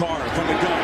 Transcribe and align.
Carr 0.00 0.26
from 0.30 0.46
the 0.46 0.54
gun 0.54 0.79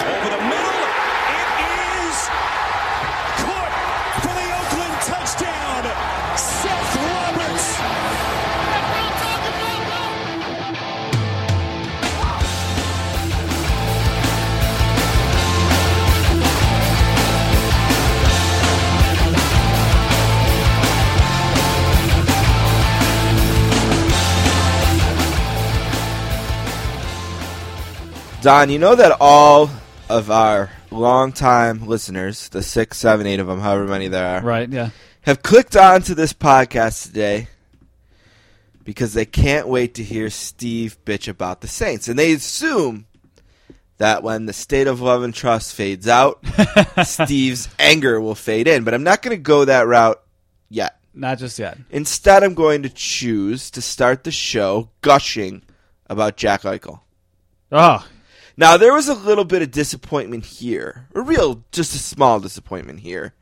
Don, 28.47 28.71
you 28.71 28.79
know 28.79 28.95
that 28.95 29.17
all 29.19 29.69
of 30.09 30.31
our 30.31 30.71
longtime 30.93 31.85
listeners, 31.85 32.49
the 32.51 32.63
six, 32.63 32.97
seven, 32.97 33.27
eight 33.27 33.41
of 33.41 33.49
them, 33.49 33.59
however 33.59 33.89
many 33.89 34.07
there 34.07 34.25
are, 34.25 34.41
Right, 34.41 34.69
yeah. 34.69 34.91
have 35.23 35.43
clicked 35.43 35.75
on 35.77 36.03
to 36.03 36.15
this 36.15 36.33
podcast 36.33 37.07
today 37.09 37.49
because 38.85 39.15
they 39.15 39.25
can't 39.25 39.67
wait 39.67 39.95
to 39.95 40.05
hear 40.05 40.31
Steve 40.31 40.97
bitch 41.05 41.27
about 41.27 41.61
the 41.61 41.67
Saints. 41.67 42.07
And 42.07 42.17
they 42.17 42.35
assume 42.35 43.07
that 43.99 44.23
when 44.23 44.47
the 44.47 44.53
state 44.53 44.87
of 44.87 45.01
love 45.01 45.25
and 45.25 45.35
trust 45.35 45.75
fades 45.75 46.07
out, 46.07 46.39
Steve's 47.03 47.69
anger 47.81 48.21
will 48.21 48.37
fade 48.37 48.69
in. 48.69 48.85
But 48.85 48.95
I'm 48.95 49.03
not 49.03 49.23
going 49.23 49.37
to 49.37 49.43
go 49.43 49.65
that 49.65 49.89
route 49.89 50.23
yet. 50.69 51.01
Not 51.13 51.39
just 51.39 51.59
yet. 51.59 51.79
Instead, 51.91 52.45
I'm 52.45 52.55
going 52.55 52.85
to 52.85 52.91
choose 52.91 53.73
to 53.73 53.83
start 53.83 54.23
the 54.23 54.31
show 54.31 54.91
gushing 55.01 55.63
about 56.09 56.37
Jack 56.37 56.63
Eichel. 56.63 57.01
Oh, 57.73 58.07
Now, 58.57 58.77
there 58.77 58.95
was 58.95 59.09
a 59.09 59.15
little 59.15 59.45
bit 59.45 59.63
of 59.63 59.71
disappointment 59.71 60.47
here, 60.47 61.09
a 61.15 61.21
real, 61.21 61.65
just 61.73 61.95
a 61.95 61.99
small 61.99 62.41
disappointment 62.41 63.01
here. 63.01 63.35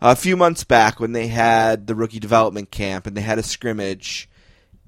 A 0.00 0.16
few 0.16 0.36
months 0.36 0.64
back 0.64 1.00
when 1.00 1.12
they 1.12 1.26
had 1.26 1.86
the 1.86 1.94
rookie 1.94 2.20
development 2.20 2.70
camp 2.70 3.06
and 3.06 3.16
they 3.16 3.22
had 3.22 3.38
a 3.38 3.42
scrimmage, 3.42 4.28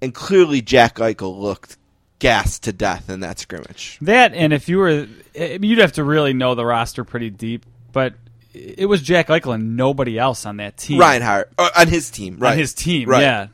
and 0.00 0.14
clearly 0.14 0.60
Jack 0.60 0.96
Eichel 0.96 1.38
looked 1.38 1.76
gassed 2.18 2.64
to 2.64 2.72
death 2.72 3.08
in 3.08 3.20
that 3.20 3.38
scrimmage. 3.38 3.98
that 4.02 4.34
and 4.34 4.52
if 4.52 4.68
you 4.68 4.78
were, 4.78 5.06
you'd 5.34 5.78
have 5.78 5.92
to 5.92 6.04
really 6.04 6.32
know 6.32 6.54
the 6.54 6.64
roster 6.64 7.04
pretty 7.04 7.30
deep. 7.30 7.64
But 7.92 8.14
it 8.52 8.86
was 8.86 9.02
Jack 9.02 9.28
Eichel 9.28 9.54
and 9.54 9.76
nobody 9.76 10.18
else 10.18 10.44
on 10.44 10.58
that 10.58 10.76
team. 10.76 10.98
Reinhart, 10.98 11.52
uh, 11.58 11.70
on 11.76 11.88
his 11.88 12.10
team, 12.10 12.38
right? 12.38 12.52
on 12.52 12.58
his 12.58 12.74
team. 12.74 13.08
Right. 13.08 13.22
Yeah, 13.22 13.46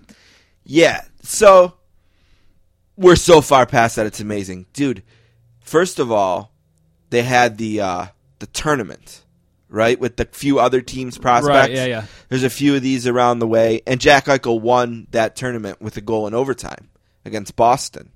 Yeah. 0.64 1.02
So 1.22 1.74
we're 2.96 3.16
so 3.16 3.40
far 3.40 3.66
past 3.66 3.96
that 3.96 4.06
it's 4.06 4.20
amazing. 4.20 4.66
Dude, 4.72 5.02
first 5.64 5.98
of 5.98 6.12
all, 6.12 6.52
they 7.10 7.22
had 7.22 7.58
the 7.58 7.80
uh 7.80 8.06
the 8.38 8.46
tournament, 8.46 9.24
right? 9.68 9.98
With 9.98 10.16
the 10.16 10.26
few 10.26 10.58
other 10.60 10.80
teams 10.80 11.18
prospects. 11.18 11.68
Right, 11.68 11.70
yeah, 11.72 11.86
yeah. 11.86 12.04
There's 12.28 12.44
a 12.44 12.50
few 12.50 12.76
of 12.76 12.82
these 12.82 13.06
around 13.06 13.40
the 13.40 13.48
way. 13.48 13.82
And 13.86 14.00
Jack 14.00 14.26
Eichel 14.26 14.60
won 14.60 15.08
that 15.10 15.34
tournament 15.34 15.80
with 15.80 15.96
a 15.96 16.00
goal 16.00 16.26
in 16.26 16.34
overtime 16.34 16.90
against 17.24 17.56
Boston. 17.56 18.10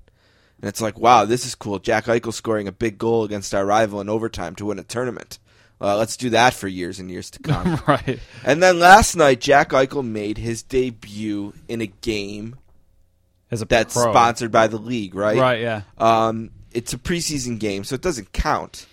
And 0.61 0.67
it's 0.67 0.81
like, 0.81 0.99
wow, 0.99 1.25
this 1.25 1.45
is 1.45 1.55
cool. 1.55 1.79
Jack 1.79 2.05
Eichel 2.05 2.33
scoring 2.33 2.67
a 2.67 2.71
big 2.71 2.97
goal 2.97 3.23
against 3.23 3.55
our 3.55 3.65
rival 3.65 4.01
in 4.01 4.09
overtime 4.09 4.55
to 4.55 4.65
win 4.65 4.79
a 4.79 4.83
tournament. 4.83 5.39
Uh, 5.81 5.95
let's 5.97 6.17
do 6.17 6.29
that 6.31 6.53
for 6.53 6.67
years 6.67 6.99
and 6.99 7.09
years 7.09 7.31
to 7.31 7.39
come. 7.39 7.81
right. 7.87 8.19
and 8.43 8.61
then 8.61 8.79
last 8.79 9.15
night, 9.15 9.39
Jack 9.39 9.69
Eichel 9.69 10.05
made 10.05 10.37
his 10.37 10.61
debut 10.61 11.53
in 11.69 11.81
a 11.81 11.87
game 11.87 12.57
As 13.49 13.61
a 13.61 13.65
that's 13.65 13.93
pro. 13.93 14.11
sponsored 14.11 14.51
by 14.51 14.67
the 14.67 14.77
league, 14.77 15.15
right? 15.15 15.37
Right. 15.37 15.61
Yeah. 15.61 15.83
Um, 15.97 16.51
it's 16.71 16.93
a 16.93 16.97
preseason 16.97 17.59
game, 17.59 17.83
so 17.83 17.95
it 17.95 18.01
doesn't 18.01 18.31
count. 18.33 18.85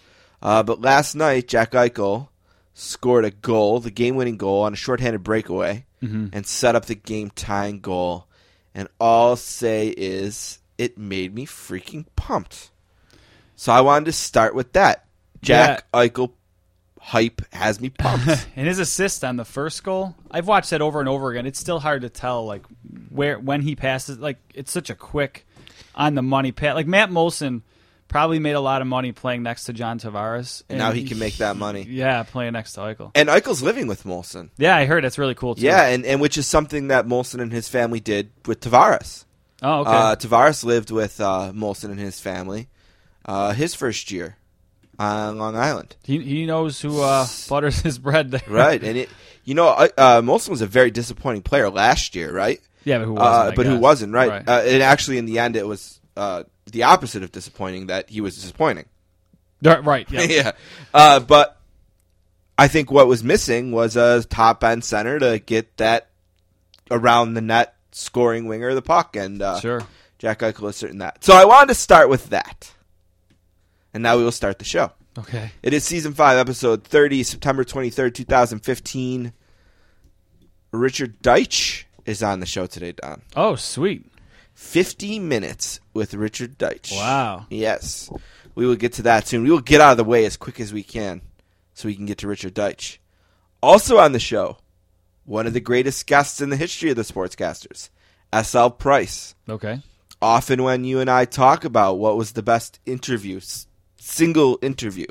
Uh, 0.42 0.62
but 0.62 0.80
last 0.80 1.14
night, 1.14 1.48
Jack 1.48 1.72
Eichel 1.72 2.28
scored 2.74 3.24
a 3.24 3.30
goal, 3.30 3.80
the 3.80 3.90
game-winning 3.90 4.36
goal, 4.36 4.62
on 4.62 4.72
a 4.72 4.76
shorthanded 4.76 5.22
breakaway, 5.22 5.84
Mm-hmm. 6.02 6.26
and 6.34 6.46
set 6.46 6.76
up 6.76 6.84
the 6.84 6.94
game-tying 6.94 7.80
goal. 7.80 8.26
And 8.74 8.86
all 9.00 9.30
I'll 9.30 9.36
say 9.36 9.88
is, 9.88 10.58
it 10.76 10.98
made 10.98 11.34
me 11.34 11.46
freaking 11.46 12.04
pumped. 12.16 12.70
So 13.56 13.72
I 13.72 13.80
wanted 13.80 14.04
to 14.04 14.12
start 14.12 14.54
with 14.54 14.74
that. 14.74 15.06
Jack 15.40 15.90
Eichel 15.92 16.32
hype 17.00 17.40
has 17.54 17.80
me 17.80 17.88
pumped. 17.88 18.46
And 18.56 18.66
his 18.68 18.78
assist 18.78 19.24
on 19.24 19.36
the 19.36 19.44
first 19.46 19.82
goal, 19.84 20.14
I've 20.30 20.46
watched 20.46 20.68
that 20.70 20.82
over 20.82 21.00
and 21.00 21.08
over 21.08 21.30
again. 21.30 21.46
It's 21.46 21.58
still 21.58 21.80
hard 21.80 22.02
to 22.02 22.10
tell 22.10 22.44
like 22.44 22.62
where 23.08 23.38
when 23.38 23.62
he 23.62 23.74
passes. 23.74 24.18
Like 24.18 24.36
it's 24.54 24.70
such 24.70 24.90
a 24.90 24.94
quick, 24.94 25.46
on 25.96 26.14
the 26.14 26.22
money 26.22 26.52
pass. 26.52 26.74
Like 26.74 26.86
Matt 26.86 27.10
Moulson 27.10 27.62
probably 28.08 28.38
made 28.38 28.52
a 28.52 28.60
lot 28.60 28.82
of 28.82 28.88
money 28.88 29.12
playing 29.12 29.42
next 29.42 29.64
to 29.64 29.72
John 29.72 29.98
Tavares. 29.98 30.62
And 30.68 30.78
now 30.78 30.92
he 30.92 31.04
can 31.04 31.18
make 31.18 31.36
that 31.38 31.56
money. 31.56 31.82
Yeah, 31.88 32.22
playing 32.22 32.52
next 32.52 32.74
to 32.74 32.80
Eichel. 32.80 33.10
And 33.14 33.28
Eichel's 33.28 33.62
living 33.62 33.86
with 33.86 34.04
Moulson. 34.04 34.50
Yeah, 34.58 34.76
I 34.76 34.86
heard 34.86 35.04
that's 35.04 35.18
really 35.18 35.34
cool 35.34 35.54
too. 35.54 35.62
Yeah, 35.62 35.86
and, 35.86 36.04
and 36.04 36.20
which 36.20 36.38
is 36.38 36.46
something 36.46 36.88
that 36.88 37.06
Moulson 37.06 37.40
and 37.40 37.52
his 37.52 37.68
family 37.68 38.00
did 38.00 38.30
with 38.46 38.60
Tavares. 38.60 39.24
Oh, 39.62 39.80
okay. 39.80 39.90
Uh, 39.90 40.16
Tavares 40.16 40.64
lived 40.64 40.90
with 40.90 41.20
uh, 41.20 41.52
Moulson 41.54 41.90
and 41.90 41.98
his 41.98 42.20
family 42.20 42.68
uh, 43.26 43.52
his 43.52 43.74
first 43.74 44.10
year 44.10 44.36
on 44.98 45.36
Long 45.38 45.56
Island. 45.56 45.96
he 46.04 46.20
he 46.22 46.46
knows 46.46 46.80
who 46.80 47.02
uh, 47.02 47.26
butters 47.48 47.82
his 47.82 47.98
bread 47.98 48.30
there. 48.30 48.42
Right, 48.48 48.82
and 48.82 48.96
it, 48.96 49.10
you 49.44 49.54
know, 49.54 49.68
uh, 49.68 50.22
Moulson 50.22 50.50
was 50.50 50.62
a 50.62 50.66
very 50.66 50.90
disappointing 50.90 51.42
player 51.42 51.68
last 51.68 52.14
year, 52.14 52.32
right? 52.32 52.60
Yeah, 52.86 52.98
but 52.98 53.04
who 53.06 53.14
wasn't? 53.14 53.52
Uh, 53.52 53.52
but 53.56 53.66
who 53.66 53.78
wasn't, 53.78 54.12
right? 54.14 54.28
Right. 54.30 54.48
Uh, 54.48 54.62
and 54.64 54.80
actually, 54.80 55.18
in 55.18 55.26
the 55.26 55.40
end, 55.40 55.56
it 55.56 55.66
was 55.66 56.00
uh, 56.16 56.44
the 56.70 56.84
opposite 56.84 57.24
of 57.24 57.32
disappointing 57.32 57.88
that 57.88 58.08
he 58.08 58.20
was 58.20 58.36
disappointing. 58.36 58.86
Right, 59.60 59.84
right. 59.84 60.10
Yeah. 60.10 60.22
yeah. 60.28 60.52
Uh, 60.94 61.18
but 61.18 61.60
I 62.56 62.68
think 62.68 62.92
what 62.92 63.08
was 63.08 63.24
missing 63.24 63.72
was 63.72 63.96
a 63.96 64.22
top 64.22 64.62
end 64.62 64.84
center 64.84 65.18
to 65.18 65.40
get 65.40 65.76
that 65.78 66.10
around 66.88 67.34
the 67.34 67.40
net 67.40 67.74
scoring 67.90 68.46
winger 68.46 68.68
of 68.68 68.76
the 68.76 68.82
puck, 68.82 69.16
and 69.16 69.42
uh, 69.42 69.58
Sure. 69.58 69.82
Jack 70.20 70.38
Eichel 70.38 70.70
is 70.70 70.76
certain 70.76 70.98
that. 70.98 71.24
So 71.24 71.34
I 71.34 71.44
wanted 71.44 71.68
to 71.68 71.74
start 71.74 72.08
with 72.08 72.28
that, 72.28 72.72
and 73.92 74.00
now 74.00 74.16
we 74.16 74.22
will 74.22 74.30
start 74.30 74.60
the 74.60 74.64
show. 74.64 74.92
Okay. 75.18 75.50
It 75.60 75.74
is 75.74 75.82
season 75.82 76.14
five, 76.14 76.38
episode 76.38 76.84
thirty, 76.84 77.24
September 77.24 77.64
twenty 77.64 77.90
third, 77.90 78.14
two 78.14 78.24
thousand 78.24 78.60
fifteen. 78.60 79.32
Richard 80.70 81.20
Deitsch 81.20 81.85
is 82.06 82.22
on 82.22 82.40
the 82.40 82.46
show 82.46 82.66
today, 82.66 82.92
Don. 82.92 83.22
Oh, 83.34 83.56
sweet. 83.56 84.06
50 84.54 85.18
minutes 85.18 85.80
with 85.92 86.14
Richard 86.14 86.58
Deitsch. 86.58 86.92
Wow. 86.92 87.46
Yes. 87.50 88.10
We 88.54 88.66
will 88.66 88.76
get 88.76 88.94
to 88.94 89.02
that 89.02 89.28
soon. 89.28 89.42
We 89.42 89.50
will 89.50 89.60
get 89.60 89.82
out 89.82 89.90
of 89.92 89.96
the 89.98 90.04
way 90.04 90.24
as 90.24 90.36
quick 90.36 90.60
as 90.60 90.72
we 90.72 90.82
can 90.82 91.20
so 91.74 91.88
we 91.88 91.94
can 91.94 92.06
get 92.06 92.18
to 92.18 92.28
Richard 92.28 92.54
Deitsch. 92.54 92.96
Also 93.62 93.98
on 93.98 94.12
the 94.12 94.18
show, 94.18 94.56
one 95.24 95.46
of 95.46 95.52
the 95.52 95.60
greatest 95.60 96.06
guests 96.06 96.40
in 96.40 96.48
the 96.48 96.56
history 96.56 96.88
of 96.88 96.96
the 96.96 97.02
sportscasters, 97.02 97.90
SL 98.32 98.68
Price. 98.68 99.34
Okay. 99.48 99.82
Often 100.22 100.62
when 100.62 100.84
you 100.84 101.00
and 101.00 101.10
I 101.10 101.26
talk 101.26 101.64
about 101.64 101.98
what 101.98 102.16
was 102.16 102.32
the 102.32 102.42
best 102.42 102.80
interview, 102.86 103.40
single 103.98 104.58
interview, 104.62 105.06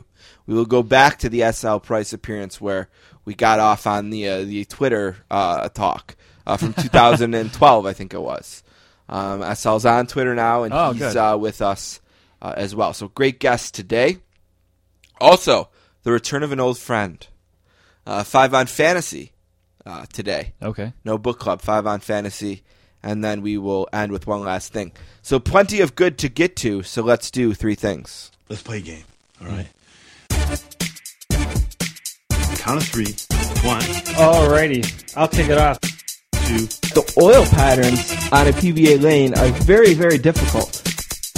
we 0.48 0.56
will 0.56 0.66
go 0.66 0.82
back 0.82 1.20
to 1.20 1.30
the 1.30 1.52
SL 1.52 1.78
Price 1.78 2.14
appearance 2.14 2.60
where 2.60 2.90
we 3.26 3.36
got 3.36 3.60
off 3.60 3.86
on 3.86 4.10
the 4.10 4.28
uh, 4.28 4.44
the 4.44 4.66
Twitter 4.66 5.18
uh, 5.30 5.70
talk 5.70 6.16
uh, 6.46 6.58
from 6.58 6.74
2012, 6.74 7.86
I 7.86 7.94
think 7.94 8.14
it 8.14 8.22
was. 8.22 8.64
Um, 9.08 9.42
SL's 9.42 9.86
on 9.86 10.08
Twitter 10.08 10.34
now, 10.36 10.64
and 10.64 10.74
Oh, 10.74 10.92
he's 10.94 11.16
uh, 11.16 11.38
with 11.40 11.62
us 11.62 12.00
uh, 12.42 12.54
as 12.58 12.76
well. 12.76 12.94
So 12.94 13.08
great 13.10 13.40
guest 13.40 13.74
today. 13.76 14.18
Also, 15.22 15.70
the 16.04 16.12
return 16.12 16.44
of 16.44 16.52
an 16.52 16.60
old 16.60 16.78
friend. 16.78 17.26
Uh, 18.06 18.24
five 18.24 18.54
on 18.54 18.68
fantasy 18.68 19.32
uh, 19.86 20.06
today. 20.14 20.54
Okay. 20.62 20.94
No 21.04 21.18
book 21.18 21.40
club, 21.40 21.62
five 21.62 21.88
on 21.88 22.00
fantasy, 22.00 22.64
and 23.02 23.24
then 23.24 23.42
we 23.42 23.58
will 23.58 23.88
end 23.94 24.12
with 24.12 24.28
one 24.28 24.42
last 24.42 24.74
thing. 24.74 24.92
So 25.22 25.40
plenty 25.40 25.82
of 25.82 25.96
good 25.96 26.18
to 26.20 26.30
get 26.30 26.56
to. 26.58 26.84
So 26.84 27.02
let's 27.02 27.32
do 27.32 27.54
three 27.54 27.76
things. 27.76 28.32
Let's 28.50 28.62
play 28.62 28.78
a 28.78 28.82
game. 28.82 29.04
All 29.42 29.48
right. 29.48 29.68
Count 32.58 32.82
of 32.82 32.88
three. 32.88 33.16
One, 33.68 33.82
Alrighty, 33.82 35.14
I'll 35.18 35.28
take 35.28 35.50
it 35.50 35.58
off. 35.58 35.80
Two, 36.46 36.66
The 36.94 37.14
oil 37.22 37.46
patterns 37.46 38.12
on 38.32 38.48
a 38.48 38.52
PBA 38.52 39.02
lane 39.02 39.38
are 39.38 39.50
very, 39.64 39.94
very 39.94 40.18
difficult. 40.18 40.70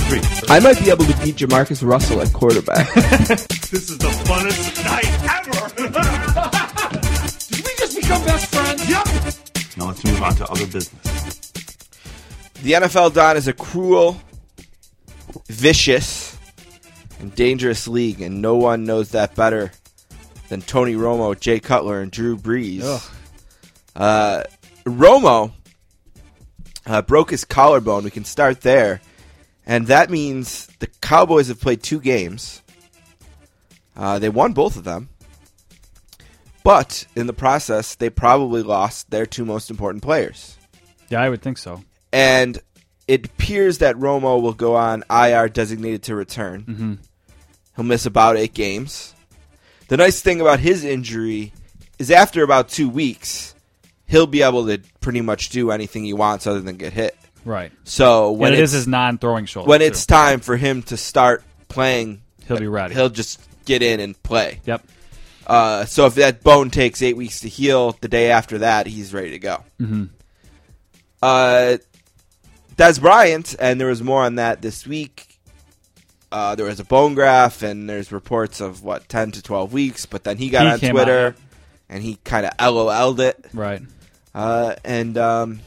three. 0.07 0.21
I 0.49 0.59
might 0.59 0.79
be 0.79 0.89
able 0.89 1.05
to 1.05 1.17
beat 1.23 1.35
Jamarcus 1.37 1.85
Russell 1.87 2.21
at 2.21 2.31
quarterback. 2.33 2.87
This 3.67 3.89
is 3.89 3.97
the 3.97 4.07
funnest 4.07 4.81
night 4.85 5.11
ever. 5.27 5.67
Did 7.49 7.65
we 7.65 7.71
just 7.77 7.95
become 7.97 8.23
best 8.23 8.45
friends? 8.55 8.89
Yep. 8.89 9.05
now 9.77 9.87
let's 9.87 10.05
move 10.05 10.21
on 10.23 10.35
to 10.35 10.45
other 10.47 10.65
business. 10.67 11.51
The 12.63 12.71
NFL, 12.71 13.13
Don, 13.13 13.35
is 13.35 13.49
a 13.49 13.53
cruel, 13.53 14.21
vicious, 15.49 16.37
and 17.19 17.35
dangerous 17.35 17.89
league, 17.89 18.21
and 18.21 18.41
no 18.41 18.55
one 18.55 18.85
knows 18.85 19.09
that 19.11 19.35
better 19.35 19.73
than 20.47 20.61
Tony 20.61 20.93
Romo, 20.95 21.37
Jay 21.37 21.59
Cutler, 21.59 21.99
and 21.99 22.09
Drew 22.09 22.37
Brees. 22.37 22.83
Ugh. 22.83 23.01
Uh, 23.97 24.43
Romo 24.87 25.51
uh, 26.85 27.01
broke 27.01 27.31
his 27.31 27.45
collarbone. 27.45 28.03
We 28.03 28.11
can 28.11 28.25
start 28.25 28.61
there. 28.61 29.01
And 29.65 29.87
that 29.87 30.09
means 30.09 30.67
the 30.79 30.87
Cowboys 31.01 31.49
have 31.49 31.59
played 31.59 31.83
two 31.83 31.99
games. 31.99 32.61
Uh, 33.95 34.19
they 34.19 34.29
won 34.29 34.53
both 34.53 34.77
of 34.77 34.83
them, 34.83 35.09
but 36.63 37.05
in 37.15 37.25
the 37.25 37.33
process, 37.33 37.95
they 37.95 38.11
probably 38.11 38.61
lost 38.61 39.09
their 39.09 39.25
two 39.25 39.43
most 39.43 39.71
important 39.71 40.03
players. 40.03 40.55
Yeah, 41.09 41.21
I 41.21 41.29
would 41.29 41.41
think 41.41 41.57
so. 41.57 41.83
And 42.13 42.59
it 43.07 43.25
appears 43.25 43.79
that 43.79 43.95
Romo 43.95 44.39
will 44.39 44.53
go 44.53 44.75
on 44.75 45.03
IR 45.09 45.49
designated 45.49 46.03
to 46.03 46.15
return. 46.15 46.63
Mm-hmm. 46.63 46.93
He'll 47.75 47.85
miss 47.85 48.05
about 48.05 48.37
eight 48.37 48.53
games. 48.53 49.15
The 49.87 49.97
nice 49.97 50.21
thing 50.21 50.39
about 50.41 50.59
his 50.59 50.83
injury 50.83 51.53
is 51.97 52.11
after 52.11 52.43
about 52.43 52.69
two 52.69 52.89
weeks, 52.89 53.55
he'll 54.07 54.27
be 54.27 54.41
able 54.41 54.65
to 54.67 54.79
pretty 55.01 55.21
much 55.21 55.49
do 55.49 55.71
anything 55.71 56.03
he 56.03 56.13
wants 56.13 56.47
other 56.47 56.61
than 56.61 56.77
get 56.77 56.93
hit. 56.93 57.15
Right. 57.45 57.71
So 57.83 58.31
when 58.31 58.39
When 58.39 58.53
it 58.53 58.59
it's, 58.59 58.71
is 58.73 58.79
his 58.79 58.87
non-throwing 58.87 59.45
shoulder. 59.45 59.69
when 59.69 59.79
too. 59.79 59.85
it's 59.85 60.05
time 60.05 60.39
for 60.41 60.57
him 60.57 60.81
to 60.83 60.97
start 60.97 61.43
playing, 61.69 62.21
he'll 62.47 62.59
be 62.59 62.67
ready. 62.67 62.93
he'll 62.93 63.09
just 63.09 63.39
get 63.65 63.81
in 63.81 63.99
and 63.99 64.21
play. 64.23 64.59
yep. 64.65 64.83
Uh, 65.45 65.85
so 65.85 66.05
if 66.07 66.15
that 66.15 66.43
bone 66.43 66.69
takes 66.69 67.01
eight 67.01 67.15
weeks 67.15 67.39
to 67.41 67.47
heal, 67.47 67.95
the 68.01 68.09
day 68.09 68.31
after 68.31 68.57
that, 68.57 68.85
he's 68.85 69.13
ready 69.13 69.31
to 69.31 69.39
go. 69.39 69.63
Mm-hmm. 69.79 70.03
Uh, 71.21 71.77
Dez 72.75 72.99
Bryant, 72.99 73.55
and 73.59 73.79
there 73.79 73.87
was 73.87 74.03
more 74.03 74.23
on 74.23 74.35
that 74.35 74.61
this 74.61 74.85
week. 74.85 75.39
Uh, 76.31 76.55
there 76.55 76.65
was 76.65 76.79
a 76.79 76.83
bone 76.83 77.15
graft, 77.15 77.63
and 77.63 77.89
there's 77.89 78.11
reports 78.11 78.59
of 78.59 78.83
what 78.83 79.07
ten 79.07 79.31
to 79.31 79.41
twelve 79.41 79.71
weeks. 79.73 80.05
But 80.05 80.25
then 80.25 80.37
he 80.37 80.49
got 80.49 80.79
He 80.79 80.87
on 80.87 80.93
Twitter, 80.93 81.27
out. 81.27 81.35
and 81.89 82.03
he 82.03 82.15
kind 82.23 82.45
of 82.45 82.51
LOL'd 82.59 83.19
it. 83.21 83.45
Right. 83.53 83.81
Uh, 84.37 84.75
and 84.85 85.17
um, 85.17 85.61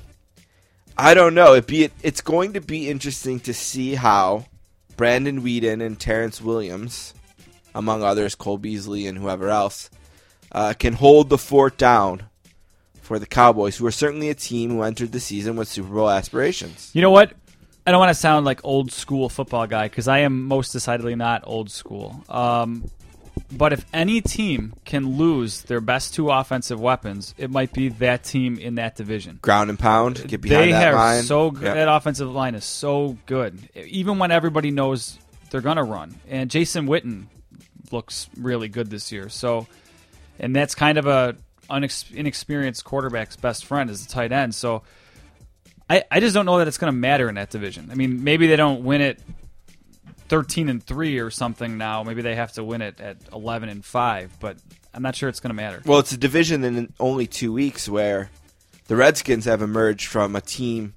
I 0.96 1.12
don't 1.12 1.34
know. 1.34 1.54
It 1.54 1.66
be 1.66 1.90
it's 2.04 2.20
going 2.20 2.52
to 2.52 2.60
be 2.60 2.88
interesting 2.88 3.40
to 3.40 3.52
see 3.52 3.96
how 3.96 4.46
Brandon 4.96 5.42
Weeden 5.42 5.84
and 5.84 5.98
Terrence 5.98 6.40
Williams, 6.40 7.12
among 7.74 8.04
others, 8.04 8.36
Cole 8.36 8.58
Beasley 8.58 9.08
and 9.08 9.18
whoever 9.18 9.48
else, 9.48 9.90
uh, 10.52 10.74
can 10.78 10.92
hold 10.92 11.30
the 11.30 11.36
fort 11.36 11.78
down 11.78 12.22
for 13.02 13.18
the 13.18 13.26
Cowboys, 13.26 13.78
who 13.78 13.86
are 13.86 13.90
certainly 13.90 14.30
a 14.30 14.36
team 14.36 14.70
who 14.70 14.82
entered 14.82 15.10
the 15.10 15.18
season 15.18 15.56
with 15.56 15.66
Super 15.66 15.92
Bowl 15.92 16.08
aspirations. 16.08 16.92
You 16.92 17.02
know 17.02 17.10
what? 17.10 17.32
I 17.84 17.90
don't 17.90 17.98
want 17.98 18.10
to 18.10 18.14
sound 18.14 18.46
like 18.46 18.60
old 18.62 18.92
school 18.92 19.28
football 19.28 19.66
guy 19.66 19.88
because 19.88 20.06
I 20.06 20.20
am 20.20 20.44
most 20.44 20.70
decidedly 20.70 21.16
not 21.16 21.42
old 21.44 21.72
school. 21.72 22.22
Um, 22.28 22.88
but 23.52 23.72
if 23.72 23.84
any 23.92 24.20
team 24.20 24.74
can 24.84 25.16
lose 25.16 25.62
their 25.62 25.80
best 25.80 26.14
two 26.14 26.30
offensive 26.30 26.80
weapons, 26.80 27.34
it 27.36 27.50
might 27.50 27.72
be 27.72 27.88
that 27.88 28.24
team 28.24 28.58
in 28.58 28.76
that 28.76 28.96
division. 28.96 29.38
Ground 29.42 29.70
and 29.70 29.78
pound, 29.78 30.20
uh, 30.20 30.26
get 30.26 30.40
behind 30.40 30.68
they 30.68 30.72
that 30.72 30.94
line. 30.94 31.22
so 31.24 31.50
good. 31.50 31.64
Yep. 31.64 31.74
That 31.74 31.88
offensive 31.88 32.30
line 32.30 32.54
is 32.54 32.64
so 32.64 33.18
good, 33.26 33.58
even 33.74 34.18
when 34.18 34.30
everybody 34.30 34.70
knows 34.70 35.18
they're 35.50 35.60
gonna 35.60 35.84
run. 35.84 36.14
And 36.28 36.50
Jason 36.50 36.86
Witten 36.86 37.26
looks 37.90 38.28
really 38.36 38.68
good 38.68 38.88
this 38.88 39.10
year. 39.10 39.28
So, 39.28 39.66
and 40.38 40.54
that's 40.54 40.74
kind 40.74 40.96
of 40.96 41.06
a 41.06 41.36
unex- 41.68 42.14
inexperienced 42.14 42.84
quarterback's 42.84 43.36
best 43.36 43.64
friend 43.64 43.90
is 43.90 44.06
the 44.06 44.12
tight 44.12 44.32
end. 44.32 44.54
So, 44.54 44.82
I 45.88 46.04
I 46.10 46.20
just 46.20 46.34
don't 46.34 46.46
know 46.46 46.58
that 46.58 46.68
it's 46.68 46.78
gonna 46.78 46.92
matter 46.92 47.28
in 47.28 47.34
that 47.34 47.50
division. 47.50 47.88
I 47.90 47.94
mean, 47.94 48.22
maybe 48.22 48.46
they 48.46 48.56
don't 48.56 48.84
win 48.84 49.00
it. 49.00 49.18
13 50.30 50.68
and 50.68 50.82
3 50.82 51.18
or 51.18 51.30
something 51.30 51.76
now 51.76 52.02
maybe 52.02 52.22
they 52.22 52.36
have 52.36 52.52
to 52.52 52.64
win 52.64 52.80
it 52.80 53.00
at 53.00 53.16
11 53.32 53.68
and 53.68 53.84
5 53.84 54.38
but 54.40 54.56
i'm 54.94 55.02
not 55.02 55.16
sure 55.16 55.28
it's 55.28 55.40
going 55.40 55.50
to 55.50 55.54
matter 55.54 55.82
Well, 55.84 55.98
it's 55.98 56.12
a 56.12 56.16
division 56.16 56.64
in 56.64 56.92
only 56.98 57.26
two 57.26 57.52
weeks 57.52 57.88
where 57.88 58.30
the 58.86 58.96
Redskins 58.96 59.44
have 59.44 59.62
emerged 59.62 60.06
from 60.06 60.34
a 60.34 60.40
team 60.40 60.94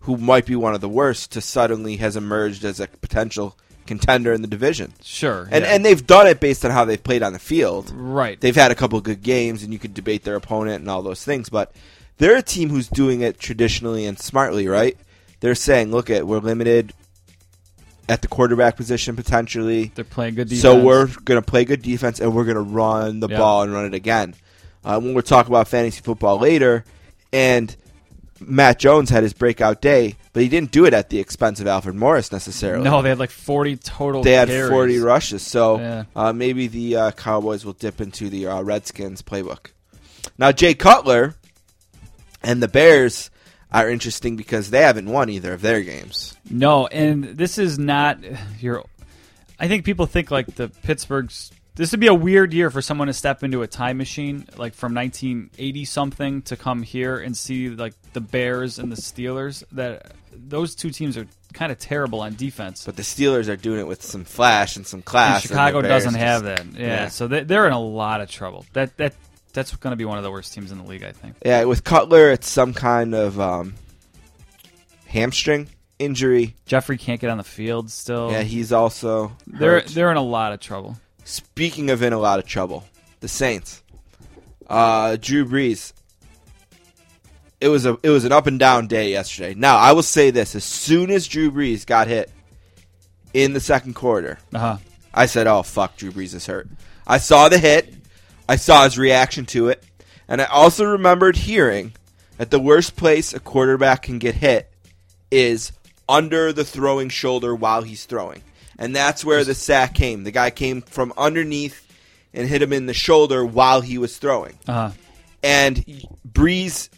who 0.00 0.16
might 0.16 0.44
be 0.44 0.56
one 0.56 0.74
of 0.74 0.80
the 0.80 0.88
worst 0.88 1.32
to 1.32 1.40
suddenly 1.40 1.96
has 1.96 2.16
emerged 2.16 2.64
as 2.64 2.80
a 2.80 2.86
potential 2.88 3.56
contender 3.86 4.32
in 4.32 4.42
the 4.42 4.48
division. 4.48 4.92
sure 5.02 5.48
And 5.50 5.64
yeah. 5.64 5.72
and 5.72 5.84
they've 5.84 6.06
done 6.06 6.26
it 6.26 6.40
based 6.40 6.64
on 6.64 6.70
how 6.70 6.84
they've 6.84 7.02
played 7.02 7.22
on 7.22 7.32
the 7.32 7.38
field. 7.38 7.90
right 7.94 8.40
They've 8.40 8.54
had 8.54 8.70
a 8.70 8.74
couple 8.74 8.98
of 8.98 9.04
good 9.04 9.22
games, 9.22 9.62
and 9.62 9.72
you 9.72 9.78
could 9.78 9.94
debate 9.94 10.24
their 10.24 10.36
opponent 10.36 10.80
and 10.80 10.90
all 10.90 11.02
those 11.02 11.24
things. 11.24 11.48
But 11.48 11.72
they're 12.18 12.36
a 12.36 12.42
team 12.42 12.68
who's 12.68 12.88
doing 12.88 13.20
it 13.22 13.38
traditionally 13.38 14.04
and 14.04 14.18
smartly, 14.18 14.68
right? 14.68 14.96
They're 15.40 15.54
saying, 15.54 15.90
"Look, 15.90 16.10
at 16.10 16.26
we're 16.26 16.38
limited 16.38 16.92
at 18.08 18.20
the 18.22 18.28
quarterback 18.28 18.76
position 18.76 19.14
potentially. 19.16 19.92
they're 19.94 20.04
playing 20.04 20.34
good 20.34 20.48
defense 20.48 20.62
So 20.62 20.82
we're 20.84 21.06
going 21.24 21.40
to 21.40 21.46
play 21.46 21.64
good 21.64 21.82
defense 21.82 22.20
and 22.20 22.34
we're 22.34 22.44
going 22.44 22.56
to 22.56 22.60
run 22.62 23.20
the 23.20 23.28
Yeah. 23.28 23.38
ball 23.38 23.62
and 23.62 23.72
run 23.72 23.86
it 23.86 23.94
again. 23.94 24.34
Uh, 24.84 24.98
when 25.00 25.14
we're 25.14 25.22
talking 25.22 25.52
about 25.52 25.68
fantasy 25.68 26.00
football 26.00 26.38
later, 26.38 26.84
and 27.32 27.74
Matt 28.40 28.80
Jones 28.80 29.08
had 29.10 29.22
his 29.22 29.32
breakout 29.32 29.80
day, 29.80 30.16
but 30.32 30.42
he 30.42 30.48
didn't 30.48 30.72
do 30.72 30.84
it 30.84 30.92
at 30.92 31.08
the 31.10 31.20
expense 31.20 31.60
of 31.60 31.68
Alfred 31.68 31.94
Morris 31.94 32.32
necessarily. 32.32 32.82
No, 32.82 33.00
they 33.00 33.10
had 33.10 33.20
like 33.20 33.30
40 33.30 33.76
total. 33.76 34.24
they 34.24 34.32
had 34.32 34.48
carries. 34.48 34.68
40 34.70 34.98
rushes. 34.98 35.42
So 35.42 35.78
Yeah. 35.78 36.04
uh, 36.16 36.32
maybe 36.32 36.66
the 36.66 36.96
uh, 36.96 37.10
Cowboys 37.12 37.64
will 37.64 37.74
dip 37.74 38.00
into 38.00 38.28
the 38.28 38.48
uh, 38.48 38.60
Redskins 38.62 39.22
playbook. 39.22 39.66
Now, 40.36 40.50
Jay 40.50 40.74
Cutler 40.74 41.36
and 42.42 42.60
the 42.60 42.66
Bears 42.68 43.30
are 43.72 43.88
interesting 43.88 44.36
because 44.36 44.70
they 44.70 44.82
haven't 44.82 45.06
won 45.08 45.28
either 45.30 45.52
of 45.54 45.62
their 45.62 45.82
games. 45.82 46.36
No, 46.50 46.86
and 46.86 47.24
this 47.24 47.58
is 47.58 47.78
not 47.78 48.18
your. 48.60 48.84
I 49.58 49.68
think 49.68 49.84
people 49.84 50.06
think 50.06 50.30
like 50.30 50.54
the 50.54 50.68
Pittsburgh's. 50.68 51.50
This 51.74 51.90
would 51.92 52.00
be 52.00 52.06
a 52.06 52.14
weird 52.14 52.52
year 52.52 52.68
for 52.70 52.82
someone 52.82 53.06
to 53.06 53.14
step 53.14 53.42
into 53.42 53.62
a 53.62 53.66
time 53.66 53.96
machine, 53.96 54.46
like 54.58 54.74
from 54.74 54.92
1980 54.94 55.84
something, 55.86 56.42
to 56.42 56.56
come 56.56 56.82
here 56.82 57.18
and 57.18 57.34
see 57.34 57.70
like 57.70 57.94
the 58.12 58.20
Bears 58.20 58.78
and 58.78 58.92
the 58.92 58.96
Steelers. 58.96 59.64
That 59.72 60.12
those 60.34 60.74
two 60.74 60.90
teams 60.90 61.16
are 61.16 61.26
kind 61.54 61.72
of 61.72 61.78
terrible 61.78 62.20
on 62.20 62.34
defense. 62.34 62.84
But 62.84 62.96
the 62.96 63.02
Steelers 63.02 63.48
are 63.48 63.56
doing 63.56 63.80
it 63.80 63.86
with 63.86 64.02
some 64.02 64.24
flash 64.24 64.76
and 64.76 64.86
some 64.86 64.98
And 64.98 65.04
class. 65.06 65.42
and 65.44 65.48
Chicago 65.50 65.80
Bears 65.80 66.04
doesn't 66.04 66.20
have 66.20 66.42
that. 66.42 66.66
Yeah, 66.74 66.86
yeah. 66.86 67.08
so 67.08 67.26
they, 67.26 67.42
they're 67.44 67.66
in 67.66 67.72
a 67.72 67.80
lot 67.80 68.20
of 68.20 68.30
trouble. 68.30 68.66
That 68.74 68.94
that 68.98 69.14
that's 69.52 69.74
going 69.76 69.92
to 69.92 69.96
be 69.96 70.04
one 70.04 70.18
of 70.18 70.24
the 70.24 70.30
worst 70.30 70.52
teams 70.54 70.72
in 70.72 70.78
the 70.78 70.84
league, 70.84 71.02
I 71.02 71.12
think. 71.12 71.36
Yeah, 71.44 71.64
with 71.64 71.84
Cutler, 71.84 72.30
it's 72.30 72.48
some 72.48 72.72
kind 72.74 73.14
of 73.14 73.38
um, 73.40 73.74
hamstring 75.06 75.68
injury. 75.98 76.54
Jeffrey 76.66 76.98
can't 76.98 77.20
get 77.20 77.30
on 77.30 77.38
the 77.38 77.44
field 77.44 77.90
still. 77.90 78.30
Yeah, 78.30 78.42
he's 78.42 78.72
also 78.72 79.36
they're 79.46 79.80
hurt. 79.80 79.86
they're 79.88 80.10
in 80.10 80.16
a 80.16 80.22
lot 80.22 80.52
of 80.52 80.60
trouble. 80.60 80.98
Speaking 81.24 81.90
of 81.90 82.02
in 82.02 82.12
a 82.12 82.18
lot 82.18 82.38
of 82.38 82.46
trouble, 82.46 82.84
the 83.20 83.28
Saints. 83.28 83.82
Uh, 84.68 85.16
Drew 85.20 85.44
Brees. 85.44 85.92
It 87.60 87.68
was 87.68 87.86
a 87.86 87.96
it 88.02 88.08
was 88.10 88.24
an 88.24 88.32
up 88.32 88.46
and 88.46 88.58
down 88.58 88.86
day 88.88 89.10
yesterday. 89.10 89.54
Now 89.54 89.76
I 89.76 89.92
will 89.92 90.02
say 90.02 90.30
this: 90.30 90.54
as 90.56 90.64
soon 90.64 91.10
as 91.10 91.28
Drew 91.28 91.52
Brees 91.52 91.86
got 91.86 92.08
hit 92.08 92.30
in 93.34 93.52
the 93.52 93.60
second 93.60 93.94
quarter, 93.94 94.38
Uh 94.52 94.58
huh. 94.58 94.76
I 95.14 95.26
said, 95.26 95.46
"Oh 95.46 95.62
fuck, 95.62 95.96
Drew 95.96 96.10
Brees 96.10 96.34
is 96.34 96.46
hurt." 96.46 96.68
I 97.06 97.18
saw 97.18 97.48
the 97.48 97.58
hit, 97.58 97.92
I 98.52 98.56
saw 98.56 98.84
his 98.84 98.98
reaction 98.98 99.46
to 99.46 99.68
it, 99.68 99.82
and 100.28 100.42
I 100.42 100.44
also 100.44 100.84
remembered 100.84 101.36
hearing 101.36 101.94
that 102.36 102.50
the 102.50 102.60
worst 102.60 102.96
place 102.96 103.32
a 103.32 103.40
quarterback 103.40 104.02
can 104.02 104.18
get 104.18 104.34
hit 104.34 104.70
is 105.30 105.72
under 106.06 106.52
the 106.52 106.62
throwing 106.64 107.08
shoulder 107.08 107.54
while 107.54 107.80
he's 107.80 108.04
throwing, 108.04 108.42
and 108.78 108.94
that's 108.94 109.24
where 109.24 109.42
the 109.42 109.54
sack 109.54 109.94
came. 109.94 110.24
The 110.24 110.30
guy 110.32 110.50
came 110.50 110.82
from 110.82 111.14
underneath 111.16 111.86
and 112.34 112.46
hit 112.46 112.60
him 112.60 112.74
in 112.74 112.84
the 112.84 112.92
shoulder 112.92 113.42
while 113.42 113.80
he 113.80 113.96
was 113.96 114.18
throwing, 114.18 114.58
Uh 114.68 114.72
huh. 114.72 114.90
and 115.42 115.82
Brees 116.30 116.90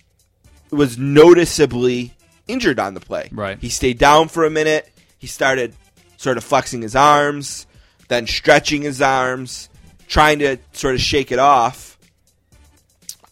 was 0.72 0.98
noticeably 0.98 2.14
injured 2.48 2.80
on 2.80 2.94
the 2.94 3.00
play. 3.00 3.28
Right. 3.30 3.58
He 3.60 3.68
stayed 3.68 3.98
down 3.98 4.26
for 4.26 4.44
a 4.44 4.50
minute. 4.50 4.90
He 5.18 5.28
started 5.28 5.76
sort 6.16 6.36
of 6.36 6.42
flexing 6.42 6.82
his 6.82 6.96
arms, 6.96 7.68
then 8.08 8.26
stretching 8.26 8.82
his 8.82 9.00
arms, 9.00 9.68
trying 10.06 10.38
to 10.40 10.58
sort 10.72 10.94
of 10.94 11.00
shake 11.00 11.32
it 11.32 11.38
off. 11.38 11.98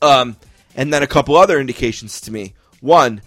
Um, 0.01 0.37
and 0.75 0.93
then 0.93 1.03
a 1.03 1.07
couple 1.07 1.37
other 1.37 1.61
indications 1.61 2.21
to 2.23 2.33
me. 2.33 2.55
One, 2.81 3.23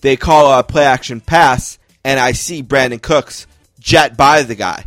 they 0.00 0.16
call 0.16 0.58
a 0.58 0.62
play 0.62 0.84
action 0.84 1.20
pass, 1.20 1.78
and 2.04 2.18
I 2.18 2.32
see 2.32 2.62
Brandin 2.62 3.02
Cooks 3.02 3.46
jet 3.78 4.16
by 4.16 4.42
the 4.42 4.54
guy 4.54 4.84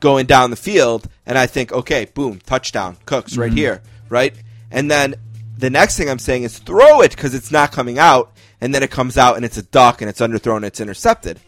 going 0.00 0.26
down 0.26 0.50
the 0.50 0.56
field, 0.56 1.08
and 1.26 1.36
I 1.38 1.46
think, 1.46 1.72
okay, 1.72 2.06
boom, 2.06 2.38
touchdown, 2.44 2.96
Cooks 3.06 3.36
right 3.36 3.52
here, 3.52 3.82
right? 4.08 4.34
And 4.70 4.90
then 4.90 5.14
the 5.58 5.70
next 5.70 5.96
thing 5.96 6.08
I'm 6.08 6.18
saying 6.18 6.44
is 6.44 6.58
throw 6.58 7.00
it 7.00 7.10
because 7.10 7.34
it's 7.34 7.50
not 7.50 7.72
coming 7.72 7.98
out, 7.98 8.32
and 8.60 8.74
then 8.74 8.82
it 8.82 8.90
comes 8.90 9.18
out 9.18 9.36
and 9.36 9.44
it's 9.44 9.56
a 9.58 9.62
duck 9.62 10.00
and 10.00 10.08
it's 10.08 10.20
underthrown 10.20 10.56
and 10.56 10.64
it's 10.66 10.80
intercepted. 10.80 11.38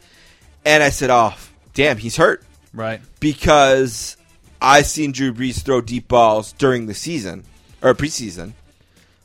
And 0.65 0.83
I 0.83 0.91
said, 0.91 1.09
oh, 1.11 1.35
damn, 1.73 1.97
he's 1.97 2.17
hurt 2.17 2.45
Right. 2.75 3.01
because 3.21 4.17
I 4.61 4.83
seen 4.83 5.13
Drew 5.13 5.33
Brees 5.33 5.63
throw 5.63 5.81
deep 5.81 6.09
balls 6.09 6.53
during 6.53 6.87
the 6.87 6.95
season 6.95 7.45
or 7.83 7.95
preseason, 7.95 8.53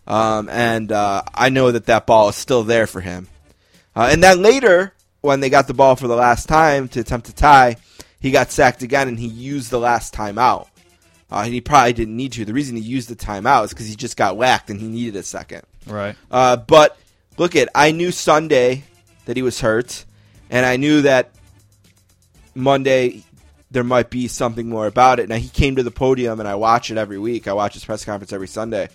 um, 0.08 0.50
and 0.50 0.92
uh, 0.92 1.24
I 1.34 1.50
know 1.50 1.72
that 1.72 1.88
that 1.88 2.06
ball 2.06 2.30
is 2.30 2.36
still 2.36 2.64
there 2.64 2.88
for 2.88 3.02
him. 3.02 3.28
Uh, 3.96 4.10
and 4.12 4.24
then 4.24 4.42
later, 4.42 4.94
when 5.22 5.40
they 5.40 5.50
got 5.50 5.68
the 5.68 5.74
ball 5.74 5.96
for 5.96 6.08
the 6.08 6.16
last 6.16 6.48
time 6.48 6.88
to 6.90 7.00
attempt 7.00 7.28
to 7.28 7.36
tie, 7.36 7.78
he 8.20 8.32
got 8.32 8.52
sacked 8.52 8.82
again, 8.82 9.08
and 9.08 9.20
he 9.20 9.28
used 9.28 9.70
the 9.72 9.80
last 9.80 10.14
timeout. 10.14 10.68
Uh, 11.32 11.42
and 11.46 11.54
he 11.54 11.62
probably 11.62 11.94
didn't 11.94 12.16
need 12.16 12.32
to. 12.34 12.46
The 12.46 12.54
reason 12.54 12.76
he 12.76 12.84
used 12.84 13.10
the 13.10 13.16
timeout 13.16 13.66
is 13.66 13.70
because 13.72 13.88
he 13.88 13.96
just 13.96 14.16
got 14.16 14.38
whacked 14.38 14.70
and 14.70 14.80
he 14.80 14.88
needed 14.88 15.16
a 15.16 15.24
second. 15.24 15.64
Right. 15.88 16.16
Uh, 16.30 16.58
but 16.58 16.98
look 17.38 17.56
at 17.56 17.70
I 17.74 17.92
knew 17.92 18.12
Sunday 18.12 18.84
that 19.26 19.36
he 19.36 19.42
was 19.42 19.60
hurt, 19.60 20.06
and 20.50 20.66
I 20.66 20.78
knew 20.78 21.02
that 21.02 21.32
Monday 22.54 23.24
there 23.74 23.84
might 23.84 24.10
be 24.10 24.28
something 24.28 24.70
more 24.70 24.88
about 24.88 25.20
it. 25.20 25.28
Now 25.28 25.36
he 25.36 25.50
came 25.50 25.76
to 25.76 25.84
the 25.84 25.92
podium, 25.92 26.40
and 26.40 26.48
I 26.48 26.56
watch 26.56 26.92
it 26.92 26.98
every 26.98 27.20
week. 27.20 27.48
I 27.48 27.54
watch 27.54 27.74
his 27.74 27.84
press 27.84 28.06
conference 28.06 28.32
every 28.32 28.48
Sunday, 28.48 28.88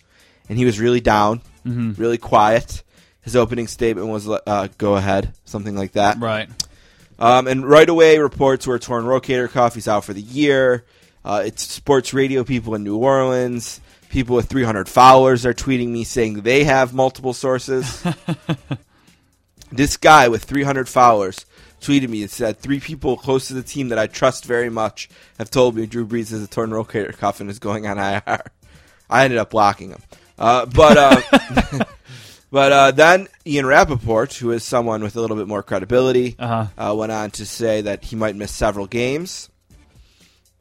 and 0.48 0.56
he 0.56 0.64
was 0.64 0.80
really 0.80 1.00
down, 1.00 1.42
really 1.98 2.18
quiet. 2.18 2.82
His 3.20 3.36
opening 3.36 3.66
statement 3.66 4.06
was 4.08 4.28
uh, 4.28 4.68
"Go 4.78 4.96
ahead," 4.96 5.34
something 5.44 5.76
like 5.76 5.92
that. 5.92 6.18
Right. 6.18 6.48
Um, 7.18 7.48
and 7.48 7.68
right 7.68 7.88
away, 7.88 8.18
reports 8.18 8.66
were 8.66 8.78
torn 8.78 9.04
rotator 9.04 9.50
cuff. 9.50 9.74
He's 9.74 9.88
out 9.88 10.04
for 10.04 10.14
the 10.14 10.22
year. 10.22 10.84
Uh, 11.24 11.42
it's 11.44 11.62
sports 11.62 12.14
radio 12.14 12.44
people 12.44 12.74
in 12.74 12.84
New 12.84 12.96
Orleans. 12.96 13.80
People 14.08 14.36
with 14.36 14.46
300 14.48 14.88
followers 14.88 15.44
are 15.44 15.52
tweeting 15.52 15.88
me 15.88 16.04
saying 16.04 16.40
they 16.40 16.64
have 16.64 16.94
multiple 16.94 17.34
sources. 17.34 18.02
this 19.72 19.96
guy 19.96 20.28
with 20.28 20.44
300 20.44 20.88
followers 20.88 21.44
tweeted 21.80 22.08
me 22.08 22.22
and 22.22 22.30
said 22.30 22.58
three 22.58 22.80
people 22.80 23.16
close 23.16 23.48
to 23.48 23.54
the 23.54 23.62
team 23.62 23.88
that 23.88 23.98
I 23.98 24.06
trust 24.06 24.44
very 24.44 24.68
much 24.70 25.08
have 25.38 25.50
told 25.50 25.74
me 25.76 25.86
Drew 25.86 26.06
Brees 26.06 26.30
has 26.30 26.42
a 26.42 26.46
torn 26.48 26.70
rotator 26.70 27.16
cuff 27.16 27.40
and 27.40 27.48
is 27.50 27.58
going 27.58 27.86
on 27.86 27.98
IR. 28.26 28.42
I 29.10 29.24
ended 29.24 29.38
up 29.38 29.50
blocking 29.50 29.90
him. 29.90 30.02
Uh, 30.38 30.66
but 30.66 30.96
uh, 30.96 31.84
but 32.50 32.72
uh, 32.72 32.90
then 32.92 33.28
Ian 33.46 33.66
Rapoport, 33.66 34.34
who 34.34 34.50
is 34.52 34.64
someone 34.64 35.02
with 35.02 35.16
a 35.16 35.20
little 35.20 35.36
bit 35.36 35.48
more 35.48 35.62
credibility, 35.62 36.36
Uh-huh. 36.38 36.66
uh, 36.90 36.94
went 36.94 37.12
on 37.12 37.30
to 37.32 37.46
say 37.46 37.80
that 37.82 38.04
he 38.04 38.16
might 38.16 38.36
miss 38.36 38.52
several 38.52 38.86
games. 38.86 39.48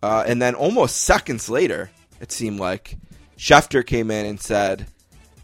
Uh, 0.03 0.23
and 0.27 0.41
then 0.41 0.53
almost 0.55 0.97
seconds 0.99 1.49
later, 1.49 1.89
it 2.21 2.31
seemed 2.31 2.59
like 2.59 2.97
Schefter 3.37 3.85
came 3.85 4.11
in 4.11 4.25
and 4.25 4.39
said 4.39 4.87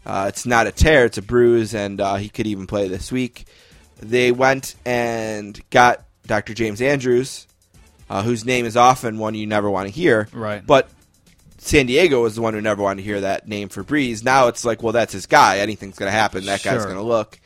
uh, 0.06 0.26
it's 0.28 0.46
not 0.46 0.66
a 0.66 0.72
tear, 0.72 1.06
it's 1.06 1.18
a 1.18 1.22
bruise, 1.22 1.74
and 1.74 2.00
uh, 2.00 2.16
he 2.16 2.28
could 2.28 2.46
even 2.46 2.66
play 2.66 2.88
this 2.88 3.10
week. 3.10 3.46
They 4.00 4.32
went 4.32 4.74
and 4.84 5.58
got 5.70 6.04
Dr. 6.26 6.54
James 6.54 6.80
Andrews, 6.82 7.46
uh, 8.10 8.22
whose 8.22 8.44
name 8.44 8.66
is 8.66 8.76
often 8.76 9.18
one 9.18 9.34
you 9.34 9.46
never 9.46 9.70
want 9.70 9.88
to 9.88 9.94
hear. 9.94 10.28
Right. 10.32 10.64
But 10.66 10.88
San 11.58 11.86
Diego 11.86 12.22
was 12.22 12.34
the 12.34 12.42
one 12.42 12.54
who 12.54 12.60
never 12.60 12.82
wanted 12.82 13.02
to 13.02 13.06
hear 13.08 13.20
that 13.22 13.48
name 13.48 13.68
for 13.68 13.82
Brees. 13.84 14.22
Now 14.24 14.48
it's 14.48 14.64
like, 14.64 14.82
well, 14.82 14.92
that's 14.92 15.12
his 15.12 15.26
guy. 15.26 15.58
Anything's 15.58 15.98
going 15.98 16.08
to 16.12 16.16
happen. 16.16 16.44
That 16.44 16.62
guy's 16.62 16.74
Sure. 16.74 16.84
going 16.84 16.96
to 16.96 17.02
look. 17.02 17.38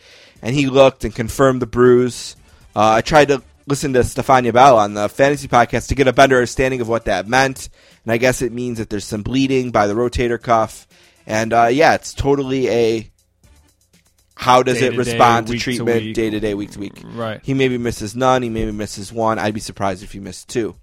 And 0.42 0.54
he 0.54 0.66
looked 0.66 1.04
and 1.04 1.14
confirmed 1.14 1.62
the 1.62 1.66
bruise. 1.66 2.34
Uh, 2.74 2.92
I 2.92 3.00
tried 3.00 3.28
to 3.28 3.42
listen 3.66 3.92
to 3.92 4.00
Stefania 4.00 4.52
Bell 4.52 4.78
on 4.78 4.94
the 4.94 5.08
fantasy 5.08 5.46
podcast 5.48 5.88
to 5.88 5.94
get 5.94 6.08
a 6.08 6.12
better 6.12 6.36
understanding 6.36 6.80
of 6.80 6.88
what 6.88 7.04
that 7.04 7.28
meant. 7.28 7.68
And 8.04 8.12
I 8.12 8.16
guess 8.16 8.40
it 8.42 8.52
means 8.52 8.78
that 8.78 8.88
there's 8.88 9.04
some 9.04 9.22
bleeding 9.22 9.70
by 9.70 9.86
the 9.86 9.94
rotator 9.94 10.40
cuff. 10.40 10.86
And 11.26 11.52
uh, 11.52 11.66
yeah, 11.66 11.94
it's 11.94 12.14
totally 12.14 12.68
a 12.68 13.10
how 14.40 14.62
does 14.62 14.80
it 14.80 14.96
respond 14.96 15.48
to 15.48 15.52
week 15.54 15.60
to 15.60 15.64
treatment 15.64 16.14
day 16.14 16.30
to 16.30 16.38
day, 16.38 16.54
week 16.54 16.70
to 16.70 16.78
week. 16.78 17.02
Right. 17.04 17.40
He 17.42 17.54
maybe 17.54 17.76
misses 17.76 18.14
none. 18.14 18.42
He 18.42 18.48
maybe 18.48 18.70
misses 18.70 19.12
one. 19.12 19.36
I'd 19.38 19.52
be 19.52 19.58
surprised 19.60 20.04
if 20.04 20.12
he 20.12 20.20
missed 20.20 20.48
two. 20.48 20.76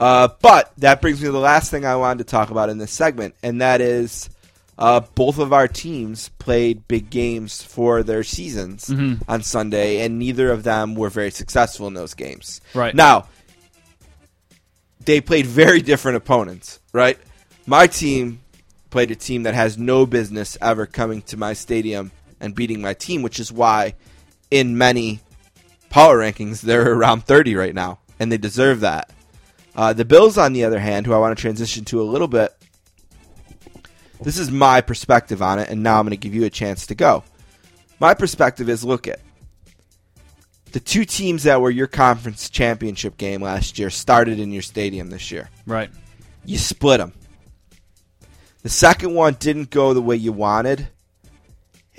Uh, 0.00 0.28
but 0.40 0.72
that 0.78 1.02
brings 1.02 1.20
me 1.20 1.26
to 1.26 1.32
the 1.32 1.38
last 1.38 1.70
thing 1.70 1.84
I 1.84 1.96
wanted 1.96 2.18
to 2.26 2.30
talk 2.30 2.50
about 2.50 2.70
in 2.70 2.78
this 2.78 2.90
segment, 2.90 3.34
and 3.42 3.60
that 3.60 3.82
is 3.82 4.30
uh, 4.78 5.00
both 5.14 5.38
of 5.38 5.52
our 5.52 5.68
teams 5.68 6.30
played 6.38 6.88
big 6.88 7.10
games 7.10 7.62
for 7.62 8.02
their 8.02 8.22
seasons 8.24 8.86
Mm-hmm. 8.86 9.30
on 9.30 9.42
Sunday, 9.42 10.00
and 10.00 10.18
neither 10.18 10.50
of 10.50 10.62
them 10.62 10.94
were 10.94 11.10
very 11.10 11.30
successful 11.30 11.86
in 11.86 11.92
those 11.92 12.14
games. 12.14 12.62
Right. 12.74 12.94
Now, 12.94 13.28
they 15.04 15.20
played 15.20 15.44
very 15.44 15.82
different 15.82 16.16
opponents, 16.16 16.80
right? 16.94 17.18
My 17.66 17.86
team 17.86 18.40
played 18.88 19.10
a 19.10 19.14
team 19.16 19.42
that 19.44 19.52
has 19.54 19.76
no 19.78 20.06
business 20.06 20.56
ever 20.62 20.86
coming 20.86 21.20
to 21.22 21.36
my 21.36 21.52
stadium 21.52 22.10
and 22.40 22.54
beating 22.54 22.80
my 22.80 22.94
team, 22.94 23.22
which 23.22 23.38
is 23.38 23.52
why 23.52 23.94
in 24.50 24.78
many 24.78 25.20
power 25.90 26.18
rankings 26.18 26.60
they're 26.60 26.92
around 26.92 27.24
30 27.24 27.54
right 27.54 27.74
now, 27.74 27.98
and 28.18 28.30
they 28.30 28.38
deserve 28.38 28.80
that. 28.80 29.12
Uh, 29.74 29.92
the 29.92 30.04
Bills, 30.04 30.36
on 30.36 30.52
the 30.52 30.64
other 30.64 30.80
hand, 30.80 31.06
who 31.06 31.12
I 31.12 31.18
want 31.18 31.36
to 31.36 31.40
transition 31.40 31.84
to 31.86 32.00
a 32.00 32.02
little 32.02 32.28
bit, 32.28 32.52
this 34.20 34.38
is 34.38 34.50
my 34.50 34.80
perspective 34.80 35.40
on 35.42 35.58
it, 35.58 35.68
and 35.70 35.82
now 35.82 35.98
I'm 35.98 36.04
going 36.04 36.10
to 36.10 36.16
give 36.16 36.34
you 36.34 36.44
a 36.44 36.50
chance 36.50 36.86
to 36.86 36.94
go. 36.94 37.24
My 37.98 38.14
perspective 38.14 38.68
is 38.68 38.84
look 38.84 39.08
at 39.08 39.20
the 40.72 40.80
two 40.80 41.04
teams 41.04 41.44
that 41.44 41.60
were 41.60 41.70
your 41.70 41.86
conference 41.86 42.48
championship 42.48 43.16
game 43.16 43.42
last 43.42 43.78
year 43.78 43.90
started 43.90 44.38
in 44.38 44.52
your 44.52 44.62
stadium 44.62 45.10
this 45.10 45.30
year. 45.30 45.48
Right. 45.66 45.90
You 46.44 46.58
split 46.58 46.98
them. 46.98 47.12
The 48.62 48.68
second 48.68 49.14
one 49.14 49.34
didn't 49.34 49.70
go 49.70 49.94
the 49.94 50.02
way 50.02 50.16
you 50.16 50.32
wanted, 50.32 50.88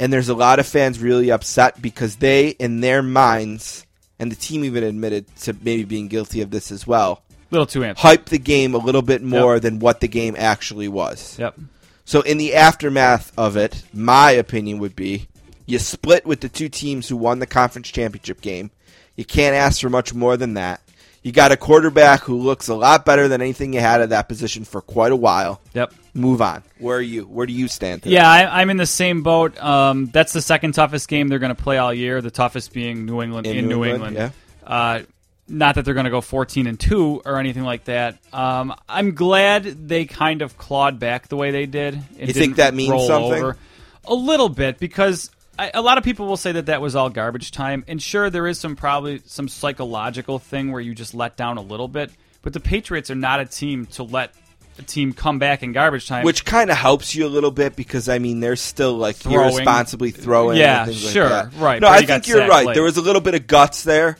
and 0.01 0.11
there's 0.11 0.27
a 0.29 0.33
lot 0.35 0.59
of 0.59 0.67
fans 0.67 0.99
really 0.99 1.31
upset 1.31 1.81
because 1.81 2.17
they, 2.17 2.49
in 2.49 2.81
their 2.81 3.01
minds, 3.01 3.85
and 4.19 4.31
the 4.31 4.35
team 4.35 4.65
even 4.65 4.83
admitted 4.83 5.33
to 5.37 5.53
maybe 5.61 5.83
being 5.85 6.07
guilty 6.09 6.41
of 6.41 6.51
this 6.51 6.71
as 6.71 6.85
well, 6.85 7.21
little 7.51 7.65
too 7.65 7.79
amped. 7.81 7.97
hyped 7.97 8.25
the 8.25 8.37
game 8.39 8.73
a 8.73 8.77
little 8.79 9.01
bit 9.01 9.21
more 9.23 9.53
Yep. 9.55 9.61
than 9.61 9.79
what 9.79 9.99
the 10.01 10.07
game 10.07 10.35
actually 10.37 10.87
was. 10.87 11.37
Yep. 11.39 11.57
So 12.03 12.21
in 12.21 12.37
the 12.37 12.55
aftermath 12.55 13.31
of 13.37 13.55
it, 13.55 13.83
my 13.93 14.31
opinion 14.31 14.79
would 14.79 14.95
be 14.95 15.27
you 15.65 15.79
split 15.79 16.25
with 16.25 16.41
the 16.41 16.49
two 16.49 16.67
teams 16.67 17.07
who 17.07 17.15
won 17.15 17.39
the 17.39 17.45
conference 17.45 17.89
championship 17.89 18.41
game. 18.41 18.71
You 19.15 19.23
can't 19.23 19.55
ask 19.55 19.79
for 19.81 19.89
much 19.89 20.13
more 20.13 20.35
than 20.35 20.55
that. 20.55 20.81
You 21.23 21.31
got 21.31 21.51
a 21.51 21.57
quarterback 21.57 22.21
who 22.21 22.35
looks 22.35 22.67
a 22.67 22.73
lot 22.73 23.05
better 23.05 23.27
than 23.27 23.41
anything 23.41 23.73
you 23.73 23.79
had 23.79 24.01
at 24.01 24.09
that 24.09 24.27
position 24.27 24.65
for 24.65 24.81
quite 24.81 25.11
a 25.11 25.15
while. 25.15 25.61
Yep. 25.75 25.93
Move 26.13 26.41
on. 26.41 26.63
Where 26.77 26.97
are 26.97 27.01
you? 27.01 27.23
Where 27.23 27.45
do 27.45 27.53
you 27.53 27.67
stand? 27.67 28.03
Today? 28.03 28.15
Yeah, 28.15 28.29
I, 28.29 28.61
I'm 28.61 28.69
in 28.69 28.77
the 28.77 28.85
same 28.85 29.23
boat. 29.23 29.57
Um, 29.61 30.07
that's 30.07 30.33
the 30.33 30.41
second 30.41 30.73
toughest 30.73 31.07
game 31.07 31.29
they're 31.29 31.39
going 31.39 31.55
to 31.55 31.61
play 31.61 31.77
all 31.77 31.93
year. 31.93 32.21
The 32.21 32.31
toughest 32.31 32.73
being 32.73 33.05
New 33.05 33.21
England 33.21 33.47
in, 33.47 33.57
In 33.57 33.67
New 33.67 33.77
New 33.77 33.85
England, 33.85 34.17
England. 34.17 34.33
Uh, 34.65 35.01
not 35.47 35.75
that 35.75 35.85
they're 35.85 35.93
going 35.93 36.05
to 36.05 36.09
go 36.11 36.21
14 36.21 36.67
and 36.67 36.79
two 36.79 37.21
or 37.25 37.37
anything 37.37 37.63
like 37.63 37.85
that. 37.85 38.17
Um, 38.33 38.73
I'm 38.87 39.15
glad 39.15 39.63
they 39.87 40.05
kind 40.05 40.41
of 40.41 40.57
clawed 40.57 40.99
back 40.99 41.27
the 41.27 41.35
way 41.35 41.51
they 41.51 41.65
did. 41.65 41.93
and 42.17 42.27
You 42.27 42.33
think 42.33 42.57
that 42.57 42.73
means 42.73 43.07
something? 43.07 43.43
over. 43.43 43.57
A 44.05 44.13
little 44.13 44.49
bit 44.49 44.79
because 44.79 45.29
I, 45.59 45.71
a 45.73 45.81
lot 45.81 45.97
of 45.97 46.03
people 46.03 46.25
will 46.25 46.37
say 46.37 46.53
that 46.53 46.65
that 46.67 46.81
was 46.81 46.95
all 46.95 47.09
garbage 47.09 47.51
time, 47.51 47.83
and 47.87 48.01
sure, 48.01 48.29
there 48.29 48.47
is 48.47 48.59
some 48.59 48.75
probably 48.75 49.21
some 49.27 49.47
psychological 49.47 50.39
thing 50.39 50.71
where 50.71 50.81
you 50.81 50.95
just 50.95 51.13
let 51.13 51.37
down 51.37 51.57
a 51.57 51.61
little 51.61 51.87
bit. 51.87 52.11
But 52.41 52.53
the 52.53 52.59
Patriots 52.59 53.11
are 53.11 53.15
not 53.15 53.39
a 53.39 53.45
team 53.45 53.85
to 53.87 54.03
let 54.03 54.31
a 54.33 54.37
team 54.85 55.13
come 55.13 55.39
back 55.39 55.63
in 55.63 55.71
garbage 55.73 56.07
time. 56.07 56.25
Which 56.25 56.43
kind 56.45 56.69
of 56.71 56.77
helps 56.77 57.13
you 57.15 57.25
a 57.25 57.29
little 57.29 57.51
bit 57.51 57.75
because 57.75 58.09
I 58.09 58.19
mean 58.19 58.39
they're 58.39 58.55
still 58.55 58.93
like 58.95 59.15
Throwing. 59.17 59.39
irresponsibly 59.53 60.11
throwing. 60.11 60.57
Yeah, 60.57 60.89
sure, 60.91 61.29
like 61.29 61.51
that. 61.51 61.59
right, 61.59 61.81
No, 61.81 61.87
I 61.89 62.03
think 62.05 62.27
you're 62.27 62.47
right. 62.47 62.65
late. 62.65 62.73
There 62.73 62.83
was 62.83 62.97
a 62.97 63.01
little 63.01 63.21
bit 63.21 63.35
of 63.35 63.47
guts 63.47 63.83
there. 63.83 64.17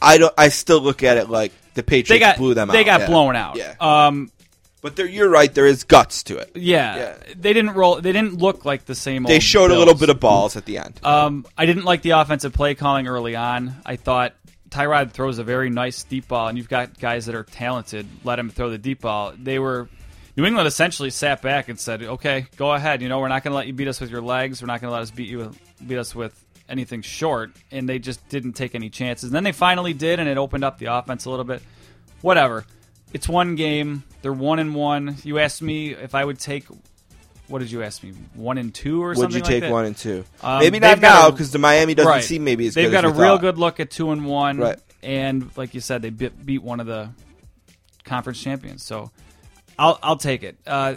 I 0.00 0.18
don't. 0.18 0.34
I 0.36 0.48
still 0.48 0.80
look 0.80 1.02
at 1.02 1.16
it 1.16 1.28
like 1.30 1.52
the 1.74 1.82
Patriots 1.82 2.08
they 2.08 2.18
got 2.18 2.36
blew 2.36 2.54
them 2.54 2.70
out. 2.70 2.72
they 2.72 2.84
got 2.84 3.00
Yeah. 3.02 3.06
blown 3.06 3.36
out. 3.36 3.56
Yeah, 3.56 3.74
Um, 3.80 4.30
but 4.80 4.96
there, 4.96 5.06
you're 5.06 5.28
right. 5.30 5.52
There 5.54 5.66
is 5.66 5.84
guts 5.84 6.24
to 6.24 6.38
it. 6.38 6.50
yeah, 6.56 6.96
Yeah. 6.96 7.14
they 7.36 7.52
didn't 7.52 7.74
roll. 7.74 8.00
They 8.00 8.10
didn't 8.12 8.38
look 8.38 8.64
like 8.64 8.84
the 8.84 8.96
same. 8.96 9.22
They 9.22 9.38
showed 9.38 9.70
a 9.70 9.78
little 9.78 9.94
bit 9.94 10.10
of 10.10 10.18
balls 10.18 10.56
at 10.56 10.64
the 10.64 10.78
end. 10.78 10.98
Um, 11.04 11.46
I 11.56 11.66
didn't 11.66 11.84
like 11.84 12.02
the 12.02 12.10
offensive 12.10 12.52
play 12.52 12.74
calling 12.74 13.06
early 13.06 13.36
on. 13.36 13.76
I 13.86 13.94
thought 13.96 14.34
Tyrod 14.72 15.12
throws 15.12 15.38
a 15.38 15.44
very 15.44 15.70
nice 15.70 16.02
deep 16.02 16.28
ball, 16.28 16.48
and 16.48 16.56
you've 16.56 16.68
got 16.68 16.98
guys 16.98 17.26
that 17.26 17.34
are 17.34 17.44
talented. 17.44 18.06
Let 18.24 18.38
him 18.38 18.50
throw 18.50 18.70
the 18.70 18.78
deep 18.78 19.02
ball. 19.02 19.34
They 19.36 19.58
were 19.58 19.88
New 20.36 20.46
England 20.46 20.66
essentially 20.66 21.10
sat 21.10 21.42
back 21.42 21.68
and 21.68 21.78
said, 21.78 22.02
"Okay, 22.02 22.46
go 22.56 22.72
ahead. 22.72 23.02
You 23.02 23.08
know, 23.08 23.20
we're 23.20 23.28
not 23.28 23.44
going 23.44 23.52
to 23.52 23.56
let 23.56 23.66
you 23.66 23.74
beat 23.74 23.88
us 23.88 24.00
with 24.00 24.10
your 24.10 24.22
legs. 24.22 24.62
We're 24.62 24.66
not 24.66 24.80
going 24.80 24.88
to 24.88 24.94
let 24.94 25.02
us 25.02 25.10
beat 25.10 25.28
you 25.28 25.52
beat 25.86 25.98
us 25.98 26.14
with 26.14 26.42
anything 26.68 27.02
short." 27.02 27.52
And 27.70 27.86
they 27.86 27.98
just 27.98 28.26
didn't 28.30 28.54
take 28.54 28.74
any 28.74 28.88
chances. 28.88 29.24
And 29.24 29.34
then 29.34 29.44
they 29.44 29.52
finally 29.52 29.92
did, 29.92 30.20
and 30.20 30.28
it 30.28 30.38
opened 30.38 30.64
up 30.64 30.78
the 30.78 30.86
offense 30.86 31.26
a 31.26 31.30
little 31.30 31.44
bit. 31.44 31.62
Whatever. 32.22 32.64
It's 33.12 33.28
one 33.28 33.56
game. 33.56 34.04
They're 34.22 34.32
one 34.32 34.58
and 34.58 34.74
one. 34.74 35.16
You 35.22 35.38
asked 35.38 35.60
me 35.60 35.90
if 35.90 36.14
I 36.14 36.24
would 36.24 36.38
take. 36.38 36.64
What 37.52 37.58
did 37.58 37.70
you 37.70 37.82
ask 37.82 38.02
me? 38.02 38.12
One 38.34 38.56
and 38.56 38.74
two 38.74 39.02
or 39.02 39.08
Would 39.08 39.18
something 39.18 39.26
Would 39.28 39.34
you 39.36 39.42
like 39.42 39.50
take 39.50 39.60
that? 39.64 39.70
one 39.70 39.84
and 39.84 39.94
two? 39.96 40.24
Um, 40.42 40.60
Maybe 40.60 40.80
not 40.80 41.00
now 41.00 41.30
because 41.30 41.50
the 41.52 41.58
Miami 41.58 41.94
doesn't 41.94 42.10
Right. 42.10 42.24
seem 42.24 42.44
maybe 42.44 42.66
as 42.66 42.72
They've 42.74 42.86
good 42.86 42.92
got 42.92 43.04
as 43.04 43.10
a 43.10 43.14
real 43.14 43.34
thought. 43.34 43.40
good 43.42 43.58
look 43.58 43.78
at 43.78 43.90
two 43.90 44.10
and 44.10 44.24
one, 44.24 44.56
Right. 44.56 44.78
and 45.02 45.50
like 45.54 45.74
you 45.74 45.80
said, 45.82 46.00
they 46.00 46.08
beat, 46.08 46.46
beat 46.46 46.62
one 46.62 46.80
of 46.80 46.86
the 46.86 47.10
conference 48.04 48.40
champions. 48.42 48.82
So 48.82 49.10
I'll 49.78 49.98
I'll 50.02 50.16
take 50.16 50.42
it. 50.42 50.56
Uh, 50.66 50.94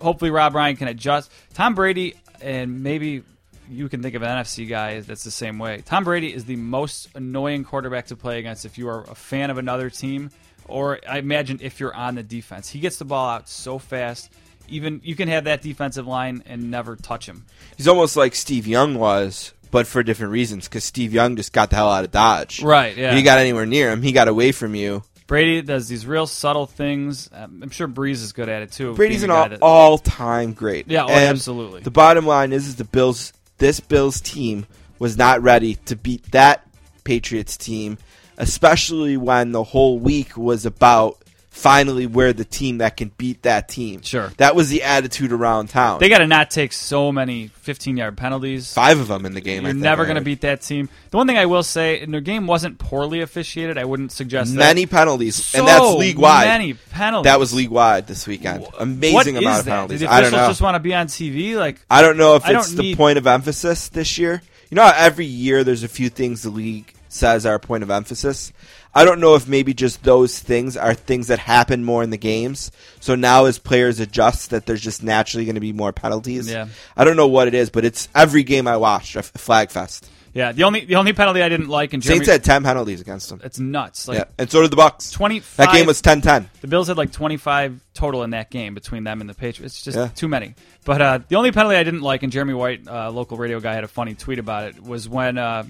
hopefully, 0.00 0.30
Rob 0.30 0.54
Ryan 0.54 0.76
can 0.76 0.86
adjust. 0.88 1.30
Tom 1.54 1.74
Brady, 1.74 2.14
and 2.40 2.82
maybe 2.84 3.22
you 3.68 3.88
can 3.88 4.02
think 4.02 4.14
of 4.14 4.22
an 4.22 4.28
NFC 4.28 4.68
guy 4.68 5.00
that's 5.00 5.24
the 5.24 5.30
same 5.32 5.58
way. 5.58 5.82
Tom 5.84 6.04
Brady 6.04 6.32
is 6.32 6.44
the 6.44 6.56
most 6.56 7.08
annoying 7.16 7.64
quarterback 7.64 8.06
to 8.06 8.16
play 8.16 8.38
against 8.38 8.64
if 8.64 8.78
you 8.78 8.88
are 8.88 9.02
a 9.10 9.14
fan 9.14 9.50
of 9.50 9.58
another 9.58 9.90
team, 9.90 10.30
or 10.66 11.00
I 11.08 11.18
imagine 11.18 11.58
if 11.60 11.80
you're 11.80 11.94
on 11.94 12.14
the 12.14 12.22
defense. 12.22 12.68
He 12.68 12.78
gets 12.80 12.98
the 12.98 13.04
ball 13.04 13.28
out 13.28 13.48
so 13.48 13.78
fast. 13.78 14.30
Even 14.72 15.00
you 15.04 15.14
can 15.14 15.28
have 15.28 15.44
that 15.44 15.62
defensive 15.62 16.06
line 16.06 16.42
and 16.46 16.70
never 16.70 16.96
touch 16.96 17.26
him. 17.28 17.44
He's 17.76 17.88
almost 17.88 18.16
like 18.16 18.34
Steve 18.34 18.66
Young 18.66 18.98
was, 18.98 19.52
but 19.70 19.86
for 19.86 20.02
different 20.02 20.32
reasons. 20.32 20.68
Because 20.68 20.84
Steve 20.84 21.12
Young 21.12 21.36
just 21.36 21.52
got 21.52 21.70
the 21.70 21.76
hell 21.76 21.90
out 21.90 22.04
of 22.04 22.10
Dodge. 22.10 22.62
Right, 22.62 22.96
yeah. 22.96 23.12
If 23.12 23.18
you 23.18 23.24
got 23.24 23.38
anywhere 23.38 23.66
near 23.66 23.90
him, 23.90 24.02
he 24.02 24.12
got 24.12 24.28
away 24.28 24.52
from 24.52 24.74
you. 24.74 25.02
Brady 25.26 25.62
does 25.62 25.88
these 25.88 26.06
real 26.06 26.26
subtle 26.26 26.66
things. 26.66 27.30
Um, 27.32 27.60
I'm 27.62 27.70
sure 27.70 27.88
Brees 27.88 28.22
is 28.22 28.32
good 28.32 28.48
at 28.48 28.62
it 28.62 28.72
too. 28.72 28.94
Brady's 28.94 29.22
an 29.22 29.30
all, 29.30 29.48
that... 29.48 29.62
all 29.62 29.98
time 29.98 30.52
great. 30.52 30.88
Yeah, 30.88 31.04
oh, 31.04 31.10
absolutely. 31.10 31.80
The 31.82 31.90
bottom 31.90 32.26
line 32.26 32.52
is, 32.52 32.66
is 32.66 32.76
the 32.76 32.84
Bills. 32.84 33.32
This 33.58 33.80
Bills 33.80 34.20
team 34.20 34.66
was 34.98 35.16
not 35.16 35.42
ready 35.42 35.76
to 35.86 35.96
beat 35.96 36.32
that 36.32 36.66
Patriots 37.04 37.56
team 37.56 37.98
especially 38.38 39.16
when 39.16 39.52
the 39.52 39.62
whole 39.62 39.98
week 39.98 40.36
was 40.36 40.66
about 40.66 41.21
finally 41.54 42.06
we're 42.06 42.32
the 42.32 42.44
team 42.44 42.78
that 42.78 42.96
can 42.96 43.12
beat 43.18 43.42
that 43.42 43.68
team. 43.68 44.02
Sure. 44.02 44.32
That 44.38 44.56
was 44.56 44.68
the 44.70 44.82
attitude 44.82 45.32
around 45.32 45.68
town. 45.68 46.00
They 46.00 46.08
got 46.08 46.18
to 46.18 46.26
not 46.26 46.50
take 46.50 46.72
so 46.72 47.12
many 47.12 47.48
15 47.48 47.96
yard 47.96 48.16
penalties. 48.16 48.72
Five 48.72 48.98
of 48.98 49.08
them 49.08 49.24
in 49.26 49.34
the 49.34 49.40
game. 49.40 49.62
You're 49.62 49.72
think, 49.72 49.82
never 49.82 50.04
going 50.04 50.16
to 50.16 50.22
beat 50.22 50.40
that 50.40 50.62
team. 50.62 50.88
The 51.10 51.16
one 51.18 51.26
thing 51.26 51.38
I 51.38 51.46
will 51.46 51.62
say, 51.62 52.00
and 52.00 52.12
their 52.12 52.20
game 52.22 52.46
wasn't 52.46 52.78
poorly 52.78 53.20
officiated. 53.20 53.78
I 53.78 53.84
wouldn't 53.84 54.10
suggest 54.12 54.52
many 54.54 54.86
that. 54.86 54.90
penalties, 54.96 55.36
So 55.36 55.58
and 55.60 55.68
that's 55.68 55.94
league 55.94 56.18
wide. 56.18 56.46
Many 56.46 56.74
penalties. 56.74 57.30
That 57.30 57.38
was 57.38 57.52
league 57.54 57.70
wide 57.70 58.06
this 58.06 58.26
weekend. 58.26 58.66
Amazing 58.78 59.14
What 59.14 59.26
amount 59.28 59.58
of 59.60 59.64
that? 59.66 59.70
penalties. 59.70 60.00
Do 60.00 60.06
the 60.06 60.12
I 60.12 60.16
don't 60.20 60.28
officials 60.28 60.42
know. 60.42 60.48
just 60.50 60.62
want 60.62 60.74
to 60.76 60.80
be 60.80 60.94
on 60.94 61.06
TV? 61.06 61.54
Like, 61.56 61.80
I 61.90 62.02
don't 62.02 62.16
know 62.16 62.34
if 62.36 62.44
I 62.44 62.58
it's 62.58 62.72
the 62.72 62.82
need- 62.82 62.96
point 62.96 63.18
of 63.18 63.26
emphasis 63.26 63.88
this 63.90 64.18
year. 64.18 64.42
You 64.70 64.76
know 64.76 64.90
every 64.96 65.26
year 65.26 65.64
there's 65.64 65.82
a 65.82 65.88
few 65.88 66.08
things 66.08 66.42
the 66.42 66.50
league 66.50 66.92
says 67.10 67.44
are 67.44 67.54
a 67.56 67.60
point 67.60 67.82
of 67.82 67.90
emphasis. 67.90 68.54
I 68.94 69.04
don't 69.04 69.20
know 69.20 69.34
if 69.34 69.48
maybe 69.48 69.72
just 69.72 70.02
those 70.02 70.38
things 70.38 70.76
are 70.76 70.94
things 70.94 71.28
that 71.28 71.38
happen 71.38 71.84
more 71.84 72.02
in 72.02 72.10
the 72.10 72.18
games. 72.18 72.70
So 73.00 73.14
now 73.14 73.46
as 73.46 73.58
players 73.58 74.00
adjust 74.00 74.50
that 74.50 74.66
there's 74.66 74.82
just 74.82 75.02
naturally 75.02 75.46
going 75.46 75.54
to 75.54 75.60
be 75.60 75.72
more 75.72 75.92
penalties. 75.92 76.50
Yeah. 76.50 76.68
I 76.96 77.04
don't 77.04 77.16
know 77.16 77.28
what 77.28 77.48
it 77.48 77.54
is, 77.54 77.70
but 77.70 77.84
it's 77.84 78.08
every 78.14 78.42
game 78.42 78.68
I 78.68 78.76
watched 78.76 79.16
a 79.16 79.22
flag 79.22 79.70
fest. 79.70 80.08
Yeah, 80.34 80.52
the 80.52 80.64
only 80.64 80.84
the 80.84 80.96
only 80.96 81.12
penalty 81.12 81.42
I 81.42 81.48
didn't 81.48 81.68
like, 81.68 81.92
and 81.92 82.02
Jeremy, 82.02 82.24
Saints 82.24 82.32
had 82.32 82.44
10 82.44 82.62
penalties 82.64 83.00
against 83.00 83.28
them. 83.28 83.40
it's 83.44 83.58
nuts. 83.58 84.08
Like 84.08 84.18
yeah. 84.18 84.24
And 84.38 84.50
so 84.50 84.62
did 84.62 84.70
the 84.70 84.76
Bucks. 84.76 85.10
25 85.10 85.56
That 85.56 85.72
game 85.72 85.86
was 85.86 86.00
10-10. 86.00 86.46
The 86.60 86.66
Bills 86.68 86.88
had 86.88 86.96
like 86.96 87.12
25 87.12 87.80
total 87.94 88.22
in 88.22 88.30
that 88.30 88.50
game 88.50 88.74
between 88.74 89.04
them 89.04 89.20
and 89.20 89.28
the 89.28 89.34
Patriots. 89.34 89.74
It's 89.76 89.84
just 89.84 89.96
Yeah. 89.96 90.08
too 90.08 90.28
many. 90.28 90.54
But 90.84 91.02
uh, 91.02 91.18
the 91.28 91.36
only 91.36 91.52
penalty 91.52 91.76
I 91.76 91.84
didn't 91.84 92.00
like, 92.02 92.22
and 92.22 92.32
Jeremy 92.32 92.54
White, 92.54 92.88
uh, 92.88 93.10
local 93.10 93.36
radio 93.36 93.60
guy, 93.60 93.74
had 93.74 93.84
a 93.84 93.88
funny 93.88 94.14
tweet 94.14 94.38
about 94.38 94.64
it, 94.64 94.82
was 94.82 95.08
when 95.08 95.38
uh, 95.38 95.64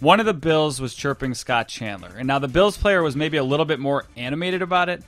one 0.00 0.20
of 0.20 0.26
the 0.26 0.34
Bills 0.34 0.80
was 0.80 0.94
chirping 0.94 1.34
Scott 1.34 1.68
Chandler. 1.68 2.10
And 2.16 2.26
now 2.26 2.38
the 2.38 2.48
Bills 2.48 2.76
player 2.76 3.02
was 3.02 3.16
maybe 3.16 3.36
a 3.38 3.44
little 3.44 3.64
bit 3.66 3.78
more 3.80 4.04
animated 4.16 4.60
about 4.62 4.88
it, 4.88 5.02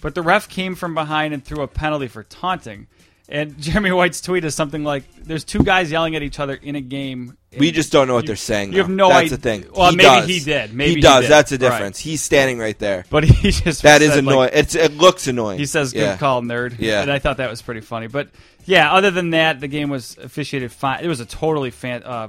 but 0.00 0.14
the 0.14 0.22
ref 0.22 0.48
came 0.48 0.74
from 0.74 0.94
behind 0.94 1.32
and 1.34 1.44
threw 1.44 1.62
a 1.62 1.68
penalty 1.68 2.08
for 2.08 2.22
taunting. 2.24 2.86
And 3.28 3.56
Jeremy 3.60 3.92
White's 3.92 4.20
tweet 4.20 4.44
is 4.44 4.54
something 4.54 4.84
like, 4.84 5.04
"There's 5.22 5.44
two 5.44 5.62
guys 5.62 5.90
yelling 5.90 6.16
at 6.16 6.22
each 6.22 6.38
other 6.40 6.54
in 6.54 6.76
a 6.76 6.80
game. 6.80 7.36
We 7.58 7.70
just 7.72 7.92
don't 7.92 8.08
know 8.08 8.14
what 8.14 8.24
You- 8.24 8.28
they're 8.28 8.36
saying. 8.36 8.72
you 8.72 8.78
have 8.78 8.88
no 8.90 9.08
That's 9.08 9.18
idea- 9.26 9.30
the 9.30 9.36
thing. 9.42 9.64
Well, 9.74 9.90
he 9.90 9.96
maybe 9.96 10.06
does. 10.08 10.26
he 10.28 10.40
did. 10.40 10.74
Maybe 10.74 10.90
he 10.90 10.94
he 10.96 11.00
does. 11.00 11.22
did. 11.22 11.30
That's 11.30 11.50
the 11.50 11.56
Right. 11.58 11.70
difference. 11.70 11.98
He's 11.98 12.22
standing 12.22 12.58
right 12.58 12.78
there. 12.78 13.04
But 13.10 13.24
he 13.24 13.50
just 13.50 13.82
That 13.82 14.02
is 14.02 14.12
said, 14.14 14.24
like, 14.24 14.32
annoying. 14.34 14.50
it's 14.54 14.74
it 14.74 14.96
looks 14.96 15.26
annoying. 15.26 15.58
He 15.58 15.66
says, 15.66 15.92
"Good 15.92 16.00
Yeah. 16.00 16.16
call, 16.16 16.42
nerd." 16.42 16.76
Yeah. 16.78 17.02
and 17.02 17.10
I 17.10 17.18
thought 17.18 17.36
that 17.38 17.50
was 17.50 17.62
pretty 17.62 17.80
funny. 17.80 18.06
But 18.06 18.28
yeah, 18.66 18.92
other 18.92 19.10
than 19.10 19.30
that, 19.30 19.60
the 19.60 19.68
game 19.68 19.88
was 19.90 20.16
officiated 20.22 20.72
fine. 20.72 21.04
It 21.04 21.08
was 21.08 21.20
a 21.20 21.26
totally 21.26 21.70
fan. 21.70 22.02
Uh, 22.04 22.28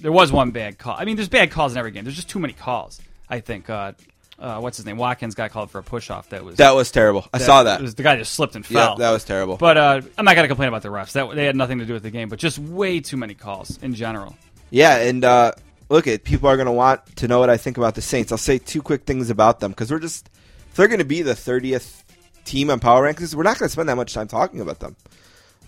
there 0.00 0.12
was 0.12 0.30
one 0.30 0.50
bad 0.52 0.78
call. 0.78 0.94
I 0.98 1.04
mean, 1.04 1.16
there's 1.16 1.28
bad 1.28 1.50
calls 1.50 1.72
in 1.72 1.78
every 1.78 1.90
game. 1.90 2.04
There's 2.04 2.16
just 2.16 2.28
too 2.28 2.38
many 2.38 2.52
calls. 2.52 3.00
I 3.28 3.40
think. 3.40 3.68
Uh, 3.68 3.92
uh, 4.38 4.60
what's 4.60 4.76
his 4.76 4.86
name? 4.86 4.96
Watkins 4.96 5.34
got 5.34 5.50
called 5.50 5.70
for 5.70 5.78
a 5.78 5.82
push 5.82 6.10
off. 6.10 6.28
That 6.30 6.44
was 6.44 6.56
That 6.56 6.74
was 6.74 6.90
terrible. 6.90 7.26
I 7.32 7.38
saw 7.38 7.64
that. 7.64 7.80
was- 7.82 7.94
the 7.94 8.02
guy 8.02 8.16
just 8.16 8.34
slipped 8.34 8.54
and 8.56 8.68
Yeah, 8.70 8.86
fell. 8.86 8.96
that 8.96 9.10
was 9.10 9.24
terrible. 9.24 9.56
But 9.56 9.76
uh, 9.76 10.00
I'm 10.16 10.24
not 10.24 10.34
gonna 10.36 10.48
complain 10.48 10.68
about 10.68 10.82
the 10.82 10.88
refs. 10.88 11.12
That 11.12 11.34
they 11.34 11.44
had 11.44 11.56
nothing 11.56 11.78
to 11.80 11.84
do 11.86 11.92
with 11.94 12.02
the 12.02 12.10
game, 12.10 12.28
but 12.28 12.38
just 12.38 12.58
way 12.58 13.00
too 13.00 13.16
many 13.16 13.34
calls 13.34 13.78
in 13.82 13.94
general. 13.94 14.36
Yeah, 14.70 14.96
and 14.98 15.24
uh, 15.24 15.52
look, 15.88 16.06
at 16.06 16.24
people 16.24 16.48
are 16.48 16.56
going 16.56 16.66
to 16.66 16.72
want 16.72 17.16
to 17.16 17.26
know 17.28 17.38
what 17.38 17.48
I 17.50 17.56
think 17.56 17.78
about 17.78 17.94
the 17.94 18.02
Saints. 18.02 18.30
I'll 18.32 18.38
say 18.38 18.58
two 18.58 18.82
quick 18.82 19.04
things 19.04 19.30
about 19.30 19.60
them 19.60 19.70
because 19.72 19.90
we're 19.90 19.98
just 19.98 20.28
they're 20.74 20.88
going 20.88 20.98
to 20.98 21.04
be 21.06 21.22
the 21.22 21.34
thirtieth 21.34 22.04
team 22.44 22.70
on 22.70 22.80
Power 22.80 23.10
Rankings, 23.10 23.34
we're 23.34 23.42
not 23.42 23.58
going 23.58 23.66
to 23.68 23.72
spend 23.72 23.88
that 23.88 23.96
much 23.96 24.14
time 24.14 24.26
talking 24.28 24.60
about 24.60 24.78
them. 24.80 24.96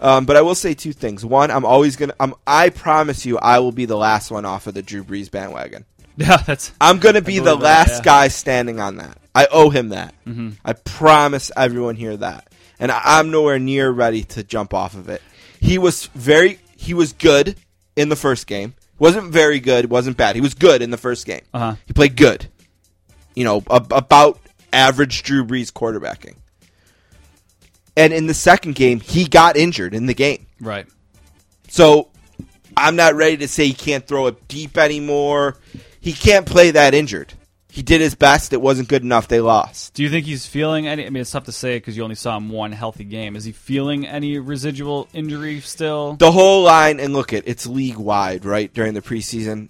Um, 0.03 0.25
but 0.25 0.37
I 0.37 0.41
will 0.43 0.55
say 0.55 0.73
two 0.73 0.95
things. 0.95 1.25
One, 1.27 1.51
I'm 1.51 1.65
always 1.67 1.97
going 1.97 2.09
to. 2.09 2.17
I'm, 2.21 2.35
I 2.47 2.71
promise 2.71 3.27
you, 3.27 3.39
I 3.39 3.59
will 3.59 3.73
be 3.73 3.85
the 3.85 3.97
last 3.99 4.31
one 4.31 4.47
off 4.47 4.67
of 4.67 4.73
the 4.75 4.83
Drew 4.83 5.05
Brees 5.05 5.31
bandwagon. 5.31 5.85
Yeah, 6.21 6.37
that's 6.47 6.73
I'm 6.81 6.99
going 6.99 7.15
to 7.15 7.23
be 7.23 7.39
the 7.39 7.57
that, 7.57 7.63
last 7.63 7.99
yeah. 7.99 8.05
guy 8.05 8.29
standing 8.29 8.79
on 8.79 8.97
that. 8.97 9.17
I 9.35 9.47
owe 9.51 9.71
him 9.71 9.89
that. 9.91 10.15
Mm-hmm. 10.27 10.51
I 10.65 10.75
promise 10.75 11.51
everyone 11.57 11.97
here 11.97 12.17
that. 12.17 12.53
And 12.79 12.91
I'm 12.93 13.31
nowhere 13.31 13.59
near 13.59 13.91
ready 13.91 14.25
to 14.25 14.43
jump 14.43 14.75
off 14.75 14.95
of 14.95 15.09
it. 15.09 15.23
He 15.61 15.79
was 15.79 16.07
very 16.15 16.59
he 16.77 16.95
was 16.95 17.13
good 17.13 17.57
in 17.97 18.09
the 18.09 18.17
first 18.17 18.47
game. 18.47 18.75
Wasn't 18.99 19.33
very 19.33 19.61
good, 19.61 19.91
wasn't 19.91 20.17
bad. 20.17 20.35
He 20.35 20.43
was 20.43 20.55
good 20.55 20.83
in 20.83 20.91
the 20.91 20.99
first 20.99 21.27
game. 21.27 21.43
Uh-huh. 21.55 21.77
He 21.87 21.93
played 21.95 22.17
good. 22.17 22.47
You 23.35 23.45
know, 23.45 23.63
ab- 23.71 23.93
about 23.93 24.41
average 24.73 25.23
Drew 25.23 25.45
Brees 25.45 25.73
quarterbacking. 25.73 26.37
And 27.97 28.13
in 28.13 28.27
the 28.27 28.35
second 28.35 28.75
game, 28.75 29.01
he 29.01 29.27
got 29.27 29.57
injured 29.57 29.95
in 29.95 30.07
the 30.07 30.15
game. 30.15 30.47
right. 30.61 30.87
So 31.69 32.09
I'm 32.77 32.97
not 32.97 33.15
ready 33.15 33.37
to 33.39 33.49
say 33.49 33.67
he 33.67 33.75
can't 33.75 34.07
throw 34.07 34.27
it 34.27 34.49
deep 34.49 34.77
anymore. 34.77 35.57
He 36.01 36.13
can't 36.13 36.47
play 36.47 36.71
that 36.73 36.95
injured. 36.95 37.35
He 37.73 37.83
did 37.83 38.01
his 38.01 38.17
best. 38.17 38.53
It 38.53 38.61
wasn't 38.61 38.89
good 38.89 39.03
enough. 39.03 39.29
They 39.29 39.39
lost. 39.41 39.95
Do 39.95 40.03
you 40.03 40.11
think 40.11 40.27
he's 40.27 40.45
feeling 40.45 40.89
any? 40.89 41.07
I 41.07 41.11
mean, 41.11 41.21
it's 41.21 41.31
tough 41.31 41.45
to 41.45 41.53
say 41.53 41.77
because 41.77 41.97
you 41.97 42.03
only 42.03 42.17
saw 42.17 42.37
him 42.37 42.49
one 42.49 42.73
healthy 42.73 43.05
game. 43.05 43.37
Is 43.37 43.45
he 43.45 43.53
feeling 43.53 44.07
any 44.09 44.39
residual 44.39 45.07
injury 45.13 45.61
still? 45.61 46.15
The 46.15 46.33
whole 46.33 46.65
line, 46.65 46.99
and 46.99 47.13
look 47.13 47.33
at 47.33 47.47
it's 47.47 47.67
league 47.69 47.97
wide, 47.97 48.45
right? 48.45 48.73
During 48.75 48.95
the 48.95 49.03
preseason, 49.03 49.69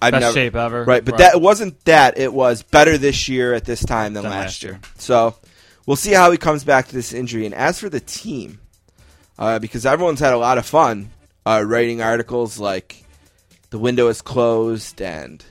I've 0.00 0.12
Best 0.12 0.20
never, 0.22 0.32
shape 0.34 0.56
ever. 0.56 0.84
right? 0.84 1.04
But 1.04 1.12
Right. 1.12 1.18
that 1.18 1.34
it 1.34 1.42
wasn't 1.42 1.84
that. 1.84 2.16
It 2.16 2.32
was 2.32 2.62
better 2.62 2.96
this 2.96 3.28
year 3.28 3.52
at 3.52 3.64
this 3.66 3.84
time 3.84 4.14
than, 4.14 4.22
Than 4.22 4.32
last, 4.32 4.44
last 4.44 4.62
year. 4.62 4.72
year. 4.72 4.80
So 4.96 5.34
we'll 5.84 5.96
see 5.96 6.12
how 6.12 6.30
he 6.30 6.38
comes 6.38 6.64
back 6.64 6.88
to 6.88 6.94
this 6.94 7.12
injury. 7.12 7.44
And 7.44 7.54
as 7.54 7.78
for 7.80 7.90
the 7.90 8.00
team, 8.00 8.60
uh, 9.38 9.58
because 9.58 9.84
everyone's 9.84 10.20
had 10.20 10.32
a 10.32 10.38
lot 10.38 10.56
of 10.56 10.64
fun 10.64 11.10
uh, 11.44 11.62
writing 11.66 12.00
articles 12.00 12.58
like 12.58 13.04
the 13.68 13.78
window 13.78 14.08
is 14.08 14.22
closed 14.22 15.02
and 15.02 15.44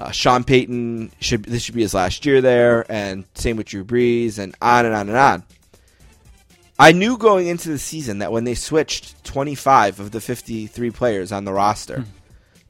uh, 0.00 0.10
Sean 0.10 0.44
Payton 0.44 1.12
should 1.20 1.44
this 1.44 1.62
should 1.62 1.74
be 1.74 1.82
his 1.82 1.94
last 1.94 2.24
year 2.24 2.40
there, 2.40 2.90
and 2.90 3.24
same 3.34 3.56
with 3.56 3.66
Drew 3.66 3.84
Brees, 3.84 4.38
and 4.38 4.54
on 4.62 4.86
and 4.86 4.94
on 4.94 5.08
and 5.08 5.18
on. 5.18 5.44
I 6.78 6.92
knew 6.92 7.18
going 7.18 7.46
into 7.46 7.68
the 7.68 7.78
season 7.78 8.20
that 8.20 8.32
when 8.32 8.44
they 8.44 8.54
switched 8.54 9.22
25 9.24 10.00
of 10.00 10.10
the 10.12 10.20
53 10.20 10.90
players 10.90 11.30
on 11.30 11.44
the 11.44 11.52
roster, 11.52 12.06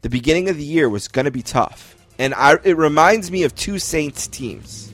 the 0.02 0.10
beginning 0.10 0.48
of 0.48 0.56
the 0.56 0.64
year 0.64 0.88
was 0.88 1.06
going 1.06 1.26
to 1.26 1.30
be 1.30 1.42
tough. 1.42 1.94
And 2.18 2.34
I, 2.34 2.58
it 2.64 2.76
reminds 2.76 3.30
me 3.30 3.44
of 3.44 3.54
two 3.54 3.78
Saints 3.78 4.26
teams. 4.26 4.92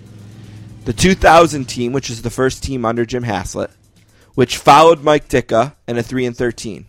The 0.84 0.92
2000 0.92 1.64
team, 1.64 1.94
which 1.94 2.10
is 2.10 2.20
the 2.20 2.30
first 2.30 2.62
team 2.62 2.84
under 2.84 3.06
Jim 3.06 3.22
Haslett, 3.22 3.70
which 4.34 4.58
followed 4.58 5.02
Mike 5.02 5.28
Ditka 5.28 5.74
and 5.86 5.96
a 5.96 6.02
3 6.02 6.26
and 6.26 6.36
13. 6.36 6.84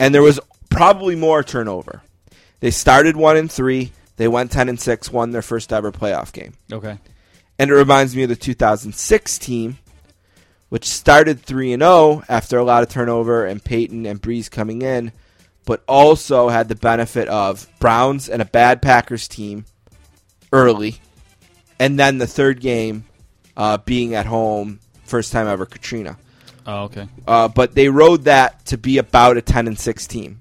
And 0.00 0.12
there 0.12 0.22
was 0.22 0.40
probably 0.68 1.14
more 1.14 1.44
turnover. 1.44 2.02
They 2.58 2.72
started 2.72 3.16
1 3.16 3.36
and 3.36 3.50
3, 3.50 3.92
they 4.16 4.28
went 4.28 4.52
10 4.52 4.68
and 4.68 4.80
6, 4.80 5.10
won 5.12 5.30
their 5.30 5.42
first 5.42 5.72
ever 5.72 5.92
playoff 5.92 6.32
game. 6.32 6.54
Okay. 6.72 6.98
And 7.58 7.70
it 7.70 7.74
reminds 7.74 8.14
me 8.14 8.22
of 8.24 8.28
the 8.28 8.36
2006 8.36 9.38
team, 9.38 9.78
which 10.68 10.84
started 10.84 11.40
3 11.40 11.74
and 11.74 11.82
0 11.82 12.22
after 12.28 12.58
a 12.58 12.64
lot 12.64 12.82
of 12.82 12.88
turnover 12.88 13.46
and 13.46 13.62
Payton 13.62 14.06
and 14.06 14.20
Brees 14.20 14.50
coming 14.50 14.82
in, 14.82 15.12
but 15.64 15.82
also 15.86 16.48
had 16.48 16.68
the 16.68 16.74
benefit 16.74 17.28
of 17.28 17.66
Browns 17.78 18.28
and 18.28 18.42
a 18.42 18.46
bad 18.46 18.82
Packers 18.82 19.28
team 19.28 19.64
early, 20.52 20.96
and 21.78 21.98
then 21.98 22.18
the 22.18 22.26
third 22.26 22.60
game 22.60 23.04
uh, 23.56 23.78
being 23.78 24.14
at 24.14 24.26
home, 24.26 24.80
first 25.04 25.32
time 25.32 25.46
ever 25.46 25.66
Katrina. 25.66 26.18
Oh, 26.66 26.84
okay. 26.84 27.08
Uh, 27.26 27.48
but 27.48 27.74
they 27.74 27.88
rode 27.88 28.24
that 28.24 28.64
to 28.66 28.78
be 28.78 28.98
about 28.98 29.36
a 29.36 29.42
10 29.42 29.68
and 29.68 29.78
6 29.78 30.06
team. 30.06 30.40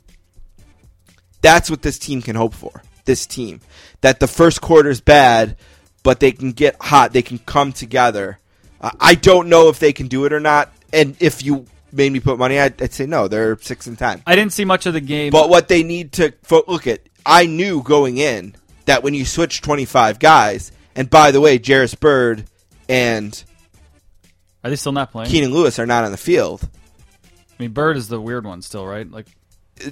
That's 1.42 1.70
what 1.70 1.84
this 1.84 2.00
team 2.00 2.22
can 2.22 2.36
hope 2.36 2.56
for. 2.56 2.82
This 3.06 3.26
team. 3.26 3.62
That 4.02 4.20
the 4.20 4.28
first 4.28 4.62
quarter 4.62 4.89
is 4.89 5.02
bad, 5.02 5.58
but 6.04 6.20
they 6.20 6.32
can 6.32 6.52
get 6.52 6.76
hot. 6.82 7.13
They 7.13 7.22
can 7.22 7.39
come 7.39 7.72
together. 7.72 8.39
Uh, 8.82 8.91
I 9.00 9.15
don't 9.15 9.50
know 9.50 9.70
if 9.70 9.80
they 9.80 9.94
can 9.94 10.08
do 10.08 10.26
it 10.26 10.34
or 10.34 10.39
not. 10.39 10.72
And 10.91 11.15
if 11.20 11.44
you 11.44 11.65
made 11.91 12.12
me 12.12 12.20
put 12.20 12.38
money, 12.38 12.60
I'd, 12.60 12.82
I'd 12.82 12.94
say 12.94 13.06
no. 13.06 13.28
They're 13.28 13.58
6 13.58 13.88
and 13.88 13.98
10. 13.98 14.24
I 14.26 14.36
didn't 14.36 14.54
see 14.54 14.65
much 14.65 14.86
of 14.86 14.94
the 14.94 15.02
game. 15.02 15.32
But 15.32 15.50
what 15.50 15.68
they 15.68 15.84
need 15.84 16.12
to 16.13 16.34
fo- 16.44 16.63
look 16.68 16.88
at, 16.88 17.02
I 17.26 17.46
knew 17.46 17.82
going 17.82 18.18
in 18.18 18.56
that 18.86 19.04
when 19.04 19.13
you 19.13 19.26
switch 19.26 19.62
25 19.62 20.20
guys, 20.20 20.72
and 20.96 21.10
by 21.10 21.32
the 21.32 21.41
way, 21.41 21.60
Jairus 21.63 21.96
Byrd 21.96 22.46
and 22.88 23.44
are 24.63 24.70
they 24.70 24.76
still 24.76 24.91
not 24.91 25.12
playing? 25.12 25.30
Keenan 25.30 25.52
Lewis 25.52 25.78
are 25.78 25.86
not 25.86 26.06
on 26.06 26.12
the 26.12 26.18
field. 26.18 26.68
I 27.24 27.63
mean, 27.63 27.72
Byrd 27.72 27.98
is 27.98 28.08
the 28.08 28.20
weird 28.20 28.46
one 28.46 28.63
still, 28.63 28.86
right? 28.86 29.10
Like, 29.10 29.28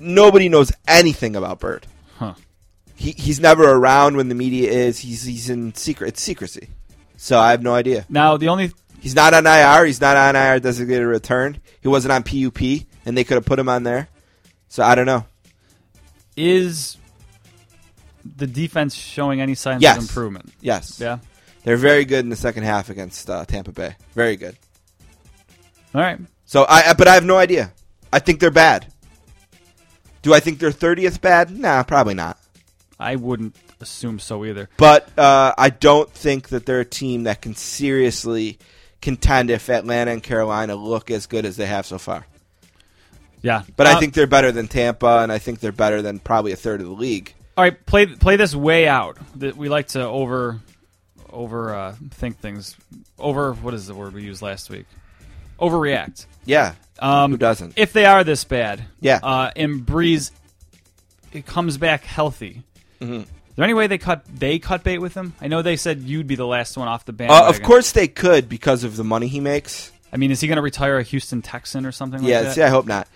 nobody 0.02 0.49
knows 0.49 0.71
anything 0.88 1.36
about 1.36 1.60
Byrd. 1.60 1.86
He 2.95 3.12
he's 3.12 3.39
never 3.39 3.63
around 3.63 4.15
when 4.17 4.29
the 4.29 4.36
media 4.36 4.71
is. 4.71 4.99
He's 4.99 5.23
he's 5.23 5.49
in 5.49 5.73
secret. 5.75 6.10
It's 6.10 6.21
secrecy. 6.21 6.69
So 7.17 7.39
I 7.39 7.51
have 7.51 7.63
no 7.63 7.73
idea. 7.73 8.06
Now 8.10 8.38
the 8.38 8.49
only 8.49 8.71
He's 8.99 9.15
not 9.15 9.34
on 9.34 9.45
IR. 9.45 9.86
He's 9.86 9.99
not 9.99 10.15
on 10.15 10.36
IR 10.38 10.60
designated 10.62 11.06
return. 11.06 11.60
He 11.82 11.89
wasn't 11.89 12.13
on 12.13 12.23
PUP, 12.23 12.62
and 13.06 13.17
they 13.17 13.25
could 13.25 13.36
have 13.36 13.45
put 13.45 13.60
him 13.60 13.67
on 13.67 13.84
there. 13.84 14.08
So 14.69 14.82
I 14.84 14.95
don't 14.95 15.06
know. 15.06 15.25
is 16.38 16.97
the 18.38 18.47
defense 18.47 18.95
showing 18.95 19.41
any 19.41 19.53
signs 19.56 19.82
Yes. 19.82 19.97
of 19.97 20.03
improvement. 20.03 20.53
Yes, 20.62 20.99
Yeah. 20.99 21.17
they're 21.65 21.75
very 21.77 22.06
good 22.06 22.19
in 22.23 22.29
the 22.29 22.36
second 22.38 22.63
half 22.63 22.89
against 22.89 23.29
uh, 23.29 23.43
Tampa 23.45 23.73
Bay. 23.73 23.95
Very 24.15 24.38
good. 24.38 24.56
All 25.93 25.99
right. 26.01 26.17
So 26.45 26.63
I, 26.63 26.91
I- 26.91 26.93
but 26.93 27.08
I 27.10 27.13
have 27.15 27.25
no 27.25 27.38
idea. 27.38 27.73
I 28.13 28.19
think 28.19 28.39
they're 28.39 28.51
bad. 28.51 28.88
Do 30.21 30.34
I 30.34 30.39
think 30.39 30.60
they're 30.60 30.71
thirtieth 30.71 31.19
bad? 31.19 31.51
Nah, 31.51 31.84
probably 31.84 32.13
not. 32.13 32.38
I 32.99 33.15
wouldn't. 33.15 33.56
assume 33.82 34.19
so 34.19 34.45
either. 34.45 34.69
But 34.77 35.10
uh, 35.19 35.53
I 35.58 35.69
don't 35.69 36.10
think 36.10 36.49
that 36.49 36.65
they're 36.65 36.79
a 36.79 36.86
team 36.86 37.23
that 37.23 37.41
can 37.41 37.53
seriously 37.56 38.58
contend 39.01 39.49
if 39.49 39.69
Atlanta 39.69 40.12
and 40.12 40.23
Carolina 40.23 40.75
look 40.75 41.12
as 41.12 41.25
good 41.27 41.45
as 41.45 41.58
they 41.58 41.65
have 41.65 41.86
so 41.86 41.97
far. 41.97 42.25
Yeah, 43.41 43.63
But 43.75 43.88
Uh, 43.88 43.89
I 43.91 43.99
think 43.99 44.13
they're 44.13 44.25
better 44.27 44.53
than 44.53 44.69
Tampa, 44.69 45.19
and 45.21 45.29
I 45.32 45.38
think 45.39 45.60
they're 45.60 45.73
better 45.73 46.01
than 46.01 46.19
probably 46.19 46.53
a 46.53 46.56
third 46.56 46.79
of 46.79 46.88
the 46.88 46.93
league. 46.93 47.34
All 47.58 47.63
right, 47.65 47.86
play 47.86 48.06
play 48.06 48.38
this 48.38 48.56
way 48.56 48.88
out. 48.88 49.17
That 49.36 49.58
we 49.58 49.67
like 49.67 49.89
to 49.89 50.08
over 50.08 50.62
over 51.29 51.75
uh, 51.75 51.95
think 52.12 52.39
things. 52.39 52.77
Over 53.19 53.51
what 53.53 53.73
is 53.73 53.86
the 53.86 53.95
word 53.95 54.13
we 54.13 54.23
used 54.23 54.41
last 54.41 54.69
week? 54.69 54.86
Overreact. 55.60 56.25
Yeah, 56.45 56.75
Um, 56.99 57.32
who 57.32 57.38
doesn't? 57.38 57.73
If 57.75 57.91
they 57.91 58.06
are 58.06 58.23
this 58.23 58.43
bad, 58.45 58.86
Yeah. 59.01 59.19
uh, 59.21 59.51
and 59.56 59.86
Brees, 59.86 60.32
it 61.34 61.45
comes 61.45 61.77
back 61.77 62.03
healthy. 62.06 62.63
Mm-hmm. 63.03 63.21
Is 63.53 63.57
there 63.57 63.65
any 63.65 63.73
way 63.73 63.87
they 63.87 63.99
cut 63.99 64.25
they 64.33 64.57
cut 64.57 64.83
bait 64.83 64.97
with 64.97 65.13
him? 65.13 65.33
I 65.39 65.47
know 65.47 65.61
they 65.61 65.75
said 65.75 66.01
you'd 66.01 66.25
be 66.25 66.35
the 66.35 66.47
last 66.47 66.75
one 66.75 66.87
off 66.87 67.05
the 67.05 67.27
Uh, 67.29 67.47
of 67.47 67.61
course 67.61 67.91
they 67.91 68.07
could 68.07 68.49
because 68.49 68.83
of 68.83 68.97
the 68.97 69.03
money 69.03 69.27
he 69.27 69.39
makes. 69.39 69.91
I 70.11 70.17
mean, 70.17 70.31
is 70.31 70.41
he 70.41 70.47
going 70.47 70.57
to 70.57 70.63
retire 70.63 70.97
a 70.97 71.03
Houston 71.03 71.41
Texan 71.41 71.85
or 71.85 71.91
something 71.91 72.21
like 72.21 72.29
yeah, 72.29 72.43
that? 72.43 72.55
see, 72.55 72.61
I 72.61 72.69
hope 72.69 72.85
not. 72.85 73.07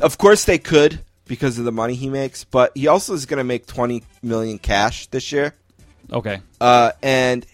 Of 0.00 0.18
course 0.18 0.44
they 0.44 0.58
could 0.58 1.00
because 1.26 1.58
of 1.58 1.64
the 1.64 1.72
money 1.72 1.94
he 1.94 2.08
makes, 2.08 2.44
but 2.44 2.72
he 2.74 2.88
also 2.88 3.14
is 3.14 3.26
going 3.26 3.38
to 3.38 3.44
make 3.44 3.66
twenty 3.66 4.02
million 4.22 4.58
cash 4.58 5.06
this 5.06 5.32
year. 5.32 5.54
Okay. 6.12 6.40
Uh, 6.60 6.92
and 7.02 7.46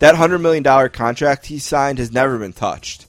that 0.00 0.16
hundred 0.16 0.38
million 0.38 0.62
dollar 0.62 0.88
contract 0.88 1.46
he 1.46 1.58
signed 1.58 1.98
has 1.98 2.10
never 2.10 2.38
been 2.38 2.52
touched. 2.52 3.06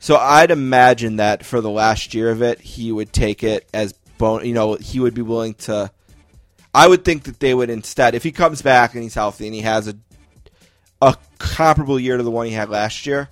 So 0.00 0.16
I'd 0.16 0.50
imagine 0.50 1.16
that 1.16 1.44
for 1.44 1.60
the 1.60 1.70
last 1.70 2.14
year 2.14 2.30
of 2.30 2.42
it, 2.42 2.60
he 2.60 2.90
would 2.90 3.12
take 3.12 3.42
it 3.42 3.68
as 3.72 3.92
bone. 4.18 4.44
You 4.44 4.54
know, 4.54 4.74
he 4.74 4.98
would 5.00 5.14
be 5.14 5.22
willing 5.22 5.54
to. 5.54 5.92
I 6.78 6.86
would 6.86 7.04
think 7.04 7.24
that 7.24 7.40
they 7.40 7.54
would 7.54 7.70
instead, 7.70 8.14
if 8.14 8.22
he 8.22 8.30
comes 8.30 8.62
back 8.62 8.94
and 8.94 9.02
he's 9.02 9.14
healthy 9.14 9.46
and 9.46 9.54
he 9.54 9.62
has 9.62 9.88
a 9.88 9.96
a 11.02 11.16
comparable 11.38 11.98
year 11.98 12.16
to 12.16 12.22
the 12.22 12.30
one 12.30 12.46
he 12.46 12.52
had 12.52 12.70
last 12.70 13.04
year, 13.04 13.28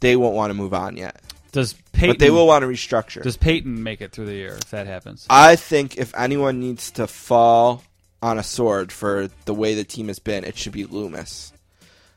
they 0.00 0.16
won't 0.16 0.34
want 0.34 0.50
to 0.50 0.54
move 0.54 0.72
on 0.72 0.96
yet. 0.96 1.20
Does 1.52 1.74
Payton? 1.92 2.14
But 2.14 2.18
they 2.18 2.30
will 2.30 2.46
want 2.46 2.62
to 2.62 2.66
restructure. 2.66 3.22
Does 3.22 3.36
Payton 3.36 3.82
make 3.82 4.00
it 4.00 4.12
through 4.12 4.24
the 4.24 4.34
year 4.34 4.54
if 4.54 4.70
that 4.70 4.86
happens? 4.86 5.26
I 5.28 5.56
think 5.56 5.98
if 5.98 6.14
anyone 6.16 6.60
needs 6.60 6.90
to 6.92 7.06
fall 7.06 7.82
on 8.22 8.38
a 8.38 8.42
sword 8.42 8.90
for 8.90 9.28
the 9.44 9.54
way 9.54 9.74
the 9.74 9.84
team 9.84 10.08
has 10.08 10.18
been, 10.18 10.44
it 10.44 10.56
should 10.56 10.72
be 10.72 10.86
Loomis. 10.86 11.52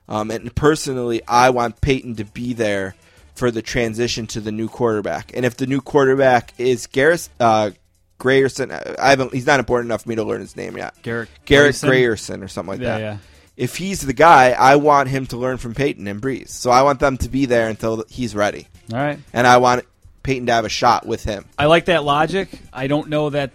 Um, 0.07 0.31
and 0.31 0.55
personally, 0.55 1.21
I 1.27 1.49
want 1.49 1.81
Payton 1.81 2.15
to 2.15 2.25
be 2.25 2.53
there 2.53 2.95
for 3.35 3.51
the 3.51 3.61
transition 3.61 4.25
to 4.27 4.39
the 4.39 4.51
new 4.53 4.69
quarterback. 4.69 5.31
And 5.33 5.45
if 5.45 5.57
the 5.57 5.67
new 5.67 5.81
quarterback 5.81 6.53
is 6.57 6.87
Garris, 6.87 7.27
uh, 7.41 7.71
Grayerson, 8.21 8.97
I 8.99 9.09
haven't. 9.09 9.33
He's 9.33 9.45
not 9.47 9.59
important 9.59 9.87
enough 9.87 10.03
for 10.03 10.09
me 10.09 10.15
to 10.15 10.23
learn 10.23 10.41
his 10.41 10.55
name 10.55 10.77
yet. 10.77 10.95
Garrett 11.01 11.29
Garrett 11.45 11.79
Grayson? 11.81 11.89
Grayerson 11.89 12.43
or 12.43 12.47
something 12.47 12.73
like 12.73 12.81
Yeah, 12.81 12.97
that. 12.97 13.01
yeah. 13.01 13.17
If 13.57 13.75
he's 13.77 14.01
the 14.01 14.13
guy, 14.13 14.51
I 14.51 14.77
want 14.77 15.09
him 15.09 15.25
to 15.27 15.37
learn 15.37 15.57
from 15.57 15.73
Payton 15.75 16.07
and 16.07 16.21
Brees. 16.21 16.49
So 16.49 16.71
I 16.71 16.83
want 16.83 16.99
them 16.99 17.17
to 17.17 17.29
be 17.29 17.45
there 17.45 17.67
until 17.67 18.05
he's 18.09 18.33
ready, 18.35 18.67
All 18.93 18.97
right. 18.99 19.19
and 19.33 19.45
I 19.45 19.57
want 19.57 19.85
Payton 20.23 20.45
to 20.47 20.53
have 20.53 20.65
a 20.65 20.69
shot 20.69 21.05
with 21.05 21.23
him. 21.23 21.45
I 21.59 21.65
like 21.65 21.85
that 21.85 22.03
logic. 22.03 22.49
I 22.71 22.87
don't 22.87 23.09
know 23.09 23.29
that 23.31 23.51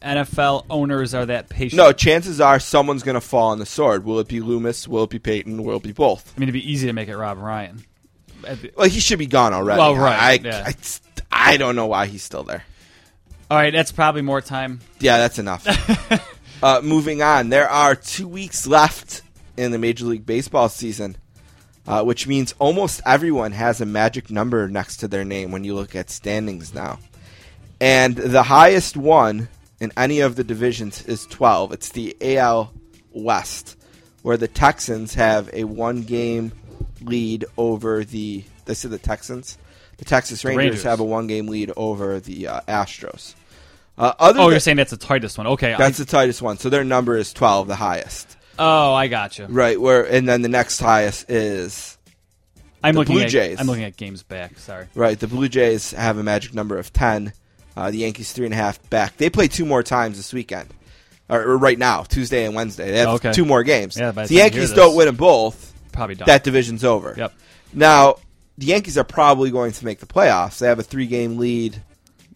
NFL 0.00 0.66
owners 0.70 1.14
are 1.14 1.26
that 1.26 1.48
patient. 1.48 1.76
No, 1.76 1.92
chances 1.92 2.40
are 2.40 2.58
someone's 2.58 3.02
going 3.02 3.14
to 3.14 3.20
fall 3.20 3.50
on 3.50 3.58
the 3.58 3.66
sword. 3.66 4.04
Will 4.04 4.18
it 4.20 4.28
be 4.28 4.40
Loomis? 4.40 4.86
Will 4.88 5.04
it 5.04 5.10
be 5.10 5.18
Payton? 5.18 5.62
Will 5.62 5.76
it 5.76 5.82
be 5.82 5.92
both? 5.92 6.32
I 6.36 6.40
mean, 6.40 6.48
it'd 6.48 6.52
be 6.60 6.70
easy 6.70 6.86
to 6.86 6.92
make 6.92 7.08
it 7.08 7.16
Rob 7.16 7.38
Ryan. 7.38 7.84
Well, 8.76 8.88
he 8.88 9.00
should 9.00 9.18
be 9.18 9.26
gone 9.26 9.54
already. 9.54 9.78
Well, 9.78 9.96
right, 9.96 10.44
I, 10.44 10.46
yeah. 10.48 10.64
I, 10.66 10.74
I 11.54 11.56
don't 11.56 11.76
know 11.76 11.86
why 11.86 12.06
he's 12.06 12.22
still 12.22 12.42
there. 12.42 12.62
All 13.50 13.58
right, 13.58 13.72
that's 13.72 13.92
probably 13.92 14.22
more 14.22 14.40
time. 14.40 14.80
Yeah, 15.00 15.18
that's 15.18 15.38
enough. 15.38 15.66
uh, 16.62 16.80
moving 16.82 17.22
on, 17.22 17.50
there 17.50 17.68
are 17.68 17.94
two 17.94 18.26
weeks 18.26 18.66
left 18.66 19.22
in 19.56 19.70
the 19.70 19.78
Major 19.78 20.06
League 20.06 20.24
Baseball 20.24 20.68
season, 20.68 21.16
uh, 21.86 22.02
which 22.02 22.26
means 22.26 22.54
almost 22.58 23.02
everyone 23.04 23.52
has 23.52 23.80
a 23.80 23.86
magic 23.86 24.30
number 24.30 24.68
next 24.68 24.98
to 24.98 25.08
their 25.08 25.24
name 25.24 25.50
when 25.50 25.62
you 25.62 25.74
look 25.74 25.94
at 25.94 26.10
standings 26.10 26.74
now. 26.74 26.98
And 27.80 28.16
the 28.16 28.44
highest 28.44 28.96
one 28.96 29.48
in 29.78 29.92
any 29.96 30.20
of 30.20 30.36
the 30.36 30.44
divisions 30.44 31.04
is 31.04 31.26
12. 31.26 31.72
It's 31.72 31.90
the 31.90 32.16
AL 32.20 32.72
West, 33.12 33.76
where 34.22 34.38
the 34.38 34.48
Texans 34.48 35.14
have 35.14 35.50
a 35.52 35.64
one 35.64 36.02
game 36.02 36.52
lead 37.02 37.44
over 37.58 38.04
the. 38.04 38.44
This 38.64 38.86
is 38.86 38.90
the 38.90 38.98
Texans? 38.98 39.58
The 39.98 40.04
Texas 40.04 40.44
Rangers, 40.44 40.58
Rangers. 40.58 40.82
have 40.84 41.00
a 41.00 41.04
one 41.04 41.26
game 41.26 41.48
lead 41.48 41.72
over 41.76 42.20
the 42.20 42.48
uh, 42.48 42.60
Astros. 42.68 43.34
Uh, 43.96 44.12
other 44.18 44.40
Oh, 44.40 44.42
than- 44.44 44.50
you're 44.52 44.60
saying 44.60 44.76
that's 44.76 44.90
the 44.90 44.96
tightest 44.96 45.38
one. 45.38 45.46
Okay. 45.48 45.72
I- 45.74 45.78
that's 45.78 45.98
the 45.98 46.04
tightest 46.04 46.42
one. 46.42 46.58
So 46.58 46.68
their 46.68 46.84
number 46.84 47.16
is 47.16 47.32
12, 47.32 47.68
the 47.68 47.76
highest. 47.76 48.36
oh, 48.58 48.92
I 48.94 49.06
got 49.08 49.38
you. 49.38 49.46
Right, 49.46 49.80
where 49.80 50.02
and 50.04 50.28
then 50.28 50.42
the 50.42 50.48
next 50.48 50.80
highest 50.80 51.30
is 51.30 51.96
I'm 52.82 52.94
The 52.94 53.00
looking 53.00 53.14
Blue 53.16 53.24
at 53.24 53.30
Jays. 53.30 53.60
I'm 53.60 53.66
looking 53.66 53.84
at 53.84 53.96
games 53.96 54.22
back. 54.22 54.58
Sorry. 54.58 54.86
right. 54.94 55.18
The 55.18 55.26
Blue 55.26 55.48
Jays 55.48 55.92
have 55.92 56.18
a 56.18 56.22
magic 56.22 56.54
number 56.54 56.76
of 56.76 56.92
10. 56.92 57.32
Uh, 57.76 57.90
the 57.90 57.98
Yankees 57.98 58.30
three 58.32 58.44
and 58.46 58.52
a 58.54 58.56
half 58.56 58.78
back. 58.90 59.16
They 59.16 59.30
play 59.30 59.48
two 59.48 59.64
more 59.64 59.82
times 59.82 60.16
this 60.16 60.32
weekend, 60.32 60.68
or, 61.28 61.40
or 61.42 61.56
right 61.56 61.78
now, 61.78 62.02
Tuesday 62.02 62.44
and 62.44 62.54
Wednesday. 62.54 62.90
They 62.92 62.98
have 62.98 63.08
Okay. 63.14 63.32
two 63.32 63.44
more 63.44 63.64
games. 63.64 63.96
Yeah, 63.96 64.10
the 64.10 64.12
the 64.12 64.20
time 64.20 64.22
you 64.30 64.36
hear 64.36 64.44
Yankees 64.44 64.72
don't 64.72 64.94
win 64.94 65.06
them 65.06 65.16
both. 65.16 65.72
Probably 65.90 66.14
done. 66.14 66.26
That 66.26 66.44
division's 66.44 66.84
over. 66.84 67.14
Yep. 67.16 67.32
Now 67.72 68.16
the 68.58 68.66
Yankees 68.66 68.96
are 68.98 69.04
probably 69.04 69.50
going 69.50 69.72
to 69.72 69.84
make 69.84 70.00
the 70.00 70.06
playoffs. 70.06 70.58
They 70.58 70.66
have 70.68 70.78
a 70.78 70.82
three 70.82 71.06
game 71.06 71.38
lead 71.38 71.82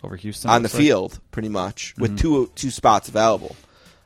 Over 0.03 0.17
Houston 0.17 0.51
on 0.51 0.63
the 0.63 0.69
like. 0.69 0.77
field, 0.77 1.21
pretty 1.31 1.49
much, 1.49 1.95
with 1.99 2.19
two 2.19 2.51
two 2.55 2.71
spots 2.71 3.09
available. 3.09 3.57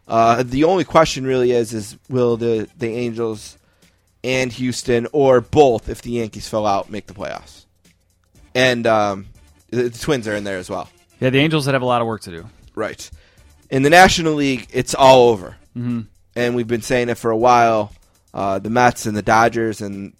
Uh, 0.08 0.42
the 0.42 0.64
only 0.64 0.84
question 0.84 1.24
really 1.24 1.52
is 1.52 1.72
is 1.72 1.96
will 2.08 2.36
the 2.36 2.68
the 2.76 2.88
Angels 2.88 3.56
and 4.24 4.52
Houston 4.52 5.06
or 5.12 5.40
both, 5.40 5.88
if 5.88 6.02
the 6.02 6.10
Yankees 6.10 6.48
fell 6.48 6.66
out, 6.66 6.90
make 6.90 7.06
the 7.06 7.14
playoffs? 7.14 7.64
And 8.54 8.86
um, 8.86 9.26
the, 9.70 9.88
the 9.88 9.98
Twins 9.98 10.28
are 10.28 10.34
in 10.34 10.44
there 10.44 10.58
as 10.58 10.68
well, 10.68 10.88
Yeah, 11.20 11.30
the 11.30 11.38
Angels 11.38 11.64
that 11.64 11.72
have 11.72 11.82
a 11.82 11.86
lot 11.86 12.02
of 12.02 12.06
work 12.06 12.20
to 12.22 12.30
do. 12.30 12.46
right? 12.74 13.10
In 13.70 13.82
the 13.82 13.90
National 13.90 14.34
League, 14.34 14.68
it's 14.70 14.94
all 14.94 15.30
over, 15.30 15.56
mm-hmm. 15.76 16.02
and 16.36 16.54
we've 16.54 16.66
been 16.66 16.82
saying 16.82 17.08
it 17.08 17.16
for 17.16 17.30
a 17.30 17.36
while. 17.36 17.90
Uh, 18.34 18.58
the 18.58 18.68
Mets 18.70 19.06
and 19.06 19.16
the 19.16 19.22
Dodgers 19.22 19.80
and 19.80 20.12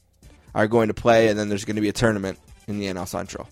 are 0.54 0.66
going 0.66 0.88
to 0.88 0.94
play, 0.94 1.28
and 1.28 1.38
then 1.38 1.48
there's 1.48 1.64
going 1.64 1.76
to 1.76 1.82
be 1.82 1.88
a 1.88 1.92
tournament 1.92 2.38
in 2.66 2.78
the 2.78 2.86
NL 2.86 3.08
Central. 3.08 3.48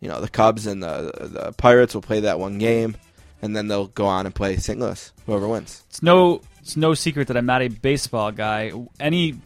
You 0.00 0.08
know, 0.08 0.20
the 0.20 0.28
Cubs 0.28 0.66
and 0.66 0.82
the 0.82 1.12
the 1.20 1.52
Pirates 1.52 1.94
will 1.94 2.02
play 2.02 2.20
that 2.20 2.38
one 2.40 2.58
game, 2.58 2.96
and 3.40 3.54
then 3.56 3.68
they'll 3.68 3.86
go 3.86 4.06
on 4.06 4.26
and 4.26 4.34
play 4.34 4.56
St. 4.56 4.78
Louis. 4.78 5.12
Whoever 5.26 5.46
wins. 5.48 5.82
It's 5.88 6.02
no 6.02 6.42
it's 6.60 6.76
no 6.76 6.94
secret 6.94 7.28
that 7.28 7.36
I'm 7.36 7.46
not 7.46 7.62
a 7.62 7.68
baseball 7.68 8.32
guy. 8.32 8.72
Any 8.98 9.36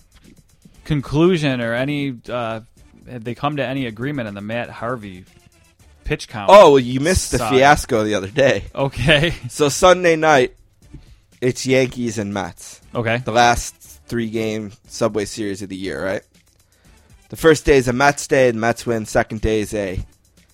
conclusion 0.84 1.60
or 1.60 1.74
any 1.74 2.16
uh, 2.28 2.60
have 3.08 3.24
they 3.24 3.34
come 3.34 3.56
to 3.56 3.64
any 3.66 3.86
agreement 3.86 4.28
on 4.28 4.34
the 4.34 4.40
Matt 4.40 4.70
Harvey 4.70 5.24
pitch 6.04 6.28
count? 6.28 6.50
Oh, 6.52 6.70
well, 6.72 6.78
you 6.78 7.00
missed 7.00 7.32
the 7.32 7.38
fiasco 7.38 8.04
the 8.04 8.14
other 8.14 8.28
day. 8.28 8.64
okay, 8.74 9.32
So 9.48 9.68
Sunday 9.68 10.16
night, 10.16 10.56
it's 11.40 11.66
Yankees 11.66 12.18
and 12.18 12.32
Mets. 12.32 12.80
okay. 12.94 13.18
The 13.18 13.32
last 13.32 13.74
three 14.06 14.30
game 14.30 14.72
Subway 14.86 15.24
Series 15.24 15.62
of 15.62 15.68
the 15.68 15.76
year, 15.76 16.02
right? 16.02 16.22
The 17.28 17.36
first 17.36 17.64
day 17.64 17.76
is 17.76 17.88
a 17.88 17.92
Mets 17.92 18.26
day, 18.26 18.48
and 18.48 18.60
Mets 18.60 18.86
win. 18.86 19.04
Second 19.06 19.40
day 19.40 19.60
is 19.60 19.74
a 19.74 20.00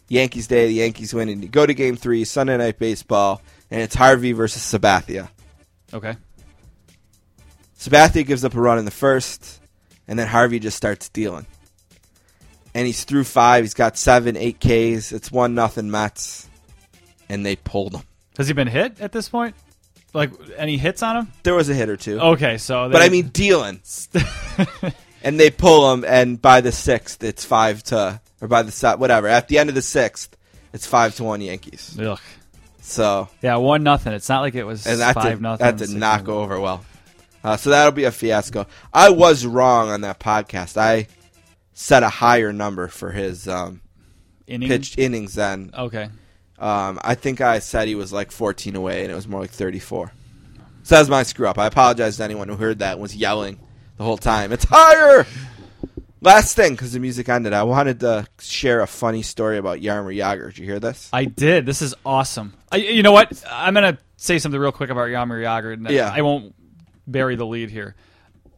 Yankees 0.08 0.46
day. 0.46 0.66
The 0.66 0.74
Yankees 0.74 1.12
win, 1.12 1.28
and 1.28 1.42
you 1.42 1.48
go 1.48 1.66
to 1.66 1.74
Game 1.74 1.96
Three, 1.96 2.24
Sunday 2.24 2.56
Night 2.56 2.78
Baseball, 2.78 3.42
and 3.70 3.82
it's 3.82 3.94
Harvey 3.94 4.32
versus 4.32 4.62
Sabathia. 4.62 5.28
Okay. 5.92 6.16
Sabathia 7.78 8.24
gives 8.26 8.44
up 8.44 8.54
a 8.54 8.60
run 8.60 8.78
in 8.78 8.84
the 8.84 8.90
first, 8.90 9.60
and 10.08 10.18
then 10.18 10.28
Harvey 10.28 10.58
just 10.58 10.76
starts 10.76 11.08
dealing. 11.08 11.46
And 12.74 12.86
he's 12.86 13.04
through 13.04 13.24
five. 13.24 13.64
He's 13.64 13.74
got 13.74 13.98
seven, 13.98 14.36
eight 14.36 14.58
Ks. 14.58 15.12
It's 15.12 15.30
one 15.30 15.54
nothing 15.54 15.90
Mets, 15.90 16.48
and 17.28 17.44
they 17.44 17.56
pulled 17.56 17.94
him. 17.94 18.02
Has 18.38 18.48
he 18.48 18.54
been 18.54 18.68
hit 18.68 18.98
at 19.00 19.12
this 19.12 19.28
point? 19.28 19.54
Like 20.14 20.30
any 20.56 20.78
hits 20.78 21.02
on 21.02 21.16
him? 21.16 21.32
There 21.42 21.54
was 21.54 21.68
a 21.68 21.74
hit 21.74 21.88
or 21.88 21.96
two, 21.96 22.18
Okay, 22.20 22.58
so 22.58 22.88
but 22.90 23.02
I 23.02 23.08
mean 23.08 23.28
dealing. 23.28 23.80
and 25.22 25.38
they 25.38 25.50
pull 25.50 25.92
him, 25.92 26.04
and 26.06 26.40
by 26.40 26.60
the 26.60 26.72
sixth, 26.72 27.22
it's 27.24 27.44
five 27.44 27.82
to, 27.84 28.20
or 28.40 28.48
by 28.48 28.62
the 28.62 28.96
whatever. 28.98 29.28
At 29.28 29.48
the 29.48 29.58
end 29.58 29.68
of 29.68 29.74
the 29.74 29.82
sixth, 29.82 30.36
it's 30.72 30.86
five 30.86 31.14
to 31.16 31.24
one 31.24 31.40
Yankees. 31.40 31.96
Ugh. 32.00 32.18
So, 32.80 33.28
Yeah, 33.42 33.56
one 33.56 33.82
nothing. 33.84 34.12
It's 34.12 34.28
not 34.28 34.40
like 34.40 34.54
it 34.56 34.64
was 34.64 34.86
and 34.86 35.00
that 35.00 35.14
five 35.14 35.24
did, 35.38 35.40
nothing. 35.40 35.64
that 35.64 35.76
did 35.76 35.90
not 35.90 36.24
go 36.24 36.40
over 36.42 36.58
well. 36.58 36.84
Uh, 37.44 37.56
so 37.56 37.70
that'll 37.70 37.92
be 37.92 38.04
a 38.04 38.10
fiasco. 38.12 38.66
I 38.92 39.10
was 39.10 39.46
wrong 39.46 39.88
on 39.90 40.00
that 40.02 40.18
podcast. 40.20 40.76
I 40.76 41.06
set 41.72 42.02
a 42.02 42.08
higher 42.08 42.52
number 42.52 42.88
for 42.88 43.10
his 43.12 43.46
um, 43.48 43.80
Inning? 44.46 44.68
pitched 44.68 44.98
innings 44.98 45.34
than 45.34 45.70
Okay. 45.76 46.08
um, 46.58 46.98
I 47.02 47.14
think 47.14 47.40
I 47.40 47.60
said 47.60 47.88
he 47.88 47.94
was 47.94 48.12
like 48.12 48.30
14 48.32 48.74
away, 48.76 49.02
and 49.02 49.12
it 49.12 49.14
was 49.14 49.26
more 49.28 49.40
like 49.40 49.50
34. 49.50 50.12
So 50.84 50.96
that's 50.96 51.08
my 51.08 51.22
screw 51.22 51.46
up. 51.46 51.58
I 51.58 51.66
apologize 51.66 52.16
to 52.16 52.24
anyone 52.24 52.48
who 52.48 52.56
heard 52.56 52.80
that 52.80 52.92
and 52.94 53.02
was 53.02 53.14
yelling 53.14 53.58
the 53.96 54.04
whole 54.04 54.16
time. 54.18 54.52
It's 54.52 54.64
higher. 54.68 55.26
Last 56.20 56.54
thing, 56.54 56.72
because 56.74 56.92
the 56.92 57.00
music 57.00 57.28
ended, 57.28 57.52
I 57.52 57.64
wanted 57.64 58.00
to 58.00 58.26
share 58.40 58.80
a 58.80 58.86
funny 58.86 59.22
story 59.22 59.58
about 59.58 59.80
Jaromir 59.80 60.16
Jagr. 60.16 60.46
Did 60.50 60.58
you 60.58 60.66
hear 60.66 60.78
this? 60.78 61.10
I 61.12 61.24
did. 61.24 61.66
This 61.66 61.82
is 61.82 61.94
awesome. 62.06 62.54
I, 62.70 62.76
you 62.76 63.02
know 63.02 63.10
what? 63.10 63.42
I'm 63.50 63.74
gonna 63.74 63.98
say 64.16 64.38
something 64.38 64.60
real 64.60 64.70
quick 64.70 64.90
about 64.90 65.08
Jaromir 65.08 65.42
Jagr. 65.42 65.72
and 65.72 65.90
Yeah. 65.90 66.12
I 66.14 66.22
won't 66.22 66.54
bury 67.08 67.34
the 67.34 67.44
lead 67.44 67.70
here. 67.70 67.96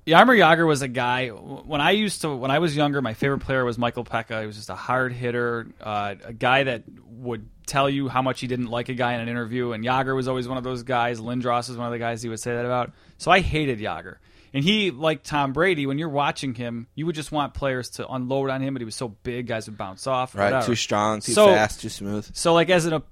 Jaromir 0.06 0.38
Jagr 0.38 0.66
was 0.66 0.82
a 0.82 0.88
guy 0.88 1.28
when 1.30 1.80
I 1.80 1.92
used 1.92 2.20
to 2.20 2.34
when 2.36 2.50
I 2.50 2.58
was 2.58 2.76
younger. 2.76 3.00
My 3.00 3.14
favorite 3.14 3.40
player 3.40 3.64
was 3.64 3.78
Michael 3.78 4.04
Peca. 4.04 4.42
He 4.42 4.46
was 4.46 4.56
just 4.56 4.68
a 4.68 4.74
hard 4.74 5.14
hitter, 5.14 5.66
uh, 5.80 6.16
a 6.22 6.32
guy 6.34 6.64
that 6.64 6.82
would 7.06 7.48
tell 7.66 7.88
you 7.88 8.08
how 8.10 8.20
much 8.20 8.40
he 8.40 8.46
didn't 8.46 8.66
like 8.66 8.90
a 8.90 8.94
guy 8.94 9.14
in 9.14 9.20
an 9.22 9.28
interview. 9.30 9.72
And 9.72 9.82
Jagr 9.82 10.14
was 10.14 10.28
always 10.28 10.46
one 10.46 10.58
of 10.58 10.64
those 10.64 10.82
guys. 10.82 11.18
Lindros 11.18 11.70
is 11.70 11.78
one 11.78 11.86
of 11.86 11.92
the 11.92 11.98
guys 11.98 12.22
he 12.22 12.28
would 12.28 12.40
say 12.40 12.52
that 12.54 12.66
about. 12.66 12.92
So 13.16 13.30
I 13.30 13.40
hated 13.40 13.78
Jagr. 13.78 14.16
And 14.54 14.62
he, 14.64 14.90
like 14.92 15.24
Tom 15.24 15.52
Brady, 15.52 15.84
when 15.86 15.98
you're 15.98 16.08
watching 16.08 16.54
him, 16.54 16.86
you 16.94 17.06
would 17.06 17.16
just 17.16 17.32
want 17.32 17.52
players 17.54 17.90
to 17.90 18.08
unload 18.08 18.50
on 18.50 18.62
him, 18.62 18.72
but 18.74 18.80
he 18.80 18.84
was 18.84 18.94
so 18.94 19.08
big, 19.08 19.48
guys 19.48 19.66
would 19.66 19.76
bounce 19.76 20.06
off. 20.06 20.34
Right, 20.34 20.44
whatever. 20.46 20.66
too 20.66 20.74
strong, 20.76 21.20
too 21.20 21.32
So- 21.32 21.48
fast, 21.48 21.80
too 21.80 21.88
smooth. 21.88 22.30
So 22.34 22.54
like 22.54 22.70
as 22.70 22.86
an 22.86 23.02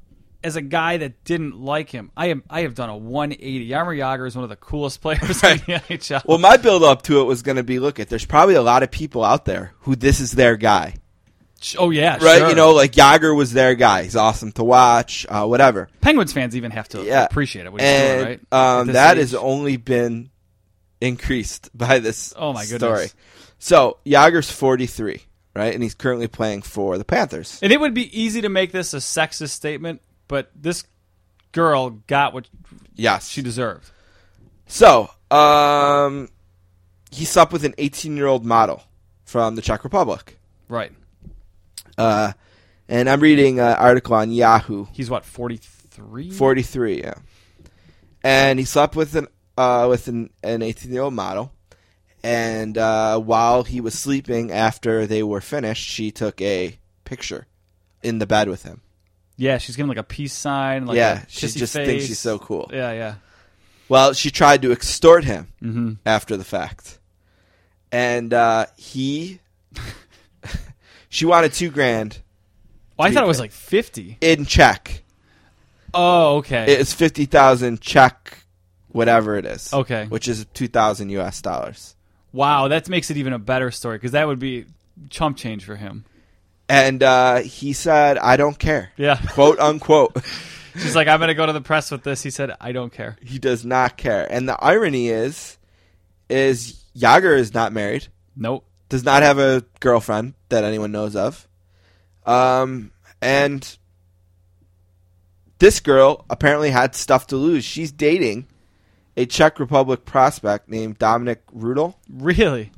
as 0.45 0.57
a 0.57 0.61
guy 0.63 0.97
that 0.97 1.23
didn't 1.25 1.57
like 1.61 1.89
him, 1.91 2.11
I 2.17 2.27
am 2.29 2.43
I 2.51 2.63
have 2.63 2.75
done 2.75 2.89
a 2.89 2.97
180. 2.97 3.69
Jaromir 3.69 3.97
Jagr 3.99 4.27
is 4.27 4.35
one 4.35 4.43
of 4.45 4.51
the 4.51 4.57
coolest 4.57 5.01
players 5.01 5.21
in 5.45 5.59
the 5.59 5.81
NHL. 5.89 6.25
Well, 6.27 6.39
my 6.39 6.57
build 6.57 6.83
up 6.83 7.03
to 7.03 7.21
it 7.21 7.25
was 7.25 7.43
going 7.43 7.57
to 7.59 7.63
be 7.63 7.79
look 7.79 8.01
at 8.01 8.09
there's 8.09 8.25
probably 8.27 8.55
a 8.57 8.63
lot 8.63 8.83
of 8.83 8.91
people 8.91 9.25
out 9.25 9.45
there 9.45 9.73
who 9.83 9.95
this 9.95 10.19
is 10.21 10.33
their 10.33 10.57
guy, 10.57 10.95
oh 11.79 11.91
yeah, 11.91 12.19
right? 12.21 12.39
sure. 12.39 12.49
You 12.49 12.55
know, 12.57 12.73
like 12.73 12.91
Jagr 12.93 13.37
was 13.37 13.53
their 13.53 13.77
guy. 13.77 14.03
He's 14.03 14.17
awesome 14.17 14.51
to 14.53 14.65
watch, 14.65 15.27
uh, 15.29 15.45
whatever. 15.47 15.89
Penguins 16.01 16.33
fans 16.33 16.57
even 16.57 16.73
have 16.73 16.89
to 16.89 17.05
Yeah, 17.05 17.25
appreciate 17.25 17.67
it. 17.67 17.73
And 17.79 17.79
doing, 17.79 18.41
right? 18.53 18.79
Um, 18.81 18.87
that 18.89 19.17
age. 19.17 19.21
has 19.21 19.35
only 19.35 19.77
been 19.77 20.31
increased 21.03 21.71
by 21.77 21.99
this. 21.99 22.33
Oh, 22.37 22.53
my 22.53 22.65
story. 22.65 22.81
goodness. 22.81 23.15
So 23.59 23.99
Jagr's 24.05 24.51
43, 24.51 25.23
right, 25.55 25.73
and 25.75 25.83
he's 25.83 25.95
currently 25.95 26.27
playing 26.29 26.63
for 26.63 26.99
the 26.99 27.05
Panthers. 27.05 27.59
And 27.63 27.73
it 27.73 27.81
would 27.81 27.95
be 27.95 28.19
easy 28.19 28.41
to 28.41 28.49
make 28.49 28.73
this 28.73 28.93
a 28.95 28.97
sexist 28.99 29.51
statement, 29.51 30.03
but 30.27 30.51
this 30.55 30.85
girl 31.53 31.91
got 31.91 32.35
what 32.35 32.49
Yes, 32.95 33.29
she 33.29 33.41
deserved. 33.43 33.91
So, 34.67 35.11
um, 35.31 36.29
he 37.11 37.25
slept 37.25 37.53
with 37.53 37.65
an 37.65 37.75
18 37.79 38.17
year 38.17 38.27
old 38.27 38.45
model 38.45 38.83
from 39.25 39.55
the 39.55 39.63
Czech 39.63 39.85
Republic. 39.85 40.39
Right. 40.69 40.93
Uh, 41.97 42.33
and 42.89 43.09
I'm 43.09 43.21
reading 43.21 43.61
an 43.61 43.75
article 43.77 44.15
on 44.17 44.31
Yahoo. 44.33 44.87
He's 44.93 45.09
what 45.11 45.25
43. 45.25 46.31
43, 46.31 47.01
yeah. 47.01 47.15
And 48.25 48.59
he 48.59 48.65
slept 48.65 48.97
with 48.97 49.15
an 49.15 49.29
uh, 49.57 49.87
with 49.89 50.09
an, 50.09 50.31
an 50.43 50.63
18 50.63 50.93
year 50.93 51.03
old 51.03 51.15
model. 51.15 51.53
And 52.25 52.79
uh, 52.79 53.19
while 53.19 53.65
he 53.65 53.81
was 53.81 53.95
sleeping, 53.99 54.53
after 54.53 55.07
they 55.07 55.23
were 55.23 55.41
finished, 55.41 55.85
she 55.85 56.11
took 56.13 56.41
a 56.41 56.79
picture 57.05 57.47
in 58.03 58.19
the 58.19 58.27
bed 58.27 58.49
with 58.49 58.63
him. 58.63 58.81
Yeah, 59.37 59.59
she's 59.59 59.75
giving 59.77 59.89
like 59.89 59.99
a 59.99 60.05
peace 60.05 60.33
sign. 60.33 60.87
Like 60.87 60.97
Yeah, 60.97 61.25
she 61.29 61.49
just 61.49 61.73
face. 61.75 61.87
thinks 61.87 62.05
she's 62.07 62.21
so 62.21 62.39
cool. 62.39 62.71
Yeah, 62.73 62.93
yeah. 62.93 63.15
Well, 63.89 64.13
she 64.13 64.31
tried 64.31 64.63
to 64.63 64.71
extort 64.73 65.25
him 65.25 65.49
Mhm. 65.61 65.99
after 66.07 66.37
the 66.37 66.45
fact, 66.45 66.99
and 67.91 68.33
uh, 68.33 68.67
he, 68.77 69.41
she 71.09 71.25
wanted 71.27 71.53
two 71.53 71.71
grand 71.71 72.19
Oh, 72.99 73.05
I 73.05 73.11
thought 73.11 73.25
it 73.25 73.27
was 73.27 73.41
like 73.41 73.51
50. 73.53 74.19
in 74.21 74.45
check. 74.47 75.03
Oh, 75.93 76.37
okay. 76.37 76.65
It's 76.73 76.93
fifty 76.93 77.25
thousand 77.27 77.81
check, 77.81 78.42
whatever 78.93 79.37
it 79.37 79.45
is. 79.47 79.73
Okay. 79.73 80.07
which 80.07 80.29
is 80.29 80.47
two 80.55 80.69
thousand 80.69 81.11
U.S. 81.11 81.43
dollars. 81.43 81.97
wow, 82.33 82.69
that 82.69 82.89
makes 82.89 83.11
it 83.11 83.17
even 83.17 83.33
a 83.33 83.39
better 83.39 83.71
story 83.71 83.97
because 83.99 84.13
that 84.13 84.27
would 84.27 84.39
be 84.39 84.67
chump 85.11 85.37
change 85.37 85.65
for 85.65 85.77
him. 85.77 86.05
And 86.69 87.03
uh, 87.03 87.41
he 87.41 87.73
said, 87.73 88.17
"I 88.19 88.37
don't 88.37 88.59
care." 88.59 88.93
Yeah. 88.97 89.17
quote 89.31 89.59
unquote. 89.59 90.17
She's 90.75 90.97
like, 90.97 91.07
I'm 91.07 91.19
going 91.19 91.29
to 91.29 91.35
go 91.35 91.45
to 91.45 91.53
the 91.53 91.61
press 91.61 91.91
with 91.91 92.03
this. 92.03 92.23
He 92.23 92.31
said, 92.31 92.53
I 92.59 92.73
don't 92.73 92.91
care. 92.91 93.19
he 93.21 93.39
does 93.39 93.63
not 93.63 93.99
care. 93.99 94.27
And 94.33 94.49
the 94.49 94.57
irony 94.59 95.09
is, 95.11 95.59
is 96.31 96.83
Jagr 96.97 97.37
is 97.37 97.53
not 97.53 97.75
married. 97.75 98.09
Nope. 98.35 98.65
does 98.89 99.05
not 99.05 99.23
have 99.23 99.39
a 99.39 99.65
girlfriend 99.81 100.33
that 100.49 100.65
anyone 100.65 100.91
knows 100.91 101.15
of. 101.15 101.47
Um, 102.25 102.91
and 103.21 103.77
this 105.59 105.81
girl 105.81 106.25
apparently 106.31 106.71
had 106.71 106.95
stuff 106.95 107.27
to 107.27 107.37
lose. 107.37 107.67
She's 107.67 107.93
dating 107.93 108.47
a 109.17 109.27
Czech 109.27 109.59
Republic 109.61 110.05
prospect 110.05 110.69
named 110.69 110.99
Dominic 110.99 111.43
Rudel, 111.55 111.95
Really? 112.09 112.73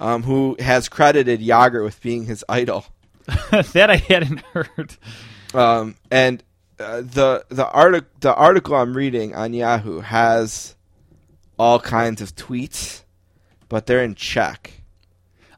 um, 0.00 0.22
who 0.22 0.56
has 0.60 0.88
credited 0.88 1.40
Jagr 1.40 1.82
with 1.84 2.00
being 2.02 2.24
his 2.26 2.44
idol. 2.48 2.86
that 3.72 3.90
I 3.90 3.96
hadn't 3.96 4.40
heard. 4.52 4.96
Um, 5.54 5.96
and 6.10 6.42
uh, 6.78 7.00
the 7.00 7.44
the 7.48 7.66
article 7.68 8.08
the 8.20 8.34
article 8.34 8.74
I'm 8.76 8.96
reading 8.96 9.34
on 9.34 9.52
Yahoo 9.54 10.00
has 10.00 10.76
all 11.58 11.80
kinds 11.80 12.20
of 12.20 12.36
tweets, 12.36 13.02
but 13.68 13.86
they're 13.86 14.04
in 14.04 14.14
Czech. 14.14 14.75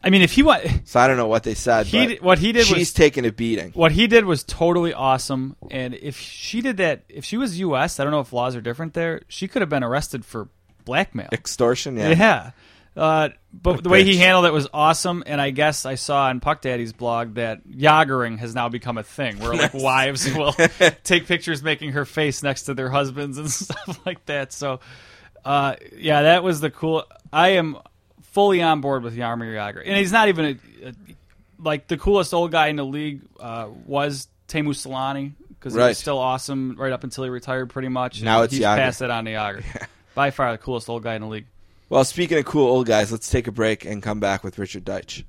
I 0.03 0.11
mean, 0.11 0.23
if 0.23 0.33
he 0.33 0.43
wa- 0.43 0.61
So 0.85 1.01
I 1.01 1.09
don't 1.09 1.17
know 1.17 1.27
what 1.27 1.43
they 1.43 1.55
said. 1.55 1.87
He 1.87 2.07
but 2.15 2.23
what 2.23 2.39
he 2.39 2.53
did 2.53 2.67
she's 2.67 2.77
was- 2.79 2.93
taking 2.93 3.27
a 3.27 3.33
beating. 3.33 3.73
what 3.73 3.93
he 3.93 4.07
did 4.07 4.25
was 4.25 4.45
totally 4.45 4.95
awesome. 4.95 5.57
And 5.71 5.95
if 5.95 6.19
she 6.19 6.61
did 6.61 6.77
that, 6.77 7.03
if 7.09 7.25
she 7.25 7.37
was 7.37 7.59
U.S., 7.59 7.99
I 7.99 8.05
don't 8.05 8.13
know 8.13 8.21
if 8.21 8.33
laws 8.33 8.55
are 8.57 8.61
different 8.61 8.95
there. 8.95 9.23
She 9.29 9.49
could 9.49 9.61
have 9.63 9.69
been 9.69 9.83
arrested 9.85 10.25
for 10.25 10.49
blackmail. 10.85 11.29
Extortion, 11.33 11.97
yeah. 11.97 12.11
Yeah. 12.11 12.51
Uh, 12.97 13.29
but 13.53 13.85
the 13.85 13.89
way 13.89 14.03
he 14.03 14.17
handled 14.17 14.45
it 14.45 14.53
was 14.53 14.67
awesome, 14.75 15.23
and 15.25 15.41
I 15.41 15.51
guess 15.51 15.87
I 15.87 15.95
saw 15.95 16.25
on 16.27 16.41
Puck 16.41 16.63
Daddy's 16.63 16.93
blog 16.93 17.35
that 17.35 17.65
yagering 17.69 18.39
has 18.39 18.57
now 18.57 18.69
become 18.69 18.99
a 18.99 19.05
thing, 19.05 19.39
where 19.39 19.55
like 19.55 19.73
wives 19.75 20.29
will 20.35 20.53
take 21.05 21.27
pictures 21.27 21.63
making 21.63 21.93
her 21.93 22.05
face 22.05 22.43
next 22.43 22.65
to 22.65 22.75
their 22.75 22.89
husbands 22.91 23.39
and 23.39 23.49
stuff 23.53 24.01
like 24.05 24.25
that. 24.27 24.53
So, 24.53 24.81
uh, 25.45 25.77
yeah, 25.97 26.23
that 26.23 26.43
was 26.43 26.61
the 26.61 26.71
cool. 26.71 27.05
I 27.33 27.51
am 27.51 27.77
fully 28.38 28.62
on 28.62 28.81
board 28.81 29.03
with 29.03 29.16
Jaromir 29.16 29.53
Jagr, 29.53 29.83
and 29.85 29.96
he's 29.96 30.12
not 30.12 30.29
even 30.29 30.44
a, 30.44 30.88
a, 30.90 30.92
like 31.59 31.88
the 31.88 31.96
coolest 31.96 32.33
old 32.33 32.53
guy 32.53 32.68
in 32.68 32.77
the 32.77 32.85
league 32.85 33.22
uh, 33.40 33.66
was 33.85 34.29
Teemu 34.46 34.68
Selanne 34.68 35.33
because 35.48 35.72
he 35.74 35.79
Right. 35.81 35.88
was 35.88 35.98
still 35.98 36.18
awesome 36.18 36.77
right 36.79 36.92
up 36.92 37.03
until 37.03 37.24
he 37.24 37.31
retired, 37.31 37.68
pretty 37.70 37.88
much. 37.88 38.22
Now 38.22 38.42
it's 38.42 38.53
he's 38.53 38.62
Jagr. 38.62 38.77
passed 38.77 39.03
it 39.03 39.11
on 39.11 39.24
to 39.24 39.33
Jagr. 39.33 39.64
By 40.14 40.31
far 40.31 40.53
the 40.53 40.59
coolest 40.59 40.88
old 40.88 41.03
guy 41.03 41.14
in 41.16 41.22
the 41.22 41.27
league. 41.27 41.46
Well, 41.88 42.05
speaking 42.05 42.38
of 42.38 42.44
cool 42.44 42.68
old 42.68 42.87
guys, 42.87 43.11
let's 43.11 43.29
take 43.29 43.48
a 43.48 43.53
break 43.53 43.85
and 43.85 44.01
come 44.03 44.20
back 44.20 44.44
with 44.44 44.57
Richard 44.57 44.85
Deitsch. 44.85 45.24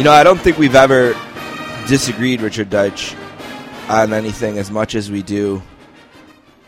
You 0.00 0.04
know, 0.04 0.12
I 0.12 0.24
don't 0.24 0.40
think 0.40 0.56
we've 0.56 0.74
ever 0.74 1.12
disagreed, 1.86 2.40
Richard 2.40 2.70
Deitsch, 2.70 3.14
on 3.86 4.14
anything 4.14 4.56
as 4.56 4.70
much 4.70 4.94
as 4.94 5.10
we 5.10 5.22
do 5.22 5.62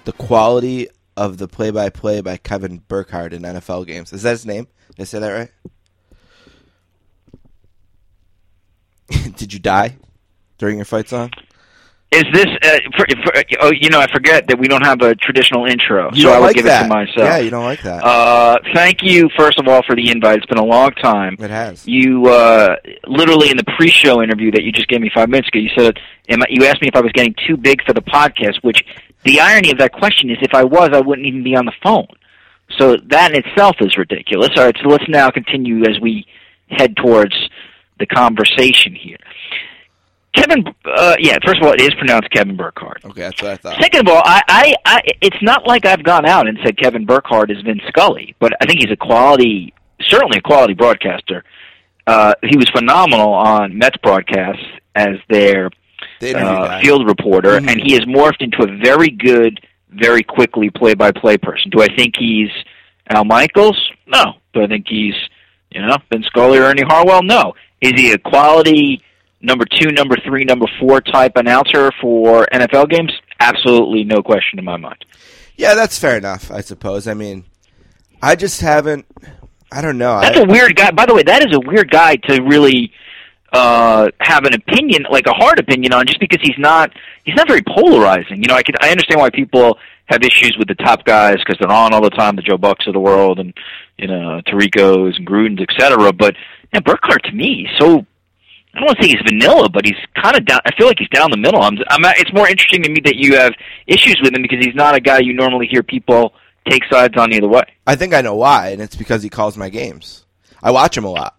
the 0.04 0.12
quality 0.12 0.88
of 1.16 1.38
the 1.38 1.48
play-by-play 1.48 2.20
by 2.20 2.36
Kevin 2.36 2.82
Burkhardt 2.88 3.32
in 3.32 3.40
NFL 3.40 3.86
games. 3.86 4.12
Is 4.12 4.24
that 4.24 4.32
his 4.32 4.44
name? 4.44 4.66
Did 4.96 5.00
I 5.00 5.04
say 5.04 5.18
that 5.20 5.30
right? 5.30 5.50
Did 9.38 9.54
you 9.54 9.60
die 9.60 9.96
during 10.58 10.76
your 10.76 10.84
fight 10.84 11.08
song? 11.08 11.30
Is 12.12 12.24
this? 12.34 12.46
Uh, 12.62 12.78
for, 12.94 13.06
for, 13.24 13.32
oh, 13.60 13.72
you 13.72 13.88
know, 13.88 13.98
I 13.98 14.06
forget 14.12 14.46
that 14.48 14.58
we 14.58 14.68
don't 14.68 14.84
have 14.84 15.00
a 15.00 15.14
traditional 15.14 15.64
intro, 15.64 16.10
You 16.12 16.22
so 16.22 16.32
I 16.32 16.38
would 16.38 16.46
like 16.46 16.56
give 16.56 16.66
that? 16.66 16.84
it 16.84 16.88
to 16.88 16.94
myself. 16.94 17.16
Yeah, 17.16 17.38
you 17.38 17.48
don't 17.50 17.64
like 17.64 17.82
that. 17.82 18.04
Uh, 18.04 18.58
thank 18.74 19.02
you, 19.02 19.30
first 19.36 19.58
of 19.58 19.66
all, 19.66 19.82
for 19.86 19.96
the 19.96 20.10
invite. 20.10 20.36
It's 20.38 20.46
been 20.46 20.58
a 20.58 20.64
long 20.64 20.90
time. 20.92 21.36
it 21.40 21.48
has. 21.50 21.86
You 21.86 22.26
uh, 22.26 22.76
literally 23.06 23.50
in 23.50 23.56
the 23.56 23.64
pre-show 23.78 24.22
interview 24.22 24.50
that 24.50 24.62
you 24.62 24.72
just 24.72 24.88
gave 24.88 25.00
me 25.00 25.10
five 25.14 25.30
minutes 25.30 25.48
ago, 25.48 25.58
you 25.60 25.70
said 25.76 25.98
I, 26.28 26.36
you 26.50 26.66
asked 26.66 26.82
me 26.82 26.88
if 26.88 26.96
I 26.96 27.00
was 27.00 27.12
getting 27.12 27.34
too 27.46 27.56
big 27.56 27.82
for 27.86 27.94
the 27.94 28.02
podcast. 28.02 28.62
Which 28.62 28.84
the 29.24 29.40
irony 29.40 29.70
of 29.72 29.78
that 29.78 29.92
question 29.92 30.28
is, 30.30 30.36
if 30.42 30.54
I 30.54 30.64
was, 30.64 30.90
I 30.92 31.00
wouldn't 31.00 31.26
even 31.26 31.42
be 31.42 31.56
on 31.56 31.64
the 31.64 31.72
phone. 31.82 32.08
So 32.78 32.96
that 33.08 33.32
in 33.34 33.42
itself 33.44 33.76
is 33.80 33.96
ridiculous. 33.96 34.50
All 34.56 34.64
right, 34.64 34.76
so 34.82 34.88
let's 34.88 35.08
now 35.08 35.30
continue 35.30 35.82
as 35.88 35.98
we 36.00 36.26
head 36.68 36.96
towards 36.96 37.34
the 37.98 38.06
conversation 38.06 38.94
here. 38.94 39.18
Kevin, 40.34 40.64
uh, 40.86 41.16
yeah. 41.18 41.36
First 41.44 41.60
of 41.60 41.66
all, 41.66 41.72
it 41.74 41.80
is 41.80 41.92
pronounced 41.94 42.30
Kevin 42.30 42.56
Burkhardt. 42.56 43.04
Okay, 43.04 43.20
that's 43.20 43.42
what 43.42 43.50
I 43.52 43.56
thought. 43.56 43.80
Second 43.82 44.08
of 44.08 44.14
all, 44.14 44.22
I, 44.24 44.40
I, 44.48 44.74
I, 44.86 45.00
it's 45.20 45.42
not 45.42 45.66
like 45.66 45.84
I've 45.84 46.02
gone 46.02 46.24
out 46.26 46.48
and 46.48 46.58
said 46.64 46.78
Kevin 46.78 47.04
Burkhardt 47.04 47.50
is 47.50 47.60
Vince 47.62 47.82
Scully, 47.88 48.34
but 48.40 48.52
I 48.60 48.66
think 48.66 48.80
he's 48.80 48.90
a 48.90 48.96
quality, 48.96 49.74
certainly 50.00 50.38
a 50.38 50.40
quality 50.40 50.72
broadcaster. 50.74 51.44
Uh, 52.06 52.32
he 52.42 52.56
was 52.56 52.68
phenomenal 52.70 53.32
on 53.34 53.76
Mets 53.76 53.96
broadcasts 54.02 54.64
as 54.94 55.16
their 55.28 55.66
uh, 56.22 56.80
field 56.80 57.06
reporter, 57.06 57.60
Mhm. 57.60 57.70
and 57.70 57.80
he 57.82 57.92
has 57.92 58.02
morphed 58.02 58.40
into 58.40 58.62
a 58.62 58.76
very 58.82 59.08
good, 59.10 59.60
very 59.90 60.22
quickly 60.22 60.70
play-by-play 60.70 61.36
person. 61.38 61.70
Do 61.70 61.82
I 61.82 61.88
think 61.94 62.14
he's 62.18 62.50
Al 63.08 63.24
Michaels? 63.24 63.78
No. 64.06 64.34
Do 64.54 64.62
I 64.62 64.66
think 64.66 64.86
he's, 64.88 65.14
you 65.70 65.82
know, 65.82 65.98
Vince 66.10 66.26
Scully 66.26 66.58
or 66.58 66.64
Ernie 66.64 66.82
Harwell? 66.82 67.22
No. 67.22 67.54
Is 67.80 67.92
he 67.96 68.12
a 68.12 68.18
quality 68.18 69.02
number 69.42 69.64
two, 69.64 69.90
number 69.92 70.16
three, 70.24 70.44
number 70.44 70.66
four 70.80 71.00
type 71.00 71.32
announcer 71.36 71.90
for 72.00 72.46
NFL 72.52 72.88
games? 72.88 73.12
absolutely 73.42 74.04
no 74.04 74.22
question 74.22 74.58
in 74.58 74.64
my 74.64 74.76
mind. 74.76 75.04
Yeah, 75.56 75.74
that's 75.74 75.98
fair 75.98 76.16
enough. 76.16 76.50
I 76.50 76.60
suppose. 76.60 77.06
I 77.06 77.14
mean, 77.14 77.44
I 78.22 78.36
just 78.36 78.60
haven't. 78.60 79.06
I 79.70 79.80
don't 79.80 79.98
know. 79.98 80.20
That's 80.20 80.38
I, 80.38 80.42
a 80.42 80.46
weird 80.46 80.76
guy. 80.76 80.90
By 80.90 81.06
the 81.06 81.14
way, 81.14 81.22
that 81.24 81.46
is 81.46 81.54
a 81.54 81.60
weird 81.60 81.90
guy 81.90 82.16
to 82.16 82.42
really 82.42 82.92
uh 83.52 84.08
have 84.20 84.44
an 84.44 84.54
opinion 84.54 85.04
like 85.10 85.26
a 85.26 85.32
hard 85.32 85.58
opinion 85.58 85.92
on 85.92 86.06
just 86.06 86.18
because 86.20 86.38
he's 86.40 86.56
not 86.56 86.90
he's 87.22 87.34
not 87.34 87.46
very 87.46 87.60
polarizing 87.60 88.42
you 88.42 88.48
know 88.48 88.54
i 88.54 88.62
can 88.62 88.74
i 88.80 88.88
understand 88.88 89.20
why 89.20 89.28
people 89.28 89.76
have 90.06 90.22
issues 90.22 90.56
with 90.58 90.66
the 90.68 90.74
top 90.76 91.04
guys 91.04 91.36
because 91.36 91.58
they're 91.60 91.70
on 91.70 91.92
all 91.92 92.00
the 92.00 92.08
time 92.08 92.34
the 92.34 92.40
joe 92.40 92.56
bucks 92.56 92.86
of 92.86 92.94
the 92.94 92.98
world 92.98 93.38
and 93.38 93.52
you 93.98 94.06
know 94.06 94.40
Tiricos 94.46 95.18
and 95.18 95.26
grudens 95.26 95.60
et 95.60 95.68
cetera 95.78 96.14
but 96.14 96.34
yeah, 96.72 96.80
burkhardt 96.80 97.24
to 97.24 97.32
me 97.32 97.68
so 97.78 98.06
I 98.74 98.78
don't 98.78 98.86
want 98.86 98.98
to 98.98 99.04
say 99.04 99.10
he's 99.10 99.22
vanilla, 99.28 99.68
but 99.68 99.84
he's 99.84 99.96
kind 100.20 100.36
of 100.36 100.46
down. 100.46 100.60
I 100.64 100.70
feel 100.76 100.86
like 100.86 100.98
he's 100.98 101.08
down 101.10 101.30
the 101.30 101.36
middle. 101.36 101.60
I'm, 101.60 101.76
I'm. 101.88 102.00
It's 102.16 102.32
more 102.32 102.48
interesting 102.48 102.82
to 102.84 102.88
me 102.90 103.00
that 103.04 103.16
you 103.16 103.36
have 103.36 103.52
issues 103.86 104.18
with 104.22 104.34
him 104.34 104.40
because 104.42 104.64
he's 104.64 104.74
not 104.74 104.94
a 104.94 105.00
guy 105.00 105.18
you 105.18 105.34
normally 105.34 105.66
hear 105.66 105.82
people 105.82 106.32
take 106.68 106.82
sides 106.90 107.14
on 107.18 107.32
either 107.32 107.48
way. 107.48 107.64
I 107.86 107.96
think 107.96 108.14
I 108.14 108.22
know 108.22 108.34
why, 108.36 108.68
and 108.68 108.80
it's 108.80 108.96
because 108.96 109.22
he 109.22 109.28
calls 109.28 109.56
my 109.58 109.68
games. 109.68 110.24
I 110.62 110.70
watch 110.70 110.96
him 110.96 111.04
a 111.04 111.10
lot. 111.10 111.36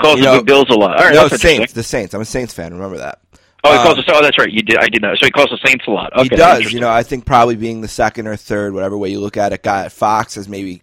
Calls 0.00 0.18
You 0.18 0.24
the 0.24 0.32
know- 0.36 0.42
Bills 0.42 0.66
a 0.70 0.74
lot. 0.74 0.98
All 0.98 1.04
right, 1.06 1.14
no, 1.14 1.28
Saints. 1.28 1.72
The 1.72 1.82
Saints. 1.82 2.14
I'm 2.14 2.20
a 2.20 2.24
Saints 2.24 2.52
fan. 2.54 2.72
Remember 2.74 2.98
that. 2.98 3.20
Oh, 3.64 3.72
he 3.72 3.78
Um, 3.78 3.84
calls 3.84 3.96
the. 4.04 4.12
Oh, 4.14 4.22
that's 4.22 4.38
right. 4.38 4.50
You 4.50 4.62
did. 4.62 4.78
I 4.78 4.88
did 4.88 5.02
know. 5.02 5.14
So 5.16 5.26
he 5.26 5.30
calls 5.30 5.50
the 5.50 5.58
Saints 5.64 5.84
a 5.86 5.90
lot. 5.90 6.12
Okay, 6.14 6.22
he 6.24 6.28
does. 6.30 6.72
You 6.72 6.80
know, 6.80 6.90
I 6.90 7.02
think 7.02 7.24
probably 7.24 7.56
being 7.56 7.80
the 7.82 7.88
second 7.88 8.26
or 8.26 8.36
third, 8.36 8.72
whatever 8.74 8.96
way 8.98 9.10
you 9.10 9.20
look 9.20 9.36
at 9.36 9.52
it, 9.52 9.62
guy 9.62 9.84
at 9.84 9.92
Fox 9.92 10.34
has 10.36 10.48
maybe 10.48 10.82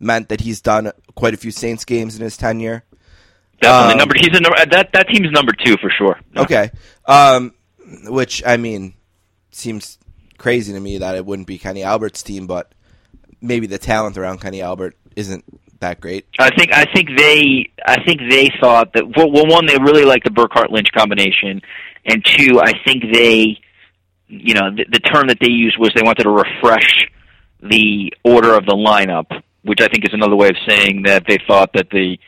meant 0.00 0.28
that 0.28 0.40
he's 0.40 0.60
done 0.60 0.90
quite 1.14 1.34
a 1.34 1.36
few 1.36 1.50
Saints 1.50 1.84
games 1.84 2.16
in 2.16 2.22
his 2.22 2.36
tenure. 2.36 2.84
Definitely 3.64 3.92
um, 3.92 3.98
number. 3.98 4.14
He's 4.18 4.36
a 4.36 4.40
number. 4.40 4.58
That 4.70 4.92
that 4.92 5.08
team's 5.08 5.30
number 5.32 5.52
two 5.52 5.76
for 5.78 5.90
sure. 5.90 6.20
Okay. 6.36 6.70
Um, 7.06 7.54
which 8.04 8.42
I 8.46 8.56
mean 8.56 8.94
seems 9.50 9.98
crazy 10.38 10.72
to 10.72 10.80
me 10.80 10.98
that 10.98 11.16
it 11.16 11.24
wouldn't 11.24 11.48
be 11.48 11.58
Kenny 11.58 11.82
Albert's 11.82 12.22
team, 12.22 12.46
but 12.46 12.72
maybe 13.40 13.66
the 13.66 13.78
talent 13.78 14.18
around 14.18 14.40
Kenny 14.40 14.62
Albert 14.62 14.96
isn't 15.16 15.44
that 15.80 16.00
great. 16.00 16.26
I 16.38 16.50
think 16.56 16.72
I 16.72 16.84
think 16.92 17.10
they 17.16 17.70
I 17.84 18.02
think 18.04 18.20
they 18.28 18.50
thought 18.60 18.92
that 18.94 19.16
well, 19.16 19.30
well 19.30 19.46
one 19.46 19.66
they 19.66 19.76
really 19.78 20.04
liked 20.04 20.24
the 20.24 20.30
Burkhardt 20.30 20.70
Lynch 20.70 20.90
combination, 20.92 21.60
and 22.04 22.24
two 22.24 22.60
I 22.60 22.72
think 22.84 23.04
they 23.12 23.58
you 24.26 24.54
know 24.54 24.70
the, 24.74 24.86
the 24.90 25.00
term 25.00 25.28
that 25.28 25.38
they 25.40 25.50
used 25.50 25.78
was 25.78 25.90
they 25.94 26.02
wanted 26.02 26.24
to 26.24 26.30
refresh 26.30 27.06
the 27.62 28.12
order 28.24 28.54
of 28.54 28.66
the 28.66 28.74
lineup, 28.74 29.42
which 29.62 29.80
I 29.80 29.88
think 29.88 30.04
is 30.04 30.12
another 30.12 30.36
way 30.36 30.48
of 30.48 30.56
saying 30.68 31.02
that 31.04 31.24
they 31.26 31.38
thought 31.46 31.72
that 31.74 31.90
the 31.90 32.18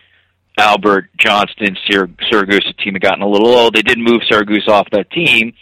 Albert 0.57 1.11
Johnston 1.19 1.77
Sir- 1.89 2.07
Siragusa 2.33 2.77
team 2.79 2.95
had 2.95 3.03
gotten 3.03 3.23
a 3.23 3.29
little 3.29 3.49
old. 3.49 3.75
They 3.75 3.83
did 3.83 3.99
move 3.99 4.23
Siragusa 4.31 4.69
off 4.69 4.89
that 4.93 5.11
team. 5.11 5.53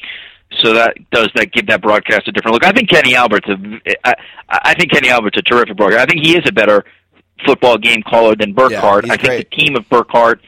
So 0.62 0.74
that 0.74 0.94
does 1.10 1.28
that 1.34 1.50
give 1.52 1.66
that 1.66 1.82
broadcast 1.82 2.28
a 2.28 2.32
different 2.32 2.54
look? 2.54 2.64
I 2.64 2.70
think 2.70 2.88
Kenny 2.88 3.16
Albert's 3.16 3.48
a, 3.48 3.56
I, 4.04 4.14
I 4.48 4.74
think 4.74 4.92
Kenny 4.92 5.10
Albert's 5.10 5.36
a 5.36 5.42
terrific 5.42 5.76
broadcaster. 5.76 6.02
I 6.02 6.06
think 6.06 6.24
he 6.24 6.36
is 6.36 6.44
a 6.46 6.52
better 6.52 6.84
football 7.44 7.76
game 7.76 8.02
caller 8.08 8.36
than 8.36 8.52
Burkhardt. 8.52 9.04
he's 9.04 9.12
I 9.12 9.16
think 9.16 9.26
great. 9.26 9.50
the 9.50 9.56
team 9.56 9.76
of 9.76 9.88
Burkhardt 9.88 10.40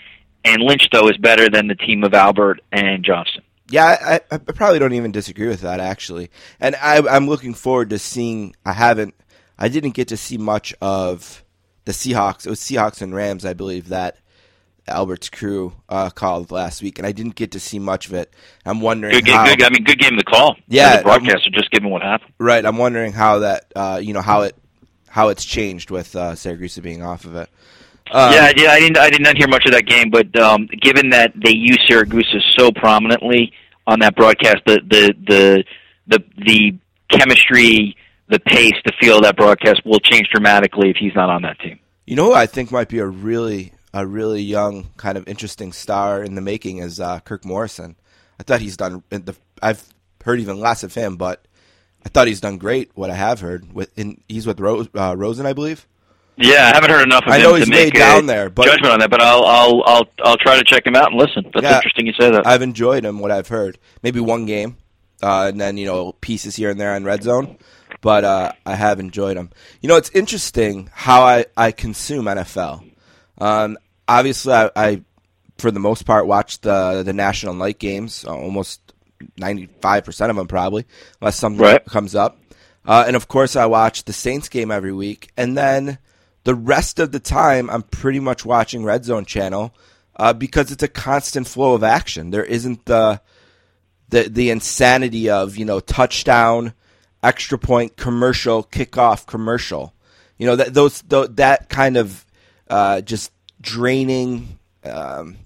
and 0.45 0.63
Lynch 0.63 0.89
though 0.93 1.09
is 1.09 1.17
better 1.17 1.51
than 1.51 1.67
the 1.67 1.75
team 1.75 2.05
of 2.05 2.15
Albert 2.15 2.61
and 2.71 3.05
Johnston. 3.05 3.43
Yeah, 3.69 3.85
I, 3.85 4.15
I, 4.15 4.21
I 4.31 4.39
probably 4.39 4.79
don't 4.79 4.93
even 4.93 5.11
disagree 5.11 5.49
with 5.49 5.63
that 5.63 5.81
actually, 5.81 6.31
and 6.61 6.77
I, 6.77 6.99
I'm 6.99 7.29
looking 7.29 7.53
forward 7.53 7.91
to 7.91 7.99
seeing. 7.99 8.55
I 8.65 8.75
haven't, 8.75 9.15
I 9.59 9.69
didn't 9.69 9.95
get 9.95 10.07
to 10.09 10.17
see 10.17 10.39
much 10.39 10.73
of 10.81 11.45
the 11.85 11.91
Seahawks. 11.91 12.47
It 12.47 12.51
was 12.51 12.61
Seahawks 12.61 13.03
and 13.03 13.13
Rams, 13.13 13.45
I 13.45 13.55
believe 13.55 13.89
that 13.89 14.19
Albert's 14.89 15.29
crew 15.29 15.73
uh, 15.89 16.11
called 16.11 16.51
last 16.51 16.83
week, 16.83 16.99
and 16.99 17.07
I 17.07 17.13
didn't 17.13 17.35
get 17.35 17.53
to 17.53 17.61
see 17.61 17.79
much 17.79 18.07
of 18.07 18.15
it. 18.15 18.33
I'm 18.65 18.81
wondering 18.81 19.13
Good 19.13 19.25
game. 19.25 19.35
how. 19.35 19.47
Good. 19.47 19.63
I 19.63 19.71
mean, 19.71 19.85
good 19.85 19.99
game 19.99 20.17
to 20.17 20.25
call. 20.25 20.57
Yeah, 20.69 20.99
the 20.99 21.03
broadcaster 21.03 21.51
just 21.51 21.71
given 21.71 21.91
what 21.91 22.03
happened. 22.03 22.33
Right, 22.39 22.65
I'm 22.65 22.79
wondering 22.79 23.13
how 23.13 23.41
that, 23.41 23.73
uh, 23.75 24.01
you 24.03 24.13
know, 24.13 24.21
how 24.21 24.43
it, 24.43 24.57
how 25.09 25.29
it's 25.29 25.45
changed 25.45 25.91
with 25.91 26.15
uh, 26.15 26.33
Siragusa 26.33 26.83
being 26.83 27.03
off 27.03 27.25
of 27.25 27.37
it. 27.37 27.49
Um, 28.13 28.33
yeah, 28.33 28.53
yeah, 28.57 28.71
I 28.71 28.81
didn't. 28.81 28.99
I 28.99 29.11
did 29.11 29.23
not 29.23 29.37
hear 29.37 29.49
much 29.49 29.67
of 29.67 29.73
that 29.73 29.87
game, 29.87 30.11
but 30.11 30.39
um, 30.39 30.69
given 30.81 31.11
that 31.11 31.33
they 31.35 31.51
use 31.51 31.79
Siragusa 31.89 32.41
so 32.57 32.71
prominently 32.71 33.53
on 33.87 33.99
that 34.01 34.15
broadcast, 34.15 34.59
the 34.67 34.81
the 34.89 35.15
the 35.27 35.65
the, 36.07 36.25
the 36.39 36.79
chemistry, 37.11 37.97
the 38.29 38.39
pace, 38.39 38.75
the 38.85 38.93
feel 39.01 39.17
of 39.17 39.23
that 39.25 39.37
broadcast 39.37 39.85
will 39.85 39.99
change 39.99 40.29
dramatically 40.33 40.91
if 40.91 40.97
he's 40.97 41.15
not 41.17 41.31
on 41.31 41.43
that 41.43 41.59
team. 41.59 41.81
You 42.07 42.15
know 42.15 42.33
I 42.33 42.47
think 42.47 42.71
might 42.71 42.89
be 42.89 43.01
a 43.01 43.07
really 43.07 43.73
a 43.97 44.07
really 44.07 44.43
young 44.43 44.91
kind 44.97 45.17
of 45.19 45.27
interesting 45.29 45.73
star 45.73 46.23
in 46.23 46.35
the 46.35 46.41
making 46.41 46.79
is 46.79 47.01
uh, 47.01 47.21
Kirk 47.21 47.45
Morrison. 47.45 47.97
I 48.39 48.43
thought 48.43 48.61
he's 48.61 48.77
done. 48.77 49.03
The, 49.11 49.35
I've 49.63 49.83
heard 50.25 50.41
even 50.41 50.61
less 50.61 50.83
of 50.83 50.95
him, 50.95 51.17
but 51.17 51.47
I 52.05 52.09
thought 52.09 52.27
he's 52.27 52.41
done 52.41 52.59
great. 52.59 52.91
What 52.95 53.11
I 53.11 53.15
have 53.15 53.41
heard 53.41 53.73
with 53.73 53.97
in, 53.99 54.21
he's 54.29 54.47
with 54.47 54.61
Rose, 54.61 54.89
uh, 54.95 55.15
Rosen, 55.17 55.47
I 55.47 55.53
believe. 55.53 55.87
Yeah, 56.39 56.71
I 56.71 56.75
haven't 56.75 56.91
heard 56.91 57.03
enough 57.05 57.25
of 57.25 57.33
I 57.33 57.37
him 57.37 57.43
know 57.45 57.53
to 57.55 57.59
he's 57.61 57.69
make 57.71 57.95
way 57.95 58.01
down 58.01 58.27
there, 58.27 58.51
but- 58.51 58.67
judgment 58.67 58.93
on 58.93 59.01
that. 59.01 59.09
But 59.11 59.23
I'll 59.23 59.45
I'll 59.45 59.83
I'll 59.87 60.09
I'll 60.23 60.37
try 60.37 60.57
to 60.59 60.65
check 60.65 60.87
him 60.87 60.95
out 60.95 61.11
and 61.11 61.19
listen. 61.19 61.45
That's 61.55 61.65
Yeah. 61.65 61.77
interesting 61.77 62.07
you 62.07 62.13
say 62.13 62.31
that. 62.31 62.47
I've 62.47 62.61
enjoyed 62.63 63.05
him. 63.05 63.21
What 63.21 63.31
I've 63.31 63.49
heard, 63.49 63.79
maybe 64.03 64.21
one 64.21 64.45
game, 64.45 64.77
uh, 65.23 65.47
and 65.49 65.59
then 65.59 65.79
you 65.79 65.87
know 65.87 66.13
pieces 66.21 66.55
here 66.57 66.69
and 66.69 66.79
there 66.79 66.93
on 66.95 67.05
Red 67.05 67.23
Zone, 67.23 67.57
but 68.03 68.25
uh, 68.25 68.53
I 68.67 68.75
have 68.75 69.01
enjoyed 69.01 69.39
him. 69.39 69.49
You 69.81 69.89
know, 69.89 69.97
it's 69.97 70.11
interesting 70.11 70.91
how 70.93 71.23
I 71.23 71.47
I 71.57 71.73
consume 71.73 72.27
NFL. 72.27 72.85
Um, 73.39 73.79
obviously, 74.09 74.53
I, 74.53 74.71
I 74.77 75.03
for 75.59 75.71
the 75.71 75.81
most 75.81 76.05
part 76.07 76.27
watch 76.27 76.61
the 76.61 77.03
the 77.05 77.13
national 77.13 77.55
night 77.55 77.79
games, 77.79 78.25
uh, 78.27 78.35
almost 78.37 78.81
ninety 79.39 79.69
five 79.81 80.05
percent 80.05 80.31
of 80.31 80.37
them 80.37 80.49
probably, 80.49 80.85
unless 81.21 81.37
something 81.37 81.63
Right. 81.63 81.85
comes 81.85 82.15
up. 82.15 82.39
Uh, 82.85 83.05
and 83.07 83.17
of 83.17 83.27
course, 83.29 83.57
I 83.57 83.67
watch 83.67 84.05
the 84.05 84.13
Saints 84.13 84.49
game 84.49 84.71
every 84.71 84.93
week, 84.93 85.31
and 85.37 85.57
then 85.57 85.99
the 86.45 86.55
rest 86.55 87.01
of 87.01 87.11
the 87.11 87.19
time, 87.19 87.69
I'm 87.69 87.83
pretty 87.83 88.21
much 88.21 88.45
watching 88.45 88.85
Red 88.85 89.05
Zone 89.05 89.25
channel 89.25 89.75
uh, 90.15 90.33
because 90.33 90.71
it's 90.71 90.85
a 90.85 90.89
constant 90.89 91.49
flow 91.49 91.75
of 91.75 91.83
action. 91.83 92.31
There 92.31 92.45
isn't 92.45 92.85
the 92.85 93.21
the 94.09 94.25
the 94.25 94.51
insanity 94.51 95.29
of 95.29 95.57
you 95.57 95.65
know 95.65 95.81
touchdown, 95.81 96.75
extra 97.25 97.59
point, 97.59 97.97
commercial, 97.97 98.63
kickoff, 98.63 99.27
commercial. 99.27 99.93
You 100.39 100.47
know 100.47 100.55
that 100.57 100.73
those 100.75 101.03
tho- 101.03 101.27
that 101.29 101.69
kind 101.69 101.97
of 101.97 102.25
uh, 102.71 103.01
just 103.01 103.33
draining, 103.67 104.59
um, 104.85 105.37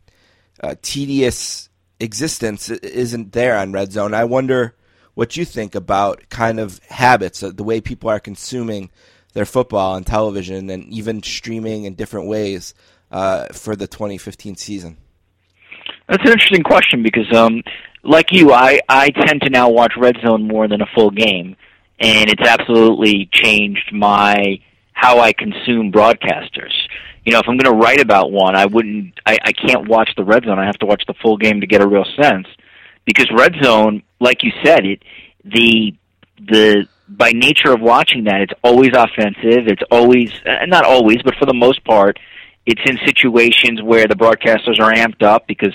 uh, 0.63 0.75
tedious 0.83 1.71
existence 1.99 2.69
isn't 2.71 3.33
there 3.33 3.57
on 3.57 3.73
Red 3.73 3.93
Zone. 3.93 4.15
I 4.15 4.25
wonder 4.25 4.77
what 5.15 5.37
you 5.37 5.45
think 5.45 5.75
about 5.75 6.29
kind 6.29 6.61
of 6.61 6.81
habits, 6.91 7.43
uh, 7.43 7.51
the 7.53 7.65
way 7.65 7.81
people 7.81 8.11
are 8.11 8.21
consuming 8.21 8.91
their 9.33 9.47
football 9.47 9.95
on 9.95 10.05
television 10.05 10.69
and 10.69 10.85
even 10.93 11.23
streaming 11.23 11.85
in 11.85 11.95
different 11.95 12.27
ways 12.29 12.75
uh, 13.11 13.47
for 13.47 13.75
the 13.75 13.87
2015 13.87 14.55
season. 14.57 14.99
That's 16.07 16.23
an 16.23 16.33
interesting 16.33 16.63
question 16.63 17.03
because, 17.03 17.33
um, 17.35 17.63
like 18.03 18.33
you, 18.33 18.53
I 18.53 18.81
I 18.89 19.11
tend 19.11 19.43
to 19.43 19.51
now 19.51 19.71
watch 19.71 19.93
Red 19.97 20.17
Zone 20.25 20.47
more 20.47 20.69
than 20.69 20.83
a 20.83 20.87
full 20.95 21.11
game, 21.11 21.57
and 21.99 22.29
it's 22.29 22.47
absolutely 22.47 23.31
changed 23.33 23.93
my 23.93 24.61
how 24.93 25.21
I 25.21 25.33
consume 25.33 25.93
broadcasters. 25.93 26.73
You 27.25 27.33
know, 27.33 27.41
if 27.41 27.49
I'm 27.49 27.57
going 27.59 27.73
to 27.73 27.79
write 27.79 28.01
about 28.01 28.33
one, 28.33 28.57
I 28.57 28.67
wouldn't. 28.67 29.21
I, 29.27 29.39
I 29.43 29.53
can't 29.53 29.89
watch 29.89 30.11
the 30.17 30.25
Red 30.25 30.45
Zone. 30.45 30.59
I 30.59 30.67
have 30.67 30.79
to 30.79 30.87
watch 30.87 31.05
the 31.07 31.15
full 31.15 31.37
game 31.37 31.61
to 31.61 31.67
get 31.67 31.83
a 31.83 31.87
real 31.87 32.07
sense. 32.21 32.47
Because 33.05 33.31
Red 33.33 33.55
Zone, 33.63 34.03
like 34.21 34.43
you 34.43 34.53
said, 34.65 34.85
it 34.85 35.03
the 35.45 35.95
the 36.39 36.87
by 37.09 37.33
nature 37.33 37.73
of 37.73 37.81
watching 37.81 38.25
that, 38.25 38.41
it's 38.41 38.53
always 38.63 38.91
offensive. 38.95 39.67
It's 39.67 39.83
always 39.91 40.33
uh, 40.47 40.67
not 40.67 40.85
always, 40.85 41.19
but 41.23 41.35
for 41.37 41.47
the 41.47 41.55
most 41.55 41.85
part, 41.85 42.19
it's 42.67 42.81
in 42.87 42.99
situations 43.05 43.83
where 43.83 44.07
the 44.07 44.15
broadcasters 44.15 44.79
are 44.79 44.93
amped 44.93 45.23
up 45.23 45.47
because 45.47 45.75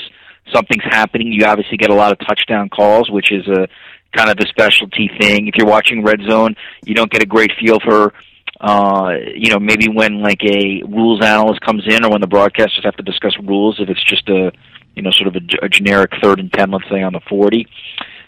something's 0.53 0.84
happening. 0.84 1.31
You 1.31 1.45
obviously 1.45 1.77
get 1.77 1.89
a 1.89 1.95
lot 1.95 2.12
of 2.12 2.19
touchdown 2.25 2.69
calls, 2.69 3.10
which 3.10 3.31
is 3.31 3.47
a 3.47 3.67
kind 4.13 4.29
of 4.29 4.38
a 4.39 4.47
specialty 4.47 5.10
thing. 5.19 5.48
If 5.48 5.56
you're 5.56 5.67
watching 5.67 6.04
Red 6.04 6.21
Zone, 6.27 6.56
you 6.85 6.96
don't 6.96 7.12
get 7.12 7.21
a 7.21 7.25
great 7.25 7.52
feel 7.60 7.79
for 7.79 8.13
uh 8.62 9.13
you 9.35 9.49
know 9.49 9.60
maybe 9.60 9.89
when 9.89 10.21
like 10.21 10.41
a 10.43 10.81
rules 10.83 11.23
analyst 11.23 11.62
comes 11.62 11.83
in 11.87 12.06
or 12.06 12.12
when 12.12 12.21
the 12.21 12.27
broadcasters 12.27 12.83
have 12.83 12.95
to 12.95 13.03
discuss 13.03 13.33
rules 13.43 13.79
if 13.79 13.89
it's 13.89 14.03
just 14.03 14.27
a 14.29 14.51
you 14.95 15.01
know 15.01 15.12
sort 15.12 15.27
of 15.27 15.35
a, 15.35 15.65
a 15.65 15.69
generic 15.69 16.12
third 16.21 16.39
and 16.39 16.51
10 16.53 16.71
let's 16.71 16.89
say 16.89 17.01
on 17.01 17.13
the 17.13 17.19
40 17.27 17.67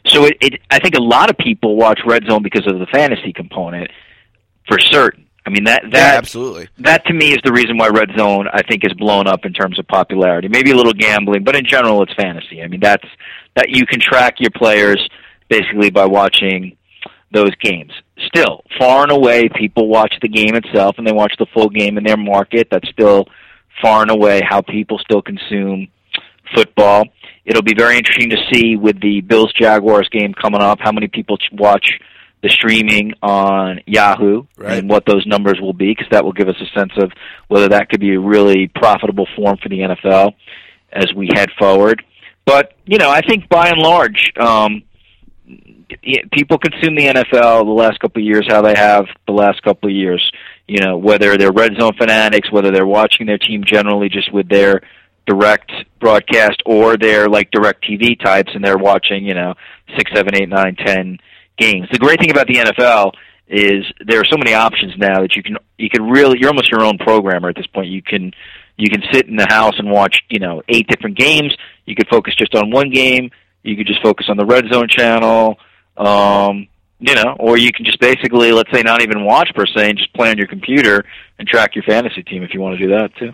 so 0.07 0.25
it, 0.25 0.37
it 0.41 0.61
I 0.69 0.79
think 0.79 0.95
a 0.95 1.01
lot 1.01 1.29
of 1.29 1.37
people 1.37 1.75
watch 1.75 1.99
Red 2.05 2.23
Zone 2.29 2.43
because 2.43 2.67
of 2.67 2.79
the 2.79 2.85
fantasy 2.87 3.33
component 3.33 3.89
for 4.67 4.79
certain 4.79 5.27
I 5.45 5.49
mean 5.49 5.63
that 5.63 5.83
that 5.91 6.11
yeah, 6.11 6.17
absolutely. 6.17 6.67
that 6.79 7.05
to 7.05 7.13
me 7.13 7.31
is 7.31 7.39
the 7.45 7.53
reason 7.53 7.77
why 7.77 7.87
Red 7.87 8.09
Zone 8.17 8.47
I 8.51 8.63
think 8.63 8.83
is 8.83 8.91
blown 8.93 9.27
up 9.27 9.45
in 9.45 9.53
terms 9.53 9.79
of 9.79 9.87
popularity. 9.87 10.49
Maybe 10.49 10.71
a 10.71 10.75
little 10.75 10.93
gambling, 10.93 11.45
but 11.45 11.55
in 11.55 11.65
general 11.65 12.03
it's 12.03 12.13
fantasy. 12.15 12.61
I 12.61 12.67
mean 12.67 12.81
that's 12.81 13.07
that 13.55 13.69
you 13.69 13.85
can 13.85 14.01
track 14.01 14.41
your 14.41 14.51
players 14.51 14.99
basically 15.47 15.89
by 15.89 16.05
watching 16.05 16.75
those 17.31 17.55
games. 17.55 17.93
Still, 18.25 18.63
far 18.79 19.03
and 19.03 19.11
away 19.11 19.47
people 19.49 19.87
watch 19.87 20.13
the 20.21 20.27
game 20.27 20.55
itself 20.55 20.95
and 20.97 21.05
they 21.05 21.11
watch 21.11 21.33
the 21.37 21.45
full 21.53 21.69
game 21.69 21.97
in 21.97 22.03
their 22.03 22.17
market. 22.17 22.67
That's 22.71 22.89
still 22.89 23.25
far 23.81 24.01
and 24.01 24.09
away 24.11 24.41
how 24.47 24.61
people 24.61 24.97
still 24.99 25.21
consume 25.21 25.87
football. 26.55 27.05
It'll 27.45 27.61
be 27.61 27.75
very 27.75 27.97
interesting 27.97 28.29
to 28.31 28.37
see 28.51 28.75
with 28.75 28.99
the 29.01 29.21
Bills 29.21 29.53
Jaguars 29.53 30.09
game 30.09 30.33
coming 30.33 30.61
up 30.61 30.79
how 30.81 30.91
many 30.91 31.07
people 31.07 31.37
watch 31.53 31.99
the 32.41 32.49
streaming 32.49 33.13
on 33.21 33.81
Yahoo 33.85 34.43
Right. 34.57 34.77
and 34.79 34.89
what 34.89 35.05
those 35.05 35.25
numbers 35.25 35.59
will 35.61 35.73
be 35.73 35.91
because 35.91 36.07
that 36.11 36.23
will 36.25 36.33
give 36.33 36.47
us 36.49 36.55
a 36.61 36.79
sense 36.79 36.91
of 36.97 37.11
whether 37.47 37.69
that 37.69 37.89
could 37.89 37.99
be 37.99 38.13
a 38.13 38.19
really 38.19 38.67
profitable 38.67 39.27
form 39.35 39.57
for 39.61 39.69
the 39.69 39.79
NFL 39.79 40.33
as 40.91 41.07
we 41.15 41.29
head 41.33 41.49
forward. 41.57 42.03
But 42.45 42.73
you 42.85 42.97
know, 42.97 43.09
I 43.09 43.21
think 43.21 43.49
by 43.49 43.69
and 43.69 43.79
large, 43.79 44.31
um, 44.39 44.83
people 46.31 46.57
consume 46.57 46.95
the 46.95 47.07
NFL 47.07 47.65
the 47.65 47.71
last 47.71 47.99
couple 47.99 48.21
of 48.21 48.25
years 48.25 48.45
how 48.49 48.61
they 48.61 48.75
have 48.75 49.05
the 49.25 49.33
last 49.33 49.61
couple 49.63 49.89
of 49.89 49.95
years. 49.95 50.31
You 50.67 50.79
know, 50.79 50.97
whether 50.97 51.37
they're 51.37 51.51
red 51.51 51.73
zone 51.79 51.93
fanatics, 51.97 52.51
whether 52.51 52.71
they're 52.71 52.85
watching 52.85 53.25
their 53.25 53.37
team 53.37 53.63
generally 53.65 54.09
just 54.09 54.31
with 54.33 54.49
their 54.49 54.81
direct 55.25 55.71
broadcast, 55.99 56.61
or 56.65 56.97
they're 56.97 57.29
like 57.29 57.51
direct 57.51 57.83
TV 57.83 58.19
types 58.21 58.51
and 58.53 58.63
they're 58.63 58.77
watching, 58.77 59.25
you 59.25 59.33
know, 59.33 59.53
six, 59.95 60.11
seven, 60.13 60.35
eight, 60.35 60.49
nine, 60.49 60.75
ten 60.75 61.17
games. 61.57 61.87
The 61.91 61.99
great 61.99 62.19
thing 62.19 62.31
about 62.31 62.47
the 62.47 62.55
NFL 62.55 63.13
is 63.47 63.85
there 64.05 64.19
are 64.19 64.25
so 64.25 64.37
many 64.37 64.53
options 64.53 64.93
now 64.97 65.21
that 65.21 65.35
you 65.35 65.43
can 65.43 65.57
you 65.77 65.89
can 65.89 66.09
really 66.09 66.37
you're 66.39 66.49
almost 66.49 66.69
your 66.69 66.83
own 66.83 66.97
programmer 66.97 67.49
at 67.49 67.55
this 67.55 67.67
point. 67.67 67.87
You 67.87 68.01
can 68.01 68.33
you 68.77 68.89
can 68.89 69.01
sit 69.11 69.27
in 69.27 69.35
the 69.35 69.47
house 69.49 69.75
and 69.77 69.89
watch, 69.89 70.21
you 70.29 70.39
know, 70.39 70.61
eight 70.69 70.87
different 70.87 71.17
games. 71.17 71.55
You 71.85 71.95
could 71.95 72.07
focus 72.09 72.35
just 72.35 72.55
on 72.55 72.71
one 72.71 72.89
game. 72.89 73.31
You 73.63 73.75
could 73.75 73.87
just 73.87 74.01
focus 74.01 74.27
on 74.29 74.37
the 74.37 74.45
red 74.45 74.65
zone 74.71 74.87
channel. 74.89 75.57
Um, 75.97 76.67
you 76.99 77.13
know, 77.13 77.35
or 77.39 77.57
you 77.57 77.71
can 77.71 77.85
just 77.85 77.99
basically, 77.99 78.51
let's 78.51 78.71
say, 78.73 78.81
not 78.81 79.01
even 79.01 79.23
watch 79.23 79.51
per 79.53 79.65
se, 79.65 79.89
and 79.89 79.97
just 79.97 80.13
play 80.13 80.29
on 80.31 80.37
your 80.37 80.47
computer 80.47 81.05
and 81.37 81.47
track 81.47 81.75
your 81.75 81.83
fantasy 81.83 82.23
team 82.23 82.43
if 82.43 82.53
you 82.53 82.59
want 82.61 82.77
to 82.77 82.83
do 82.87 82.91
that 82.97 83.15
too. 83.17 83.33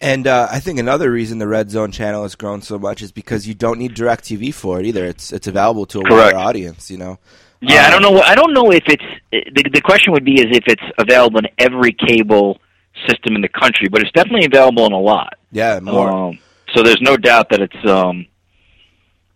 And 0.00 0.26
uh, 0.26 0.48
I 0.50 0.60
think 0.60 0.78
another 0.78 1.10
reason 1.10 1.38
the 1.38 1.48
Red 1.48 1.70
Zone 1.70 1.92
channel 1.92 2.22
has 2.22 2.34
grown 2.34 2.62
so 2.62 2.78
much 2.78 3.02
is 3.02 3.12
because 3.12 3.46
you 3.46 3.54
don't 3.54 3.78
need 3.78 3.94
direct 3.94 4.24
TV 4.24 4.52
for 4.54 4.80
it 4.80 4.86
either. 4.86 5.04
It's 5.04 5.32
it's 5.32 5.46
available 5.46 5.84
to 5.86 6.00
a 6.00 6.04
Correct. 6.04 6.34
wider 6.34 6.38
audience, 6.38 6.90
you 6.90 6.96
know. 6.96 7.18
Yeah, 7.60 7.82
I 7.82 7.94
Um, 7.96 8.02
don't 8.02 8.14
know. 8.14 8.20
I 8.22 8.34
don't 8.34 8.54
know 8.54 8.70
if 8.72 8.84
it's 8.86 9.04
the 9.32 9.68
the 9.74 9.80
question 9.82 10.12
would 10.14 10.24
be 10.24 10.40
is 10.40 10.46
if 10.56 10.64
it's 10.66 10.82
available 10.96 11.40
in 11.40 11.48
every 11.58 11.92
cable 11.92 12.60
system 13.06 13.34
in 13.34 13.42
the 13.42 13.48
country, 13.48 13.88
but 13.90 14.00
it's 14.00 14.12
definitely 14.12 14.46
available 14.46 14.86
in 14.86 14.92
a 14.92 14.98
lot. 15.00 15.34
Yeah, 15.52 15.78
more. 15.80 16.10
Um, 16.10 16.38
so 16.74 16.82
there's 16.82 17.00
no 17.02 17.16
doubt 17.18 17.50
that 17.50 17.60
it's 17.60 17.86
um, 17.90 18.24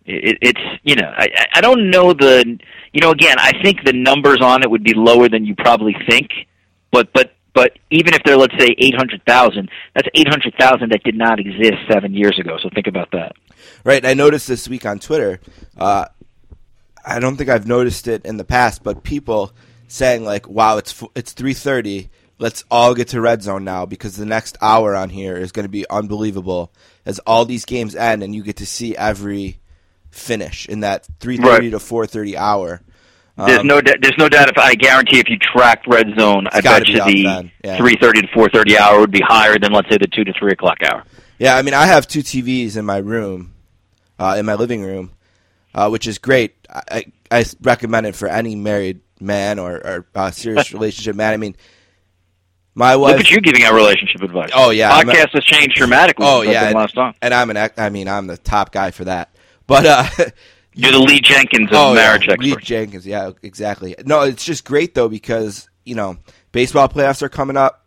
it, 0.05 0.37
it's 0.41 0.61
you 0.83 0.95
know 0.95 1.11
I 1.15 1.27
I- 1.53 1.61
don't 1.61 1.89
know 1.89 2.13
the 2.13 2.59
you 2.93 3.01
know 3.01 3.11
again 3.11 3.35
I 3.39 3.51
think 3.63 3.83
the 3.83 3.93
numbers 3.93 4.39
on 4.41 4.63
it 4.63 4.69
would 4.69 4.83
be 4.83 4.93
lower 4.93 5.29
than 5.29 5.45
you 5.45 5.55
probably 5.55 5.95
think, 6.07 6.29
but 6.91 7.11
but 7.13 7.33
but 7.53 7.77
even 7.89 8.13
if 8.13 8.21
they're 8.23 8.37
let's 8.37 8.53
say 8.59 8.75
eight 8.77 8.95
hundred 8.95 9.23
thousand, 9.25 9.69
that's 9.93 10.07
eight 10.13 10.27
hundred 10.27 10.53
thousand 10.59 10.91
that 10.91 11.03
did 11.03 11.15
not 11.15 11.39
exist 11.39 11.77
seven 11.89 12.13
years 12.13 12.37
ago. 12.39 12.57
So 12.61 12.69
think 12.73 12.87
about 12.87 13.11
that. 13.11 13.33
Right. 13.83 14.05
I 14.05 14.13
noticed 14.13 14.47
this 14.47 14.67
week 14.67 14.85
on 14.85 14.99
Twitter. 14.99 15.39
Uh, 15.77 16.05
I 17.05 17.19
don't 17.19 17.37
think 17.37 17.49
I've 17.49 17.67
noticed 17.67 18.07
it 18.07 18.25
in 18.25 18.37
the 18.37 18.43
past, 18.43 18.83
but 18.83 19.03
people 19.03 19.51
saying 19.87 20.23
like, 20.25 20.49
"Wow, 20.49 20.77
it's 20.77 21.01
it's 21.15 21.33
three 21.33 21.53
thirty. 21.53 22.09
Let's 22.37 22.65
all 22.69 22.93
get 22.93 23.07
to 23.09 23.21
red 23.21 23.41
zone 23.41 23.63
now 23.63 23.85
because 23.85 24.17
the 24.17 24.25
next 24.25 24.57
hour 24.61 24.93
on 24.93 25.09
here 25.09 25.37
is 25.37 25.53
going 25.53 25.63
to 25.63 25.69
be 25.69 25.89
unbelievable 25.89 26.73
as 27.05 27.19
all 27.19 27.45
these 27.45 27.63
games 27.63 27.95
end 27.95 28.23
and 28.23 28.35
you 28.35 28.43
get 28.43 28.57
to 28.57 28.65
see 28.65 28.97
every 28.97 29.57
finish 30.15 30.67
in 30.67 30.79
that 30.81 31.07
three 31.19 31.37
thirty 31.37 31.65
Right. 31.67 31.71
to 31.71 31.79
four 31.79 32.05
thirty 32.07 32.37
hour." 32.37 32.81
There's 33.37 33.59
Um, 33.59 33.67
no 33.67 33.81
d- 33.81 33.95
there's 34.01 34.17
no 34.17 34.29
doubt 34.29 34.47
if 34.49 34.57
I 34.57 34.75
guarantee 34.75 35.19
if 35.19 35.27
you 35.29 35.37
tracked 35.37 35.87
red 35.87 36.07
zone, 36.17 36.47
I 36.51 36.61
bet 36.61 36.87
you 36.87 37.03
the 37.03 37.49
yeah. 37.63 37.77
three 37.77 37.97
thirty 37.99 38.21
to 38.21 38.27
four 38.33 38.47
thirty 38.49 38.77
hour 38.77 38.99
would 39.01 39.11
be 39.11 39.19
higher 39.21 39.57
than 39.59 39.73
let's 39.73 39.89
say 39.89 39.97
the 39.97 40.07
two 40.07 40.23
to 40.23 40.33
three 40.39 40.53
o'clock 40.53 40.77
hour. 40.83 41.03
Yeah, 41.37 41.57
I 41.57 41.61
mean, 41.61 41.73
I 41.73 41.85
have 41.85 42.07
two 42.07 42.21
TVs 42.21 42.77
in 42.77 42.85
my 42.85 42.97
room, 42.97 43.53
uh, 44.17 44.35
in 44.39 44.45
my 44.45 44.53
living 44.55 44.81
room, 44.83 45.11
uh, 45.73 45.89
which 45.89 46.07
is 46.07 46.17
great. 46.17 46.55
I, 46.73 46.81
I, 47.29 47.39
I 47.39 47.45
recommend 47.61 48.07
it 48.07 48.15
for 48.15 48.29
any 48.29 48.55
married 48.55 49.01
man 49.19 49.59
or, 49.59 49.73
or 49.85 50.05
uh, 50.15 50.31
serious 50.31 50.71
relationship 50.73 51.17
man. 51.17 51.33
I 51.33 51.37
mean, 51.37 51.57
my 52.73 52.95
wife. 52.95 53.17
Look 53.17 53.25
at 53.25 53.31
you 53.31 53.41
giving 53.41 53.63
out 53.63 53.73
relationship 53.73 54.21
advice. 54.21 54.51
Oh, 54.55 54.69
yeah, 54.69 54.93
I'm 54.93 55.09
a- 55.09 55.11
podcast 55.11 55.31
has 55.33 55.43
changed 55.43 55.75
dramatically. 55.75 56.25
Oh 56.25 56.41
yeah, 56.41 56.67
and, 56.67 56.75
last 56.75 56.95
time. 56.95 57.13
and 57.21 57.33
I'm 57.33 57.49
an. 57.49 57.69
I 57.77 57.89
mean, 57.89 58.07
I'm 58.07 58.27
the 58.27 58.37
top 58.37 58.71
guy 58.71 58.91
for 58.91 59.03
that. 59.03 59.34
But 59.67 59.85
uh, 59.85 60.07
You're 60.77 60.91
the 60.91 60.99
Lee 60.99 61.21
Jenkins 61.21 61.69
of 61.71 61.77
oh, 61.77 61.93
marriage 61.93 62.27
yeah. 62.27 62.35
Lee 62.37 62.55
Jenkins. 62.59 63.07
Yeah, 63.07 63.31
exactly. 63.41 63.95
No, 64.05 64.21
it's 64.23 64.43
just 64.43 64.65
great 64.65 64.93
though 64.93 65.07
because 65.07 65.69
you 65.85 65.95
know 65.95 66.17
baseball 66.51 66.89
playoffs 66.89 67.21
are 67.21 67.29
coming 67.29 67.55
up, 67.55 67.85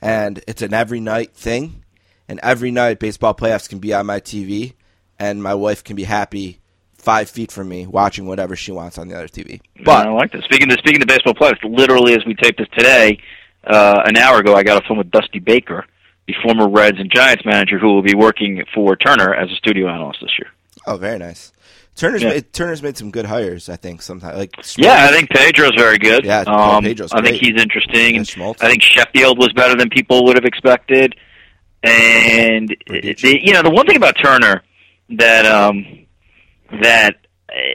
and 0.00 0.42
it's 0.46 0.60
an 0.60 0.74
every 0.74 1.00
night 1.00 1.32
thing, 1.32 1.82
and 2.28 2.38
every 2.42 2.70
night 2.70 2.98
baseball 2.98 3.34
playoffs 3.34 3.70
can 3.70 3.78
be 3.78 3.94
on 3.94 4.04
my 4.04 4.20
TV, 4.20 4.74
and 5.18 5.42
my 5.42 5.54
wife 5.54 5.82
can 5.82 5.96
be 5.96 6.04
happy 6.04 6.60
five 6.92 7.30
feet 7.30 7.50
from 7.50 7.70
me 7.70 7.86
watching 7.86 8.26
whatever 8.26 8.54
she 8.54 8.70
wants 8.70 8.98
on 8.98 9.08
the 9.08 9.16
other 9.16 9.28
TV. 9.28 9.62
But 9.82 10.06
I 10.06 10.10
like 10.10 10.30
this. 10.30 10.44
Speaking 10.44 10.68
to 10.68 10.76
speaking 10.76 11.00
of 11.00 11.08
baseball 11.08 11.32
players, 11.32 11.58
literally 11.64 12.12
as 12.12 12.26
we 12.26 12.34
taped 12.34 12.58
this 12.58 12.68
today, 12.76 13.18
uh, 13.64 14.02
an 14.04 14.18
hour 14.18 14.40
ago, 14.40 14.54
I 14.54 14.62
got 14.62 14.84
a 14.84 14.86
phone 14.86 14.98
with 14.98 15.10
Dusty 15.10 15.38
Baker, 15.38 15.86
the 16.26 16.34
former 16.42 16.68
Reds 16.68 16.98
and 16.98 17.10
Giants 17.10 17.46
manager, 17.46 17.78
who 17.78 17.94
will 17.94 18.02
be 18.02 18.14
working 18.14 18.62
for 18.74 18.94
Turner 18.94 19.32
as 19.34 19.50
a 19.50 19.54
studio 19.54 19.88
analyst 19.88 20.20
this 20.20 20.38
year. 20.38 20.50
Oh, 20.86 20.96
very 20.96 21.18
nice. 21.18 21.52
Turner's 21.96 22.22
Yeah. 22.22 22.30
made, 22.30 22.52
Turner's 22.52 22.82
made 22.82 22.96
some 22.96 23.10
good 23.10 23.26
hires, 23.26 23.68
I 23.68 23.76
think. 23.76 24.00
Sometimes 24.02 24.38
like 24.38 24.54
Yeah, 24.76 25.06
I 25.08 25.12
think 25.12 25.28
Pedro's 25.30 25.74
very 25.76 25.98
good. 25.98 26.24
Yeah, 26.24 26.44
um, 26.46 26.82
Pedro's 26.84 27.12
I 27.12 27.20
think 27.20 27.36
he's 27.36 27.60
interesting. 27.60 28.16
Smoltz. 28.24 28.62
I 28.62 28.68
think 28.70 28.82
Sheffield 28.82 29.38
was 29.38 29.52
better 29.52 29.76
than 29.76 29.90
people 29.90 30.24
would 30.24 30.36
have 30.36 30.44
expected. 30.44 31.14
And 31.82 32.74
the, 32.88 33.40
you 33.42 33.52
know, 33.52 33.62
the 33.62 33.70
one 33.70 33.86
thing 33.86 33.96
about 33.96 34.16
Turner 34.22 34.62
that 35.10 35.46
um 35.46 35.84
that 36.80 37.16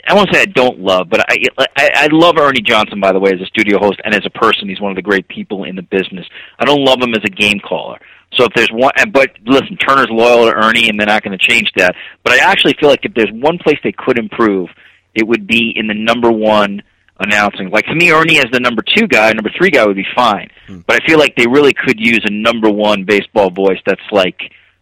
I 0.08 0.14
won't 0.14 0.34
say 0.34 0.42
I 0.42 0.46
don't 0.46 0.80
love, 0.80 1.10
but 1.10 1.22
I, 1.30 1.38
I 1.58 1.68
I 1.96 2.08
love 2.12 2.38
Ernie 2.38 2.62
Johnson 2.62 3.00
by 3.00 3.12
the 3.12 3.20
way 3.20 3.32
as 3.34 3.42
a 3.42 3.46
studio 3.46 3.78
host 3.80 4.00
and 4.06 4.14
as 4.16 4.26
a 4.26 4.30
person. 4.30 4.70
He's 4.70 4.80
one 4.80 4.92
of 4.92 4.96
the 4.96 5.02
great 5.02 5.28
people 5.28 5.64
in 5.66 5.76
the 5.76 5.82
business. 5.82 6.26
I 6.60 6.66
don't 6.66 6.84
love 6.84 7.02
him 7.02 7.14
as 7.14 7.24
a 7.26 7.30
game 7.30 7.60
caller. 7.60 8.00
So 8.36 8.44
if 8.46 8.54
there's 8.56 8.70
one, 8.72 8.92
and- 8.98 9.12
but 9.14 9.32
listen, 9.46 9.78
Turner's 9.78 10.10
loyal 10.10 10.46
to 10.50 10.54
Ernie, 10.56 10.90
and 10.90 11.00
they're 11.00 11.08
not 11.08 11.24
going 11.24 11.38
to 11.38 11.44
change 11.44 11.72
that. 11.78 11.96
But 12.24 12.34
I 12.34 12.38
actually 12.40 12.76
feel 12.80 12.90
like 12.90 13.06
if 13.06 13.14
there's 13.14 13.32
one 13.32 13.58
place 13.58 13.78
they 13.84 13.92
could 13.94 14.18
improve, 14.20 14.70
it 15.14 15.28
would 15.28 15.48
be 15.48 15.72
in 15.76 15.88
the 15.88 15.94
number 15.94 16.32
one 16.32 16.82
announcing. 17.20 17.70
Like 17.70 17.86
to 17.86 17.96
me, 17.96 18.12
Ernie 18.12 18.40
as 18.40 18.46
the 18.52 18.60
number 18.60 18.82
two 18.96 19.08
guy, 19.08 19.32
number 19.32 19.50
three 19.58 19.70
guy 19.70 19.86
would 19.86 19.96
be 19.96 20.06
fine. 20.16 20.50
But 20.86 21.02
I 21.02 21.08
feel 21.08 21.18
like 21.20 21.36
they 21.38 21.48
really 21.48 21.74
could 21.74 22.00
use 22.00 22.22
a 22.26 22.32
number 22.32 22.70
one 22.70 23.06
baseball 23.06 23.50
voice 23.52 23.80
that's 23.86 24.02
like, 24.12 24.38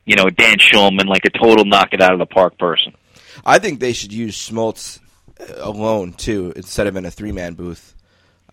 you 0.06 0.16
know, 0.16 0.30
Dan 0.30 0.58
Shulman, 0.58 1.06
like 1.06 1.26
a 1.26 1.30
total 1.30 1.66
knock 1.66 1.89
it 1.93 2.01
out 2.01 2.14
of 2.14 2.20
the 2.20 2.26
park 2.26 2.58
person. 2.58 2.93
I 3.45 3.60
think 3.60 3.80
they 3.80 3.93
should 3.93 4.12
use 4.14 4.36
Smoltz 4.38 4.99
uh, 5.39 5.54
alone 5.60 6.14
too, 6.14 6.54
instead 6.56 6.88
of 6.88 6.95
in 6.95 7.06
a 7.06 7.12
three 7.12 7.32
man 7.32 7.54
booth. 7.54 7.93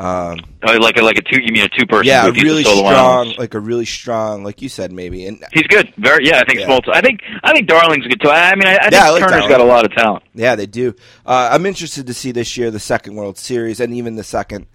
Um, 0.00 0.38
Oh, 0.62 0.76
like 0.78 0.96
a 0.96 1.02
like 1.02 1.18
a 1.18 1.22
two, 1.22 1.40
you 1.42 1.52
mean 1.52 1.64
a 1.64 1.68
two 1.68 1.86
person? 1.86 2.06
yeah, 2.06 2.26
a 2.26 2.32
really 2.32 2.64
strong, 2.64 3.34
like 3.38 3.54
a 3.54 3.60
really 3.60 3.84
strong, 3.84 4.44
like 4.44 4.62
you 4.62 4.68
said, 4.68 4.92
maybe. 4.92 5.26
And 5.26 5.44
He's 5.52 5.64
good. 5.64 5.92
Very 5.98 6.26
yeah, 6.26 6.38
I 6.40 6.44
think 6.44 6.60
Yeah. 6.60 6.68
Smoltz. 6.68 6.88
I 6.92 7.00
think 7.02 7.20
I 7.42 7.52
think 7.52 7.68
Darling's 7.68 8.06
good 8.06 8.20
too. 8.20 8.30
I 8.30 8.54
mean, 8.56 8.66
I, 8.66 8.76
I 8.76 8.80
think 8.82 8.92
Yeah, 8.92 9.04
I 9.06 9.10
like 9.10 9.20
Turner's 9.20 9.32
Darling. 9.42 9.48
got 9.50 9.60
a 9.60 9.64
lot 9.64 9.84
of 9.84 9.92
talent. 9.92 10.22
yeah, 10.34 10.54
they 10.56 10.66
do. 10.66 10.94
Uh, 11.26 11.50
I'm 11.52 11.66
interested 11.66 12.06
to 12.06 12.14
see 12.14 12.32
this 12.32 12.56
year 12.56 12.70
the 12.70 12.78
second 12.80 13.14
World 13.14 13.36
Series 13.38 13.78
and 13.80 13.92
even 13.94 14.16
the 14.16 14.24
second 14.24 14.66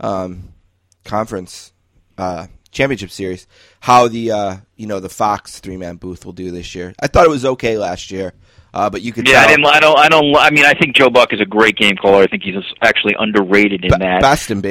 um, 0.00 0.50
conference 1.04 1.72
uh, 2.18 2.46
championship 2.70 3.10
series. 3.10 3.46
How 3.80 4.08
the 4.08 4.30
uh, 4.30 4.56
you 4.76 4.86
know 4.86 5.00
the 5.00 5.08
Fox 5.08 5.58
three 5.60 5.76
man 5.76 5.96
booth 5.96 6.24
will 6.24 6.32
do 6.32 6.50
this 6.50 6.74
year. 6.74 6.94
I 7.00 7.06
thought 7.06 7.26
it 7.26 7.30
was 7.30 7.44
okay 7.44 7.76
last 7.78 8.10
year, 8.10 8.32
uh, 8.72 8.88
but 8.90 9.02
you 9.02 9.12
could 9.12 9.26
Yeah, 9.28 9.40
I 9.42 9.46
didn't. 9.48 9.66
I 9.66 9.80
don't. 9.80 9.98
I 9.98 10.08
don't. 10.08 10.36
I 10.36 10.50
mean, 10.50 10.64
I 10.64 10.74
think 10.74 10.94
Joe 10.94 11.10
Buck 11.10 11.32
is 11.32 11.40
a 11.40 11.44
great 11.46 11.76
game 11.76 11.96
caller. 11.96 12.22
I 12.22 12.26
think 12.26 12.42
he's 12.42 12.54
actually 12.82 13.14
underrated 13.18 13.84
in 13.84 13.90
Be- 13.90 13.96
that. 13.98 14.20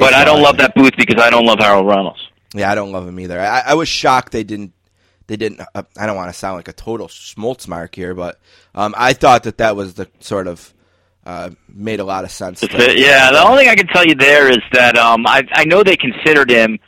but 0.00 0.14
I 0.14 0.24
don't 0.24 0.42
love 0.42 0.56
that 0.58 0.74
booth 0.74 0.94
because 0.96 1.22
I 1.22 1.30
don't 1.30 1.44
love 1.44 1.58
Harold 1.58 1.86
Reynolds. 1.86 2.26
Yeah, 2.54 2.70
I 2.70 2.74
don't 2.74 2.92
love 2.92 3.06
him 3.06 3.20
either. 3.20 3.38
I, 3.40 3.62
I 3.66 3.74
was 3.74 3.88
shocked 3.88 4.32
they 4.32 4.44
didn't. 4.44 4.72
They 5.26 5.36
didn't. 5.36 5.60
Uh, 5.74 5.82
I 5.96 6.06
don't 6.06 6.16
want 6.16 6.32
to 6.32 6.38
sound 6.38 6.56
like 6.56 6.68
a 6.68 6.72
total 6.72 7.06
Smoltz 7.08 7.68
mark 7.68 7.94
here, 7.94 8.14
but 8.14 8.40
um, 8.74 8.94
I 8.96 9.12
thought 9.12 9.44
that 9.44 9.58
that 9.58 9.76
was 9.76 9.94
the 9.94 10.08
sort 10.18 10.48
of 10.48 10.74
uh, 11.24 11.50
made 11.68 12.00
a 12.00 12.04
lot 12.04 12.24
of 12.24 12.30
sense. 12.30 12.62
It. 12.62 12.72
Yeah, 12.98 13.30
the 13.30 13.42
only 13.42 13.64
thing 13.64 13.68
I 13.68 13.76
can 13.76 13.86
tell 13.86 14.04
you 14.04 14.14
there 14.14 14.50
is 14.50 14.58
that 14.72 14.96
um, 14.96 15.26
I 15.26 15.46
I 15.52 15.64
know 15.64 15.84
they 15.84 15.96
considered 15.96 16.50
him, 16.50 16.78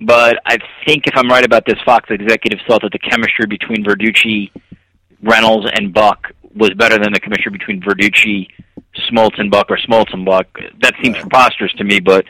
but 0.00 0.40
I 0.46 0.58
think 0.84 1.06
if 1.06 1.14
I'm 1.16 1.28
right 1.28 1.44
about 1.44 1.66
this, 1.66 1.76
Fox 1.84 2.10
executives 2.10 2.62
thought 2.66 2.82
that 2.82 2.92
the 2.92 2.98
chemistry 2.98 3.46
between 3.46 3.84
Verducci, 3.84 4.50
Reynolds, 5.22 5.70
and 5.72 5.92
Buck 5.92 6.32
was 6.54 6.70
better 6.70 6.98
than 6.98 7.12
the 7.12 7.20
commissioner 7.20 7.50
between 7.56 7.80
Verducci, 7.80 8.48
Smoltz, 9.10 9.38
and 9.38 9.50
Buck, 9.50 9.70
or 9.70 9.76
Smoltz 9.76 10.12
and 10.12 10.24
Buck. 10.24 10.46
That 10.80 10.94
seems 11.02 11.16
preposterous 11.18 11.72
to 11.74 11.84
me, 11.84 12.00
but 12.00 12.24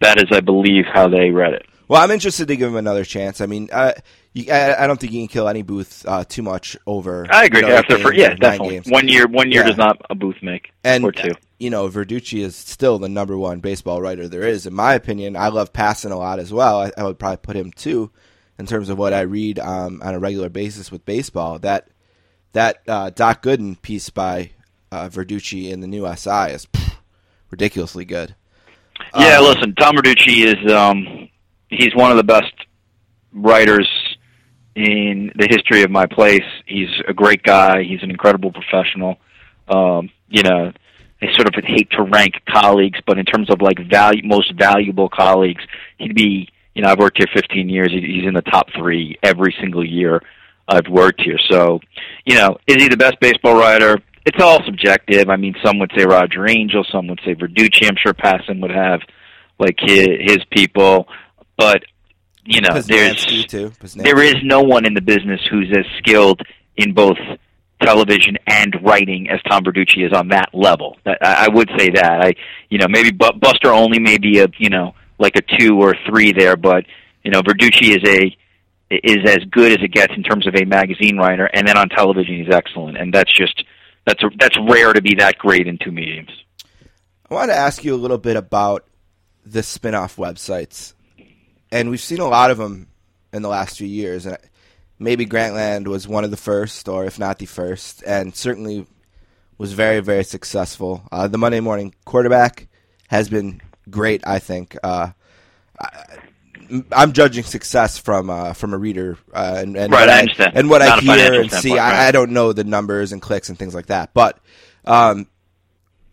that 0.00 0.18
is, 0.18 0.24
I 0.30 0.40
believe, 0.40 0.84
how 0.92 1.08
they 1.08 1.30
read 1.30 1.54
it. 1.54 1.66
Well, 1.88 2.00
I'm 2.00 2.10
interested 2.12 2.46
to 2.48 2.56
give 2.56 2.68
him 2.68 2.76
another 2.76 3.04
chance. 3.04 3.40
I 3.40 3.46
mean, 3.46 3.68
uh, 3.72 3.92
you, 4.32 4.52
I, 4.52 4.84
I 4.84 4.86
don't 4.86 5.00
think 5.00 5.12
you 5.12 5.20
can 5.22 5.28
kill 5.28 5.48
any 5.48 5.62
booth 5.62 6.04
uh, 6.06 6.22
too 6.24 6.42
much 6.42 6.76
over. 6.86 7.26
I 7.30 7.46
agree. 7.46 7.62
you 7.62 7.66
know, 7.66 7.74
After 7.74 7.98
for 7.98 8.14
yeah, 8.14 8.34
definitely 8.34 8.74
games. 8.76 8.86
one 8.88 9.08
year. 9.08 9.26
One 9.26 9.50
year 9.50 9.62
Yeah. 9.62 9.68
does 9.68 9.76
not 9.76 10.00
a 10.08 10.14
booth 10.14 10.36
make 10.40 10.70
and 10.84 11.02
or 11.04 11.10
two. 11.10 11.30
uh, 11.30 11.34
you 11.58 11.68
know, 11.68 11.88
Verducci 11.88 12.42
is 12.44 12.54
still 12.54 13.00
the 13.00 13.08
number 13.08 13.36
one 13.36 13.58
baseball 13.58 14.00
writer 14.00 14.28
there 14.28 14.42
is, 14.46 14.66
in 14.66 14.72
my 14.74 14.94
opinion. 14.94 15.34
I 15.36 15.48
love 15.48 15.72
Passan 15.72 16.12
a 16.12 16.16
lot 16.16 16.38
as 16.38 16.52
well. 16.52 16.80
I, 16.80 16.92
I 16.96 17.02
would 17.02 17.18
probably 17.18 17.38
put 17.38 17.56
him 17.56 17.72
two 17.72 18.12
in 18.56 18.66
terms 18.66 18.88
of 18.88 18.96
what 18.96 19.12
I 19.12 19.22
read 19.22 19.58
um, 19.58 20.00
on 20.04 20.14
a 20.14 20.20
regular 20.20 20.48
basis 20.48 20.92
with 20.92 21.04
baseball. 21.04 21.58
That 21.58 21.88
that 22.52 22.82
uh, 22.88 23.10
Doc 23.10 23.42
Gooden 23.42 23.80
piece 23.80 24.10
by 24.10 24.50
uh, 24.92 25.08
Verducci 25.08 25.70
in 25.70 25.80
the 25.80 25.86
new 25.86 26.04
SI 26.16 26.50
is 26.52 26.66
pff, 26.66 26.94
ridiculously 27.50 28.04
good. 28.04 28.34
Yeah, 29.16 29.38
Um, 29.38 29.44
listen, 29.44 29.74
Tom 29.76 29.96
Verducci 29.96 30.44
is 30.44 30.72
um 30.72 31.28
he's 31.68 31.94
one 31.94 32.10
of 32.10 32.16
the 32.16 32.24
best 32.24 32.52
writers 33.32 33.88
in 34.74 35.32
the 35.36 35.46
history 35.48 35.82
of 35.82 35.90
my 35.90 36.06
place. 36.06 36.44
He's 36.66 36.88
a 37.08 37.12
great 37.14 37.42
guy. 37.42 37.82
He's 37.82 38.02
an 38.02 38.10
incredible 38.10 38.52
professional. 38.52 39.18
Um, 39.68 40.10
you 40.28 40.42
know, 40.42 40.72
I 41.22 41.26
sort 41.34 41.48
of 41.54 41.64
hate 41.64 41.90
to 41.92 42.02
rank 42.02 42.34
colleagues, 42.48 42.98
but 43.06 43.18
in 43.18 43.24
terms 43.24 43.50
of 43.50 43.60
like 43.60 43.78
value, 43.88 44.22
most 44.24 44.52
valuable 44.54 45.08
colleagues, 45.08 45.62
he'd 45.98 46.14
be. 46.14 46.48
You 46.72 46.82
know, 46.82 46.88
I've 46.90 46.98
worked 47.00 47.18
here 47.18 47.26
15 47.34 47.68
years. 47.68 47.90
He- 47.90 48.00
He's 48.20 48.24
in 48.28 48.32
the 48.32 48.42
top 48.42 48.68
three 48.76 49.18
every 49.24 49.52
single 49.60 49.84
year 49.84 50.22
I've 50.70 50.88
worked 50.88 51.20
here. 51.22 51.38
So, 51.50 51.80
you 52.24 52.36
know, 52.36 52.56
is 52.66 52.76
he 52.82 52.88
the 52.88 52.96
best 52.96 53.18
baseball 53.20 53.54
writer? 53.58 53.98
It's 54.24 54.40
all 54.42 54.60
subjective. 54.64 55.28
I 55.28 55.36
mean, 55.36 55.54
some 55.64 55.78
would 55.78 55.90
say 55.96 56.04
Roger 56.04 56.46
Angell, 56.48 56.84
some 56.92 57.08
would 57.08 57.20
say 57.24 57.34
Verducci. 57.34 57.88
I'm 57.88 57.96
sure 58.02 58.14
Passan 58.14 58.60
would 58.62 58.70
have 58.70 59.00
like 59.58 59.76
his, 59.80 60.06
his 60.20 60.38
people, 60.50 61.08
but 61.56 61.82
you 62.44 62.60
know, 62.60 62.68
there's 62.88 63.24
too. 63.44 63.70
There 64.04 64.22
is 64.22 64.36
no 64.42 64.62
one 64.62 64.86
in 64.86 64.94
the 64.94 65.00
business 65.00 65.40
who's 65.50 65.70
as 65.76 65.84
skilled 65.98 66.40
in 66.76 66.94
both 66.94 67.18
television 67.82 68.36
and 68.46 68.76
writing 68.82 69.28
as 69.30 69.40
Tom 69.48 69.64
Verducci 69.64 70.06
is 70.06 70.12
on 70.12 70.28
that 70.28 70.48
level. 70.52 70.96
That- 71.04 71.18
I 71.22 71.46
I 71.46 71.48
would 71.48 71.70
say 71.78 71.88
that. 71.94 72.20
I, 72.22 72.32
you 72.68 72.78
know, 72.78 72.86
maybe 72.88 73.10
Bu- 73.10 73.38
Buster 73.40 73.72
Olney 73.72 73.98
may 73.98 74.18
be 74.18 74.40
a, 74.40 74.46
you 74.58 74.70
know, 74.70 74.94
like 75.18 75.34
a 75.36 75.58
two 75.58 75.78
or 75.80 75.94
three 76.08 76.32
there, 76.32 76.56
but 76.56 76.84
you 77.24 77.30
know, 77.30 77.40
Verducci 77.42 77.96
is 77.96 78.08
a 78.08 78.36
is 78.90 79.18
as 79.24 79.44
good 79.50 79.72
as 79.72 79.78
it 79.84 79.92
gets 79.92 80.12
in 80.16 80.22
terms 80.22 80.46
of 80.46 80.54
a 80.56 80.64
magazine 80.64 81.16
writer, 81.16 81.46
and 81.46 81.66
then 81.66 81.76
on 81.76 81.88
television 81.88 82.36
he's 82.36 82.52
excellent, 82.52 82.96
and 82.98 83.14
that's 83.14 83.32
just 83.32 83.64
that's 84.06 84.22
a, 84.22 84.30
that's 84.38 84.56
rare 84.68 84.92
to 84.92 85.00
be 85.00 85.14
that 85.16 85.38
great 85.38 85.66
in 85.66 85.78
two 85.78 85.92
mediums. 85.92 86.30
I 87.30 87.34
want 87.34 87.50
to 87.50 87.56
ask 87.56 87.84
you 87.84 87.94
a 87.94 87.96
little 87.96 88.18
bit 88.18 88.36
about 88.36 88.84
the 89.46 89.62
spin-off 89.62 90.16
websites, 90.16 90.94
and 91.70 91.90
we've 91.90 92.00
seen 92.00 92.20
a 92.20 92.28
lot 92.28 92.50
of 92.50 92.58
them 92.58 92.88
in 93.32 93.42
the 93.42 93.48
last 93.48 93.78
few 93.78 93.86
years. 93.86 94.26
And 94.26 94.36
maybe 94.98 95.24
Grantland 95.24 95.86
was 95.86 96.08
one 96.08 96.24
of 96.24 96.32
the 96.32 96.36
first, 96.36 96.88
or 96.88 97.04
if 97.04 97.18
not 97.18 97.38
the 97.38 97.46
first, 97.46 98.02
and 98.04 98.34
certainly 98.34 98.86
was 99.56 99.72
very, 99.72 100.00
very 100.00 100.24
successful. 100.24 101.04
Uh, 101.12 101.28
the 101.28 101.38
Monday 101.38 101.60
Morning 101.60 101.94
Quarterback 102.04 102.66
has 103.08 103.28
been 103.28 103.60
great. 103.88 104.26
I 104.26 104.40
think. 104.40 104.76
Uh, 104.82 105.10
I'm 106.92 107.12
judging 107.12 107.44
success 107.44 107.98
from 107.98 108.30
uh, 108.30 108.52
from 108.52 108.74
a 108.74 108.78
reader 108.78 109.18
uh, 109.32 109.56
and, 109.58 109.76
and 109.76 109.92
Right, 109.92 110.00
what 110.00 110.08
I 110.08 110.18
understand. 110.20 110.52
and 110.54 110.70
what 110.70 110.82
I 110.82 110.86
Not 110.86 111.02
hear 111.02 111.40
and 111.40 111.50
see. 111.50 111.70
right. 111.76 111.94
I, 111.94 112.08
I 112.08 112.10
don't 112.12 112.30
know 112.32 112.52
the 112.52 112.64
numbers 112.64 113.12
and 113.12 113.20
clicks 113.20 113.48
and 113.48 113.58
things 113.58 113.74
like 113.74 113.86
that, 113.86 114.12
but 114.14 114.38
um, 114.84 115.26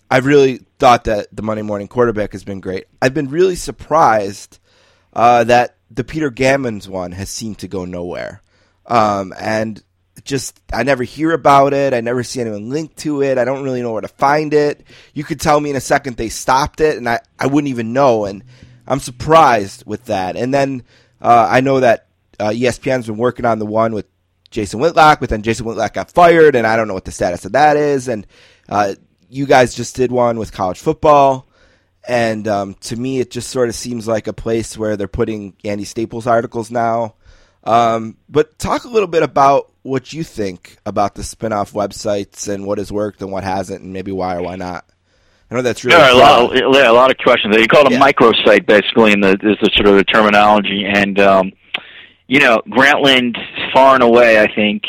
I've 0.10 0.26
really 0.26 0.66
thought 0.80 1.06
that 1.06 1.28
the 1.36 1.42
Monday 1.42 1.64
morning 1.64 1.88
quarterback 1.88 2.32
has 2.32 2.44
been 2.44 2.60
great. 2.60 2.86
I've 3.02 3.14
been 3.14 3.30
really 3.30 3.56
surprised 3.56 4.60
uh, 5.14 5.44
that 5.46 5.76
the 5.92 6.04
Peter 6.04 6.30
Gammons 6.32 6.88
one 6.88 7.12
has 7.12 7.30
seemed 7.30 7.60
to 7.60 7.68
go 7.68 7.86
nowhere. 7.86 8.42
Um, 8.86 9.34
and 9.40 9.82
just, 10.24 10.60
I 10.74 10.84
never 10.84 11.04
hear 11.04 11.32
about 11.32 11.74
it. 11.74 11.94
I 11.94 12.02
never 12.02 12.24
see 12.24 12.40
anyone 12.42 12.70
link 12.70 12.96
to 12.98 13.22
it. 13.22 13.38
I 13.38 13.46
don't 13.46 13.64
really 13.64 13.82
know 13.82 13.92
where 13.94 14.02
to 14.02 14.08
find 14.08 14.54
it. 14.54 14.86
You 15.14 15.24
could 15.24 15.40
tell 15.40 15.60
me 15.60 15.70
in 15.70 15.76
a 15.76 15.82
second 15.82 16.16
they 16.18 16.30
stopped 16.30 16.80
it, 16.82 16.98
and 16.98 17.08
I, 17.08 17.20
I 17.38 17.48
wouldn't 17.48 17.70
even 17.70 17.94
know. 17.94 18.26
And 18.26 18.44
I'm 18.88 19.00
surprised 19.00 19.84
with 19.86 20.06
that. 20.06 20.36
And 20.36 20.54
then 20.54 20.84
uh, 21.22 21.48
I 21.50 21.62
know 21.62 21.80
that 21.80 22.08
uh, 22.40 22.50
ESPN's 22.50 23.08
been 23.08 23.18
working 23.18 23.46
on 23.46 23.60
the 23.60 23.66
one 23.66 23.94
with 23.94 24.06
Jason 24.50 24.80
Whitlock, 24.80 25.20
but 25.20 25.30
then 25.30 25.42
Jason 25.42 25.66
Whitlock 25.66 25.94
got 25.94 26.12
fired, 26.12 26.56
and 26.56 26.66
I 26.66 26.76
don't 26.76 26.88
know 26.88 26.94
what 26.94 27.06
the 27.06 27.12
status 27.12 27.46
of 27.46 27.54
that 27.54 27.78
is. 27.78 28.08
And 28.08 28.26
uh, 28.70 28.96
you 29.30 29.46
guys 29.46 29.76
just 29.76 29.96
did 29.96 30.12
one 30.12 30.40
with 30.40 30.54
college 30.54 30.80
football, 30.80 31.48
and 32.08 32.48
um, 32.48 32.74
to 32.76 32.96
me, 32.96 33.20
it 33.20 33.32
just 33.32 33.50
sort 33.50 33.70
of 33.70 33.76
seems 33.76 34.08
like 34.08 34.28
a 34.28 34.34
place 34.34 34.78
where 34.78 34.96
they're 34.96 35.08
putting 35.08 35.56
Andy 35.66 35.84
Staples 35.84 36.28
articles 36.28 36.72
now. 36.72 37.16
Um, 37.64 38.16
but 38.30 38.58
talk 38.58 38.86
a 38.86 38.90
little 38.90 39.10
bit 39.10 39.24
about 39.24 39.74
what 39.82 40.14
you 40.14 40.24
think 40.24 40.78
about 40.86 41.16
the 41.16 41.24
spin-off 41.24 41.74
websites 41.74 42.48
and 42.48 42.66
what 42.66 42.78
has 42.78 42.92
worked 42.92 43.22
and 43.22 43.32
what 43.32 43.44
hasn't, 43.44 43.84
and 43.84 43.92
maybe 43.92 44.14
why 44.14 44.38
or 44.38 44.44
why 44.44 44.56
not. 44.56 44.86
I 45.50 45.56
know 45.56 45.62
that's 45.62 45.84
really 45.86 45.98
There 45.98 46.06
are 46.06 46.12
a 46.12 46.16
lot, 46.18 46.56
yeah, 46.76 46.92
a 46.92 46.94
lot 46.94 47.10
of 47.10 47.18
questions. 47.18 47.56
You 47.56 47.68
call 47.68 47.86
it 47.86 47.92
a 47.94 47.96
Yeah. 47.96 48.00
microsite, 48.02 48.66
basically, 48.66 49.14
in 49.14 49.22
the 49.22 49.32
is 49.32 49.58
the 49.62 49.70
sort 49.76 49.88
of 49.88 49.96
the 49.96 50.04
terminology. 50.04 50.86
And 50.86 51.20
um, 51.20 51.52
you 52.28 52.40
know, 52.42 52.62
Grantland, 52.70 53.38
far 53.74 53.94
and 53.94 54.04
away, 54.04 54.42
I 54.42 54.54
think. 54.54 54.84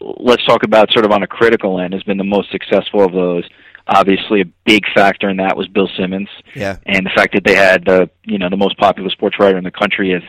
Let's 0.00 0.44
talk 0.46 0.62
about 0.62 0.92
sort 0.92 1.04
of 1.04 1.10
on 1.10 1.22
a 1.24 1.26
critical 1.26 1.80
end, 1.80 1.92
has 1.94 2.02
been 2.04 2.18
the 2.18 2.22
most 2.24 2.50
successful 2.52 3.02
of 3.04 3.12
those. 3.12 3.44
Obviously, 3.88 4.40
a 4.40 4.44
big 4.64 4.84
factor 4.94 5.28
in 5.28 5.36
that 5.38 5.56
was 5.56 5.66
Bill 5.68 5.90
Simmons, 5.96 6.28
Yeah. 6.54 6.76
and 6.86 7.04
the 7.04 7.10
fact 7.10 7.34
that 7.34 7.44
they 7.44 7.54
had 7.56 7.84
the 7.84 8.08
you 8.24 8.38
know 8.38 8.48
the 8.48 8.56
most 8.56 8.78
popular 8.78 9.10
sports 9.10 9.36
writer 9.40 9.58
in 9.58 9.64
the 9.64 9.70
country 9.72 10.14
as 10.14 10.22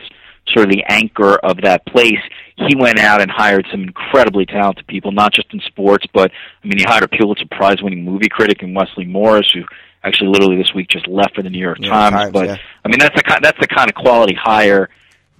sort 0.48 0.66
of 0.66 0.72
the 0.72 0.84
anchor 0.88 1.36
of 1.36 1.60
that 1.62 1.84
place. 1.86 2.20
He 2.56 2.74
went 2.76 2.98
out 2.98 3.20
and 3.20 3.30
hired 3.30 3.66
some 3.70 3.82
incredibly 3.82 4.46
talented 4.46 4.86
people, 4.86 5.12
not 5.12 5.32
just 5.32 5.52
in 5.52 5.60
sports, 5.60 6.06
but 6.12 6.30
I 6.62 6.66
mean, 6.66 6.78
he 6.78 6.84
hired 6.84 7.04
a 7.04 7.08
Pulitzer 7.08 7.46
Prize 7.50 7.82
winning 7.82 8.04
movie 8.04 8.28
critic 8.28 8.62
in 8.62 8.74
Wesley 8.74 9.04
Morris, 9.04 9.50
who 9.52 9.62
actually 10.02 10.28
literally 10.28 10.56
this 10.56 10.72
week 10.74 10.88
just 10.88 11.06
left 11.06 11.34
for 11.34 11.42
the 11.42 11.50
New 11.50 11.58
York 11.58 11.80
New 11.80 11.88
York 11.88 11.98
Times. 11.98 12.14
Times, 12.14 12.32
but 12.32 12.46
yeah. 12.46 12.56
I 12.84 12.88
mean, 12.88 12.98
that's 12.98 13.16
the 13.16 13.22
kind 13.22 13.40
that's 13.42 13.60
the 13.60 13.68
kind 13.68 13.90
of 13.90 13.94
quality 13.94 14.34
hire 14.34 14.88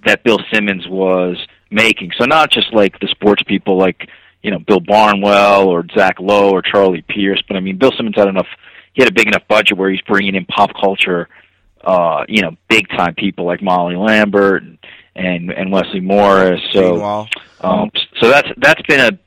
that 0.05 0.23
Bill 0.23 0.39
Simmons 0.53 0.87
was 0.87 1.37
making. 1.71 2.11
So 2.17 2.25
not 2.25 2.51
just 2.51 2.73
like 2.73 2.99
the 2.99 3.07
sports 3.07 3.43
people, 3.43 3.77
like 3.77 4.09
you 4.43 4.51
know 4.51 4.59
Bill 4.59 4.79
Barnwell 4.79 5.67
or 5.67 5.85
Zach 5.95 6.19
Lowe 6.19 6.51
or 6.51 6.61
Charlie 6.61 7.03
Pierce, 7.07 7.41
but 7.47 7.57
I 7.57 7.61
mean, 7.61 7.77
Bill 7.77 7.91
Simmons 7.97 8.15
had 8.15 8.27
enough. 8.27 8.47
He 8.93 9.03
had 9.03 9.11
a 9.11 9.13
big 9.13 9.27
enough 9.27 9.47
budget 9.47 9.77
where 9.77 9.91
he's 9.91 10.01
bringing 10.01 10.35
in 10.35 10.45
pop 10.45 10.71
culture 10.79 11.29
uh, 11.87 12.25
you 12.27 12.41
know, 12.41 12.51
big 12.67 12.89
time 12.89 13.15
people 13.15 13.45
like 13.45 13.61
Molly 13.61 13.95
Lambert 13.95 14.63
and 14.63 14.77
and, 15.17 15.51
and 15.51 15.71
Wesley 15.71 15.99
Morris. 15.99 16.61
So 16.73 16.95
um, 17.61 17.89
so 18.21 18.29
that's 18.29 18.47
that's 18.57 18.81
been 18.83 18.99
a 18.99 19.17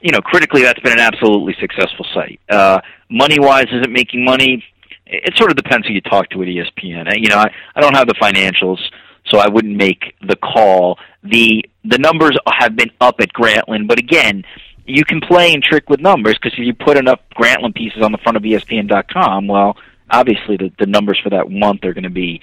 you 0.00 0.12
know 0.12 0.20
critically 0.20 0.62
that's 0.62 0.80
been 0.80 0.92
an 0.94 1.00
absolutely 1.00 1.54
successful 1.60 2.06
site. 2.14 2.40
Uh, 2.48 2.80
money 3.10 3.38
wise, 3.38 3.66
is 3.72 3.82
it 3.82 3.90
making 3.90 4.24
money? 4.24 4.64
It 5.06 5.36
sort 5.36 5.50
of 5.50 5.56
depends 5.56 5.86
who 5.86 5.94
you 5.94 6.00
talk 6.02 6.28
to 6.30 6.42
at 6.42 6.48
ESPN. 6.48 7.08
Uh, 7.08 7.14
You 7.16 7.28
know, 7.28 7.38
I, 7.38 7.50
I 7.74 7.80
don't 7.80 7.94
have 7.94 8.06
the 8.08 8.14
financials, 8.14 8.78
so 9.26 9.38
I 9.38 9.48
wouldn't 9.48 9.76
make 9.76 10.14
the 10.26 10.36
call. 10.36 10.98
the 11.22 11.64
The 11.84 11.98
numbers 11.98 12.36
have 12.46 12.76
been 12.76 12.90
up 13.00 13.20
at 13.20 13.32
Grantland, 13.32 13.88
but 13.88 13.98
again, 13.98 14.44
you 14.84 15.04
can 15.04 15.20
play 15.20 15.52
and 15.52 15.62
trick 15.62 15.88
with 15.90 16.00
numbers 16.00 16.34
because 16.34 16.52
if 16.58 16.64
you 16.64 16.74
put 16.74 16.96
enough 16.96 17.20
Grantland 17.36 17.74
pieces 17.74 18.02
on 18.02 18.12
the 18.12 18.18
front 18.18 18.36
of 18.36 18.42
ESPN.com, 18.42 19.46
well, 19.46 19.76
obviously 20.10 20.56
the, 20.56 20.70
the 20.78 20.86
numbers 20.86 21.18
for 21.22 21.30
that 21.30 21.50
month 21.50 21.84
are 21.84 21.92
going 21.92 22.04
to 22.04 22.10
be 22.10 22.40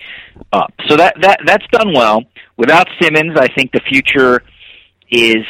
up. 0.51 0.73
So 0.87 0.97
that 0.97 1.15
that 1.21 1.39
that's 1.45 1.65
done 1.71 1.93
well. 1.93 2.23
Without 2.57 2.87
Simmons, 3.01 3.37
I 3.37 3.47
think 3.47 3.71
the 3.71 3.81
future 3.81 4.43
is 5.09 5.45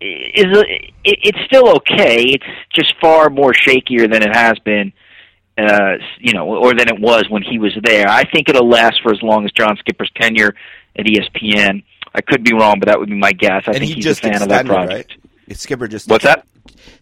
is 0.00 0.46
it, 0.46 0.92
it's 1.04 1.38
still 1.46 1.68
okay. 1.76 2.24
It's 2.24 2.44
just 2.74 2.94
far 3.00 3.30
more 3.30 3.52
shakier 3.52 4.10
than 4.10 4.22
it 4.22 4.34
has 4.34 4.58
been, 4.60 4.92
uh, 5.58 5.98
you 6.18 6.32
know, 6.32 6.46
or 6.46 6.74
than 6.74 6.88
it 6.88 7.00
was 7.00 7.24
when 7.28 7.42
he 7.42 7.58
was 7.58 7.72
there. 7.82 8.08
I 8.08 8.24
think 8.24 8.48
it'll 8.48 8.68
last 8.68 9.00
for 9.02 9.12
as 9.12 9.22
long 9.22 9.44
as 9.44 9.52
John 9.52 9.76
Skipper's 9.78 10.10
tenure 10.16 10.54
at 10.96 11.06
ESPN. 11.06 11.84
I 12.14 12.20
could 12.20 12.44
be 12.44 12.52
wrong, 12.52 12.78
but 12.78 12.88
that 12.88 12.98
would 12.98 13.08
be 13.08 13.16
my 13.16 13.32
guess. 13.32 13.62
I 13.66 13.72
and 13.72 13.78
think 13.78 13.84
he 13.84 13.94
he's 13.94 14.06
a 14.06 14.14
fan 14.14 14.42
of 14.42 14.48
that 14.50 14.66
project. 14.66 15.16
right? 15.48 15.58
Skipper 15.58 15.88
just 15.88 16.08
What's 16.08 16.24
that? 16.24 16.46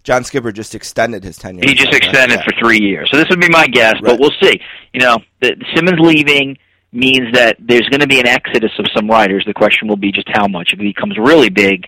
John 0.04 0.24
Skipper 0.24 0.52
just 0.52 0.74
extended 0.74 1.22
his 1.24 1.36
tenure. 1.36 1.62
He 1.66 1.74
just 1.74 1.92
extended 1.94 2.40
for 2.42 2.52
three 2.58 2.80
years. 2.80 3.10
So 3.10 3.18
this 3.18 3.28
would 3.28 3.40
be 3.40 3.48
my 3.50 3.66
guess, 3.66 3.94
Right. 3.94 4.04
but 4.04 4.20
we'll 4.20 4.32
see. 4.42 4.60
You 4.94 5.00
know, 5.00 5.18
the, 5.40 5.54
Simmons 5.74 5.98
leaving 6.00 6.56
means 6.92 7.32
that 7.34 7.56
there's 7.60 7.88
going 7.88 8.00
to 8.00 8.06
be 8.08 8.18
an 8.18 8.26
exodus 8.26 8.72
of 8.78 8.86
some 8.96 9.08
writers. 9.08 9.44
The 9.46 9.54
question 9.54 9.88
will 9.88 9.96
be 9.96 10.10
just 10.10 10.28
how 10.30 10.48
much. 10.48 10.72
If 10.72 10.80
it 10.80 10.82
becomes 10.82 11.16
really 11.18 11.50
big, 11.50 11.86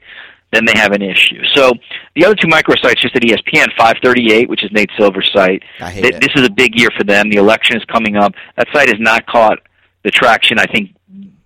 then 0.52 0.66
they 0.66 0.74
have 0.76 0.92
an 0.92 1.00
issue. 1.02 1.42
So 1.54 1.72
the 2.14 2.26
other 2.26 2.34
two 2.34 2.46
microsites 2.48 2.98
just 3.00 3.16
at 3.16 3.22
ESPN, 3.22 3.68
538, 3.78 4.48
which 4.50 4.62
is 4.62 4.70
Nate 4.72 4.90
Silver's 4.98 5.30
site. 5.32 5.62
I 5.80 5.90
hate 5.90 6.02
Th- 6.02 6.14
it. 6.14 6.20
This 6.20 6.30
is 6.36 6.46
a 6.46 6.50
big 6.50 6.78
year 6.78 6.90
for 6.96 7.04
them. 7.04 7.30
The 7.30 7.36
election 7.38 7.76
is 7.78 7.84
coming 7.86 8.16
up. 8.16 8.34
That 8.56 8.68
site 8.72 8.88
has 8.88 9.00
not 9.00 9.26
caught 9.26 9.58
the 10.04 10.10
traction 10.10 10.58
I 10.58 10.66
think 10.66 10.94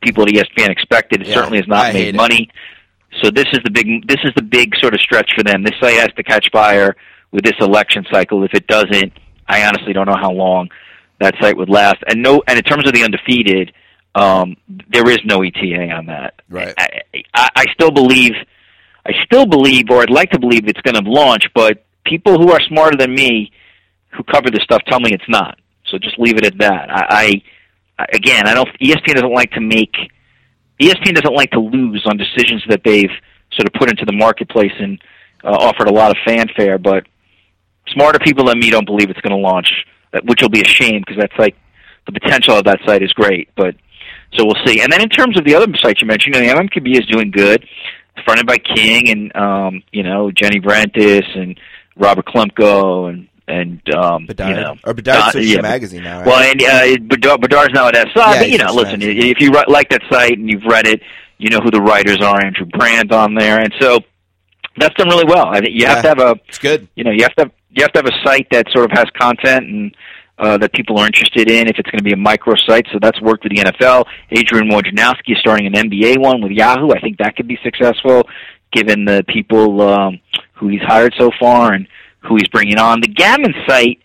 people 0.02 0.24
at 0.24 0.28
ESPN 0.30 0.70
expected. 0.70 1.22
It 1.22 1.28
Yeah, 1.28 1.34
certainly 1.34 1.58
has 1.58 1.68
not 1.68 1.86
I 1.86 1.92
made 1.92 2.08
it. 2.08 2.16
So 3.22 3.30
this 3.30 3.46
is 3.52 3.60
the 3.64 3.70
big 3.70 4.06
this 4.06 4.20
is 4.24 4.32
the 4.36 4.42
big 4.42 4.74
sort 4.80 4.94
of 4.94 5.00
stretch 5.00 5.30
for 5.36 5.42
them. 5.42 5.62
This 5.62 5.74
site 5.80 5.94
has 5.94 6.12
to 6.16 6.22
catch 6.22 6.50
fire 6.52 6.96
with 7.32 7.44
this 7.44 7.56
election 7.60 8.04
cycle. 8.12 8.44
If 8.44 8.54
it 8.54 8.66
doesn't, 8.66 9.12
I 9.48 9.66
honestly 9.66 9.92
don't 9.92 10.06
know 10.06 10.16
how 10.20 10.32
long 10.32 10.68
that 11.20 11.34
site 11.40 11.56
would 11.56 11.68
last. 11.68 11.96
And 12.08 12.22
no, 12.22 12.42
and 12.46 12.58
in 12.58 12.64
terms 12.64 12.86
of 12.86 12.92
the 12.92 13.04
undefeated, 13.04 13.72
um, 14.14 14.56
there 14.88 15.08
is 15.08 15.18
no 15.24 15.42
ETA 15.42 15.90
on 15.90 16.06
that. 16.06 16.40
Right. 16.48 16.74
I, 16.78 17.02
I, 17.34 17.48
I 17.56 17.64
still 17.72 17.90
believe, 17.90 18.32
I 19.06 19.12
still 19.24 19.46
believe, 19.46 19.90
or 19.90 20.02
I'd 20.02 20.10
like 20.10 20.30
to 20.30 20.38
believe 20.38 20.66
it's 20.66 20.80
going 20.80 21.02
to 21.02 21.08
launch. 21.10 21.46
But 21.54 21.84
people 22.04 22.38
who 22.38 22.50
are 22.50 22.60
smarter 22.68 22.96
than 22.96 23.14
me, 23.14 23.52
who 24.10 24.22
cover 24.24 24.50
this 24.50 24.62
stuff, 24.62 24.82
tell 24.88 25.00
me 25.00 25.12
it's 25.12 25.28
not. 25.28 25.58
So 25.86 25.98
just 25.98 26.18
leave 26.18 26.36
it 26.36 26.46
at 26.46 26.58
that. 26.58 26.90
I, 26.90 27.42
I 27.98 28.06
again, 28.12 28.48
I 28.48 28.54
don't. 28.54 28.68
ESPN 28.80 29.14
doesn't 29.14 29.32
like 29.32 29.52
to 29.52 29.60
make. 29.60 29.94
ESPN 30.80 31.14
doesn't 31.14 31.34
like 31.34 31.50
to 31.52 31.60
lose 31.60 32.04
on 32.06 32.16
decisions 32.16 32.62
that 32.68 32.82
they've 32.84 33.10
sort 33.52 33.66
of 33.66 33.72
put 33.74 33.90
into 33.90 34.04
the 34.04 34.12
marketplace 34.12 34.72
and 34.78 35.00
uh, 35.44 35.50
offered 35.50 35.88
a 35.88 35.92
lot 35.92 36.10
of 36.10 36.16
fanfare, 36.24 36.78
but 36.78 37.04
smarter 37.88 38.18
people 38.18 38.46
than 38.46 38.58
me 38.58 38.70
don't 38.70 38.86
believe 38.86 39.10
it's 39.10 39.20
going 39.20 39.36
to 39.36 39.42
launch, 39.42 39.68
uh, 40.12 40.20
which 40.24 40.42
will 40.42 40.48
be 40.48 40.60
a 40.60 40.64
shame 40.64 41.00
because 41.00 41.16
that's 41.18 41.38
like 41.38 41.56
the 42.06 42.12
potential 42.12 42.54
of 42.54 42.64
that 42.64 42.78
site 42.86 43.02
is 43.02 43.12
great, 43.12 43.48
but 43.56 43.74
so 44.34 44.44
we'll 44.44 44.66
see. 44.66 44.80
And 44.80 44.92
then 44.92 45.00
in 45.00 45.08
terms 45.08 45.38
of 45.38 45.44
the 45.44 45.54
other 45.54 45.66
sites 45.82 46.00
you 46.00 46.06
mentioned, 46.06 46.34
you 46.34 46.42
know, 46.42 46.48
the 46.48 46.60
MMQB 46.60 46.98
is 46.98 47.06
doing 47.06 47.30
good, 47.30 47.66
fronted 48.24 48.46
by 48.46 48.58
King 48.58 49.10
and 49.10 49.36
um, 49.36 49.82
you 49.92 50.02
know 50.02 50.30
Jenny 50.30 50.60
Vrentas 50.60 51.24
and 51.38 51.58
Robert 51.96 52.26
Klemko 52.26 53.10
and 53.10 53.28
and 53.48 53.80
um, 53.94 54.26
Bedard. 54.26 54.50
you 54.56 54.62
know 54.62 54.76
or 54.84 54.94
Bedard 54.94 55.18
Don- 55.20 55.30
switched 55.32 55.48
yeah, 55.48 55.56
to 55.56 55.62
magazine 55.62 56.02
now, 56.02 56.18
right? 56.18 56.26
Well, 56.26 56.40
and 56.40 56.62
uh, 56.62 57.04
Bedard, 57.06 57.40
Bedard's 57.40 57.72
now 57.74 57.88
at 57.88 57.94
SI, 57.94 58.10
Yeah, 58.16 58.38
but 58.38 58.50
you 58.50 58.58
know, 58.58 58.72
listen, 58.72 59.00
magazine. 59.00 59.30
if 59.30 59.40
you 59.40 59.50
ri- 59.50 59.64
like 59.68 59.88
that 59.90 60.02
site 60.10 60.32
and 60.38 60.48
you've 60.50 60.64
read 60.64 60.86
it, 60.86 61.00
you 61.38 61.50
know 61.50 61.60
who 61.60 61.70
the 61.70 61.80
writers 61.80 62.20
are. 62.20 62.44
Andrew 62.44 62.66
Brandt 62.66 63.12
on 63.12 63.34
there, 63.34 63.60
and 63.60 63.72
so 63.80 64.00
that's 64.78 64.94
done 64.96 65.08
really 65.08 65.24
well. 65.26 65.46
I 65.46 65.60
think 65.60 65.70
you 65.74 65.86
have 65.86 66.02
to 66.02 66.08
have 66.08 66.18
a 66.18 66.36
it's 66.48 66.58
good. 66.58 66.88
you 66.96 67.04
know 67.04 67.10
you 67.10 67.22
have 67.22 67.34
to 67.36 67.42
have, 67.44 67.52
you 67.70 67.82
have 67.82 67.92
to 67.92 67.98
have 68.00 68.06
a 68.06 68.24
site 68.24 68.48
that 68.50 68.66
sort 68.72 68.84
of 68.84 68.90
has 68.92 69.06
content 69.18 69.64
and 69.66 69.96
uh, 70.38 70.58
that 70.58 70.72
people 70.72 70.98
are 70.98 71.06
interested 71.06 71.50
in. 71.50 71.68
If 71.68 71.78
it's 71.78 71.88
going 71.90 71.98
to 71.98 72.04
be 72.04 72.12
a 72.12 72.16
micro 72.16 72.54
site, 72.66 72.86
so 72.92 72.98
that's 73.00 73.20
worked 73.20 73.44
with 73.44 73.52
the 73.54 73.62
NFL. 73.62 74.04
Adrian 74.32 74.68
Wojnarowski 74.70 75.32
is 75.32 75.38
starting 75.38 75.66
an 75.66 75.72
NBA 75.72 76.18
one 76.18 76.42
with 76.42 76.52
Yahoo. 76.52 76.90
I 76.90 77.00
think 77.00 77.18
that 77.18 77.36
could 77.36 77.48
be 77.48 77.58
successful 77.62 78.28
given 78.72 79.04
the 79.04 79.24
people 79.28 79.80
um, 79.80 80.18
who 80.54 80.68
he's 80.68 80.82
hired 80.82 81.14
so 81.18 81.30
far 81.38 81.72
and 81.72 81.86
who 82.20 82.36
he's 82.36 82.48
bringing 82.48 82.78
on. 82.78 83.00
The 83.00 83.08
Gammon 83.08 83.54
site, 83.68 84.00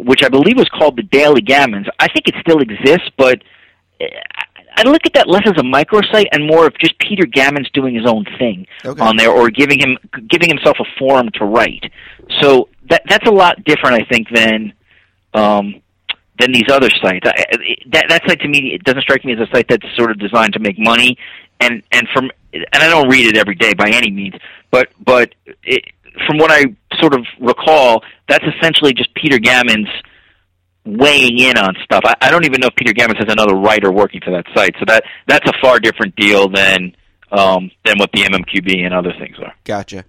which 0.00 0.22
I 0.22 0.28
believe 0.28 0.56
was 0.56 0.68
called 0.68 0.96
the 0.96 1.02
Daily 1.02 1.40
Gammons, 1.42 1.86
I 1.98 2.08
think 2.08 2.28
it 2.28 2.34
still 2.40 2.60
exists, 2.60 3.10
but. 3.16 3.42
uh, 4.00 4.04
I 4.78 4.82
look 4.82 5.06
at 5.06 5.14
that 5.14 5.26
less 5.26 5.44
as 5.46 5.54
a 5.56 5.62
microsite 5.62 6.26
and 6.32 6.46
more 6.46 6.66
of 6.66 6.76
just 6.78 6.98
Peter 6.98 7.22
Gammons 7.22 7.72
doing 7.72 7.94
his 7.94 8.04
own 8.04 8.26
thing 8.38 8.66
Okay. 8.84 9.02
on 9.02 9.16
there, 9.16 9.30
or 9.30 9.48
giving 9.48 9.78
him 9.78 9.96
giving 10.28 10.50
himself 10.50 10.76
a 10.78 10.84
forum 10.98 11.30
to 11.36 11.46
write. 11.46 11.90
So 12.42 12.68
that 12.90 13.00
that's 13.08 13.26
a 13.26 13.30
lot 13.32 13.64
different, 13.64 14.02
I 14.02 14.04
think, 14.04 14.28
than 14.34 14.74
um, 15.32 15.80
than 16.38 16.52
these 16.52 16.68
other 16.70 16.90
sites. 17.02 17.24
I, 17.24 17.44
I- 17.52 17.76
that 17.92 18.04
that 18.10 18.22
site 18.28 18.40
to 18.40 18.48
me 18.48 18.74
it 18.74 18.84
doesn't 18.84 19.00
strike 19.00 19.24
me 19.24 19.32
as 19.32 19.38
a 19.40 19.46
site 19.50 19.66
that's 19.66 19.86
sort 19.96 20.10
of 20.10 20.18
designed 20.18 20.52
to 20.52 20.58
make 20.58 20.78
money, 20.78 21.16
and 21.58 21.82
and 21.92 22.06
from 22.12 22.30
and 22.52 22.66
I 22.74 22.86
don't 22.90 23.08
read 23.08 23.24
it 23.24 23.38
every 23.38 23.54
day 23.54 23.72
by 23.72 23.88
any 23.88 24.10
means, 24.10 24.34
but 24.70 24.90
but 25.02 25.34
it, 25.62 25.86
from 26.26 26.38
what 26.38 26.50
I 26.50 26.64
sort 27.00 27.14
of 27.14 27.26
recall, 27.40 28.02
that's 28.28 28.44
essentially 28.56 28.92
just 28.92 29.14
Peter 29.14 29.38
Gammons 29.38 29.88
weighing 30.84 31.38
in 31.38 31.58
on 31.58 31.74
stuff. 31.82 32.02
I, 32.04 32.14
I 32.20 32.30
don't 32.30 32.44
even 32.44 32.60
know 32.60 32.68
if 32.68 32.76
Peter 32.76 32.92
Gammons 32.92 33.18
has 33.18 33.32
another 33.32 33.54
writer 33.54 33.92
working 33.92 34.20
for 34.24 34.30
that 34.30 34.46
site, 34.54 34.74
so 34.78 34.84
that 34.86 35.04
that's 35.26 35.48
a 35.48 35.52
far 35.60 35.80
different 35.80 36.14
deal 36.16 36.48
than 36.48 36.94
um, 37.32 37.70
than 37.84 37.98
what 37.98 38.10
the 38.12 38.22
MMQB 38.22 38.84
and 38.84 38.94
other 38.94 39.12
things 39.18 39.36
are. 39.38 39.54
Gotcha. 39.64 40.04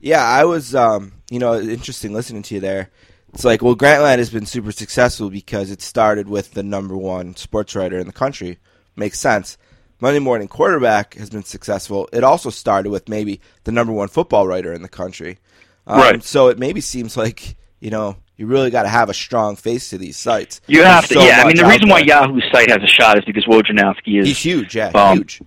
Yeah, 0.00 0.22
I 0.22 0.44
was, 0.44 0.74
um, 0.74 1.12
you 1.30 1.38
know, 1.38 1.58
interesting 1.58 2.12
listening 2.12 2.42
to 2.42 2.54
you 2.54 2.60
there. 2.60 2.90
It's 3.32 3.44
like, 3.44 3.62
well, 3.62 3.76
Grantland 3.76 4.18
has 4.18 4.30
been 4.30 4.46
super 4.46 4.72
successful 4.72 5.30
because 5.30 5.70
it 5.70 5.82
started 5.82 6.28
with 6.28 6.52
the 6.52 6.62
number 6.62 6.96
one 6.96 7.36
sports 7.36 7.74
writer 7.74 7.98
in 7.98 8.06
the 8.06 8.12
country. 8.12 8.58
Makes 8.94 9.20
sense. 9.20 9.58
Monday 10.00 10.18
Morning 10.18 10.48
Quarterback 10.48 11.14
has 11.14 11.30
been 11.30 11.44
successful. 11.44 12.08
It 12.12 12.22
also 12.22 12.50
started 12.50 12.90
with 12.90 13.08
maybe 13.08 13.40
the 13.64 13.72
number 13.72 13.92
one 13.92 14.08
football 14.08 14.46
writer 14.46 14.72
in 14.72 14.82
the 14.82 14.88
country. 14.88 15.38
Um, 15.86 16.00
Right. 16.00 16.22
So 16.22 16.48
it 16.48 16.58
maybe 16.58 16.80
seems 16.80 17.16
like, 17.16 17.56
you 17.80 17.90
know, 17.90 18.16
you 18.36 18.46
really 18.46 18.70
got 18.70 18.82
to 18.82 18.88
have 18.88 19.08
a 19.08 19.14
strong 19.14 19.56
face 19.56 19.90
to 19.90 19.98
these 19.98 20.16
sites. 20.16 20.60
You 20.66 20.82
have 20.82 21.08
There's 21.08 21.20
to, 21.20 21.26
so 21.26 21.26
yeah. 21.26 21.42
I 21.42 21.46
mean, 21.46 21.56
the 21.56 21.64
reason 21.64 21.88
why 21.88 22.00
there. 22.00 22.20
Yahoo's 22.20 22.44
site 22.52 22.70
has 22.70 22.82
a 22.82 22.86
shot 22.86 23.18
is 23.18 23.24
because 23.24 23.44
Wojnarowski 23.46 24.20
is 24.20 24.28
He's 24.28 24.38
huge, 24.38 24.76
yeah, 24.76 24.88
um, 24.94 25.18
huge. 25.18 25.40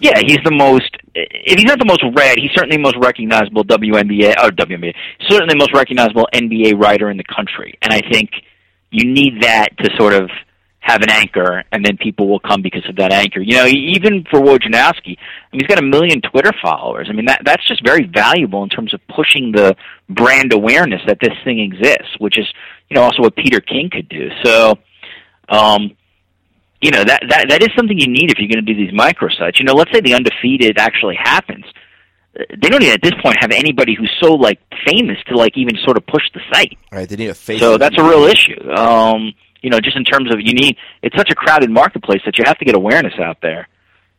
Yeah, 0.00 0.18
he's 0.18 0.38
the 0.44 0.50
most. 0.50 0.96
If 1.14 1.58
he's 1.58 1.64
not 1.64 1.78
the 1.78 1.86
most 1.86 2.04
read, 2.14 2.38
he's 2.38 2.50
certainly 2.52 2.76
the 2.76 2.82
most 2.82 2.96
recognizable 2.98 3.64
WNBA 3.64 4.34
or 4.42 4.50
WNBA. 4.50 4.92
Certainly 5.28 5.54
the 5.54 5.58
most 5.58 5.72
recognizable 5.72 6.28
NBA 6.34 6.78
writer 6.78 7.10
in 7.10 7.16
the 7.16 7.24
country, 7.24 7.78
and 7.80 7.94
I 7.94 8.00
think 8.12 8.30
you 8.90 9.10
need 9.10 9.42
that 9.42 9.68
to 9.78 9.90
sort 9.96 10.12
of 10.12 10.30
have 10.84 11.00
an 11.00 11.10
anchor, 11.10 11.64
and 11.72 11.84
then 11.84 11.96
people 11.96 12.28
will 12.28 12.40
come 12.40 12.60
because 12.60 12.86
of 12.88 12.96
that 12.96 13.10
anchor. 13.10 13.40
You 13.40 13.54
know, 13.56 13.66
even 13.66 14.24
for 14.30 14.38
Wojnarowski, 14.38 15.16
I 15.16 15.50
mean, 15.50 15.60
he's 15.60 15.66
got 15.66 15.78
a 15.78 15.82
million 15.82 16.20
Twitter 16.20 16.52
followers. 16.62 17.08
I 17.08 17.14
mean, 17.14 17.24
that 17.24 17.40
that's 17.42 17.66
just 17.66 17.84
very 17.84 18.04
valuable 18.04 18.62
in 18.62 18.68
terms 18.68 18.92
of 18.92 19.00
pushing 19.08 19.50
the 19.50 19.74
brand 20.10 20.52
awareness 20.52 21.00
that 21.06 21.18
this 21.22 21.32
thing 21.42 21.58
exists, 21.58 22.14
which 22.18 22.38
is 22.38 22.46
you 22.90 22.96
know 22.96 23.02
also 23.02 23.22
what 23.22 23.34
Peter 23.34 23.60
King 23.60 23.90
could 23.90 24.08
do. 24.08 24.28
So. 24.44 24.74
Um, 25.46 25.96
you 26.80 26.90
know 26.90 27.04
that 27.04 27.22
that 27.28 27.48
that 27.48 27.62
is 27.62 27.68
something 27.76 27.98
you 27.98 28.08
need 28.08 28.30
if 28.30 28.38
you're 28.38 28.48
going 28.48 28.64
to 28.64 28.74
do 28.74 28.74
these 28.74 28.92
microsites. 28.92 29.58
You 29.58 29.64
know, 29.64 29.72
let's 29.72 29.90
say 29.92 30.00
the 30.00 30.14
undefeated 30.14 30.78
actually 30.78 31.16
happens. 31.16 31.64
They 32.34 32.68
don't 32.68 32.82
even 32.82 32.94
at 32.94 33.02
this 33.02 33.14
point 33.22 33.36
have 33.40 33.52
anybody 33.52 33.94
who's 33.94 34.10
so 34.20 34.32
like 34.32 34.58
famous 34.86 35.18
to 35.28 35.36
like 35.36 35.56
even 35.56 35.76
sort 35.84 35.96
of 35.96 36.06
push 36.06 36.24
the 36.34 36.40
site. 36.52 36.76
Right, 36.90 37.08
they 37.08 37.16
need 37.16 37.28
a 37.28 37.34
face. 37.34 37.60
So 37.60 37.78
that's 37.78 37.96
a 37.96 38.02
real 38.02 38.24
issue. 38.24 38.70
Um, 38.70 39.34
you 39.64 39.70
know, 39.70 39.80
just 39.80 39.96
in 39.96 40.04
terms 40.04 40.32
of 40.32 40.40
you 40.40 40.54
need 40.54 40.76
it's 41.02 41.16
such 41.16 41.30
a 41.30 41.34
crowded 41.34 41.70
marketplace 41.70 42.20
that 42.24 42.38
you 42.38 42.44
have 42.46 42.58
to 42.58 42.64
get 42.64 42.74
awareness 42.74 43.14
out 43.18 43.38
there. 43.40 43.68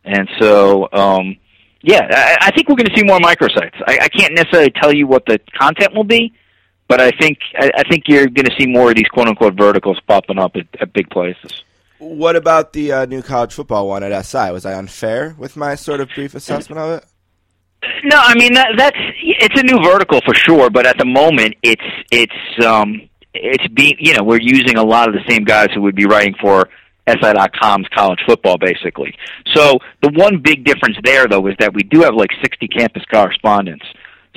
And 0.03 0.27
so 0.39 0.89
um 0.91 1.37
yeah, 1.81 2.07
I, 2.09 2.47
I 2.47 2.51
think 2.51 2.67
we're 2.67 2.77
going 2.77 2.89
to 2.89 2.97
see 2.97 3.03
more 3.03 3.19
microsites. 3.19 3.79
I, 3.85 3.99
I 4.01 4.09
can't 4.09 4.33
necessarily 4.33 4.71
tell 4.71 4.91
you 4.91 5.05
what 5.05 5.23
the 5.27 5.39
content 5.55 5.93
will 5.93 6.03
be, 6.03 6.33
but 6.87 6.99
I 6.99 7.11
think 7.11 7.37
I, 7.57 7.69
I 7.77 7.83
think 7.89 8.05
you're 8.07 8.25
going 8.25 8.45
to 8.45 8.55
see 8.57 8.65
more 8.65 8.89
of 8.89 8.95
these 8.95 9.07
quote 9.07 9.27
unquote 9.27 9.53
verticals 9.53 9.99
popping 10.07 10.39
up 10.39 10.55
at, 10.55 10.67
at 10.81 10.93
big 10.93 11.09
places. 11.09 11.63
What 11.99 12.35
about 12.35 12.73
the 12.73 12.91
uh, 12.91 13.05
new 13.05 13.21
college 13.21 13.53
football 13.53 13.87
one 13.87 14.03
at 14.03 14.25
SI? 14.25 14.51
Was 14.51 14.65
I 14.65 14.73
unfair 14.73 15.35
with 15.37 15.55
my 15.55 15.75
sort 15.75 16.01
of 16.01 16.09
brief 16.13 16.35
assessment 16.35 16.79
of 16.79 16.91
it? 16.97 17.05
No, 18.03 18.17
I 18.17 18.35
mean 18.35 18.53
that 18.53 18.69
that's 18.77 18.97
it's 19.21 19.59
a 19.59 19.63
new 19.63 19.81
vertical 19.83 20.21
for 20.25 20.33
sure, 20.33 20.69
but 20.69 20.85
at 20.85 20.97
the 20.97 21.05
moment 21.05 21.55
it's 21.61 21.83
it's 22.11 22.65
um 22.65 23.09
it's 23.35 23.67
being 23.73 23.95
you 23.99 24.13
know 24.13 24.23
we're 24.23 24.41
using 24.41 24.77
a 24.77 24.83
lot 24.83 25.07
of 25.07 25.13
the 25.13 25.23
same 25.29 25.43
guys 25.43 25.69
who 25.73 25.81
would 25.81 25.95
be 25.95 26.05
writing 26.05 26.35
for 26.39 26.69
SI.com's 27.07 27.87
college 27.93 28.19
football 28.25 28.57
basically. 28.57 29.15
So 29.53 29.79
the 30.01 30.11
one 30.11 30.39
big 30.39 30.63
difference 30.63 30.97
there 31.03 31.27
though 31.27 31.45
is 31.47 31.55
that 31.59 31.73
we 31.73 31.83
do 31.83 32.01
have 32.01 32.15
like 32.15 32.31
60 32.41 32.67
campus 32.67 33.03
correspondents. 33.11 33.85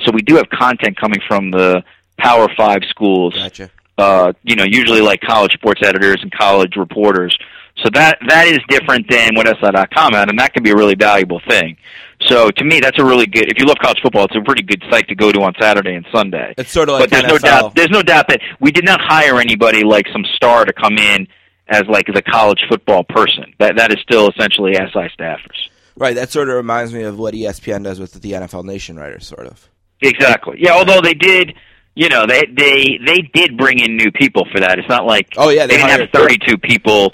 So 0.05 0.11
we 0.13 0.21
do 0.21 0.35
have 0.35 0.49
content 0.49 0.97
coming 0.97 1.19
from 1.27 1.51
the 1.51 1.83
Power 2.17 2.47
5 2.55 2.81
schools 2.89 3.33
Gotcha. 3.33 3.71
uh, 3.97 4.33
you 4.43 4.55
know, 4.55 4.65
usually 4.65 5.01
like 5.01 5.21
college 5.21 5.53
sports 5.53 5.81
editors 5.83 6.19
and 6.21 6.31
college 6.31 6.75
reporters. 6.75 7.37
So 7.83 7.89
that 7.93 8.19
that 8.27 8.47
is 8.47 8.59
different 8.67 9.09
than 9.09 9.35
what 9.35 9.47
SI.com 9.47 10.13
had, 10.13 10.29
and 10.29 10.37
that 10.39 10.53
can 10.53 10.63
be 10.63 10.71
a 10.71 10.75
really 10.75 10.95
valuable 10.95 11.41
thing. 11.47 11.77
So 12.23 12.51
to 12.51 12.63
me, 12.65 12.79
that's 12.79 12.99
a 12.99 13.05
really 13.05 13.25
good. 13.25 13.49
If 13.49 13.59
you 13.59 13.65
love 13.65 13.77
college 13.81 13.99
football, 14.01 14.25
it's 14.25 14.35
a 14.35 14.41
pretty 14.41 14.63
good 14.63 14.83
site 14.89 15.07
to 15.07 15.15
go 15.15 15.31
to 15.31 15.41
on 15.41 15.53
Saturday 15.59 15.95
and 15.95 16.05
Sunday. 16.13 16.53
It's 16.57 16.71
sort 16.71 16.89
of 16.89 16.99
like 16.99 17.09
but 17.09 17.11
there's 17.11 17.31
no 17.31 17.37
doubt. 17.37 17.75
There's 17.75 17.89
no 17.89 18.01
doubt 18.01 18.27
that 18.27 18.41
we 18.59 18.71
did 18.71 18.85
not 18.85 18.99
hire 19.01 19.39
anybody 19.39 19.83
like 19.83 20.05
some 20.11 20.25
star 20.35 20.65
to 20.65 20.73
come 20.73 20.97
in 20.97 21.27
as 21.69 21.83
like 21.87 22.07
the 22.07 22.21
college 22.21 22.59
football 22.69 23.03
person. 23.03 23.53
That 23.59 23.77
that 23.77 23.91
is 23.91 23.99
still 24.01 24.29
essentially 24.29 24.73
SI 24.73 25.09
staffers. 25.17 25.69
Right, 25.95 26.15
that 26.15 26.31
sort 26.31 26.49
of 26.49 26.55
reminds 26.55 26.93
me 26.93 27.03
of 27.03 27.19
what 27.19 27.33
ESPN 27.33 27.83
does 27.83 27.99
with 27.99 28.13
the 28.13 28.31
NFL 28.31 28.63
Nation 28.63 28.97
writers, 28.97 29.27
sort 29.27 29.47
of. 29.47 29.69
Exactly. 30.01 30.57
Yeah. 30.59 30.71
Although 30.71 31.01
they 31.01 31.13
did, 31.13 31.53
you 31.95 32.07
know, 32.09 32.25
they 32.25 32.45
they 32.45 32.99
they 33.05 33.21
did 33.33 33.57
bring 33.57 33.79
in 33.79 33.97
new 33.97 34.11
people 34.11 34.45
for 34.51 34.59
that. 34.61 34.79
It's 34.79 34.87
not 34.87 35.05
like 35.05 35.27
Oh, 35.37 35.49
yeah, 35.49 35.67
they, 35.67 35.75
they 35.75 35.83
didn't 35.83 35.99
have 36.01 36.09
32 36.11 36.57
people 36.57 37.13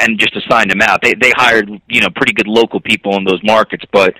and 0.00 0.18
just 0.18 0.36
assigned 0.36 0.70
them 0.70 0.82
out. 0.82 1.00
They 1.02 1.14
they 1.14 1.32
hired 1.36 1.68
you 1.88 2.00
know 2.00 2.08
pretty 2.14 2.32
good 2.32 2.46
local 2.48 2.80
people 2.80 3.16
in 3.16 3.24
those 3.24 3.40
markets, 3.44 3.84
but 3.92 4.14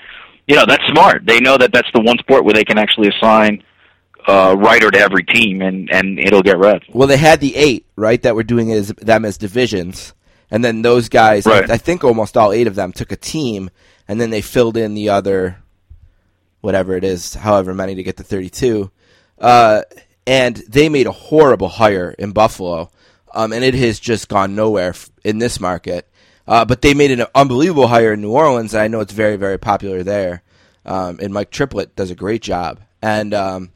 you 0.47 0.57
know 0.57 0.65
that's 0.67 0.85
smart. 0.93 1.25
They 1.27 1.41
know 1.41 1.57
that 1.57 1.73
that's 1.73 1.89
the 1.95 2.01
one 2.01 2.19
sport 2.19 2.45
where 2.45 2.55
they 2.55 2.65
can 2.65 2.79
actually 2.79 3.09
assign 3.09 3.63
a 4.29 4.57
writer 4.57 4.91
to 4.91 4.99
every 4.99 5.23
team, 5.25 5.63
and 5.63 5.89
and 5.93 6.19
it'll 6.19 6.43
get 6.43 6.59
read. 6.59 6.83
Well, 6.93 7.09
they 7.09 7.17
had 7.17 7.41
the 7.41 7.55
eight, 7.57 7.87
right, 7.97 8.21
that 8.23 8.35
were 8.35 8.43
doing 8.43 8.71
it 8.71 8.77
as, 8.77 8.89
them 8.89 9.25
as 9.25 9.39
divisions. 9.39 10.15
And 10.49 10.65
then 10.65 10.83
those 10.83 11.09
guys, 11.09 11.45
Right. 11.45 11.69
I 11.69 11.77
think 11.77 12.05
almost 12.05 12.37
all 12.37 12.53
eight 12.53 12.69
of 12.69 12.77
them 12.77 12.93
took 12.93 13.11
a 13.11 13.17
team, 13.17 13.69
and 14.07 14.21
then 14.21 14.31
they 14.31 14.41
filled 14.41 14.77
in 14.77 14.95
the 14.95 15.09
other, 15.09 15.57
whatever 16.61 16.97
it 16.97 17.03
is, 17.03 17.35
however 17.35 17.75
many 17.75 17.97
to 17.97 18.03
get 18.05 18.17
to 18.19 18.23
32. 18.23 18.91
Uh, 19.41 19.83
and 20.25 20.57
they 20.69 20.89
made 20.89 21.09
a 21.09 21.13
horrible 21.13 21.69
hire 21.69 22.15
in 22.17 22.31
Buffalo, 22.31 22.91
um, 23.37 23.53
and 23.53 23.63
it 23.63 23.75
has 23.75 24.01
just 24.01 24.29
gone 24.29 24.55
nowhere 24.55 24.95
in 25.23 25.39
this 25.39 25.61
market. 25.61 26.09
Uh, 26.49 26.65
but 26.65 26.81
they 26.81 26.95
made 26.95 27.11
an 27.11 27.27
unbelievable 27.35 27.89
hire 27.89 28.13
in 28.15 28.23
New 28.23 28.33
Orleans, 28.33 28.73
and 28.73 28.83
I 28.83 28.89
know 28.89 29.01
it's 29.01 29.13
very, 29.13 29.37
very 29.37 29.59
popular 29.59 30.03
there. 30.03 30.43
Um, 30.87 31.19
and 31.21 31.35
Mike 31.35 31.51
Triplett 31.51 31.97
does 31.97 32.11
a 32.11 32.15
great 32.15 32.41
job. 32.41 32.81
And 33.03 33.35
um, 33.35 33.73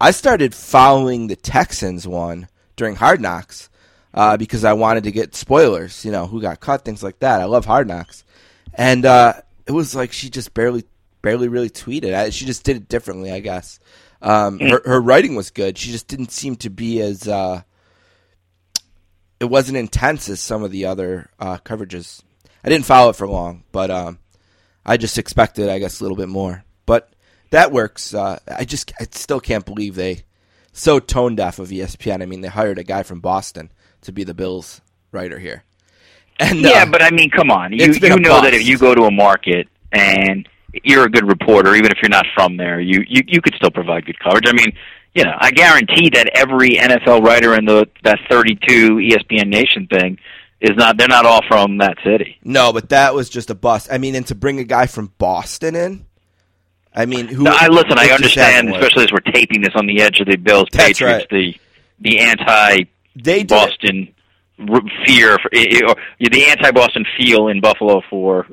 I 0.00 0.12
started 0.12 0.54
following 0.54 1.26
the 1.26 1.36
Texans 1.36 2.06
one 2.06 2.48
during 2.76 2.94
Hard 2.94 3.20
Knocks 3.20 3.68
uh, 4.14 4.36
because 4.36 4.64
I 4.64 4.72
wanted 4.72 5.04
to 5.04 5.12
get 5.12 5.34
spoilers, 5.34 6.04
you 6.04 6.12
know, 6.12 6.26
who 6.26 6.40
got 6.40 6.60
cut, 6.60 6.84
things 6.84 7.02
like 7.02 7.18
that. 7.18 7.40
I 7.40 7.44
love 7.44 7.66
Hard 7.66 7.88
Knocks, 7.88 8.24
and 8.72 9.04
uh, 9.04 9.34
it 9.66 9.72
was 9.72 9.94
like 9.94 10.12
she 10.12 10.30
just 10.30 10.54
barely, 10.54 10.84
barely 11.20 11.48
really 11.48 11.70
tweeted. 11.70 12.14
I, 12.14 12.30
she 12.30 12.46
just 12.46 12.64
did 12.64 12.76
it 12.76 12.88
differently, 12.88 13.30
I 13.30 13.40
guess. 13.40 13.78
Um, 14.22 14.60
her 14.60 14.80
her 14.84 15.00
writing 15.00 15.34
was 15.34 15.50
good. 15.50 15.76
She 15.76 15.90
just 15.90 16.06
didn't 16.06 16.30
seem 16.30 16.54
to 16.56 16.70
be 16.70 17.00
as 17.00 17.26
uh, 17.26 17.62
it 19.42 19.50
wasn't 19.50 19.76
intense 19.76 20.28
as 20.28 20.40
some 20.40 20.62
of 20.62 20.70
the 20.70 20.86
other 20.86 21.28
uh, 21.40 21.58
coverages. 21.58 22.22
I 22.64 22.68
didn't 22.68 22.86
follow 22.86 23.10
it 23.10 23.16
for 23.16 23.26
long, 23.26 23.64
but 23.72 23.90
um, 23.90 24.20
I 24.86 24.96
just 24.96 25.18
expected, 25.18 25.68
I 25.68 25.80
guess, 25.80 26.00
a 26.00 26.04
little 26.04 26.16
bit 26.16 26.28
more. 26.28 26.64
But 26.86 27.12
that 27.50 27.72
works. 27.72 28.14
Uh, 28.14 28.38
I 28.46 28.64
just 28.64 28.92
I 29.00 29.06
still 29.10 29.40
can't 29.40 29.66
believe 29.66 29.96
they 29.96 30.22
so 30.72 31.00
tone 31.00 31.34
deaf 31.34 31.58
of 31.58 31.70
ESPN. 31.70 32.22
I 32.22 32.26
mean, 32.26 32.40
they 32.40 32.48
hired 32.48 32.78
a 32.78 32.84
guy 32.84 33.02
from 33.02 33.18
Boston 33.18 33.72
to 34.02 34.12
be 34.12 34.22
the 34.22 34.32
Bills 34.32 34.80
writer 35.10 35.40
here. 35.40 35.64
And 36.38 36.60
Yeah, 36.60 36.84
uh, 36.84 36.86
but 36.86 37.02
I 37.02 37.10
mean, 37.10 37.30
come 37.30 37.50
on. 37.50 37.72
You 37.72 37.92
you 37.92 38.16
know 38.20 38.40
that 38.42 38.54
if 38.54 38.64
you 38.64 38.78
go 38.78 38.94
to 38.94 39.02
a 39.02 39.10
market 39.10 39.66
and 39.90 40.48
you're 40.84 41.04
a 41.04 41.10
good 41.10 41.26
reporter, 41.26 41.74
even 41.74 41.90
if 41.90 41.98
you're 42.00 42.08
not 42.08 42.26
from 42.32 42.56
there, 42.58 42.80
you 42.80 43.04
you 43.08 43.22
you 43.26 43.42
could 43.42 43.56
still 43.56 43.72
provide 43.72 44.06
good 44.06 44.20
coverage. 44.20 44.44
I 44.46 44.52
mean, 44.52 44.72
you 45.14 45.24
know, 45.24 45.34
I 45.38 45.50
guarantee 45.50 46.10
that 46.10 46.30
every 46.34 46.76
NFL 46.76 47.22
writer 47.24 47.54
in 47.54 47.64
the 47.66 47.86
that 48.04 48.18
32 48.30 48.96
ESPN 48.96 49.48
Nation 49.48 49.86
thing 49.86 50.18
is 50.60 50.76
not. 50.76 50.96
They're 50.96 51.08
not 51.08 51.26
all 51.26 51.40
from 51.48 51.78
that 51.78 51.98
city. 52.04 52.38
no, 52.42 52.72
but 52.72 52.88
that 52.90 53.14
was 53.14 53.28
just 53.28 53.50
a 53.50 53.54
bust. 53.54 53.88
I 53.90 53.98
mean, 53.98 54.14
and 54.14 54.26
to 54.28 54.34
bring 54.34 54.58
a 54.58 54.64
guy 54.64 54.86
from 54.86 55.12
Boston 55.18 55.74
in, 55.74 56.06
I 56.94 57.06
mean, 57.06 57.26
who? 57.28 57.42
No, 57.44 57.52
I 57.54 57.68
listen. 57.68 57.98
I 57.98 58.08
understand, 58.08 58.70
especially 58.74 59.04
as 59.04 59.12
we're 59.12 59.32
taping 59.32 59.60
this 59.62 59.74
on 59.74 59.86
the 59.86 60.00
edge 60.00 60.20
of 60.20 60.26
the 60.26 60.36
Bills 60.36 60.68
That's 60.72 60.86
Patriots, 60.86 61.26
right. 61.30 61.54
the 62.00 62.10
the 62.10 62.20
anti 62.20 62.84
They. 63.16 63.44
Boston 63.44 64.14
fear 65.06 65.38
for, 65.38 65.48
or 65.48 65.94
the 66.20 66.44
anti 66.48 66.70
Boston 66.70 67.04
feel 67.18 67.48
in 67.48 67.60
Buffalo 67.60 68.02
for 68.08 68.46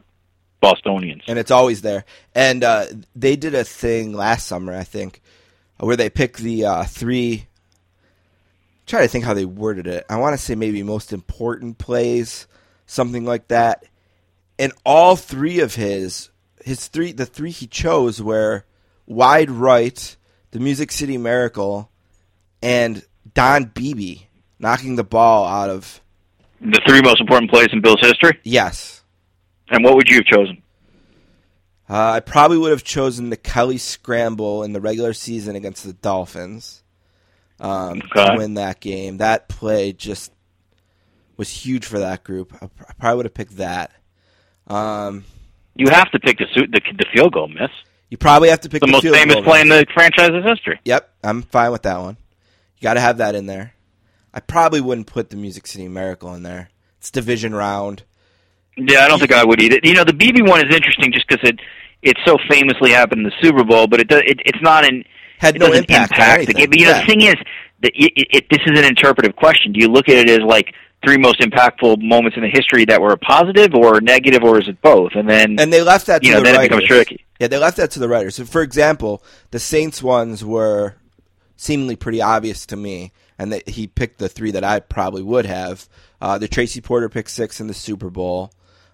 Bostonians. 0.62 1.24
and 1.28 1.38
it's 1.38 1.51
always 1.51 1.82
there. 1.82 2.05
And 2.34 2.64
uh, 2.64 2.86
they 3.16 3.36
did 3.36 3.53
a 3.55 3.64
thing 3.64 4.14
last 4.14 4.47
summer, 4.47 4.74
I 4.76 4.84
think, 4.84 5.22
where 5.80 5.95
they 5.95 6.09
pick 6.09 6.38
the 6.38 6.65
uh, 6.65 6.84
three. 6.84 7.47
Try 8.86 9.01
to 9.01 9.07
think 9.07 9.23
how 9.23 9.34
they 9.34 9.45
worded 9.45 9.88
it. 9.88 10.05
I 10.09 10.17
want 10.17 10.34
to 10.38 10.43
say 10.43 10.55
maybe 10.55 10.82
most 10.84 11.13
important 11.13 11.77
plays, 11.77 12.47
something 12.86 13.23
like 13.25 13.47
that. 13.49 13.86
And 14.57 14.73
all 14.86 15.15
three 15.15 15.59
of 15.59 15.75
his, 15.75 16.30
his 16.65 16.88
three, 16.88 17.11
the 17.11 17.25
three 17.25 17.51
he 17.51 17.67
chose 17.67 18.21
were 18.21 18.65
wide 19.05 19.51
right, 19.51 20.15
the 20.51 20.59
Music 20.59 20.91
City 20.91 21.17
Miracle, 21.17 21.91
and 22.61 23.03
Don 23.34 23.65
Beebe 23.65 24.23
knocking 24.57 24.95
the 24.95 25.03
ball 25.03 25.45
out 25.45 25.69
of 25.69 26.01
The 26.59 26.82
three 26.88 27.01
most 27.01 27.21
important 27.21 27.51
plays 27.51 27.69
in 27.71 27.82
Bills 27.82 28.01
history. 28.01 28.39
yes. 28.43 29.03
And 29.69 29.84
what 29.84 29.95
would 29.95 30.09
you 30.09 30.15
have 30.17 30.25
chosen? 30.25 30.63
Uh, 31.90 32.12
I 32.12 32.20
probably 32.20 32.58
would 32.60 32.72
have 32.72 32.84
chosen 32.84 33.30
the 33.32 33.38
Kelly 33.38 33.80
scramble 33.80 34.64
in 34.64 34.74
the 34.74 34.82
regular 34.82 35.14
season 35.14 35.56
against 35.56 35.84
the 35.84 35.94
Dolphins 35.94 36.84
um, 37.60 38.02
Okay. 38.16 38.26
to 38.28 38.38
win 38.38 38.54
that 38.56 38.80
game. 38.80 39.18
That 39.18 39.50
play 39.50 39.92
just 39.94 40.32
was 41.36 41.50
huge 41.50 41.86
for 41.86 42.00
that 42.00 42.24
group. 42.24 42.54
I 42.62 42.66
I 42.66 42.94
probably 43.00 43.18
would 43.18 43.26
have 43.26 43.34
picked 43.34 43.58
that. 43.58 43.92
Um, 44.68 45.24
You 45.76 45.90
have 45.90 46.12
to 46.12 46.20
pick 46.20 46.38
the 46.38 46.46
suit, 46.54 46.72
the, 46.72 46.80
the 46.98 47.06
field 47.14 47.34
goal 47.34 47.48
miss, 47.48 47.72
you 48.10 48.18
probably 48.18 48.50
have 48.50 48.62
to 48.62 48.70
pick 48.70 48.82
the, 48.82 48.88
the, 48.88 48.92
most 48.92 49.04
field 49.04 49.16
famous 49.16 49.36
goal 49.36 49.44
play 49.44 49.62
in 49.62 49.70
the 49.70 49.86
franchise's 49.94 50.44
history. 50.44 50.80
Yep, 50.86 51.10
I'm 51.24 51.42
fine 51.44 51.72
with 51.72 51.84
that 51.84 52.00
one. 52.00 52.18
You 52.78 52.84
got 52.84 52.96
to 52.96 53.00
have 53.02 53.18
that 53.18 53.36
in 53.36 53.46
there. 53.46 53.74
I 54.34 54.40
probably 54.40 54.82
wouldn't 54.82 55.08
put 55.08 55.30
the 55.30 55.36
Music 55.36 55.66
City 55.68 55.88
Miracle 55.88 56.34
in 56.36 56.44
there. 56.44 56.70
It's 56.98 57.12
division 57.12 57.54
round. 57.56 58.04
Yeah, 58.88 59.05
I 59.05 59.07
don't 59.07 59.19
think 59.19 59.32
I 59.32 59.43
would 59.43 59.61
either. 59.61 59.80
You 59.84 59.93
know, 59.93 60.03
the 60.03 60.13
Beebe 60.13 60.41
one 60.41 60.59
is 60.65 60.73
interesting 60.73 61.11
just 61.11 61.27
because 61.27 61.47
it 61.47 61.59
it 62.01 62.17
so 62.25 62.38
famously 62.49 62.91
happened 62.91 63.19
in 63.19 63.25
the 63.25 63.36
Super 63.41 63.63
Bowl, 63.63 63.88
but 63.88 63.99
it, 63.99 64.07
does, 64.07 64.21
it 64.25 64.39
it's 64.45 64.61
not 64.61 64.86
an 64.86 65.03
Had 65.38 65.55
it 65.55 65.59
no 65.59 65.67
doesn't 65.67 65.89
impact 65.89 66.47
the 66.47 66.53
game. 66.53 66.69
But 66.69 66.80
you 66.80 66.86
know, 66.86 66.99
the 66.99 67.05
thing 67.05 67.21
is 67.21 67.36
that 67.82 67.91
it, 67.93 68.13
it, 68.15 68.27
it, 68.32 68.45
this 68.49 68.61
is 68.65 68.80
an 68.80 68.86
interpretive 68.86 69.36
question. 69.36 69.73
Do 69.73 69.80
you 69.80 69.88
look 69.89 70.07
at 70.09 70.15
it 70.15 70.30
as 70.30 70.45
like 70.45 70.73
three 71.03 71.17
most 71.17 71.39
impactful 71.39 72.01
moments 72.01 72.36
in 72.38 72.43
the 72.43 72.49
history 72.49 72.86
that 72.86 73.01
were 73.01 73.15
positive 73.17 73.73
or 73.73 74.01
negative, 74.01 74.43
or 74.43 74.59
is 74.59 74.67
it 74.67 74.82
both? 74.82 75.11
And 75.15 75.30
then 75.30 75.59
And 75.59 75.71
they 75.71 75.82
left 75.82 76.07
that 76.07 76.21
to 76.21 76.27
you 76.27 76.34
know, 76.34 76.39
the 76.39 76.45
then 76.45 76.55
it 76.55 76.69
becomes 76.69 76.86
tricky. 76.86 77.25
Yeah, 77.39 77.47
they 77.47 77.57
left 77.57 77.77
that 77.77 77.91
to 77.91 77.99
the 77.99 78.09
writers. 78.09 78.36
So, 78.36 78.45
for 78.45 78.61
example, 78.61 79.23
the 79.51 79.59
Saints 79.59 80.03
ones 80.03 80.43
were 80.43 80.95
seemingly 81.55 81.95
pretty 81.95 82.21
obvious 82.21 82.65
to 82.67 82.75
me, 82.75 83.11
and 83.38 83.51
that 83.53 83.69
he 83.69 83.88
picked 83.88 84.19
the 84.19 84.27
three 84.30 84.51
that 84.51 84.63
I 84.63 84.82
probably 84.82 85.23
would 85.23 85.45
have. 85.45 85.88
Uh, 86.21 86.38
the 86.38 86.49
Tracy 86.49 86.82
Porter 86.82 87.07
pick 87.07 87.30
six 87.30 87.61
in 87.61 87.67
the 87.67 87.73
Super 87.73 88.09
Bowl, 88.09 88.51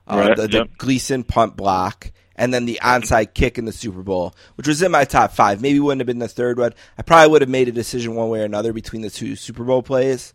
uh, 0.08 0.18
Right, 0.18 0.36
the, 0.36 0.47
the 0.47 0.58
yep. 0.60 0.78
Gleason 0.78 1.24
punt 1.24 1.56
block, 1.56 2.12
and 2.36 2.53
then 2.53 2.66
the 2.66 2.80
onside 2.82 3.34
kick 3.34 3.58
in 3.58 3.66
the 3.66 3.72
Super 3.72 4.01
Bowl, 4.01 4.36
which 4.56 4.68
was 4.68 4.82
in 4.82 4.91
my 4.91 5.06
top 5.06 5.32
five. 5.32 5.62
Maybe 5.62 5.80
wouldn't 5.80 6.01
have 6.01 6.08
been 6.08 6.20
the 6.20 6.28
third 6.28 6.60
one. 6.60 6.74
I 6.97 7.01
probably 7.01 7.32
would 7.32 7.41
have 7.41 7.49
made 7.49 7.68
a 7.68 7.72
decision 7.72 8.16
one 8.16 8.30
way 8.30 8.41
or 8.41 8.45
another 8.45 8.74
between 8.74 9.01
the 9.01 9.10
two 9.10 9.36
Super 9.36 9.64
Bowl 9.64 9.84
plays. 9.84 10.34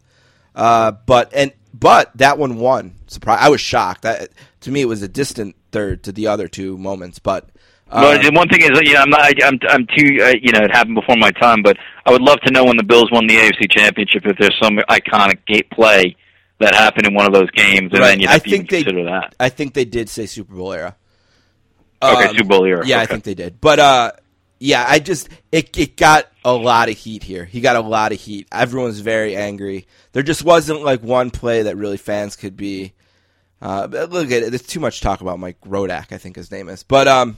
Uh, 0.54 0.92
but 1.06 1.32
and 1.34 1.52
but 1.72 2.10
that 2.16 2.38
one 2.38 2.56
won. 2.56 2.96
Surprise! 3.06 3.38
I 3.40 3.48
was 3.48 3.60
shocked. 3.60 4.02
That 4.02 4.30
to 4.62 4.70
me 4.70 4.80
it 4.80 4.86
was 4.86 5.02
a 5.02 5.08
distant 5.08 5.56
third 5.70 6.02
to 6.04 6.12
the 6.12 6.26
other 6.26 6.48
two 6.48 6.76
moments. 6.76 7.18
But 7.18 7.50
uh, 7.90 8.02
But 8.02 8.22
the 8.22 8.32
one 8.32 8.48
thing 8.48 8.62
is, 8.62 8.70
you 8.82 8.94
know, 8.94 9.00
I'm 9.00 9.10
not, 9.10 9.20
I, 9.20 9.32
I'm, 9.44 9.58
I'm 9.68 9.86
too, 9.86 10.18
uh, 10.22 10.34
you 10.40 10.52
know, 10.52 10.64
it 10.64 10.70
happened 10.70 10.94
before 10.94 11.16
my 11.16 11.32
time. 11.32 11.62
But 11.62 11.76
I 12.06 12.12
would 12.12 12.22
love 12.22 12.40
to 12.42 12.52
know 12.52 12.64
when 12.64 12.76
the 12.76 12.84
Bills 12.84 13.10
won 13.10 13.26
the 13.26 13.36
AFC 13.36 13.70
Championship 13.70 14.26
if 14.26 14.38
there's 14.38 14.56
some 14.62 14.76
iconic 14.88 15.44
gate 15.46 15.70
play 15.70 16.16
that 16.60 16.74
happened 16.74 17.06
in 17.06 17.14
one 17.14 17.26
of 17.26 17.32
those 17.32 17.50
games, 17.50 17.90
and 17.92 18.00
Right. 18.00 18.08
then 18.10 18.20
you 18.20 18.28
I 18.28 18.32
have 18.32 18.42
to 18.44 18.48
even 18.48 18.60
think 18.60 18.70
they- 18.70 18.82
consider 18.84 19.04
that. 19.10 19.34
I 19.40 19.48
think 19.48 19.74
they 19.74 19.84
did 19.84 20.08
say 20.08 20.26
Super 20.26 20.54
Bowl 20.54 20.72
era. 20.72 20.96
Okay, 22.02 22.24
Um, 22.28 22.36
Super 22.36 22.48
Bowl 22.48 22.64
era. 22.64 22.86
Yeah, 22.86 23.00
I 23.00 23.06
think 23.06 23.24
they 23.24 23.34
did. 23.34 23.60
But 23.60 23.78
uh, 23.78 24.12
yeah, 24.58 24.84
I 24.88 24.98
just 25.00 25.28
it 25.52 25.76
it 25.76 25.96
got 25.96 26.28
a 26.44 26.52
lot 26.54 26.88
of 26.88 26.96
heat 26.96 27.22
here. 27.22 27.44
He 27.44 27.60
got 27.60 27.76
a 27.76 27.80
lot 27.80 28.12
of 28.12 28.20
heat. 28.20 28.46
Everyone's 28.52 29.00
very 29.00 29.36
angry. 29.36 29.86
There 30.12 30.22
just 30.22 30.42
wasn't 30.44 30.82
like 30.82 31.02
one 31.02 31.30
play 31.30 31.62
that 31.62 31.76
really 31.76 31.96
fans 31.98 32.36
could 32.36 32.56
be. 32.56 32.92
Uh, 33.62 33.86
but 33.86 34.10
look 34.10 34.26
at 34.30 34.42
it. 34.42 34.50
There's 34.50 34.62
too 34.62 34.80
much 34.80 35.00
talk 35.02 35.20
about 35.20 35.38
Mike 35.38 35.60
Rodak. 35.66 36.12
I 36.12 36.18
think 36.18 36.36
his 36.36 36.50
name 36.50 36.68
is. 36.70 36.82
But 36.82 37.06
um. 37.08 37.36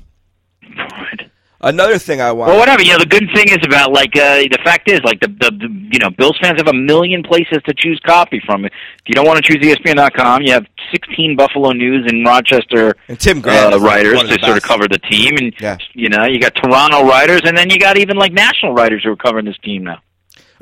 Another 1.63 1.99
thing 1.99 2.21
I 2.21 2.33
want. 2.33 2.51
Well, 2.51 2.59
whatever. 2.59 2.83
You 2.83 2.93
know, 2.93 2.99
the 2.99 3.07
good 3.07 3.29
thing 3.35 3.49
is 3.49 3.59
about 3.65 3.93
like 3.93 4.17
uh, 4.17 4.39
the 4.51 4.59
fact 4.65 4.91
is 4.91 5.01
like 5.05 5.21
the, 5.21 5.29
the 5.29 5.51
the 5.51 5.89
you 5.93 5.99
know 5.99 6.11
Bills 6.11 6.39
fans 6.41 6.59
have 6.59 6.69
a 6.69 6.73
million 6.75 7.23
places 7.23 7.59
to 7.67 7.75
choose 7.77 8.01
copy 8.05 8.41
from. 8.45 8.65
If 8.65 8.73
you 9.07 9.15
don't 9.15 9.27
want 9.27 9.43
to 9.45 9.53
choose 9.53 9.63
ESPN.com, 9.65 10.43
you 10.43 10.53
have 10.53 10.67
16 10.91 11.37
Buffalo 11.37 11.73
News 11.73 12.05
and 12.11 12.27
Rochester 12.27 12.95
And 13.09 13.19
Tim 13.19 13.41
Grant 13.41 13.75
uh, 13.75 13.81
writers 13.81 14.21
to 14.21 14.27
the 14.27 14.39
sort 14.45 14.57
of 14.57 14.63
cover 14.63 14.89
the 14.89 14.99
team, 14.99 15.37
and 15.37 15.55
Yeah. 15.61 15.79
you 15.95 16.09
know 16.09 16.25
you 16.25 16.41
got 16.41 16.55
Toronto 16.55 17.07
writers, 17.07 17.43
and 17.45 17.57
then 17.57 17.71
you 17.71 17.79
got 17.79 17.97
even 17.99 18.17
like 18.17 18.33
national 18.33 18.75
writers 18.75 19.03
who 19.05 19.11
are 19.13 19.17
covering 19.17 19.45
this 19.47 19.59
team 19.59 19.85
now 19.85 19.99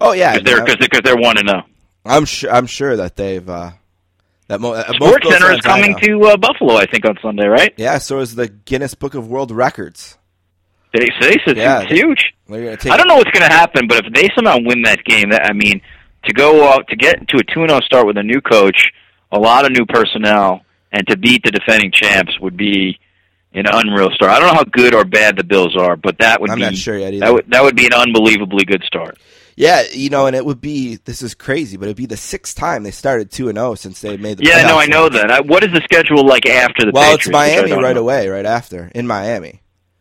oh 0.01 0.12
yeah, 0.12 0.32
because 0.38 0.44
they're 0.44 0.64
because 0.64 0.88
they're, 0.90 1.01
they're 1.03 1.16
one 1.16 1.36
to 1.36 1.42
know. 1.42 1.62
I'm 2.05 2.24
sure. 2.24 2.51
I'm 2.51 2.66
sure 2.66 2.96
that 2.96 3.16
they've 3.16 3.46
uh, 3.48 3.72
that 4.48 4.61
mo- 4.61 4.72
uh, 4.72 4.90
Sports 4.94 5.28
Center 5.28 5.53
is 5.53 5.61
coming 5.61 5.94
to 6.03 6.20
uh, 6.24 6.36
Buffalo, 6.38 6.74
I 6.76 6.86
think, 6.86 7.05
on 7.05 7.16
Sunday, 7.20 7.46
right? 7.46 7.74
Yeah, 7.76 7.98
so 7.98 8.20
is 8.20 8.34
the 8.34 8.48
Guinness 8.48 8.94
Book 8.94 9.14
of 9.14 9.28
World 9.28 9.51
Records. 9.51 10.16
They 10.93 11.07
say 11.20 11.36
it's 11.47 11.59
Yeah. 11.59 11.84
huge. 11.84 12.32
Gonna 12.49 12.76
take 12.76 12.93
I 12.93 12.97
don't 12.97 13.07
know 13.07 13.16
what's 13.16 13.30
going 13.30 13.49
to 13.49 13.55
happen, 13.55 13.86
but 13.86 14.05
if 14.05 14.12
they 14.12 14.28
somehow 14.34 14.59
win 14.61 14.82
that 14.82 15.05
game, 15.05 15.30
that 15.30 15.45
I 15.47 15.53
mean, 15.53 15.80
to 16.24 16.32
go 16.32 16.68
out 16.68 16.88
to 16.88 16.97
get 16.97 17.28
to 17.28 17.38
a 17.38 17.45
two 17.45 17.66
zero 17.66 17.74
oh 17.74 17.80
start 17.80 18.07
with 18.07 18.16
a 18.16 18.22
new 18.22 18.41
coach, 18.41 18.91
a 19.30 19.38
lot 19.38 19.64
of 19.64 19.72
new 19.72 19.86
personnel, 19.86 20.62
and 20.93 21.07
to 21.07 21.16
beat 21.16 21.45
the 21.45 21.53
defending 21.53 21.93
champs 21.93 22.38
would 22.41 22.57
be 22.57 22.99
an 23.55 23.66
unreal 23.72 24.11
start. 24.11 24.32
I 24.32 24.38
don't 24.41 24.49
know 24.49 24.55
how 24.55 24.64
good 24.64 24.95
or 24.95 25.05
bad 25.05 25.36
the 25.36 25.45
Bills 25.45 25.76
are, 25.76 25.97
but 25.97 26.18
that 26.18 26.41
would 26.41 26.51
I'm 26.51 26.57
be 26.57 26.62
not 26.62 26.74
sure 26.76 26.99
yet 26.99 27.14
either. 27.14 27.26
that 27.26 27.32
would 27.32 27.51
that 27.51 27.62
would 27.62 27.76
be 27.76 27.86
an 27.86 27.95
unbelievably 27.95 28.64
good 28.64 28.82
start. 28.84 29.18
Yeah, 29.57 29.82
you 29.93 30.09
know, 30.11 30.26
and 30.26 30.34
it 30.34 30.45
would 30.45 30.61
be 30.61 30.97
this 31.05 31.22
is 31.22 31.34
crazy, 31.34 31.76
but 31.76 31.84
it'd 31.84 31.97
be 31.97 32.07
the 32.07 32.16
sixth 32.16 32.57
time 32.57 32.82
they 32.82 32.91
started 32.93 33.30
two 33.30 33.49
and 33.49 33.59
zero 33.59 33.74
since 33.74 34.01
they 34.01 34.16
made 34.16 34.38
the. 34.38 34.45
Yeah, 34.47 34.62
no. 34.66 34.78
I 34.78 34.86
know 34.86 35.09
that. 35.09 35.30
I, 35.30 35.41
what 35.41 35.62
is 35.62 35.70
the 35.72 35.82
schedule 35.84 36.26
like 36.26 36.47
after 36.47 36.84
the? 36.86 36.93
Well, 36.93 37.05
Patriots, 37.16 37.26
it's 37.26 37.32
Miami 37.32 37.72
right 37.72 37.95
know. 37.95 38.01
away, 38.01 38.28
right 38.28 38.47
after 38.47 38.91
in 38.95 39.07
Miami, 39.07 39.61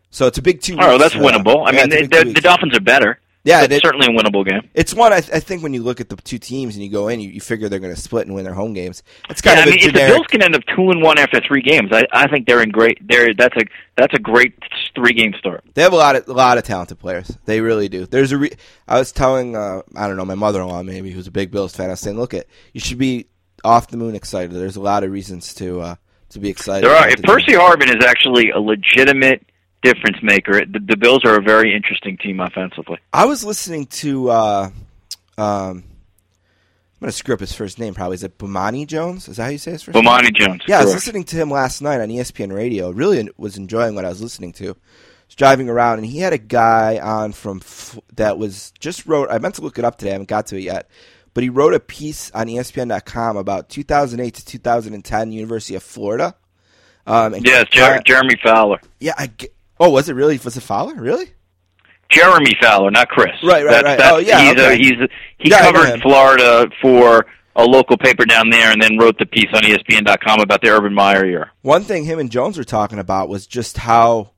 so 0.09 0.27
it's 0.27 0.37
a 0.37 0.41
big 0.41 0.61
two. 0.61 0.77
Oh, 0.79 0.97
that's 0.97 1.15
winnable. 1.15 1.67
I 1.67 1.71
yeah, 1.71 1.85
mean, 1.85 1.89
they, 1.89 2.01
the, 2.05 2.31
the. 2.33 2.41
Dolphins 2.41 2.75
are 2.75 2.81
better. 2.81 3.19
Yeah, 3.45 3.63
It's 3.63 3.81
certainly 3.81 4.07
a 4.07 4.09
winnable 4.09 4.45
game. 4.45 4.69
It's 4.73 4.93
one 4.93 5.13
I, 5.13 5.21
th- 5.21 5.33
I 5.33 5.39
think 5.39 5.63
when 5.63 5.73
you 5.73 5.81
look 5.81 6.01
at 6.01 6.09
the 6.09 6.17
two 6.17 6.37
teams 6.37 6.75
and 6.75 6.83
you 6.83 6.91
go 6.91 7.07
in, 7.07 7.21
you, 7.21 7.29
you 7.29 7.39
figure 7.39 7.69
they're 7.69 7.79
going 7.79 7.95
to 7.95 7.99
split 7.99 8.27
and 8.27 8.35
win 8.35 8.43
their 8.43 8.53
home 8.53 8.73
games. 8.73 9.01
It's 9.29 9.39
kind 9.39 9.57
yeah, 9.57 9.63
of 9.63 9.67
I 9.69 9.71
mean, 9.71 9.79
if 9.79 9.93
the. 9.93 9.99
Bills 9.99 10.27
can 10.27 10.43
end 10.43 10.55
up 10.55 10.63
two 10.75 10.89
and 10.91 11.01
one 11.01 11.17
after 11.17 11.39
three 11.39 11.61
games, 11.61 11.89
I, 11.93 12.05
I 12.11 12.27
think 12.27 12.47
they're 12.47 12.61
in 12.61 12.69
great. 12.69 12.99
They're 13.07 13.33
that's 13.33 13.55
a 13.55 13.61
that's 13.95 14.13
a 14.13 14.19
great 14.19 14.55
three 14.93 15.13
game 15.13 15.33
start. 15.39 15.63
They 15.73 15.81
have 15.81 15.93
a 15.93 15.95
lot 15.97 16.17
of 16.17 16.27
a 16.27 16.33
lot 16.33 16.57
of 16.57 16.65
talented 16.65 16.99
players. 16.99 17.31
They 17.45 17.61
really 17.61 17.87
do. 17.87 18.05
There's 18.05 18.33
a. 18.33 18.37
Re- 18.37 18.51
I 18.87 18.99
was 18.99 19.13
telling 19.13 19.55
uh, 19.55 19.83
I 19.95 20.07
don't 20.07 20.17
know 20.17 20.25
my 20.25 20.35
mother-in-law 20.35 20.83
maybe 20.83 21.09
who's 21.11 21.27
a 21.27 21.31
big 21.31 21.49
Bills 21.49 21.73
fan. 21.73 21.87
I 21.87 21.93
was 21.93 22.01
saying, 22.01 22.17
look 22.17 22.33
at 22.33 22.45
you 22.73 22.81
should 22.81 22.97
be 22.97 23.27
off 23.63 23.87
the 23.87 23.97
moon 23.97 24.15
excited. 24.15 24.51
There's 24.51 24.75
a 24.75 24.81
lot 24.81 25.05
of 25.05 25.11
reasons 25.11 25.53
to 25.55 25.79
uh, 25.79 25.95
to 26.31 26.39
be 26.39 26.49
excited. 26.49 26.89
There 26.89 26.95
are. 26.95 27.07
If. 27.07 27.23
Percy 27.23 27.53
Harvin 27.53 27.87
is 27.87 28.05
actually 28.05 28.49
a 28.49 28.59
legitimate 28.59 29.45
difference 29.81 30.17
maker, 30.21 30.65
the, 30.65 30.79
the 30.79 30.97
Bills 30.97 31.23
are 31.25 31.35
a 31.37 31.41
very 31.41 31.73
interesting 31.75 32.17
team 32.17 32.39
offensively. 32.39 32.97
I 33.13 33.25
was 33.25 33.43
listening 33.43 33.85
to. 33.87 34.29
Uh, 34.29 34.69
um, 35.37 35.83
I'm 37.01 37.05
going 37.05 37.11
to 37.11 37.17
screw 37.17 37.33
up 37.33 37.39
his 37.39 37.53
first 37.53 37.79
name. 37.79 37.93
Probably 37.93 38.15
is 38.15 38.23
it 38.23 38.37
Bomani 38.37 38.85
Jones? 38.85 39.29
Is 39.29 39.37
that 39.37 39.43
how 39.43 39.49
you 39.49 39.57
say 39.57 39.71
his 39.71 39.83
first 39.83 39.95
name? 39.95 40.03
Bomani 40.03 40.33
Jones. 40.35 40.63
Yeah, 40.67 40.79
I 40.81 40.83
was 40.83 40.93
listening 40.93 41.23
to 41.25 41.37
him 41.37 41.49
last 41.49 41.81
night 41.81 42.01
on 42.01 42.09
ESPN 42.09 42.53
Radio. 42.53 42.89
Really 42.91 43.29
was 43.37 43.55
enjoying 43.55 43.95
what 43.95 44.03
I 44.03 44.09
was 44.09 44.21
listening 44.21 44.51
to. 44.53 44.67
was 45.27 45.35
driving 45.37 45.69
around, 45.69 45.99
and 45.99 46.05
he 46.05 46.19
had 46.19 46.33
a 46.33 46.37
guy 46.37 46.99
on 46.99 47.31
from 47.31 47.59
F- 47.63 47.97
that 48.15 48.37
was 48.37 48.73
just 48.81 49.05
wrote. 49.05 49.29
I 49.31 49.37
meant 49.37 49.55
to 49.55 49.61
look 49.61 49.79
it 49.79 49.85
up 49.85 49.97
today. 49.97 50.09
I 50.11 50.13
haven't 50.13 50.27
got 50.27 50.47
to 50.47 50.57
it 50.57 50.63
yet, 50.63 50.89
but 51.33 51.41
he 51.43 51.49
wrote 51.49 51.73
a 51.73 51.79
piece 51.79 52.31
on 52.31 52.47
ESPN.com 52.47 53.37
about 53.37 53.69
2008 53.69 54.33
to 54.33 54.45
2010 54.45 55.31
University 55.31 55.75
of 55.75 55.83
Florida. 55.83 56.35
Um, 57.07 57.33
and 57.33 57.47
Yeah, 57.47 57.63
Jer- 57.63 58.01
Jeremy 58.05 58.35
Fowler. 58.43 58.81
yeah. 58.99 59.13
I 59.17 59.29
oh, 59.79 59.89
was 59.89 60.09
it 60.09 60.13
really? 60.13 60.37
Was 60.43 60.57
it 60.57 60.61
Fowler? 60.61 60.95
Really? 60.95 61.31
Jeremy 62.11 62.51
Fowler, 62.61 62.89
not 62.89 63.07
Chris. 63.09 63.31
Right, 63.43 63.63
right, 63.63 63.83
right. 63.83 63.99
Oh, 64.03 64.17
yeah, 64.17 64.39
He's 64.41 64.51
okay. 64.53 64.73
a, 64.73 64.77
he's 64.77 64.91
a, 64.93 65.07
he 65.37 65.49
Yeah, 65.51 65.59
covered. 65.71 66.01
Florida 66.01 66.67
for 66.81 67.25
a 67.55 67.63
local 67.63 67.97
paper 67.97 68.25
down 68.25 68.49
there, 68.49 68.71
and 68.71 68.81
then 68.81 68.97
wrote 68.97 69.17
the 69.19 69.25
piece 69.25 69.49
on 69.53 69.61
ESPN.com 69.61 70.39
about 70.39 70.61
the 70.61 70.69
Urban 70.69 70.93
Meyer 70.93 71.25
year. 71.25 71.51
One 71.61 71.83
thing 71.83 72.05
him 72.05 72.17
and 72.19 72.31
Jones 72.31 72.57
were 72.57 72.63
talking 72.63 72.97
about 72.99 73.29
was 73.29 73.45
just 73.45 73.77
how, 73.77 74.31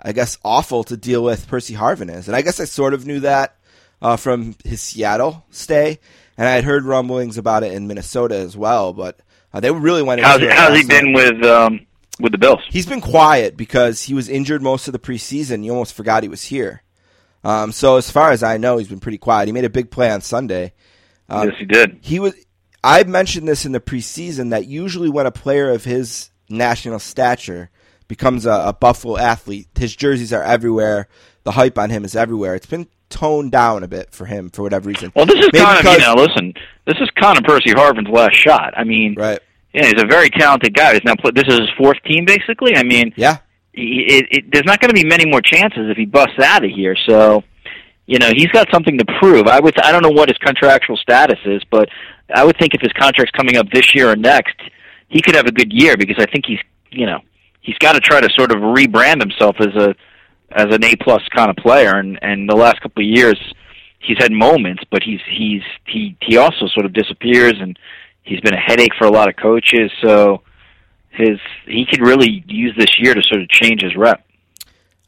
I 0.00 0.12
guess, 0.12 0.36
awful 0.44 0.84
to 0.84 0.96
deal 0.96 1.22
with 1.24 1.48
Percy 1.48 1.74
Harvin 1.74 2.14
is, 2.14 2.26
and 2.28 2.36
I 2.36 2.42
guess 2.42 2.60
I 2.60 2.64
sort 2.64 2.92
of 2.92 3.06
knew 3.06 3.20
that 3.20 3.56
uh, 4.02 4.16
from 4.16 4.56
his 4.64 4.82
Seattle 4.82 5.44
stay, 5.50 5.98
and 6.36 6.46
I 6.46 6.52
had 6.52 6.64
heard 6.64 6.84
rumblings 6.84 7.38
about 7.38 7.62
it 7.62 7.72
in 7.72 7.86
Minnesota 7.86 8.36
as 8.36 8.56
well, 8.58 8.92
but 8.92 9.20
uh, 9.54 9.60
they 9.60 9.70
really 9.70 10.02
went. 10.02 10.20
How's, 10.20 10.42
it 10.42 10.52
how's 10.52 10.76
he 10.76 10.84
been 10.84 11.12
with 11.14 11.42
um, 11.44 11.86
with 12.20 12.32
the 12.32 12.38
Bills? 12.38 12.60
He's 12.68 12.86
been 12.86 13.00
quiet 13.00 13.56
because 13.56 14.02
he 14.02 14.14
was 14.14 14.28
injured 14.28 14.62
most 14.62 14.88
of 14.88 14.92
the 14.92 14.98
preseason. 14.98 15.64
You 15.64 15.72
almost 15.72 15.94
forgot 15.94 16.22
he 16.22 16.28
was 16.28 16.44
here. 16.44 16.82
Um, 17.44 17.70
so 17.72 17.96
as 17.96 18.10
far 18.10 18.30
as 18.32 18.42
I 18.42 18.56
know, 18.56 18.78
he's 18.78 18.88
been 18.88 19.00
pretty 19.00 19.18
quiet. 19.18 19.46
He 19.46 19.52
made 19.52 19.64
a 19.64 19.70
big 19.70 19.90
play 19.90 20.10
on 20.10 20.20
Sunday. 20.20 20.72
yes, 21.30 21.48
he 21.58 21.64
did. 21.64 21.98
He 22.02 22.18
was. 22.18 22.34
I 22.82 23.02
mentioned 23.04 23.48
this 23.48 23.64
in 23.66 23.72
the 23.72 23.80
preseason 23.80 24.50
that 24.50 24.66
usually 24.66 25.08
when 25.08 25.26
a 25.26 25.32
player 25.32 25.70
of 25.70 25.84
his 25.84 26.30
national 26.48 26.98
stature 27.00 27.70
becomes 28.08 28.46
a, 28.46 28.50
a 28.68 28.72
Buffalo 28.72 29.16
athlete, 29.16 29.68
his 29.76 29.94
jerseys 29.96 30.32
are 30.32 30.42
everywhere. 30.42 31.08
The 31.42 31.52
hype 31.52 31.78
on 31.78 31.90
him 31.90 32.04
is 32.04 32.14
everywhere. 32.16 32.54
It's 32.54 32.66
been 32.66 32.86
toned 33.08 33.52
down 33.52 33.82
a 33.84 33.88
bit 33.88 34.12
for 34.12 34.24
him 34.26 34.50
for 34.50 34.62
whatever 34.62 34.88
reason. 34.88 35.12
Well, 35.16 35.26
this 35.26 35.36
is 35.38 35.50
Maybe 35.52 35.64
kind 35.64 35.78
of 35.78 35.84
you 35.84 35.90
because- 35.98 36.16
know, 36.16 36.22
listen, 36.22 36.54
this 36.86 36.96
is 37.00 37.08
kind 37.20 37.38
of 37.38 37.44
Percy 37.44 37.70
Harvin's 37.72 38.08
last 38.08 38.36
shot. 38.36 38.74
I 38.76 38.84
mean, 38.84 39.14
right? 39.16 39.40
Yeah, 39.76 39.84
he's 39.84 40.02
a 40.02 40.06
very 40.06 40.30
talented 40.30 40.72
guy. 40.72 40.94
He's 40.94 41.04
now 41.04 41.16
put, 41.16 41.34
this 41.34 41.44
is 41.48 41.58
his 41.58 41.68
fourth 41.76 42.02
team, 42.04 42.24
basically. 42.24 42.76
I 42.76 42.82
mean, 42.82 43.12
Yeah, 43.14 43.36
it, 43.74 44.26
it, 44.30 44.44
there's 44.50 44.64
not 44.64 44.80
going 44.80 44.88
to 44.88 44.94
be 44.94 45.04
many 45.04 45.26
more 45.26 45.42
chances 45.42 45.90
if 45.90 45.98
he 45.98 46.06
busts 46.06 46.38
out 46.42 46.64
of 46.64 46.70
here. 46.70 46.96
So, 47.06 47.44
you 48.06 48.18
know, 48.18 48.30
he's 48.34 48.46
got 48.46 48.68
something 48.72 48.96
to 48.96 49.04
prove. 49.20 49.46
I 49.46 49.60
would. 49.60 49.78
I 49.80 49.92
don't 49.92 50.02
know 50.02 50.08
what 50.10 50.30
his 50.30 50.38
contractual 50.38 50.96
status 50.96 51.38
is, 51.44 51.62
but 51.70 51.90
I 52.34 52.42
would 52.42 52.56
think 52.58 52.72
if 52.72 52.80
his 52.80 52.92
contract's 52.94 53.32
coming 53.32 53.58
up 53.58 53.68
this 53.70 53.94
year 53.94 54.10
or 54.10 54.16
next, 54.16 54.56
he 55.08 55.20
could 55.20 55.34
have 55.34 55.46
a 55.46 55.52
good 55.52 55.70
year 55.70 55.94
because 55.98 56.16
I 56.18 56.24
think 56.24 56.46
he's, 56.46 56.60
you 56.90 57.04
know, 57.04 57.20
he's 57.60 57.76
got 57.76 57.92
to 57.92 58.00
try 58.00 58.22
to 58.22 58.30
sort 58.30 58.52
of 58.52 58.62
rebrand 58.62 59.20
himself 59.20 59.56
as 59.60 59.74
a 59.76 59.94
as 60.52 60.74
an 60.74 60.84
A 60.84 60.96
plus 60.96 61.22
kind 61.34 61.50
of 61.50 61.56
player. 61.56 61.96
And 61.96 62.18
and 62.22 62.48
the 62.48 62.56
last 62.56 62.80
couple 62.80 63.02
of 63.02 63.10
years, 63.10 63.38
he's 63.98 64.16
had 64.16 64.32
moments, 64.32 64.84
but 64.90 65.02
he's 65.02 65.20
he's 65.30 65.62
he 65.84 66.16
he 66.22 66.38
also 66.38 66.66
sort 66.68 66.86
of 66.86 66.94
disappears, 66.94 67.54
and 67.60 67.78
he's 68.26 68.40
been 68.40 68.54
a 68.54 68.60
headache 68.60 68.92
for 68.98 69.06
a 69.06 69.10
lot 69.10 69.28
of 69.28 69.36
coaches. 69.36 69.90
So 70.02 70.42
his 71.10 71.38
he 71.66 71.86
could 71.90 72.00
really 72.02 72.44
use 72.46 72.74
this 72.76 72.98
year 72.98 73.14
to 73.14 73.22
sort 73.22 73.40
of 73.42 73.48
change 73.48 73.82
his 73.82 73.96
rep. 73.96 74.26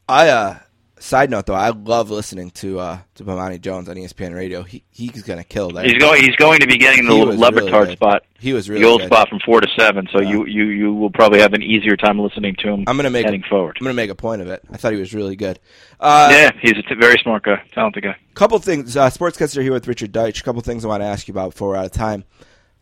I. 0.08 0.28
uh 0.28 0.58
Side 1.00 1.30
note 1.30 1.46
though, 1.46 1.54
I 1.54 1.68
love 1.68 2.10
listening 2.10 2.50
to 2.56 2.80
uh 2.80 2.98
to 3.14 3.22
Bomani 3.24 3.60
Jones 3.60 3.88
on 3.88 3.94
ESPN 3.94 4.34
Radio. 4.34 4.64
He 4.64 4.82
he's 4.90 5.22
gonna 5.22 5.44
kill 5.44 5.70
that. 5.70 5.84
He's 5.84 5.94
going. 5.94 6.20
He's 6.24 6.34
going 6.34 6.58
to 6.58 6.66
be 6.66 6.76
getting 6.76 7.06
the 7.06 7.14
He 7.14 7.20
really 7.24 7.92
spot, 7.94 8.24
He 8.40 8.52
was 8.52 8.68
really 8.68 8.82
the 8.82 8.88
old 8.88 9.02
good. 9.02 9.06
spot 9.06 9.28
from 9.28 9.38
four 9.46 9.60
to 9.60 9.68
seven. 9.78 10.08
So 10.12 10.20
Yeah. 10.20 10.30
you 10.30 10.46
you 10.46 10.64
you 10.64 10.92
will 10.92 11.10
probably 11.10 11.38
have 11.38 11.52
an 11.52 11.62
easier 11.62 11.96
time 11.96 12.18
listening 12.18 12.56
to 12.58 12.68
him. 12.70 12.82
I'm 12.88 12.96
gonna 12.96 13.10
make 13.10 13.26
heading 13.26 13.44
forward. 13.48 13.76
I'm 13.80 13.84
gonna 13.84 13.94
make 13.94 14.10
a 14.10 14.16
point 14.16 14.42
of 14.42 14.48
it. 14.48 14.60
I 14.72 14.76
thought 14.76 14.92
he 14.92 14.98
was 14.98 15.14
really 15.14 15.36
good. 15.36 15.60
Uh, 16.00 16.30
yeah, 16.32 16.50
he's 16.60 16.72
a 16.72 16.82
t- 16.82 16.96
very 16.98 17.14
smart 17.22 17.44
guy, 17.44 17.62
talented 17.72 18.02
guy. 18.02 18.16
couple 18.34 18.58
things. 18.58 18.96
Uh, 18.96 19.08
Sportscaster 19.08 19.62
here 19.62 19.72
with 19.72 19.86
Richard 19.86 20.10
Deitsch. 20.12 20.42
couple 20.42 20.60
things 20.62 20.84
I 20.84 20.88
want 20.88 21.02
to 21.04 21.06
ask 21.06 21.28
you 21.28 21.32
about 21.32 21.50
before 21.52 21.68
we're 21.68 21.76
out 21.76 21.86
of 21.86 21.92
time. 21.92 22.24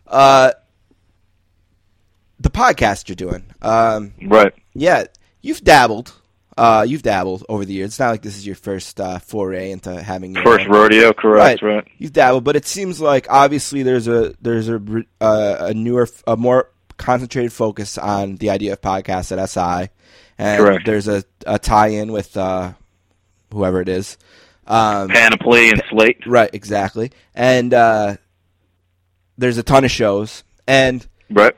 Uh, 0.06 0.52
the 2.38 2.50
podcast 2.50 3.08
you're 3.08 3.16
doing. 3.16 3.44
Um, 3.62 4.12
Right. 4.22 4.52
yeah, 4.74 5.04
you've 5.42 5.62
dabbled. 5.62 6.12
Uh, 6.58 6.86
you've 6.88 7.02
dabbled 7.02 7.44
over 7.50 7.64
the 7.66 7.72
years. 7.74 7.88
It's 7.90 7.98
not 7.98 8.10
like 8.10 8.22
this 8.22 8.36
is 8.36 8.46
your 8.46 8.56
first 8.56 8.98
uh, 8.98 9.18
foray 9.18 9.70
into 9.72 10.00
having 10.02 10.34
your 10.34 10.42
First 10.42 10.64
own- 10.66 10.72
rodeo, 10.72 11.12
correct? 11.12 11.60
Right. 11.62 11.74
Right. 11.76 11.84
You've 11.98 12.14
dabbled, 12.14 12.44
but 12.44 12.56
it 12.56 12.66
seems 12.66 12.98
like 13.00 13.26
obviously 13.28 13.82
there's 13.82 14.08
a 14.08 14.34
there's 14.40 14.68
a 14.70 14.80
uh, 15.20 15.56
a 15.60 15.74
newer, 15.74 16.08
a 16.26 16.36
more 16.36 16.70
concentrated 16.96 17.52
focus 17.52 17.98
on 17.98 18.36
the 18.36 18.48
idea 18.50 18.72
of 18.72 18.80
podcasts 18.80 19.36
at 19.36 19.50
SI, 19.50 19.90
and 20.38 20.62
Correct. 20.64 20.86
there's 20.86 21.08
a, 21.08 21.24
a 21.46 21.58
tie-in 21.58 22.10
with 22.10 22.34
uh, 22.38 22.72
whoever 23.52 23.82
it 23.82 23.88
is. 23.90 24.16
Um, 24.66 25.08
Panoply 25.08 25.68
and 25.70 25.82
Slate. 25.90 26.26
Right, 26.26 26.48
exactly. 26.54 27.12
And 27.34 27.74
uh, 27.74 28.16
there's 29.38 29.58
a 29.58 29.62
ton 29.62 29.84
of 29.84 29.90
shows, 29.90 30.44
and 30.66 31.06
Right. 31.30 31.54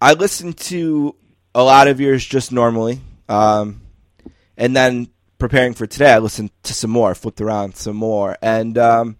I 0.00 0.14
listen 0.14 0.52
to 0.52 1.14
a 1.54 1.62
lot 1.62 1.88
of 1.88 2.00
yours 2.00 2.24
just 2.24 2.52
normally, 2.52 3.00
um, 3.28 3.82
and 4.56 4.74
then 4.74 5.08
preparing 5.38 5.74
for 5.74 5.86
today, 5.86 6.12
I 6.12 6.18
listened 6.18 6.50
to 6.64 6.74
some 6.74 6.90
more, 6.90 7.14
flipped 7.14 7.40
around 7.40 7.76
some 7.76 7.96
more, 7.96 8.36
and 8.42 8.78
um, 8.78 9.16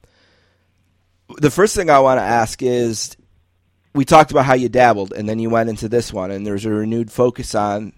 the 1.38 1.50
first 1.50 1.74
thing 1.74 1.90
I 1.90 2.00
want 2.00 2.18
to 2.18 2.24
ask 2.24 2.62
is, 2.62 3.16
we 3.94 4.04
talked 4.04 4.30
about 4.30 4.46
how 4.46 4.54
you 4.54 4.68
dabbled, 4.68 5.12
and 5.12 5.28
then 5.28 5.38
you 5.38 5.50
went 5.50 5.68
into 5.68 5.88
this 5.88 6.12
one, 6.12 6.30
and 6.30 6.46
there's 6.46 6.64
a 6.64 6.70
renewed 6.70 7.10
focus 7.10 7.54
on 7.54 7.92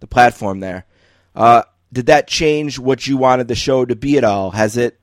the 0.00 0.06
platform 0.06 0.60
there. 0.60 0.86
Uh, 1.34 1.62
did 1.92 2.06
that 2.06 2.28
change 2.28 2.78
what 2.78 3.06
you 3.06 3.16
wanted 3.16 3.48
the 3.48 3.54
show 3.54 3.84
to 3.84 3.96
be 3.96 4.18
at 4.18 4.24
all? 4.24 4.50
Has 4.50 4.76
it 4.76 4.98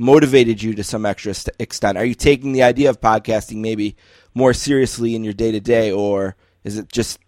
motivated 0.00 0.62
you 0.62 0.74
to 0.74 0.82
some 0.82 1.04
extra 1.04 1.34
st- 1.34 1.54
extent? 1.58 1.98
Are 1.98 2.04
you 2.04 2.14
taking 2.14 2.52
the 2.52 2.62
idea 2.62 2.88
of 2.88 3.00
podcasting 3.00 3.58
maybe 3.58 3.96
more 4.34 4.54
seriously 4.54 5.14
in 5.14 5.22
your 5.22 5.34
day 5.34 5.52
to 5.52 5.60
day, 5.60 5.92
or 5.92 6.36
is 6.64 6.78
it 6.78 6.90
just 6.90 7.18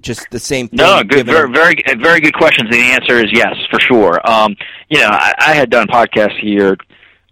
just 0.00 0.30
the 0.30 0.38
same 0.38 0.68
thing? 0.68 0.76
No, 0.76 1.02
good, 1.02 1.26
very, 1.26 1.50
very, 1.50 1.74
very 2.00 2.20
good 2.20 2.34
questions. 2.34 2.68
And 2.70 2.74
the 2.74 2.92
answer 2.92 3.18
is 3.18 3.26
yes, 3.32 3.54
for 3.70 3.80
sure. 3.80 4.20
Um, 4.24 4.54
you 4.88 5.00
know, 5.00 5.08
I, 5.10 5.32
I 5.38 5.54
had 5.54 5.70
done 5.70 5.88
podcasts 5.88 6.38
here 6.40 6.76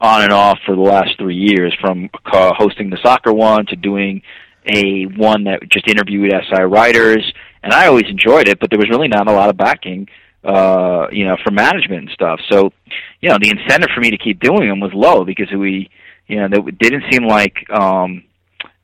on 0.01 0.23
and 0.23 0.33
off 0.33 0.59
for 0.67 0.75
the 0.75 0.83
last 0.83 1.11
three 1.19 1.37
years, 1.37 1.75
from 1.81 2.11
uh, 2.27 2.53
hosting 2.57 2.91
the 2.91 2.99
soccer 3.03 3.33
one 3.33 3.67
to 3.67 3.77
doing 3.77 4.23
a 4.67 5.05
one 5.05 5.45
that 5.45 5.61
just 5.69 5.89
interviewed 5.89 6.33
SI 6.33 6.63
writers, 6.63 7.33
and 7.63 7.73
I 7.73 7.87
always 7.87 8.07
enjoyed 8.09 8.49
it. 8.49 8.59
But 8.59 8.71
there 8.71 8.79
was 8.79 8.91
really 8.91 9.09
not 9.09 9.29
a 9.29 9.33
lot 9.33 9.51
of 9.51 9.57
backing, 9.57 10.09
uh, 10.45 11.07
you 11.13 11.25
know, 11.25 11.37
for 11.45 11.51
management 11.51 12.03
and 12.03 12.11
stuff. 12.11 12.41
So, 12.51 12.73
you 13.21 13.29
know, 13.29 13.39
the 13.41 13.51
incentive 13.51 13.91
for 13.95 14.01
me 14.01 14.11
to 14.11 14.19
keep 14.19 14.41
doing 14.41 14.69
them 14.69 14.81
was 14.81 14.93
low 14.93 15.25
because 15.25 15.51
we, 15.53 15.91
you 16.27 16.37
know, 16.37 16.67
it 16.67 16.79
didn't 16.79 17.05
seem 17.11 17.27
like. 17.27 17.69
Um, 17.71 18.25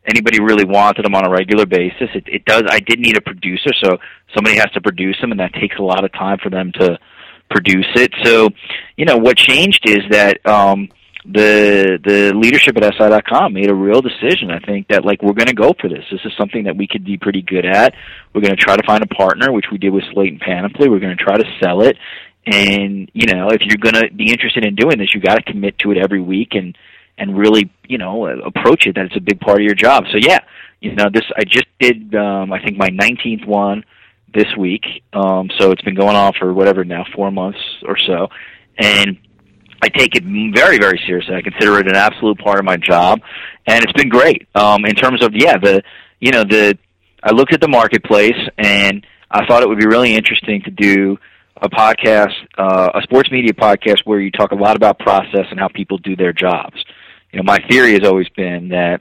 anybody 0.08 0.40
really 0.40 0.64
wanted 0.64 1.04
them 1.04 1.14
on 1.14 1.26
a 1.26 1.30
regular 1.30 1.66
basis. 1.66 2.08
It, 2.14 2.24
it 2.26 2.44
does. 2.44 2.62
I 2.70 2.80
did 2.80 2.98
need 2.98 3.16
a 3.16 3.20
producer, 3.20 3.70
so 3.84 3.98
somebody 4.34 4.56
has 4.56 4.70
to 4.72 4.80
produce 4.80 5.20
them, 5.20 5.30
and 5.30 5.40
that 5.40 5.52
takes 5.54 5.76
a 5.76 5.82
lot 5.82 6.04
of 6.04 6.12
time 6.12 6.38
for 6.42 6.50
them 6.50 6.72
to 6.72 6.98
produce 7.50 7.86
it. 7.94 8.12
So, 8.24 8.48
you 8.96 9.04
know, 9.04 9.16
what 9.16 9.36
changed 9.36 9.82
is 9.84 10.00
that 10.10 10.44
um, 10.46 10.88
the 11.30 11.98
the 12.02 12.32
leadership 12.34 12.76
at 12.78 12.94
SI.com 12.94 13.52
made 13.52 13.68
a 13.68 13.74
real 13.74 14.00
decision. 14.00 14.50
I 14.50 14.60
think 14.60 14.88
that 14.88 15.04
like 15.04 15.22
we're 15.22 15.34
going 15.34 15.48
to 15.48 15.54
go 15.54 15.74
for 15.78 15.88
this. 15.88 16.04
This 16.10 16.20
is 16.24 16.32
something 16.38 16.64
that 16.64 16.76
we 16.76 16.86
could 16.86 17.04
be 17.04 17.18
pretty 17.18 17.42
good 17.42 17.66
at. 17.66 17.94
We're 18.34 18.40
going 18.40 18.56
to 18.56 18.62
try 18.62 18.76
to 18.76 18.86
find 18.86 19.02
a 19.02 19.06
partner, 19.06 19.52
which 19.52 19.66
we 19.70 19.78
did 19.78 19.92
with 19.92 20.04
Slate 20.12 20.32
and 20.32 20.40
Panoply. 20.40 20.88
We're 20.88 21.00
going 21.00 21.16
to 21.16 21.22
try 21.22 21.36
to 21.36 21.44
sell 21.62 21.82
it. 21.82 21.96
And 22.46 23.10
you 23.12 23.26
know, 23.26 23.50
if 23.50 23.60
you're 23.60 23.76
going 23.76 23.94
to 23.94 24.14
be 24.14 24.30
interested 24.30 24.64
in 24.64 24.74
doing 24.74 24.98
this, 24.98 25.12
you 25.14 25.20
got 25.20 25.34
to 25.34 25.42
commit 25.42 25.78
to 25.80 25.90
it 25.92 25.98
every 25.98 26.20
week 26.20 26.54
and 26.54 26.76
and 27.18 27.36
really, 27.36 27.70
you 27.86 27.98
know, 27.98 28.26
approach 28.26 28.86
it 28.86 28.94
that 28.94 29.06
it's 29.06 29.16
a 29.16 29.20
big 29.20 29.40
part 29.40 29.60
of 29.60 29.64
your 29.64 29.74
job. 29.74 30.04
So 30.10 30.16
yeah, 30.16 30.38
you 30.80 30.94
know, 30.94 31.06
this 31.12 31.24
I 31.36 31.44
just 31.44 31.66
did 31.78 32.14
um 32.14 32.52
I 32.52 32.62
think 32.62 32.78
my 32.78 32.88
19th 32.88 33.46
one 33.46 33.84
this 34.32 34.48
week. 34.56 34.84
Um 35.12 35.50
so 35.58 35.72
it's 35.72 35.82
been 35.82 35.96
going 35.96 36.16
on 36.16 36.32
for 36.38 36.54
whatever 36.54 36.84
now 36.84 37.04
4 37.14 37.30
months 37.30 37.60
or 37.84 37.98
so. 37.98 38.28
And 38.78 39.18
I 39.82 39.88
take 39.88 40.14
it 40.14 40.24
very 40.24 40.78
very 40.78 41.00
seriously. 41.06 41.34
I 41.34 41.42
consider 41.42 41.78
it 41.78 41.86
an 41.86 41.96
absolute 41.96 42.38
part 42.38 42.58
of 42.58 42.64
my 42.64 42.76
job 42.76 43.20
and 43.66 43.82
it's 43.82 43.92
been 43.92 44.08
great. 44.08 44.48
Um 44.54 44.84
in 44.84 44.94
terms 44.94 45.22
of 45.22 45.32
yeah, 45.34 45.56
the 45.58 45.82
you 46.20 46.32
know, 46.32 46.44
the 46.44 46.78
I 47.22 47.32
looked 47.32 47.52
at 47.52 47.60
the 47.60 47.68
marketplace 47.68 48.38
and 48.56 49.06
I 49.30 49.44
thought 49.46 49.62
it 49.62 49.68
would 49.68 49.78
be 49.78 49.86
really 49.86 50.14
interesting 50.14 50.62
to 50.62 50.70
do 50.70 51.18
a 51.60 51.68
podcast, 51.68 52.32
uh, 52.56 52.90
a 52.94 53.02
sports 53.02 53.30
media 53.30 53.52
podcast 53.52 54.02
where 54.04 54.20
you 54.20 54.30
talk 54.30 54.52
a 54.52 54.54
lot 54.54 54.76
about 54.76 54.98
process 54.98 55.46
and 55.50 55.58
how 55.58 55.68
people 55.68 55.98
do 55.98 56.16
their 56.16 56.32
jobs. 56.32 56.76
You 57.32 57.38
know, 57.38 57.42
my 57.44 57.58
theory 57.68 57.92
has 57.92 58.04
always 58.04 58.28
been 58.30 58.68
that 58.68 59.00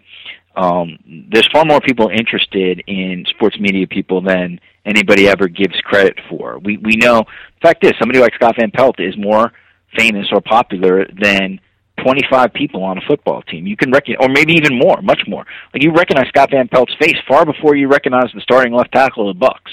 um, 0.56 0.98
there's 1.32 1.48
far 1.54 1.66
more 1.66 1.80
people 1.80 2.10
interested 2.10 2.84
in 2.88 3.26
sports 3.30 3.60
media 3.60 3.88
people 3.88 4.22
than 4.22 4.60
anybody 4.86 5.28
ever 5.28 5.48
gives 5.48 5.80
credit 5.82 6.20
for. 6.30 6.60
We 6.60 6.78
we 6.78 6.96
know. 6.96 7.26
The 7.62 7.68
fact 7.68 7.86
is, 7.86 7.94
somebody 8.00 8.20
like 8.20 8.34
Scott 8.36 8.56
Van 8.60 8.72
Pelt 8.72 9.00
is 9.00 9.16
more 9.18 9.54
famous 9.96 10.28
or 10.32 10.42
popular 10.42 11.06
than 11.22 11.60
25 12.04 12.54
people 12.54 12.84
on 12.84 12.98
a 12.98 13.02
football 13.08 13.42
team. 13.44 13.66
You 13.66 13.76
can 13.76 13.92
recognize, 13.92 14.26
or 14.26 14.30
maybe 14.30 14.54
even 14.54 14.78
more, 14.78 15.02
much 15.02 15.22
more. 15.28 15.46
Like 15.74 15.84
you 15.84 15.92
recognize 15.92 16.28
Scott 16.30 16.52
Van 16.52 16.68
Pelt's 16.68 16.94
face 17.00 17.18
far 17.28 17.46
before 17.46 17.76
you 17.76 17.88
recognize 17.88 18.32
the 18.34 18.42
starting 18.42 18.74
left 18.74 18.92
tackle 18.92 19.30
of 19.30 19.36
the 19.36 19.40
Bucks. 19.40 19.72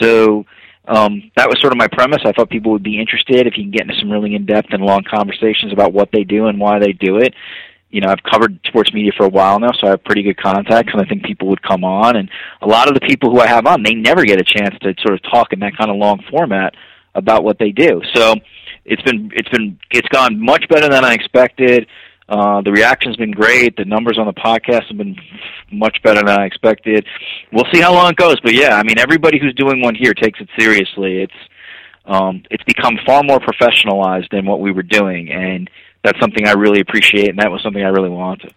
So 0.00 0.44
um, 0.88 1.30
that 1.36 1.48
was 1.48 1.60
sort 1.60 1.72
of 1.72 1.78
my 1.78 1.88
premise. 1.88 2.20
I 2.24 2.32
thought 2.32 2.50
people 2.50 2.72
would 2.72 2.82
be 2.82 3.00
interested 3.00 3.46
if 3.46 3.56
you 3.56 3.64
can 3.64 3.70
get 3.70 3.82
into 3.82 3.98
some 3.98 4.10
really 4.10 4.34
in-depth 4.34 4.68
and 4.72 4.82
long 4.82 5.02
conversations 5.02 5.72
about 5.72 5.92
what 5.92 6.10
they 6.12 6.24
do 6.24 6.46
and 6.46 6.60
why 6.60 6.78
they 6.78 6.92
do 6.92 7.16
it. 7.18 7.34
You 7.90 8.00
know, 8.00 8.08
I've 8.08 8.22
covered 8.30 8.58
sports 8.66 8.92
media 8.92 9.12
for 9.16 9.24
a 9.24 9.30
while 9.30 9.58
now, 9.58 9.70
so 9.72 9.86
I 9.86 9.90
have 9.90 10.04
pretty 10.04 10.22
good 10.22 10.36
contacts, 10.36 10.92
and 10.92 11.00
I 11.00 11.06
think 11.06 11.24
people 11.24 11.48
would 11.48 11.62
come 11.62 11.84
on. 11.84 12.16
And 12.16 12.28
a 12.60 12.66
lot 12.66 12.88
of 12.88 12.94
the 12.94 13.00
people 13.00 13.30
who 13.30 13.40
I 13.40 13.46
have 13.46 13.64
on, 13.66 13.82
they 13.82 13.94
never 13.94 14.24
get 14.24 14.40
a 14.40 14.44
chance 14.44 14.74
to 14.82 14.94
sort 15.00 15.14
of 15.14 15.22
talk 15.22 15.52
in 15.52 15.60
that 15.60 15.76
kind 15.76 15.90
of 15.90 15.96
long 15.96 16.22
format 16.30 16.74
about 17.14 17.42
what 17.42 17.58
they 17.58 17.70
do. 17.70 18.02
So 18.14 18.34
it's 18.86 19.02
been 19.02 19.30
it's 19.34 19.48
been 19.48 19.78
it's 19.90 20.08
gone 20.08 20.40
much 20.40 20.68
better 20.68 20.88
than 20.88 21.04
I 21.04 21.12
expected. 21.12 21.86
Uh, 22.28 22.60
the 22.60 22.72
reaction's 22.72 23.16
been 23.16 23.30
great. 23.30 23.76
The 23.76 23.84
numbers 23.84 24.18
on 24.18 24.26
the 24.26 24.32
podcast 24.32 24.88
have 24.88 24.96
been 24.96 25.16
much 25.70 25.98
better 26.02 26.22
than 26.22 26.40
I 26.40 26.44
expected. 26.44 27.06
We'll 27.52 27.66
see 27.72 27.80
how 27.80 27.92
long 27.94 28.10
it 28.10 28.16
goes, 28.16 28.40
but 28.40 28.52
yeah, 28.52 28.76
I 28.76 28.82
mean, 28.82 28.98
everybody 28.98 29.38
who's 29.38 29.54
doing 29.54 29.80
one 29.80 29.94
here 29.94 30.12
takes 30.12 30.40
it 30.40 30.48
seriously. 30.58 31.22
It's 31.22 31.34
um, 32.06 32.42
it's 32.50 32.64
become 32.64 32.98
far 33.04 33.22
more 33.22 33.38
professionalized 33.38 34.30
than 34.30 34.46
what 34.46 34.60
we 34.60 34.72
were 34.72 34.82
doing, 34.82 35.30
and 35.30 35.68
that's 36.02 36.18
something 36.20 36.46
I 36.46 36.52
really 36.52 36.80
appreciate, 36.80 37.28
and 37.28 37.38
that 37.38 37.50
was 37.50 37.62
something 37.62 37.82
I 37.82 37.88
really 37.88 38.08
wanted. 38.08 38.54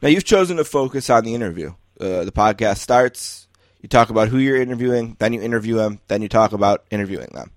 Now 0.00 0.08
you've 0.08 0.24
chosen 0.24 0.56
to 0.56 0.64
focus 0.64 1.10
on 1.10 1.24
the 1.24 1.34
interview. 1.34 1.74
Uh, 2.00 2.24
the 2.24 2.32
podcast 2.32 2.78
starts. 2.78 3.46
You 3.80 3.88
talk 3.88 4.10
about 4.10 4.28
who 4.28 4.38
you're 4.38 4.60
interviewing, 4.60 5.16
then 5.18 5.32
you 5.32 5.42
interview 5.42 5.74
them, 5.74 6.00
then 6.06 6.22
you 6.22 6.28
talk 6.28 6.52
about 6.52 6.84
interviewing 6.90 7.30
them. 7.32 7.50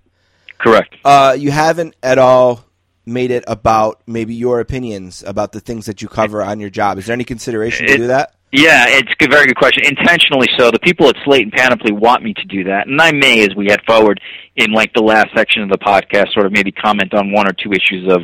Correct. 0.60 0.96
Uh, 1.04 1.36
you 1.38 1.52
haven't 1.52 1.96
at 2.02 2.18
all 2.18 2.66
made 3.06 3.32
it 3.32 3.44
about 3.48 4.02
maybe 4.08 4.34
your 4.34 4.60
opinions 4.60 5.24
about 5.28 5.52
the 5.52 5.60
things 5.60 5.86
that 5.86 6.02
you 6.02 6.08
cover 6.08 6.42
on 6.42 6.60
your 6.60 6.70
job. 6.70 6.98
Is 6.98 7.06
there 7.06 7.14
any 7.14 7.24
consideration 7.24 7.88
to 7.88 7.98
do 7.98 8.08
that? 8.08 8.34
Yeah, 8.52 8.86
it's 8.88 9.12
a 9.20 9.28
very 9.28 9.48
good 9.48 9.58
question. 9.58 9.84
Intentionally 9.86 10.48
so. 10.58 10.72
The 10.72 10.80
people 10.80 11.10
at 11.10 11.16
Slate 11.26 11.44
and 11.44 11.52
Panoply 11.52 11.92
want 11.92 12.24
me 12.24 12.34
to 12.34 12.46
do 12.46 12.64
that, 12.66 12.88
and 12.88 13.02
I 13.02 13.12
may, 13.12 13.44
as 13.44 13.54
we 13.56 13.68
head 13.68 13.82
forward 13.86 14.22
in 14.56 14.72
like 14.72 14.94
the 14.94 15.02
last 15.02 15.28
section 15.36 15.62
of 15.62 15.70
the 15.70 15.78
podcast, 15.78 16.32
sort 16.34 16.46
of 16.46 16.54
maybe 16.54 16.72
comment 16.72 17.14
on 17.14 17.34
one 17.34 17.48
or 17.48 17.54
two 17.54 17.72
issues 17.74 18.10
of 18.10 18.22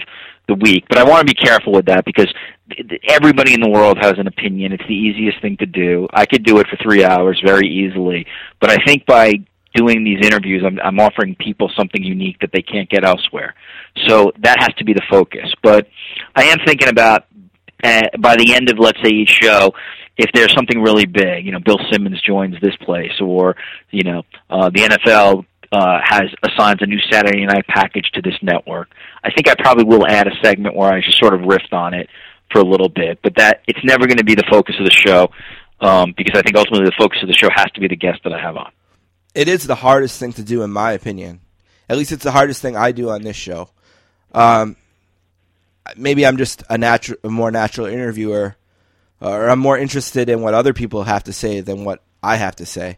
the 0.48 0.56
week. 0.56 0.86
But 0.88 1.00
I 1.00 1.04
want 1.04 1.28
to 1.28 1.34
be 1.34 1.38
careful 1.38 1.74
with 1.74 1.86
that 1.88 2.06
because 2.06 2.34
everybody 3.10 3.54
in 3.54 3.62
the 3.62 3.70
world 3.70 3.98
has 4.00 4.14
an 4.18 4.28
opinion. 4.28 4.72
It's 4.72 4.88
the 4.88 4.96
easiest 4.96 5.42
thing 5.42 5.58
to 5.58 5.66
do. 5.66 6.08
I 6.14 6.26
could 6.26 6.44
do 6.44 6.60
it 6.60 6.68
for 6.68 6.78
three 6.82 7.04
hours 7.04 7.42
very 7.46 7.68
easily, 7.68 8.26
but 8.62 8.70
I 8.70 8.78
think 8.86 9.06
by 9.06 9.34
doing 9.74 10.04
these 10.04 10.26
interviews, 10.26 10.64
I'm, 10.66 10.80
I'm 10.84 11.00
offering 11.00 11.36
people 11.36 11.72
something 11.78 12.04
unique 12.04 12.40
that 12.42 12.52
they 12.52 12.62
can't 12.62 12.90
get 12.90 13.06
elsewhere. 13.06 13.56
So 14.08 14.32
that 14.40 14.60
has 14.60 14.74
to 14.76 14.84
be 14.84 14.94
the 14.94 15.04
focus. 15.10 15.52
But 15.64 15.88
I 16.36 16.46
am 16.46 16.60
thinking 16.66 16.90
about 16.90 17.26
uh, 17.84 18.02
by 18.20 18.36
the 18.36 18.54
end 18.54 18.70
of 18.70 18.78
let's 18.80 19.00
say 19.04 19.10
each 19.10 19.30
show, 19.42 19.74
if 20.18 20.30
there's 20.34 20.54
something 20.54 20.82
really 20.82 21.06
big, 21.06 21.46
you 21.46 21.52
know, 21.52 21.60
Bill 21.60 21.80
Simmons 21.92 22.22
joins 22.22 22.56
this 22.62 22.76
place, 22.78 23.20
or 23.20 23.56
you 23.90 24.04
know, 24.04 24.24
uh, 24.50 24.70
the 24.70 24.82
NFL 24.82 25.46
uh, 25.72 26.00
has 26.04 26.24
assigns 26.44 26.82
a 26.82 26.86
new 26.86 27.00
Saturday 27.10 27.46
night 27.46 27.66
package 27.68 28.10
to 28.14 28.22
this 28.22 28.36
network. 28.42 28.90
I 29.24 29.32
think 29.32 29.48
I 29.48 29.56
probably 29.56 29.86
will 29.86 30.06
add 30.06 30.28
a 30.28 30.32
segment 30.44 30.76
where 30.76 30.92
I 30.92 31.02
just 31.02 31.20
sort 31.20 31.34
of 31.34 31.42
riff 31.42 31.64
on 31.72 31.94
it 31.94 32.10
for 32.52 32.60
a 32.60 32.66
little 32.66 32.90
bit, 32.90 33.20
but 33.24 33.34
that 33.38 33.62
it's 33.68 33.80
never 33.84 34.06
going 34.06 34.18
to 34.18 34.26
be 34.26 34.36
the 34.36 34.44
focus 34.50 34.76
of 34.80 34.86
the 34.86 34.92
show 34.92 35.30
um, 35.80 36.14
because 36.16 36.38
I 36.38 36.42
think 36.42 36.58
ultimately 36.58 36.86
the 36.86 36.96
focus 36.98 37.20
of 37.22 37.28
the 37.28 37.34
show 37.34 37.50
has 37.56 37.72
to 37.74 37.80
be 37.80 37.88
the 37.88 37.96
guest 37.96 38.20
that 38.26 38.34
I 38.34 38.42
have 38.42 38.58
on. 38.58 38.72
It 39.34 39.48
is 39.48 39.66
the 39.66 39.76
hardest 39.76 40.20
thing 40.20 40.34
to 40.34 40.44
do, 40.44 40.64
in 40.64 40.72
my 40.72 40.92
opinion. 40.92 41.42
At 41.90 41.98
least 41.98 42.12
it's 42.12 42.24
the 42.24 42.32
hardest 42.32 42.62
thing 42.62 42.76
I 42.76 42.92
do 42.92 43.10
on 43.10 43.22
this 43.22 43.36
show. 43.36 43.70
Um, 44.34 44.76
maybe 45.96 46.26
I'm 46.26 46.38
just 46.38 46.64
a 46.70 46.78
natural, 46.78 47.18
a 47.24 47.30
more 47.30 47.52
natural 47.52 47.88
interviewer, 47.88 48.56
or 49.20 49.50
I'm 49.50 49.60
more 49.60 49.78
interested 49.78 50.30
in 50.30 50.42
what 50.42 50.54
other 50.54 50.74
people 50.74 51.04
have 51.04 51.26
to 51.26 51.34
say 51.34 51.62
than 51.62 51.86
what 51.86 52.02
I 52.24 52.36
have 52.36 52.56
to 52.58 52.66
say. 52.66 52.98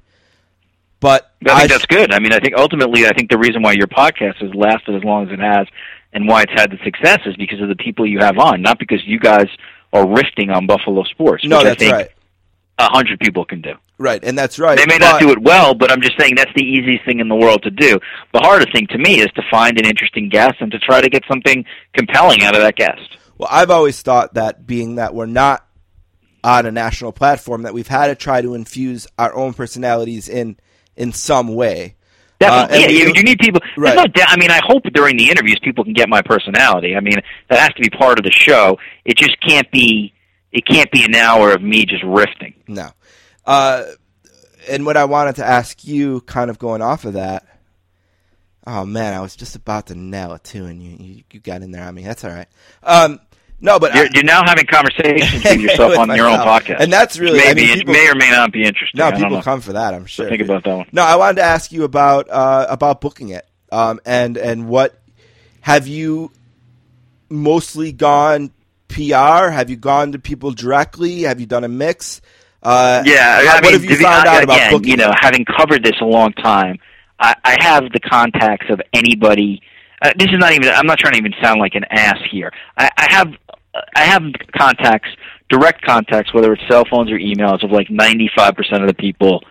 But 0.99 1.31
I 1.45 1.59
think 1.59 1.71
that's 1.71 1.85
good. 1.85 2.13
I 2.13 2.19
mean, 2.19 2.31
I 2.31 2.39
think 2.39 2.55
ultimately, 2.55 3.05
I 3.05 3.11
think 3.11 3.29
the 3.29 3.37
reason 3.37 3.61
why 3.61 3.73
your 3.73 3.87
podcast 3.87 4.37
has 4.37 4.53
lasted 4.55 4.95
as 4.95 5.03
long 5.03 5.27
as 5.27 5.33
it 5.33 5.39
has, 5.39 5.67
and 6.13 6.27
why 6.27 6.43
it's 6.43 6.53
had 6.53 6.71
the 6.71 6.77
success, 6.83 7.19
is 7.25 7.35
because 7.35 7.59
of 7.59 7.67
the 7.67 7.75
people 7.75 8.05
you 8.05 8.19
have 8.19 8.37
on, 8.37 8.61
not 8.61 8.79
because 8.79 9.05
you 9.05 9.19
guys 9.19 9.47
are 9.91 10.05
riffing 10.05 10.55
on 10.55 10.65
Buffalo 10.65 11.03
sports. 11.03 11.43
no, 11.43 11.57
which 11.57 11.65
I 11.65 11.69
that's 11.69 11.79
think 11.79 11.93
right, 11.93 12.09
A 12.79 12.85
hundred 12.89 13.19
people 13.19 13.45
can 13.45 13.61
do. 13.61 13.73
right, 13.99 14.23
and 14.23 14.37
that's 14.37 14.57
right. 14.57 14.77
They 14.77 14.85
may 14.87 14.97
but- 14.97 15.11
not 15.11 15.21
do 15.21 15.29
it 15.31 15.39
well, 15.41 15.73
but 15.75 15.91
I'm 15.91 16.01
just 16.01 16.19
saying 16.19 16.35
that's 16.35 16.51
the 16.55 16.63
easiest 16.63 17.05
thing 17.05 17.19
in 17.19 17.29
the 17.29 17.35
world 17.35 17.61
to 17.63 17.71
do. 17.71 17.99
The 18.33 18.39
hardest 18.39 18.73
thing 18.73 18.87
to 18.87 18.97
me 18.97 19.19
is 19.19 19.27
to 19.35 19.43
find 19.51 19.77
an 19.79 19.85
interesting 19.85 20.27
guest 20.29 20.55
and 20.59 20.71
to 20.71 20.79
try 20.79 20.99
to 21.01 21.09
get 21.09 21.23
something 21.27 21.65
compelling 21.93 22.41
out 22.43 22.55
of 22.55 22.61
that 22.61 22.75
guest. 22.75 23.17
Well, 23.37 23.49
I've 23.51 23.69
always 23.71 24.01
thought 24.01 24.33
that 24.35 24.65
being 24.65 24.95
that 24.95 25.13
we're 25.13 25.25
not 25.27 25.65
on 26.43 26.65
a 26.65 26.71
national 26.71 27.11
platform, 27.13 27.63
that 27.63 27.73
we've 27.73 27.87
had 27.87 28.07
to 28.07 28.15
try 28.15 28.41
to 28.41 28.53
infuse 28.53 29.07
our 29.17 29.33
own 29.35 29.53
personalities 29.53 30.27
in 30.27 30.57
in 30.95 31.11
some 31.13 31.53
way. 31.55 31.95
Definitely, 32.39 32.77
Uh, 32.77 32.79
yeah. 32.81 32.87
You, 32.89 33.13
you 33.15 33.23
need 33.23 33.39
people. 33.39 33.61
Right. 33.77 33.95
No. 33.95 34.23
I 34.27 34.35
mean, 34.37 34.51
I 34.51 34.59
hope 34.65 34.83
during 34.93 35.15
the 35.17 35.29
interviews 35.29 35.59
people 35.63 35.83
can 35.83 35.93
get 35.93 36.09
my 36.09 36.21
personality. 36.21 36.95
I 36.95 36.99
mean, 36.99 37.15
that 37.49 37.59
has 37.59 37.69
to 37.75 37.81
be 37.81 37.89
part 37.89 38.19
of 38.19 38.25
the 38.25 38.31
show. 38.31 38.77
It 39.05 39.17
just 39.17 39.39
can't 39.41 39.69
be. 39.71 40.12
It 40.53 40.65
can't 40.67 40.91
be 40.91 41.03
an 41.03 41.15
hour 41.15 41.51
of 41.51 41.61
me 41.63 41.85
just 41.85 42.03
riffing. 42.03 42.53
No. 42.67 42.89
Uh, 43.45 43.85
and 44.69 44.85
what 44.85 44.95
I 44.95 45.05
wanted 45.05 45.35
to 45.37 45.45
ask 45.45 45.83
you, 45.83 46.21
kind 46.21 46.49
of 46.49 46.59
going 46.59 46.81
off 46.81 47.05
of 47.05 47.13
that. 47.13 47.45
Oh 48.65 48.85
man, 48.85 49.13
I 49.13 49.19
was 49.19 49.35
just 49.35 49.55
about 49.55 49.87
to 49.87 49.95
nail 49.95 50.33
it 50.33 50.43
too, 50.45 50.65
and 50.65 50.81
you 50.81 50.95
you, 50.97 51.23
you 51.31 51.39
got 51.41 51.63
in 51.63 51.71
there 51.71 51.83
on 51.83 51.93
me. 51.93 52.03
That's 52.03 52.23
all 52.23 52.31
right. 52.31 52.47
Um, 52.81 53.19
no, 53.59 53.79
but 53.79 53.93
You're, 53.93 54.05
I, 54.05 54.09
you're 54.13 54.23
now 54.23 54.43
having 54.45 54.65
conversations 54.65 55.43
with 55.43 55.59
yourself 55.61 55.91
With 55.91 55.99
on 55.99 56.15
your 56.15 56.27
own 56.27 56.39
podcast, 56.39 56.79
and 56.79 56.93
that's 56.93 57.17
really 57.17 57.39
may, 57.39 57.49
I 57.49 57.53
mean, 57.53 57.77
people, 57.79 57.93
may 57.93 58.09
or 58.09 58.15
may 58.15 58.29
not 58.29 58.53
be 58.53 58.63
interesting. 58.63 58.99
no 58.99 59.11
people 59.11 59.41
come 59.41 59.59
for 59.59 59.73
that. 59.73 59.93
I'm 59.93 60.05
sure. 60.05 60.29
Think 60.29 60.41
about 60.43 60.63
that 60.63 60.77
one. 60.77 60.87
No, 60.91 61.03
I 61.03 61.15
wanted 61.15 61.37
to 61.37 61.43
ask 61.43 61.71
you 61.71 61.83
about 61.83 62.29
uh, 62.29 62.67
about 62.69 63.01
booking 63.01 63.29
it, 63.29 63.45
um, 63.71 63.99
and 64.05 64.37
and 64.37 64.69
what 64.69 64.97
have 65.61 65.87
you 65.87 66.31
mostly 67.29 67.91
gone 67.91 68.51
PR? 68.93 69.49
Have 69.51 69.69
you 69.69 69.75
gone 69.75 70.11
to 70.13 70.19
people 70.19 70.51
directly? 70.51 71.21
Have 71.23 71.39
you 71.39 71.45
done 71.45 71.63
a 71.63 71.67
mix? 71.69 72.21
Uh, 72.61 73.03
Yeah, 73.05 73.39
I 73.39 73.55
mean, 73.55 73.63
what 73.63 73.73
have 73.73 73.83
you 73.83 73.89
be- 73.89 73.95
found 74.03 74.27
I- 74.27 74.37
out 74.37 74.43
about 74.43 74.55
again, 74.57 74.71
booking? 74.71 74.89
You 74.91 74.97
know, 74.97 75.11
having 75.19 75.45
covered 75.45 75.83
this 75.83 75.95
a 76.01 76.05
long 76.05 76.31
time, 76.33 76.77
I, 77.19 77.35
I 77.43 77.57
have 77.63 77.83
the 77.91 77.99
contacts 77.99 78.67
of 78.69 78.81
anybody. 78.93 79.61
Uh, 80.01 80.11
this 80.17 80.27
is 80.31 80.37
not 80.39 80.53
even. 80.53 80.69
I'm 80.69 80.85
not 80.85 80.99
trying 80.99 81.13
to 81.13 81.19
even 81.19 81.33
sound 81.41 81.59
like 81.59 81.75
an 81.75 81.85
ass 81.89 82.17
here. 82.31 82.51
I, 82.77 82.89
I 82.97 83.07
have, 83.13 83.27
I 83.95 84.01
have 84.01 84.23
contacts, 84.57 85.09
direct 85.49 85.81
contacts, 85.83 86.33
whether 86.33 86.53
it's 86.53 86.61
cell 86.69 86.83
phones 86.89 87.09
or 87.11 87.17
emails, 87.17 87.63
of 87.63 87.71
like 87.71 87.89
95 87.89 88.55
percent 88.55 88.81
of 88.81 88.87
the 88.87 88.93
people, 88.93 89.43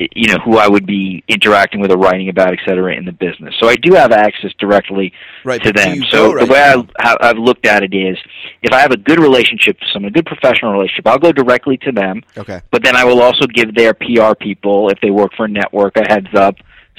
you 0.00 0.28
know, 0.28 0.38
who 0.44 0.56
I 0.56 0.66
would 0.66 0.86
be 0.86 1.22
interacting 1.28 1.80
with 1.80 1.90
or 1.90 1.98
writing 1.98 2.28
about, 2.28 2.52
et 2.52 2.60
cetera, 2.66 2.94
in 2.94 3.04
the 3.04 3.12
business. 3.12 3.54
So 3.60 3.68
I 3.68 3.76
do 3.76 3.94
have 3.94 4.12
access 4.12 4.52
directly 4.58 5.12
Right, 5.44 5.62
to 5.62 5.72
them. 5.72 6.02
So 6.10 6.32
go 6.32 6.46
the 6.46 6.46
right 6.46 6.50
way 6.50 6.84
I, 6.98 7.04
how 7.06 7.16
I've 7.20 7.38
looked 7.38 7.66
at 7.66 7.82
it 7.82 7.94
is, 7.94 8.16
if 8.62 8.72
I 8.72 8.80
have 8.80 8.92
a 8.92 8.96
good 8.96 9.20
relationship 9.20 9.78
to 9.78 9.86
someone, 9.92 10.10
a 10.10 10.12
good 10.12 10.26
professional 10.26 10.72
relationship, 10.72 11.06
I'll 11.06 11.18
go 11.18 11.32
directly 11.32 11.76
to 11.78 11.92
them. 11.92 12.22
Okay. 12.36 12.60
But 12.70 12.82
then 12.82 12.96
I 12.96 13.04
will 13.04 13.20
also 13.20 13.46
give 13.46 13.74
their 13.74 13.92
PR 13.92 14.34
people, 14.38 14.88
if 14.88 14.98
they 15.00 15.10
work 15.10 15.32
for 15.36 15.44
a 15.44 15.48
network, 15.48 15.96
a 15.96 16.04
heads 16.08 16.34
up 16.34 16.56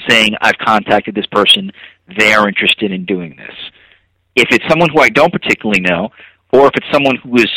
saying, 0.07 0.35
I've 0.41 0.57
contacted 0.57 1.15
this 1.15 1.27
person, 1.27 1.71
they're 2.17 2.47
interested 2.47 2.91
in 2.91 3.05
doing 3.05 3.35
this. 3.35 3.55
If 4.35 4.47
it's 4.51 4.65
someone 4.69 4.89
who 4.89 5.01
I 5.01 5.09
don't 5.09 5.31
particularly 5.31 5.81
know, 5.81 6.09
or 6.53 6.67
if 6.67 6.73
it's 6.75 6.87
someone 6.91 7.17
who 7.17 7.35
is 7.37 7.49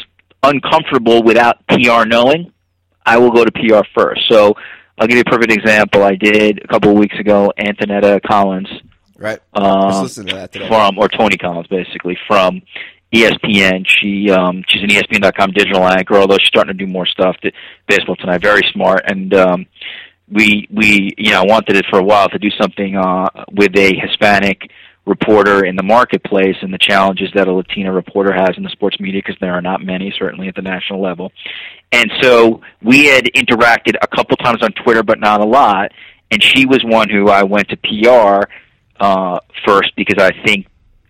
uncomfortable 0.43 1.23
without 1.23 1.67
PR 1.69 2.05
knowing, 2.07 2.53
I 3.07 3.19
will 3.19 3.31
go 3.31 3.45
to 3.45 3.53
PR 3.53 3.87
first. 3.95 4.23
So 4.29 4.55
I'll 4.99 5.07
give 5.07 5.17
you 5.17 5.23
a 5.27 5.31
perfect 5.31 5.53
example. 5.53 6.03
I 6.03 6.15
did 6.15 6.63
a 6.65 6.69
couple 6.69 6.91
of 6.91 6.99
weeks 6.99 7.19
ago, 7.19 7.53
Antonietta 7.59 8.21
Collins, 8.23 8.69
Right. 9.17 9.41
I 9.55 9.61
um, 9.61 10.03
listening 10.03 10.29
to 10.29 10.35
that 10.35 10.53
today. 10.53 10.69
from 10.69 10.99
or 10.99 11.09
Tony 11.09 11.37
Collins 11.37 11.69
basically 11.69 12.19
from 12.27 12.63
ESPN. 13.13 13.87
She 13.89 14.31
um 14.31 14.65
she's 14.69 14.83
an 14.83 14.89
ESPN.com 14.89 15.53
digital 15.53 15.87
anchor, 15.87 16.17
although 16.17 16.37
she's 16.39 16.49
starting 16.49 16.77
to 16.77 16.85
do 16.87 16.91
more 16.91 17.07
stuff. 17.07 17.37
To 17.43 17.53
baseball 17.89 18.17
tonight, 18.17 18.43
very 18.43 18.63
smart, 18.73 19.03
and 19.07 19.33
um, 19.35 19.67
we 20.31 20.67
we 20.71 21.15
you 21.17 21.31
know 21.31 21.45
wanted 21.45 21.77
it 21.77 21.87
for 21.91 21.99
a 22.01 22.03
while 22.03 22.29
to 22.29 22.39
do 22.39 22.51
something 22.61 22.97
uh, 22.97 23.29
with 23.53 23.77
a 23.77 23.95
Hispanic 23.97 24.71
reporter 25.07 25.67
in 25.67 25.77
the 25.77 25.83
marketplace 25.83 26.57
and 26.63 26.73
the 26.73 26.79
challenges 26.79 27.31
that 27.35 27.47
a 27.47 27.53
Latina 27.53 27.93
reporter 27.93 28.33
has 28.33 28.57
in 28.57 28.63
the 28.63 28.71
sports 28.71 28.99
media 28.99 29.21
because 29.25 29.39
there 29.41 29.53
are 29.53 29.61
not 29.61 29.83
many, 29.83 30.13
certainly 30.19 30.49
at 30.49 30.55
the 30.55 30.63
national 30.63 31.01
level. 31.01 31.31
And 31.93 32.11
so 32.23 32.63
we 32.83 33.07
had 33.07 33.25
interacted 33.35 33.97
a 34.01 34.07
couple 34.07 34.37
times 34.37 34.63
on 34.63 34.73
Twitter, 34.73 35.03
but 35.03 35.21
not 35.21 35.41
a 35.41 35.45
lot. 35.45 35.93
And 36.31 36.43
she 36.43 36.67
was 36.67 36.83
one 36.85 37.09
who 37.09 37.29
I 37.29 37.43
went 37.43 37.69
to 37.69 37.77
PR 37.77 38.51
uh, 38.99 39.41
first 39.67 39.95
because 39.95 40.23
I 40.23 40.33
think 40.45 40.67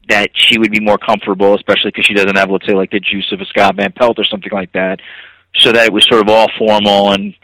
that 0.09 0.31
she 0.35 0.59
would 0.59 0.71
be 0.71 0.81
more 0.81 0.99
comfortable, 0.99 1.55
especially 1.55 1.91
because 1.91 2.05
she 2.05 2.15
doesn't 2.15 2.37
have, 2.37 2.51
let's 2.51 2.67
say, 2.67 2.75
like 2.75 2.91
the 2.91 3.01
juice 3.01 3.31
of 3.33 3.41
a 3.41 3.47
Scott 3.47 3.77
Van 3.77 3.93
Pelt 3.93 4.19
or 4.19 4.25
something 4.25 4.53
like 4.53 4.73
that, 4.73 5.01
so 5.57 5.73
that 5.73 5.87
it 5.87 5.93
was 5.93 6.05
sort 6.07 6.21
of 6.21 6.29
all 6.29 6.49
formal 6.59 7.13
and 7.13 7.35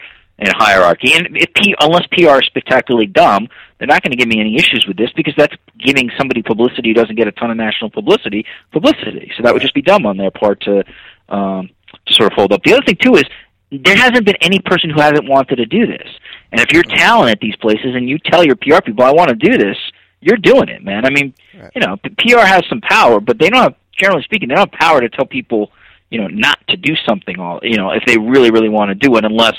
and 0.41 0.51
hierarchy. 0.57 1.13
And 1.13 1.37
if 1.37 1.53
P, 1.53 1.75
unless 1.79 2.05
PR 2.07 2.39
is 2.41 2.45
spectacularly 2.47 3.05
dumb, 3.05 3.47
they're 3.77 3.87
not 3.87 4.01
going 4.01 4.11
to 4.11 4.17
give 4.17 4.27
me 4.27 4.39
any 4.39 4.55
issues 4.55 4.85
with 4.87 4.97
this 4.97 5.11
because 5.15 5.33
that's 5.37 5.55
giving 5.79 6.09
somebody 6.17 6.41
publicity 6.41 6.89
who 6.89 6.93
doesn't 6.95 7.15
get 7.15 7.27
a 7.27 7.31
ton 7.31 7.51
of 7.51 7.57
national 7.57 7.89
publicity 7.91 8.45
publicity. 8.71 9.31
So 9.37 9.43
that 9.43 9.53
would 9.53 9.61
just 9.61 9.73
be 9.75 9.81
dumb 9.81 10.05
on 10.05 10.17
their 10.17 10.31
part 10.31 10.59
to 10.61 10.83
um, 11.29 11.69
to 12.07 12.13
sort 12.13 12.31
of 12.31 12.35
hold 12.35 12.51
up. 12.51 12.63
The 12.63 12.73
other 12.73 12.83
thing 12.85 12.97
too 13.01 13.15
is 13.15 13.23
there 13.71 13.95
hasn't 13.95 14.25
been 14.25 14.35
any 14.41 14.59
person 14.59 14.89
who 14.89 14.99
hasn't 14.99 15.29
wanted 15.29 15.55
to 15.57 15.65
do 15.65 15.85
this. 15.87 16.07
And 16.51 16.59
if 16.59 16.71
you're 16.73 16.83
talent 16.83 17.31
at 17.31 17.39
these 17.39 17.55
places 17.57 17.95
and 17.95 18.09
you 18.09 18.17
tell 18.19 18.43
your 18.43 18.55
PR 18.57 18.81
people, 18.83 19.05
I 19.05 19.11
want 19.11 19.29
to 19.29 19.35
do 19.35 19.57
this, 19.57 19.77
you're 20.19 20.37
doing 20.37 20.67
it, 20.69 20.83
man. 20.83 21.05
I 21.05 21.09
mean, 21.09 21.33
Right. 21.57 21.71
you 21.75 21.81
know, 21.81 21.97
PR 21.97 22.45
has 22.45 22.63
some 22.67 22.81
power, 22.81 23.19
but 23.19 23.37
they 23.39 23.49
don't 23.49 23.61
have, 23.61 23.75
generally 23.97 24.23
speaking, 24.23 24.49
they 24.49 24.55
don't 24.55 24.69
have 24.71 24.79
power 24.79 24.99
to 24.99 25.07
tell 25.09 25.25
people, 25.25 25.71
you 26.09 26.19
know, 26.19 26.27
not 26.27 26.59
to 26.69 26.75
do 26.77 26.95
something 27.07 27.39
all, 27.39 27.59
you 27.63 27.77
know, 27.77 27.91
if 27.91 28.03
they 28.05 28.17
really, 28.17 28.51
really 28.51 28.67
want 28.69 28.89
to 28.89 28.95
do 28.95 29.15
it, 29.15 29.23
unless, 29.23 29.55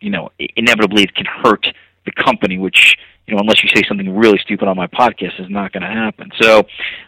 you 0.00 0.10
know, 0.10 0.30
inevitably 0.56 1.02
it 1.02 1.14
can 1.14 1.26
hurt 1.26 1.66
the 2.04 2.12
company, 2.22 2.58
which, 2.58 2.96
you 3.26 3.34
know, 3.34 3.40
unless 3.40 3.62
you 3.62 3.70
say 3.74 3.82
something 3.86 4.16
really 4.16 4.38
stupid 4.38 4.68
on 4.68 4.76
my 4.76 4.86
podcast, 4.86 5.40
is 5.40 5.50
not 5.50 5.72
going 5.72 5.82
to 5.82 5.88
happen. 5.88 6.30
So, 6.40 6.66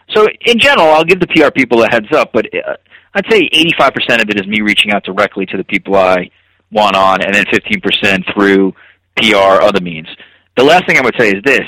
so 0.09 0.27
in 0.45 0.59
general, 0.59 0.89
I'll 0.89 1.03
give 1.03 1.19
the 1.19 1.27
PR 1.27 1.51
people 1.51 1.83
a 1.83 1.87
heads 1.89 2.11
up, 2.13 2.31
but 2.33 2.47
uh, 2.53 2.75
I'd 3.13 3.25
say 3.29 3.49
85% 3.49 4.21
of 4.21 4.29
it 4.29 4.39
is 4.39 4.47
me 4.47 4.61
reaching 4.61 4.91
out 4.91 5.03
directly 5.03 5.45
to 5.47 5.57
the 5.57 5.63
people 5.63 5.95
I 5.95 6.29
want 6.71 6.95
on, 6.95 7.21
and 7.23 7.33
then 7.33 7.45
15% 7.45 8.33
through 8.33 8.73
PR 9.17 9.61
other 9.61 9.81
means. 9.81 10.07
The 10.57 10.63
last 10.63 10.85
thing 10.87 10.97
I 10.97 11.01
would 11.01 11.15
say 11.17 11.29
is 11.29 11.43
this, 11.43 11.65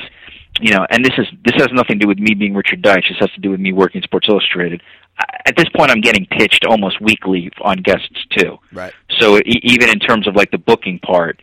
you 0.64 0.72
know, 0.74 0.86
and 0.89 1.03
this 1.03 1.14
is 1.18 1.28
this 1.45 1.55
has 1.61 1.68
nothing 1.74 1.99
to 1.99 2.03
do 2.03 2.07
with 2.07 2.20
me 2.20 2.34
being 2.34 2.53
Richard 2.53 2.82
Deitsch. 2.82 3.09
This 3.09 3.18
has 3.20 3.32
to 3.32 3.41
do 3.41 3.49
with 3.51 3.59
me 3.59 3.74
working 3.74 4.01
Sports 4.01 4.28
Illustrated. 4.30 4.82
At 5.45 5.55
this 5.57 5.68
point, 5.76 5.91
I'm 5.91 6.01
getting 6.01 6.26
pitched 6.26 6.66
almost 6.66 6.99
weekly 7.01 7.51
on 7.61 7.78
guests 7.78 8.26
too. 8.38 8.57
Right. 8.72 8.93
So 9.20 9.38
e- 9.38 9.59
even 9.64 9.89
in 9.89 9.99
terms 9.99 10.28
of 10.28 10.36
like 10.36 10.51
the 10.51 10.57
booking 10.57 10.99
part, 10.99 11.41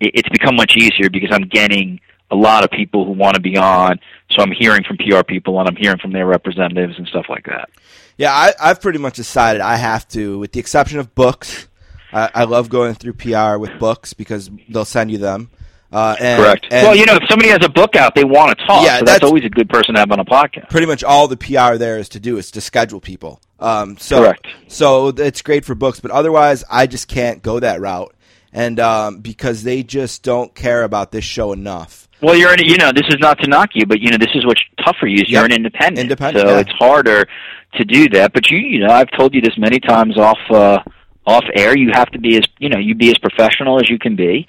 it- 0.00 0.12
it's 0.14 0.28
become 0.28 0.54
much 0.54 0.76
easier 0.76 1.08
because 1.10 1.30
I'm 1.32 1.48
getting 1.48 1.98
a 2.30 2.36
lot 2.36 2.62
of 2.62 2.70
people 2.70 3.04
who 3.06 3.12
want 3.12 3.34
to 3.36 3.40
be 3.40 3.56
on. 3.56 3.98
So 4.32 4.42
I'm 4.42 4.52
hearing 4.52 4.84
from 4.84 4.98
PR 4.98 5.22
people 5.24 5.58
and 5.58 5.66
I'm 5.68 5.76
hearing 5.76 5.98
from 5.98 6.12
their 6.12 6.26
representatives 6.26 6.94
and 6.98 7.06
stuff 7.08 7.24
like 7.30 7.46
that. 7.46 7.70
Yeah, 8.18 8.32
I, 8.32 8.52
I've 8.60 8.80
pretty 8.82 8.98
much 8.98 9.14
decided 9.16 9.62
I 9.62 9.76
have 9.76 10.06
to, 10.08 10.38
with 10.38 10.52
the 10.52 10.60
exception 10.60 10.98
of 10.98 11.14
books. 11.14 11.68
I, 12.12 12.30
I 12.34 12.44
love 12.44 12.68
going 12.68 12.94
through 12.94 13.14
PR 13.14 13.56
with 13.56 13.78
books 13.78 14.12
because 14.12 14.50
they'll 14.68 14.84
send 14.84 15.10
you 15.10 15.18
them. 15.18 15.50
Uh, 15.90 16.14
and, 16.20 16.42
Correct. 16.42 16.66
and 16.70 16.86
well, 16.86 16.96
you 16.96 17.06
know, 17.06 17.14
if 17.14 17.22
somebody 17.30 17.48
has 17.48 17.60
a 17.64 17.68
book 17.68 17.96
out, 17.96 18.14
they 18.14 18.24
want 18.24 18.58
to 18.58 18.66
talk. 18.66 18.84
Yeah, 18.84 18.98
so 18.98 19.04
that's- 19.04 19.20
that's 19.20 19.24
always 19.24 19.44
a 19.44 19.48
good 19.48 19.70
person 19.70 19.94
to 19.94 20.00
have 20.00 20.12
on 20.12 20.20
a 20.20 20.24
podcast. 20.24 20.68
pretty 20.68 20.86
much 20.86 21.02
all 21.02 21.28
the 21.28 21.36
PR 21.36 21.76
there 21.76 21.98
is 21.98 22.08
to 22.10 22.20
do 22.20 22.36
is 22.36 22.50
to 22.50 22.60
schedule 22.60 23.00
people. 23.00 23.40
Um, 23.58 23.96
so, 23.98 24.22
Correct. 24.22 24.46
So 24.68 25.08
it's 25.08 25.40
great 25.42 25.64
for 25.64 25.74
books, 25.74 25.98
but 26.00 26.10
otherwise, 26.10 26.62
I 26.70 26.86
just 26.86 27.08
can't 27.08 27.42
go 27.42 27.58
that 27.60 27.80
route, 27.80 28.14
and 28.52 28.78
um, 28.78 29.20
because 29.20 29.62
they 29.62 29.82
just 29.82 30.22
don't 30.22 30.54
care 30.54 30.82
about 30.84 31.10
this 31.10 31.24
show 31.24 31.52
enough. 31.52 32.06
Well, 32.20 32.36
you're 32.36 32.52
in, 32.52 32.64
you 32.64 32.76
know, 32.76 32.92
this 32.92 33.06
is 33.08 33.16
not 33.20 33.38
to 33.40 33.48
knock 33.48 33.70
you, 33.74 33.86
but 33.86 34.00
you 34.00 34.10
know, 34.10 34.18
this 34.18 34.30
is 34.34 34.44
what's 34.44 34.60
tough 34.84 34.96
for 35.00 35.06
you. 35.06 35.22
Is 35.22 35.30
you're 35.30 35.44
an 35.44 35.52
independent, 35.52 35.98
Independent, 35.98 36.46
so 36.48 36.54
yeah. 36.54 36.60
it's 36.60 36.72
harder 36.72 37.26
to 37.74 37.84
do 37.84 38.08
that. 38.10 38.32
But 38.32 38.50
you, 38.50 38.58
you 38.58 38.80
know, 38.80 38.92
I've 38.92 39.10
told 39.16 39.34
you 39.34 39.40
this 39.40 39.56
many 39.56 39.80
times 39.80 40.18
off 40.18 40.38
uh, 40.50 40.80
off 41.26 41.44
air. 41.54 41.76
You 41.76 41.90
have 41.92 42.10
to 42.10 42.18
be 42.18 42.36
as 42.36 42.44
you 42.58 42.68
know, 42.68 42.78
you 42.78 42.94
be 42.94 43.08
as 43.10 43.18
professional 43.18 43.80
as 43.80 43.88
you 43.88 43.98
can 43.98 44.16
be 44.16 44.46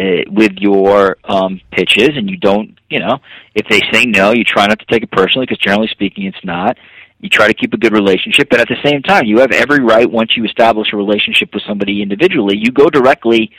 uh, 0.00 0.22
with 0.30 0.52
your 0.58 1.18
um, 1.24 1.60
pitches, 1.70 2.10
and 2.16 2.30
you 2.30 2.38
don't, 2.38 2.78
you 2.88 3.00
know, 3.00 3.18
if 3.54 3.66
they 3.68 3.80
say 3.92 4.06
no, 4.06 4.32
you 4.32 4.44
try 4.44 4.66
not 4.66 4.78
to 4.78 4.86
take 4.86 5.02
it 5.02 5.10
personally 5.10 5.46
because 5.46 5.58
generally 5.58 5.88
speaking, 5.88 6.24
it's 6.24 6.44
not. 6.44 6.78
You 7.18 7.28
try 7.28 7.48
to 7.48 7.54
keep 7.54 7.74
a 7.74 7.76
good 7.76 7.92
relationship, 7.92 8.48
but 8.48 8.60
at 8.60 8.68
the 8.68 8.78
same 8.82 9.02
time, 9.02 9.26
you 9.26 9.40
have 9.40 9.52
every 9.52 9.80
right 9.80 10.10
once 10.10 10.30
you 10.36 10.44
establish 10.44 10.88
a 10.94 10.96
relationship 10.96 11.50
with 11.52 11.62
somebody 11.68 12.00
individually, 12.00 12.56
you 12.56 12.72
go 12.72 12.88
directly 12.88 13.50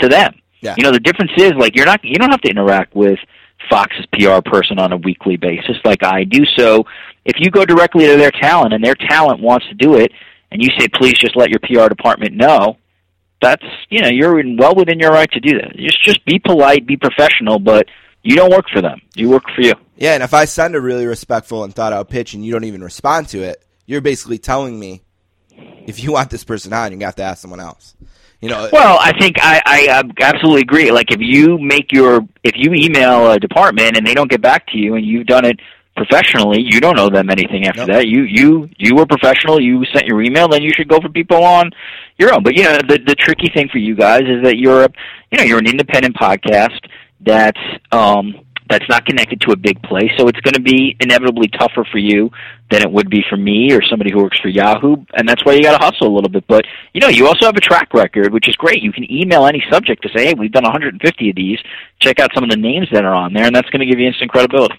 to 0.00 0.08
them. 0.08 0.34
Yeah. 0.60 0.74
You 0.76 0.84
know, 0.84 0.90
the 0.90 0.98
difference 0.98 1.30
is 1.36 1.52
like 1.52 1.76
you're 1.76 1.86
not 1.86 2.00
you 2.02 2.16
don't 2.16 2.30
have 2.30 2.40
to 2.40 2.50
interact 2.50 2.96
with 2.96 3.18
Fox's 3.70 4.06
PR 4.12 4.40
person 4.44 4.78
on 4.78 4.92
a 4.92 4.96
weekly 4.96 5.36
basis 5.36 5.76
like 5.84 6.02
I 6.02 6.24
do. 6.24 6.44
So 6.56 6.84
if 7.24 7.36
you 7.38 7.50
go 7.50 7.64
directly 7.64 8.06
to 8.06 8.16
their 8.16 8.32
talent 8.32 8.72
and 8.72 8.82
their 8.82 8.94
talent 8.94 9.40
wants 9.40 9.66
to 9.68 9.74
do 9.74 9.94
it 9.94 10.10
and 10.50 10.62
you 10.62 10.70
say 10.78 10.88
please 10.88 11.14
just 11.14 11.36
let 11.36 11.50
your 11.50 11.60
PR 11.60 11.88
department 11.88 12.34
know, 12.34 12.78
that's 13.44 13.64
you 13.90 14.00
know, 14.00 14.08
you're 14.08 14.40
in 14.40 14.56
well 14.56 14.74
within 14.74 14.98
your 14.98 15.10
right 15.10 15.30
to 15.32 15.40
do 15.40 15.58
that. 15.58 15.76
Just 15.76 16.02
just 16.02 16.24
be 16.24 16.38
polite, 16.38 16.86
be 16.86 16.96
professional, 16.96 17.58
but 17.58 17.86
you 18.22 18.36
don't 18.36 18.50
work 18.50 18.64
for 18.72 18.80
them. 18.80 19.00
You 19.14 19.28
work 19.30 19.44
for 19.54 19.60
you. 19.60 19.74
Yeah, 19.96 20.14
and 20.14 20.22
if 20.22 20.34
I 20.34 20.46
send 20.46 20.74
a 20.74 20.80
really 20.80 21.06
respectful 21.06 21.62
and 21.62 21.74
thought 21.74 21.92
out 21.92 22.08
pitch 22.08 22.34
and 22.34 22.44
you 22.44 22.52
don't 22.52 22.64
even 22.64 22.82
respond 22.82 23.28
to 23.28 23.42
it, 23.42 23.64
you're 23.86 24.00
basically 24.00 24.38
telling 24.38 24.80
me 24.80 25.02
if 25.86 26.02
you 26.02 26.12
want 26.12 26.30
this 26.30 26.42
person 26.42 26.72
on, 26.72 26.90
you're 26.90 27.06
have 27.06 27.16
to 27.16 27.22
ask 27.22 27.42
someone 27.42 27.60
else. 27.60 27.94
You 28.40 28.50
know, 28.50 28.68
Well, 28.72 28.98
I 29.00 29.18
think 29.18 29.36
I, 29.40 29.62
I 29.64 30.02
absolutely 30.20 30.62
agree. 30.62 30.90
Like 30.90 31.10
if 31.10 31.20
you 31.20 31.58
make 31.58 31.92
your 31.92 32.20
if 32.42 32.52
you 32.56 32.74
email 32.74 33.30
a 33.30 33.38
department 33.38 33.96
and 33.96 34.06
they 34.06 34.14
don't 34.14 34.30
get 34.30 34.42
back 34.42 34.66
to 34.68 34.78
you 34.78 34.96
and 34.96 35.06
you've 35.06 35.26
done 35.26 35.44
it 35.46 35.60
professionally, 35.96 36.60
you 36.60 36.80
don't 36.80 36.98
owe 36.98 37.10
them 37.10 37.30
anything 37.30 37.66
after 37.66 37.86
Nope. 37.86 37.96
that. 37.96 38.08
You 38.08 38.22
you 38.22 38.68
you 38.78 38.94
were 38.96 39.06
professional. 39.06 39.60
You 39.60 39.84
sent 39.92 40.06
your 40.06 40.22
email, 40.22 40.48
then 40.48 40.62
you 40.62 40.72
should 40.76 40.88
go 40.88 40.98
for 41.00 41.08
people 41.08 41.42
on 41.44 41.70
your 42.18 42.34
own. 42.34 42.42
But 42.42 42.56
you 42.56 42.64
know 42.64 42.78
the 42.78 42.98
the 43.06 43.14
tricky 43.14 43.48
thing 43.54 43.68
for 43.68 43.78
you 43.78 43.94
guys 43.94 44.22
is 44.22 44.42
that 44.44 44.58
you're 44.58 44.84
a 44.84 44.88
you 45.30 45.38
know 45.38 45.44
you're 45.44 45.58
an 45.58 45.66
independent 45.68 46.16
podcast 46.16 46.78
that's 47.20 47.60
um 47.92 48.34
that's 48.68 48.88
not 48.88 49.04
connected 49.04 49.42
to 49.42 49.52
a 49.52 49.56
big 49.56 49.80
place, 49.82 50.10
so 50.16 50.26
it's 50.26 50.40
going 50.40 50.54
to 50.54 50.60
be 50.60 50.96
inevitably 50.98 51.48
tougher 51.48 51.84
for 51.92 51.98
you 51.98 52.30
than 52.70 52.80
it 52.80 52.90
would 52.90 53.10
be 53.10 53.22
for 53.28 53.36
me 53.36 53.70
or 53.74 53.82
somebody 53.82 54.10
who 54.10 54.22
works 54.22 54.40
for 54.40 54.48
Yahoo, 54.48 54.96
and 55.12 55.28
that's 55.28 55.44
why 55.44 55.52
you 55.52 55.60
got 55.62 55.78
to 55.78 55.84
hustle 55.84 56.06
a 56.08 56.14
little 56.14 56.30
bit. 56.30 56.46
But 56.48 56.64
you 56.94 57.00
know, 57.02 57.08
you 57.08 57.26
also 57.26 57.44
have 57.44 57.56
a 57.56 57.60
track 57.60 57.92
record, 57.92 58.32
which 58.32 58.48
is 58.48 58.56
great. 58.56 58.82
You 58.82 58.90
can 58.90 59.04
email 59.12 59.44
any 59.46 59.62
subject 59.70 60.02
to 60.04 60.08
say, 60.16 60.26
"Hey, 60.28 60.34
we've 60.34 60.50
done 60.50 60.64
150 60.64 61.28
of 61.30 61.36
these. 61.36 61.58
Check 62.00 62.18
out 62.20 62.30
some 62.34 62.42
of 62.42 62.48
the 62.50 62.56
names 62.56 62.88
that 62.90 63.04
are 63.04 63.14
on 63.14 63.34
there," 63.34 63.44
and 63.44 63.54
that's 63.54 63.68
going 63.68 63.80
to 63.80 63.86
give 63.86 64.00
you 64.00 64.08
instant 64.08 64.30
credibility. 64.30 64.76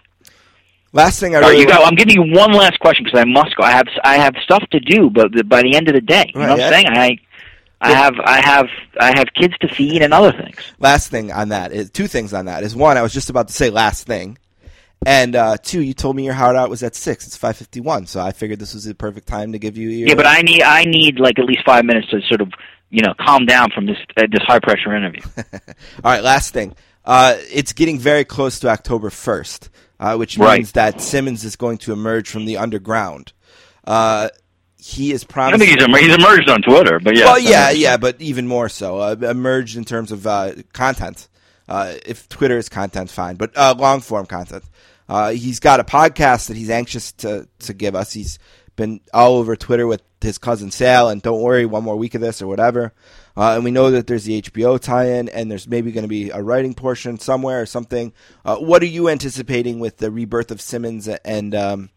Last 0.96 1.20
thing 1.20 1.36
I 1.36 1.40
really 1.40 1.60
you 1.60 1.68
go. 1.68 1.74
I'm 1.84 1.96
giving 1.96 2.16
you 2.16 2.24
one 2.34 2.52
last 2.54 2.80
question 2.80 3.04
because 3.06 3.20
I 3.20 3.26
must 3.26 3.56
go. 3.56 3.64
I 3.64 3.72
have 3.72 3.88
I 4.04 4.16
have 4.18 4.34
stuff 4.44 4.64
to 4.72 4.80
do, 4.80 5.10
but 5.12 5.32
by 5.48 5.62
the 5.62 5.76
end 5.76 5.88
of 5.88 5.94
the 5.94 6.02
day, 6.02 6.32
you 6.34 6.40
Right, 6.42 6.48
know 6.48 6.54
what 6.54 6.60
yeah. 6.60 6.68
I'm 6.68 6.74
saying? 6.74 6.88
I 6.90 7.18
I 7.82 7.92
have 7.94 8.16
I 8.24 8.42
have 8.42 8.68
I 9.00 9.18
have 9.18 9.28
kids 9.40 9.54
to 9.60 9.68
feed 9.68 10.02
and 10.02 10.14
other 10.14 10.32
things. 10.32 10.58
last 10.80 11.12
thing 11.12 11.32
on 11.32 11.50
that 11.50 11.72
is 11.72 11.92
two 11.92 12.08
things 12.08 12.34
on 12.34 12.46
that 12.46 12.64
is 12.64 12.76
one 12.76 12.98
I 12.98 13.02
was 13.04 13.14
just 13.14 13.30
about 13.30 13.48
to 13.50 13.54
say 13.54 13.70
last 13.70 14.08
thing, 14.08 14.38
and 15.06 15.36
uh, 15.36 15.58
two 15.62 15.82
you 15.82 15.94
told 15.94 16.16
me 16.16 16.26
your 16.26 16.34
hard 16.34 16.56
out 16.56 16.70
was 16.70 16.82
at 16.84 16.96
six. 16.96 17.28
It's 17.28 17.38
five 17.38 17.58
fifty 17.58 17.82
one, 17.82 18.08
so 18.08 18.20
I 18.22 18.32
figured 18.32 18.60
this 18.60 18.74
was 18.74 18.86
the 18.86 18.96
perfect 18.96 19.28
time 19.28 19.52
to 19.52 19.60
give 19.60 19.78
you 19.78 19.90
your. 19.90 20.08
Yeah, 20.10 20.16
but 20.16 20.26
I 20.26 20.42
need 20.42 20.64
I 20.64 20.86
need 20.86 21.20
like 21.20 21.38
at 21.38 21.46
least 21.46 21.62
five 21.66 21.86
minutes 21.86 22.10
to 22.10 22.22
sort 22.22 22.42
of 22.42 22.52
you 22.90 23.02
know 23.04 23.14
calm 23.20 23.46
down 23.46 23.70
from 23.72 23.86
this 23.86 23.98
uh, 24.18 24.24
this 24.32 24.42
high 24.48 24.60
pressure 24.60 24.96
interview. 24.96 25.22
All 25.38 26.12
right, 26.12 26.24
last 26.24 26.54
thing. 26.54 26.76
Uh, 27.04 27.36
it's 27.52 27.74
getting 27.74 28.00
very 28.00 28.26
close 28.26 28.58
to 28.62 28.68
October 28.68 29.10
1st, 29.12 29.70
uh, 30.00 30.16
which 30.16 30.38
Right. 30.38 30.58
means 30.60 30.72
that 30.74 31.02
Simmons 31.02 31.44
is 31.44 31.56
going 31.56 31.78
to 31.80 31.94
emerge 31.94 32.30
from 32.30 32.46
the 32.46 32.58
underground. 32.58 33.34
Uh, 33.86 34.30
he 34.78 35.12
is 35.12 35.24
I 35.24 35.28
promising. 35.28 35.60
don't 35.60 35.68
think 35.68 35.80
he's 35.80 35.88
emer- 35.88 35.98
he's 35.98 36.16
emerged 36.16 36.50
on 36.50 36.62
Twitter, 36.62 37.00
but 37.00 37.18
yeah. 37.18 37.26
well, 37.26 37.40
yeah, 37.40 37.70
yeah, 37.72 37.98
but 37.98 38.22
even 38.22 38.48
more 38.48 38.70
so. 38.70 39.00
Uh, 39.00 39.16
emerged 39.22 39.78
in 39.78 39.84
terms 39.86 40.12
of 40.12 40.28
uh, 40.28 40.54
content. 40.74 41.28
Uh, 41.68 41.94
if 42.06 42.30
Twitter 42.30 42.58
is 42.58 42.70
content, 42.70 43.10
fine, 43.10 43.36
but 43.36 43.52
uh, 43.58 43.74
long 43.78 44.00
form 44.02 44.26
content. 44.28 44.64
Uh, 45.10 45.32
he's 45.32 45.60
got 45.60 45.80
a 45.80 45.84
podcast 45.84 46.48
that 46.48 46.58
he's 46.58 46.70
anxious 46.70 47.12
to 47.14 47.48
to 47.60 47.74
give 47.74 47.96
us. 47.96 48.14
He's 48.14 48.38
been 48.76 49.00
all 49.14 49.38
over 49.38 49.56
Twitter 49.56 49.88
with 49.88 50.02
his 50.22 50.38
cousin 50.38 50.70
Sal, 50.72 51.10
and 51.10 51.22
don't 51.22 51.42
worry, 51.42 51.66
one 51.66 51.84
more 51.84 51.96
week 51.96 52.14
of 52.14 52.22
this 52.22 52.42
or 52.42 52.48
whatever. 52.48 52.94
Uh, 53.38 53.56
and 53.56 53.64
we 53.64 53.72
know 53.72 53.92
that 53.92 54.08
there's 54.08 54.24
the 54.24 54.42
HBO 54.42 54.80
tie-in, 54.80 55.28
and 55.30 55.52
there's 55.52 55.68
maybe 55.68 55.92
going 55.92 56.04
to 56.04 56.10
be 56.10 56.30
a 56.30 56.42
writing 56.42 56.74
portion 56.74 57.20
somewhere 57.20 57.62
or 57.62 57.66
something. 57.66 58.14
Uh, 58.46 58.56
what 58.58 58.82
are 58.82 58.88
you 58.88 59.10
anticipating 59.10 59.80
with 59.80 59.98
the 59.98 60.10
rebirth 60.10 60.52
of 60.52 60.62
Simmons? 60.62 61.08
And 61.08 61.54
um, 61.54 61.90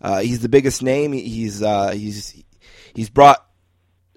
uh, 0.00 0.20
he's 0.20 0.40
the 0.40 0.48
biggest 0.48 0.82
name. 0.82 1.12
He's 1.12 1.62
uh, 1.62 1.92
he's 1.92 2.44
he's 2.94 3.08
brought 3.08 3.44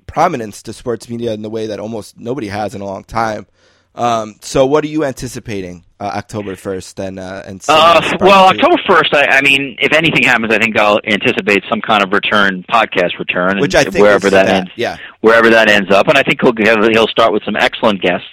prominence 0.08 0.64
to 0.64 0.74
sports 0.74 1.10
media 1.10 1.34
in 1.34 1.42
the 1.42 1.50
way 1.50 1.68
that 1.68 1.80
almost 1.80 2.18
nobody 2.18 2.48
has 2.48 2.76
in 2.76 2.82
a 2.82 2.86
long 2.86 3.04
time. 3.04 3.48
Um, 3.96 4.36
so, 4.42 4.66
what 4.66 4.84
are 4.84 4.88
you 4.88 5.06
anticipating 5.06 5.86
uh, 6.00 6.04
October 6.16 6.56
first 6.56 7.00
and 7.00 7.20
uh, 7.20 7.44
and 7.46 7.64
Uh, 7.68 8.18
well, 8.20 8.50
October 8.50 8.76
first. 8.88 9.14
I, 9.14 9.26
I 9.38 9.42
mean, 9.42 9.78
if 9.80 9.94
anything 9.94 10.24
happens, 10.24 10.54
I 10.54 10.60
think 10.60 10.78
I'll 10.78 11.00
anticipate 11.06 11.64
some 11.70 11.82
kind 11.82 12.04
of 12.04 12.12
return 12.12 12.64
podcast 12.70 13.18
return, 13.18 13.60
which 13.60 13.76
I 13.76 13.84
think 13.84 14.04
wherever 14.04 14.28
is 14.28 14.34
that 14.34 14.48
ends, 14.48 14.72
yeah, 14.76 14.98
wherever 15.22 15.50
that 15.50 15.70
ends 15.70 15.92
up. 15.92 16.08
And 16.08 16.18
I 16.18 16.24
think 16.24 16.42
he'll 16.42 16.54
have, 16.66 16.88
he'll 16.92 17.08
start 17.08 17.34
with 17.34 17.44
some 17.44 17.56
excellent 17.56 18.02
guests, 18.02 18.28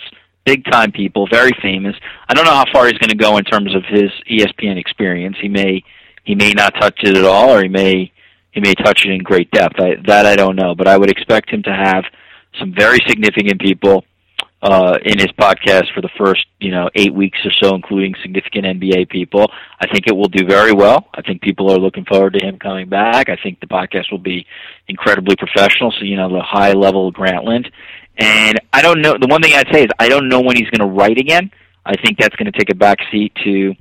big 0.45 0.65
time 0.71 0.93
people, 0.93 1.27
very 1.31 1.53
famous. 1.63 1.97
I 2.29 2.35
don't 2.35 2.45
know 2.45 2.55
how 2.55 2.67
far 2.73 2.85
he's 2.87 2.99
going 2.99 3.11
to 3.11 3.17
go 3.17 3.39
in 3.39 3.45
terms 3.45 3.75
of 3.75 3.83
his 3.89 4.11
ESPN 4.31 4.79
experience. 4.79 5.37
He 5.41 5.49
may 5.49 5.83
he 6.25 6.35
may 6.35 6.53
not 6.53 6.75
touch 6.79 7.01
it 7.03 7.17
at 7.17 7.25
all, 7.25 7.51
or 7.51 7.63
he 7.63 7.69
may 7.69 8.13
he 8.53 8.61
may 8.61 8.75
touch 8.75 9.07
it 9.07 9.11
in 9.11 9.21
great 9.23 9.51
depth. 9.51 9.81
I, 9.81 9.95
that 10.07 10.27
I 10.27 10.37
don't 10.37 10.57
know, 10.57 10.75
but 10.75 10.87
I 10.87 10.99
would 10.99 11.11
expect 11.11 11.51
him 11.51 11.63
to 11.63 11.73
have 11.73 12.05
some 12.59 12.75
very 12.75 12.99
significant 13.09 13.61
people 13.61 14.05
uh, 14.65 14.99
in 15.05 15.19
his 15.19 15.29
podcast 15.39 15.93
for 15.95 16.01
the 16.01 16.09
first, 16.19 16.47
you 16.59 16.71
know, 16.71 16.89
eight 16.95 17.13
weeks 17.13 17.39
or 17.45 17.51
so, 17.63 17.75
including 17.75 18.15
significant 18.23 18.65
NBA 18.65 19.11
people. 19.11 19.47
I 19.79 19.87
think 19.87 20.07
it 20.07 20.17
will 20.17 20.29
do 20.29 20.47
very 20.47 20.73
well. 20.73 21.07
I 21.15 21.21
think 21.21 21.43
people 21.43 21.71
are 21.71 21.77
looking 21.79 22.07
forward 22.07 22.33
to 22.33 22.45
him 22.45 22.59
coming 22.59 22.89
back. 22.89 23.29
I 23.29 23.37
think 23.43 23.61
the 23.61 23.67
podcast 23.67 24.11
will 24.11 24.19
be 24.19 24.47
incredibly 24.89 25.37
professional. 25.37 25.93
So, 25.93 26.05
you 26.05 26.17
know, 26.17 26.31
the 26.31 26.41
high 26.43 26.73
level 26.73 27.13
Grantland. 27.13 27.71
And 28.17 28.59
I 28.73 28.81
don't 28.81 29.03
know. 29.03 29.19
The 29.21 29.27
one 29.27 29.43
thing 29.43 29.53
I'd 29.53 29.71
say 29.71 29.83
is 29.83 29.91
I 29.99 30.09
don't 30.09 30.31
know 30.31 30.41
when 30.41 30.57
he's 30.57 30.71
going 30.71 30.89
to 30.89 30.95
write 30.95 31.19
again. 31.19 31.51
I 31.85 31.97
think 31.97 32.19
that's 32.19 32.35
going 32.37 32.51
to 32.51 32.59
take 32.59 32.71
a 32.71 32.75
back 32.75 32.99
seat 33.13 33.33
to 33.45 33.75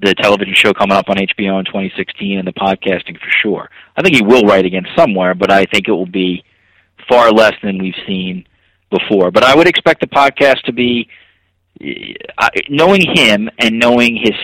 the 0.00 0.14
television 0.14 0.54
show 0.54 0.72
coming 0.72 0.96
up 0.96 1.08
on 1.08 1.16
HBO 1.16 1.60
in 1.60 1.64
2016 1.66 2.38
and 2.38 2.48
the 2.48 2.52
podcasting 2.52 3.20
for 3.20 3.30
sure. 3.40 3.70
I 3.96 4.02
think 4.02 4.16
he 4.16 4.22
will 4.22 4.42
write 4.42 4.64
again 4.64 4.86
somewhere, 4.96 5.36
but 5.36 5.52
I 5.52 5.66
think 5.66 5.86
it 5.86 5.92
will 5.92 6.06
be 6.06 6.42
far 7.08 7.30
less 7.30 7.54
than 7.62 7.78
we've 7.78 7.94
seen 8.04 8.46
before. 8.98 9.30
But 9.30 9.42
I 9.44 9.54
would 9.56 9.68
expect 9.68 10.00
the 10.00 10.06
podcast 10.20 10.60
to 10.68 10.72
be 10.72 11.08
uh, 12.38 12.48
knowing 12.68 13.02
him 13.20 13.50
and 13.58 13.78
knowing 13.78 14.16
his 14.16 14.38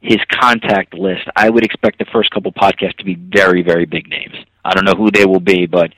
his 0.00 0.18
contact 0.40 0.94
list. 0.94 1.24
I 1.36 1.48
would 1.48 1.64
expect 1.64 1.98
the 1.98 2.04
first 2.12 2.30
couple 2.30 2.52
podcasts 2.52 2.96
to 2.98 3.04
be 3.04 3.14
very 3.14 3.62
very 3.62 3.86
big 3.86 4.08
names. 4.08 4.36
I 4.64 4.74
don't 4.74 4.84
know 4.84 4.98
who 5.02 5.10
they 5.10 5.26
will 5.26 5.40
be, 5.54 5.66
but 5.66 5.88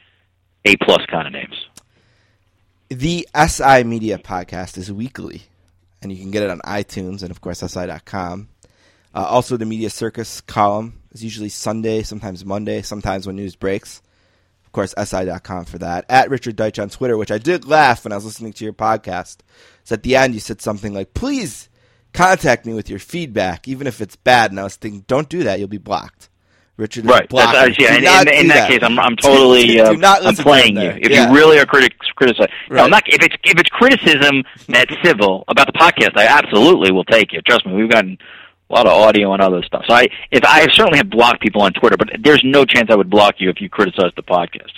A 0.64 0.76
plus 0.84 1.04
kind 1.06 1.26
of 1.28 1.32
names. 1.32 1.56
the 2.88 3.26
SI 3.34 3.82
Media 3.84 4.18
podcast 4.18 4.76
is 4.78 4.92
weekly. 4.92 5.42
and 6.02 6.12
you 6.12 6.18
can 6.22 6.30
get 6.30 6.42
it 6.42 6.50
on 6.50 6.60
iTunes 6.60 7.22
and, 7.22 7.30
of 7.30 7.40
course, 7.40 7.58
SI.com. 7.60 8.48
Uh, 9.14 9.24
also, 9.34 9.56
the 9.56 9.64
Media 9.64 9.90
Circus 9.90 10.40
column 10.42 11.00
is 11.10 11.24
usually 11.24 11.48
Sunday, 11.48 12.02
sometimes 12.02 12.44
Monday, 12.44 12.82
sometimes 12.82 13.26
when 13.26 13.34
news 13.36 13.56
breaks. 13.56 14.02
Course, 14.76 14.94
SI.com 15.02 15.64
for 15.64 15.78
that. 15.78 16.04
At 16.10 16.28
Richard 16.28 16.54
Deitsch 16.54 16.80
on 16.82 16.90
Twitter, 16.90 17.16
which 17.16 17.30
I 17.30 17.38
did 17.38 17.64
laugh 17.66 18.04
when 18.04 18.12
I 18.12 18.16
was 18.16 18.26
listening 18.26 18.52
to 18.52 18.64
your 18.64 18.74
podcast. 18.74 19.38
So 19.84 19.94
at 19.94 20.02
the 20.02 20.16
end, 20.16 20.34
you 20.34 20.40
said 20.40 20.60
something 20.60 20.92
like, 20.92 21.14
please 21.14 21.70
contact 22.12 22.66
me 22.66 22.74
with 22.74 22.90
your 22.90 22.98
feedback, 22.98 23.66
even 23.66 23.86
if 23.86 24.02
it's 24.02 24.16
bad. 24.16 24.50
And 24.50 24.60
I 24.60 24.64
was 24.64 24.76
thinking, 24.76 25.04
don't 25.08 25.30
do 25.30 25.44
that. 25.44 25.58
You'll 25.60 25.68
be 25.68 25.78
blocked. 25.78 26.28
Richard 26.76 27.06
Right. 27.06 27.26
Uh, 27.32 27.70
yeah, 27.78 27.96
in, 27.96 28.04
in, 28.04 28.34
in 28.34 28.42
do 28.42 28.48
that, 28.48 28.68
case, 28.68 28.80
I'm, 28.82 28.98
I'm 28.98 29.16
totally 29.16 29.80
uh, 29.80 29.92
not 29.92 30.26
I'm 30.26 30.34
playing 30.36 30.76
you. 30.76 30.90
If 30.90 31.08
Yeah. 31.10 31.30
you 31.30 31.34
really 31.34 31.58
are 31.58 31.64
critic 31.64 31.94
criticize, 32.14 32.50
no, 32.68 32.84
I'm 32.84 32.90
not. 32.90 33.02
If 33.06 33.22
it's 33.22 33.34
if 33.44 33.58
it's 33.58 33.70
criticism 33.70 34.42
that's 34.68 34.94
civil 35.02 35.44
about 35.48 35.68
the 35.68 35.72
podcast, 35.72 36.18
I 36.18 36.26
absolutely 36.26 36.92
will 36.92 37.04
take 37.04 37.32
it. 37.32 37.46
Trust 37.46 37.64
me, 37.64 37.72
we've 37.72 37.88
gotten 37.88 38.18
a 38.68 38.72
lot 38.72 38.86
of 38.86 38.92
audio 38.92 39.32
and 39.32 39.42
other 39.42 39.62
stuff. 39.62 39.84
So 39.86 39.94
I 39.94 40.06
if 40.30 40.44
I 40.44 40.66
certainly 40.72 40.98
have 40.98 41.10
blocked 41.10 41.42
people 41.42 41.62
on 41.62 41.72
Twitter, 41.72 41.96
but 41.96 42.08
there's 42.20 42.42
no 42.44 42.64
chance 42.64 42.90
I 42.90 42.96
would 42.96 43.10
block 43.10 43.36
you 43.38 43.50
if 43.50 43.60
you 43.60 43.68
criticize 43.68 44.12
the 44.16 44.22
podcast. 44.22 44.72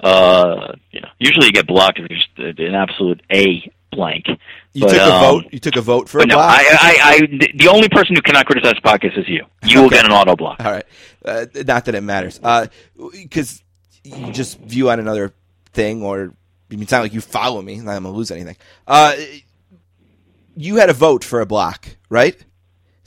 Uh, 0.00 0.74
you 0.90 1.00
know, 1.00 1.08
usually 1.18 1.46
you 1.46 1.52
get 1.52 1.66
blocked 1.66 1.98
if 1.98 2.08
there's 2.08 2.28
just 2.36 2.58
an 2.60 2.74
absolute 2.74 3.22
a 3.32 3.70
blank. 3.90 4.26
You 4.72 4.82
But, 4.82 4.88
took 4.90 4.98
a 4.98 5.14
um, 5.14 5.20
vote. 5.20 5.44
You 5.52 5.58
took 5.58 5.76
a 5.76 5.80
vote 5.80 6.08
for 6.08 6.20
a 6.20 6.26
no, 6.26 6.36
block. 6.36 6.50
I, 6.50 6.64
I, 6.68 6.96
I, 7.00 7.50
the 7.54 7.68
only 7.68 7.88
person 7.88 8.14
who 8.14 8.22
cannot 8.22 8.46
criticize 8.46 8.74
the 8.74 8.88
podcast 8.88 9.18
is 9.18 9.28
you. 9.28 9.46
You 9.64 9.82
will 9.82 9.90
get 9.90 10.04
an 10.04 10.12
auto 10.12 10.36
block. 10.36 10.60
All 10.62 10.70
right. 10.70 10.84
Uh, 11.24 11.46
not 11.66 11.86
that 11.86 11.94
it 11.94 12.02
matters. 12.02 12.38
Because 12.98 13.62
you 14.04 14.32
just 14.32 14.58
view 14.60 14.90
on 14.90 15.00
another 15.00 15.34
thing, 15.72 16.02
or 16.02 16.34
you 16.68 16.86
sound 16.86 17.04
like 17.04 17.14
you 17.14 17.20
follow 17.20 17.62
me. 17.62 17.76
Not 17.76 17.86
that 17.86 17.96
I'm 17.96 18.02
going 18.02 18.12
to 18.12 18.18
lose 18.18 18.30
anything. 18.30 18.56
Uh, 18.86 19.16
you 20.56 20.76
had 20.76 20.90
a 20.90 20.94
vote 20.94 21.24
for 21.24 21.40
a 21.40 21.46
block, 21.46 21.88
right? 22.08 22.36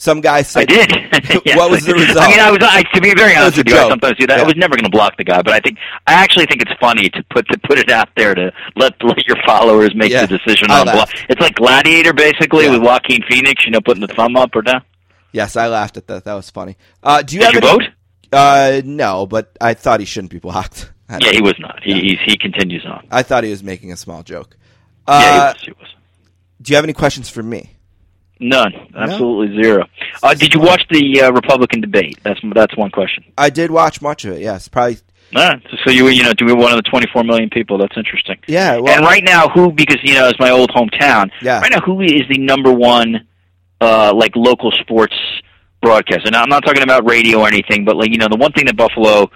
Some 0.01 0.21
guy 0.21 0.37
I 0.37 0.41
said. 0.43 0.67
did. 0.67 0.89
Yes. 1.45 1.57
What 1.57 1.69
was 1.69 1.85
the 1.85 1.93
result? 1.93 2.17
I 2.17 2.27
mean, 2.29 2.39
I 2.39 2.49
was. 2.51 2.59
I, 2.61 2.81
to 2.95 3.01
be 3.01 3.13
very 3.13 3.35
honest 3.35 3.57
with 3.57 3.67
you, 3.67 3.75
I 3.75 3.87
sometimes 3.89 4.17
do 4.17 4.25
that. 4.27 4.37
Yeah. 4.37 4.43
I 4.43 4.45
was 4.47 4.55
never 4.55 4.75
going 4.75 4.85
to 4.85 4.89
block 4.89 5.17
the 5.17 5.23
guy, 5.23 5.41
but 5.41 5.53
I 5.53 5.59
think 5.59 5.77
I 6.07 6.13
actually 6.13 6.45
think 6.47 6.61
it's 6.61 6.71
funny 6.79 7.09
to 7.09 7.23
put 7.29 7.47
to 7.49 7.57
put 7.59 7.77
it 7.77 7.91
out 7.91 8.09
there 8.15 8.33
to 8.33 8.51
let 8.77 8.93
let 9.03 9.27
your 9.27 9.35
followers 9.45 9.93
make 9.93 10.11
Yeah. 10.11 10.25
the 10.25 10.37
decision 10.37 10.71
I 10.71 10.79
on 10.79 10.85
block. 10.85 11.09
It's 11.29 11.39
like 11.41 11.55
Gladiator, 11.55 12.13
basically, 12.13 12.65
Yeah. 12.65 12.71
with 12.71 12.81
Joaquin 12.83 13.21
Phoenix. 13.29 13.65
You 13.65 13.71
know, 13.71 13.81
putting 13.81 14.01
the 14.01 14.13
thumb 14.13 14.35
up 14.37 14.55
or 14.55 14.61
down. 14.63 14.81
Yes, 15.33 15.55
I 15.55 15.67
laughed 15.67 15.97
at 15.97 16.07
that. 16.07 16.23
That 16.25 16.33
was 16.33 16.49
funny. 16.49 16.77
Uh, 17.03 17.21
do 17.21 17.35
you 17.35 17.41
Did 17.41 17.53
have 17.53 17.63
you 17.63 17.69
any- 17.69 17.85
vote? 17.85 17.93
Uh, 18.31 18.81
no, 18.85 19.25
but 19.27 19.55
I 19.61 19.73
thought 19.73 19.99
he 19.99 20.05
shouldn't 20.05 20.31
be 20.31 20.39
blocked. 20.39 20.91
I 21.09 21.17
Yeah, 21.21 21.31
he 21.31 21.41
was 21.41 21.55
not. 21.59 21.83
He 21.83 21.93
he's, 21.99 22.19
he 22.25 22.37
continues 22.37 22.85
on. 22.85 23.05
I 23.11 23.21
thought 23.23 23.43
he 23.43 23.49
was 23.51 23.63
making 23.63 23.91
a 23.91 23.97
small 23.97 24.23
joke. 24.23 24.55
Yeah, 25.07 25.13
Uh, 25.13 25.19
he 25.19 25.37
was. 25.39 25.61
He 25.65 25.71
was. 25.71 25.89
do 26.61 26.71
you 26.71 26.75
have 26.77 26.85
any 26.85 26.93
questions 26.93 27.29
for 27.29 27.43
me? 27.43 27.71
None. 28.39 28.73
Absolutely 28.95 29.61
zero. 29.61 29.85
Uh, 30.23 30.33
did 30.33 30.53
you 30.53 30.61
watch 30.61 30.81
the 30.89 31.21
uh, 31.23 31.31
Republican 31.31 31.81
debate? 31.81 32.19
That's 32.23 32.39
that's 32.53 32.75
one 32.77 32.89
question. 32.89 33.25
I 33.37 33.49
did 33.49 33.69
watch 33.69 34.01
much 34.01 34.23
of 34.25 34.33
it. 34.33 34.41
Yes, 34.41 34.67
probably. 34.67 34.97
Ah, 35.35 35.55
so 35.85 35.91
you 35.91 36.07
you 36.07 36.23
know 36.23 36.33
to 36.33 36.45
be 36.45 36.53
one 36.53 36.71
of 36.71 36.77
the 36.77 36.89
24 36.89 37.23
million 37.23 37.49
people. 37.49 37.77
That's 37.77 37.95
interesting. 37.97 38.37
Yeah. 38.47 38.77
Well, 38.77 38.95
and 38.95 39.05
right 39.05 39.23
now, 39.23 39.49
who 39.49 39.71
because 39.71 39.97
you 40.03 40.13
know 40.13 40.27
it's 40.27 40.39
my 40.39 40.49
old 40.49 40.69
hometown. 40.71 41.29
Yeah. 41.41 41.59
Right 41.59 41.71
now, 41.71 41.81
who 41.81 42.01
is 42.01 42.23
the 42.29 42.39
number 42.39 42.71
one 42.71 43.27
uh, 43.81 44.13
like 44.15 44.35
local 44.35 44.71
sports 44.71 45.15
broadcaster? 45.81 46.31
Now, 46.31 46.41
I'm 46.41 46.49
not 46.49 46.63
talking 46.65 46.81
about 46.81 47.07
radio 47.07 47.41
or 47.41 47.47
anything, 47.47 47.83
but 47.85 47.97
like 47.97 48.09
you 48.09 48.17
know 48.17 48.27
the 48.29 48.37
one 48.37 48.53
thing 48.53 48.65
that 48.65 48.77
Buffalo. 48.77 49.29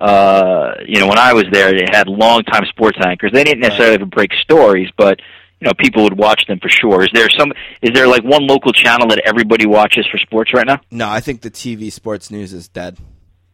Uh, 0.00 0.74
you 0.84 0.98
know, 0.98 1.06
when 1.06 1.18
I 1.18 1.32
was 1.32 1.44
there, 1.52 1.70
they 1.70 1.86
had 1.88 2.08
longtime 2.08 2.64
sports 2.66 2.98
anchors. 3.06 3.30
They 3.32 3.44
didn't 3.44 3.60
necessarily 3.60 3.98
have 4.00 4.10
break 4.10 4.32
stories, 4.42 4.88
but 4.96 5.20
you 5.62 5.68
know, 5.68 5.74
people 5.78 6.02
would 6.02 6.18
watch 6.18 6.44
them 6.48 6.58
for 6.60 6.68
sure. 6.68 7.04
Is 7.04 7.10
there 7.14 7.28
some? 7.38 7.52
Is 7.82 7.92
there 7.94 8.08
like 8.08 8.24
one 8.24 8.46
local 8.48 8.72
channel 8.72 9.06
that 9.08 9.22
everybody 9.24 9.64
watches 9.64 10.04
for 10.10 10.18
sports 10.18 10.52
right 10.52 10.66
now? 10.66 10.80
no, 10.90 11.08
I 11.08 11.20
think 11.20 11.40
the 11.42 11.50
TV 11.52 11.92
sports 11.92 12.32
news 12.32 12.52
is 12.52 12.66
dead. 12.66 12.98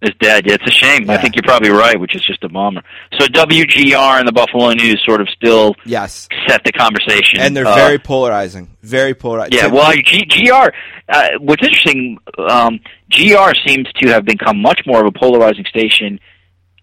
It's 0.01 0.17
dead. 0.19 0.47
Yeah, 0.47 0.55
it's 0.55 0.67
a 0.67 0.71
shame. 0.71 1.11
I 1.11 1.19
think 1.21 1.35
you're 1.35 1.43
probably 1.43 1.71
right, 1.71 1.99
which 2.01 2.15
is 2.15 2.25
just 2.25 2.43
a 2.45 2.49
bummer. 2.49 2.83
So 3.19 3.27
WGR 3.27 4.19
and 4.21 4.27
the 4.29 4.33
Buffalo 4.33 4.71
News 4.73 5.03
sort 5.05 5.21
of 5.21 5.29
still 5.29 5.75
Yes, 5.85 6.29
set 6.47 6.63
the 6.65 6.73
conversation, 6.73 7.41
and 7.41 7.55
they're 7.55 7.67
Uh, 7.67 7.75
very 7.75 7.99
polarizing. 7.99 8.69
Very 8.83 9.13
polarizing. 9.15 9.59
Yeah, 9.59 9.67
well, 9.67 9.93
G- 10.05 10.25
GR. 10.25 10.69
Uh, 11.09 11.29
what's 11.41 11.63
interesting, 11.63 12.17
um, 12.39 12.79
GR 13.11 13.53
seems 13.67 13.87
to 13.97 14.09
have 14.11 14.25
become 14.25 14.63
much 14.63 14.81
more 14.87 15.01
of 15.01 15.07
a 15.07 15.19
polarizing 15.19 15.65
station 15.69 16.21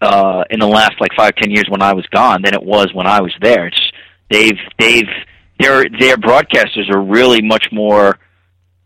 uh, 0.02 0.44
in 0.50 0.60
the 0.60 0.66
last 0.68 0.92
like 1.00 1.10
five, 1.16 1.34
ten 1.36 1.50
years 1.50 1.64
when 1.70 1.80
I 1.80 1.94
was 1.94 2.04
gone 2.08 2.42
than 2.42 2.52
it 2.54 2.62
was 2.62 2.92
when 2.92 3.06
I 3.06 3.22
was 3.22 3.32
there. 3.40 3.66
It's 3.68 3.85
they've 4.30 4.58
they've 4.78 5.08
their 5.58 5.84
their 5.98 6.16
broadcasters 6.16 6.90
are 6.90 7.00
really 7.00 7.42
much 7.42 7.68
more 7.72 8.18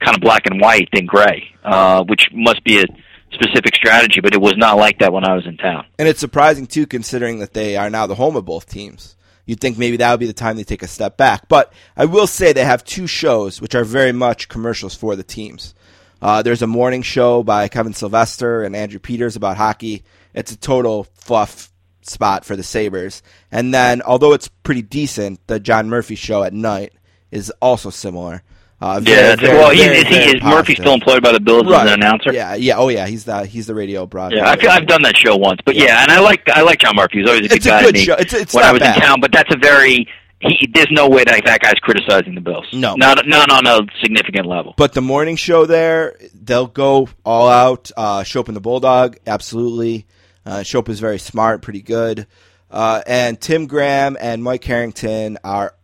kind 0.05 0.17
of 0.17 0.21
black 0.21 0.47
and 0.47 0.61
white 0.61 0.89
than 0.93 1.07
gray, 1.07 1.55
uh, 1.65 2.05
which 2.05 2.29
must 2.33 2.63
be 2.65 2.81
a 2.81 2.85
specific 3.33 3.75
strategy. 3.75 4.21
But 4.21 4.35
it 4.35 4.41
was 4.41 4.55
not 4.57 4.77
like 4.77 4.99
that 5.01 5.13
when 5.13 5.25
I 5.25 5.35
was 5.35 5.47
in 5.47 5.57
town. 5.57 5.87
and 5.99 6.09
it's 6.09 6.21
surprising 6.21 6.67
too, 6.67 6.87
considering 6.87 7.39
that 7.41 7.55
they 7.55 7.77
are 7.77 7.91
now 7.91 8.07
the 8.07 8.15
home 8.15 8.37
of 8.37 8.45
both 8.45 8.69
teams. 8.69 9.17
You'd 9.47 9.61
think 9.61 9.79
maybe 9.79 9.97
that 9.97 10.11
would 10.13 10.21
be 10.21 10.27
the 10.27 10.33
time 10.33 10.57
they 10.57 10.63
take 10.63 10.83
a 10.83 10.87
step 10.87 11.17
back. 11.17 11.49
But 11.49 11.73
I 11.97 12.05
will 12.05 12.29
say 12.29 12.53
they 12.53 12.65
have 12.65 12.85
two 12.85 13.09
shows 13.09 13.61
which 13.61 13.75
are 13.75 13.83
very 13.83 14.13
much 14.13 14.49
commercials 14.49 14.95
for 14.95 15.17
the 15.17 15.25
teams. 15.25 15.75
Uh, 16.23 16.43
there's 16.43 16.63
a 16.63 16.67
morning 16.69 17.03
show 17.03 17.43
by 17.43 17.67
Kevin 17.67 17.95
Sylvester 17.95 18.63
and 18.63 18.77
Andrew 18.77 19.01
Peters 19.01 19.37
about 19.37 19.57
hockey. 19.57 20.05
It's 20.35 20.53
a 20.53 20.57
total 20.57 21.05
fluff 21.15 21.70
spot 22.11 22.45
for 22.45 22.57
the 22.57 22.63
Sabres. 22.63 23.23
And 23.51 23.73
then, 23.73 24.03
although 24.03 24.33
it's 24.33 24.49
pretty 24.49 24.83
decent, 24.83 25.47
the 25.47 25.61
John 25.61 25.89
Murphy 25.89 26.15
show 26.17 26.43
at 26.43 26.53
night 26.53 26.93
is 27.31 27.51
also 27.63 27.91
similar. 27.91 28.43
Uh, 28.83 28.99
very, 28.99 29.17
Yeah, 29.29 29.37
very, 29.37 29.59
well, 29.59 29.75
very, 29.75 29.99
is, 29.99 30.09
he, 30.09 30.17
is 30.37 30.43
Murphy 30.43 30.75
still 30.75 30.95
employed 30.95 31.23
by 31.23 31.33
the 31.33 31.41
Bills 31.41 31.65
as 31.71 31.83
an 31.83 31.89
announcer? 31.89 32.33
Yeah, 32.33 32.55
yeah, 32.55 32.79
oh 32.79 32.89
yeah, 32.89 33.07
he's 33.07 33.25
the 33.25 33.45
he's 33.45 33.67
the 33.67 33.75
radio 33.75 34.07
broadcaster. 34.07 34.43
Yeah, 34.43 34.51
I 34.51 34.57
feel 34.57 34.71
I've 34.71 34.87
done 34.87 35.03
that 35.03 35.19
show 35.19 35.37
once, 35.37 35.61
but 35.67 35.77
yeah, 35.77 36.03
and 36.03 36.11
I 36.11 36.19
like 36.21 36.49
I 36.49 36.63
like 36.63 36.79
John 36.79 36.97
Murphy. 36.97 37.19
He's 37.21 37.29
always 37.29 37.45
a 37.45 37.49
good 37.49 37.57
It's 37.59 37.67
a 37.67 37.69
guy 37.69 37.83
good 37.83 37.95
to 37.95 38.01
me 38.01 38.05
show. 38.07 38.13
It's- 38.15 38.33
it's 38.33 38.55
when 38.55 38.63
not 38.63 38.71
I 38.71 38.73
was 38.73 38.81
bad. 38.81 38.97
in 38.97 39.03
town, 39.03 39.21
but 39.21 39.33
that's 39.33 39.53
a 39.55 39.59
very 39.59 40.09
he. 40.41 40.67
There's 40.73 40.91
no 40.91 41.11
way 41.11 41.25
that 41.25 41.43
that 41.45 41.61
guy's 41.61 41.75
criticizing 41.83 42.35
the 42.35 42.41
Bills. 42.41 42.67
No. 42.73 42.95
not 42.95 43.27
not 43.27 43.51
on 43.51 43.67
a 43.67 43.87
significant 44.01 44.47
level. 44.47 44.73
But 44.79 44.95
the 44.95 45.03
morning 45.03 45.37
show 45.37 45.67
there, 45.67 46.17
they'll 46.33 46.67
go 46.67 47.11
all 47.23 47.49
out. 47.49 47.91
Uh, 47.95 48.25
and 48.35 48.57
the 48.57 48.61
Bulldog, 48.61 49.19
absolutely. 49.27 50.07
Uh, 50.47 50.65
is 50.65 51.01
very 51.01 51.19
smart, 51.19 51.63
pretty 51.63 51.83
good. 51.83 52.27
Uh, 52.71 53.03
and 53.07 53.41
Tim 53.41 53.67
Graham 53.67 54.17
and 54.21 54.43
Mike 54.43 54.65
Harrington 54.65 55.39
are 55.43 55.75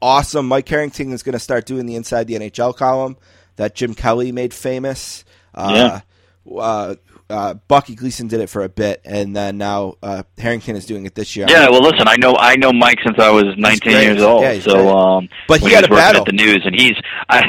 awesome. 0.00 0.46
Mike 0.46 0.68
Harrington 0.68 1.12
is 1.12 1.22
going 1.22 1.34
to 1.34 1.38
start 1.38 1.66
doing 1.66 1.86
the 1.86 1.96
Inside 1.96 2.26
the 2.26 2.34
NHL 2.34 2.76
column 2.76 3.16
that 3.56 3.74
Jim 3.74 3.94
Kelly 3.94 4.32
made 4.32 4.54
famous. 4.54 5.24
Uh, 5.54 6.00
uh, 6.56 6.94
uh, 7.30 7.54
Bucky 7.68 7.94
Gleason 7.94 8.26
did 8.26 8.40
it 8.40 8.48
for 8.48 8.62
a 8.62 8.68
bit, 8.68 9.00
and 9.04 9.34
then 9.36 9.58
now 9.58 9.94
uh, 10.02 10.22
Harrington 10.38 10.76
is 10.76 10.86
doing 10.86 11.04
it 11.06 11.14
this 11.14 11.36
year. 11.36 11.46
Yeah, 11.48 11.68
well, 11.68 11.82
listen, 11.82 12.08
I 12.08 12.16
know 12.16 12.36
I 12.36 12.56
know 12.56 12.72
Mike 12.72 12.98
since 13.04 13.18
I 13.18 13.30
was 13.30 13.44
19 13.56 13.92
years 13.92 14.22
old. 14.22 14.42
Yeah, 14.42 14.58
so, 14.60 14.88
um, 14.88 15.28
But 15.46 15.60
he 15.60 15.72
had 15.72 15.84
a 15.84 15.88
working 15.90 15.96
battle. 15.96 16.20
at 16.22 16.26
the 16.26 16.32
news, 16.32 16.62
and 16.64 16.74
he's. 16.74 16.94
I, 17.28 17.42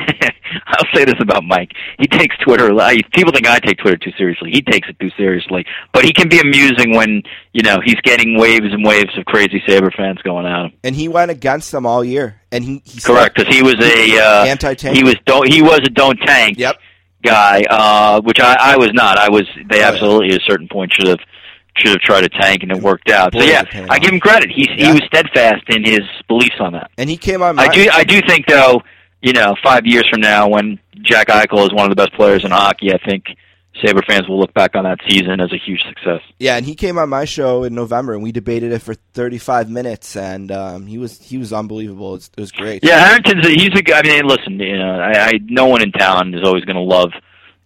I'll 0.65 0.88
say 0.95 1.06
this 1.06 1.15
about 1.19 1.43
Mike: 1.43 1.72
he 1.99 2.07
takes 2.07 2.35
Twitter. 2.39 2.73
I, 2.80 3.01
people 3.14 3.31
think 3.31 3.47
I 3.47 3.60
take 3.60 3.77
Twitter 3.77 3.97
too 3.97 4.11
seriously. 4.18 4.49
He 4.51 4.61
takes 4.61 4.89
it 4.89 4.99
too 4.99 5.11
seriously, 5.15 5.65
but 5.93 6.03
he 6.03 6.11
can 6.11 6.27
be 6.27 6.39
amusing 6.39 6.95
when 6.95 7.22
you 7.53 7.61
know 7.61 7.80
he's 7.84 7.99
getting 8.01 8.38
waves 8.38 8.65
and 8.72 8.84
waves 8.84 9.15
of 9.18 9.26
crazy 9.26 9.61
Sabre 9.68 9.91
fans 9.95 10.19
going 10.23 10.45
at 10.45 10.65
him. 10.65 10.73
and 10.84 10.95
he 10.95 11.07
went 11.07 11.30
against 11.31 11.72
them 11.72 11.85
all 11.85 12.03
year, 12.03 12.41
and 12.51 12.64
he, 12.64 12.81
he 12.84 12.99
Correct, 12.99 13.35
because 13.35 13.53
he 13.53 13.61
was 13.61 13.76
a 13.80 14.18
uh, 14.19 14.45
Anti-tank. 14.45 14.97
He 14.97 15.03
was 15.03 15.15
don't 15.26 15.47
he 15.47 15.61
was 15.61 15.80
a 15.85 15.89
don't 15.89 16.18
tank 16.18 16.57
Yep. 16.57 16.76
Guy, 17.23 17.61
uh, 17.69 18.21
which 18.21 18.39
I, 18.39 18.55
I 18.59 18.77
was 18.77 18.91
not. 18.93 19.17
I 19.17 19.29
was. 19.29 19.43
They 19.69 19.81
absolutely 19.81 20.33
at 20.35 20.41
a 20.41 20.45
certain 20.45 20.67
point 20.67 20.93
should 20.93 21.07
have 21.07 21.19
should 21.77 21.91
have 21.91 22.01
tried 22.01 22.21
to 22.21 22.29
tank, 22.29 22.63
and 22.63 22.71
it 22.71 22.77
worked 22.81 23.09
out. 23.09 23.33
So 23.37 23.43
yeah, 23.43 23.63
I 23.89 23.99
give 23.99 24.11
him 24.11 24.19
credit. 24.19 24.49
He 24.51 24.67
Yeah. 24.69 24.87
he 24.87 24.91
was 24.93 25.01
steadfast 25.05 25.63
in 25.69 25.83
his 25.83 26.01
beliefs 26.27 26.55
on 26.59 26.73
that. 26.73 26.91
and 26.97 27.09
he 27.09 27.17
came 27.17 27.41
on. 27.41 27.55
My, 27.55 27.63
I 27.63 27.67
do 27.69 27.89
I 27.91 28.03
do 28.03 28.19
think 28.27 28.47
though, 28.47 28.81
you 29.21 29.33
know, 29.33 29.55
five 29.63 29.85
years 29.85 30.07
from 30.09 30.21
now, 30.21 30.47
when 30.49 30.79
Jack 31.01 31.27
Eichel 31.27 31.65
is 31.65 31.73
one 31.73 31.85
of 31.85 31.89
the 31.89 31.95
best 31.95 32.13
players 32.13 32.43
in 32.43 32.51
hockey, 32.51 32.91
I 32.93 32.97
think 32.97 33.25
Sabre 33.85 34.01
fans 34.07 34.27
will 34.27 34.39
look 34.39 34.53
back 34.53 34.76
on 34.76 34.84
that 34.84 34.99
season 35.10 35.39
as 35.39 35.51
a 35.53 35.57
huge 35.57 35.81
success. 35.88 36.22
Yeah, 36.38 36.57
and 36.57 36.65
he 36.65 36.76
came 36.76 36.97
on 36.97 37.10
my 37.10 37.26
show 37.26 37.64
in 37.64 37.73
November, 37.76 38.14
and 38.14 38.22
we 38.23 38.31
debated 38.31 38.72
it 38.72 38.80
for 38.81 38.93
35 39.14 39.69
minutes, 39.69 40.15
and 40.15 40.51
um, 40.51 40.85
he 40.88 40.97
was 40.97 41.19
he 41.22 41.38
was 41.38 41.53
unbelievable. 41.53 42.10
It 42.10 42.18
was, 42.18 42.31
it 42.38 42.41
was 42.41 42.51
great. 42.51 42.84
Yeah, 42.84 42.99
Harrington's 42.99 43.45
a, 43.45 43.49
he's 43.49 43.69
a 43.76 43.81
guy. 43.81 43.99
I 43.99 44.03
mean, 44.03 44.26
listen, 44.26 44.60
you 44.60 44.77
know, 44.77 44.99
I, 44.99 45.11
I 45.27 45.31
no 45.45 45.65
one 45.68 45.81
in 45.81 45.91
town 45.91 46.34
is 46.34 46.43
always 46.43 46.65
going 46.65 46.76
to 46.76 46.81
love 46.81 47.11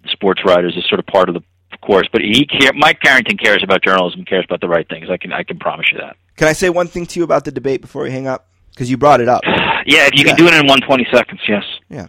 sports 0.07 0.41
writers 0.45 0.73
as 0.77 0.83
sort 0.89 0.99
of 0.99 1.05
part 1.07 1.29
of 1.29 1.35
the 1.35 1.41
course, 1.81 2.07
but 2.11 2.21
he 2.21 2.45
care, 2.45 2.71
Mike 2.73 2.99
Harrington 3.01 3.37
cares 3.37 3.61
about 3.63 3.83
journalism, 3.83 4.23
cares 4.25 4.45
about 4.45 4.61
the 4.61 4.69
right 4.69 4.87
things. 4.87 5.07
I 5.09 5.17
can 5.17 5.33
I 5.33 5.43
can 5.43 5.59
promise 5.59 5.87
you 5.91 5.97
that. 5.99 6.15
Can 6.37 6.47
I 6.47 6.53
say 6.53 6.69
one 6.69 6.87
thing 6.87 7.05
to 7.07 7.19
you 7.19 7.23
about 7.23 7.45
the 7.45 7.51
debate 7.51 7.81
before 7.81 8.03
we 8.03 8.11
hang 8.11 8.27
up? 8.27 8.47
Because 8.71 8.89
you 8.89 8.97
brought 8.97 9.21
it 9.21 9.27
up. 9.29 9.41
Yeah, 9.85 10.05
if 10.07 10.13
you 10.13 10.21
Yeah. 10.23 10.27
can 10.29 10.37
do 10.37 10.47
it 10.47 10.53
in 10.53 10.65
one 10.65 10.79
twenty 10.79 11.05
seconds, 11.11 11.41
yes. 11.45 11.63
Yeah. 11.89 12.07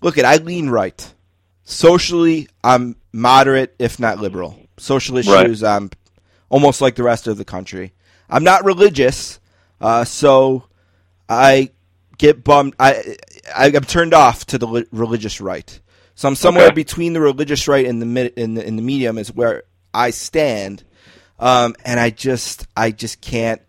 Look, 0.00 0.16
at 0.16 0.24
I 0.24 0.36
lean 0.36 0.70
right. 0.70 1.12
Socially, 1.68 2.48
I'm 2.62 2.94
moderate, 3.12 3.74
if 3.80 3.98
not 3.98 4.20
liberal. 4.20 4.56
Social 4.78 5.16
issues, 5.16 5.64
I'm 5.64 5.90
almost 6.48 6.80
like 6.80 6.94
the 6.94 7.02
rest 7.02 7.26
of 7.26 7.38
the 7.38 7.44
country. 7.44 7.92
I'm 8.30 8.44
not 8.44 8.64
religious, 8.64 9.40
uh, 9.80 10.04
so 10.04 10.64
I 11.28 11.70
get 12.18 12.44
bummed. 12.44 12.76
I 12.78 13.16
I, 13.54 13.66
I'm 13.66 13.82
turned 13.82 14.14
off 14.14 14.46
to 14.46 14.58
the 14.58 14.66
li- 14.68 14.86
religious 14.92 15.40
right. 15.40 15.80
So 16.14 16.28
I'm 16.28 16.36
somewhere 16.36 16.66
Okay. 16.66 16.74
between 16.74 17.14
the 17.14 17.20
religious 17.20 17.66
right 17.66 17.84
and 17.84 18.00
the 18.00 18.06
mid, 18.06 18.32
in 18.36 18.54
the 18.54 18.64
in 18.64 18.76
the 18.76 18.82
medium 18.82 19.18
is 19.18 19.32
where 19.32 19.64
I 19.92 20.10
stand, 20.10 20.84
um, 21.40 21.74
and 21.84 21.98
I 21.98 22.10
just 22.10 22.68
I 22.76 22.92
just 22.92 23.20
can't 23.20 23.60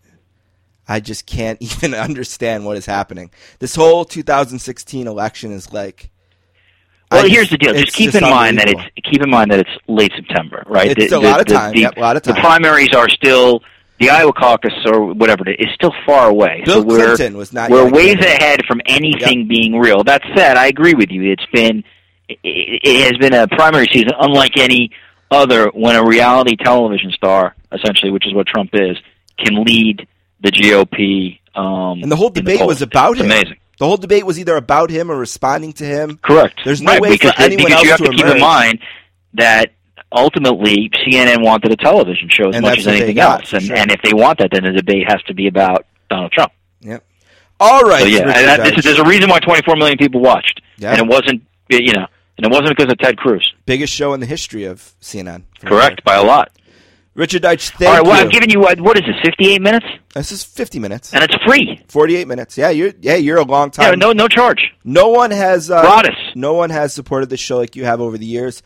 I 0.86 1.00
just 1.00 1.26
can't 1.26 1.60
even 1.62 1.94
understand 1.94 2.64
what 2.64 2.76
is 2.76 2.86
happening. 2.86 3.32
This 3.58 3.74
whole 3.74 4.04
2016 4.04 5.08
election 5.08 5.50
is 5.50 5.72
like. 5.72 6.12
Well, 7.10 7.24
I 7.24 7.28
here's 7.28 7.50
the 7.50 7.56
deal. 7.58 7.72
Just 7.74 7.94
keep 7.94 8.14
in 8.14 8.22
mind 8.22 8.58
that 8.58 8.68
it's 8.68 8.82
keep 9.10 9.22
in 9.22 9.30
mind 9.30 9.50
that 9.50 9.60
it's 9.60 9.70
late 9.86 10.12
September, 10.14 10.62
right? 10.66 10.96
It's 10.96 11.12
a 11.12 11.18
lot 11.18 11.40
of 11.40 11.46
time. 11.46 11.74
Yep, 11.74 11.96
a 11.96 12.00
lot 12.00 12.16
of 12.16 12.22
time. 12.22 12.34
The 12.34 12.40
primaries 12.40 12.94
are 12.94 13.08
still 13.08 13.62
the 13.98 14.10
Iowa 14.10 14.32
caucus 14.32 14.72
or 14.86 15.12
whatever 15.14 15.48
it 15.48 15.58
is, 15.58 15.68
is 15.68 15.74
still 15.74 15.92
far 16.06 16.28
away. 16.28 16.62
Bill 16.64 16.82
so 16.82 16.86
we're 16.86 17.16
Clinton 17.16 17.36
was 17.36 17.52
not 17.52 17.70
we're 17.70 17.90
ways 17.90 18.16
ahead 18.16 18.60
from 18.66 18.80
anything 18.86 19.48
being 19.48 19.78
real. 19.78 20.04
That 20.04 20.22
said, 20.36 20.56
I 20.56 20.66
agree 20.66 20.94
with 20.94 21.10
you. 21.10 21.32
It's 21.32 21.46
been 21.52 21.82
it, 22.28 22.38
it 22.44 23.04
has 23.04 23.18
been 23.18 23.32
a 23.34 23.48
primary 23.48 23.86
season 23.92 24.12
unlike 24.18 24.56
any 24.58 24.90
other 25.30 25.68
when 25.74 25.96
a 25.96 26.04
reality 26.04 26.56
television 26.56 27.10
star, 27.12 27.54
essentially, 27.72 28.10
which 28.10 28.26
is 28.26 28.34
what 28.34 28.46
Trump 28.46 28.70
is, 28.74 28.96
can 29.38 29.64
lead 29.64 30.06
the 30.40 30.50
GOP. 30.50 31.38
Um, 31.54 32.02
And 32.02 32.12
the 32.12 32.16
whole 32.16 32.30
debate 32.30 32.64
was 32.64 32.82
about 32.82 33.12
It's 33.12 33.20
him. 33.20 33.26
Amazing. 33.26 33.56
The 33.78 33.86
whole 33.86 33.96
debate 33.96 34.26
was 34.26 34.38
either 34.38 34.56
about 34.56 34.90
him 34.90 35.10
or 35.10 35.16
responding 35.16 35.72
to 35.74 35.84
him. 35.84 36.18
Correct. 36.22 36.60
There's 36.64 36.82
no 36.82 36.92
right, 36.92 37.00
way 37.00 37.10
because, 37.10 37.32
for 37.32 37.42
anyone 37.42 37.66
because 37.66 37.74
else 37.74 37.84
you 37.84 37.90
have 37.90 37.98
to 38.00 38.04
to, 38.06 38.10
keep 38.10 38.20
emerge. 38.24 38.34
in 38.36 38.40
mind 38.40 38.78
that 39.34 39.72
ultimately 40.12 40.90
CNN 41.06 41.44
wanted 41.44 41.70
a 41.72 41.76
television 41.76 42.28
show 42.30 42.48
as 42.48 42.56
And 42.56 42.62
much 42.64 42.78
as 42.78 42.86
anything 42.86 43.16
got, 43.16 43.40
else, 43.42 43.52
and 43.52 43.62
sure. 43.62 43.76
and 43.76 43.90
if 43.90 44.00
they 44.02 44.12
want 44.12 44.38
that, 44.38 44.50
then 44.52 44.64
the 44.64 44.72
debate 44.72 45.04
has 45.08 45.22
to 45.24 45.34
be 45.34 45.46
about 45.46 45.86
Donald 46.10 46.32
Trump. 46.32 46.52
Yep. 46.80 47.04
All 47.60 47.82
right. 47.82 48.00
So 48.02 48.06
yeah, 48.06 48.20
and 48.22 48.30
that, 48.30 48.64
this 48.64 48.78
is, 48.78 48.84
there's 48.84 48.98
a 48.98 49.04
reason 49.04 49.28
why 49.28 49.38
24 49.40 49.76
million 49.76 49.98
people 49.98 50.20
watched, 50.20 50.60
Yeah. 50.78 50.92
and 50.92 51.00
it 51.00 51.06
wasn't 51.06 51.42
you 51.70 51.92
know, 51.92 52.06
and 52.36 52.46
it 52.46 52.50
wasn't 52.50 52.70
because 52.76 52.90
of 52.90 52.98
Ted 52.98 53.16
Cruz. 53.18 53.52
biggest 53.66 53.92
show 53.92 54.14
in 54.14 54.20
the 54.20 54.26
history 54.26 54.64
of 54.64 54.94
CNN. 55.02 55.42
Correct 55.60 56.02
by 56.04 56.14
a 56.16 56.22
lot. 56.22 56.50
Richard 57.18 57.42
Deitsch, 57.42 57.70
thank 57.72 57.90
All 57.90 57.96
right, 57.96 58.06
well, 58.06 58.16
you. 58.16 58.26
I've 58.26 58.30
given 58.30 58.48
you 58.48 58.60
what, 58.60 58.80
what 58.80 58.96
is 58.96 59.02
it, 59.06 59.16
58 59.24 59.60
minutes, 59.60 59.86
this 60.14 60.30
is 60.30 60.44
50 60.44 60.78
minutes. 60.78 61.12
and 61.12 61.24
it's 61.24 61.34
free. 61.44 61.82
48 61.88 62.28
minutes. 62.28 62.56
Yeah, 62.56 62.70
you're 62.70 62.92
yeah, 63.00 63.16
you're 63.16 63.38
a 63.38 63.42
long 63.44 63.70
time. 63.72 63.86
Yeah, 63.90 63.94
no 63.96 64.12
no 64.12 64.28
charge. 64.28 64.72
No 64.84 65.08
one 65.08 65.32
has 65.32 65.68
uh, 65.70 65.80
Gratis. 65.82 66.14
No 66.36 66.54
one 66.54 66.70
has 66.70 66.94
supported 66.94 67.28
the 67.28 67.36
show 67.36 67.56
like 67.58 67.74
you 67.74 67.84
have 67.84 68.00
over 68.00 68.16
the 68.16 68.24
years. 68.26 68.62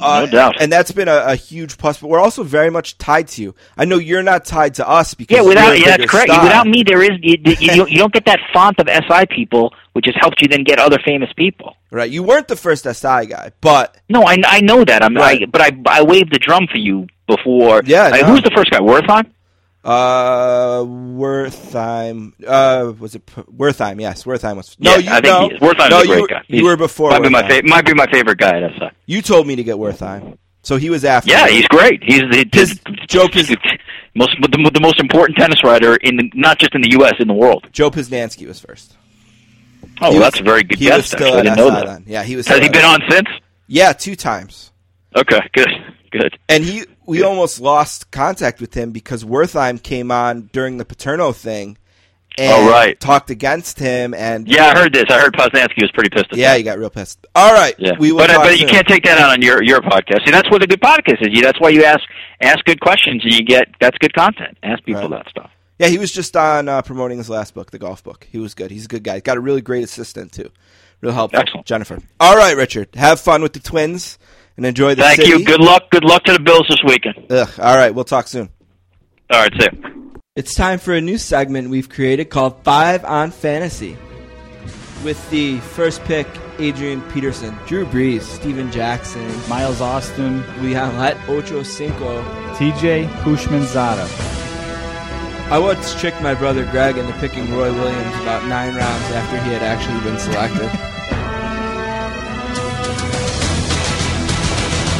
Uh, 0.00 0.26
No 0.26 0.30
doubt. 0.30 0.54
and 0.60 0.70
that's 0.70 0.92
been 0.92 1.08
a, 1.08 1.16
a 1.28 1.34
huge 1.34 1.76
plus. 1.78 1.98
But 1.98 2.06
we're 2.08 2.20
also 2.20 2.44
very 2.44 2.70
much 2.70 2.98
tied 2.98 3.26
to 3.28 3.42
you. 3.42 3.54
I 3.76 3.84
know 3.84 3.96
you're 3.96 4.22
not 4.22 4.44
tied 4.44 4.74
to 4.74 4.88
us 4.88 5.14
because 5.14 5.38
Yeah, 5.38 5.42
without 5.42 5.76
yeah, 5.76 5.96
that's 5.96 6.10
correct. 6.10 6.30
star. 6.30 6.44
Without 6.44 6.66
me, 6.68 6.84
there 6.86 7.02
is 7.02 7.18
you, 7.22 7.36
you, 7.44 7.68
don't- 7.76 7.90
you 7.90 7.98
don't 7.98 8.12
get 8.12 8.24
that 8.26 8.38
font 8.52 8.78
of 8.78 8.86
SI 8.88 9.26
people, 9.34 9.72
which 9.94 10.04
has 10.06 10.14
helped 10.20 10.40
you 10.40 10.46
then 10.48 10.62
get 10.62 10.78
other 10.78 10.98
famous 11.04 11.32
people. 11.36 11.74
right? 11.90 12.08
You 12.10 12.22
weren't 12.22 12.46
the 12.46 12.54
first 12.54 12.84
SI 12.84 13.26
guy, 13.26 13.50
but 13.60 13.96
No, 14.08 14.22
I, 14.22 14.36
I 14.46 14.60
know 14.60 14.84
that. 14.84 15.02
I'm, 15.02 15.16
Right. 15.16 15.42
I, 15.42 15.46
but 15.46 15.60
I, 15.62 15.72
I 15.88 16.02
waved 16.02 16.32
the 16.32 16.38
drum 16.38 16.68
for 16.70 16.78
you 16.78 17.08
before. 17.28 17.82
Yeah, 17.84 18.10
I- 18.12 18.20
no. 18.22 18.26
who's 18.28 18.42
the 18.42 18.50
first 18.56 18.70
guy? 18.72 18.80
Wertheim. 18.80 19.26
uh, 19.84 20.80
Wertheim. 20.82 22.32
Uh, 22.46 22.92
was 22.98 23.14
it 23.14 23.24
P- 23.26 23.42
Wertheim? 23.42 24.00
Yes, 24.00 24.24
Wertheim 24.24 24.56
was. 24.56 24.76
No, 24.80 24.92
Yeah, 24.92 24.96
you 24.98 25.10
I 25.10 25.14
think 25.20 25.24
no, 25.26 25.48
he 25.48 25.54
is. 25.54 25.60
Wertheim's 25.60 25.90
no, 25.90 26.00
a 26.00 26.06
great 26.06 26.18
you, 26.20 26.28
guy. 26.28 26.42
You 26.48 26.54
He's- 26.56 26.64
were 26.64 26.76
before. 26.76 27.10
Might 27.10 27.22
be 27.22 27.28
my 27.28 27.42
Wertheim. 27.42 27.48
favorite. 27.48 27.70
Might 27.70 27.86
be 27.86 27.94
my 27.94 28.06
favorite 28.10 28.38
guy 28.38 28.60
at 28.60 28.72
SI. 28.78 28.90
You 29.06 29.22
told 29.22 29.46
me 29.46 29.56
to 29.56 29.62
get 29.62 29.76
Wertheim, 29.76 30.36
so 30.62 30.76
he 30.76 30.90
was 30.90 31.04
after. 31.04 31.30
Yeah, 31.30 31.46
me. 31.46 31.52
he's 31.52 31.68
great. 31.68 32.02
He's 32.02 32.20
the, 32.30 32.46
His 32.52 32.80
the 32.80 32.92
joke 33.08 33.36
is- 33.36 33.48
most 34.14 34.36
the, 34.42 34.70
the 34.74 34.80
most 34.80 34.98
important 35.00 35.38
tennis 35.38 35.62
writer 35.62 35.94
in 35.96 36.16
the, 36.16 36.30
not 36.34 36.58
just 36.58 36.74
in 36.74 36.80
the 36.82 36.90
U.S. 37.00 37.14
in 37.20 37.28
the 37.28 37.34
world. 37.34 37.68
Joe 37.72 37.90
Posnanski 37.90 38.46
was 38.46 38.58
first. 38.60 38.96
Oh, 40.00 40.10
well, 40.10 40.12
was- 40.14 40.20
that's 40.22 40.40
a 40.40 40.44
very 40.44 40.64
good 40.64 40.78
He 40.78 40.86
was 40.86 40.96
guess. 40.96 41.06
still 41.06 41.26
Actually, 41.26 41.38
I 41.38 41.42
didn't 41.42 41.56
know 41.58 41.70
that. 41.70 41.86
then. 41.86 42.04
Yeah, 42.06 42.22
he 42.24 42.36
was. 42.36 42.46
Has 42.48 42.58
he 42.60 42.68
been 42.68 42.84
on 42.84 43.00
since? 43.08 43.28
Yeah, 43.68 43.92
two 43.92 44.16
times. 44.16 44.72
Okay, 45.16 45.40
good, 45.54 45.68
good. 46.10 46.38
And 46.48 46.64
he, 46.64 46.84
we 47.08 47.22
almost 47.22 47.60
lost 47.60 48.10
contact 48.12 48.60
with 48.60 48.74
him 48.74 48.92
because 48.92 49.24
Wertheim 49.24 49.82
came 49.82 50.10
on 50.12 50.50
during 50.52 50.76
the 50.76 50.84
Paterno 50.84 51.32
thing, 51.32 51.76
and 52.36 52.52
Oh, 52.52 52.70
right. 52.70 52.98
talked 53.00 53.30
against 53.30 53.78
him, 53.80 54.14
and 54.14 54.46
Yeah, 54.46 54.66
I 54.66 54.78
heard 54.78 54.92
this. 54.92 55.06
I 55.08 55.18
heard 55.18 55.32
Posnanski 55.32 55.82
was 55.82 55.90
pretty 55.92 56.10
pissed. 56.10 56.26
At 56.30 56.36
yeah, 56.38 56.52
that. 56.52 56.58
he 56.58 56.62
got 56.62 56.78
real 56.78 56.90
pissed. 56.90 57.26
All 57.34 57.52
right, 57.52 57.74
Yeah, 57.78 57.92
we 57.98 58.12
will 58.12 58.18
but, 58.20 58.28
talk 58.28 58.44
but 58.44 58.60
you 58.60 58.66
can't 58.66 58.86
take 58.86 59.02
that 59.04 59.18
out 59.18 59.30
on 59.30 59.42
your 59.42 59.62
your 59.64 59.80
podcast. 59.80 60.24
See, 60.24 60.30
that's 60.30 60.48
what 60.50 60.62
a 60.62 60.66
good 60.66 60.80
podcast 60.80 61.26
is. 61.26 61.40
That's 61.42 61.58
why 61.60 61.70
you 61.70 61.82
ask 61.84 62.02
ask 62.40 62.64
good 62.64 62.80
questions 62.80 63.24
and 63.24 63.32
you 63.32 63.42
get 63.42 63.68
that's 63.80 63.98
good 63.98 64.14
content. 64.14 64.56
Ask 64.62 64.84
people 64.84 65.02
Right. 65.08 65.10
that 65.24 65.28
stuff. 65.30 65.50
Yeah, 65.80 65.86
he 65.88 65.98
was 65.98 66.12
just 66.12 66.36
on 66.36 66.68
uh, 66.68 66.82
promoting 66.82 67.18
his 67.18 67.30
last 67.30 67.54
book, 67.54 67.70
the 67.70 67.78
golf 67.78 68.02
book. 68.04 68.26
He 68.30 68.38
was 68.38 68.54
good. 68.54 68.70
He's 68.70 68.84
a 68.84 68.88
good 68.88 69.04
guy. 69.04 69.20
Got 69.20 69.36
a 69.36 69.40
really 69.40 69.60
great 69.60 69.82
assistant 69.84 70.32
too. 70.32 70.50
Real 71.00 71.12
helpful. 71.12 71.38
Excellent. 71.40 71.66
Jennifer. 71.66 72.00
All 72.18 72.36
right, 72.36 72.56
Richard. 72.56 72.88
Have 72.96 73.20
fun 73.20 73.42
with 73.42 73.52
the 73.52 73.60
twins 73.60 74.18
and 74.58 74.66
enjoy 74.66 74.94
the 74.94 75.02
Thank 75.02 75.20
city. 75.22 75.30
you. 75.30 75.44
Good 75.44 75.60
luck. 75.60 75.88
Good 75.90 76.04
luck 76.04 76.24
to 76.24 76.32
the 76.34 76.40
Bills 76.40 76.66
this 76.68 76.82
weekend. 76.84 77.26
Ugh, 77.30 77.48
all 77.58 77.76
right, 77.76 77.94
we'll 77.94 78.04
talk 78.04 78.26
soon. 78.26 78.50
All 79.30 79.38
right, 79.40 79.52
see. 79.58 79.68
ya. 79.72 79.88
It's 80.36 80.54
time 80.54 80.78
for 80.78 80.92
a 80.92 81.00
new 81.00 81.16
segment 81.16 81.70
we've 81.70 81.88
created 81.88 82.26
called 82.28 82.62
Five 82.64 83.04
on 83.04 83.30
Fantasy. 83.30 83.96
With 85.04 85.30
the 85.30 85.58
first 85.60 86.02
pick, 86.04 86.26
Adrian 86.58 87.00
Peterson, 87.12 87.56
Drew 87.66 87.86
Brees, 87.86 88.22
Steven 88.22 88.70
Jackson, 88.72 89.26
Miles 89.48 89.80
Austin, 89.80 90.42
Leonlet 90.60 91.16
Ocho 91.28 91.62
Cinco. 91.62 92.22
TJ 92.56 93.06
Houshmandzadeh. 93.22 94.34
I 95.50 95.58
once 95.58 95.98
tricked 96.00 96.20
my 96.20 96.34
brother 96.34 96.64
Greg 96.70 96.98
into 96.98 97.12
picking 97.14 97.50
Roy 97.52 97.72
Williams 97.72 98.16
about 98.22 98.44
nine 98.48 98.74
rounds 98.74 99.04
after 99.12 99.40
he 99.44 99.52
had 99.52 99.62
actually 99.62 100.00
been 100.00 100.18
selected. 100.18 100.68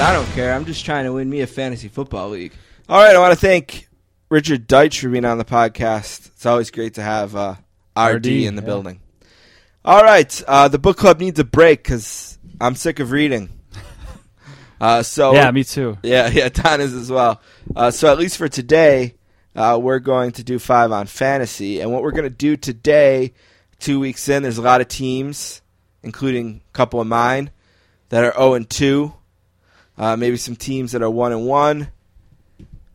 I 0.01 0.13
don't 0.13 0.27
care. 0.27 0.55
I'm 0.55 0.65
just 0.65 0.85
trying 0.85 1.07
to 1.07 1.13
win 1.13 1.29
me 1.29 1.41
a 1.41 1.47
fantasy 1.47 1.89
football 1.89 2.29
league. 2.29 2.53
All 2.89 3.03
right, 3.03 3.17
I 3.17 3.19
want 3.19 3.33
to 3.33 3.39
thank 3.39 3.89
Richard 4.29 4.69
Deitsch 4.69 5.01
for 5.01 5.09
being 5.09 5.25
on 5.25 5.39
the 5.39 5.45
podcast. 5.45 6.29
It's 6.29 6.47
always 6.47 6.71
great 6.71 6.95
to 6.95 7.03
have 7.03 7.35
uh, 7.35 7.57
RD, 7.97 8.15
RD, 8.15 8.27
in 8.27 8.55
the 8.55 8.63
yeah. 8.63 8.67
building. 8.67 9.01
All 9.85 10.05
right, 10.05 10.43
uh, 10.47 10.69
the 10.69 10.79
book 10.79 10.99
club 10.99 11.19
needs 11.19 11.41
a 11.41 11.45
break 11.45 11.83
because 11.83 12.39
I'm 12.61 12.77
sick 12.77 13.01
of 13.01 13.11
reading. 13.11 13.51
Uh, 14.81 15.03
so 15.03 15.33
Yeah, 15.33 15.51
me 15.51 15.65
too. 15.65 15.99
Yeah, 16.05 16.29
yeah, 16.33 16.51
Don 16.51 16.81
is 16.81 16.95
as 16.95 17.11
well. 17.11 17.41
Uh, 17.75 17.91
so 17.91 18.13
at 18.13 18.17
least 18.17 18.37
for 18.37 18.47
today, 18.47 19.17
uh, 19.57 19.77
we're 19.83 19.99
going 19.99 20.31
to 20.31 20.45
do 20.45 20.61
five 20.61 20.93
on 20.93 21.09
fantasy, 21.09 21.81
and 21.81 21.91
what 21.91 22.05
we're 22.05 22.13
going 22.13 22.23
to 22.23 22.31
do 22.31 22.57
today, 22.57 23.33
two 23.81 23.99
weeks 23.99 24.29
in, 24.29 24.45
there's 24.45 24.59
a 24.59 24.63
lot 24.63 24.81
of 24.81 24.87
teams, 24.87 25.63
including 26.05 26.61
a 26.69 26.73
couple 26.73 27.01
of 27.01 27.09
mine, 27.09 27.51
that 28.11 28.23
are 28.23 28.33
zero 28.35 28.55
and 28.55 28.71
two. 28.71 29.15
Uh, 29.99 30.17
maybe 30.17 30.37
some 30.37 30.55
teams 30.57 30.93
that 30.93 31.03
are 31.03 31.11
one 31.11 31.33
and 31.33 31.45
one, 31.47 31.89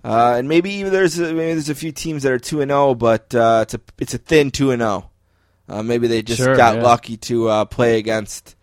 uh, 0.04 0.36
and 0.38 0.48
maybe 0.48 0.72
even 0.72 0.92
there's 0.92 1.20
a, 1.20 1.34
maybe 1.34 1.54
there's 1.54 1.70
a 1.70 1.76
few 1.76 1.92
teams 1.92 2.24
that 2.24 2.32
are 2.32 2.40
two 2.40 2.62
and 2.62 2.72
zero, 2.72 2.96
but 2.96 3.34
uh, 3.36 3.60
it's 3.64 3.74
a 3.74 3.82
it's 4.00 4.14
a 4.14 4.18
thin 4.18 4.52
two 4.52 4.72
and 4.72 4.82
zero. 4.82 5.10
Uh, 5.68 5.84
maybe 5.84 6.08
they 6.08 6.22
just 6.22 6.42
Sure, 6.42 6.56
got 6.56 6.76
yeah. 6.78 6.84
lucky 6.84 7.18
to 7.18 7.48
uh, 7.50 7.66
play 7.66 7.98
against 7.98 8.56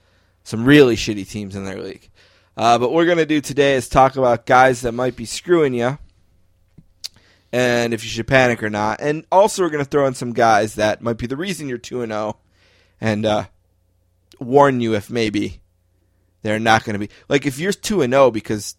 some 0.43 0.65
really 0.65 0.97
shitty 0.97 1.29
teams 1.29 1.57
in 1.57 1.65
their 1.65 1.81
league. 1.81 2.09
Uh, 2.57 2.79
but 2.79 2.91
what 2.91 2.97
we're 2.97 3.07
going 3.07 3.19
to 3.19 3.27
do 3.27 3.41
today 3.41 3.75
is 3.75 3.89
talk 3.89 4.17
about 4.17 4.45
guys 4.45 4.83
that 4.83 4.93
might 4.93 5.17
be 5.17 5.25
screwing 5.25 5.73
you 5.73 5.99
and 7.53 7.95
if 7.95 8.05
you 8.05 8.11
should 8.11 8.27
panic 8.27 8.63
or 8.63 8.71
not. 8.71 9.01
And 9.01 9.25
also, 9.33 9.63
we're 9.63 9.71
going 9.71 9.85
to 9.85 9.91
throw 9.91 10.07
in 10.07 10.15
some 10.15 10.33
guys 10.33 10.75
that 10.75 11.01
might 11.01 11.17
be 11.19 11.27
the 11.27 11.37
reason 11.37 11.69
you're 11.69 11.79
2 11.79 12.03
and 12.03 12.13
0 12.13 12.37
and 13.01 13.25
uh, 13.25 13.45
warn 14.39 14.81
you 14.81 14.95
if 14.95 15.11
maybe 15.11 15.60
they're 16.43 16.59
not 16.59 16.85
going 16.85 16.95
to 16.95 16.99
be. 16.99 17.11
Like, 17.29 17.47
if 17.47 17.59
you're 17.59 17.73
2 17.73 18.03
and 18.03 18.13
0 18.13 18.31
because 18.31 18.77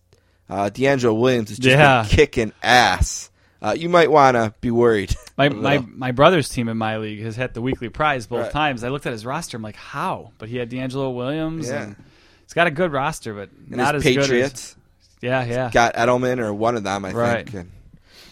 uh, 0.50 0.70
DeAngelo 0.74 1.20
Williams 1.20 1.52
is 1.52 1.58
just 1.60 1.78
Yeah. 1.78 2.06
kicking 2.08 2.52
ass, 2.64 3.30
uh, 3.62 3.76
you 3.78 3.90
might 3.90 4.10
want 4.12 4.36
to 4.36 4.54
be 4.62 4.72
worried. 4.72 5.16
My, 5.38 5.50
my 5.50 5.80
my 5.80 6.12
brother's 6.12 6.50
team 6.50 6.68
in 6.68 6.78
my 6.78 6.98
league 6.98 7.22
has 7.24 7.36
had 7.36 7.56
the 7.56 7.62
weekly 7.64 7.90
prize 7.90 8.28
both 8.28 8.42
Right. 8.44 8.52
times. 8.52 8.84
I 8.84 8.90
looked 8.90 9.08
at 9.08 9.12
his 9.14 9.26
roster. 9.26 9.58
I'm 9.58 9.64
like, 9.64 9.76
how? 9.76 10.32
But 10.38 10.50
he 10.50 10.58
had 10.58 10.70
DeAngelo 10.70 11.16
Williams. 11.16 11.68
Yeah. 11.68 11.82
And 11.84 11.96
he's 12.44 12.54
got 12.54 12.68
a 12.68 12.72
good 12.72 12.92
roster, 12.92 13.34
but 13.34 13.50
and 13.52 13.78
not 13.78 13.96
as 13.96 14.04
Patriots 14.04 14.76
good 15.20 15.32
as. 15.34 15.48
Yeah, 15.50 15.54
yeah. 15.66 15.70
got 15.72 15.96
Edelman 15.96 16.40
or 16.40 16.54
one 16.54 16.76
of 16.76 16.84
them, 16.84 17.06
I 17.06 17.12
Right. 17.12 17.46
think. 17.50 17.56
And- 17.56 17.72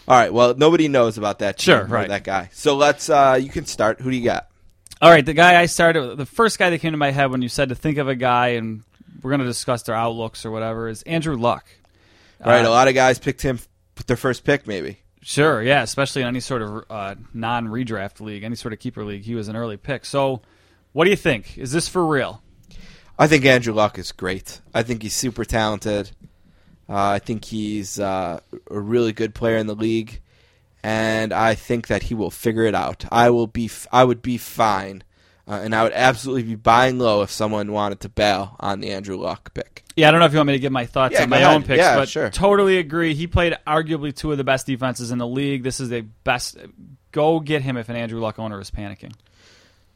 all 0.06 0.16
right, 0.16 0.32
well, 0.32 0.54
nobody 0.56 0.86
knows 0.88 1.18
about 1.18 1.38
that. 1.40 1.58
team 1.58 1.64
Sure, 1.64 1.84
right. 1.84 2.08
That 2.08 2.22
guy. 2.24 2.50
So 2.52 2.76
let's. 2.76 3.08
Uh, 3.10 3.38
you 3.40 3.48
can 3.48 3.64
start. 3.66 4.00
Who 4.00 4.10
do 4.10 4.16
you 4.16 4.24
got? 4.24 4.48
All 5.02 5.10
right, 5.10 5.24
the 5.24 5.34
guy 5.34 5.60
I 5.60 5.66
started, 5.66 6.16
the 6.16 6.26
first 6.26 6.58
guy 6.58 6.70
that 6.70 6.78
came 6.80 6.92
to 6.92 6.98
my 6.98 7.10
head 7.12 7.30
when 7.30 7.42
you 7.42 7.48
said 7.48 7.68
to 7.70 7.74
think 7.74 7.98
of 7.98 8.08
a 8.08 8.14
guy, 8.16 8.48
and 8.50 8.82
we're 9.22 9.30
going 9.30 9.40
to 9.40 9.46
discuss 9.46 9.82
their 9.82 9.94
outlooks 9.94 10.44
or 10.44 10.50
whatever, 10.50 10.88
is 10.88 11.02
Andrew 11.02 11.36
Luck. 11.36 11.66
Right, 12.44 12.64
Uh, 12.64 12.68
a 12.68 12.70
lot 12.70 12.88
of 12.88 12.94
guys 12.94 13.18
picked 13.18 13.42
him 13.42 13.58
with 13.96 14.06
their 14.06 14.16
first 14.16 14.44
pick, 14.44 14.66
maybe. 14.66 14.98
Sure, 15.22 15.62
yeah, 15.62 15.82
especially 15.82 16.22
in 16.22 16.28
any 16.28 16.40
sort 16.40 16.62
of 16.62 16.84
uh, 16.88 17.14
non-redraft 17.34 18.20
league, 18.20 18.42
any 18.42 18.56
sort 18.56 18.72
of 18.72 18.78
keeper 18.78 19.04
league, 19.04 19.22
he 19.22 19.34
was 19.34 19.48
an 19.48 19.56
early 19.56 19.76
pick. 19.76 20.06
So, 20.06 20.40
what 20.92 21.04
do 21.04 21.10
you 21.10 21.16
think? 21.16 21.58
Is 21.58 21.72
this 21.72 21.88
for 21.88 22.06
real? 22.06 22.42
I 23.18 23.26
think 23.26 23.44
Andrew 23.44 23.74
Luck 23.74 23.98
is 23.98 24.12
great. 24.12 24.60
I 24.72 24.82
think 24.82 25.02
he's 25.02 25.14
super 25.14 25.44
talented. 25.44 26.10
Uh, 26.88 27.10
I 27.10 27.18
think 27.18 27.44
he's 27.44 28.00
uh, 28.00 28.40
a 28.70 28.80
really 28.80 29.12
good 29.12 29.34
player 29.34 29.58
in 29.58 29.66
the 29.66 29.74
league, 29.74 30.20
and 30.82 31.32
I 31.34 31.54
think 31.54 31.88
that 31.88 32.04
he 32.04 32.14
will 32.14 32.30
figure 32.30 32.64
it 32.64 32.74
out. 32.74 33.04
I 33.12 33.28
will 33.28 33.46
be. 33.46 33.66
F- 33.66 33.86
I 33.92 34.04
would 34.04 34.22
be 34.22 34.38
fine 34.38 35.04
Uh, 35.50 35.54
and 35.64 35.74
I 35.74 35.82
would 35.82 35.92
absolutely 35.94 36.44
be 36.44 36.54
buying 36.54 37.00
low 37.00 37.22
if 37.22 37.30
someone 37.30 37.72
wanted 37.72 37.98
to 38.00 38.08
bail 38.08 38.54
on 38.60 38.78
the 38.78 38.90
Andrew 38.92 39.16
Luck 39.16 39.52
pick. 39.52 39.82
Yeah, 39.96 40.06
I 40.06 40.10
don't 40.12 40.20
know 40.20 40.26
if 40.26 40.32
you 40.32 40.38
want 40.38 40.46
me 40.46 40.52
to 40.52 40.58
give 40.60 40.70
my 40.70 40.86
thoughts 40.86 41.14
Yeah, 41.14 41.24
on 41.24 41.28
my 41.28 41.38
ahead. 41.38 41.54
own 41.56 41.62
picks, 41.64 41.78
Yeah, 41.78 41.96
but 41.96 42.08
sure. 42.08 42.30
totally 42.30 42.78
agree. 42.78 43.14
He 43.14 43.26
played 43.26 43.56
arguably 43.66 44.14
two 44.14 44.30
of 44.30 44.38
the 44.38 44.44
best 44.44 44.66
defenses 44.66 45.10
in 45.10 45.18
the 45.18 45.26
league. 45.26 45.64
This 45.64 45.80
is 45.80 45.88
the 45.88 46.02
best. 46.22 46.56
Go 47.10 47.40
get 47.40 47.62
him 47.62 47.76
if 47.76 47.88
an 47.88 47.96
Andrew 47.96 48.20
Luck 48.20 48.38
owner 48.38 48.60
is 48.60 48.70
panicking. 48.70 49.12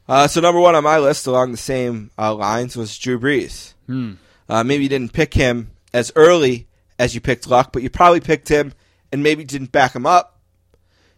Uh, 0.09 0.27
so 0.27 0.41
number 0.41 0.59
one 0.59 0.75
on 0.75 0.83
my 0.83 0.99
list 0.99 1.25
along 1.25 1.51
the 1.51 1.57
same 1.57 2.11
uh, 2.17 2.33
lines 2.35 2.75
was 2.75 2.97
Drew 2.97 3.17
Brees. 3.17 3.73
Hmm. 3.87 4.13
Uh, 4.49 4.63
maybe 4.65 4.83
you 4.83 4.89
didn't 4.89 5.13
pick 5.13 5.33
him 5.33 5.71
as 5.93 6.11
early 6.17 6.67
as 6.99 7.15
you 7.15 7.21
picked 7.21 7.47
Luck, 7.47 7.71
but 7.71 7.81
you 7.81 7.89
probably 7.89 8.19
picked 8.19 8.49
him 8.49 8.73
and 9.11 9.23
maybe 9.23 9.45
didn't 9.45 9.71
back 9.71 9.95
him 9.95 10.05
up. 10.05 10.37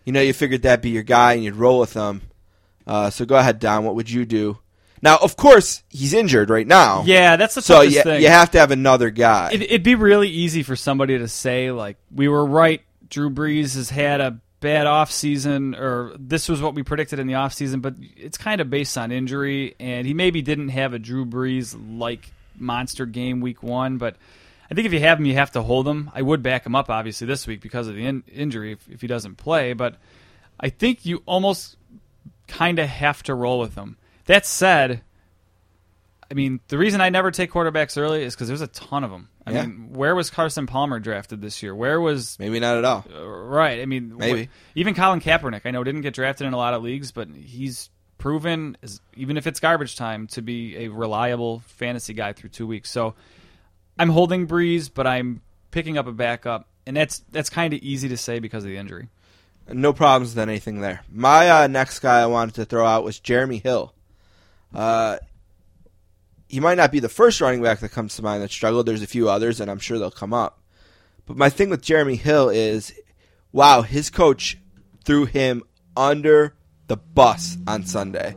You 0.05 0.14
know, 0.14 0.22
you 0.22 0.31
figured 0.31 0.61
that'd 0.61 0.81
be 0.81 0.91
your 0.91 1.03
guy 1.03 1.34
and 1.34 1.43
you'd 1.43 1.55
roll 1.55 1.80
with 1.80 1.93
him. 1.93 2.22
Uh, 2.88 3.09
so 3.09 3.26
go 3.26 3.35
ahead, 3.35 3.59
Don. 3.59 3.84
What 3.84 3.95
would 3.95 4.09
you 4.09 4.26
do? 4.26 4.57
Now, 5.01 5.18
of 5.22 5.35
course, 5.38 5.84
he's 5.89 6.14
injured 6.14 6.49
right 6.49 6.65
now. 6.65 7.03
Yeah, 7.05 7.35
that's 7.35 7.53
the 7.55 7.61
So 7.61 7.76
toughest 7.76 7.97
you, 7.97 8.01
thing. 8.03 8.22
you 8.22 8.30
have 8.30 8.49
to 8.51 8.59
have 8.59 8.72
another 8.72 9.09
guy. 9.11 9.51
It, 9.53 9.61
it'd 9.61 9.84
be 9.84 9.93
really 9.95 10.30
easy 10.30 10.64
for 10.64 10.76
somebody 10.76 11.18
to 11.19 11.27
say 11.27 11.72
like 11.72 11.97
we 12.14 12.27
were 12.27 12.45
right. 12.45 12.81
Drew 13.09 13.30
Brees 13.30 13.76
has 13.76 13.89
had 13.91 14.22
a 14.22 14.39
bad 14.59 14.88
offseason 14.88 15.77
or 15.80 16.15
this 16.18 16.49
was 16.49 16.61
what 16.61 16.73
we 16.73 16.81
predicted 16.81 17.19
in 17.19 17.27
the 17.27 17.34
offseason, 17.34 17.81
but 17.81 17.93
it's 18.15 18.38
kind 18.39 18.59
of 18.59 18.69
based 18.72 18.97
on 18.97 19.11
injury 19.11 19.76
and 19.80 20.07
he 20.07 20.14
maybe 20.15 20.41
didn't 20.41 20.69
have 20.69 20.93
a 20.93 20.99
Drew 20.99 21.26
Brees 21.26 21.77
like 21.99 22.31
monster 22.57 23.05
game 23.05 23.39
week 23.39 23.61
1, 23.61 23.97
but 23.99 24.15
I 24.69 24.73
think 24.73 24.88
if 24.88 24.93
you 24.93 24.99
have 25.01 25.19
him 25.19 25.26
you 25.26 25.35
have 25.35 25.51
to 25.51 25.61
hold 25.61 25.88
him. 25.88 26.09
I 26.14 26.23
would 26.23 26.41
back 26.41 26.65
him 26.65 26.76
up 26.76 26.89
obviously 26.89 27.27
this 27.27 27.45
week 27.45 27.61
because 27.61 27.88
of 27.88 27.93
the 27.95 28.03
in- 28.05 28.23
injury 28.34 28.72
if, 28.73 28.89
if 28.89 28.99
he 29.01 29.07
doesn't 29.07 29.35
play, 29.35 29.73
but 29.73 29.95
I 30.59 30.69
think 30.69 31.05
you 31.05 31.22
almost 31.27 31.77
kind 32.48 32.80
of 32.80 32.88
have 32.88 33.24
to 33.24 33.34
roll 33.36 33.60
with 33.60 33.76
them. 33.76 33.98
That 34.26 34.45
said, 34.45 35.02
I 36.30 36.34
mean, 36.34 36.60
the 36.68 36.78
reason 36.78 36.99
I 36.99 37.10
never 37.10 37.32
take 37.32 37.52
quarterbacks 37.52 37.98
early 37.98 38.24
is 38.24 38.36
because 38.36 38.48
there's 38.49 38.61
a 38.61 38.68
ton 38.68 39.03
of 39.03 39.11
them. 39.11 39.30
I 39.45 39.52
Yeah. 39.52 39.65
mean, 39.65 39.94
where 39.94 40.14
was 40.14 40.30
Carson 40.30 40.68
Palmer 40.68 40.99
drafted 40.99 41.41
this 41.41 41.64
year? 41.64 41.74
Where 41.74 42.02
was 42.02 42.38
maybe 42.38 42.60
not 42.60 42.78
at 42.78 42.84
all. 42.84 43.06
uh, 43.14 43.24
right? 43.26 43.80
I 43.80 43.86
mean, 43.86 44.18
Maybe. 44.18 44.49
even 44.76 44.94
Colin 44.94 45.22
Kaepernick. 45.22 45.61
I 45.65 45.72
know 45.72 45.84
didn't 45.86 46.02
get 46.02 46.14
drafted 46.14 46.45
in 46.48 46.53
a 46.53 46.57
lot 46.57 46.74
of 46.74 46.84
leagues, 46.84 47.11
but 47.14 47.30
he's 47.30 47.90
proven, 48.18 48.76
as, 48.84 48.99
even 49.15 49.38
if 49.38 49.48
it's 49.48 49.61
garbage 49.61 49.95
time, 49.95 50.28
to 50.28 50.41
be 50.41 50.76
a 50.86 50.88
reliable 50.90 51.61
fantasy 51.68 52.14
guy 52.14 52.34
through 52.34 52.49
two 52.49 52.68
weeks. 52.68 52.90
So 52.91 53.14
I'm 53.98 54.10
holding 54.10 54.48
Brees, 54.48 54.90
but 54.94 55.07
I'm 55.07 55.41
picking 55.72 55.98
up 55.98 56.07
a 56.07 56.11
backup, 56.11 56.68
and 56.86 56.98
that's 56.98 57.19
that's 57.32 57.49
kind 57.49 57.74
of 57.74 57.80
easy 57.82 58.10
to 58.10 58.18
say 58.18 58.40
because 58.40 58.65
of 58.65 58.69
the 58.69 58.78
injury. 58.78 59.07
No 59.72 59.94
problems 59.94 60.35
with 60.35 60.48
anything 60.48 60.81
there. 60.81 61.02
My 61.11 61.49
uh, 61.49 61.68
next 61.68 61.99
guy 61.99 62.22
I 62.22 62.27
wanted 62.27 62.56
to 62.56 62.65
throw 62.65 62.85
out 62.85 63.03
was 63.03 63.19
Jeremy 63.19 63.57
Hill. 63.57 63.94
Uh, 64.73 65.18
he 66.48 66.60
might 66.60 66.77
not 66.77 66.91
be 66.91 66.99
the 66.99 67.10
first 67.10 67.41
running 67.41 67.61
back 67.61 67.80
that 67.80 67.89
comes 67.89 68.15
to 68.15 68.22
mind 68.22 68.41
that 68.41 68.52
struggled. 68.52 68.85
There's 68.85 69.02
a 69.02 69.07
few 69.07 69.30
others, 69.30 69.60
and 69.60 69.69
I'm 69.69 69.80
sure 69.80 69.99
they'll 69.99 70.11
come 70.11 70.34
up. 70.34 70.61
But 71.26 71.38
my 71.38 71.49
thing 71.49 71.69
with 71.69 71.81
Jeremy 71.81 72.15
Hill 72.15 72.49
is, 72.49 72.94
wow, 73.52 73.81
his 73.81 74.10
coach 74.10 74.57
threw 75.03 75.26
him 75.26 75.64
under 75.95 76.56
the 76.88 76.98
bus 76.98 77.57
on 77.68 77.85
Sunday 77.85 78.35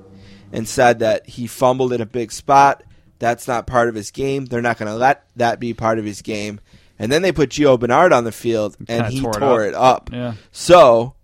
and 0.53 0.69
said 0.69 0.99
that 0.99 1.29
he 1.29 1.47
fumbled 1.47 1.93
in 1.93 2.01
a 2.01 2.07
big 2.07 2.33
spot. 2.33 2.83
That's 3.21 3.47
not 3.47 3.67
part 3.67 3.89
of 3.89 3.95
his 3.95 4.11
game. 4.11 4.47
They're 4.47 4.63
not 4.63 4.79
going 4.79 4.91
to 4.91 4.97
let 4.97 5.27
that 5.37 5.61
be 5.61 5.75
part 5.75 5.99
of 5.99 6.05
his 6.05 6.23
game. 6.23 6.61
And 6.99 7.11
then 7.11 7.23
they 7.23 7.33
put 7.33 7.51
Gio 7.51 7.79
Bernard 7.79 8.13
on 8.13 8.25
the 8.25 8.33
field, 8.33 8.77
and 8.89 9.07
he 9.07 9.21
tore 9.21 9.65
it 9.65 9.69
it 9.69 9.75
up. 9.75 10.11
Yeah. 10.13 10.35
So, 10.53 11.15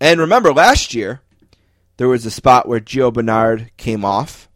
and 0.00 0.20
remember 0.20 0.52
last 0.52 0.94
year, 0.94 1.20
there 1.96 2.08
was 2.08 2.26
a 2.26 2.30
spot 2.30 2.68
where 2.68 2.80
Gio 2.80 3.12
Bernard 3.12 3.70
came 3.76 4.04
off. 4.04 4.48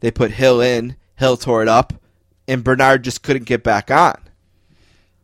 They 0.00 0.10
put 0.10 0.32
Hill 0.32 0.60
in. 0.60 0.96
Hill 1.16 1.36
tore 1.36 1.62
it 1.62 1.68
up, 1.68 1.92
and 2.48 2.64
Bernard 2.64 3.04
just 3.04 3.22
couldn't 3.22 3.44
get 3.44 3.62
back 3.62 3.90
on. 3.90 4.16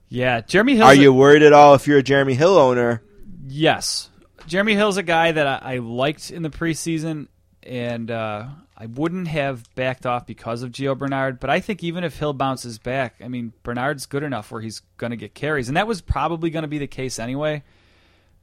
Yeah, 0.09 0.41
Jeremy 0.41 0.77
Hill. 0.77 0.87
Are 0.87 0.95
you 0.95 1.13
worried 1.13 1.43
at 1.43 1.53
all 1.53 1.75
if 1.75 1.87
you're 1.87 1.99
a 1.99 2.03
Jeremy 2.03 2.35
Hill 2.35 2.57
owner? 2.57 3.03
Yes. 3.47 4.09
Jeremy 4.47 4.75
Hill's 4.75 4.97
a 4.97 5.03
guy 5.03 5.33
that 5.33 5.47
I, 5.47 5.75
I 5.75 5.79
liked 5.79 6.31
in 6.31 6.43
the 6.43 6.51
preseason, 6.51 7.29
and 7.63 8.11
uh, 8.11 8.47
I 8.77 8.87
wouldn't 8.87 9.29
have 9.29 9.65
backed 9.75 10.07
off 10.07 10.27
because 10.27 10.63
of 10.63 10.71
Gio 10.71 10.97
Bernard. 10.97 11.41
But 11.41 11.51
I 11.51 11.61
think 11.61 11.83
even 11.83 12.05
if 12.05 12.17
Hill 12.17 12.33
bounces 12.33 12.79
back, 12.79 13.17
I 13.23 13.29
mean, 13.29 13.53
Bernard's 13.63 14.07
good 14.07 14.23
enough 14.23 14.51
where 14.53 14.63
he's 14.63 14.83
going 14.97 15.11
to 15.11 15.17
get 15.17 15.35
carries. 15.35 15.69
And 15.69 15.77
that 15.77 15.89
was 15.89 16.01
probably 16.01 16.51
going 16.51 16.63
to 16.63 16.69
be 16.69 16.79
the 16.79 16.87
case 16.87 17.19
anyway. 17.19 17.65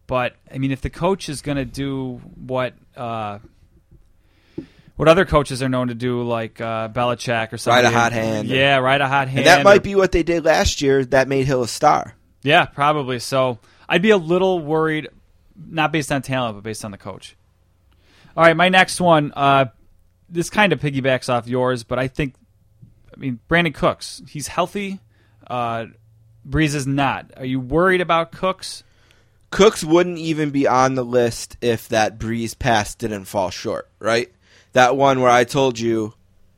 But, 0.07 0.36
I 0.53 0.57
mean, 0.60 0.72
if 0.72 0.82
the 0.82 0.90
coach 0.90 1.30
is 1.30 1.41
going 1.41 1.57
to 1.57 1.65
do 1.65 2.22
what. 2.36 2.73
Uh, 2.95 3.40
what 4.95 5.10
other 5.10 5.26
coaches 5.26 5.61
are 5.61 5.68
known 5.68 5.90
to 5.90 5.94
do, 5.94 6.23
like 6.23 6.61
uh, 6.61 6.88
Belichick 6.88 7.52
or 7.52 7.57
something? 7.57 7.84
Ride 7.84 7.94
a 7.94 7.95
hot 7.98 8.14
hand. 8.14 8.48
Yeah, 8.48 8.77
ride 8.77 9.02
a 9.02 9.07
hot 9.10 9.27
hand. 9.27 9.40
And 9.40 9.48
that 9.48 9.60
or- 9.61 9.64
might 9.65 9.84
be 9.84 9.95
what 9.95 10.11
they 10.14 10.23
did 10.23 10.45
last 10.45 10.82
year 10.82 11.03
that 11.06 11.27
made 11.27 11.45
Hill 11.45 11.64
a 11.64 11.68
star. 11.68 12.15
yeah, 12.44 12.65
probably. 12.65 13.19
So 13.19 13.60
I'd 13.90 14.02
be 14.02 14.11
a 14.11 14.18
little 14.18 14.60
worried, 14.60 15.10
not 15.56 15.91
based 15.91 16.11
on 16.14 16.22
talent, 16.22 16.56
but 16.56 16.64
based 16.64 16.86
on 16.86 16.91
the 16.91 16.98
coach. 16.98 17.36
All 18.38 18.44
right, 18.44 18.56
my 18.56 18.69
next 18.69 19.02
one. 19.02 19.34
Uh, 19.36 19.65
this 20.30 20.49
kind 20.49 20.72
of 20.72 20.80
piggybacks 20.80 21.27
off 21.27 21.45
yours, 21.45 21.84
but 21.84 21.99
I 21.99 22.07
think, 22.07 22.36
I 23.14 23.18
mean, 23.19 23.40
Brandin 23.49 23.73
Cooks. 23.73 24.22
He's 24.30 24.48
healthy. 24.48 24.99
Uh, 25.45 25.88
Brees 26.48 26.73
is 26.73 26.88
not. 26.88 27.32
Are 27.36 27.45
you 27.45 27.60
worried 27.60 27.99
about 28.02 28.32
Cooks? 28.32 28.84
Cooks 29.51 29.84
wouldn't 29.84 30.17
even 30.17 30.49
be 30.49 30.67
on 30.67 30.95
the 30.95 31.05
list 31.05 31.57
if 31.61 31.88
that 31.89 32.19
Brees 32.19 32.57
pass 32.57 32.95
didn't 32.95 33.26
fall 33.26 33.49
short, 33.49 33.89
right? 33.99 34.31
That 34.73 34.97
one 34.97 35.22
where 35.22 35.31
I 35.31 35.43
told 35.45 35.80
you 35.80 36.13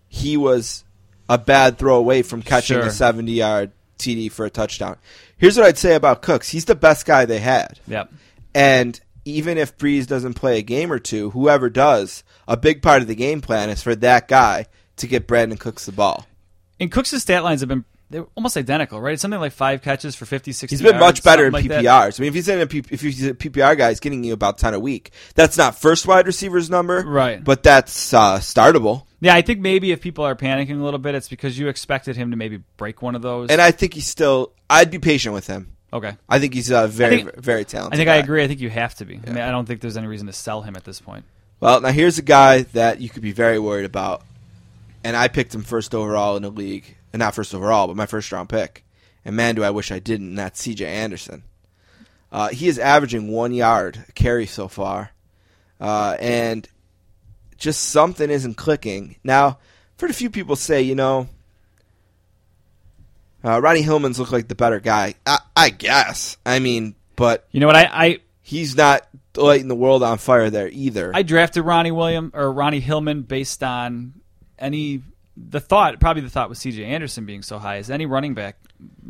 he 0.07 0.37
was 0.37 0.83
a 1.29 1.37
bad 1.37 1.77
throw 1.77 1.97
away 1.97 2.21
from 2.21 2.41
catching 2.41 2.77
Sure. 2.77 2.87
a 2.87 2.91
70 2.91 3.31
yard 3.31 3.71
TD 3.99 4.31
for 4.31 4.45
a 4.45 4.49
touchdown. 4.49 4.97
Here's 5.37 5.57
what 5.57 5.65
I'd 5.65 5.77
say 5.77 5.95
about 5.95 6.21
Cooks 6.21 6.49
he's 6.49 6.65
the 6.65 6.75
best 6.75 7.05
guy 7.05 7.25
they 7.25 7.39
had. 7.39 7.79
Yep. 7.87 8.11
And 8.55 8.99
even 9.25 9.57
if 9.57 9.77
Brees 9.77 10.07
doesn't 10.07 10.35
play 10.35 10.57
a 10.57 10.63
game 10.63 10.91
or 10.91 10.99
two, 10.99 11.31
whoever 11.31 11.69
does, 11.69 12.23
a 12.47 12.55
big 12.57 12.81
part 12.81 13.01
of 13.01 13.07
the 13.07 13.15
game 13.15 13.41
plan 13.41 13.69
is 13.69 13.83
for 13.83 13.93
that 13.95 14.27
guy 14.27 14.65
to 14.95 15.05
get 15.07 15.27
Brandon 15.27 15.57
Cooks 15.57 15.85
the 15.85 15.91
ball. 15.91 16.25
And 16.79 16.91
Cooks' 16.91 17.11
stat 17.21 17.43
lines 17.43 17.59
have 17.61 17.69
been 17.69 17.85
they're 18.09 18.25
almost 18.35 18.55
identical, 18.57 19.01
right? 19.01 19.13
It's 19.13 19.21
something 19.21 19.39
like 19.39 19.51
five 19.51 19.81
catches 19.81 20.15
for 20.15 20.25
50, 20.25 20.51
60 20.53 20.73
He's 20.73 20.81
been 20.81 20.91
yards, 20.99 21.01
much 21.19 21.23
better 21.23 21.47
in 21.47 21.53
like 21.53 21.67
that. 21.67 21.83
PPRs. 21.83 22.19
I 22.19 22.21
mean, 22.21 22.29
if 22.29 22.33
he's 22.35 22.47
in 22.47 22.59
a 22.61 22.67
P- 22.67 22.83
if 22.89 23.01
he's 23.01 23.25
a 23.25 23.33
PPR 23.33 23.77
guy, 23.77 23.89
he's 23.89 23.99
getting 23.99 24.23
you 24.23 24.33
about 24.33 24.57
ten 24.57 24.73
a 24.73 24.79
week. 24.79 25.11
That's 25.35 25.57
not 25.57 25.75
first 25.75 26.07
wide 26.07 26.25
receiver's 26.25 26.69
number, 26.69 27.03
Right. 27.05 27.43
But 27.43 27.63
that's 27.63 28.13
uh, 28.13 28.37
startable. 28.39 29.03
Yeah, 29.19 29.33
I 29.35 29.41
think 29.41 29.59
maybe 29.59 29.91
if 29.91 29.99
people 29.99 30.23
are 30.25 30.35
panicking 30.35 30.79
a 30.79 30.83
little 30.83 30.99
bit, 30.99 31.15
it's 31.15 31.27
because 31.27 31.57
you 31.57 31.67
expected 31.69 32.15
him 32.15 32.31
to 32.31 32.37
maybe 32.37 32.59
break 32.77 33.01
one 33.01 33.15
of 33.15 33.21
those. 33.21 33.49
And 33.49 33.59
I 33.61 33.71
think 33.71 33.93
he's 33.93 34.07
still. 34.07 34.53
I'd 34.69 34.91
be 34.91 34.99
patient 34.99 35.33
with 35.33 35.47
him. 35.47 35.73
okay. 35.91 36.15
I 36.29 36.39
think 36.39 36.53
he's 36.53 36.69
a 36.71 36.87
very, 36.87 37.23
think- 37.23 37.35
very 37.37 37.65
talented. 37.65 37.95
I 37.95 37.97
think 37.97 38.09
I 38.09 38.17
agree. 38.17 38.43
I 38.43 38.47
think 38.47 38.59
you 38.61 38.69
have 38.69 38.93
to 38.95 39.05
be. 39.05 39.19
I 39.25 39.29
mean, 39.31 39.43
I 39.43 39.49
don't 39.51 39.65
think 39.65 39.81
there's 39.81 39.97
any 39.97 40.07
reason 40.07 40.27
to 40.27 40.33
sell 40.33 40.61
him 40.61 40.75
at 40.75 40.83
this 40.83 41.01
point. 41.01 41.25
Well, 41.59 41.81
now 41.81 41.89
here's 41.89 42.19
a 42.19 42.21
guy 42.21 42.61
that 42.73 43.01
you 43.01 43.09
could 43.09 43.23
be 43.23 43.31
very 43.31 43.57
worried 43.57 43.85
about, 43.85 44.21
and 45.03 45.15
I 45.17 45.27
picked 45.27 45.55
him 45.55 45.63
first 45.63 45.95
overall 45.95 46.35
in 46.37 46.43
the 46.43 46.51
league, 46.51 46.95
and 47.13 47.19
not 47.19 47.35
first 47.35 47.53
overall, 47.53 47.87
but 47.87 47.95
my 47.95 48.05
first 48.05 48.31
round 48.31 48.49
pick. 48.49 48.83
And 49.25 49.35
man, 49.35 49.55
do 49.55 49.63
I 49.63 49.69
wish 49.69 49.91
I 49.91 49.99
didn't. 49.99 50.29
And 50.29 50.37
that's 50.37 50.61
C.J. 50.61 50.85
Anderson. 50.85 51.43
Uh, 52.31 52.49
he 52.49 52.67
is 52.67 52.77
averaging 52.77 53.29
one 53.31 53.53
yard 53.53 54.03
carry 54.15 54.45
so 54.45 54.67
far, 54.67 55.11
uh, 55.79 56.17
and 56.19 56.67
just 57.57 57.85
something 57.85 58.29
isn't 58.29 58.55
clicking. 58.55 59.15
Now, 59.23 59.47
I've 59.47 60.01
heard 60.01 60.11
a 60.11 60.13
few 60.13 60.29
people 60.29 60.55
say, 60.55 60.81
you 60.81 60.95
know, 60.95 61.27
uh, 63.43 63.61
Ronnie 63.61 63.81
Hillman's 63.81 64.19
look 64.19 64.31
like 64.31 64.47
the 64.47 64.55
better 64.55 64.79
guy. 64.79 65.15
I, 65.25 65.39
I 65.55 65.69
guess. 65.69 66.37
I 66.45 66.59
mean, 66.59 66.95
but 67.15 67.47
You 67.51 67.61
know 67.61 67.67
what? 67.67 67.75
I, 67.75 67.89
I 67.91 68.19
he's 68.41 68.75
not 68.75 69.07
lighting 69.35 69.67
the 69.67 69.75
world 69.75 70.03
on 70.03 70.17
fire 70.17 70.49
there 70.49 70.69
either. 70.69 71.11
I 71.13 71.23
drafted 71.23 71.63
Ronnie 71.63 71.91
William 71.91 72.31
or 72.33 72.51
Ronnie 72.51 72.79
Hillman 72.79 73.21
based 73.21 73.63
on 73.63 74.13
any 74.59 75.01
the 75.49 75.59
thought. 75.59 75.99
Probably 75.99 76.21
the 76.23 76.29
thought 76.29 76.49
with 76.49 76.57
C.J. 76.57 76.83
Anderson 76.83 77.25
being 77.25 77.41
so 77.43 77.59
high 77.59 77.77
is 77.77 77.91
any 77.91 78.05
running 78.05 78.33
back 78.33 78.57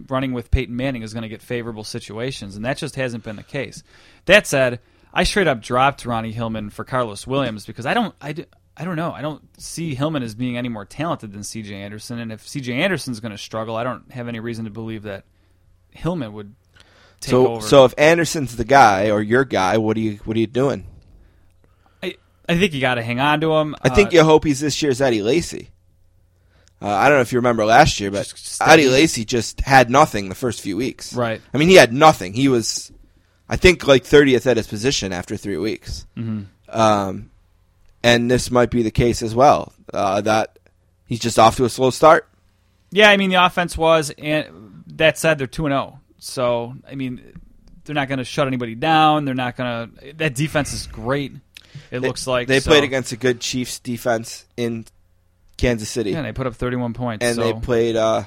running 0.10 0.34
with 0.34 0.52
Peyton 0.52 0.76
Manning 0.76 1.02
is 1.02 1.14
going 1.14 1.24
to 1.24 1.30
get 1.30 1.42
favorable 1.42 1.84
situations, 1.84 2.56
and 2.56 2.66
that 2.66 2.78
just 2.78 2.96
hasn't 2.96 3.24
been 3.24 3.36
the 3.38 3.44
case. 3.44 3.84
That 4.26 4.46
said, 4.48 4.80
I 5.14 5.24
straight 5.24 5.48
up 5.48 5.62
dropped 5.62 6.06
Ronnie 6.06 6.32
Hillman 6.34 6.70
for 6.70 6.84
Karlos 6.86 7.26
Williams 7.26 7.66
because 7.66 7.86
I 7.86 7.94
don't 7.94 8.14
I. 8.22 8.36
I 8.80 8.86
don't 8.86 8.96
know. 8.96 9.12
I 9.12 9.22
don't 9.24 9.42
see 9.60 9.96
Hillman 9.96 10.22
as 10.22 10.36
being 10.36 10.56
any 10.56 10.70
more 10.70 10.86
talented 10.86 11.32
than 11.34 11.44
C.J. 11.44 11.74
Anderson, 11.74 12.20
and 12.20 12.32
if 12.32 12.48
C.J. 12.48 12.74
Anderson's 12.74 13.20
going 13.20 13.32
to 13.32 13.38
struggle, 13.38 13.76
I 13.76 13.84
don't 13.84 14.12
have 14.12 14.28
any 14.28 14.40
reason 14.40 14.66
to 14.66 14.70
believe 14.70 15.02
that 15.02 15.24
Hillman 15.90 16.32
would 16.34 16.54
take 17.20 17.32
so, 17.32 17.48
over. 17.48 17.66
so 17.66 17.86
if 17.86 17.96
Anderson's 17.98 18.56
the 18.56 18.64
guy 18.66 19.10
or 19.10 19.20
your 19.20 19.46
guy, 19.46 19.78
what 19.78 19.98
are 19.98 20.02
you 20.02 20.18
what 20.26 20.38
are 20.38 20.40
you 20.40 20.46
doing? 20.46 20.86
I, 22.04 22.18
I 22.48 22.56
think 22.56 22.74
you 22.74 22.80
got 22.82 22.96
to 22.96 23.02
hang 23.02 23.20
on 23.20 23.42
to 23.42 23.52
him. 23.56 23.76
I 23.82 23.90
think 23.90 24.10
Uh, 24.10 24.18
you 24.18 24.24
hope 24.24 24.44
he's 24.46 24.60
this 24.60 24.80
year's 24.84 25.02
Eddie 25.02 25.24
Lacy. 25.24 25.72
Uh, 26.82 26.88
I 26.90 27.10
don't 27.10 27.18
know 27.18 27.22
if 27.22 27.32
you 27.32 27.40
remember 27.40 27.66
last 27.66 28.00
year, 28.00 28.12
but. 28.12 28.32
Eddie 28.62 28.88
Lacy 28.88 29.26
just 29.26 29.62
had 29.62 29.90
nothing 29.90 30.30
the 30.30 30.36
first 30.36 30.62
few 30.62 30.78
weeks. 30.78 31.14
Right. 31.14 31.42
I 31.54 31.58
mean, 31.58 31.70
he 31.70 31.76
had 31.76 31.92
nothing. 31.94 32.34
He 32.34 32.48
was, 32.50 32.92
I 33.50 33.56
think, 33.56 33.88
like 33.88 34.04
thirtieth 34.04 34.46
at 34.48 34.58
his 34.58 34.68
position 34.68 35.12
after 35.14 35.38
three 35.38 35.58
weeks. 35.58 36.06
Mm-hmm. 36.16 36.44
Um, 36.80 37.32
and 38.04 38.30
this 38.30 38.52
might 38.52 38.70
be 38.70 38.84
the 38.84 38.92
case 38.92 39.22
as 39.22 39.34
well. 39.34 39.74
Uh, 39.94 40.22
that 40.22 40.60
he's 41.08 41.20
just 41.20 41.40
off 41.40 41.56
to 41.58 41.66
a 41.66 41.70
slow 41.70 41.90
start. 41.90 42.28
Yeah, 42.92 43.10
I 43.10 43.18
mean 43.18 43.30
the 43.32 43.44
offense 43.44 43.78
was, 43.78 44.12
and 44.18 44.84
that 44.96 45.18
said, 45.18 45.38
they're 45.40 45.48
two 45.48 45.66
and 45.66 45.74
zero. 45.74 46.00
So 46.20 46.76
I 46.90 46.96
mean, 46.96 47.40
they're 47.86 47.96
not 47.96 48.08
going 48.08 48.20
to 48.20 48.24
shut 48.26 48.48
anybody 48.48 48.76
down. 48.76 49.26
They're 49.26 49.34
not 49.36 49.56
going 49.56 49.92
to. 49.98 50.14
That 50.14 50.36
defense 50.36 50.74
is 50.74 50.88
great. 50.88 51.34
It 51.34 51.42
They- 51.90 52.00
looks 52.00 52.28
like 52.28 52.48
they 52.48 52.60
so- 52.60 52.70
played 52.72 52.84
against 52.84 53.12
a 53.14 53.18
good 53.18 53.40
Chiefs 53.40 53.80
defense 53.80 54.46
in 54.58 54.86
Kansas 55.58 55.90
City, 55.90 56.12
Yeah, 56.12 56.22
they 56.22 56.32
put 56.32 56.48
up 56.48 56.56
thirty-one 56.56 56.94
points. 56.94 57.26
and 57.26 57.36
so. 57.36 57.42
they 57.44 57.54
played 57.60 57.96
uh, 57.96 58.24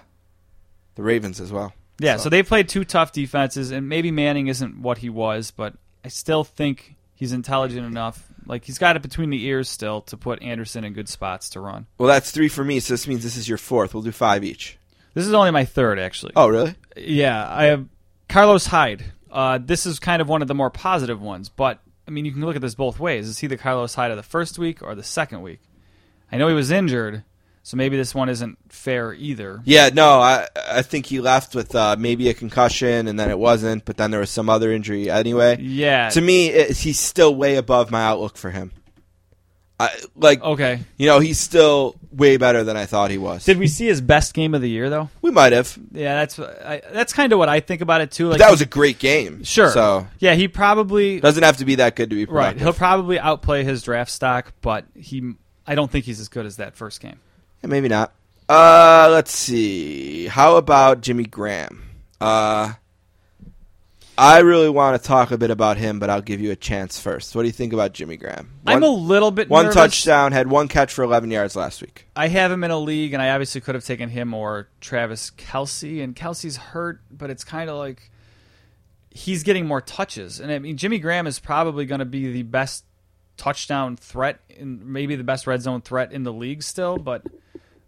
the 0.97 1.03
Ravens 1.03 1.41
as 1.41 1.53
well. 1.53 1.73
Yeah, 1.99 2.17
So- 2.17 2.25
so. 2.25 2.29
they 2.31 2.43
played 2.43 2.69
two 2.69 2.85
tough 2.85 3.13
defenses, 3.13 3.71
and 3.71 3.89
maybe 3.89 4.11
Manning 4.11 4.49
isn't 4.49 4.81
what 4.81 4.99
he 4.99 5.09
was, 5.11 5.51
but 5.51 5.75
I 6.05 6.09
still 6.09 6.45
think 6.45 6.97
he's 7.15 7.33
intelligent 7.33 7.87
enough. 7.87 8.27
Like 8.47 8.65
he's 8.65 8.79
got 8.79 8.97
it 8.97 9.03
between 9.03 9.31
the 9.31 9.45
ears 9.45 9.69
still 9.69 10.01
to 10.03 10.17
put 10.17 10.43
Anderson 10.43 10.83
in 10.85 10.93
good 10.93 11.09
spots 11.09 11.51
to 11.51 11.61
run. 11.61 11.87
Well, 11.99 12.09
that's 12.09 12.31
three 12.33 12.49
for 12.49 12.65
me, 12.65 12.81
so 12.81 12.95
this 12.95 13.07
means 13.07 13.23
this 13.23 13.37
is 13.37 13.49
your 13.49 13.59
fourth. 13.59 13.95
We'll 13.95 14.03
do 14.03 14.11
five 14.13 14.43
each. 14.43 14.77
This 15.15 15.27
is 15.27 15.35
only 15.35 15.51
my 15.51 15.65
third, 15.65 15.99
actually. 15.99 16.33
Oh, 16.37 16.49
really? 16.49 16.75
Yeah, 16.97 17.47
I 17.49 17.65
have 17.67 17.87
Carlos 18.29 18.67
Hyde. 18.67 19.05
Uh, 19.31 19.59
this 19.63 19.87
is 19.87 19.99
kind 20.01 20.21
of 20.23 20.29
one 20.29 20.43
of 20.43 20.49
the 20.49 20.55
more 20.55 20.71
positive 20.71 21.21
ones, 21.21 21.49
but 21.49 21.81
I 22.09 22.11
mean, 22.11 22.25
you 22.25 22.33
can 22.33 22.41
look 22.45 22.57
at 22.57 22.63
this 22.63 22.75
both 22.75 22.99
ways. 22.99 23.29
Is 23.29 23.39
he 23.39 23.47
the 23.47 23.57
Carlos 23.57 23.95
Hyde 23.95 24.11
of 24.11 24.17
the 24.17 24.23
first 24.25 24.59
week 24.59 24.83
or 24.83 24.95
the 24.97 25.03
second 25.05 25.43
week? 25.43 25.61
I 26.33 26.37
know 26.39 26.49
he 26.49 26.55
was 26.55 26.71
injured, 26.71 27.25
so 27.63 27.77
maybe 27.77 27.97
this 27.97 28.15
one 28.15 28.29
isn't 28.29 28.59
fair 28.69 29.13
either. 29.15 29.61
Yeah, 29.65 29.91
no, 29.93 30.21
I 30.21 30.47
I 30.71 30.83
think 30.83 31.07
he 31.07 31.21
left 31.21 31.55
with 31.55 31.75
uh, 31.75 31.97
maybe 31.99 32.29
a 32.29 32.35
concussion, 32.35 33.09
and 33.09 33.19
then 33.19 33.31
it 33.31 33.39
wasn't, 33.39 33.85
but 33.85 33.97
then 33.97 34.11
there 34.11 34.21
was 34.21 34.31
some 34.31 34.49
other 34.49 34.73
injury 34.73 35.11
anyway. 35.11 35.59
Yeah. 35.61 36.09
To 36.11 36.21
me, 36.21 36.49
it, 36.49 36.77
he's 36.79 36.99
still 37.01 37.35
way 37.35 37.57
above 37.57 37.91
my 37.91 38.03
outlook 38.05 38.37
for 38.37 38.51
him. 38.51 38.73
I 39.79 39.89
like, 40.15 40.43
Okay. 40.43 40.81
you 40.99 41.07
know, 41.07 41.21
he's 41.21 41.41
still 41.41 41.97
way 42.13 42.37
better 42.37 42.63
than 42.65 42.77
I 42.77 42.85
thought 42.85 43.11
he 43.11 43.17
was. 43.17 43.47
Did 43.47 43.57
we 43.57 43.67
see 43.67 43.87
his 43.87 44.03
best 44.03 44.35
game 44.35 44.55
of 44.55 44.61
the 44.61 44.69
year 44.69 44.91
though? 44.91 45.09
we 45.23 45.31
might 45.31 45.55
have, 45.55 45.79
Yeah, 45.91 46.17
that's 46.17 46.39
I, 46.39 46.83
that's 46.93 47.15
kind 47.15 47.33
of 47.33 47.39
what 47.39 47.49
I 47.49 47.61
think 47.61 47.81
about 47.81 48.03
it 48.03 48.11
too. 48.11 48.25
but 48.27 48.33
Like 48.33 48.41
that 48.41 48.51
was 48.51 48.61
a 48.61 48.67
great 48.67 48.99
game. 48.99 49.43
sure. 49.43 49.71
So 49.71 50.07
yeah, 50.19 50.35
he 50.35 50.49
probably 50.49 51.19
doesn't 51.21 51.43
have 51.43 51.57
to 51.59 51.65
be 51.65 51.77
that 51.77 51.97
good 51.97 52.11
to 52.11 52.17
be 52.17 52.27
right. 52.27 52.59
He'll 52.59 52.75
probably 52.75 53.19
outplay 53.19 53.65
his 53.65 53.83
draft 53.83 54.11
stock, 54.11 54.53
but 54.61 54.85
he 54.95 55.33
I 55.71 55.77
don't 55.77 55.89
think 55.89 56.05
he's 56.05 56.19
as 56.19 56.29
good 56.29 56.47
as 56.47 56.57
that 56.57 56.75
first 56.75 57.01
game. 57.01 57.21
Yeah, 57.63 57.69
maybe 57.69 57.87
not. 57.87 58.13
Uh, 58.49 59.09
let's 59.13 59.31
see. 59.31 60.27
How 60.27 60.57
about 60.57 61.01
Jimmy 61.01 61.23
Graham? 61.27 61.89
Uh, 62.21 62.73
I 64.19 64.41
really 64.41 64.69
want 64.69 65.01
to 65.01 65.07
talk 65.07 65.31
a 65.31 65.39
bit 65.39 65.53
about 65.53 65.77
him, 65.77 66.01
but 66.01 66.11
I'll 66.11 66.23
give 66.23 66.41
you 66.41 66.51
a 66.51 66.57
chance 66.57 67.01
first. 67.01 67.37
What 67.37 67.43
do 67.43 67.47
you 67.47 67.53
think 67.53 67.73
about 67.73 67.93
Jimmy 67.93 68.17
Graham? 68.17 68.51
I'm 68.67 68.83
a 68.83 68.89
little 68.89 69.31
bit 69.31 69.49
One 69.49 69.67
nervous. 69.67 69.77
touchdown, 69.77 70.33
had 70.33 70.49
one 70.51 70.67
catch 70.67 70.93
for 70.93 71.05
11 71.05 71.31
yards 71.31 71.55
last 71.55 71.81
week. 71.81 72.09
I 72.17 72.27
have 72.27 72.51
him 72.51 72.65
in 72.65 72.73
a 72.73 72.79
league, 72.79 73.13
and 73.13 73.23
I 73.23 73.31
obviously 73.31 73.61
could 73.61 73.77
have 73.77 73.85
taken 73.85 74.09
him 74.09 74.35
or 74.35 74.67
Travis 74.81 75.31
Kelce, 75.31 76.03
and 76.03 76.17
Kelce's 76.17 76.57
hurt, 76.57 77.01
but 77.13 77.31
it's 77.31 77.45
kind 77.45 77.71
of 77.71 77.77
like 77.77 78.11
he's 79.13 79.45
getting 79.45 79.67
more 79.67 79.81
touches, 79.81 80.41
and 80.41 80.51
I 80.51 80.59
mean 80.59 80.77
Jimmy 80.77 80.99
Graham 80.99 81.29
is 81.29 81.39
probably 81.39 81.87
going 81.87 82.01
to 82.01 82.05
be 82.05 82.33
the 82.33 82.43
best 82.43 82.85
touchdown 83.41 83.97
threat, 83.97 84.39
and 84.59 84.85
maybe 84.85 85.17
the 85.17 85.25
best 85.25 85.47
red 85.47 85.63
zone 85.63 85.81
threat 85.81 86.13
in 86.13 86.25
the 86.25 86.33
league 86.33 86.63
still, 86.63 86.99
but 86.99 87.27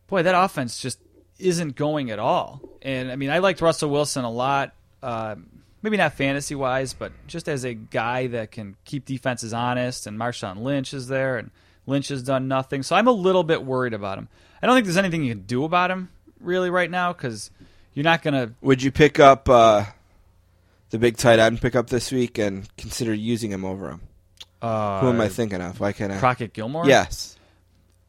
boy, 0.07 0.23
that 0.23 0.35
offense 0.35 0.81
just 0.81 0.99
isn't 1.39 1.77
going 1.77 2.11
at 2.11 2.19
all. 2.19 2.63
And 2.81 3.13
I 3.13 3.17
mean, 3.17 3.29
I 3.29 3.39
liked 3.39 3.61
Russell 3.61 3.91
Wilson 3.91 4.25
a 4.25 4.31
lot. 4.31 4.75
Uh, 5.03 5.37
maybe 5.83 5.99
not 5.99 6.15
fantasy 6.15 6.55
wise, 6.55 6.95
but 6.95 7.13
just 7.27 7.49
as 7.49 7.65
a 7.65 7.75
guy 7.75 8.29
that 8.29 8.51
can 8.51 8.77
keep 8.87 9.05
defenses 9.05 9.53
honest. 9.53 10.07
And 10.07 10.19
Marshawn 10.19 10.63
Lynch 10.63 10.95
is 10.95 11.09
there, 11.09 11.37
and 11.37 11.51
Lynch 11.87 12.09
has 12.09 12.23
done 12.23 12.49
nothing. 12.49 12.83
So 12.83 12.97
I'm 12.97 13.09
a 13.09 13.13
little 13.13 13.45
bit 13.45 13.63
worried 13.63 13.93
about 13.93 14.17
him. 14.17 14.29
I 14.63 14.67
don't 14.67 14.75
think 14.75 14.87
there's 14.87 14.97
anything 14.97 15.23
you 15.23 15.35
can 15.35 15.45
do 15.45 15.65
about 15.65 15.91
him 15.91 16.09
really 16.41 16.71
right 16.71 16.91
now 16.91 17.13
because 17.13 17.51
you're 17.93 18.05
not 18.05 18.23
going 18.23 18.35
to. 18.35 18.55
Would 18.63 18.83
you 18.83 18.91
pick 18.91 19.21
up 19.21 19.51
uh, 19.51 19.85
the 20.89 20.99
big 20.99 21.19
tight 21.19 21.39
end 21.39 21.61
pickup 21.61 21.91
this 21.91 22.11
week 22.11 22.39
and 22.39 22.75
consider 22.79 23.13
using 23.13 23.51
him 23.51 23.67
over 23.67 23.91
him? 23.91 24.01
Uh, 24.63 25.01
Who 25.01 25.09
am 25.11 25.21
I 25.21 25.29
thinking 25.29 25.61
of? 25.61 25.81
Why 25.81 25.93
can't 25.93 26.13
I? 26.13 26.19
Crockett 26.19 26.53
Gilmore? 26.53 26.87
Yes. 26.87 27.37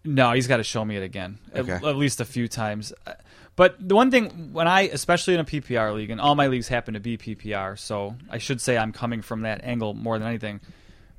No, 0.05 0.33
he's 0.33 0.47
got 0.47 0.57
to 0.57 0.63
show 0.63 0.83
me 0.85 0.97
it 0.97 1.03
again, 1.03 1.39
at, 1.53 1.61
Okay. 1.61 1.73
at 1.73 1.95
least 1.95 2.21
a 2.21 2.25
few 2.25 2.47
times. 2.47 2.93
Uh, 3.07 3.13
But 3.55 3.75
the 3.79 3.95
one 3.95 4.11
thing, 4.11 4.51
when 4.53 4.67
I, 4.67 4.81
especially 4.81 5.33
in 5.35 5.39
a 5.39 5.45
PPR 5.45 5.93
league, 5.95 6.09
and 6.09 6.19
all 6.19 6.35
my 6.35 6.47
leagues 6.47 6.67
happen 6.67 6.93
to 6.95 6.99
be 6.99 7.17
PPR, 7.17 7.77
so 7.77 8.15
I 8.29 8.37
should 8.39 8.59
say 8.61 8.77
I'm 8.77 8.91
coming 8.91 9.21
from 9.21 9.41
that 9.41 9.63
angle 9.63 9.93
more 9.93 10.17
than 10.19 10.27
anything. 10.27 10.59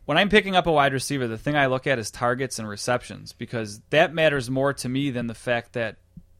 When 0.04 0.18
I'm 0.18 0.28
picking 0.28 0.54
up 0.54 0.66
a 0.66 0.72
wide 0.72 0.92
receiver, 0.92 1.26
the 1.26 1.38
thing 1.38 1.56
I 1.56 1.66
look 1.66 1.86
at 1.86 1.98
is 1.98 2.10
targets 2.10 2.58
and 2.58 2.68
receptions 2.68 3.32
because 3.32 3.80
that 3.90 4.12
matters 4.12 4.50
more 4.50 4.72
to 4.74 4.88
me 4.88 5.10
than 5.10 5.28
the 5.28 5.34
fact 5.34 5.72
that 5.74 5.96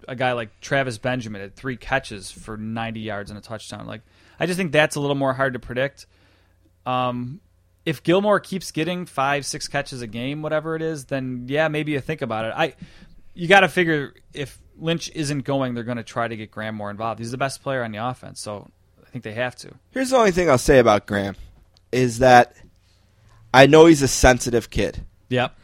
a 0.07 0.15
guy 0.15 0.33
like 0.33 0.61
Travis 0.61 0.99
Benjamin 0.99 1.41
had 1.41 1.57
three 1.57 1.77
catches 1.79 2.31
for 2.31 2.57
90 2.59 3.01
yards 3.01 3.31
and 3.31 3.39
a 3.39 3.41
touchdown. 3.43 3.87
Like, 3.87 4.03
I 4.39 4.45
just 4.47 4.59
think 4.59 4.71
that's 4.73 4.97
a 4.97 5.01
little 5.01 5.17
more 5.17 5.33
hard 5.33 5.55
to 5.55 5.59
predict. 5.61 6.07
Um, 6.85 7.41
if 7.85 8.03
Gilmore 8.03 8.41
keeps 8.41 8.71
getting 8.71 9.07
five, 9.07 9.45
six 9.45 9.69
catches 9.69 10.03
a 10.03 10.07
game, 10.07 10.43
whatever 10.43 10.75
it 10.75 10.83
is, 10.83 11.07
then 11.07 11.45
yeah, 11.49 11.69
maybe 11.69 11.93
you 11.93 12.01
think 12.01 12.23
about 12.23 12.45
it. 12.47 12.55
I, 12.57 12.75
you 13.35 13.49
got 13.49 13.61
to 13.61 13.69
figure 13.69 14.15
if 14.33 14.59
Lynch 14.79 15.11
isn't 15.15 15.45
going, 15.45 15.75
they're 15.75 15.85
going 15.85 15.99
to 15.99 16.03
try 16.03 16.27
to 16.27 16.37
get 16.37 16.51
Graham 16.51 16.75
more 16.75 16.91
involved. 16.91 17.19
He's 17.19 17.31
the 17.31 17.37
best 17.37 17.63
player 17.63 17.85
on 17.85 17.93
the 17.93 17.99
offense, 17.99 18.41
so 18.41 18.71
I 19.07 19.11
think 19.11 19.25
they 19.25 19.35
have 19.35 19.57
to. 19.57 19.73
Here's 19.91 20.11
the 20.11 20.17
only 20.17 20.31
thing 20.31 20.49
I'll 20.49 20.59
say 20.59 20.79
about 20.79 21.07
Graham 21.07 21.37
is 21.93 22.19
that 22.19 22.57
I 23.53 23.67
know 23.67 23.87
he's 23.87 24.03
a 24.03 24.09
sensitive 24.09 24.71
kid. 24.71 25.05
Yep. 25.29 25.57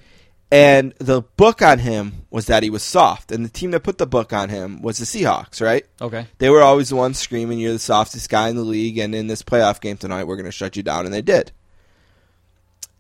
And 0.53 0.95
the 0.99 1.23
book 1.23 1.63
on 1.63 1.79
him 1.79 2.27
was 2.31 2.47
that 2.47 2.65
he 2.65 2.71
was 2.71 2.83
soft. 2.83 3.31
And 3.31 3.45
the 3.45 3.49
team 3.49 3.71
that 3.71 3.85
put 3.85 3.99
the 3.99 4.07
book 4.07 4.33
on 4.33 4.49
him 4.49 4.83
was 4.83 4.99
the 4.99 5.05
Seahawks, 5.05 5.65
right? 5.65 5.87
Okay. 6.01 6.27
They 6.39 6.51
were 6.51 6.63
always 6.63 6.89
the 6.89 6.97
ones 6.97 7.19
screaming, 7.19 7.61
You're 7.61 7.73
the 7.73 7.79
softest 7.79 8.29
guy 8.29 8.49
in 8.49 8.57
the 8.57 8.63
league, 8.63 8.99
and 8.99 9.15
in 9.15 9.29
this 9.29 9.43
playoff 9.43 9.81
game 9.81 9.97
tonight, 9.97 10.25
we're 10.25 10.37
going 10.37 10.47
to 10.47 10.53
shut 10.53 10.77
you 10.77 10.83
down. 10.83 11.05
And 11.05 11.15
they 11.15 11.23
did. 11.23 11.53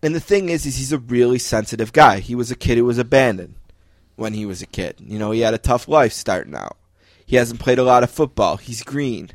And 0.02 0.14
the 0.14 0.20
thing 0.20 0.48
is, 0.48 0.64
is 0.64 0.76
he's 0.76 0.92
a 0.92 0.98
really 0.98 1.38
sensitive 1.38 1.92
guy. 1.92 2.20
He 2.20 2.34
was 2.34 2.50
a 2.50 2.56
kid 2.56 2.78
who 2.78 2.84
was 2.84 2.98
abandoned 2.98 3.54
when 4.16 4.34
he 4.34 4.46
was 4.46 4.62
a 4.62 4.66
kid. 4.66 4.96
You 5.00 5.18
know, 5.18 5.30
he 5.30 5.40
had 5.40 5.54
a 5.54 5.58
tough 5.58 5.88
life 5.88 6.12
starting 6.12 6.54
out. 6.54 6.76
He 7.24 7.36
hasn't 7.36 7.60
played 7.60 7.78
a 7.78 7.84
lot 7.84 8.02
of 8.02 8.10
football. 8.10 8.56
He's 8.56 8.82
green. 8.82 9.30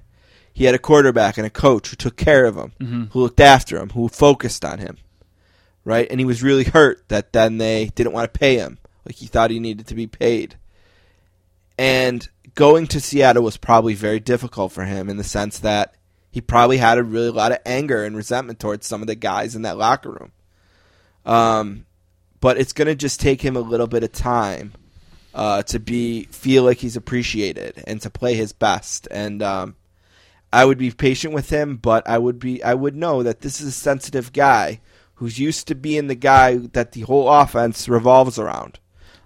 He 0.54 0.66
had 0.66 0.76
a 0.76 0.80
quarterback 0.80 1.38
and 1.38 1.46
a 1.46 1.52
coach 1.52 1.90
who 1.90 1.96
took 1.96 2.16
care 2.16 2.46
of 2.46 2.56
him, 2.56 2.72
mm-hmm. 2.80 3.04
who 3.12 3.22
looked 3.22 3.40
after 3.40 3.78
him, 3.78 3.90
who 3.90 4.08
focused 4.08 4.66
on 4.66 4.80
him. 4.80 4.98
Right? 5.84 6.08
And 6.10 6.20
he 6.20 6.26
was 6.26 6.42
really 6.42 6.64
hurt 6.64 7.08
that 7.10 7.34
then 7.34 7.58
they 7.58 7.92
didn't 7.94 8.14
want 8.14 8.34
to 8.34 8.40
pay 8.40 8.56
him. 8.56 8.80
Like 9.06 9.16
he 9.16 9.28
thought 9.28 9.52
he 9.52 9.60
needed 9.60 9.88
to 9.88 9.96
be 9.96 10.08
paid. 10.08 10.56
And 11.78 12.28
going 12.56 12.88
to 12.88 13.02
Seattle 13.02 13.44
was 13.44 13.58
probably 13.58 13.94
very 13.94 14.20
difficult 14.20 14.72
for 14.72 14.86
him 14.86 15.10
in 15.10 15.18
the 15.18 15.24
sense 15.24 15.60
that 15.60 15.96
he 16.32 16.42
probably 16.42 16.78
had 16.78 16.98
a 16.98 17.04
really 17.04 17.30
lot 17.30 17.52
of 17.52 17.60
anger 17.66 18.04
and 18.04 18.16
resentment 18.16 18.60
towards 18.60 18.88
some 18.88 19.02
of 19.02 19.08
the 19.08 19.16
guys 19.16 19.56
in 19.56 19.62
that 19.62 19.78
locker 19.78 20.10
room. 20.10 20.32
Um, 21.26 21.86
but 22.40 22.58
it's 22.58 22.74
going 22.74 22.88
to 22.88 22.96
just 22.96 23.20
take 23.20 23.42
him 23.42 23.56
a 23.56 23.62
little 23.62 23.88
bit 23.88 24.04
of 24.04 24.12
time 24.12 24.74
uh, 25.34 25.64
to 25.64 25.80
be 25.80 26.24
feel 26.26 26.64
like 26.64 26.78
he's 26.78 26.96
appreciated 26.96 27.84
and 27.88 28.02
to 28.02 28.10
play 28.10 28.36
his 28.36 28.54
best. 28.54 29.08
And 29.12 29.42
um, 29.42 29.76
I 30.54 30.66
would 30.66 30.78
be 30.78 30.92
patient 30.92 31.34
with 31.34 31.50
him, 31.50 31.78
but 31.78 32.08
I 32.08 32.18
would 32.18 32.40
be 32.40 32.64
I 32.64 32.74
would 32.74 32.96
know 32.96 33.24
that 33.24 33.42
this 33.42 33.60
is 33.60 33.68
a 33.68 33.72
sensitive 33.72 34.32
guy 34.34 34.80
who's 35.16 35.40
used 35.40 35.68
to 35.70 35.76
being 35.76 36.08
the 36.08 36.16
guy 36.16 36.58
that 36.58 36.92
the 36.92 37.02
whole 37.02 37.30
offense 37.30 37.90
revolves 37.90 38.38
around. 38.38 38.80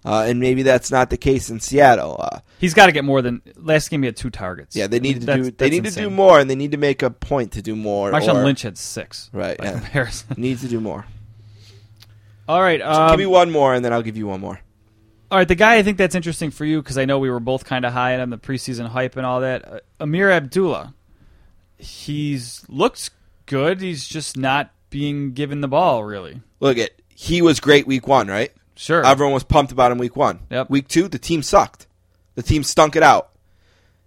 Uh, 0.05 0.23
and 0.27 0.39
maybe 0.39 0.63
that's 0.63 0.89
not 0.91 1.09
the 1.09 1.17
case 1.17 1.49
in 1.49 1.59
Seattle. 1.59 2.15
Uh, 2.19 2.39
He's 2.57 2.73
got 2.73 2.85
to 2.85 2.93
get 2.93 3.03
more 3.03 3.21
than 3.21 3.41
last 3.57 3.89
game. 3.89 4.01
He 4.01 4.05
had 4.05 4.15
two 4.15 4.29
targets. 4.29 4.73
yeah, 4.73 4.87
they 4.87 5.01
need 5.01 5.19
to 5.19 5.25
That's- 5.25 5.47
do 5.47 5.51
they 5.51 5.69
need 5.69 5.83
to 5.85 5.91
do 5.91 6.09
more, 6.09 6.39
and 6.39 6.49
they 6.49 6.55
need 6.55 6.71
to 6.71 6.77
make 6.77 7.03
a 7.03 7.09
point 7.09 7.51
to 7.53 7.61
do 7.61 7.75
more. 7.75 8.09
Marshawn 8.11 8.35
or- 8.35 8.43
Lynch 8.45 8.61
had 8.61 8.77
six. 8.77 9.29
Right, 9.33 9.57
yeah. 9.61 9.73
comparison. 9.73 10.35
needs 10.37 10.61
to 10.61 10.69
do 10.69 10.79
more. 10.79 11.05
All 12.49 12.59
right. 12.59 12.81
Um, 12.81 13.11
Give 13.11 13.19
me 13.19 13.25
one 13.27 13.51
more, 13.51 13.75
and 13.75 13.85
then 13.85 13.93
I'll 13.93 14.01
give 14.01 14.17
you 14.17 14.25
one 14.25 14.41
more. 14.41 14.59
All 15.29 15.37
right, 15.37 15.47
the 15.47 15.53
guy 15.53 15.75
I 15.75 15.83
think 15.83 15.99
that's 15.99 16.15
interesting 16.15 16.49
for 16.49 16.65
you 16.65 16.81
because 16.81 16.97
I 16.97 17.05
know 17.05 17.19
we 17.19 17.29
were 17.29 17.39
both 17.39 17.63
kind 17.63 17.85
of 17.85 17.93
high 17.93 18.19
on 18.19 18.31
the 18.31 18.39
preseason 18.39 18.87
hype 18.87 19.15
and 19.15 19.25
all 19.25 19.41
that. 19.41 19.71
Uh, 19.71 19.79
Ameer 19.99 20.31
Abdullah, 20.31 20.95
he's 21.77 22.65
looks 22.67 23.11
good. 23.45 23.79
He's 23.81 24.07
just 24.07 24.35
not 24.35 24.71
being 24.89 25.33
given 25.33 25.61
the 25.61 25.67
ball 25.67 26.03
really. 26.03 26.41
Look 26.59 26.79
at 26.79 26.89
he 27.09 27.43
was 27.43 27.59
great 27.59 27.85
week 27.85 28.07
one, 28.07 28.27
right? 28.27 28.51
Sure, 28.75 29.05
Everyone 29.05 29.35
was 29.35 29.43
pumped 29.43 29.71
about 29.71 29.91
him 29.91 29.99
week 29.99 30.15
one. 30.15 30.39
Yep. 30.49 30.71
Week 30.71 30.87
two, 30.87 31.07
the 31.07 31.19
team 31.19 31.43
sucked. 31.43 31.85
The 32.33 32.41
team 32.41 32.63
stunk 32.63 32.95
it 32.95 33.03
out. 33.03 33.29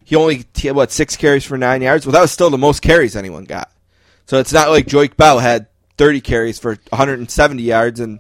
He 0.02 0.16
only 0.16 0.44
had, 0.60 0.74
what 0.74 0.90
six 0.90 1.16
carries 1.16 1.44
for 1.44 1.56
nine 1.56 1.82
yards. 1.82 2.04
Well, 2.04 2.12
that 2.14 2.22
was 2.22 2.32
still 2.32 2.50
the 2.50 2.58
most 2.58 2.82
carries 2.82 3.14
anyone 3.14 3.44
got. 3.44 3.70
So 4.26 4.38
it's 4.40 4.52
not 4.52 4.70
like 4.70 4.86
Joique 4.86 5.16
Bell 5.16 5.38
had 5.38 5.68
thirty 5.96 6.20
carries 6.20 6.58
for 6.58 6.78
170 6.88 7.62
yards 7.62 8.00
and 8.00 8.18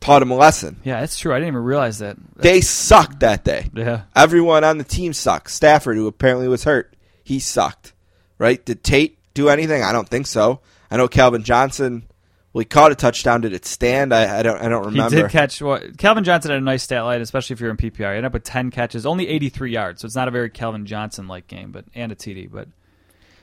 taught 0.00 0.22
him 0.22 0.30
a 0.30 0.36
lesson. 0.36 0.80
yeah, 0.84 1.00
that's 1.00 1.18
true. 1.18 1.32
I 1.32 1.36
didn't 1.38 1.48
even 1.48 1.64
realize 1.64 1.98
that. 1.98 2.16
They 2.36 2.60
sucked 2.60 3.20
that 3.20 3.44
day. 3.44 3.68
Yeah, 3.74 4.02
Everyone 4.14 4.64
on 4.64 4.78
the 4.78 4.84
team 4.84 5.12
sucked. 5.12 5.50
Stafford, 5.50 5.96
who 5.96 6.06
apparently 6.06 6.48
was 6.48 6.64
hurt, 6.64 6.94
he 7.24 7.38
sucked. 7.38 7.92
Right? 8.38 8.64
Did 8.64 8.84
Tate 8.84 9.18
do 9.34 9.48
anything? 9.48 9.82
I 9.82 9.92
don't 9.92 10.08
think 10.08 10.26
so. 10.28 10.60
I 10.90 10.96
know 10.96 11.08
Calvin 11.08 11.42
Johnson 11.42 12.04
Well, 12.52 12.60
he 12.60 12.64
caught 12.64 12.92
a 12.92 12.94
touchdown. 12.94 13.40
Did 13.40 13.52
it 13.52 13.66
stand? 13.66 14.14
I, 14.14 14.38
I 14.38 14.42
don't. 14.42 14.60
I 14.62 14.68
don't 14.68 14.86
remember. 14.86 15.16
He 15.16 15.22
did 15.22 15.30
catch 15.32 15.60
what 15.60 15.98
Calvin 15.98 16.22
Johnson 16.24 16.52
had 16.52 16.58
a 16.58 16.64
nice 16.64 16.84
stat 16.84 17.02
line, 17.02 17.20
especially 17.20 17.54
if 17.54 17.60
you're 17.60 17.70
in 17.70 17.76
PPR. 17.76 17.96
He 17.98 18.04
ended 18.04 18.26
up 18.26 18.32
with 18.32 18.44
ten 18.44 18.70
catches, 18.70 19.04
only 19.04 19.26
83 19.28 19.72
yards, 19.72 20.00
so 20.00 20.06
it's 20.06 20.14
not 20.14 20.28
a 20.28 20.30
very 20.30 20.48
Calvin 20.50 20.86
Johnson 20.86 21.26
like 21.26 21.48
game, 21.48 21.72
but 21.72 21.84
and 21.94 22.12
a 22.12 22.14
TD. 22.14 22.48
But 22.50 22.68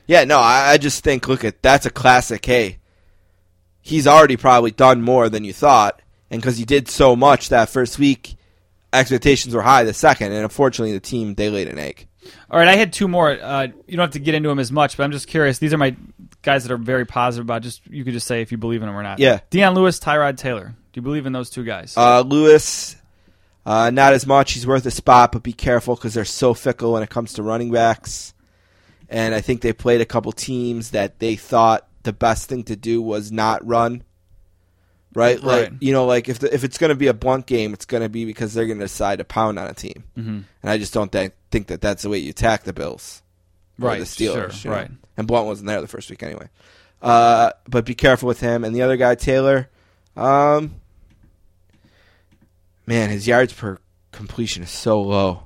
Yeah, 0.06 0.24
no, 0.24 0.38
I, 0.38 0.72
I 0.72 0.78
just 0.78 1.04
think, 1.04 1.28
look 1.28 1.44
at 1.44 1.62
that's 1.62 1.84
a 1.86 1.90
classic. 1.90 2.44
Hey, 2.46 2.78
he's 3.82 4.06
already 4.06 4.36
probably 4.38 4.70
done 4.70 5.02
more 5.02 5.28
than 5.28 5.44
you 5.44 5.52
thought, 5.52 6.00
and 6.30 6.40
because 6.40 6.56
he 6.56 6.64
did 6.64 6.88
so 6.88 7.16
much 7.16 7.48
that 7.50 7.68
first 7.68 7.98
week, 7.98 8.36
expectations 8.92 9.54
were 9.54 9.62
high 9.62 9.84
the 9.84 9.94
second, 9.94 10.32
and 10.32 10.42
unfortunately, 10.42 10.92
the 10.92 11.00
team 11.00 11.34
they 11.34 11.50
laid 11.50 11.68
an 11.68 11.78
egg. 11.78 12.06
all 12.50 12.58
right, 12.58 12.68
I 12.68 12.76
had 12.76 12.92
two 12.92 13.08
more. 13.08 13.30
Uh, 13.30 13.68
you 13.86 13.96
don't 13.96 14.04
have 14.04 14.10
to 14.12 14.18
get 14.18 14.34
into 14.34 14.48
them 14.48 14.58
as 14.58 14.72
much, 14.72 14.96
but 14.96 15.04
I'm 15.04 15.12
just 15.12 15.28
curious. 15.28 15.58
These 15.58 15.72
are 15.72 15.78
my 15.78 15.96
guys 16.42 16.64
that 16.64 16.72
are 16.72 16.78
very 16.78 17.04
positive 17.04 17.44
about. 17.44 17.62
Just 17.62 17.86
you 17.86 18.04
could 18.04 18.12
just 18.12 18.26
say 18.26 18.42
if 18.42 18.50
you 18.52 18.58
believe 18.58 18.82
in 18.82 18.88
them 18.88 18.96
or 18.96 19.02
not. 19.02 19.18
Yeah. 19.18 19.40
Dion 19.50 19.74
Lewis, 19.74 19.98
Tyrod 20.00 20.36
Taylor. 20.36 20.74
Do 20.92 20.98
you 20.98 21.02
believe 21.02 21.26
in 21.26 21.32
those 21.32 21.50
two 21.50 21.64
guys? 21.64 21.94
Uh, 21.96 22.22
Lewis, 22.22 22.96
uh, 23.66 23.90
not 23.90 24.14
as 24.14 24.26
much. 24.26 24.52
He's 24.52 24.66
worth 24.66 24.86
a 24.86 24.90
spot, 24.90 25.32
but 25.32 25.42
be 25.42 25.52
careful 25.52 25.94
because 25.94 26.14
they're 26.14 26.24
so 26.24 26.54
fickle 26.54 26.92
when 26.94 27.02
it 27.02 27.10
comes 27.10 27.34
to 27.34 27.42
running 27.42 27.70
backs. 27.70 28.32
And 29.08 29.34
I 29.34 29.40
think 29.40 29.60
they 29.60 29.72
played 29.72 30.00
a 30.00 30.06
couple 30.06 30.32
teams 30.32 30.90
that 30.90 31.18
they 31.18 31.36
thought 31.36 31.86
the 32.02 32.12
best 32.12 32.48
thing 32.48 32.64
to 32.64 32.76
do 32.76 33.02
was 33.02 33.30
not 33.30 33.64
run. 33.66 34.02
Right, 35.16 35.42
like 35.42 35.70
Right. 35.70 35.72
you 35.80 35.94
know, 35.94 36.04
like 36.04 36.28
if 36.28 36.40
the, 36.40 36.54
if 36.54 36.62
it's 36.62 36.76
going 36.76 36.90
to 36.90 36.94
be 36.94 37.06
a 37.06 37.14
Blount 37.14 37.46
game, 37.46 37.72
it's 37.72 37.86
going 37.86 38.02
to 38.02 38.10
be 38.10 38.26
because 38.26 38.52
they're 38.52 38.66
going 38.66 38.78
to 38.80 38.84
decide 38.84 39.16
to 39.16 39.24
pound 39.24 39.58
on 39.58 39.66
a 39.66 39.72
team, 39.72 40.04
mm-hmm. 40.14 40.40
and 40.62 40.70
I 40.70 40.76
just 40.76 40.92
don't 40.92 41.10
think 41.10 41.32
think 41.50 41.68
that 41.68 41.80
that's 41.80 42.02
the 42.02 42.10
way 42.10 42.18
you 42.18 42.28
attack 42.30 42.64
the 42.64 42.74
Bills, 42.74 43.22
or 43.80 43.88
Right, 43.88 43.98
The 43.98 44.04
Steelers, 44.04 44.52
sure, 44.52 44.60
you 44.64 44.70
know? 44.70 44.76
right. 44.76 44.90
And 45.16 45.26
Blount 45.26 45.46
wasn't 45.46 45.68
there 45.68 45.80
the 45.80 45.86
first 45.88 46.10
week 46.10 46.22
anyway. 46.22 46.50
Uh, 47.00 47.52
but 47.66 47.86
be 47.86 47.94
careful 47.94 48.26
with 48.26 48.40
him. 48.40 48.62
And 48.62 48.76
the 48.76 48.82
other 48.82 48.98
guy, 48.98 49.14
Taylor, 49.14 49.70
um, 50.16 50.74
man, 52.84 53.08
his 53.08 53.26
yards 53.26 53.54
per 53.54 53.78
completion 54.12 54.64
is 54.64 54.70
so 54.70 55.00
low, 55.00 55.44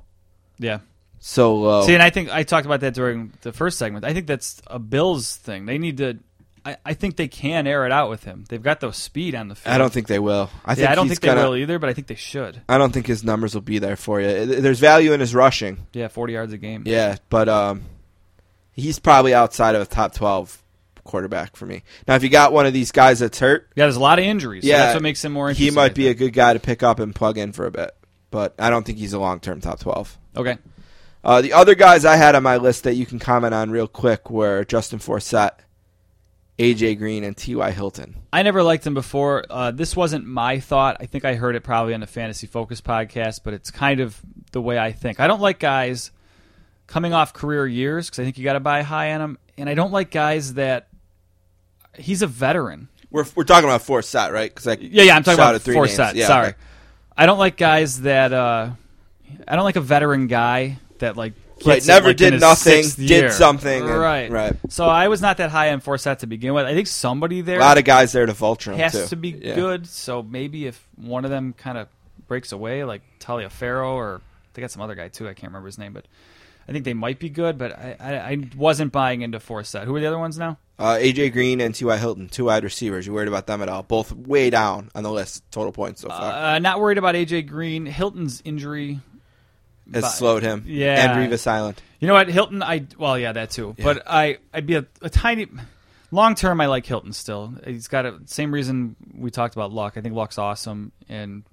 yeah. 0.59 0.79
so 1.19 1.55
low. 1.55 1.85
See, 1.85 1.93
and 1.93 2.03
I 2.03 2.09
think 2.09 2.29
I 2.29 2.43
talked 2.43 2.65
about 2.65 2.81
that 2.81 2.93
during 2.93 3.31
the 3.41 3.53
first 3.53 3.77
segment. 3.77 4.03
I 4.03 4.13
think 4.13 4.27
that's 4.27 4.61
a 4.67 4.79
Bills 4.79 5.37
thing. 5.37 5.65
They 5.65 5.77
need 5.77 5.95
to. 5.97 6.19
I, 6.65 6.77
I 6.85 6.93
think 6.93 7.15
they 7.15 7.27
can 7.27 7.65
air 7.65 7.85
it 7.85 7.91
out 7.91 8.09
with 8.09 8.23
him. 8.23 8.45
They've 8.47 8.61
got 8.61 8.79
the 8.79 8.91
speed 8.91 9.33
on 9.35 9.47
the 9.47 9.55
field. 9.55 9.73
I 9.73 9.77
don't 9.77 9.91
think 9.91 10.07
they 10.07 10.19
will. 10.19 10.49
I 10.63 10.75
think 10.75 10.85
yeah, 10.85 10.91
I 10.91 10.95
don't 10.95 11.07
think 11.07 11.21
gonna, 11.21 11.41
they 11.41 11.47
will 11.47 11.55
either, 11.55 11.79
but 11.79 11.89
I 11.89 11.93
think 11.93 12.07
they 12.07 12.15
should. 12.15 12.61
I 12.69 12.77
don't 12.77 12.93
think 12.93 13.07
his 13.07 13.23
numbers 13.23 13.53
will 13.55 13.61
be 13.61 13.79
there 13.79 13.95
for 13.95 14.21
you. 14.21 14.45
There's 14.45 14.79
value 14.79 15.13
in 15.13 15.19
his 15.19 15.33
rushing, 15.33 15.87
Yeah, 15.93 16.07
40 16.07 16.33
yards 16.33 16.53
a 16.53 16.57
game. 16.57 16.83
yeah, 16.85 17.17
but 17.29 17.49
um, 17.49 17.81
he's 18.73 18.99
probably 18.99 19.33
outside 19.33 19.75
of 19.75 19.81
a 19.81 19.85
top 19.85 20.13
twelve 20.13 20.61
quarterback 21.03 21.55
for 21.55 21.65
me. 21.65 21.81
Now, 22.07 22.13
if 22.15 22.21
you 22.23 22.29
got 22.29 22.53
one 22.53 22.67
of 22.67 22.73
these 22.73 22.91
guys 22.91 23.19
that's 23.19 23.39
hurt, 23.39 23.69
Yeah, 23.75 23.85
there's 23.85 23.95
a 23.95 23.99
lot 23.99 24.19
of 24.19 24.25
injuries. 24.25 24.63
so 24.63 24.69
yeah, 24.69 24.77
that's 24.77 24.93
what 24.93 25.03
makes 25.03 25.25
him 25.25 25.31
more 25.31 25.49
interesting. 25.49 25.71
He 25.71 25.75
might 25.75 25.95
be 25.95 26.09
a 26.09 26.13
good 26.13 26.31
guy 26.33 26.53
to 26.53 26.59
pick 26.59 26.83
up 26.83 26.99
and 26.99 27.13
plug 27.15 27.39
in 27.39 27.53
for 27.53 27.65
a 27.65 27.71
bit, 27.71 27.91
but 28.29 28.53
I 28.59 28.69
don't 28.69 28.85
think 28.85 28.99
he's 28.99 29.13
a 29.13 29.19
long 29.19 29.39
term 29.39 29.61
top 29.61 29.79
twelve. 29.79 30.15
Okay. 30.37 30.57
Uh, 31.23 31.41
the 31.41 31.53
other 31.53 31.75
guys 31.75 32.03
I 32.05 32.15
had 32.17 32.35
on 32.35 32.43
my 32.43 32.57
list 32.57 32.83
that 32.83 32.95
you 32.95 33.05
can 33.05 33.19
comment 33.19 33.53
on 33.53 33.69
real 33.71 33.87
quick 33.87 34.29
were 34.31 34.63
Justin 34.65 34.97
Forsett, 34.99 35.51
AJ 36.61 36.99
Green, 36.99 37.23
and 37.23 37.35
T.Y. 37.35 37.71
Hilton. 37.71 38.15
I 38.31 38.43
never 38.43 38.61
liked 38.61 38.85
him 38.85 38.93
before. 38.93 39.43
Uh, 39.49 39.71
this 39.71 39.95
wasn't 39.95 40.27
my 40.27 40.59
thought. 40.59 40.97
I 40.99 41.07
think 41.07 41.25
I 41.25 41.33
heard 41.33 41.55
it 41.55 41.63
probably 41.63 41.95
on 41.95 42.01
the 42.01 42.07
Fantasy 42.07 42.45
Focus 42.45 42.81
podcast, 42.81 43.39
but 43.43 43.55
it's 43.55 43.71
kind 43.71 43.99
of 43.99 44.21
the 44.51 44.61
way 44.61 44.77
I 44.77 44.91
think. 44.91 45.19
I 45.19 45.25
don't 45.25 45.41
like 45.41 45.57
guys 45.57 46.11
coming 46.85 47.13
off 47.13 47.33
career 47.33 47.65
years 47.65 48.09
because 48.09 48.19
I 48.19 48.23
think 48.25 48.37
you 48.37 48.43
got 48.43 48.53
to 48.53 48.59
buy 48.59 48.83
high 48.83 49.11
on 49.13 49.21
them, 49.21 49.37
and 49.57 49.67
I 49.67 49.73
don't 49.73 49.91
like 49.91 50.11
guys 50.11 50.53
that 50.53 50.87
he's 51.97 52.21
a 52.21 52.27
veteran. 52.27 52.89
We're, 53.09 53.25
we're 53.35 53.43
talking 53.43 53.67
about 53.67 53.81
Forsett, 53.81 54.31
right? 54.31 54.53
Because 54.53 54.79
Yeah, 54.79 55.03
yeah, 55.03 55.15
I'm 55.15 55.23
talking 55.23 55.39
about 55.39 55.59
three 55.63 55.75
Forsett. 55.75 56.13
Yeah, 56.13 56.27
Sorry, 56.27 56.49
okay. 56.49 56.57
I 57.17 57.25
don't 57.25 57.39
like 57.39 57.57
guys 57.57 58.01
that. 58.01 58.31
Uh, 58.31 58.69
I 59.47 59.55
don't 59.55 59.65
like 59.65 59.77
a 59.77 59.81
veteran 59.81 60.27
guy 60.27 60.77
that 60.99 61.17
like. 61.17 61.33
Right, 61.65 61.85
never 61.85 62.07
like, 62.09 62.17
did 62.17 62.39
nothing, 62.39 62.83
did 62.83 63.09
year. 63.09 63.31
something, 63.31 63.81
and- 63.83 63.89
right, 63.99 64.31
right. 64.31 64.55
So 64.69 64.85
I 64.85 65.07
was 65.07 65.21
not 65.21 65.37
that 65.37 65.49
high 65.51 65.71
on 65.71 65.81
Forsett 65.81 66.19
to 66.19 66.27
begin 66.27 66.53
with. 66.53 66.65
I 66.65 66.73
think 66.73 66.87
somebody 66.87 67.41
there 67.41 67.57
A 67.59 67.61
lot 67.61 67.77
of 67.77 67.83
guys 67.85 68.11
there 68.11 68.25
to 68.25 68.33
vulture 68.33 68.71
him, 68.71 68.79
has 68.79 68.93
too. 68.93 69.07
to 69.07 69.15
be 69.15 69.29
Yeah. 69.29 69.55
good. 69.55 69.87
So 69.87 70.23
maybe 70.23 70.67
if 70.67 70.87
one 70.95 71.25
of 71.25 71.31
them 71.31 71.53
kind 71.53 71.77
of 71.77 71.87
breaks 72.27 72.51
away, 72.51 72.83
like 72.83 73.01
Taliaferro, 73.19 73.87
or 73.93 74.21
they 74.53 74.61
got 74.61 74.71
some 74.71 74.81
other 74.81 74.95
guy 74.95 75.07
too. 75.09 75.25
I 75.27 75.33
can't 75.33 75.51
remember 75.51 75.67
his 75.67 75.77
name, 75.77 75.93
but 75.93 76.05
I 76.67 76.71
think 76.71 76.85
they 76.85 76.93
might 76.93 77.19
be 77.19 77.29
good. 77.29 77.57
But 77.57 77.73
I, 77.73 77.95
I, 77.99 78.13
I 78.31 78.37
wasn't 78.55 78.91
buying 78.91 79.21
into 79.21 79.39
Forsett. 79.39 79.85
Who 79.85 79.95
are 79.95 79.99
the 79.99 80.07
other 80.07 80.19
ones 80.19 80.37
now? 80.37 80.57
Uh, 80.79 80.95
AJ 80.99 81.31
Green 81.33 81.61
and 81.61 81.75
T.Y. 81.75 81.95
Hilton, 81.97 82.27
two 82.27 82.45
wide 82.45 82.63
receivers. 82.63 83.05
You 83.05 83.13
worried 83.13 83.27
about 83.27 83.45
them 83.45 83.61
at 83.61 83.69
all? 83.69 83.83
Both 83.83 84.13
way 84.13 84.49
down 84.49 84.89
on 84.95 85.03
the 85.03 85.11
list, 85.11 85.43
total 85.51 85.71
points 85.71 86.01
so 86.01 86.07
far. 86.09 86.55
Uh, 86.55 86.59
not 86.59 86.79
worried 86.79 86.97
about 86.97 87.13
AJ 87.13 87.45
Green. 87.47 87.85
Hilton's 87.85 88.41
injury. 88.45 88.99
Has 89.93 90.03
but- 90.03 90.09
slowed 90.09 90.43
him. 90.43 90.63
yeah. 90.67 91.11
And 91.17 91.31
Revis 91.31 91.47
Island. 91.47 91.81
You 91.99 92.07
know 92.07 92.13
what, 92.15 92.29
Hilton? 92.29 92.63
I 92.63 92.85
well, 92.97 93.17
yeah, 93.17 93.31
that 93.31 93.51
too. 93.51 93.75
But 93.81 94.03
I, 94.07 94.37
I'd 94.53 94.65
be 94.65 94.75
a, 94.75 94.85
a 95.01 95.09
tiny. 95.09 95.47
Long 96.09 96.35
term, 96.35 96.59
I 96.59 96.65
like 96.65 96.85
Hilton 96.85 97.13
still. 97.13 97.53
He's 97.65 97.87
got 97.87 98.05
a 98.05 98.19
same 98.25 98.51
reason 98.53 98.95
we 99.15 99.29
talked 99.31 99.55
about 99.55 99.71
Luck. 99.71 99.93
I 99.97 100.01
think 100.01 100.15
Luck's 100.15 100.37
awesome, 100.37 100.91
and 101.07 101.43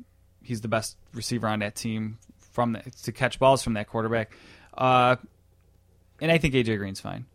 he's 0.42 0.62
the 0.62 0.68
best 0.68 0.96
receiver 1.14 1.46
on 1.46 1.58
that 1.60 1.74
team 1.76 2.18
from 2.52 2.72
the, 2.72 2.82
to 3.04 3.12
catch 3.12 3.38
balls 3.38 3.62
from 3.62 3.74
that 3.74 3.88
quarterback. 3.88 4.32
Uh, 4.76 5.16
and 6.20 6.32
I 6.32 6.38
think 6.38 6.54
AJ 6.54 6.78
Green's 6.78 7.00
fine. 7.00 7.26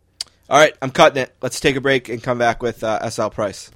All 0.50 0.58
right, 0.58 0.74
I'm 0.82 0.90
cutting 0.90 1.22
it. 1.22 1.34
Let's 1.40 1.60
take 1.60 1.76
a 1.76 1.80
break 1.80 2.08
and 2.10 2.22
come 2.22 2.36
back 2.38 2.62
with 2.62 2.84
uh, 2.84 3.08
SL 3.08 3.28
Price. 3.28 3.70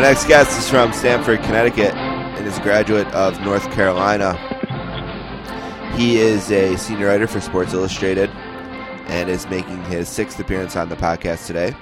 Our 0.00 0.06
next 0.06 0.28
guest 0.28 0.58
is 0.58 0.66
from 0.66 0.94
Stamford, 0.94 1.42
Connecticut, 1.42 1.94
and 1.94 2.46
is 2.46 2.56
a 2.56 2.62
graduate 2.62 3.06
of 3.08 3.38
North 3.42 3.70
Carolina. 3.70 4.32
He 5.94 6.16
is 6.16 6.50
a 6.50 6.74
senior 6.78 7.08
writer 7.08 7.26
for 7.26 7.38
Sports 7.38 7.74
Illustrated 7.74 8.30
and 9.08 9.28
is 9.28 9.46
making 9.50 9.84
his 9.84 10.08
sixth 10.08 10.40
appearance 10.40 10.74
on 10.74 10.88
the 10.88 10.96
podcast 10.96 11.46
today. 11.46 11.76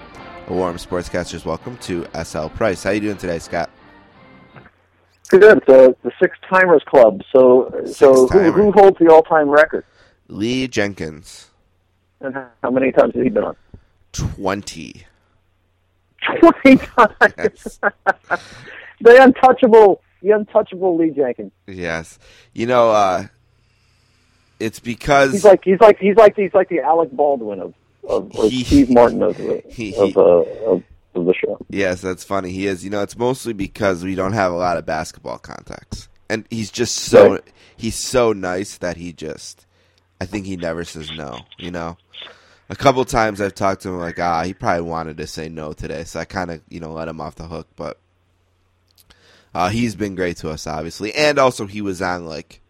A 0.48 0.52
warm 0.52 0.78
sportscaster's 0.78 1.44
welcome 1.44 1.76
to 1.76 2.08
SL 2.24 2.48
Price. 2.48 2.82
How 2.82 2.90
are 2.90 2.94
you 2.94 3.00
doing 3.02 3.18
today, 3.18 3.38
Scott? 3.38 3.70
Good. 5.28 5.62
The 5.68 5.94
the 6.02 6.10
Six 6.20 6.36
Timers 6.50 6.82
Club. 6.88 7.22
So 7.32 7.70
so 7.86 8.26
who, 8.26 8.50
who 8.50 8.72
holds 8.72 8.98
the 8.98 9.12
all 9.12 9.22
time 9.22 9.48
record? 9.48 9.84
Lee 10.26 10.66
Jenkins, 10.66 11.50
And 12.20 12.34
how 12.64 12.70
many 12.72 12.90
times 12.90 13.14
has 13.14 13.22
he 13.22 13.30
been 13.30 13.44
on? 13.44 13.56
20. 14.10 15.06
Twenty 16.24 16.76
times. 16.86 17.80
The 19.00 19.22
untouchable, 19.22 20.02
the 20.22 20.30
untouchable 20.32 20.96
Lee 20.96 21.10
Jenkins. 21.10 21.52
yes. 21.68 22.18
You 22.52 22.66
know, 22.66 22.90
uh, 22.90 23.26
it's 24.58 24.80
because 24.80 25.30
He's 25.32 25.44
like 25.44 25.62
he's 25.62 25.80
like 25.80 25.98
he's 26.00 26.16
like 26.16 26.34
he's 26.34 26.52
like 26.52 26.68
the 26.68 26.80
Alec 26.80 27.12
Baldwin 27.12 27.60
of 27.60 27.74
of 28.08 28.34
or 28.36 28.48
He- 28.50 28.64
Steve 28.64 28.90
Martin 28.90 29.22
of 29.22 29.36
the 29.36 29.62
he- 29.68 29.94
of, 29.94 30.16
uh, 30.16 30.20
of 30.66 30.82
of 31.14 31.26
the 31.26 31.34
show. 31.34 31.58
Yes, 31.68 32.00
that's 32.00 32.24
funny. 32.24 32.50
He 32.50 32.66
is. 32.66 32.82
You 32.84 32.90
know, 32.90 33.02
it's 33.02 33.16
mostly 33.16 33.52
because 33.52 34.02
we 34.02 34.16
don't 34.16 34.32
have 34.32 34.50
a 34.52 34.56
lot 34.56 34.76
of 34.78 34.84
basketball 34.84 35.38
contacts, 35.38 36.08
and 36.28 36.44
he's 36.50 36.72
just 36.72 36.96
so 36.96 37.32
Right. 37.34 37.44
he's 37.76 37.94
so 37.94 38.32
nice 38.32 38.78
that 38.78 38.96
he 38.96 39.12
just. 39.12 39.64
I 40.20 40.24
think 40.26 40.46
he 40.46 40.56
never 40.56 40.82
says 40.82 41.08
no. 41.16 41.38
You 41.56 41.70
know, 41.70 41.96
a 42.70 42.76
couple 42.76 43.04
times 43.04 43.40
I've 43.40 43.54
talked 43.54 43.82
to 43.82 43.88
him 43.88 43.98
like, 43.98 44.18
ah, 44.18 44.42
he 44.42 44.54
probably 44.54 44.82
wanted 44.82 45.16
to 45.18 45.26
say 45.26 45.48
no 45.48 45.72
today, 45.72 46.04
so 46.04 46.20
I 46.20 46.24
kind 46.24 46.50
of 46.50 46.60
you 46.68 46.80
know 46.80 46.92
let 46.92 47.08
him 47.08 47.20
off 47.20 47.34
the 47.36 47.46
hook. 47.46 47.68
But 47.76 47.98
uh, 49.54 49.68
he's 49.70 49.94
been 49.94 50.14
great 50.14 50.36
to 50.38 50.50
us, 50.50 50.66
obviously, 50.66 51.14
and 51.14 51.38
also 51.38 51.66
he 51.66 51.80
was 51.80 52.02
on 52.02 52.26
like 52.26 52.60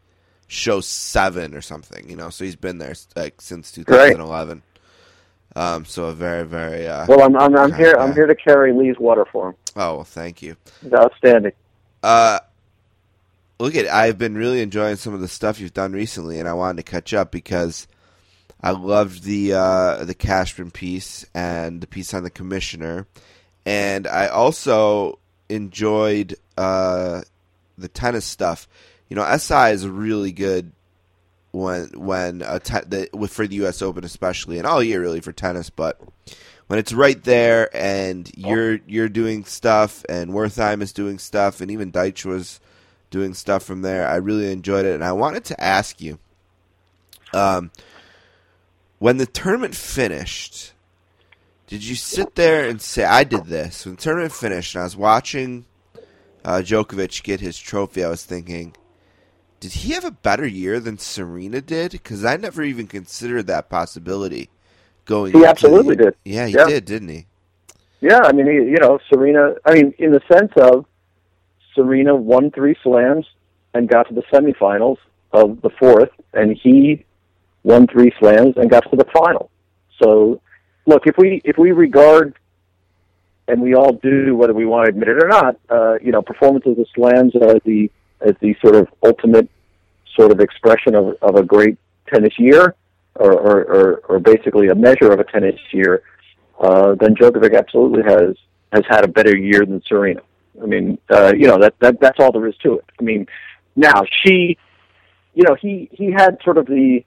show 0.47 0.81
seven 0.81 1.55
or 1.55 1.61
something. 1.61 2.09
You 2.09 2.17
know, 2.17 2.31
so 2.31 2.45
he's 2.45 2.57
been 2.57 2.79
there 2.79 2.95
like 3.17 3.41
since 3.41 3.73
2011. 3.73 4.63
Um, 5.57 5.85
so 5.85 6.05
a 6.05 6.13
very 6.13 6.45
very 6.45 6.87
uh, 6.87 7.07
Well, 7.09 7.23
I'm 7.23 7.37
I'm, 7.37 7.57
I'm 7.57 7.73
here. 7.73 7.97
I'm 7.99 8.15
here 8.15 8.27
to 8.27 8.35
carry 8.35 8.73
Lee's 8.73 8.99
water 8.99 9.25
for 9.33 9.51
him. 9.51 9.55
oh 9.77 9.97
well, 9.97 10.05
thank 10.05 10.43
you. 10.43 10.57
Outstanding. 10.93 11.53
Uh, 12.03 12.39
look 13.59 13.75
at 13.75 13.87
I've 13.87 14.19
been 14.19 14.37
really 14.37 14.61
enjoying 14.61 14.97
some 14.97 15.15
of 15.15 15.21
the 15.21 15.27
stuff 15.27 15.59
you've 15.59 15.75
done 15.75 15.93
recently, 15.93 16.39
and 16.39 16.49
I 16.49 16.53
wanted 16.53 16.85
to 16.85 16.89
catch 16.89 17.13
up 17.13 17.33
because 17.33 17.89
I 18.61 18.73
loved 18.73 19.23
the 19.23 19.55
uh, 19.55 20.05
the 20.05 20.15
Cashman 20.15 20.71
piece 20.71 21.25
and 21.35 21.81
the 21.81 21.87
piece 21.87 22.13
on 22.13 22.25
the 22.25 22.31
commissioner, 22.31 23.07
and 23.65 24.07
I 24.07 24.27
also 24.29 25.19
enjoyed 25.49 26.37
uh, 26.57 27.23
the 27.77 27.89
tennis 27.89 28.25
stuff. 28.25 28.69
You 29.09 29.17
know, 29.17 29.37
SI 29.37 29.71
is 29.71 29.87
really 29.87 30.33
good 30.33 30.73
when 31.53 31.89
when 31.95 32.43
a 32.43 32.59
te- 32.59 32.87
the, 32.87 33.29
for 33.29 33.47
the 33.47 33.57
U.S. 33.57 33.81
Open 33.81 34.05
especially, 34.05 34.59
and 34.59 34.67
all 34.67 34.83
year 34.83 35.01
really 35.01 35.21
for 35.21 35.33
tennis, 35.33 35.71
but 35.71 36.01
when 36.69 36.79
it's 36.79 36.93
right 36.93 37.23
there 37.25 37.75
and 37.75 38.31
you're 38.37 38.79
you're 38.87 39.09
doing 39.09 39.45
stuff 39.45 40.05
and 40.09 40.31
Wertheim 40.31 40.83
is 40.83 40.93
doing 40.93 41.19
stuff 41.19 41.61
and 41.61 41.71
even 41.71 41.91
Deitsch 41.91 42.25
was 42.25 42.61
doing 43.11 43.35
stuff 43.35 43.65
from 43.65 43.83
there. 43.83 44.07
I 44.07 44.17
really 44.17 44.53
enjoyed 44.53 44.85
it 44.85 44.95
and 44.95 45.03
I 45.03 45.13
wanted 45.13 45.45
to 45.47 45.63
ask 45.63 46.01
you 46.01 46.19
um 47.35 47.71
when 48.99 49.17
the 49.19 49.27
tournament 49.27 49.75
finished 49.75 50.73
did 51.67 51.85
you 51.85 51.95
sit 51.95 52.35
there 52.35 52.69
and 52.69 52.81
say 52.81 53.05
I 53.05 53.25
did 53.25 53.45
this 53.47 53.85
when 53.85 53.97
the 53.97 54.01
tournament 54.01 54.33
finished 54.33 54.75
and 54.75 54.83
I 54.83 54.85
was 54.85 54.97
watching 54.97 55.67
uh, 56.45 56.63
Djokovic 56.65 57.23
get 57.23 57.41
his 57.41 57.59
trophy 57.59 58.05
I 58.05 58.09
was 58.09 58.25
thinking 58.25 58.75
did 59.61 59.73
he 59.73 59.93
have 59.93 60.05
a 60.05 60.11
better 60.11 60.47
year 60.47 60.79
than 60.81 60.99
Serena 60.99 61.61
did 61.61 61.93
because 61.93 62.25
I 62.25 62.37
never 62.37 62.63
even 62.63 62.87
considered 62.87 63.47
that 63.49 63.69
possibility 63.69 64.51
going 65.05 65.33
He 65.33 65.45
absolutely 65.45 65.97
the- 65.97 66.05
did. 66.05 66.15
yeah 66.25 66.47
he 66.47 66.55
Yeah. 66.55 66.67
did 66.67 66.85
didn't 66.85 67.09
he 67.09 67.27
Yeah, 68.01 68.21
I 68.23 68.31
mean, 68.33 68.47
he- 68.47 68.71
you 68.71 68.77
know, 68.81 69.01
Serena. 69.13 69.55
I 69.65 69.75
mean, 69.75 69.93
in 69.99 70.13
the 70.13 70.21
sense 70.33 70.53
of 70.57 70.87
Serena 71.75 72.15
won 72.15 72.53
three 72.53 72.77
slams 72.81 73.27
and 73.75 73.89
got 73.89 74.07
to 74.09 74.15
the 74.15 74.23
semifinals 74.33 74.99
of 75.33 75.61
the 75.63 75.71
fourth, 75.71 76.11
and 76.33 76.57
he 76.57 77.05
won 77.69 77.87
three 77.87 78.13
slams 78.19 78.55
and 78.57 78.71
got 78.71 78.89
to 78.91 78.97
the 78.97 79.07
final. 79.13 79.51
So, 80.03 80.41
look, 80.87 81.07
if 81.07 81.17
we 81.17 81.41
if 81.45 81.57
we 81.59 81.73
regard, 81.73 82.35
and 83.47 83.61
we 83.61 83.75
all 83.75 83.93
do, 83.93 84.37
whether 84.37 84.55
we 84.55 84.67
want 84.67 84.87
to 84.87 84.91
admit 84.91 85.09
it 85.09 85.23
or 85.23 85.29
not, 85.29 85.57
uh, 85.69 85.95
you 86.03 86.13
know, 86.13 86.23
performances 86.23 86.79
of 86.79 86.87
slams 86.95 87.35
as 87.37 87.61
the 87.65 87.91
as 88.21 88.35
the 88.41 88.55
sort 88.63 88.75
of 88.75 88.89
ultimate 89.05 89.49
sort 90.17 90.33
of 90.33 90.41
expression 90.41 90.95
of 90.95 91.17
of 91.23 91.37
a 91.37 91.43
great 91.43 91.79
tennis 92.13 92.37
year, 92.39 92.75
or 93.15 93.33
or, 93.33 93.57
or, 93.65 93.97
or 94.09 94.19
basically 94.19 94.69
a 94.69 94.75
measure 94.75 95.13
of 95.13 95.21
a 95.21 95.25
tennis 95.25 95.61
year 95.73 96.03
uh, 96.61 96.95
then 96.97 97.15
Djokovic 97.15 97.57
absolutely 97.57 98.03
has 98.03 98.37
has 98.73 98.85
had 98.89 99.05
a 99.05 99.09
better 99.09 99.37
year 99.37 99.65
than 99.65 99.83
Serena. 99.87 100.21
I 100.63 100.67
mean, 100.67 100.99
uh, 101.11 101.33
you 101.37 101.47
know 101.47 101.59
that 101.59 101.75
that 101.81 102.01
that's 102.01 102.19
all 102.19 102.33
there 102.33 102.47
is 102.49 102.57
to 102.63 102.79
it. 102.79 102.85
I 102.99 103.03
mean, 103.03 103.27
now 103.77 104.03
she, 104.23 104.59
you 105.35 105.45
know, 105.45 105.55
he 105.55 105.89
he 105.93 106.11
had 106.11 106.39
sort 106.43 106.59
of 106.59 106.67
the 106.67 107.05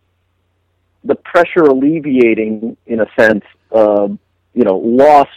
pressure 1.31 1.63
alleviating 1.63 2.75
in 2.85 2.99
a 2.99 3.05
sense, 3.17 3.43
uh, 3.71 4.07
you 4.53 4.63
know, 4.63 4.77
loss 4.77 5.27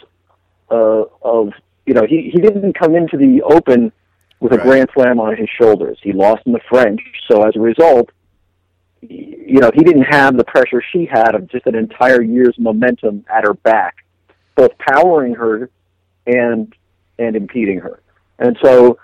uh, 0.69 1.03
of 1.21 1.53
you 1.85 1.93
know 1.93 2.05
he 2.07 2.29
he 2.33 2.39
didn't 2.41 2.77
come 2.77 2.95
into 2.95 3.17
the 3.17 3.41
Open 3.43 3.91
with 4.39 4.51
a 4.53 4.57
Grand 4.57 4.89
Slam 4.93 5.19
on 5.19 5.35
his 5.35 5.49
shoulders. 5.59 5.97
He 6.01 6.11
lost 6.11 6.41
in 6.45 6.51
the 6.51 6.59
French, 6.69 7.01
so 7.29 7.43
as 7.43 7.55
a 7.55 7.59
result, 7.59 8.09
you 9.01 9.59
know, 9.59 9.71
he 9.73 9.83
didn't 9.83 10.07
have 10.09 10.37
the 10.37 10.43
pressure 10.43 10.83
she 10.91 11.05
had 11.05 11.35
of 11.35 11.47
just 11.49 11.65
an 11.65 11.75
entire 11.75 12.21
year's 12.21 12.55
momentum 12.57 13.25
at 13.33 13.43
her 13.45 13.53
back, 13.53 13.95
both 14.55 14.71
powering 14.77 15.35
her 15.35 15.69
and 16.27 16.73
and 17.17 17.35
impeding 17.35 17.79
her. 17.79 18.01
And 18.39 18.57
so 18.61 18.97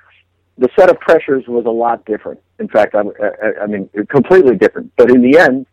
the 0.57 0.69
set 0.77 0.89
of 0.89 0.99
pressures 0.99 1.45
was 1.47 1.65
a 1.65 1.71
lot 1.71 2.05
different. 2.05 2.41
In 2.59 2.67
fact, 2.67 2.95
I, 2.95 2.99
I, 2.99 3.63
I 3.63 3.67
mean, 3.67 3.89
completely 4.09 4.57
different. 4.57 4.91
But 4.97 5.09
in 5.09 5.21
the 5.21 5.39
end, 5.39 5.65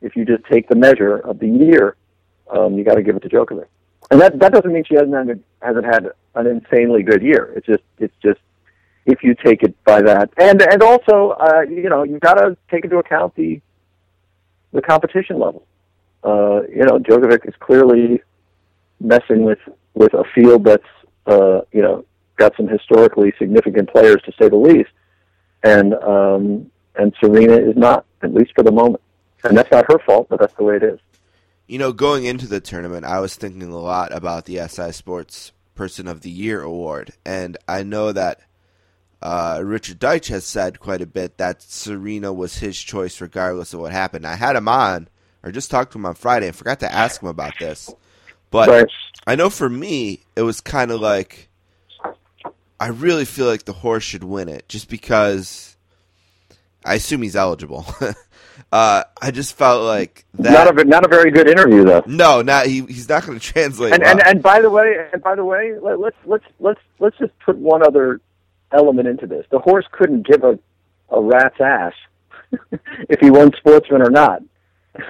if 0.00 0.16
you 0.16 0.24
just 0.24 0.44
take 0.50 0.68
the 0.68 0.76
measure 0.76 1.16
of 1.16 1.38
the 1.38 1.48
year, 1.48 1.96
um, 2.50 2.74
you 2.74 2.84
got 2.84 2.94
to 2.94 3.02
give 3.02 3.16
it 3.16 3.22
to 3.22 3.28
Djokovic. 3.28 3.66
And 4.10 4.20
that 4.20 4.38
that 4.40 4.52
doesn't 4.52 4.72
mean 4.72 4.84
she 4.84 4.94
hasn't 4.94 5.14
had, 5.14 5.42
hasn't 5.62 5.84
had 5.84 6.08
an 6.34 6.46
insanely 6.46 7.02
good 7.02 7.22
year. 7.22 7.52
It's 7.56 7.66
just 7.66 7.82
it's 7.98 8.14
just 8.22 8.40
if 9.06 9.22
you 9.22 9.34
take 9.34 9.62
it 9.62 9.74
by 9.84 10.02
that, 10.02 10.30
and 10.36 10.60
and 10.62 10.82
also 10.82 11.30
uh, 11.30 11.62
you 11.62 11.88
know 11.88 12.02
you've 12.02 12.20
got 12.20 12.34
to 12.34 12.56
take 12.70 12.84
into 12.84 12.98
account 12.98 13.34
the 13.36 13.60
the 14.72 14.82
competition 14.82 15.38
level. 15.38 15.66
Uh, 16.22 16.62
you 16.68 16.84
know, 16.84 16.98
Djokovic 16.98 17.48
is 17.48 17.54
clearly 17.60 18.20
messing 19.00 19.42
with 19.42 19.60
with 19.94 20.12
a 20.14 20.24
field 20.34 20.64
that's 20.64 20.82
uh, 21.26 21.60
you 21.72 21.82
know 21.82 22.04
got 22.36 22.56
some 22.56 22.68
historically 22.68 23.32
significant 23.38 23.90
players 23.90 24.20
to 24.24 24.32
say 24.40 24.48
the 24.48 24.56
least, 24.56 24.90
and 25.62 25.94
um, 25.94 26.70
and 26.96 27.14
Serena 27.22 27.54
is 27.54 27.76
not, 27.76 28.06
at 28.22 28.34
least 28.34 28.52
for 28.54 28.64
the 28.64 28.72
moment. 28.72 29.02
And 29.44 29.56
that's 29.56 29.70
not 29.70 29.90
her 29.90 29.98
fault, 30.00 30.28
but 30.28 30.40
that's 30.40 30.54
the 30.54 30.64
way 30.64 30.76
it 30.76 30.82
is. 30.82 30.98
You 31.66 31.78
know, 31.78 31.92
going 31.92 32.24
into 32.24 32.46
the 32.46 32.60
tournament, 32.60 33.04
I 33.04 33.20
was 33.20 33.36
thinking 33.36 33.62
a 33.62 33.78
lot 33.78 34.12
about 34.12 34.44
the 34.44 34.66
SI 34.68 34.92
Sports 34.92 35.52
Person 35.74 36.08
of 36.08 36.22
the 36.22 36.30
Year 36.30 36.62
award, 36.62 37.12
and 37.24 37.56
I 37.68 37.84
know 37.84 38.12
that 38.12 38.40
uh, 39.22 39.60
Richard 39.64 40.00
Deitsch 40.00 40.28
has 40.28 40.44
said 40.44 40.80
quite 40.80 41.00
a 41.00 41.06
bit 41.06 41.38
that 41.38 41.62
Serena 41.62 42.32
was 42.32 42.58
his 42.58 42.78
choice 42.78 43.20
regardless 43.20 43.72
of 43.72 43.80
what 43.80 43.92
happened. 43.92 44.26
I 44.26 44.34
had 44.34 44.56
him 44.56 44.68
on, 44.68 45.08
or 45.42 45.52
just 45.52 45.70
talked 45.70 45.92
to 45.92 45.98
him 45.98 46.06
on 46.06 46.14
Friday, 46.14 46.48
and 46.48 46.56
forgot 46.56 46.80
to 46.80 46.92
ask 46.92 47.22
him 47.22 47.28
about 47.28 47.54
this. 47.60 47.90
But 48.50 48.68
Right. 48.68 48.90
I 49.26 49.36
know 49.36 49.48
for 49.48 49.68
me, 49.68 50.24
it 50.34 50.42
was 50.42 50.60
kind 50.60 50.90
of 50.90 51.00
like 51.00 51.48
I 52.80 52.88
really 52.88 53.26
feel 53.26 53.46
like 53.46 53.64
the 53.64 53.74
horse 53.74 54.02
should 54.02 54.24
win 54.24 54.48
it, 54.48 54.68
just 54.68 54.88
because 54.88 55.76
I 56.84 56.94
assume 56.94 57.22
he's 57.22 57.36
eligible. 57.36 57.86
uh, 58.72 59.04
I 59.20 59.30
just 59.30 59.56
felt 59.56 59.84
like 59.84 60.24
that. 60.34 60.52
Not 60.52 60.80
a 60.80 60.84
not 60.84 61.04
a 61.04 61.08
very 61.08 61.30
good 61.30 61.48
interview 61.48 61.84
though. 61.84 62.02
No, 62.06 62.42
not 62.42 62.66
he. 62.66 62.82
He's 62.82 63.08
not 63.08 63.26
going 63.26 63.38
to 63.38 63.44
translate. 63.44 63.92
And, 63.92 64.02
well. 64.02 64.12
and 64.12 64.26
and 64.26 64.42
by 64.42 64.60
the 64.60 64.70
way, 64.70 64.94
and 65.12 65.22
by 65.22 65.34
the 65.34 65.44
way, 65.44 65.74
let, 65.80 66.00
let's 66.00 66.16
let's 66.24 66.44
let's 66.58 66.80
let's 66.98 67.18
just 67.18 67.32
put 67.40 67.56
one 67.56 67.86
other 67.86 68.20
element 68.72 69.08
into 69.08 69.26
this. 69.26 69.46
The 69.50 69.58
horse 69.58 69.86
couldn't 69.92 70.26
give 70.26 70.44
a 70.44 70.58
a 71.10 71.20
rat's 71.20 71.60
ass 71.60 71.92
if 73.08 73.20
he 73.20 73.30
won 73.30 73.52
Sportsman 73.56 74.02
or 74.02 74.10
not. 74.10 74.42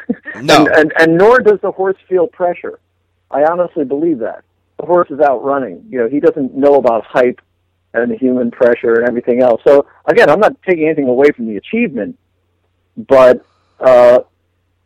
No. 0.42 0.56
and, 0.56 0.68
and 0.68 0.92
and 0.98 1.18
nor 1.18 1.40
does 1.40 1.58
the 1.62 1.72
horse 1.72 1.96
feel 2.08 2.26
pressure. 2.26 2.78
I 3.30 3.44
honestly 3.44 3.84
believe 3.84 4.18
that 4.18 4.44
the 4.78 4.86
horse 4.86 5.10
is 5.10 5.20
out 5.20 5.42
running. 5.44 5.84
You 5.88 5.98
know, 5.98 6.08
he 6.08 6.20
doesn't 6.20 6.54
know 6.54 6.74
about 6.74 7.04
hype 7.04 7.40
and 7.92 8.10
the 8.10 8.16
human 8.16 8.50
pressure 8.50 8.94
and 8.94 9.08
everything 9.08 9.42
else. 9.42 9.60
So 9.66 9.86
again, 10.06 10.30
I'm 10.30 10.40
not 10.40 10.60
taking 10.62 10.86
anything 10.86 11.08
away 11.08 11.30
from 11.34 11.46
the 11.46 11.56
achievement, 11.56 12.18
but 13.08 13.44
uh, 13.78 14.20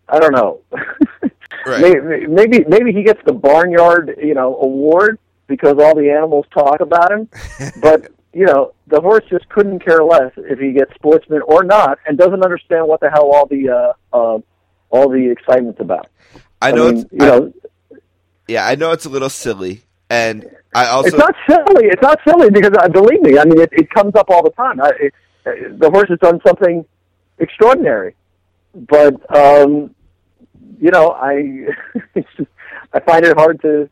I 0.09 0.19
don't 0.19 0.33
know. 0.33 0.61
Right. 1.67 1.81
maybe, 1.81 2.27
maybe 2.27 2.65
maybe 2.69 2.93
he 2.93 3.03
gets 3.05 3.21
the 3.25 3.33
barnyard 3.33 4.19
you 4.23 4.35
know 4.35 4.55
award 4.61 5.19
because 5.47 5.77
all 5.79 5.95
the 5.95 6.11
animals 6.11 6.45
talk 6.53 6.81
about 6.81 7.11
him, 7.11 7.29
but 7.81 8.09
you 8.35 8.45
know 8.45 8.75
the 8.87 9.01
horse 9.01 9.25
just 9.31 9.49
couldn't 9.49 9.79
care 9.79 10.05
less 10.05 10.33
if 10.37 10.59
he 10.59 10.73
gets 10.73 10.95
sportsman 10.95 11.41
or 11.43 11.65
not, 11.65 11.99
and 12.07 12.19
doesn't 12.19 12.43
understand 12.43 12.87
what 12.87 13.01
the 13.01 13.09
hell 13.09 13.33
all 13.33 13.47
the 13.47 13.71
uh, 13.71 13.93
uh, 14.13 14.39
all 14.91 15.09
the 15.09 15.31
excitement's 15.31 15.81
about. 15.81 16.09
I 16.61 16.73
know. 16.73 16.93
mean, 16.93 16.97
it's, 16.99 17.13
you 17.13 17.19
know, 17.19 17.53
yeah, 18.47 18.67
I 18.67 18.75
know 18.75 18.93
it's 18.93 19.07
a 19.07 19.11
little 19.11 19.31
silly, 19.31 19.83
and 20.11 20.47
I 20.75 20.87
also 20.89 21.09
it's 21.09 21.17
not 21.17 21.35
silly. 21.49 21.87
It's 21.87 22.03
not 22.03 22.19
silly 22.29 22.51
because 22.51 22.73
uh, 22.79 22.89
believe 22.89 23.23
me, 23.23 23.39
I 23.39 23.45
mean, 23.45 23.61
it, 23.61 23.71
it 23.73 23.89
comes 23.91 24.15
up 24.17 24.27
all 24.29 24.43
the 24.43 24.51
time. 24.51 24.83
I, 24.83 24.91
it, 25.01 25.15
the 25.79 25.91
horse 25.91 26.09
has 26.11 26.19
done 26.19 26.41
something 26.47 26.85
extraordinary, 27.39 28.15
but 28.75 29.15
um, 29.35 29.95
you 30.81 30.91
know, 30.91 31.13
I 31.13 31.67
I 32.93 33.01
find 33.01 33.25
it 33.25 33.37
hard 33.37 33.61
to 33.63 33.89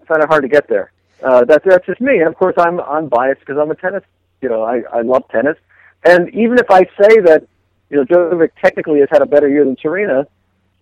I 0.00 0.04
find 0.04 0.22
it 0.22 0.28
hard 0.28 0.42
to 0.42 0.48
get 0.48 0.68
there. 0.68 0.92
Uh, 1.22 1.44
that's 1.44 1.64
that's 1.64 1.86
just 1.86 2.00
me, 2.00 2.18
and 2.18 2.28
of 2.28 2.36
course, 2.36 2.54
I'm 2.58 2.80
I'm 2.80 3.08
biased 3.08 3.40
because 3.40 3.58
I'm 3.58 3.70
a 3.70 3.74
tennis. 3.74 4.04
You 4.40 4.48
know, 4.48 4.62
I 4.62 4.82
I 4.92 5.02
love 5.02 5.28
tennis, 5.30 5.56
and 6.04 6.28
even 6.34 6.58
if 6.58 6.70
I 6.70 6.84
say 7.00 7.20
that 7.20 7.46
you 7.90 7.96
know 7.96 8.04
Djokovic 8.04 8.50
technically 8.62 9.00
has 9.00 9.08
had 9.10 9.22
a 9.22 9.26
better 9.26 9.48
year 9.48 9.64
than 9.64 9.76
Serena, 9.80 10.26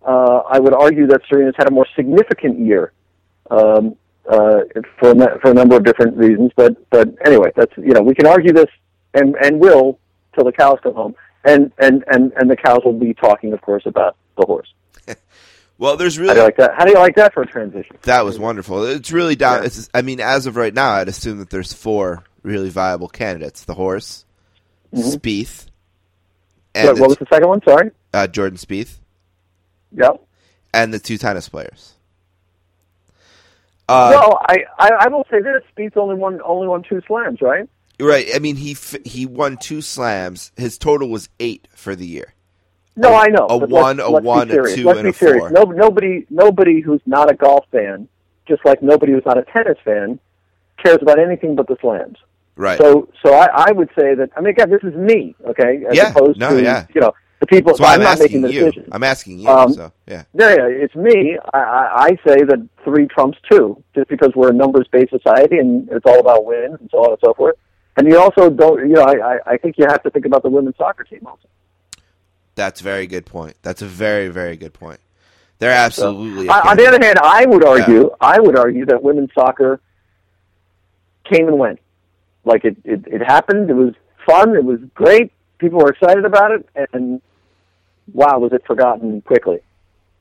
uh, 0.06 0.38
I 0.48 0.58
would 0.58 0.74
argue 0.74 1.06
that 1.08 1.22
Serena's 1.28 1.54
had 1.56 1.68
a 1.68 1.70
more 1.72 1.86
significant 1.96 2.58
year. 2.58 2.92
Um, 3.50 3.96
uh, 4.28 4.60
for 4.98 5.14
for 5.40 5.50
a 5.50 5.54
number 5.54 5.76
of 5.76 5.84
different 5.84 6.16
reasons. 6.16 6.50
But 6.56 6.88
but 6.90 7.08
anyway, 7.24 7.52
that's 7.54 7.72
you 7.76 7.92
know 7.92 8.02
we 8.02 8.14
can 8.14 8.26
argue 8.26 8.52
this 8.52 8.70
and 9.14 9.36
and 9.36 9.60
will 9.60 9.98
till 10.34 10.44
the 10.44 10.52
cows 10.52 10.78
come 10.82 10.94
home, 10.94 11.14
and 11.46 11.72
and 11.78 12.04
and 12.08 12.32
and 12.36 12.50
the 12.50 12.56
cows 12.56 12.80
will 12.84 12.92
be 12.98 13.14
talking, 13.14 13.52
of 13.52 13.60
course, 13.62 13.84
about 13.86 14.16
the 14.36 14.44
horse. 14.44 14.72
well, 15.78 15.96
there's 15.96 16.18
really 16.18 16.28
How 16.28 16.34
do 16.34 16.40
you 16.40 16.44
like 16.46 16.56
that? 16.58 16.74
How 16.76 16.84
do 16.84 16.90
you 16.90 16.98
like 16.98 17.14
that 17.16 17.32
for 17.32 17.42
a 17.42 17.46
transition? 17.46 17.96
that 18.02 18.24
was 18.24 18.38
wonderful. 18.38 18.84
It's 18.84 19.12
really 19.12 19.36
down. 19.36 19.60
Yeah. 19.60 19.66
It's, 19.66 19.88
I 19.94 20.02
mean, 20.02 20.20
as 20.20 20.46
of 20.46 20.56
right 20.56 20.74
now, 20.74 20.90
I'd 20.90 21.08
assume 21.08 21.38
that 21.38 21.48
there's 21.50 21.72
four 21.72 22.24
really 22.42 22.68
viable 22.68 23.08
candidates: 23.08 23.64
the 23.64 23.74
horse, 23.74 24.24
Spieth, 24.94 25.66
and 26.74 26.88
Mm-hmm. 26.90 27.00
What, 27.00 27.08
was 27.08 27.18
the 27.18 27.26
second 27.32 27.48
one? 27.48 27.60
Sorry. 27.66 27.90
uh, 28.12 28.26
Jordan 28.26 28.58
Spieth, 28.58 28.98
Yep. 29.92 30.22
and 30.74 30.92
the 30.92 30.98
two 30.98 31.16
tennis 31.16 31.48
players. 31.48 31.94
Uh, 33.88 34.10
well, 34.12 34.40
I, 34.48 34.64
I 34.78 34.90
I 35.02 35.08
will 35.08 35.24
say 35.30 35.40
this: 35.40 35.62
Spieth's 35.76 35.96
only 35.96 36.16
won 36.16 36.40
only 36.44 36.66
won 36.66 36.82
two 36.82 37.00
slams, 37.06 37.40
right? 37.40 37.68
Right. 38.00 38.26
I 38.34 38.38
mean, 38.38 38.56
he 38.56 38.76
he 39.04 39.26
won 39.26 39.56
two 39.56 39.80
slams. 39.82 40.52
His 40.56 40.78
total 40.78 41.08
was 41.08 41.28
eight 41.40 41.68
for 41.74 41.94
the 41.96 42.06
year. 42.06 42.34
No, 42.96 43.10
A- 43.12 43.16
I 43.16 43.26
know. 43.28 43.46
a 43.50 43.58
one, 43.58 43.98
let's, 43.98 44.08
a 44.08 44.10
let's 44.12 44.24
one, 44.24 44.50
a 44.50 44.54
two, 44.74 44.84
let's 44.84 44.98
and 44.98 45.04
be 45.04 45.10
a 45.10 45.12
serious. 45.12 45.38
four. 45.40 45.50
No, 45.50 45.62
nobody, 45.64 46.24
nobody 46.30 46.80
who's 46.80 47.02
not 47.04 47.30
a 47.30 47.34
golf 47.34 47.66
fan, 47.70 48.08
just 48.48 48.64
like 48.64 48.82
nobody 48.82 49.12
who's 49.12 49.26
not 49.26 49.36
a 49.36 49.42
tennis 49.42 49.76
fan, 49.84 50.18
cares 50.82 50.98
about 51.02 51.18
anything 51.18 51.56
but 51.56 51.66
the 51.68 51.76
slams. 51.80 52.16
Right. 52.56 52.78
So, 52.80 53.10
so 53.22 53.34
I, 53.34 53.68
I 53.68 53.72
would 53.72 53.90
say 53.98 54.14
that. 54.14 54.30
I 54.34 54.40
mean, 54.40 54.50
again, 54.52 54.70
this 54.70 54.82
is 54.82 54.94
me, 54.94 55.34
okay? 55.46 55.84
As 55.90 55.94
Yeah. 55.94 56.10
opposed 56.10 56.38
No, 56.40 56.56
to 56.56 56.62
yeah. 56.62 56.86
you 56.94 57.02
know, 57.02 57.12
The 57.40 57.46
people. 57.46 57.74
Why 57.76 57.88
I'm, 57.94 58.00
I'm, 58.00 58.04
not 58.04 58.18
making 58.18 58.24
asking 58.38 58.42
the 58.42 58.52
you. 58.54 58.60
decision. 58.60 58.88
I'm 58.92 59.02
asking 59.02 59.38
you. 59.40 59.48
Um, 59.50 59.74
so 59.74 59.92
yeah, 60.06 60.22
Yeah, 60.32 60.54
yeah, 60.54 60.66
it's 60.68 60.94
me. 60.96 61.36
I, 61.52 61.58
I, 61.58 62.02
I 62.04 62.08
say 62.26 62.44
that 62.44 62.66
three 62.82 63.08
trumps 63.08 63.36
two, 63.50 63.82
just 63.94 64.08
because 64.08 64.30
we're 64.34 64.52
a 64.52 64.54
numbers-based 64.54 65.10
society 65.10 65.58
and 65.58 65.86
it's 65.90 66.06
all 66.06 66.18
about 66.18 66.46
wins 66.46 66.76
and 66.80 66.88
so 66.90 66.98
on 67.04 67.10
and 67.10 67.18
so 67.22 67.34
forth. 67.34 67.56
And 67.96 68.06
you 68.06 68.18
also 68.18 68.50
don't, 68.50 68.80
you 68.88 68.94
know, 68.94 69.02
I, 69.02 69.34
I, 69.34 69.38
I 69.46 69.56
think 69.56 69.78
you 69.78 69.86
have 69.88 70.02
to 70.02 70.10
think 70.10 70.26
about 70.26 70.42
the 70.42 70.50
women's 70.50 70.76
soccer 70.76 71.04
team 71.04 71.26
also. 71.26 71.48
that's 72.54 72.80
a 72.80 72.84
very 72.84 73.06
good 73.06 73.24
point. 73.26 73.56
That's 73.62 73.82
a 73.82 73.86
very 73.86 74.28
very 74.28 74.56
good 74.56 74.74
point. 74.74 75.00
They're 75.58 75.70
absolutely. 75.72 76.48
I, 76.48 76.60
on 76.70 76.76
the 76.76 76.86
other 76.86 77.02
hand, 77.02 77.18
I 77.22 77.46
would 77.46 77.64
argue, 77.64 78.10
I 78.20 78.38
would 78.38 78.58
argue 78.58 78.84
that 78.86 79.02
women's 79.02 79.30
soccer 79.34 79.80
came 81.24 81.48
and 81.48 81.58
went. 81.58 81.80
Like 82.44 82.64
it, 82.64 82.76
it, 82.84 83.06
it 83.06 83.22
happened. 83.22 83.70
It 83.70 83.74
was 83.74 83.94
fun. 84.26 84.54
It 84.54 84.64
was 84.64 84.80
great. 84.94 85.32
People 85.58 85.78
were 85.78 85.90
excited 85.90 86.24
about 86.24 86.50
it, 86.52 86.68
and 86.92 87.22
wow, 88.12 88.38
was 88.38 88.52
it 88.52 88.66
forgotten 88.66 89.22
quickly. 89.22 89.60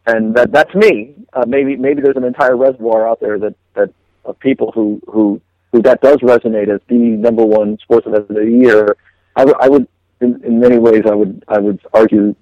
And 0.08 0.36
that 0.36 0.52
that's 0.52 0.74
me. 0.74 1.16
Uh, 1.34 1.46
maybe 1.46 1.76
maybe 1.76 2.02
there's 2.02 2.16
an 2.16 2.24
entire 2.24 2.56
reservoir 2.56 3.08
out 3.08 3.20
there 3.20 3.38
that 3.40 3.56
that 3.74 3.94
of 4.24 4.40
people 4.40 4.72
who 4.72 5.02
who 5.08 5.42
who 5.76 5.82
that 5.82 6.00
does 6.02 6.16
resonate 6.18 6.74
as 6.74 6.80
the 6.88 6.96
number 6.96 7.44
one 7.44 7.78
sports 7.80 8.08
event 8.08 8.30
of 8.30 8.36
the 8.36 8.46
year. 8.46 8.96
I, 9.36 9.42
w- 9.44 9.58
I 9.60 9.68
would, 9.68 9.86
in, 10.22 10.42
in 10.46 10.60
many 10.62 10.78
ways, 10.78 11.04
I 11.06 11.14
would 11.14 11.44
I 11.50 11.60
would 11.60 11.82
argue 11.94 12.34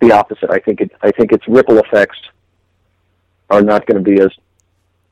the 0.00 0.12
opposite. 0.12 0.50
I 0.50 0.60
think 0.60 0.80
it 0.80 0.92
I 1.02 1.10
think 1.10 1.32
its 1.32 1.42
ripple 1.48 1.78
effects 1.78 2.18
are 3.50 3.60
not 3.60 3.86
going 3.86 4.02
to 4.04 4.08
be 4.08 4.20
as 4.20 4.30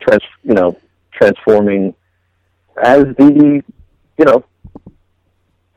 trans 0.00 0.22
you 0.44 0.54
know 0.54 0.78
transforming 1.12 1.94
as 2.80 3.02
the 3.18 3.64
you 4.18 4.24
know 4.24 4.44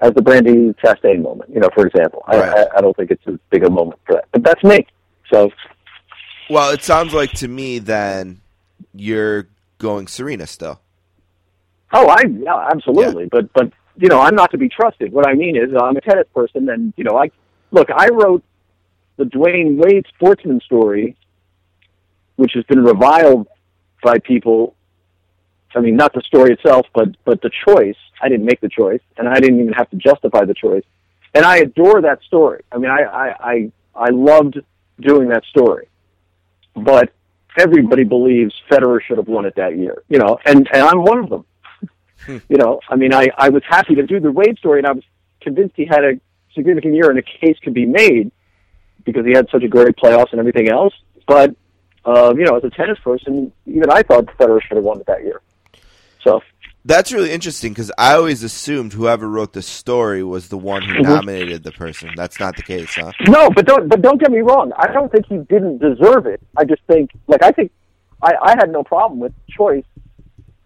as 0.01 0.13
the 0.13 0.21
Brandy 0.21 0.73
Chastain 0.83 1.23
moment. 1.23 1.49
You 1.51 1.61
know, 1.61 1.69
for 1.73 1.87
example, 1.87 2.23
I, 2.27 2.37
Right. 2.39 2.67
I, 2.73 2.77
I 2.77 2.81
don't 2.81 2.95
think 2.95 3.09
it's 3.09 3.23
as 3.27 3.39
big 3.49 3.63
a 3.63 3.69
moment 3.71 3.99
for 4.05 4.13
that. 4.17 4.25
But 4.31 4.43
that's 4.43 4.63
me. 4.63 4.85
So 5.33 5.49
Well, 6.47 6.69
it 6.73 6.83
sounds 6.83 7.11
like 7.11 7.31
to 7.33 7.47
me 7.47 7.79
then 7.79 8.41
you're 8.93 9.47
going 9.79 10.05
Serena 10.05 10.45
still. 10.45 10.79
Oh, 11.93 12.07
I 12.07 12.23
yeah, 12.27 12.67
absolutely. 12.71 13.25
But 13.25 13.51
but 13.53 13.71
you 13.97 14.07
know, 14.07 14.19
I'm 14.19 14.35
not 14.35 14.51
to 14.51 14.57
be 14.57 14.69
trusted. 14.69 15.11
What 15.11 15.27
I 15.27 15.33
mean 15.33 15.55
is, 15.55 15.69
I'm 15.79 15.97
a 15.97 16.01
tennis 16.01 16.27
person, 16.33 16.69
and 16.69 16.93
you 16.97 17.03
know, 17.03 17.17
I 17.17 17.31
look. 17.71 17.89
I 17.93 18.07
wrote 18.07 18.43
the 19.17 19.25
Dwyane 19.25 19.77
Wade 19.77 20.05
sportsman 20.15 20.61
story, 20.61 21.15
which 22.37 22.53
has 22.53 22.63
been 22.65 22.83
reviled 22.83 23.47
by 24.03 24.19
people. 24.19 24.75
I 25.75 25.79
mean, 25.79 25.95
not 25.95 26.13
the 26.13 26.21
story 26.21 26.53
itself, 26.53 26.87
but 26.93 27.09
but 27.25 27.41
the 27.41 27.51
choice. 27.67 27.97
I 28.21 28.29
didn't 28.29 28.45
make 28.45 28.61
the 28.61 28.69
choice, 28.69 29.01
and 29.17 29.27
I 29.27 29.39
didn't 29.39 29.59
even 29.59 29.73
have 29.73 29.89
to 29.89 29.97
justify 29.97 30.45
the 30.45 30.53
choice. 30.53 30.83
And 31.33 31.45
I 31.45 31.57
adore 31.57 32.01
that 32.01 32.21
story. 32.23 32.63
I 32.71 32.77
mean, 32.77 32.91
I 32.91 33.01
I 33.03 33.51
I, 33.51 33.71
I 33.95 34.09
loved 34.09 34.59
doing 34.99 35.29
that 35.29 35.43
story, 35.45 35.89
but 36.75 37.11
everybody 37.57 38.03
believes 38.03 38.53
Federer 38.69 39.01
should 39.01 39.17
have 39.17 39.27
won 39.27 39.45
it 39.45 39.55
that 39.55 39.77
year. 39.77 40.03
You 40.07 40.19
know, 40.19 40.39
and 40.45 40.67
and 40.73 40.83
I'm 40.83 41.03
one 41.03 41.19
of 41.19 41.29
them 41.29 41.45
you 42.27 42.57
know, 42.57 42.79
I 42.89 42.95
mean, 42.95 43.13
I, 43.13 43.27
I 43.37 43.49
was 43.49 43.63
happy 43.67 43.95
to 43.95 44.03
do 44.03 44.19
the 44.19 44.31
Wade 44.31 44.57
story, 44.57 44.79
and 44.79 44.87
I 44.87 44.91
was 44.93 45.03
convinced 45.41 45.75
he 45.75 45.85
had 45.85 46.03
a 46.03 46.13
significant 46.55 46.93
year, 46.95 47.09
and 47.09 47.17
a 47.19 47.23
case 47.23 47.57
could 47.63 47.73
be 47.73 47.85
made 47.85 48.31
because 49.05 49.25
he 49.25 49.31
had 49.31 49.47
such 49.51 49.63
a 49.63 49.67
great 49.67 49.95
playoffs 49.95 50.31
and 50.31 50.39
everything 50.39 50.69
else. 50.69 50.93
But 51.27 51.55
uh, 52.05 52.33
you 52.35 52.43
know, 52.45 52.57
as 52.57 52.63
a 52.63 52.69
tennis 52.69 52.97
person, 53.03 53.51
even 53.65 53.89
I 53.89 54.01
thought 54.03 54.25
Federer 54.39 54.61
should 54.61 54.77
have 54.77 54.83
won 54.83 54.99
it 54.99 55.05
that 55.07 55.23
year. 55.23 55.41
So 56.23 56.41
That's 56.83 57.11
really 57.11 57.31
interesting 57.31 57.73
because 57.73 57.91
I 57.97 58.13
always 58.13 58.41
assumed 58.43 58.93
whoever 58.93 59.27
wrote 59.29 59.53
the 59.53 59.61
story 59.61 60.23
was 60.23 60.49
the 60.49 60.57
one 60.57 60.81
who 60.81 60.93
Mhm. 60.95 61.03
nominated 61.03 61.63
the 61.63 61.71
person. 61.71 62.09
That's 62.15 62.39
not 62.39 62.55
the 62.55 62.63
case, 62.63 62.95
huh? 62.95 63.11
no, 63.27 63.49
but 63.51 63.65
don't 63.65 63.87
but 63.87 64.01
don't 64.01 64.19
get 64.19 64.31
me 64.31 64.39
wrong. 64.39 64.71
I 64.77 64.87
don't 64.91 65.11
think 65.11 65.25
he 65.27 65.37
didn't 65.37 65.77
deserve 65.79 66.25
it. 66.25 66.41
I 66.57 66.63
just 66.65 66.81
think, 66.87 67.11
like, 67.27 67.43
I 67.43 67.51
think 67.51 67.71
I, 68.23 68.33
I 68.41 68.51
had 68.51 68.71
no 68.71 68.83
problem 68.83 69.19
with 69.19 69.33
choice. 69.49 69.85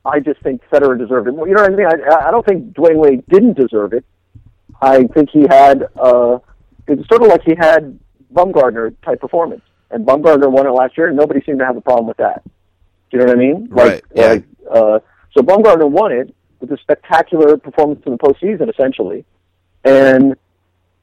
I 0.06 0.20
just 0.20 0.42
think 0.42 0.62
Federer 0.72 0.98
deserved 0.98 1.28
it. 1.28 1.32
more. 1.32 1.48
You 1.48 1.56
know 1.56 1.64
what 1.64 1.74
I 1.74 1.76
mean? 1.76 1.88
I, 1.88 2.28
I 2.28 2.32
don't 2.32 2.46
think 2.46 2.74
Dwyane 2.74 2.98
Wade 2.98 3.24
didn't 3.28 3.58
deserve 3.58 3.94
it. 3.94 4.06
I 4.82 5.04
think 5.06 5.30
he 5.32 5.46
had 5.50 5.88
uh, 6.00 6.40
it's 6.88 7.08
sort 7.08 7.24
of 7.24 7.30
like 7.30 7.42
he 7.44 7.56
had 7.58 7.98
Bumgarner 8.34 8.94
type 9.04 9.22
performance, 9.22 9.62
and 9.90 10.06
Bumgarner 10.06 10.52
won 10.52 10.68
it 10.68 10.72
last 10.72 10.98
year, 10.98 11.08
and 11.08 11.18
nobody 11.18 11.42
seemed 11.46 11.60
to 11.60 11.66
have 11.66 11.78
a 11.78 11.82
problem 11.82 12.08
with 12.08 12.18
that. 12.18 12.44
Do 12.44 13.18
you 13.18 13.20
know 13.20 13.26
what 13.26 13.36
I 13.36 13.40
mean? 13.40 13.68
Right, 13.70 13.86
Like, 13.94 14.04
yeah. 14.14 14.28
like 14.28 14.46
uh, 14.70 15.00
so 15.36 15.42
Bumgarner 15.42 15.90
won 15.90 16.12
it 16.12 16.36
with 16.60 16.72
a 16.72 16.78
spectacular 16.78 17.58
performance 17.58 18.02
in 18.06 18.12
the 18.12 18.18
postseason, 18.18 18.70
essentially, 18.70 19.26
and 19.84 20.36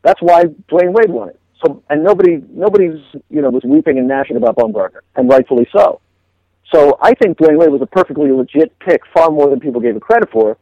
that's 0.03 0.21
why 0.21 0.45
Dwyane 0.71 0.93
Wade 0.93 1.11
won 1.11 1.31
it. 1.31 1.41
So, 1.65 1.83
and 1.89 2.03
nobody, 2.03 2.43
nobody's, 2.51 3.01
you 3.31 3.41
know, 3.41 3.49
was 3.49 3.63
weeping 3.65 3.97
and 3.97 4.09
gnashing 4.09 4.37
about 4.37 4.57
Bumgarner, 4.57 5.01
and 5.17 5.29
rightfully 5.29 5.67
so. 5.73 6.01
So 6.73 6.99
I 7.03 7.15
think 7.15 7.39
Dwyane 7.39 7.59
Wade 7.59 7.71
was 7.71 7.83
a 7.83 7.87
perfectly 7.87 8.31
legit 8.33 8.77
pick, 8.79 9.03
far 9.15 9.31
more 9.31 9.51
than 9.51 9.61
people 9.61 9.81
gave 9.81 9.95
it 9.97 10.03
credit 10.03 10.31
for. 10.31 10.57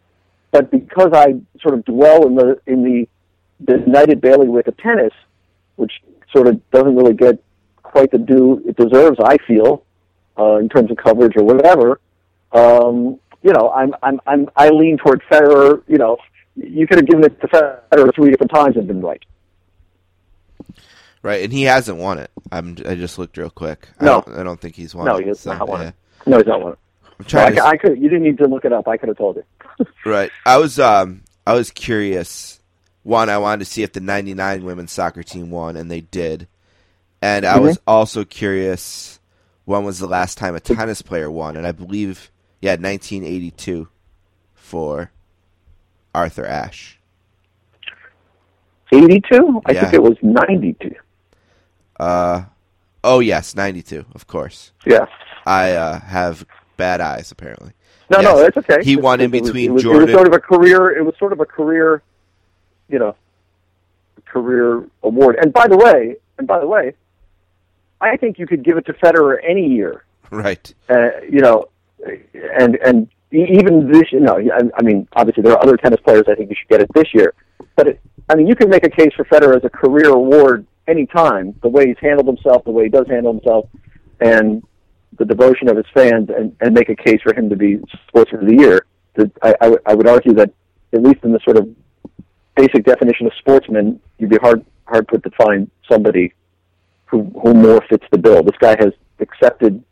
But 0.50 0.70
because 0.70 1.10
I 1.14 1.34
sort 1.60 1.74
of 1.74 1.84
dwell 1.84 2.26
in 2.26 2.34
the 2.34 2.60
in 2.66 2.82
the 2.82 3.08
the 3.60 3.78
benighted 3.78 4.20
bailiwick 4.20 4.66
of 4.66 4.76
tennis, 4.78 5.12
which 5.76 5.92
sort 6.34 6.46
of 6.48 6.70
doesn't 6.70 6.96
really 6.96 7.14
get 7.14 7.42
quite 7.82 8.10
the 8.10 8.18
due 8.18 8.62
it 8.66 8.76
deserves, 8.76 9.18
I 9.22 9.36
feel, 9.46 9.84
uh, 10.38 10.56
in 10.56 10.68
terms 10.68 10.90
of 10.90 10.96
coverage 10.96 11.34
or 11.36 11.44
whatever. 11.44 12.00
Um, 12.52 13.20
you 13.42 13.52
know, 13.52 13.70
I'm 13.70 13.94
I'm 14.02 14.20
I'm 14.26 14.48
I 14.56 14.70
lean 14.70 14.98
toward 14.98 15.22
Federer. 15.30 15.82
You 15.86 15.98
know, 15.98 16.16
you 16.56 16.86
could 16.88 16.98
have 16.98 17.06
given 17.06 17.24
it 17.24 17.40
to 17.40 17.46
Federer 17.46 18.12
three 18.14 18.30
different 18.30 18.52
times 18.52 18.76
and 18.76 18.88
been 18.88 19.00
right. 19.00 19.22
Right, 21.22 21.44
and 21.44 21.52
he 21.52 21.64
hasn't 21.64 21.98
won 21.98 22.18
it. 22.18 22.30
I'm. 22.50 22.76
I 22.86 22.94
just 22.94 23.18
looked 23.18 23.36
real 23.36 23.50
quick. 23.50 23.88
I 24.00 24.04
No. 24.06 24.22
don't, 24.26 24.38
I 24.38 24.42
don't 24.42 24.58
think 24.60 24.74
he's 24.74 24.94
won 24.94 25.06
No, 25.06 25.16
it. 25.16 25.22
he 25.22 25.28
has 25.28 25.40
so, 25.40 25.52
not 25.52 25.68
won 25.68 25.82
yeah. 25.82 25.88
it. 25.88 25.94
No, 26.26 26.38
he's 26.38 26.46
not 26.46 26.62
one. 26.62 26.76
I'm 27.18 27.24
trying 27.26 27.58
I, 27.60 27.64
I 27.70 27.76
could. 27.76 27.98
You 27.98 28.08
didn't 28.08 28.22
need 28.22 28.38
to 28.38 28.46
look 28.46 28.64
it 28.64 28.72
up. 28.72 28.88
I 28.88 28.96
could 28.96 29.08
have 29.08 29.18
told 29.18 29.36
you. 29.36 29.44
Right. 30.04 30.30
I 30.46 30.58
was 30.58 30.78
um 30.78 31.22
I 31.46 31.54
was 31.54 31.70
curious. 31.70 32.60
One, 33.02 33.30
I 33.30 33.38
wanted 33.38 33.60
to 33.60 33.64
see 33.70 33.82
if 33.82 33.92
the 33.92 34.00
'99 34.00 34.64
women's 34.64 34.92
soccer 34.92 35.22
team 35.22 35.50
won, 35.50 35.76
and 35.76 35.90
they 35.90 36.02
did. 36.02 36.48
And 37.22 37.44
I 37.44 37.58
was 37.58 37.78
also 37.86 38.24
curious 38.24 39.20
when 39.64 39.84
was 39.84 39.98
the 39.98 40.06
last 40.06 40.36
time 40.38 40.54
a 40.54 40.60
tennis 40.60 41.02
player 41.02 41.30
won, 41.30 41.56
and 41.56 41.66
I 41.66 41.72
believe 41.72 42.30
yeah, 42.60 42.72
1982 42.72 43.88
for 44.54 45.10
Arthur 46.14 46.46
Ashe. 46.46 46.98
Eighty-two. 48.92 49.62
I 49.66 49.72
Yeah. 49.72 49.80
think 49.82 49.94
it 49.94 50.02
was 50.02 50.16
ninety-two. 50.22 50.94
Uh 51.98 52.44
oh 53.04 53.20
yes, 53.20 53.54
92, 53.54 54.04
of 54.14 54.26
course. 54.26 54.72
Yeah. 54.86 55.06
I 55.50 55.72
uh, 55.72 56.00
have 56.00 56.46
bad 56.76 57.00
eyes 57.00 57.30
apparently. 57.32 57.72
No, 58.10 58.20
no, 58.20 58.36
Yes. 58.36 58.52
that's 58.54 58.56
okay. 58.70 58.84
He 58.84 58.92
It's- 58.94 59.04
won 59.04 59.20
in 59.20 59.30
between 59.30 59.70
it 59.70 59.72
was, 59.72 59.84
It 59.84 59.88
was 59.88 60.10
sort 60.12 60.26
of 60.26 60.34
a 60.34 60.40
career. 60.40 60.90
It 60.90 61.04
was 61.04 61.14
sort 61.18 61.32
of 61.32 61.40
a 61.40 61.46
career, 61.46 62.02
you 62.88 62.98
know, 62.98 63.14
career 64.26 64.84
award. 65.02 65.36
And 65.40 65.52
by 65.52 65.66
the 65.68 65.76
way, 65.76 66.16
and 66.38 66.46
by 66.46 66.58
the 66.60 66.66
way, 66.66 66.94
I 68.00 68.16
think 68.16 68.38
you 68.38 68.46
could 68.46 68.62
give 68.64 68.76
it 68.78 68.86
to 68.86 68.92
Federer 68.94 69.36
any 69.46 69.66
year. 69.68 70.04
Right. 70.32 70.72
Uh, 70.88 71.08
you 71.28 71.40
know, 71.40 71.66
and 72.60 72.76
and 72.86 73.08
even 73.32 73.90
this. 73.90 74.12
You 74.12 74.20
know, 74.20 74.38
I, 74.38 74.60
I 74.78 74.82
mean, 74.82 75.08
obviously 75.14 75.42
there 75.42 75.54
are 75.54 75.60
other 75.62 75.76
tennis 75.76 75.98
players. 76.04 76.22
I 76.28 76.36
think 76.36 76.50
you 76.50 76.56
should 76.56 76.68
get 76.68 76.80
it 76.80 76.88
this 76.94 77.12
year. 77.12 77.34
But 77.74 77.88
it, 77.88 78.00
I 78.28 78.36
mean, 78.36 78.46
you 78.46 78.54
can 78.54 78.68
make 78.70 78.86
a 78.86 78.90
case 78.90 79.12
for 79.16 79.24
Federer 79.24 79.56
as 79.56 79.64
a 79.64 79.70
career 79.70 80.08
award 80.10 80.66
anytime. 80.86 81.56
The 81.62 81.68
way 81.68 81.88
he's 81.88 81.96
handled 82.00 82.28
himself, 82.28 82.62
the 82.64 82.70
way 82.70 82.84
he 82.84 82.90
does 82.90 83.08
handle 83.08 83.32
himself, 83.32 83.66
and 84.20 84.62
the 85.18 85.24
devotion 85.24 85.68
of 85.68 85.76
his 85.76 85.86
fans, 85.94 86.28
and, 86.34 86.54
and 86.60 86.74
make 86.74 86.88
a 86.88 86.96
case 86.96 87.20
for 87.22 87.34
him 87.34 87.48
to 87.50 87.56
be 87.56 87.78
Sportsman 88.08 88.42
of 88.42 88.48
the 88.48 88.56
Year. 88.56 88.86
That 89.16 89.30
I, 89.42 89.54
I, 89.60 89.68
would- 89.68 89.82
would 89.94 90.08
argue 90.08 90.34
that 90.34 90.52
at 90.92 91.02
least 91.02 91.22
in 91.24 91.32
the 91.32 91.40
sort 91.44 91.56
of 91.56 91.68
basic 92.56 92.84
definition 92.84 93.26
of 93.26 93.32
sportsman, 93.38 94.00
you'd 94.18 94.30
be 94.30 94.38
hard 94.42 94.64
hard 94.86 95.06
put 95.08 95.22
to 95.22 95.30
find 95.30 95.70
somebody 95.90 96.32
who 97.06 97.24
who 97.42 97.54
more 97.54 97.80
fits 97.88 98.04
the 98.10 98.18
bill. 98.18 98.42
This 98.42 98.56
guy 98.60 98.76
has 98.78 98.92
accepted 99.20 99.82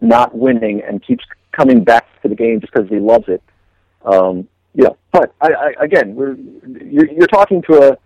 not 0.00 0.34
winning 0.36 0.82
and 0.82 1.02
keeps 1.04 1.24
coming 1.52 1.82
back 1.84 2.06
to 2.22 2.28
the 2.28 2.34
game 2.34 2.60
just 2.60 2.72
because 2.72 2.88
he 2.88 2.98
loves 2.98 3.24
it. 3.28 3.42
Um, 4.04 4.48
yeah, 4.74 4.90
but 5.12 5.34
I, 5.40 5.48
I, 5.52 5.84
again, 5.84 6.14
we're 6.14 6.34
you're, 6.84 7.10
you're 7.10 7.26
talking 7.28 7.62
to 7.70 7.92
a 7.92 7.98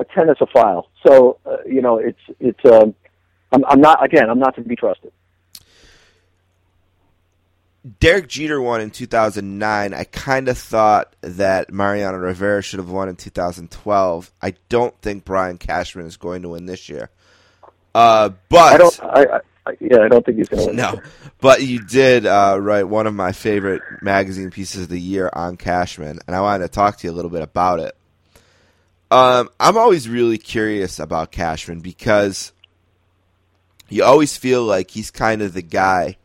a 0.00 0.04
tennisophile, 0.06 0.84
so 1.06 1.38
uh, 1.46 1.58
you 1.66 1.80
know 1.82 1.98
it's 1.98 2.18
it's. 2.40 2.60
Um, 2.64 2.94
I'm, 3.52 3.64
I'm 3.66 3.80
not 3.80 4.04
again. 4.04 4.28
I'm 4.28 4.38
not 4.40 4.54
to 4.56 4.62
be 4.62 4.76
trusted. 4.76 5.12
Derek 8.00 8.28
Jeter 8.28 8.60
won 8.60 8.80
in 8.80 8.90
2009. 8.90 9.92
I 9.92 10.04
kind 10.04 10.48
of 10.48 10.56
thought 10.56 11.14
that 11.20 11.70
Mariano 11.70 12.16
Rivera 12.16 12.62
should 12.62 12.78
have 12.78 12.88
won 12.88 13.10
in 13.10 13.16
2012. 13.16 14.32
I 14.40 14.54
don't 14.70 14.98
think 15.02 15.24
Brian 15.24 15.58
Cashman 15.58 16.06
is 16.06 16.16
going 16.16 16.42
to 16.42 16.50
win 16.50 16.64
this 16.64 16.88
year. 16.88 17.10
Uh, 17.94 18.30
but 18.48 18.74
I 18.74 18.78
don't. 18.78 19.00
I, 19.02 19.40
I, 19.66 19.76
yeah, 19.80 20.00
I 20.00 20.08
don't 20.08 20.24
think 20.24 20.38
he's 20.38 20.48
going 20.48 20.62
to 20.62 20.66
win. 20.68 20.76
no, 20.76 21.00
but 21.40 21.62
you 21.62 21.84
did 21.84 22.24
uh, 22.24 22.56
write 22.58 22.84
one 22.84 23.06
of 23.06 23.14
my 23.14 23.32
favorite 23.32 23.82
magazine 24.00 24.50
pieces 24.50 24.84
of 24.84 24.88
the 24.88 25.00
year 25.00 25.30
on 25.32 25.56
Cashman, 25.58 26.20
and 26.26 26.34
I 26.34 26.40
wanted 26.40 26.64
to 26.64 26.68
talk 26.68 26.96
to 26.98 27.06
you 27.06 27.12
a 27.12 27.14
little 27.14 27.30
bit 27.30 27.42
about 27.42 27.80
it. 27.80 27.94
Um, 29.10 29.50
I'm 29.60 29.76
always 29.76 30.08
really 30.08 30.38
curious 30.38 30.98
about 30.98 31.30
Cashman 31.30 31.80
because 31.80 32.52
you 33.90 34.02
always 34.02 34.36
feel 34.36 34.64
like 34.64 34.90
he's 34.90 35.10
kind 35.10 35.42
of 35.42 35.52
the 35.52 35.62
guy 35.62 36.16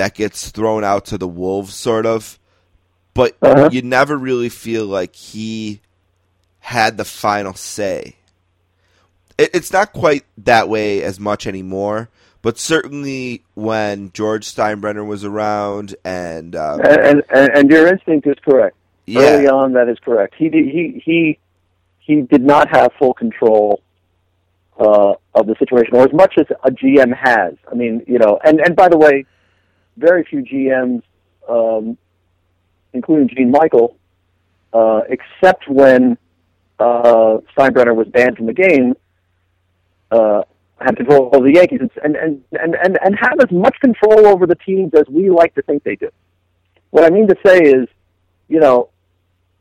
that 0.00 0.14
gets 0.14 0.48
thrown 0.50 0.82
out 0.82 1.04
to 1.04 1.18
the 1.18 1.28
wolves, 1.28 1.74
sort 1.74 2.06
of. 2.06 2.38
But 3.12 3.36
Uh-huh. 3.42 3.68
you 3.70 3.82
never 3.82 4.16
really 4.16 4.48
feel 4.48 4.86
like 4.86 5.14
he 5.14 5.80
had 6.60 6.96
the 6.96 7.04
final 7.04 7.52
say. 7.52 8.16
It, 9.36 9.50
it's 9.52 9.70
not 9.72 9.92
quite 9.92 10.24
that 10.38 10.70
way 10.70 11.02
as 11.02 11.20
much 11.20 11.46
anymore, 11.46 12.08
but 12.40 12.56
certainly 12.58 13.42
when 13.54 14.10
George 14.12 14.46
Steinbrenner 14.46 15.06
was 15.06 15.22
around 15.22 15.94
and 16.02 16.56
um, 16.56 16.80
And, 16.82 17.22
and 17.28 17.50
and 17.54 17.70
your 17.70 17.86
instinct 17.86 18.26
is 18.26 18.36
correct. 18.42 18.74
yeah, 19.06 19.20
Early 19.20 19.48
on, 19.48 19.74
that 19.74 19.88
is 19.90 19.98
correct. 20.02 20.34
He 20.38 20.48
did, 20.48 20.64
he 20.64 21.02
he 21.04 21.38
he 21.98 22.22
did 22.22 22.42
not 22.42 22.68
have 22.70 22.90
full 22.98 23.12
control 23.12 23.82
uh, 24.78 25.12
of 25.34 25.46
the 25.46 25.54
situation, 25.58 25.94
or 25.94 26.04
as 26.04 26.12
much 26.14 26.34
as 26.38 26.46
a 26.64 26.70
GM 26.70 27.14
has. 27.14 27.52
I 27.70 27.74
mean, 27.74 28.02
you 28.06 28.18
know, 28.18 28.38
and 28.42 28.60
and 28.60 28.74
by 28.74 28.88
the 28.88 28.96
way, 28.96 29.26
very 29.96 30.24
few 30.24 30.42
GMs, 30.42 31.02
um, 31.48 31.96
including 32.92 33.28
Gene 33.28 33.50
Michael, 33.50 33.96
uh, 34.72 35.02
except 35.08 35.68
when 35.68 36.16
uh, 36.78 37.38
Steinbrenner 37.56 37.94
was 37.94 38.08
banned 38.08 38.36
from 38.36 38.46
the 38.46 38.52
game, 38.52 38.94
uh, 40.10 40.42
had 40.80 40.96
control 40.96 41.30
of 41.32 41.42
the 41.42 41.52
Yankees 41.52 41.80
and, 42.02 42.16
and, 42.16 42.42
and, 42.52 42.74
and, 42.74 42.98
and 43.04 43.18
have 43.18 43.38
as 43.40 43.50
much 43.50 43.76
control 43.80 44.26
over 44.26 44.46
the 44.46 44.54
teams 44.54 44.92
as 44.94 45.04
we 45.08 45.28
like 45.28 45.54
to 45.54 45.62
think 45.62 45.82
they 45.82 45.96
do. 45.96 46.08
What 46.90 47.04
I 47.04 47.10
mean 47.10 47.28
to 47.28 47.36
say 47.44 47.58
is, 47.58 47.86
you 48.48 48.60
know, 48.60 48.88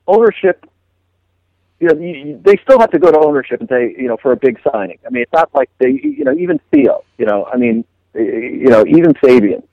ownership, 0.07 0.65
you 1.79 1.87
know, 1.87 1.99
you, 1.99 2.39
they 2.43 2.57
still 2.63 2.79
have 2.79 2.91
to 2.91 2.99
go 2.99 3.11
to 3.11 3.19
ownership 3.19 3.59
and 3.59 3.69
say, 3.69 3.95
you 3.97 4.07
know, 4.07 4.17
for 4.17 4.31
a 4.31 4.37
big 4.37 4.59
signing. 4.71 4.97
I 5.05 5.09
mean, 5.09 5.23
it's 5.23 5.33
not 5.33 5.53
like 5.53 5.69
they, 5.77 5.89
you 5.89 6.23
know, 6.23 6.33
even 6.33 6.59
Theo, 6.71 7.03
you 7.17 7.25
know, 7.25 7.45
I 7.45 7.57
mean, 7.57 7.83
you 8.15 8.69
know, 8.69 8.85
even 8.87 9.13
Fabian. 9.13 9.63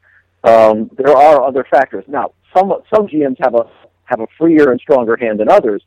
Um, 0.47 0.91
there 0.97 1.15
are 1.15 1.43
other 1.43 1.67
factors. 1.69 2.05
Now, 2.07 2.33
some 2.57 2.73
some 2.95 3.09
GMs 3.09 3.37
have 3.41 3.55
a 3.55 3.69
have 4.05 4.21
a 4.21 4.27
freer 4.39 4.71
and 4.71 4.81
stronger 4.81 5.17
hand 5.17 5.41
than 5.41 5.51
others, 5.51 5.83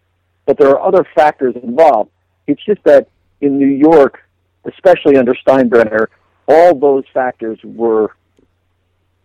but 0.46 0.58
there 0.58 0.70
are 0.70 0.82
other 0.86 1.08
factors 1.16 1.56
involved. 1.64 2.12
It's 2.46 2.64
just 2.66 2.84
that 2.84 3.08
in 3.40 3.58
New 3.58 3.68
York, 3.68 4.20
especially 4.66 5.16
under 5.18 5.34
Steinbrenner, 5.34 6.08
all 6.48 6.76
those 6.76 7.06
factors 7.14 7.58
were 7.64 8.16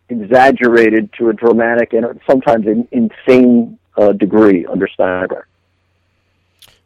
exaggerated 0.09 1.13
to 1.19 1.31
a 1.31 1.33
dramatic 1.33 1.93
and 1.93 2.21
sometimes 2.29 2.67
an 2.67 2.87
insane 2.93 3.79
uh, 3.97 4.13
degree 4.13 4.67
under 4.67 4.87
Steinbrenner. 4.87 5.45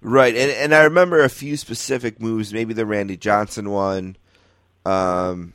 Right, 0.01 0.35
and 0.35 0.51
and 0.53 0.75
I 0.75 0.85
remember 0.85 1.23
a 1.23 1.29
few 1.29 1.59
specific 1.59 2.19
moves, 2.19 2.55
maybe 2.55 2.73
the 2.73 2.87
Randy 2.87 3.17
Johnson 3.19 3.69
one, 3.69 4.17
um, 4.87 5.53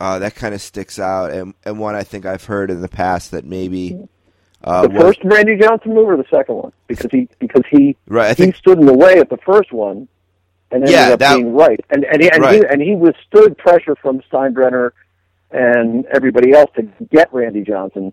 uh, 0.00 0.18
that 0.18 0.34
kind 0.34 0.54
of 0.54 0.60
sticks 0.60 0.98
out, 0.98 1.30
and 1.32 1.54
and 1.64 1.78
one 1.78 1.94
I 1.94 2.02
think 2.02 2.26
I've 2.26 2.44
heard 2.44 2.70
in 2.70 2.80
the 2.80 2.88
past 2.88 3.30
that 3.30 3.44
maybe 3.44 3.98
uh, 4.64 4.82
the 4.82 4.88
was- 4.90 5.02
first 5.02 5.20
Randy 5.24 5.56
Johnson 5.56 5.94
move 5.94 6.08
or 6.08 6.16
the 6.16 6.26
second 6.30 6.54
one? 6.56 6.72
Because 6.86 7.10
he 7.10 7.28
because 7.38 7.62
he 7.70 7.96
right. 8.08 8.26
I 8.26 8.28
he 8.30 8.34
think 8.34 8.56
stood 8.56 8.78
in 8.78 8.86
the 8.86 8.94
way 8.94 9.18
at 9.18 9.30
the 9.30 9.38
first 9.38 9.72
one 9.72 10.08
and 10.70 10.82
ended 10.82 10.90
Yeah, 10.90 11.08
up 11.10 11.18
that- 11.20 11.36
being 11.36 11.54
right. 11.54 11.80
And 11.90 12.04
and 12.04 12.22
he, 12.22 12.30
and, 12.30 12.42
Right. 12.42 12.54
he 12.62 12.66
and 12.68 12.82
he 12.82 12.94
withstood 12.94 13.56
pressure 13.58 13.94
from 13.96 14.20
Steinbrenner 14.30 14.90
and 15.50 16.04
everybody 16.06 16.52
else 16.52 16.70
to 16.76 16.82
get 17.10 17.32
Randy 17.32 17.62
Johnson 17.62 18.12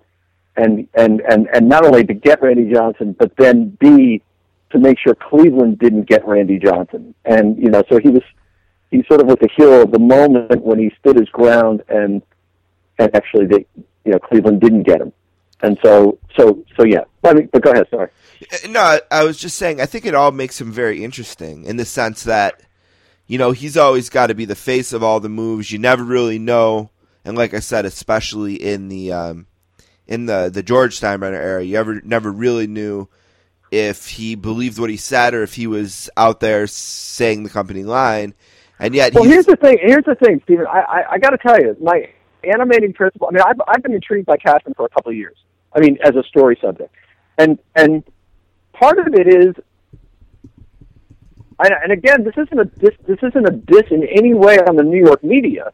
and 0.56 0.88
and 0.94 1.20
and 1.22 1.48
and 1.52 1.68
not 1.68 1.84
only 1.86 2.04
to 2.06 2.14
get 2.14 2.42
Randy 2.42 2.72
Johnson 2.72 3.16
but 3.18 3.36
then 3.38 3.76
B 3.80 4.22
to 4.70 4.80
make 4.80 4.98
sure 5.00 5.16
Cleveland 5.16 5.80
didn't 5.80 6.04
get 6.08 6.28
Randy 6.28 6.60
Johnson. 6.60 7.14
And 7.26 7.58
you 7.58 7.70
know, 7.70 7.84
so 7.90 8.00
he 8.00 8.10
was 8.10 8.24
he 8.94 9.04
sort 9.10 9.20
of 9.22 9.28
was 9.28 9.38
the 9.42 9.50
hero 9.56 9.82
of 9.82 9.92
the 9.92 10.00
moment 10.00 10.62
when 10.64 10.80
he 10.80 10.92
stood 11.00 11.16
his 11.18 11.30
ground 11.30 11.84
and 11.90 12.22
and 13.00 13.14
actually 13.16 13.46
they 13.48 13.66
you 14.06 14.12
know 14.14 14.20
Cleveland 14.20 14.62
didn't 14.62 14.84
get 14.84 15.02
him. 15.02 15.12
And 15.62 15.78
so 15.84 16.18
so 16.38 16.64
so 16.78 16.86
yeah. 16.86 17.04
But 17.22 17.36
go 17.62 17.72
ahead, 17.72 17.88
sorry. 17.90 18.10
Uh, 18.52 18.68
No, 18.70 18.80
I- 18.82 19.02
I 19.10 19.24
was 19.24 19.38
just 19.38 19.58
saying. 19.58 19.80
I 19.82 19.86
think 19.86 20.06
it 20.06 20.14
all 20.16 20.32
makes 20.32 20.60
him 20.60 20.72
very 20.72 21.04
interesting 21.04 21.64
in 21.64 21.78
the 21.78 21.86
sense 21.86 22.24
that, 22.24 22.62
you 23.28 23.38
know, 23.38 23.52
he's 23.52 23.78
always 23.78 24.10
got 24.10 24.28
to 24.28 24.36
be 24.36 24.44
the 24.46 24.56
face 24.56 24.92
of 24.92 25.02
all 25.04 25.20
the 25.22 25.30
moves. 25.30 25.72
You 25.72 25.80
never 25.80 26.04
really 26.04 26.38
know, 26.40 26.90
and 27.24 27.38
like 27.38 27.54
I 27.54 27.60
said, 27.62 27.86
especially 27.86 28.56
in 28.56 28.90
the 28.90 29.14
um, 29.14 29.48
in 30.06 30.26
the 30.26 30.50
the 30.54 30.64
George 30.64 31.00
Steinbrenner 31.00 31.40
era, 31.42 31.64
you 31.64 31.78
ever 31.78 32.02
never 32.04 32.30
really 32.32 32.68
knew 32.68 33.08
if 33.72 34.08
he 34.10 34.36
believed 34.36 34.78
what 34.78 34.90
he 34.90 34.98
said 34.98 35.34
or 35.34 35.42
if 35.44 35.56
he 35.56 35.66
was 35.66 36.10
out 36.18 36.42
there 36.42 36.68
saying 36.68 37.44
the 37.44 37.50
company 37.50 37.84
line. 37.84 38.34
And 38.80 38.94
yet, 38.94 39.14
Well, 39.14 39.24
here's 39.24 39.46
the 39.46 39.56
thing. 39.56 39.78
Here's 39.82 40.06
the 40.06 40.16
thing, 40.16 40.42
Stephen. 40.44 40.66
I 40.68 40.80
I, 40.80 41.04
I 41.12 41.18
got 41.18 41.30
to 41.32 41.38
tell 41.38 41.60
you, 41.60 41.76
my 41.82 42.10
animating 42.44 42.94
principle. 42.94 43.28
I 43.28 43.32
mean, 43.34 43.44
I've 43.46 43.62
I've 43.68 43.84
been 43.84 43.94
intrigued 43.94 44.26
by 44.26 44.38
Cashman 44.38 44.74
for 44.74 44.86
a 44.86 44.90
couple 44.90 45.12
of 45.12 45.16
years. 45.16 45.38
I 45.76 45.80
mean, 45.80 45.98
as 46.04 46.16
a 46.16 46.24
story 46.24 46.58
subject, 46.62 46.94
and 47.38 47.60
and 47.76 48.04
part 48.74 49.00
of 49.00 49.14
it 49.14 49.28
is, 49.28 49.56
and, 51.60 51.74
and 51.84 51.92
again, 51.92 52.24
this 52.24 52.36
isn't 52.38 52.60
a 52.60 52.66
diss, 52.66 52.96
this 53.08 53.20
isn't 53.22 53.48
a 53.48 53.52
diss 53.52 53.92
in 53.92 54.04
any 54.08 54.34
way 54.34 54.58
on 54.60 54.76
the 54.76 54.84
New 54.84 55.04
York 55.04 55.24
media, 55.24 55.72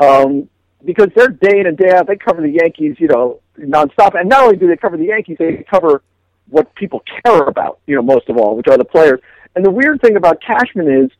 um, 0.00 0.48
because 0.84 1.08
they're 1.14 1.28
day 1.28 1.60
in 1.60 1.66
and 1.66 1.76
day 1.76 1.90
out. 1.92 2.06
They 2.06 2.16
cover 2.16 2.40
the 2.42 2.50
Yankees, 2.50 2.96
you 2.98 3.08
know, 3.08 3.40
nonstop, 3.58 4.18
and 4.18 4.28
not 4.28 4.44
only 4.44 4.56
do 4.56 4.68
they 4.68 4.76
cover 4.76 4.96
the 4.96 5.06
Yankees, 5.06 5.36
they 5.38 5.64
cover 5.70 6.02
what 6.48 6.74
people 6.76 7.02
care 7.24 7.42
about, 7.42 7.80
you 7.86 7.96
know, 7.96 8.02
most 8.02 8.28
of 8.28 8.36
all, 8.36 8.56
which 8.56 8.68
are 8.68 8.78
the 8.78 8.84
players. 8.84 9.20
And 9.54 9.64
the 9.64 9.70
weird 9.70 10.00
thing 10.00 10.16
about 10.16 10.40
Cashman 10.40 10.88
is, 10.88 11.10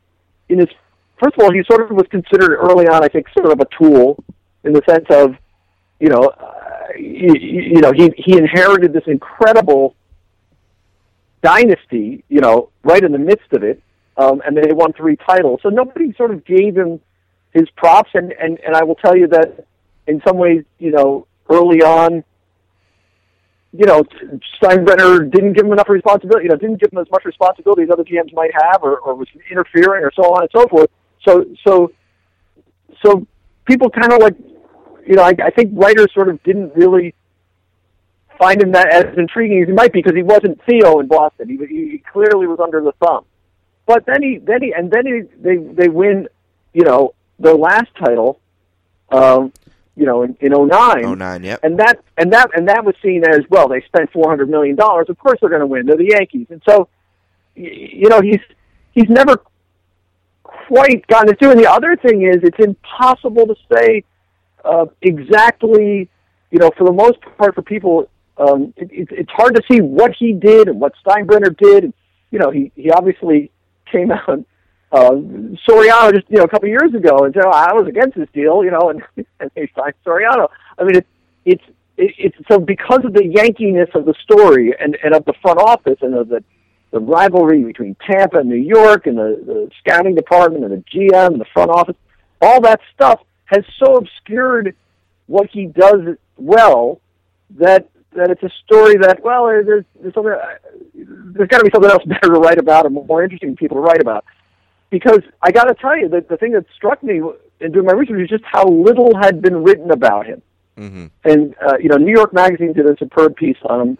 in 0.49 0.59
his 0.59 0.69
first 1.21 1.35
of 1.37 1.43
all, 1.43 1.51
he 1.51 1.63
sort 1.69 1.89
of 1.89 1.95
was 1.95 2.07
considered 2.09 2.55
early 2.55 2.87
on, 2.87 3.03
I 3.03 3.07
think, 3.07 3.27
sort 3.37 3.51
of 3.51 3.59
a 3.59 3.67
tool 3.77 4.23
in 4.63 4.73
the 4.73 4.81
sense 4.87 5.05
of, 5.09 5.35
you 5.99 6.09
know, 6.09 6.23
uh, 6.23 6.87
you, 6.97 7.33
you 7.35 7.81
know, 7.81 7.91
he 7.91 8.11
he 8.17 8.37
inherited 8.37 8.93
this 8.93 9.03
incredible 9.07 9.95
dynasty, 11.41 12.23
you 12.29 12.41
know, 12.41 12.69
right 12.83 13.03
in 13.03 13.11
the 13.11 13.19
midst 13.19 13.51
of 13.53 13.63
it, 13.63 13.81
um, 14.17 14.41
and 14.45 14.57
they 14.57 14.71
won 14.71 14.93
three 14.93 15.15
titles. 15.15 15.59
So 15.63 15.69
nobody 15.69 16.13
sort 16.15 16.31
of 16.31 16.45
gave 16.45 16.75
him 16.75 16.99
his 17.53 17.69
props, 17.75 18.11
and 18.13 18.31
and 18.33 18.59
and 18.59 18.75
I 18.75 18.83
will 18.83 18.95
tell 18.95 19.15
you 19.15 19.27
that 19.27 19.65
in 20.07 20.21
some 20.25 20.37
ways, 20.37 20.63
you 20.79 20.91
know, 20.91 21.27
early 21.49 21.81
on, 21.81 22.23
you 23.73 23.85
know, 23.85 24.03
Steinbrenner 24.61 25.29
didn't 25.29 25.53
give 25.53 25.65
him 25.65 25.73
enough 25.73 25.89
responsibility. 25.89 26.45
You 26.45 26.49
know, 26.49 26.55
didn't 26.55 26.79
give 26.79 26.91
him 26.91 26.99
as 26.99 27.09
much 27.11 27.25
responsibility 27.25 27.83
as 27.83 27.89
other 27.89 28.03
GMs 28.03 28.33
might 28.33 28.51
have, 28.53 28.81
or, 28.81 28.97
or 28.99 29.15
was 29.15 29.27
interfering, 29.51 30.03
or 30.03 30.11
so 30.15 30.23
on 30.33 30.41
and 30.41 30.49
so 30.55 30.67
forth. 30.67 30.89
So, 31.27 31.45
so, 31.65 31.91
so 33.03 33.27
people 33.65 33.89
kind 33.89 34.13
of 34.13 34.19
like, 34.19 34.35
you 35.05 35.15
know, 35.15 35.23
I, 35.23 35.33
I 35.43 35.49
think 35.49 35.71
writers 35.73 36.07
sort 36.13 36.29
of 36.29 36.41
didn't 36.43 36.75
really 36.75 37.13
find 38.39 38.61
him 38.61 38.71
that 38.71 38.93
as 38.93 39.17
intriguing 39.17 39.61
as 39.63 39.67
he 39.67 39.73
might 39.73 39.91
be 39.91 40.01
because 40.01 40.15
he 40.15 40.23
wasn't 40.23 40.59
Theo 40.65 40.99
in 40.99 41.07
Boston. 41.07 41.49
He, 41.49 41.57
he 41.65 42.03
clearly 42.11 42.47
was 42.47 42.59
under 42.59 42.81
the 42.81 42.93
thumb. 43.03 43.25
But 43.85 44.05
then 44.05 44.21
he, 44.21 44.37
then 44.37 44.61
he, 44.61 44.73
and 44.73 44.91
then 44.91 45.05
he, 45.05 45.21
they 45.41 45.57
they 45.57 45.87
win, 45.87 46.27
you 46.73 46.83
know, 46.83 47.13
their 47.39 47.55
last 47.55 47.87
title, 47.97 48.39
um, 49.09 49.53
you 49.97 50.05
know, 50.05 50.21
in, 50.21 50.37
in 50.39 50.51
09. 50.51 51.05
oh 51.05 51.15
nine, 51.15 51.43
yep. 51.43 51.59
And 51.63 51.79
that 51.79 51.99
and 52.17 52.31
that 52.31 52.51
and 52.55 52.69
that 52.69 52.85
was 52.85 52.93
seen 53.01 53.23
as 53.27 53.41
well. 53.49 53.67
They 53.67 53.81
spent 53.81 54.11
four 54.11 54.29
hundred 54.29 54.47
million 54.49 54.75
dollars. 54.75 55.07
Of 55.09 55.17
course, 55.17 55.39
they're 55.41 55.49
going 55.49 55.61
to 55.61 55.67
win. 55.67 55.87
They're 55.87 55.97
the 55.97 56.11
Yankees, 56.11 56.45
and 56.51 56.61
so 56.69 56.87
you 57.55 58.07
know 58.07 58.21
he's 58.21 58.39
he's 58.91 59.09
never 59.09 59.41
quite 60.43 61.05
gotten 61.07 61.33
it 61.33 61.39
through. 61.39 61.51
And 61.51 61.59
the 61.59 61.69
other 61.69 61.95
thing 61.95 62.21
is, 62.21 62.37
it's 62.43 62.59
impossible 62.59 63.47
to 63.47 63.55
say 63.73 64.03
uh, 64.63 64.85
exactly. 65.01 66.09
You 66.51 66.59
know, 66.59 66.71
for 66.77 66.85
the 66.85 66.93
most 66.93 67.17
part, 67.37 67.55
for 67.55 67.61
people, 67.63 68.09
um, 68.37 68.73
it, 68.77 68.89
it, 68.91 69.07
it's 69.11 69.31
hard 69.31 69.55
to 69.55 69.61
see 69.69 69.81
what 69.81 70.13
he 70.17 70.31
did 70.31 70.67
and 70.67 70.79
what 70.79 70.93
Steinbrenner 71.05 71.57
did. 71.57 71.85
And, 71.85 71.93
you 72.29 72.37
know, 72.37 72.51
he 72.51 72.71
he 72.75 72.91
obviously 72.91 73.51
came 73.91 74.11
out. 74.27 74.45
Uh, 74.91 75.11
Soriano 75.67 76.13
just 76.13 76.29
you 76.29 76.37
know 76.37 76.43
a 76.43 76.47
couple 76.47 76.69
years 76.69 76.93
ago 76.93 77.25
and 77.25 77.33
said 77.33 77.43
oh, 77.45 77.51
I 77.51 77.73
was 77.73 77.87
against 77.87 78.17
this 78.17 78.29
deal, 78.33 78.63
you 78.63 78.71
know, 78.71 78.89
and, 78.89 79.03
and 79.39 79.51
they 79.55 79.69
signed 79.75 79.95
Soriano. 80.05 80.47
I 80.77 80.83
mean, 80.83 80.95
it's 80.95 81.07
it's 81.45 81.63
it, 81.97 82.13
it's 82.17 82.37
so 82.49 82.59
because 82.59 83.03
of 83.03 83.13
the 83.13 83.25
Yankiness 83.25 83.89
of 83.95 84.05
the 84.05 84.13
story 84.23 84.73
and 84.79 84.97
and 85.03 85.13
of 85.13 85.25
the 85.25 85.33
front 85.41 85.59
office 85.59 85.97
and 86.01 86.15
of 86.15 86.29
the 86.29 86.43
the 86.91 86.99
rivalry 86.99 87.63
between 87.63 87.95
Tampa 87.95 88.39
and 88.39 88.49
New 88.49 88.55
York 88.55 89.07
and 89.07 89.17
the, 89.17 89.41
the 89.45 89.69
scouting 89.79 90.15
department 90.15 90.63
and 90.63 90.71
the 90.71 90.83
GM 90.89 91.33
and 91.33 91.41
the 91.41 91.45
front 91.53 91.69
office, 91.69 91.97
all 92.41 92.61
that 92.61 92.79
stuff 92.95 93.19
has 93.45 93.65
so 93.77 93.97
obscured 93.97 94.73
what 95.25 95.49
he 95.51 95.65
does 95.65 96.15
well 96.37 97.01
that 97.51 97.89
that 98.13 98.29
it's 98.29 98.43
a 98.43 98.49
story 98.65 98.95
that 98.97 99.21
well 99.23 99.45
there's 99.45 99.85
there's 100.01 100.13
something 100.13 100.33
there's 100.93 101.49
got 101.49 101.59
to 101.59 101.65
be 101.65 101.71
something 101.73 101.91
else 101.91 102.03
better 102.07 102.33
to 102.33 102.39
write 102.39 102.57
about 102.57 102.85
or 102.85 102.89
more 102.89 103.23
interesting 103.23 103.55
people 103.55 103.75
to 103.75 103.81
write 103.81 104.01
about 104.01 104.25
because 104.89 105.19
I 105.41 105.51
got 105.51 105.65
to 105.65 105.75
tell 105.75 105.97
you 105.97 106.07
that 106.09 106.29
the 106.29 106.37
thing 106.37 106.53
that 106.53 106.65
struck 106.75 107.03
me 107.03 107.21
in 107.59 107.71
doing 107.71 107.85
my 107.85 107.93
research 107.93 108.21
is 108.21 108.29
just 108.29 108.43
how 108.45 108.65
little 108.65 109.11
had 109.17 109.41
been 109.41 109.63
written 109.63 109.91
about 109.91 110.25
him. 110.25 110.41
hmm 110.77 111.05
And 111.23 111.55
uh, 111.67 111.77
you 111.79 111.89
know, 111.89 111.97
New 111.97 112.13
York 112.13 112.33
Magazine 112.33 112.73
did 112.73 112.85
a 112.89 112.95
superb 112.97 113.35
piece 113.35 113.57
on 113.63 113.81
him 113.81 113.97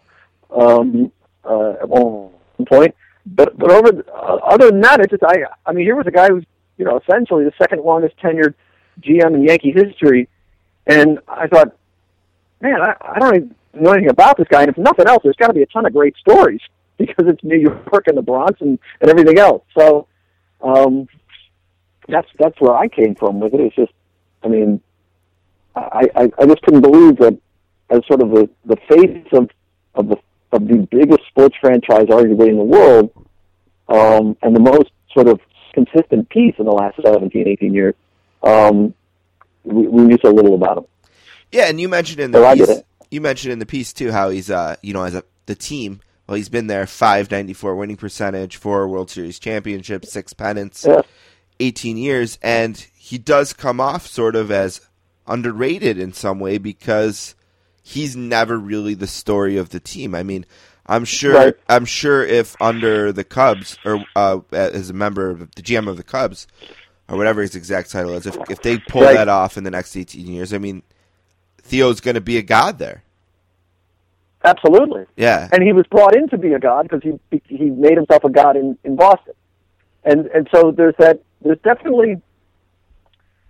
um, 0.52 1.12
uh, 1.44 1.72
at 1.82 1.90
one 1.90 2.30
point, 2.68 2.96
but 3.26 3.58
but 3.58 3.72
over 3.72 3.92
the- 3.92 4.14
uh, 4.14 4.40
other 4.54 4.72
than 4.72 4.82
that, 4.82 5.00
it's 5.00 5.12
just 5.12 5.24
I 5.24 5.44
I 5.66 5.72
mean 5.74 5.86
here 5.86 5.96
was 5.96 6.08
a 6.08 6.12
guy 6.12 6.28
who's 6.28 6.46
you 6.78 6.86
know 6.86 7.00
essentially 7.00 7.44
the 7.44 7.54
second 7.58 7.82
longest 7.84 8.18
tenured 8.18 8.54
GM 9.02 9.34
in 9.36 9.44
Yankee 9.44 9.72
history, 9.72 10.28
and 10.86 11.20
I 11.28 11.48
thought, 11.48 11.76
man, 12.62 12.82
I, 12.82 12.94
I 13.02 13.20
don't 13.20 13.36
even 13.36 13.56
know 13.74 13.92
anything 13.92 14.10
about 14.10 14.38
this 14.38 14.48
guy, 14.50 14.62
and 14.62 14.70
if 14.70 14.78
nothing 14.78 15.08
else, 15.08 15.22
there's 15.24 15.36
got 15.36 15.48
to 15.48 15.54
be 15.54 15.62
a 15.62 15.68
ton 15.68 15.86
of 15.86 15.94
great 15.94 16.16
stories 16.18 16.62
because 16.98 17.26
it's 17.28 17.44
New 17.44 17.58
York 17.58 18.08
and 18.08 18.18
the 18.18 18.22
Bronx 18.22 18.60
and, 18.62 18.80
and 19.02 19.10
everything 19.10 19.38
else. 19.38 19.64
So 19.78 20.08
um, 20.62 21.08
that's 22.08 22.28
that's 22.40 22.60
where 22.60 22.76
I 22.76 22.88
came 22.88 23.16
from 23.16 23.40
with 23.40 23.54
it. 23.54 23.60
It's 23.60 23.76
just, 23.76 23.92
I 24.44 24.48
mean, 24.48 24.82
I 25.76 26.10
I, 26.16 26.32
I 26.40 26.46
just 26.46 26.62
couldn't 26.62 26.82
believe 26.82 27.18
that 27.18 27.38
as 27.90 28.02
sort 28.08 28.22
of 28.22 28.30
the 28.32 28.50
the 28.66 28.78
face 28.90 29.28
of 29.34 29.50
of 29.96 30.10
the 30.10 30.18
of 30.52 30.68
the 30.68 30.88
biggest 30.90 31.22
sports 31.28 31.56
franchise 31.60 32.06
arguably 32.06 32.50
in 32.50 32.58
the 32.58 32.64
world, 32.64 33.12
um, 33.90 34.38
and 34.42 34.56
the 34.56 34.60
most 34.60 34.92
sort 35.14 35.28
of 35.28 35.40
consistent 35.74 36.30
piece 36.30 36.56
in 36.58 36.66
the 36.66 36.72
last 36.72 37.00
17, 37.04 37.48
18 37.48 37.74
years, 37.74 37.94
um, 38.44 38.94
we, 39.64 39.88
we 39.88 40.04
knew 40.04 40.18
so 40.24 40.32
little 40.32 40.56
about 40.56 40.80
him. 40.80 40.86
Yeah, 41.52 41.66
and 41.68 41.80
you 41.80 41.88
mentioned 41.90 42.20
in 42.20 42.32
the 42.32 42.56
So 42.58 42.66
piece, 42.66 42.84
you 43.12 43.22
mentioned 43.22 43.54
in 43.54 43.60
the 43.60 43.66
piece 43.66 43.94
too 43.94 44.12
how 44.12 44.30
he's 44.30 44.50
uh 44.50 44.76
you 44.82 44.94
know 44.94 45.04
as 45.04 45.16
a 45.16 45.24
the 45.46 45.56
team. 45.56 46.02
Well, 46.28 46.36
he's 46.36 46.50
been 46.50 46.68
there 46.68 46.86
five 46.86 47.32
ninety 47.32 47.54
four 47.54 47.76
winning 47.76 47.96
percentage, 47.98 48.58
four 48.58 48.88
World 48.88 49.10
Series 49.10 49.40
championships, 49.40 50.12
six 50.12 50.34
pennants, 50.34 50.86
Yeah. 50.88 51.02
eighteen 51.60 51.98
years, 51.98 52.38
and 52.42 52.78
he 52.96 53.18
does 53.18 53.54
come 53.54 53.80
off 53.80 54.06
sort 54.08 54.36
of 54.36 54.52
as 54.52 54.82
underrated 55.26 55.98
in 55.98 56.14
some 56.14 56.40
way 56.40 56.58
because 56.58 57.36
he's 57.82 58.16
never 58.16 58.58
really 58.58 58.94
the 58.94 59.08
story 59.08 59.58
of 59.58 59.70
the 59.70 59.80
team. 59.80 60.14
I 60.16 60.24
mean, 60.24 60.46
I'm 60.86 61.06
sure 61.06 61.34
Right. 61.34 61.54
I'm 61.70 61.86
sure 61.86 62.26
if 62.26 62.56
under 62.62 63.12
the 63.12 63.24
Cubs 63.24 63.78
or 63.86 64.04
uh, 64.16 64.40
as 64.52 64.90
a 64.90 64.94
member 64.94 65.30
of 65.30 65.40
the 65.56 65.62
GM 65.62 65.88
of 65.88 65.98
the 65.98 66.04
Cubs 66.04 66.48
or 67.10 67.18
whatever 67.18 67.42
his 67.42 67.56
exact 67.56 67.90
title 67.92 68.14
is, 68.16 68.26
if 68.26 68.38
if 68.50 68.62
they 68.62 68.78
pull 68.78 69.04
Right. 69.04 69.14
that 69.16 69.30
off 69.30 69.58
in 69.58 69.64
the 69.64 69.72
next 69.72 69.96
18 69.96 70.28
years, 70.28 70.54
I 70.54 70.58
mean, 70.58 70.84
Theo's 71.62 72.02
going 72.02 72.16
to 72.16 72.22
be 72.22 72.38
a 72.38 72.42
god 72.42 72.80
there. 72.80 73.04
Absolutely. 74.48 75.06
Yeah. 75.16 75.50
and 75.52 75.62
he 75.64 75.74
was 75.74 75.86
brought 75.88 76.16
in 76.16 76.28
to 76.30 76.38
be 76.38 76.54
a 76.54 76.60
god 76.60 76.84
because 76.90 77.02
he 77.04 77.42
he 77.48 77.66
made 77.70 77.98
himself 77.98 78.24
a 78.24 78.30
god 78.30 78.56
in 78.56 78.78
in 78.84 78.96
Boston, 78.96 79.34
and 80.04 80.28
and 80.28 80.48
so 80.54 80.72
there's 80.72 80.96
that 81.00 81.22
there's 81.44 81.60
definitely 81.64 82.22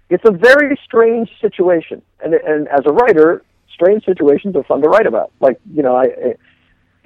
it's 0.09 0.23
a 0.25 0.31
very 0.31 0.79
strange 0.85 1.29
situation, 1.41 2.01
and 2.23 2.33
and 2.33 2.67
as 2.69 2.81
a 2.85 2.91
writer, 2.91 3.43
strange 3.73 4.05
situations 4.05 4.55
are 4.55 4.63
fun 4.63 4.81
to 4.81 4.89
write 4.89 5.05
about. 5.07 5.31
Like 5.39 5.59
you 5.73 5.83
know, 5.83 5.95
I, 5.95 6.03
I 6.03 6.35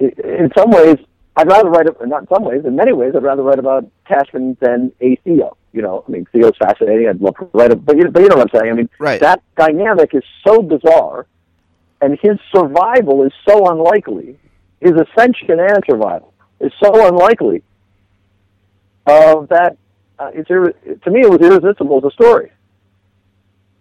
in 0.00 0.50
some 0.56 0.70
ways 0.70 0.96
I'd 1.36 1.46
rather 1.48 1.70
write 1.70 1.86
it 1.86 1.96
not 2.06 2.22
in 2.22 2.28
some 2.28 2.44
ways 2.44 2.62
in 2.64 2.76
many 2.76 2.92
ways 2.92 3.12
I'd 3.16 3.22
rather 3.22 3.42
write 3.42 3.58
about 3.58 3.84
Cashman 4.06 4.56
than 4.60 4.92
a 5.00 5.16
Theo. 5.24 5.56
You 5.72 5.82
know, 5.82 6.04
I 6.06 6.10
mean 6.10 6.26
Theo's 6.32 6.56
fascinating. 6.58 7.08
I'd 7.08 7.20
love 7.20 7.36
to 7.36 7.48
write 7.52 7.70
it, 7.72 7.84
but 7.84 7.96
you, 7.96 8.10
but 8.10 8.22
you 8.22 8.28
know 8.28 8.36
what 8.36 8.52
I'm 8.54 8.60
saying. 8.60 8.72
I 8.72 8.76
mean, 8.76 8.88
Right. 8.98 9.20
that 9.20 9.42
dynamic 9.56 10.10
is 10.14 10.22
so 10.46 10.60
bizarre 10.62 11.26
and 12.02 12.18
his 12.20 12.38
survival 12.54 13.22
is 13.22 13.32
so 13.48 13.70
unlikely. 13.70 14.36
His 14.80 14.92
ascension 14.92 15.60
and 15.60 15.82
survival 15.88 16.34
is 16.60 16.72
so 16.82 17.06
unlikely 17.06 17.62
uh, 19.06 19.42
that 19.48 19.76
uh, 20.18 20.30
it's 20.34 20.50
ir- 20.50 20.74
to 21.04 21.10
me 21.10 21.20
it 21.20 21.30
was 21.30 21.40
irresistible 21.40 21.98
as 21.98 22.04
a 22.04 22.10
story. 22.10 22.50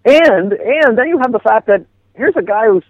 And 0.05 0.53
and 0.53 0.97
then 0.97 1.07
you 1.07 1.17
have 1.17 1.31
the 1.31 1.39
fact 1.39 1.67
that 1.67 1.85
here's 2.13 2.35
a 2.35 2.41
guy 2.43 2.67
who's 2.67 2.83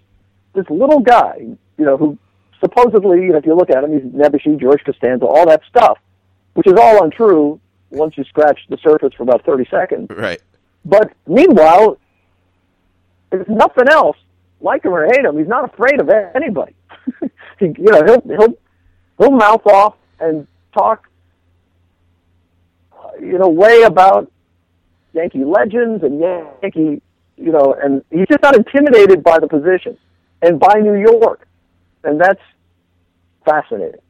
this 0.54 0.68
little 0.68 1.00
guy, 1.00 1.38
you 1.78 1.84
know, 1.84 1.96
who 1.96 2.18
supposedly, 2.60 3.22
you 3.22 3.32
know, 3.32 3.38
if 3.38 3.46
you 3.46 3.54
look 3.54 3.70
at 3.70 3.82
him, 3.82 3.92
he's 3.92 4.12
Nebuchadnezzar, 4.12 4.60
George 4.60 4.84
Costanza, 4.84 5.24
all 5.24 5.46
that 5.46 5.62
stuff, 5.68 5.98
which 6.54 6.66
is 6.66 6.74
all 6.78 7.04
untrue 7.04 7.58
once 7.90 8.16
you 8.18 8.24
scratch 8.24 8.60
the 8.68 8.78
surface 8.78 9.12
for 9.16 9.22
about 9.22 9.44
thirty 9.44 9.66
seconds. 9.70 10.08
Right. 10.10 10.40
But 10.84 11.12
meanwhile, 11.26 11.98
if 13.30 13.48
nothing 13.48 13.88
else, 13.88 14.16
like 14.62 14.84
him 14.84 14.92
or 14.92 15.06
hate 15.06 15.24
him, 15.24 15.38
he's 15.38 15.48
not 15.48 15.72
afraid 15.72 16.00
of 16.00 16.08
anybody. 16.34 16.74
he, 17.58 17.66
you 17.66 17.90
know, 17.90 18.02
he'll 18.04 18.20
he'll 18.22 18.54
he'll 19.18 19.30
mouth 19.30 19.66
off 19.66 19.94
and 20.20 20.46
talk, 20.72 21.08
you 23.20 23.38
know, 23.38 23.48
way 23.48 23.82
about 23.82 24.30
Yankee 25.12 25.44
legends 25.44 26.02
and 26.02 26.20
Yankee, 26.20 27.02
you 27.36 27.52
know, 27.52 27.74
and 27.82 28.04
he's 28.10 28.26
just 28.28 28.42
not 28.42 28.56
intimidated 28.56 29.22
by 29.22 29.38
the 29.38 29.48
position 29.48 29.96
and 30.40 30.58
by 30.58 30.74
New 30.80 30.94
York, 30.94 31.46
and 32.04 32.20
that's 32.20 32.40
fascinating. 33.44 34.00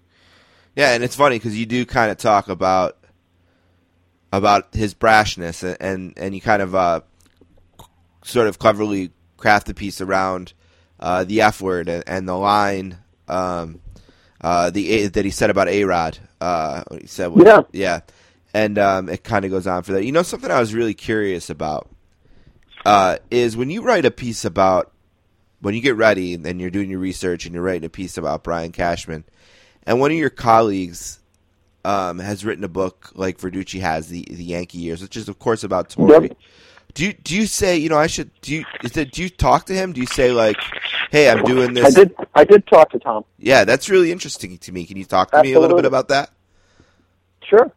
Yeah, 0.77 0.95
and 0.95 1.05
it's 1.05 1.16
funny 1.16 1.37
because 1.37 1.59
you 1.59 1.66
do 1.66 1.85
kind 1.85 2.11
of 2.11 2.16
talk 2.16 2.49
about 2.49 2.97
about 4.33 4.74
his 4.74 4.95
brashness, 4.95 5.62
and 5.62 5.77
and, 5.81 6.15
and 6.16 6.35
you 6.35 6.41
kind 6.41 6.62
of 6.62 6.74
uh, 6.74 7.01
sort 8.23 8.47
of 8.47 8.59
cleverly 8.59 9.11
craft 9.43 9.66
the 9.66 9.74
piece 9.74 10.01
around 10.01 10.52
uh, 11.01 11.24
the 11.24 11.40
F 11.43 11.60
word 11.60 11.89
and, 11.89 12.05
and 12.06 12.28
the 12.28 12.36
line 12.36 12.98
um, 13.28 13.81
uh, 14.40 14.70
the 14.70 14.90
A, 14.93 15.06
that 15.09 15.24
he 15.24 15.32
said 15.32 15.51
about 15.51 15.69
A 15.69 15.85
Rod. 15.85 16.19
Uh, 16.40 16.85
he 17.01 17.09
said, 17.09 17.32
Yeah. 17.36 17.62
yeah, 17.73 18.01
and 18.55 18.78
um, 18.78 19.09
it 19.09 19.24
kind 19.24 19.44
of 19.44 19.51
goes 19.51 19.66
on 19.66 19.82
for 19.82 19.93
that. 19.93 20.05
You 20.05 20.12
know, 20.12 20.23
something 20.23 20.51
I 20.51 20.60
was 20.60 20.74
really 20.74 20.94
curious 20.94 21.51
about 21.51 21.90
uh, 22.86 23.16
is 23.31 23.56
when 23.56 23.69
you 23.69 23.82
write 23.82 24.05
a 24.05 24.12
piece 24.12 24.44
about 24.44 24.93
when 25.60 25.74
you 25.74 25.81
get 25.81 25.97
ready 25.97 26.35
and 26.35 26.60
you're 26.60 26.70
doing 26.70 26.90
your 26.90 27.01
research 27.01 27.47
and 27.47 27.55
you're 27.55 27.64
writing 27.64 27.85
a 27.85 27.89
piece 27.90 28.16
about 28.16 28.44
Brian 28.44 28.70
Cashman, 28.70 29.24
and 29.85 29.98
one 29.98 30.12
of 30.12 30.16
your 30.16 30.31
colleagues 30.31 31.19
um, 31.85 32.20
has 32.20 32.44
written 32.44 32.62
a 32.62 32.69
book 32.69 33.10
like 33.14 33.39
Verducci 33.39 33.81
has 33.81 34.09
the 34.09 34.24
the 34.31 34.44
Yankee 34.44 34.78
years, 34.78 35.02
which 35.02 35.16
is 35.16 35.28
of 35.28 35.40
course 35.40 35.64
about 35.64 35.90
Torre. 35.90 36.23
Yep. 36.23 36.36
Do 36.94 37.06
you 37.06 37.12
do 37.14 37.35
you 37.35 37.47
say 37.47 37.77
you 37.78 37.89
know 37.89 37.97
I 37.98 38.06
should 38.06 38.31
do 38.43 38.55
you 38.55 38.64
is 38.85 38.97
it, 38.97 39.12
do 39.12 39.23
you 39.23 39.31
talk 39.31 39.66
to 39.66 39.73
him? 39.74 39.93
Do 39.93 40.01
you 40.01 40.06
say 40.06 40.31
like, 40.32 40.56
hey, 41.10 41.31
I'm 41.31 41.43
doing 41.44 41.73
this? 41.74 41.86
I 41.86 41.90
did 42.01 42.14
I 42.35 42.44
did 42.44 42.66
talk 42.66 42.90
to 42.93 42.98
Tom. 42.98 43.24
Yeah, 43.39 43.64
that's 43.64 43.89
really 43.89 44.12
interesting 44.12 44.59
to 44.59 44.73
me. 44.73 44.85
Can 44.85 44.97
you 44.98 45.05
talk 45.05 45.31
to 45.31 45.43
me 45.43 45.52
a 45.55 45.60
little 45.60 45.77
bit 45.77 45.86
about 45.86 46.09
that? 46.09 46.31
Sure. 47.48 47.70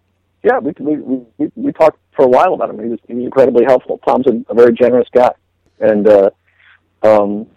Yeah, 0.43 0.59
we 0.59 0.73
we 0.79 0.97
we, 1.37 1.51
we- 1.55 1.71
talked 1.71 1.97
for 2.15 2.23
a 2.23 2.27
while 2.27 2.53
about 2.53 2.69
him. 2.69 2.79
He 2.83 2.89
was, 2.89 2.99
he 3.07 3.13
was 3.13 3.23
incredibly 3.25 3.65
helpful. 3.65 3.99
Tom's 4.07 4.27
a, 4.27 4.43
a 4.49 4.53
very 4.53 4.73
generous 4.73 5.07
guy, 5.13 5.31
and 5.79 6.07
uh, 6.07 6.29
um, 7.03 7.47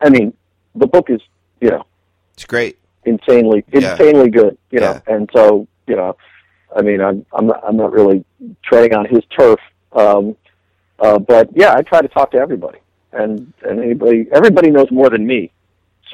I 0.00 0.08
mean, 0.08 0.32
the 0.74 0.86
book 0.86 1.10
is 1.10 1.20
you 1.60 1.70
know 1.70 1.84
It's 2.34 2.44
great. 2.46 2.78
insanely 3.04 3.64
Yeah. 3.72 3.92
insanely 3.92 4.30
good. 4.30 4.56
You 4.70 4.80
know, 4.80 5.00
Yeah. 5.06 5.14
and 5.14 5.28
so 5.34 5.66
you 5.86 5.94
know, 5.96 6.16
I 6.76 6.82
mean, 6.82 7.00
I'm 7.00 7.26
I'm 7.32 7.46
not, 7.48 7.60
I'm 7.66 7.76
not 7.76 7.92
really 7.92 8.24
treading 8.64 8.94
on 8.94 9.04
his 9.04 9.22
turf. 9.36 9.58
Um, 9.92 10.36
uh, 11.02 11.18
but 11.18 11.50
yeah, 11.54 11.74
I 11.74 11.82
try 11.82 12.00
to 12.00 12.08
talk 12.08 12.30
to 12.30 12.38
everybody, 12.38 12.78
and 13.12 13.52
and 13.62 13.80
anybody 13.80 14.26
everybody 14.32 14.70
knows 14.70 14.90
more 14.90 15.10
than 15.10 15.26
me. 15.26 15.50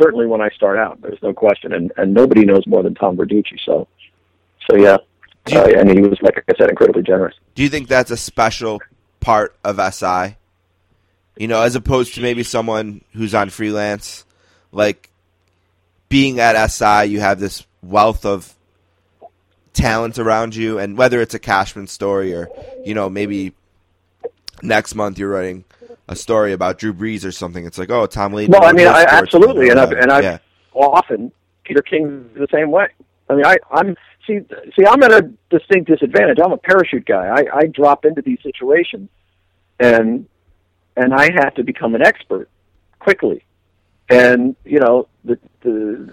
Certainly 0.00 0.26
when 0.26 0.40
I 0.40 0.48
start 0.50 0.78
out, 0.78 1.00
there's 1.02 1.22
no 1.22 1.32
question, 1.32 1.72
and 1.72 1.92
and 1.96 2.12
nobody 2.14 2.44
knows 2.44 2.66
more 2.66 2.82
than 2.82 2.94
Tom 2.94 3.16
Verducci. 3.16 3.58
So, 3.64 3.86
so 4.68 4.76
yeah, 4.76 4.96
you- 5.48 5.58
uh, 5.58 5.66
and 5.76 5.90
he 5.90 6.00
was 6.00 6.18
like 6.22 6.42
I 6.48 6.54
said, 6.58 6.70
incredibly 6.70 7.02
generous. 7.02 7.34
Do 7.54 7.62
you 7.62 7.68
think 7.68 7.88
that's 7.88 8.10
a 8.10 8.16
special 8.16 8.80
part 9.20 9.54
of 9.64 9.78
SI? 9.94 10.36
You 11.36 11.46
know, 11.48 11.62
as 11.62 11.76
opposed 11.76 12.14
to 12.14 12.20
maybe 12.20 12.42
someone 12.42 13.02
who's 13.12 13.34
on 13.34 13.50
freelance, 13.50 14.24
like 14.72 15.10
being 16.08 16.40
at 16.40 16.56
SI, 16.70 17.04
you 17.04 17.20
have 17.20 17.38
this 17.38 17.64
wealth 17.82 18.24
of 18.26 18.54
talent 19.72 20.18
around 20.18 20.56
you, 20.56 20.78
and 20.78 20.96
whether 20.98 21.20
it's 21.20 21.34
a 21.34 21.38
Cashman 21.38 21.86
story 21.86 22.34
or 22.34 22.48
you 22.84 22.94
know 22.94 23.08
maybe 23.08 23.52
next 24.62 24.94
month 24.94 25.18
you're 25.18 25.30
writing 25.30 25.64
a 26.08 26.16
story 26.16 26.52
about 26.52 26.78
Drew 26.78 26.92
Brees 26.92 27.24
or 27.24 27.32
something, 27.32 27.64
it's 27.64 27.78
like 27.78 27.90
oh 27.90 28.06
Tim 28.06 28.32
Layden. 28.32 28.48
No, 28.48 28.58
I 28.58 28.72
mean, 28.72 28.86
I, 28.86 29.04
absolutely, 29.04 29.68
and 29.68 29.78
I've 29.78 29.92
and 29.92 30.10
I've 30.10 30.24
yeah. 30.24 30.38
often 30.74 31.32
Peter 31.64 31.82
King 31.82 32.30
the 32.34 32.48
same 32.52 32.70
way. 32.70 32.88
I 33.28 33.34
mean, 33.34 33.44
I, 33.44 33.58
I'm 33.70 33.94
see 34.26 34.40
see 34.76 34.86
I'm 34.86 35.02
at 35.02 35.12
a 35.12 35.30
distinct 35.50 35.88
disadvantage. 35.88 36.38
I'm 36.42 36.52
a 36.52 36.56
parachute 36.56 37.04
guy. 37.04 37.26
I, 37.26 37.58
I 37.58 37.66
drop 37.66 38.04
into 38.04 38.22
these 38.22 38.38
situations, 38.42 39.10
and 39.78 40.26
and 40.96 41.14
I 41.14 41.30
have 41.34 41.54
to 41.54 41.62
become 41.62 41.94
an 41.94 42.02
expert 42.02 42.48
quickly. 42.98 43.44
And 44.08 44.56
you 44.64 44.80
know 44.80 45.08
the 45.24 45.38
the 45.60 46.12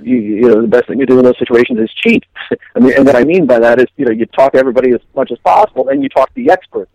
you, 0.00 0.16
you 0.16 0.42
know 0.42 0.62
the 0.62 0.68
best 0.68 0.86
thing 0.86 1.00
to 1.00 1.06
do 1.06 1.18
in 1.18 1.24
those 1.24 1.38
situations 1.38 1.80
is 1.80 1.90
cheat. 1.94 2.24
I 2.76 2.78
mean, 2.78 2.94
and 2.96 3.04
what 3.04 3.16
I 3.16 3.24
mean 3.24 3.46
by 3.46 3.58
that 3.58 3.80
is 3.80 3.86
you 3.96 4.04
know 4.04 4.12
you 4.12 4.26
talk 4.26 4.52
to 4.52 4.58
everybody 4.58 4.92
as 4.92 5.00
much 5.16 5.32
as 5.32 5.38
possible, 5.38 5.88
and 5.88 6.02
you 6.02 6.08
talk 6.08 6.28
to 6.28 6.34
the 6.34 6.52
expert 6.52 6.88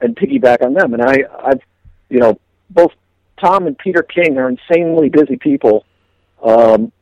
and 0.00 0.16
piggyback 0.16 0.62
on 0.62 0.74
them. 0.74 0.94
And 0.94 1.02
I 1.02 1.24
I've 1.44 1.60
you 2.08 2.20
know 2.20 2.38
both 2.70 2.92
Tom 3.40 3.66
and 3.66 3.76
Peter 3.78 4.02
King 4.02 4.38
are 4.38 4.48
insanely 4.48 5.08
busy 5.08 5.36
people. 5.36 5.84
Um, 6.42 6.92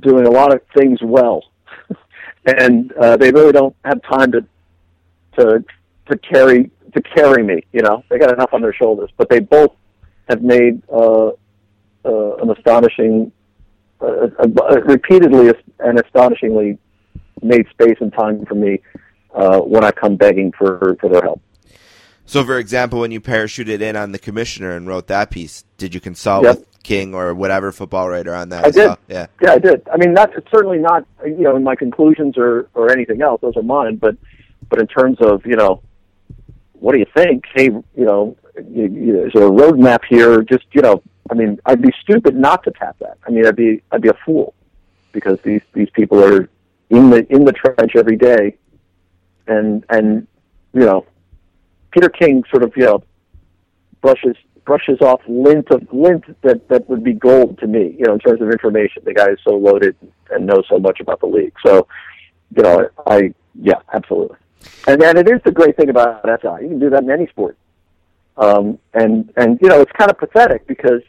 doing 0.00 0.26
a 0.26 0.30
lot 0.30 0.52
of 0.52 0.60
things 0.76 1.00
well, 1.02 1.42
and 2.46 2.92
uh, 2.92 3.16
they 3.16 3.30
really 3.30 3.52
don't 3.52 3.74
have 3.84 4.02
time 4.02 4.32
to 4.32 4.44
to 5.38 5.64
to 6.10 6.18
carry 6.18 6.70
to 6.94 7.02
carry 7.02 7.42
me. 7.42 7.64
You 7.72 7.82
know, 7.82 8.04
they 8.08 8.18
got 8.18 8.32
enough 8.32 8.52
on 8.52 8.62
their 8.62 8.74
shoulders, 8.74 9.10
but 9.16 9.28
they 9.28 9.40
both 9.40 9.74
have 10.28 10.42
made 10.42 10.82
uh, 10.92 11.28
uh, 12.04 12.36
an 12.36 12.50
astonishing, 12.50 13.32
uh, 14.00 14.28
uh, 14.38 14.80
repeatedly 14.84 15.52
and 15.78 16.00
astonishingly 16.00 16.78
made 17.42 17.66
space 17.70 17.96
and 18.00 18.12
time 18.12 18.44
for 18.46 18.54
me 18.54 18.80
uh, 19.34 19.60
when 19.60 19.84
I 19.84 19.90
come 19.90 20.16
begging 20.16 20.52
for 20.52 20.96
for 21.00 21.08
their 21.08 21.22
help. 21.22 21.40
So, 22.26 22.44
for 22.44 22.58
example, 22.58 23.00
when 23.00 23.12
you 23.12 23.20
parachuted 23.20 23.80
in 23.80 23.96
on 23.96 24.12
the 24.12 24.18
commissioner 24.18 24.72
and 24.72 24.86
wrote 24.86 25.06
that 25.06 25.30
piece, 25.30 25.64
did 25.78 25.94
you 25.94 26.00
consult 26.00 26.44
Yep. 26.44 26.58
with 26.58 26.82
King 26.82 27.14
or 27.14 27.34
whatever 27.34 27.70
football 27.72 28.08
writer 28.08 28.34
on 28.34 28.48
that? 28.50 28.64
I 28.66 28.70
did. 28.70 28.86
well? 28.86 28.98
Yeah. 29.08 29.26
Yeah, 29.40 29.52
I 29.52 29.58
did. 29.58 29.88
I 29.92 29.96
mean, 29.96 30.12
that's 30.14 30.32
it's 30.36 30.50
certainly 30.50 30.78
not 30.78 31.06
you 31.24 31.42
know 31.42 31.56
in 31.56 31.62
my 31.64 31.76
conclusions 31.76 32.36
or 32.36 32.68
or 32.74 32.90
anything 32.90 33.22
else. 33.22 33.40
Those 33.40 33.56
are 33.56 33.62
mine. 33.62 33.96
But 33.96 34.16
but 34.68 34.80
in 34.80 34.86
terms 34.88 35.18
of 35.20 35.46
you 35.46 35.56
know, 35.56 35.82
what 36.74 36.92
do 36.92 36.98
you 36.98 37.06
think? 37.14 37.44
Hey, 37.54 37.64
you 37.66 37.84
know, 37.96 38.36
you, 38.70 38.86
you, 38.86 39.26
is 39.26 39.32
there 39.32 39.46
a 39.46 39.50
roadmap 39.50 40.00
here? 40.08 40.42
Just 40.42 40.64
you 40.72 40.82
know, 40.82 41.02
I 41.30 41.34
mean, 41.34 41.58
I'd 41.66 41.82
be 41.82 41.92
stupid 42.02 42.34
not 42.36 42.64
to 42.64 42.70
tap 42.72 42.96
that. 43.00 43.18
I 43.26 43.30
mean, 43.30 43.46
I'd 43.46 43.56
be 43.56 43.82
I'd 43.92 44.02
be 44.02 44.08
a 44.08 44.18
fool 44.24 44.54
because 45.12 45.38
these 45.42 45.62
these 45.74 45.90
people 45.90 46.22
are 46.24 46.48
in 46.90 47.10
the 47.10 47.26
in 47.32 47.44
the 47.44 47.52
trench 47.52 47.92
every 47.96 48.16
day, 48.16 48.56
and 49.46 49.84
and 49.90 50.26
you 50.72 50.80
know, 50.84 51.04
Peter 51.96 52.10
King 52.10 52.44
sort 52.50 52.62
of 52.62 52.76
you 52.76 52.84
know 52.84 53.02
brushes 54.02 54.36
brushes 54.66 55.00
off 55.00 55.22
lint 55.26 55.70
of 55.70 55.82
lint 55.92 56.24
that 56.42 56.68
that 56.68 56.86
would 56.90 57.02
be 57.02 57.14
gold 57.14 57.58
to 57.58 57.66
me, 57.66 57.96
you 57.98 58.04
know, 58.04 58.14
in 58.14 58.18
terms 58.18 58.42
of 58.42 58.50
information. 58.50 59.02
The 59.04 59.14
guy 59.14 59.30
is 59.30 59.38
so 59.42 59.52
loaded 59.52 59.96
and 60.30 60.44
knows 60.46 60.66
so 60.68 60.78
much 60.78 61.00
about 61.00 61.20
the 61.20 61.26
league. 61.26 61.54
So, 61.64 61.86
you 62.54 62.62
know, 62.62 62.88
I 63.06 63.32
yeah, 63.54 63.80
absolutely. 63.94 64.36
And 64.86 65.00
then 65.00 65.16
it 65.16 65.26
is 65.26 65.40
the 65.44 65.52
great 65.52 65.76
thing 65.78 65.88
about 65.88 66.22
SI. 66.24 66.62
You 66.62 66.68
can 66.68 66.78
do 66.80 66.90
that 66.90 67.02
in 67.02 67.10
any 67.10 67.28
sport. 67.28 67.56
Um, 68.36 68.78
and 68.92 69.32
and 69.38 69.58
you 69.62 69.68
know, 69.68 69.80
it's 69.80 69.92
kind 69.92 70.10
of 70.10 70.18
pathetic 70.18 70.66
because, 70.66 71.02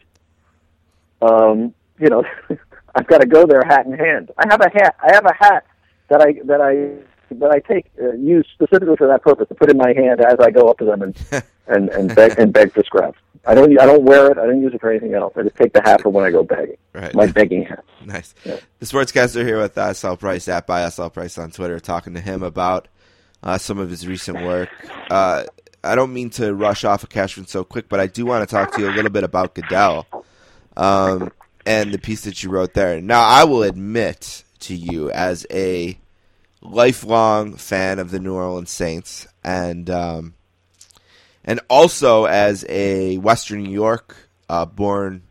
um, 1.22 1.73
you 1.99 2.07
know, 2.07 2.23
I've 2.95 3.07
got 3.07 3.19
to 3.19 3.27
go 3.27 3.45
there 3.45 3.64
hat 3.68 3.88
in 3.88 3.91
hand. 3.91 4.31
I 4.38 4.45
have 4.49 4.61
a 4.61 4.69
hat. 4.69 4.95
I 5.03 5.14
have 5.14 5.26
a 5.26 5.34
hat 5.34 5.65
that 6.07 6.22
I 6.22 6.35
that 6.45 6.61
I 6.61 7.03
that 7.36 7.52
I 7.52 7.60
take 7.60 7.91
uh, 8.02 8.14
use 8.14 8.48
specifically 8.54 8.95
for 8.95 9.08
that 9.08 9.22
purpose 9.22 9.48
to 9.49 9.56
put 9.56 9.70
in 9.70 9.78
my 9.78 9.94
hand 9.94 10.22
as 10.22 10.40
I 10.40 10.52
go 10.52 10.68
up 10.70 10.78
to 10.80 10.86
them 10.86 11.02
and 11.02 11.16
and 11.68 11.90
and 11.90 12.16
beg 12.16 12.38
and 12.40 12.52
beg 12.54 12.74
for 12.74 12.84
scraps. 12.84 13.20
I 13.45 13.56
don't 13.56 13.80
I 13.80 13.86
don't 13.86 14.04
wear 14.04 14.32
it. 14.32 14.38
I 14.38 14.45
don't 14.45 14.62
use 14.62 14.74
it 14.74 14.82
for 14.82 14.90
anything 14.90 15.14
else. 15.14 15.34
I 15.38 15.44
just 15.44 15.56
take 15.56 15.74
the 15.74 15.82
hat 15.82 16.02
for 16.02 16.10
when 16.10 16.26
I 16.26 16.32
go 16.32 16.44
begging. 16.44 16.78
Right. 16.94 17.14
My 17.14 17.28
begging 17.28 17.64
hat. 17.64 17.84
Nice. 18.06 18.34
The 18.45 18.86
sportscaster 18.86 19.45
here 19.45 19.60
with 19.60 19.78
uh, 19.78 19.94
SL 19.94 20.14
Price 20.14 20.48
at 20.48 20.66
by 20.66 20.88
SL 20.88 21.08
Price 21.08 21.38
on 21.38 21.52
Twitter, 21.52 21.78
talking 21.78 22.14
to 22.14 22.22
him 22.22 22.41
about 22.41 22.88
uh, 23.44 23.58
some 23.58 23.80
of 23.80 23.90
his 23.90 24.08
recent 24.08 24.45
work. 24.45 24.70
Uh, 25.10 25.44
I 25.84 25.95
don't 25.95 26.14
mean 26.14 26.30
to 26.32 26.54
rush 26.54 26.86
off 26.86 27.04
of 27.04 27.10
Cashman 27.10 27.48
so 27.48 27.66
quick, 27.66 27.90
but 27.90 27.99
I 27.99 28.08
do 28.08 28.26
want 28.26 28.48
to 28.48 28.56
talk 28.56 28.74
to 28.76 28.82
you 28.82 28.90
a 28.90 28.95
little 28.95 29.12
bit 29.12 29.26
about 29.26 29.56
Goodell 29.56 30.08
um, 30.78 31.32
and 31.66 31.94
the 31.94 31.98
piece 31.98 32.22
that 32.22 32.44
you 32.44 32.49
wrote 32.49 32.74
there. 32.74 33.02
Now, 33.02 33.22
I 33.22 33.44
will 33.44 33.64
admit 33.64 34.44
to 34.60 34.76
you, 34.76 35.12
as 35.12 35.45
a 35.52 35.98
lifelong 36.61 37.55
fan 37.55 37.99
of 37.99 38.11
the 38.11 38.19
New 38.19 38.34
Orleans 38.34 38.71
Saints, 38.71 39.27
and 39.43 39.89
um, 39.89 40.34
and 41.43 41.59
also 41.69 42.25
as 42.25 42.65
a 42.69 43.17
Western 43.17 43.63
New 43.63 43.71
York 43.71 44.15
uh, 44.49 44.65
born 44.65 45.23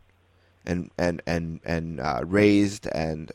and 0.65 0.91
and 0.97 1.21
and 1.25 1.59
and 1.63 1.99
uh, 1.99 2.21
raised 2.25 2.87
and 2.87 3.31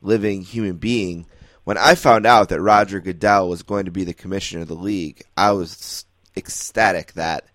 living 0.00 0.42
human 0.42 0.76
being. 0.76 1.26
When 1.64 1.78
I 1.78 1.94
found 1.94 2.26
out 2.26 2.48
that 2.48 2.60
Roger 2.60 3.00
Goodell 3.00 3.48
was 3.48 3.62
going 3.62 3.84
to 3.84 3.92
be 3.92 4.02
the 4.02 4.12
commissioner 4.12 4.62
of 4.62 4.68
the 4.68 4.74
league, 4.74 5.22
I 5.36 5.52
was 5.52 6.04
ecstatic 6.36 7.12
that 7.12 7.46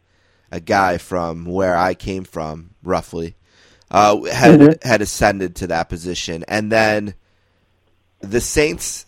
a 0.50 0.62
guy 0.62 0.98
from 0.98 1.44
where 1.44 1.76
I 1.76 1.94
came 1.94 2.24
from, 2.24 2.70
roughly, 2.82 3.36
uh, 3.92 4.22
had 4.24 4.80
had 4.82 5.02
ascended 5.02 5.58
to 5.58 5.68
that 5.68 5.90
position, 5.90 6.46
and 6.48 6.72
then 6.72 7.16
the 8.22 8.42
Saints 8.42 9.06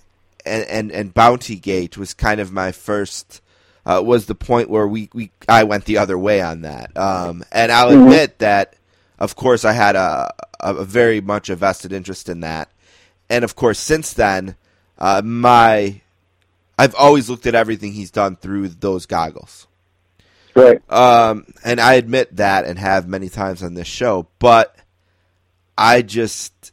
and 0.50 0.66
and, 0.66 0.92
and 0.92 1.14
Bounty 1.14 1.56
Gate 1.56 1.98
was 1.98 2.14
kind 2.14 2.42
of 2.42 2.52
my 2.52 2.72
first. 2.72 3.42
Uh, 3.86 4.02
was 4.04 4.26
the 4.26 4.36
point 4.36 4.70
where 4.70 4.88
we, 4.88 5.10
we 5.14 5.32
I 5.48 5.64
went 5.64 5.86
the 5.86 5.98
other 5.98 6.18
way 6.18 6.42
on 6.42 6.62
that, 6.62 6.96
um, 6.98 7.44
and 7.52 7.72
I'll 7.72 7.90
admit 7.90 8.38
that, 8.40 8.76
of 9.18 9.36
course, 9.36 9.64
I 9.66 9.72
had 9.72 9.96
a, 9.96 10.32
a, 10.60 10.76
a 10.76 10.86
very 10.86 11.22
much 11.22 11.50
a 11.50 11.56
vested 11.56 11.94
interest 11.94 12.30
in 12.30 12.42
that, 12.42 12.70
and 13.30 13.44
of 13.44 13.56
course, 13.56 13.80
since 13.80 14.14
then, 14.14 14.58
uh, 15.00 15.22
my 15.24 16.02
I've 16.80 16.96
always 16.96 17.30
looked 17.30 17.46
at 17.46 17.56
everything 17.56 17.92
he's 17.92 18.10
done 18.10 18.38
through 18.38 18.70
those 18.70 19.06
goggles. 19.06 19.68
Right. 20.56 20.82
Um, 20.90 21.46
and 21.64 21.80
I 21.80 21.96
admit 21.96 22.38
that 22.38 22.66
and 22.66 22.80
have 22.80 23.06
many 23.06 23.28
times 23.28 23.64
on 23.64 23.74
this 23.74 23.88
show, 23.88 24.28
but 24.40 24.76
I 25.78 26.02
just, 26.02 26.72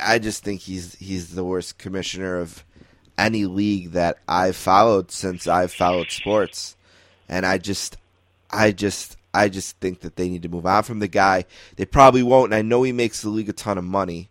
I, 0.00 0.18
just 0.18 0.44
think 0.44 0.60
he's 0.60 0.94
he's 0.96 1.34
the 1.34 1.44
worst 1.44 1.78
commissioner 1.78 2.38
of 2.38 2.64
any 3.18 3.46
league 3.46 3.92
that 3.92 4.18
I've 4.28 4.56
followed 4.56 5.10
since 5.10 5.46
I've 5.46 5.72
followed 5.72 6.10
sports, 6.10 6.76
and 7.28 7.44
I 7.44 7.58
just, 7.58 7.96
I 8.50 8.72
just, 8.72 9.16
I 9.34 9.48
just 9.48 9.76
think 9.78 10.00
that 10.00 10.16
they 10.16 10.28
need 10.28 10.42
to 10.42 10.48
move 10.48 10.66
on 10.66 10.82
from 10.82 10.98
the 10.98 11.08
guy. 11.08 11.44
They 11.76 11.84
probably 11.84 12.22
won't, 12.22 12.52
and 12.52 12.54
I 12.54 12.62
know 12.62 12.82
he 12.82 12.92
makes 12.92 13.22
the 13.22 13.30
league 13.30 13.48
a 13.48 13.52
ton 13.52 13.78
of 13.78 13.84
money, 13.84 14.30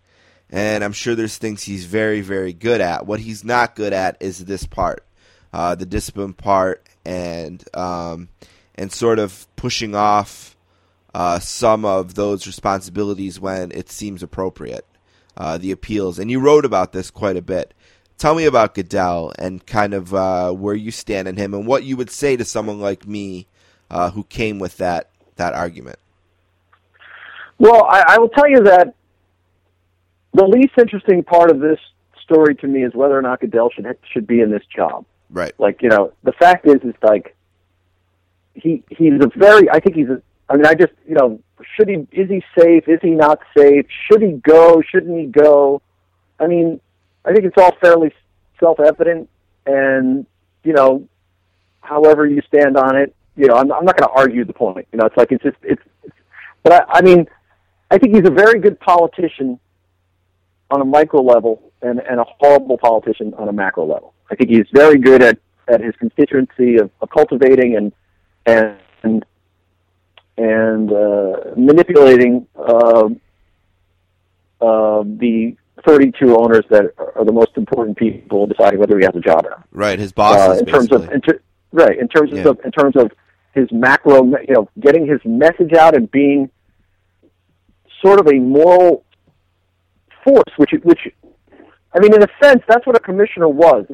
and 0.49 0.83
I'm 0.83 0.93
sure 0.93 1.15
there's 1.15 1.37
things 1.37 1.63
he's 1.63 1.85
very, 1.85 2.21
very 2.21 2.53
good 2.53 2.81
at. 2.81 3.05
What 3.05 3.19
he's 3.19 3.43
not 3.43 3.75
good 3.75 3.93
at 3.93 4.17
is 4.19 4.45
this 4.45 4.65
part, 4.65 5.05
uh, 5.53 5.75
the 5.75 5.85
discipline 5.85 6.33
part, 6.33 6.85
and 7.05 7.63
um, 7.73 8.29
and 8.75 8.91
sort 8.91 9.19
of 9.19 9.47
pushing 9.55 9.95
off 9.95 10.55
uh, 11.13 11.39
some 11.39 11.85
of 11.85 12.15
those 12.15 12.47
responsibilities 12.47 13.39
when 13.39 13.71
it 13.71 13.89
seems 13.89 14.23
appropriate. 14.23 14.85
Uh, 15.41 15.57
the 15.57 15.71
appeals, 15.71 16.19
and 16.19 16.29
you 16.29 16.39
wrote 16.39 16.65
about 16.65 16.91
this 16.91 17.09
quite 17.09 17.35
a 17.35 17.41
bit. 17.41 17.73
Tell 18.19 18.35
me 18.35 18.45
about 18.45 18.75
Goodell 18.75 19.33
and 19.39 19.65
kind 19.65 19.95
of 19.95 20.13
uh, 20.13 20.51
where 20.51 20.75
you 20.75 20.91
stand 20.91 21.27
on 21.27 21.35
him, 21.35 21.55
and 21.55 21.65
what 21.65 21.83
you 21.83 21.97
would 21.97 22.11
say 22.11 22.37
to 22.37 22.45
someone 22.45 22.79
like 22.79 23.07
me 23.07 23.47
uh, 23.89 24.11
who 24.11 24.23
came 24.25 24.59
with 24.59 24.77
that 24.77 25.09
that 25.37 25.55
argument. 25.55 25.97
Well, 27.57 27.87
I, 27.89 28.03
I 28.09 28.19
will 28.19 28.29
tell 28.29 28.47
you 28.47 28.65
that 28.65 28.93
the 30.35 30.45
least 30.45 30.73
interesting 30.77 31.23
part 31.23 31.49
of 31.49 31.59
this 31.59 31.79
story 32.21 32.53
to 32.57 32.67
me 32.67 32.83
is 32.83 32.93
whether 32.93 33.17
or 33.17 33.23
not 33.23 33.39
Goodell 33.39 33.71
should 33.71 33.97
should 34.13 34.27
be 34.27 34.41
in 34.41 34.51
this 34.51 34.63
job. 34.67 35.05
Right. 35.31 35.53
Like 35.57 35.81
you 35.81 35.89
know, 35.89 36.13
the 36.21 36.33
fact 36.33 36.67
is, 36.67 36.83
is 36.83 36.93
like 37.01 37.35
he 38.53 38.83
he's 38.89 39.13
a 39.19 39.31
very. 39.35 39.71
I 39.71 39.79
think 39.79 39.95
he's 39.95 40.09
a. 40.09 40.21
I 40.51 40.57
mean, 40.57 40.65
I 40.65 40.73
just 40.73 40.91
you 41.07 41.15
know, 41.15 41.39
should 41.75 41.87
he? 41.87 42.07
Is 42.11 42.29
he 42.29 42.43
safe? 42.59 42.87
Is 42.87 42.99
he 43.01 43.11
not 43.11 43.39
safe? 43.57 43.85
Should 44.07 44.21
he 44.21 44.33
go? 44.33 44.81
Shouldn't 44.81 45.17
he 45.17 45.27
go? 45.27 45.81
I 46.39 46.47
mean, 46.47 46.81
I 47.23 47.31
think 47.31 47.45
it's 47.45 47.57
all 47.57 47.73
fairly 47.81 48.13
self-evident, 48.59 49.29
and 49.65 50.25
you 50.65 50.73
know, 50.73 51.07
however 51.79 52.27
you 52.27 52.41
stand 52.47 52.75
on 52.75 52.97
it, 52.97 53.15
you 53.37 53.47
know, 53.47 53.55
I'm, 53.55 53.71
I'm 53.71 53.85
not 53.85 53.97
going 53.97 54.09
to 54.09 54.13
argue 54.13 54.43
the 54.43 54.53
point. 54.53 54.87
You 54.91 54.99
know, 54.99 55.05
it's 55.05 55.15
like 55.15 55.31
it's 55.31 55.43
just 55.43 55.57
it's. 55.63 55.81
it's 56.03 56.15
but 56.63 56.73
I, 56.73 56.99
I 56.99 57.01
mean, 57.01 57.27
I 57.89 57.97
think 57.97 58.13
he's 58.13 58.27
a 58.27 58.33
very 58.33 58.59
good 58.59 58.77
politician 58.79 59.57
on 60.69 60.81
a 60.81 60.85
micro 60.85 61.21
level 61.21 61.71
and, 61.81 61.99
and 61.99 62.19
a 62.19 62.25
horrible 62.39 62.77
politician 62.77 63.33
on 63.35 63.47
a 63.47 63.53
macro 63.53 63.85
level. 63.85 64.13
I 64.29 64.35
think 64.35 64.49
he's 64.49 64.67
very 64.73 64.97
good 64.97 65.23
at, 65.23 65.37
at 65.67 65.81
his 65.81 65.95
constituency 65.95 66.77
of, 66.77 66.89
of 67.01 67.09
cultivating 67.09 67.75
and 67.77 67.93
and 68.45 68.77
and 69.03 69.25
uh, 70.91 71.53
manipulating 71.57 72.47
uh, 72.55 73.09
uh, 74.61 75.03
the 75.03 75.55
32 75.85 76.35
owners 76.37 76.63
that 76.69 76.93
are 77.15 77.25
the 77.25 77.31
most 77.31 77.51
important 77.57 77.97
people 77.97 78.45
deciding 78.47 78.79
whether 78.79 78.97
he 78.99 79.03
has 79.05 79.15
a 79.15 79.19
job 79.19 79.45
or 79.45 79.49
not. 79.51 79.67
Right. 79.71 79.97
His 79.99 80.11
Uh, 80.11 80.15
bosses, 80.15 80.59
in 80.61 80.65
terms 80.67 80.91
of 80.91 81.09
in 81.11 81.21
ter- 81.21 81.41
right 81.71 81.97
in 81.97 82.07
terms 82.07 82.31
Yeah. 82.31 82.49
of 82.49 82.59
in 82.63 82.71
terms 82.71 82.95
of 82.95 83.11
his 83.53 83.71
macro, 83.71 84.23
you 84.23 84.53
know, 84.53 84.69
getting 84.79 85.05
his 85.07 85.19
message 85.25 85.73
out 85.73 85.95
and 85.95 86.09
being 86.11 86.49
sort 88.01 88.19
of 88.19 88.27
a 88.27 88.35
moral 88.39 89.03
force, 90.23 90.53
which 90.57 90.71
which 90.83 90.99
I 91.93 91.99
mean, 91.99 92.13
in 92.13 92.23
a 92.23 92.27
sense, 92.41 92.61
that's 92.67 92.85
what 92.85 92.95
a 92.95 92.99
commissioner 92.99 93.49
was. 93.49 93.85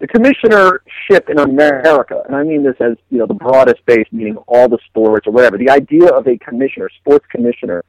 The, 0.00 0.08
commissionership 0.08 1.28
in 1.28 1.38
America, 1.38 2.22
and 2.26 2.34
I 2.34 2.42
mean 2.42 2.62
this 2.62 2.76
as 2.80 2.96
you 3.10 3.18
know 3.18 3.26
the 3.26 3.34
broadest 3.34 3.84
base, 3.86 4.06
meaning 4.10 4.36
all 4.48 4.68
the 4.68 4.78
sports 4.86 5.26
or 5.26 5.32
whatever. 5.32 5.58
The 5.58 5.70
idea 5.70 6.08
of 6.08 6.26
a 6.26 6.38
commissioner, 6.38 6.88
sports 7.00 7.26
commissioner, 7.30 7.84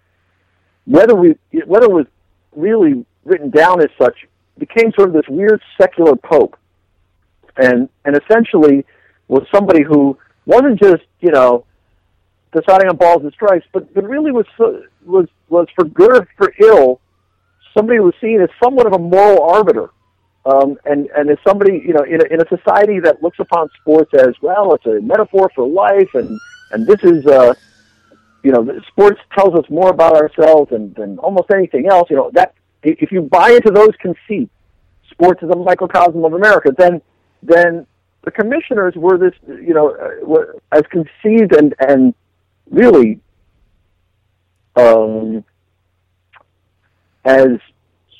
whether 0.85 1.15
we 1.15 1.35
whether 1.65 1.85
it 1.85 1.91
was 1.91 2.07
really 2.55 3.05
written 3.23 3.49
down 3.49 3.81
as 3.81 3.89
such, 3.97 4.15
became 4.57 4.91
sort 4.93 5.09
of 5.09 5.13
this 5.13 5.27
weird 5.29 5.61
secular 5.79 6.15
pope, 6.15 6.57
and 7.57 7.87
and 8.03 8.17
essentially 8.17 8.85
was 9.27 9.43
somebody 9.53 9.83
who 9.83 10.17
wasn't 10.45 10.79
just 10.81 11.03
you 11.21 11.31
know 11.31 11.65
deciding 12.53 12.89
on 12.89 12.97
balls 12.97 13.23
and 13.23 13.31
strikes, 13.31 13.65
but 13.71 13.93
but 13.93 14.03
really 14.03 14.31
was 14.31 14.45
was 15.05 15.27
was 15.47 15.67
for 15.75 15.85
good 15.85 16.11
or 16.11 16.27
for 16.37 16.53
ill 16.59 16.99
somebody 17.75 17.97
who 17.97 18.03
was 18.03 18.13
seen 18.21 18.41
as 18.41 18.49
somewhat 18.61 18.87
of 18.87 18.93
a 18.93 18.99
moral 18.99 19.43
arbiter, 19.43 19.89
um, 20.45 20.77
and 20.85 21.07
and 21.15 21.29
as 21.29 21.37
somebody 21.45 21.81
you 21.85 21.93
know 21.93 22.03
in 22.03 22.21
a, 22.21 22.25
in 22.33 22.41
a 22.41 22.47
society 22.47 22.99
that 22.99 23.21
looks 23.21 23.39
upon 23.39 23.69
sports 23.79 24.11
as 24.13 24.33
well, 24.41 24.73
it's 24.73 24.85
a 24.85 24.99
metaphor 25.01 25.51
for 25.55 25.67
life, 25.67 26.09
and 26.13 26.39
and 26.71 26.87
this 26.87 27.03
is 27.03 27.25
uh, 27.27 27.53
you 28.43 28.51
know 28.51 28.79
sports 28.87 29.19
tells 29.37 29.53
us 29.55 29.69
more 29.69 29.89
about 29.89 30.15
ourselves 30.15 30.71
than 30.71 30.93
than 30.93 31.19
almost 31.19 31.51
anything 31.51 31.87
else. 31.87 32.09
You 32.09 32.15
know 32.15 32.31
that 32.33 32.55
if 32.83 33.11
you 33.11 33.21
buy 33.21 33.51
into 33.51 33.71
those 33.71 33.91
conceits, 34.01 34.51
sports 35.11 35.43
is 35.43 35.49
a 35.49 35.55
microcosm 35.55 36.25
of 36.25 36.33
America, 36.33 36.71
then 36.75 37.01
then 37.43 37.85
the 38.23 38.31
commissioners 38.31 38.93
were 38.95 39.17
this, 39.17 39.33
you 39.47 39.73
know, 39.73 39.95
uh, 39.95 40.25
were, 40.25 40.55
as 40.71 40.83
conceived 40.89 41.55
and 41.55 41.73
and 41.79 42.13
really 42.69 43.19
um, 44.75 45.43
as 47.25 47.59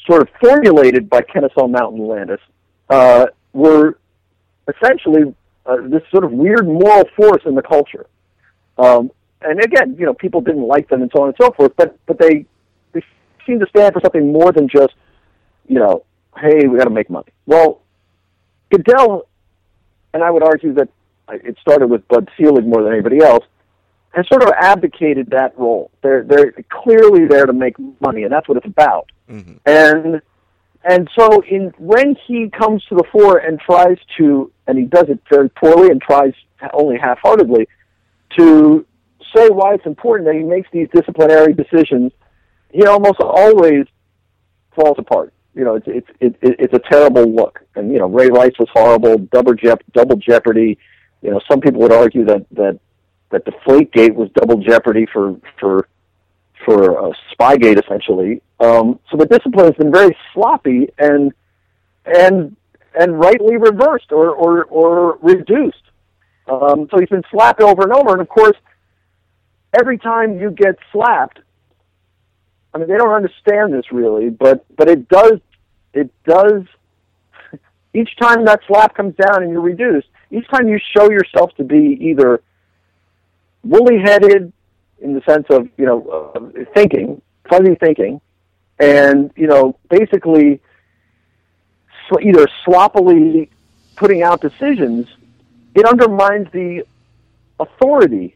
sort 0.08 0.22
of 0.22 0.30
formulated 0.40 1.10
by 1.10 1.22
Kenesaw 1.22 1.70
Mountain 1.70 2.08
Landis, 2.08 2.40
uh, 2.90 3.28
were 3.54 3.98
essentially 4.68 5.34
uh, 5.66 5.78
this 5.88 6.02
sort 6.12 6.24
of 6.24 6.32
weird 6.32 6.68
moral 6.68 7.04
force 7.16 7.42
in 7.46 7.56
the 7.56 7.62
culture. 7.62 8.06
Um, 8.78 9.12
and 9.42 9.64
again, 9.64 9.96
you 9.98 10.06
know, 10.06 10.14
people 10.14 10.42
didn't 10.42 10.68
like 10.68 10.90
them 10.90 11.02
and 11.02 11.12
so 11.16 11.24
on 11.24 11.30
and 11.30 11.38
so 11.40 11.52
forth, 11.52 11.74
but 11.76 11.98
but 12.06 12.20
they 12.20 12.46
they 12.94 13.02
seem 13.46 13.60
to 13.60 13.68
stand 13.68 13.94
for 13.94 14.02
something 14.02 14.32
more 14.32 14.52
than 14.52 14.68
just, 14.68 14.94
you 15.68 15.80
know, 15.80 16.04
hey, 16.38 16.68
we 16.68 16.78
got 16.78 16.86
to 16.86 16.92
make 16.92 17.10
money. 17.10 17.32
Well, 17.46 17.82
Goodell, 18.72 19.28
and 20.14 20.24
I 20.24 20.32
would 20.32 20.44
argue 20.44 20.74
that 20.76 20.90
it 21.30 21.58
started 21.62 21.88
with 21.88 22.08
Bud 22.08 22.30
Selig 22.38 22.66
more 22.66 22.84
than 22.84 22.94
anybody 22.94 23.20
else, 23.20 23.46
has 24.12 24.28
sort 24.28 24.44
of 24.44 24.50
abdicated 24.60 25.30
that 25.32 25.58
role. 25.58 25.92
They're 26.02 26.24
they're 26.24 26.54
clearly 26.70 27.26
there 27.28 27.46
to 27.46 27.54
make 27.54 27.76
money, 28.00 28.24
and 28.24 28.32
that's 28.32 28.48
what 28.48 28.58
it's 28.58 28.68
about. 28.68 29.10
Mm-hmm. 29.32 29.54
And 29.66 30.22
and 30.84 31.10
so 31.18 31.42
in 31.42 31.74
when 31.78 32.16
he 32.28 32.50
comes 32.50 32.84
to 32.86 32.96
the 32.96 33.04
fore 33.12 33.38
and 33.38 33.60
tries 33.60 33.98
to, 34.18 34.52
and 34.68 34.78
he 34.78 34.86
does 34.86 35.10
it 35.10 35.20
very 35.30 35.50
poorly 35.50 35.90
and 35.90 36.02
tries 36.02 36.34
only 36.74 36.98
half-heartedly 36.98 37.68
to 38.38 38.86
say 39.36 39.50
why 39.50 39.74
it's 39.76 39.86
important 39.86 40.28
that 40.28 40.36
he 40.36 40.44
makes 40.44 40.68
these 40.72 40.88
disciplinary 40.94 41.54
decisions, 41.54 42.12
he 42.72 42.86
almost 42.86 43.20
always 43.20 43.86
falls 44.76 44.98
apart. 44.98 45.34
You 45.54 45.66
know, 45.66 45.76
it's 45.76 45.88
it's 45.88 46.10
it, 46.20 46.38
it's 46.42 46.74
a 46.74 46.80
terrible 46.80 47.26
look. 47.26 47.60
And 47.76 47.92
you 47.92 48.00
know, 48.00 48.08
Ray 48.08 48.30
Rice 48.30 48.58
was 48.58 48.70
horrible. 48.74 49.18
Double 49.18 49.54
Jep- 49.54 49.84
double 49.94 50.16
jeopardy. 50.16 50.78
You 51.22 51.32
know, 51.32 51.42
some 51.50 51.62
people 51.62 51.82
would 51.82 51.94
argue 51.94 52.26
that 52.26 52.46
that 52.52 52.80
that 53.32 53.46
Deflategate 53.46 54.16
was 54.16 54.30
double 54.34 54.58
jeopardy 54.58 55.06
for 55.12 55.36
for 55.60 55.88
for 56.66 57.10
uh, 57.10 57.14
Spygate 57.34 57.84
essentially. 57.84 58.42
Um, 58.60 59.00
so 59.10 59.18
the 59.18 59.26
discipline 59.26 59.66
has 59.66 59.76
been 59.76 59.92
very 59.92 60.16
sloppy 60.34 60.90
and 60.98 61.34
and 62.06 62.56
and 63.00 63.20
rightly 63.20 63.58
reversed 63.58 64.12
or 64.12 64.30
or, 64.30 64.66
or 64.66 65.18
reduced. 65.22 65.84
Um, 66.48 66.88
so 66.92 67.00
he's 67.00 67.10
been 67.10 67.24
slapped 67.32 67.62
over 67.62 67.84
and 67.84 67.94
over, 67.94 68.12
and 68.12 68.22
of 68.22 68.28
course, 68.28 68.58
every 69.80 69.98
time 69.98 70.40
you 70.40 70.52
get 70.52 70.76
slapped, 70.92 71.40
I 72.74 72.78
mean, 72.78 72.88
they 72.88 72.98
don't 72.98 73.14
understand 73.14 73.74
this 73.74 73.92
really, 73.92 74.30
but 74.30 74.66
but 74.76 74.90
it 74.90 75.08
does 75.10 75.40
it 75.94 76.12
does. 76.26 76.64
Each 77.94 78.16
time 78.22 78.46
that 78.46 78.62
slap 78.68 78.96
comes 78.96 79.16
down 79.16 79.44
and 79.44 79.52
you're 79.52 79.62
reduced, 79.62 80.08
each 80.32 80.48
time 80.48 80.70
you 80.70 80.80
show 80.96 81.12
yourself 81.12 81.54
to 81.58 81.64
be 81.66 81.98
either 82.00 82.42
woolly-headed 83.64 84.54
in 85.02 85.14
the 85.14 85.22
sense 85.22 85.46
of 85.50 85.68
you 85.78 85.86
know 85.86 86.34
uh, 86.36 86.64
thinking, 86.74 87.22
fuzzy 87.50 87.76
thinking, 87.76 88.22
and 88.80 89.32
you 89.36 89.48
know 89.48 89.78
basically 89.90 90.62
sl- 92.08 92.20
either 92.22 92.48
sloppily 92.66 93.50
putting 93.96 94.24
out 94.24 94.42
decisions, 94.42 95.08
it 95.76 95.86
undermines 95.86 96.48
the 96.52 96.84
authority, 97.60 98.36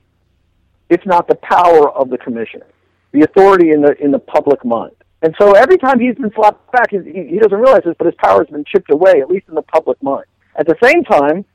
if 0.90 1.06
not 1.06 1.28
the 1.28 1.36
power 1.36 1.90
of 1.92 2.10
the 2.10 2.18
commissioner, 2.18 2.68
the 3.12 3.22
authority 3.22 3.72
in 3.72 3.82
the 3.82 3.96
in 4.04 4.12
the 4.12 4.20
public 4.20 4.64
mind. 4.66 4.96
And 5.22 5.36
so 5.40 5.54
every 5.54 5.78
time 5.78 6.00
he's 6.00 6.16
been 6.16 6.32
slapped 6.36 6.72
back, 6.72 6.92
he, 6.92 7.00
he 7.00 7.40
doesn't 7.40 7.58
realize 7.58 7.82
this, 7.84 7.96
but 7.98 8.06
his 8.06 8.16
power 8.16 8.44
has 8.44 8.48
been 8.48 8.66
chipped 8.66 8.92
away, 8.92 9.22
at 9.22 9.30
least 9.30 9.48
in 9.48 9.56
the 9.56 9.64
public 9.64 10.02
mind. 10.04 10.26
At 10.56 10.68
the 10.68 10.76
same 10.84 11.04
time, 11.04 11.46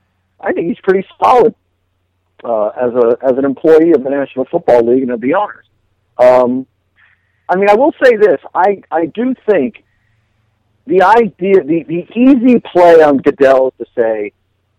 I 0.41 0.53
think 0.53 0.67
he's 0.67 0.81
pretty 0.83 1.07
solid 1.23 1.55
uh, 2.45 2.69
as 2.69 2.93
a 2.95 3.17
as 3.23 3.39
an 3.39 3.45
employee 3.45 3.93
of 3.93 4.03
the 4.03 4.11
National 4.11 4.45
Football 4.45 4.87
League 4.87 5.03
and 5.03 5.13
of 5.13 5.21
the 5.21 5.35
owners. 5.35 5.67
Um, 6.19 6.67
I 7.49 7.57
mean, 7.57 7.69
I 7.69 7.75
will 7.75 7.93
say 8.03 8.17
this: 8.17 8.41
I 8.55 8.83
I 8.91 9.07
do 9.07 9.35
think 9.49 9.85
the 10.87 11.03
idea, 11.03 11.63
the 11.65 11.85
the 11.85 12.07
easy 12.15 12.61
play 12.61 13.03
on 13.03 13.19
Goodell 13.19 13.69
is 13.69 13.87
to 13.87 14.01
say, 14.01 14.33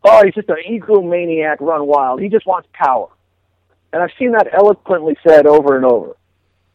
"Oh, 0.04 0.24
he's 0.24 0.34
just 0.34 0.50
an 0.50 0.58
egomaniac, 0.70 1.58
run 1.60 1.86
wild. 1.88 2.22
He 2.22 2.30
just 2.30 2.46
wants 2.46 2.68
power," 2.74 3.10
and 3.94 4.02
I've 4.02 4.12
seen 4.18 4.32
that 4.32 4.48
eloquently 4.54 5.18
said 5.28 5.46
over 5.46 5.76
and 5.76 5.86
over, 5.86 6.16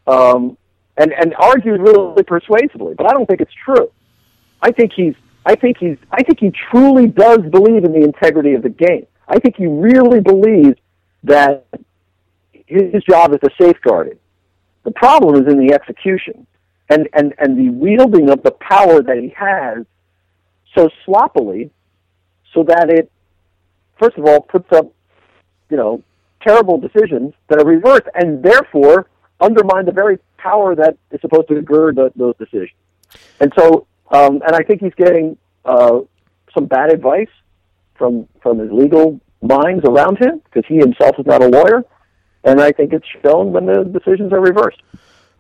um, 0.07 0.57
and 0.97 1.13
and 1.13 1.35
argued 1.39 1.81
really 1.81 2.23
persuasively. 2.23 2.95
But 2.95 3.09
I 3.09 3.13
don't 3.13 3.27
think 3.27 3.41
it's 3.41 3.55
true. 3.65 3.91
I 4.63 4.73
think 4.73 4.93
he's 4.95 5.15
I 5.45 5.55
think 5.55 5.79
he's 5.79 5.97
I 6.11 6.23
think 6.23 6.41
he 6.41 6.53
truly 6.71 7.07
does 7.07 7.41
believe 7.51 7.85
in 7.85 7.93
the 7.93 8.03
integrity 8.03 8.55
of 8.55 8.63
the 8.63 8.69
game. 8.69 9.07
I 9.29 9.39
think 9.39 9.57
he 9.57 9.67
really 9.67 10.21
believes 10.21 10.79
that 11.25 11.67
his 12.67 13.03
job 13.05 13.33
is 13.33 13.41
to 13.41 13.51
safeguard 13.61 14.09
it. 14.09 14.21
The 14.85 14.93
problem 14.93 15.35
is 15.35 15.53
in 15.53 15.65
the 15.65 15.75
execution 15.75 16.47
and, 16.89 17.09
and, 17.13 17.35
and 17.39 17.59
the 17.59 17.71
wielding 17.71 18.31
of 18.31 18.43
the 18.43 18.53
power 18.53 19.03
that 19.03 19.19
he 19.19 19.29
has 19.37 19.85
so 20.75 20.89
sloppily 21.05 21.71
so 22.55 22.63
that 22.65 22.91
it, 22.91 23.11
first 23.99 24.17
of 24.17 24.25
all, 24.25 24.41
puts 24.41 24.71
up, 24.73 24.93
you 25.71 25.77
know, 25.77 26.03
terrible 26.47 26.79
decisions 26.79 27.35
that 27.49 27.59
are 27.59 27.67
reversed 27.67 28.07
and 28.15 28.43
therefore 28.43 29.09
undermine 29.41 29.85
the 29.85 29.93
very 29.93 30.19
power 30.39 30.75
that 30.77 30.97
is 31.11 31.21
supposed 31.21 31.49
to 31.49 31.61
gird 31.63 31.97
the, 31.97 32.13
those 32.15 32.37
decisions. 32.37 32.79
And 33.41 33.53
so, 33.59 33.87
um, 34.11 34.43
and 34.47 34.55
I 34.55 34.63
think 34.63 34.81
he's 34.81 34.95
getting 34.95 35.37
uh, 35.65 36.01
some 36.55 36.67
bad 36.67 36.93
advice 36.93 37.29
from 37.99 38.29
from 38.43 38.59
his 38.59 38.71
legal 38.71 39.21
minds 39.43 39.85
around 39.85 40.19
him 40.19 40.41
because 40.45 40.65
he 40.69 40.77
himself 40.77 41.17
is 41.19 41.27
not 41.27 41.43
a 41.43 41.49
lawyer, 41.49 41.85
and 42.45 42.61
I 42.61 42.73
think 42.73 42.93
it's 42.93 43.07
shown 43.23 43.53
when 43.53 43.67
the 43.67 43.85
decisions 43.85 44.33
are 44.33 44.41
reversed, 44.41 44.81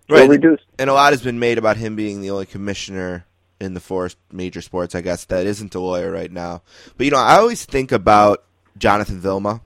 Right. 0.09 0.28
reduced. 0.28 0.65
And 0.78 0.89
a 0.91 0.93
lot 0.95 1.12
has 1.12 1.23
been 1.23 1.39
made 1.39 1.59
about 1.59 1.77
him 1.77 1.97
being 1.97 2.20
the 2.20 2.31
only 2.31 2.47
commissioner 2.47 3.24
in 3.61 3.74
the 3.74 3.81
four 3.81 4.11
major 4.31 4.61
sports, 4.61 4.95
I 4.95 5.01
guess, 5.01 5.24
that 5.27 5.47
isn't 5.47 5.74
a 5.74 5.81
lawyer 5.81 6.11
right 6.12 6.31
now. 6.31 6.62
But 6.97 7.05
you 7.07 7.11
know, 7.11 7.19
I 7.19 7.37
always 7.37 7.65
think 7.65 7.91
about 7.93 8.45
Jonathan 8.78 9.20
Vilma. 9.20 9.62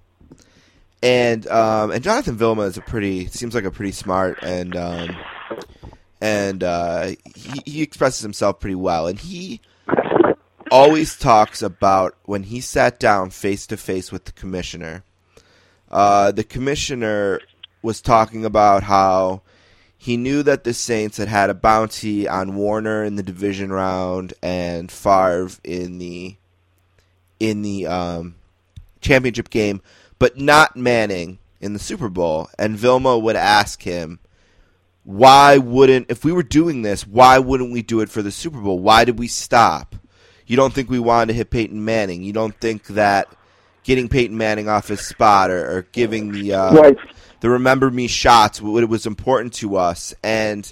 And 1.02 1.46
um, 1.48 1.90
and 1.90 2.04
Jonathan 2.04 2.36
Vilma 2.36 2.62
is 2.62 2.76
a 2.76 2.82
pretty 2.82 3.26
seems 3.26 3.54
like 3.54 3.64
a 3.64 3.70
pretty 3.70 3.92
smart 3.92 4.38
and 4.42 4.76
um, 4.76 5.16
and 6.20 6.62
uh, 6.62 7.12
he, 7.34 7.60
he 7.64 7.82
expresses 7.82 8.20
himself 8.20 8.60
pretty 8.60 8.74
well. 8.74 9.06
And 9.06 9.18
he 9.18 9.60
always 10.70 11.16
talks 11.16 11.62
about 11.62 12.16
when 12.24 12.44
he 12.44 12.60
sat 12.60 12.98
down 12.98 13.30
face 13.30 13.66
to 13.68 13.76
face 13.76 14.10
with 14.10 14.24
the 14.24 14.32
commissioner. 14.32 15.04
Uh, 15.90 16.30
the 16.30 16.44
commissioner 16.44 17.40
was 17.82 18.00
talking 18.00 18.44
about 18.44 18.84
how 18.84 19.42
he 19.96 20.16
knew 20.16 20.42
that 20.42 20.64
the 20.64 20.72
Saints 20.72 21.18
had 21.18 21.28
had 21.28 21.50
a 21.50 21.54
bounty 21.54 22.26
on 22.26 22.54
Warner 22.54 23.04
in 23.04 23.16
the 23.16 23.22
division 23.22 23.70
round 23.70 24.32
and 24.42 24.90
Favre 24.90 25.50
in 25.62 25.98
the 25.98 26.36
in 27.38 27.62
the 27.62 27.86
um, 27.86 28.36
championship 29.00 29.50
game, 29.50 29.82
but 30.18 30.38
not 30.38 30.76
Manning 30.76 31.38
in 31.60 31.72
the 31.72 31.78
Super 31.78 32.08
Bowl. 32.08 32.48
And 32.58 32.78
Vilma 32.78 33.18
would 33.18 33.36
ask 33.36 33.82
him, 33.82 34.20
"Why 35.04 35.58
wouldn't 35.58 36.10
if 36.10 36.24
we 36.24 36.32
were 36.32 36.42
doing 36.42 36.82
this? 36.82 37.06
Why 37.06 37.38
wouldn't 37.38 37.72
we 37.72 37.82
do 37.82 38.00
it 38.00 38.08
for 38.08 38.22
the 38.22 38.30
Super 38.30 38.60
Bowl? 38.60 38.78
Why 38.78 39.04
did 39.04 39.18
we 39.18 39.28
stop? 39.28 39.96
You 40.50 40.56
don't 40.56 40.74
think 40.74 40.90
we 40.90 40.98
wanted 40.98 41.28
to 41.28 41.34
hit 41.34 41.50
Peyton 41.50 41.84
Manning? 41.84 42.24
You 42.24 42.32
don't 42.32 42.58
think 42.58 42.88
that 42.88 43.28
getting 43.84 44.08
Peyton 44.08 44.36
Manning 44.36 44.68
off 44.68 44.88
his 44.88 45.00
spot 45.00 45.48
or, 45.48 45.76
or 45.76 45.82
giving 45.92 46.32
the 46.32 46.54
uh, 46.54 46.74
Right. 46.74 46.98
the 47.38 47.50
remember 47.50 47.88
me 47.88 48.08
shots 48.08 48.60
what 48.60 48.88
was 48.88 49.06
important 49.06 49.52
to 49.54 49.76
us 49.76 50.12
and 50.24 50.70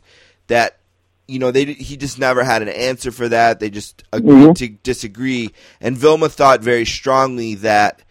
that 0.49 0.81
you 1.29 1.39
know 1.39 1.53
they 1.53 1.65
he 1.65 1.97
just 1.97 2.19
never 2.19 2.43
had 2.43 2.61
an 2.61 2.69
answer 2.71 3.13
for 3.13 3.29
that 3.29 3.61
they 3.61 3.71
just 3.71 4.03
agreed 4.13 4.57
to 4.57 4.67
disagree 4.69 5.53
and 5.81 5.97
Vilma 5.97 6.29
thought 6.29 6.61
very 6.61 6.85
strongly 6.85 7.55
that 7.55 8.03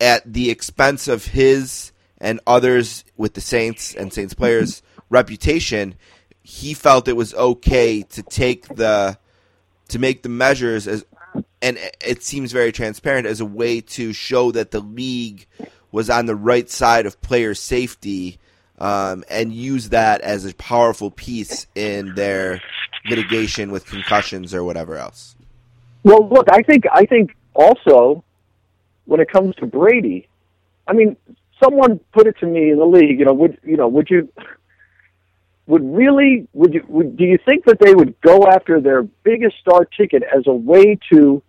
at 0.00 0.32
the 0.32 0.50
expense 0.50 1.08
of 1.08 1.24
his 1.24 1.90
and 2.18 2.38
others 2.46 3.04
with 3.16 3.34
the 3.34 3.40
Saints 3.40 3.92
and 3.92 4.12
Saints 4.12 4.34
players 4.34 4.82
reputation 5.10 5.96
he 6.44 6.74
felt 6.74 7.08
it 7.08 7.16
was 7.16 7.34
okay 7.34 8.02
to 8.02 8.22
take 8.22 8.68
the 8.76 9.18
to 9.88 9.98
make 9.98 10.22
the 10.22 10.28
measures 10.28 10.86
as 10.86 11.04
and 11.60 11.78
it 12.00 12.22
seems 12.22 12.52
very 12.52 12.72
transparent 12.72 13.26
as 13.26 13.40
a 13.40 13.44
way 13.44 13.80
to 13.80 14.12
show 14.12 14.52
that 14.52 14.70
the 14.70 14.80
league 14.80 15.46
was 15.90 16.08
on 16.08 16.26
the 16.26 16.36
right 16.36 16.70
side 16.70 17.06
of 17.06 17.20
player 17.20 17.54
safety 17.54 18.38
um, 18.78 19.24
and 19.28 19.52
use 19.52 19.88
that 19.88 20.20
as 20.20 20.44
a 20.44 20.54
powerful 20.54 21.10
piece 21.10 21.66
in 21.74 22.14
their 22.14 22.60
litigation 23.08 23.72
with 23.72 23.86
concussions 23.86 24.54
or 24.54 24.62
whatever 24.62 24.96
else. 24.96 25.34
Well, 26.04 26.28
look, 26.28 26.46
I 26.50 26.62
think 26.62 26.84
I 26.92 27.04
think 27.04 27.36
also 27.54 28.22
when 29.06 29.20
it 29.20 29.30
comes 29.30 29.54
to 29.56 29.66
Brady, 29.66 30.28
I 30.86 30.92
mean, 30.92 31.16
someone 31.62 31.98
put 32.12 32.26
it 32.26 32.36
to 32.38 32.46
me 32.46 32.70
in 32.70 32.78
the 32.78 32.84
league. 32.84 33.18
You 33.18 33.24
know, 33.24 33.34
would 33.34 33.58
you 33.64 33.76
know? 33.76 33.88
Would 33.88 34.10
you? 34.10 34.28
Would 35.68 35.84
really 35.84 36.48
would 36.54 36.74
you 36.74 36.84
would, 36.88 37.16
do 37.16 37.24
you 37.24 37.38
think 37.44 37.66
that 37.66 37.78
they 37.78 37.94
would 37.94 38.18
go 38.22 38.46
after 38.46 38.80
their 38.80 39.02
biggest 39.02 39.56
star 39.60 39.84
ticket 39.84 40.22
as 40.22 40.44
a 40.46 40.52
way 40.52 40.98
to 41.12 41.42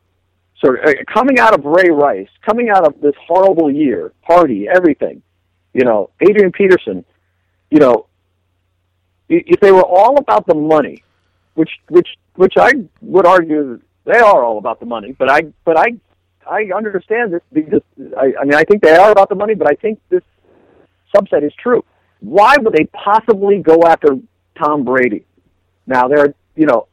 sort 0.64 0.80
of 0.80 0.90
uh, 0.90 0.94
coming 1.12 1.40
out 1.40 1.58
of 1.58 1.64
Ray 1.66 1.90
Rice, 1.90 2.28
coming 2.46 2.70
out 2.70 2.86
of 2.86 3.00
this 3.02 3.16
horrible 3.26 3.72
year, 3.72 4.12
party, 4.22 4.68
everything, 4.68 5.22
you 5.74 5.86
know, 5.86 6.10
Adrian 6.22 6.52
Peterson, 6.52 7.06
you 7.72 7.80
know, 7.80 8.08
if 9.30 9.60
they 9.62 9.72
were 9.72 9.86
all 9.86 10.18
about 10.18 10.46
the 10.46 10.56
money, 10.56 11.02
which 11.54 11.72
which 11.88 12.10
which 12.36 12.54
I 12.58 12.74
would 13.02 13.26
argue 13.26 13.80
they 14.04 14.20
are 14.20 14.44
all 14.44 14.58
about 14.58 14.82
the 14.82 14.86
money, 14.86 15.16
but 15.18 15.32
I 15.32 15.44
but 15.64 15.78
I 15.78 15.94
I 16.46 16.70
understand 16.76 17.32
this 17.32 17.42
because 17.54 17.84
I, 18.18 18.34
I 18.42 18.44
mean 18.44 18.56
I 18.56 18.64
think 18.64 18.84
they 18.84 18.96
are 18.96 19.12
about 19.12 19.30
the 19.30 19.36
money, 19.36 19.56
but 19.56 19.68
I 19.68 19.76
think 19.76 20.00
this 20.10 20.24
subset 21.16 21.46
is 21.46 21.54
true. 21.58 21.86
Why 22.20 22.58
would 22.58 22.74
they 22.74 22.86
possibly 22.86 23.62
go 23.62 23.84
after 23.84 24.18
Tom 24.58 24.84
Brady? 24.84 25.26
Now 25.88 26.08
they're 26.08 26.34
you 26.56 26.66
know, 26.66 26.88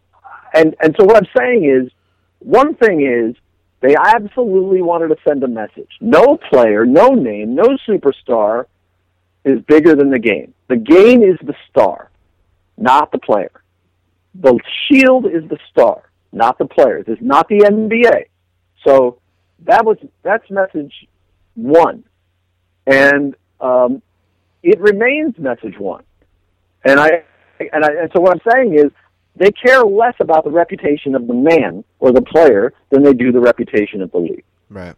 and 0.55 0.77
and 0.81 0.95
so 0.99 1.05
what 1.05 1.17
I'm 1.17 1.29
saying 1.37 1.65
is, 1.65 1.93
one 2.39 2.75
thing 2.77 3.03
is 3.03 3.37
they 3.81 3.95
absolutely 3.97 4.83
wanted 4.83 5.09
to 5.09 5.17
send 5.27 5.43
a 5.43 5.49
message. 5.49 5.91
No 6.01 6.37
player, 6.37 6.87
no 6.87 7.09
name, 7.09 7.55
no 7.55 7.77
superstar 7.89 8.67
is 9.45 9.61
bigger 9.63 9.95
than 9.95 10.11
the 10.11 10.19
game. 10.19 10.55
The 10.69 10.77
game 10.77 11.23
is 11.23 11.37
the 11.43 11.55
star, 11.71 12.11
not 12.77 13.13
the 13.13 13.19
player. 13.19 13.63
The 14.35 14.59
shield 14.89 15.27
is 15.27 15.49
the 15.49 15.59
star, 15.71 16.11
not 16.33 16.59
the 16.59 16.67
players. 16.67 17.05
It's 17.09 17.23
not 17.23 17.49
the 17.49 17.61
NBA. 17.61 18.27
So 18.87 19.19
that 19.65 19.85
was 19.85 19.99
that's 20.23 20.49
message 20.51 20.93
one, 21.55 22.05
and 22.87 23.35
um, 23.61 24.03
it 24.67 24.81
remains 24.81 25.39
message 25.39 25.79
one. 25.79 26.03
And 26.85 26.99
I 26.99 27.25
and 27.61 27.85
I 27.85 27.89
and 28.03 28.11
so 28.15 28.21
what 28.21 28.33
I'm 28.33 28.53
saying 28.53 28.75
is 28.75 28.93
they 29.37 29.51
care 29.51 29.83
less 29.83 30.15
about 30.21 30.45
the 30.45 30.51
reputation 30.51 31.15
of 31.15 31.27
the 31.27 31.35
man 31.35 31.85
or 32.01 32.13
the 32.13 32.23
player 32.23 32.73
than 32.91 33.03
they 33.03 33.13
do 33.13 33.33
the 33.33 33.41
reputation 33.41 34.03
of 34.03 34.11
the 34.11 34.19
league. 34.19 34.45
Right. 34.69 34.95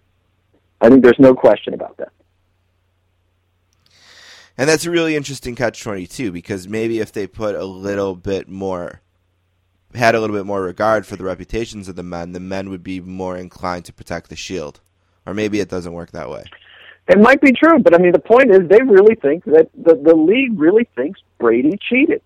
I 0.81 0.89
think 0.89 1.03
there's 1.03 1.19
no 1.19 1.35
question 1.35 1.74
about 1.74 1.97
that. 1.99 2.12
And 4.57 4.69
that's 4.69 4.86
a 4.86 4.90
really 4.90 5.15
interesting 5.15 5.55
catch 5.55 5.82
22 5.82 6.32
because 6.32 6.66
maybe 6.66 6.99
if 6.99 7.12
they 7.12 7.27
put 7.27 7.55
a 7.55 7.65
little 7.65 8.16
bit 8.16 8.49
more, 8.49 9.01
had 9.95 10.15
a 10.15 10.20
little 10.20 10.35
bit 10.35 10.47
more 10.47 10.62
regard 10.62 11.07
for 11.07 11.16
the 11.16 11.24
reputations 11.24 11.89
of 11.89 11.97
the 11.97 12.03
men, 12.03 12.32
the 12.32 12.40
men 12.40 12.70
would 12.70 12.82
be 12.82 13.01
more 13.01 13.36
inclined 13.36 13.85
to 13.85 13.93
protect 13.93 14.31
the 14.31 14.36
shield. 14.36 14.81
Or 15.27 15.35
maybe 15.35 15.61
it 15.61 15.69
doesn't 15.69 15.93
work 15.93 16.12
that 16.12 16.31
way. 16.31 16.45
It 17.09 17.18
might 17.18 17.40
be 17.40 17.52
true, 17.52 17.78
but 17.78 17.94
I 17.94 17.98
mean, 17.98 18.12
the 18.12 18.18
point 18.18 18.51
is, 18.51 18.68
they 18.68 18.82
really 18.82 19.14
think 19.14 19.44
that 19.44 19.70
the 19.74 19.94
the 19.94 20.14
league 20.14 20.59
really 20.59 20.86
thinks 20.94 21.20
Brady 21.39 21.78
cheated. 21.89 22.20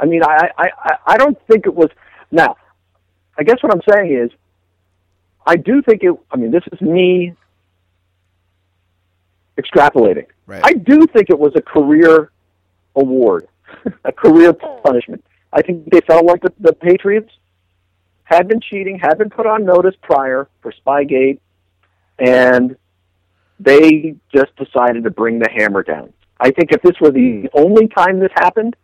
I 0.00 0.06
mean, 0.06 0.22
I 0.24 0.50
I 0.56 0.68
I- 0.82 0.98
I 1.06 1.16
don't 1.18 1.38
think 1.46 1.66
it 1.66 1.74
was. 1.74 1.90
Now, 2.30 2.56
I 3.38 3.42
guess 3.42 3.62
what 3.62 3.72
I'm 3.72 3.82
saying 3.92 4.12
is, 4.14 4.30
I 5.46 5.56
do 5.56 5.82
think 5.82 6.02
it. 6.02 6.12
I 6.30 6.36
mean, 6.36 6.50
this 6.50 6.64
is 6.72 6.80
me 6.80 7.34
extrapolating. 9.58 10.26
Right. 10.46 10.62
I 10.64 10.72
do 10.72 11.06
think 11.06 11.30
it 11.30 11.38
was 11.38 11.52
a 11.56 11.60
career 11.62 12.30
award, 12.96 13.48
a 14.04 14.12
career 14.12 14.52
punishment. 14.52 15.24
I 15.52 15.62
think 15.62 15.90
they 15.90 16.00
felt 16.00 16.24
like 16.24 16.42
the, 16.42 16.52
the 16.60 16.72
Patriots 16.72 17.32
had 18.24 18.48
been 18.48 18.60
cheating, 18.60 18.98
had 18.98 19.18
been 19.18 19.30
put 19.30 19.46
on 19.46 19.64
notice 19.64 19.94
prior 20.02 20.48
for 20.60 20.72
Spygate, 20.72 21.40
and 22.18 22.76
they 23.60 24.16
just 24.34 24.54
decided 24.56 25.04
to 25.04 25.10
bring 25.10 25.38
the 25.38 25.48
hammer 25.54 25.82
down. 25.82 26.12
I 26.40 26.50
think 26.50 26.70
if 26.72 26.82
this 26.82 26.94
were 27.00 27.10
the 27.10 27.42
hmm. 27.42 27.46
only 27.54 27.88
time 27.88 28.20
this 28.20 28.30
happened, 28.34 28.76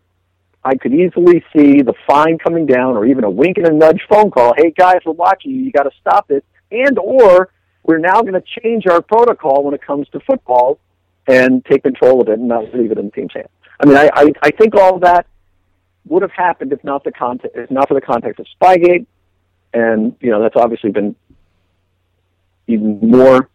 I 0.64 0.76
could 0.76 0.94
easily 0.94 1.44
see 1.54 1.82
the 1.82 1.94
fine 2.06 2.38
coming 2.38 2.66
down 2.66 2.96
or 2.96 3.04
even 3.04 3.24
a 3.24 3.30
wink 3.30 3.58
and 3.58 3.66
a 3.66 3.72
nudge 3.72 4.00
phone 4.08 4.30
call. 4.30 4.54
Hey 4.56 4.70
guys, 4.70 5.00
we're 5.04 5.12
watching 5.12 5.50
you. 5.50 5.58
You 5.58 5.72
got 5.72 5.82
to 5.82 5.90
stop 6.00 6.26
this. 6.26 6.42
And 6.70 6.98
or 6.98 7.50
we're 7.82 7.98
now 7.98 8.22
going 8.22 8.32
to 8.32 8.42
change 8.60 8.86
our 8.86 9.02
protocol 9.02 9.62
when 9.62 9.74
it 9.74 9.82
comes 9.82 10.08
to 10.08 10.20
football 10.20 10.78
and 11.26 11.64
take 11.66 11.82
control 11.82 12.22
of 12.22 12.28
it 12.28 12.38
and 12.38 12.48
not 12.48 12.74
leave 12.74 12.90
it 12.90 12.98
in 12.98 13.06
the 13.06 13.10
team's 13.10 13.32
hands. 13.34 13.48
I 13.80 13.86
mean, 13.86 13.96
I, 13.96 14.10
I, 14.14 14.32
I 14.42 14.50
think 14.50 14.74
all 14.74 14.96
of 14.96 15.02
that 15.02 15.26
would 16.06 16.22
have 16.22 16.30
happened 16.30 16.72
if 16.72 16.82
not 16.82 17.04
the 17.04 17.12
context, 17.12 17.56
if 17.56 17.70
not 17.70 17.88
for 17.88 17.94
the 17.94 18.00
context 18.00 18.40
of 18.40 18.46
Spygate, 18.60 19.06
and 19.72 20.14
you 20.20 20.30
know 20.30 20.40
that's 20.40 20.56
obviously 20.56 20.90
been 20.90 21.16
even 22.66 23.00
more 23.00 23.48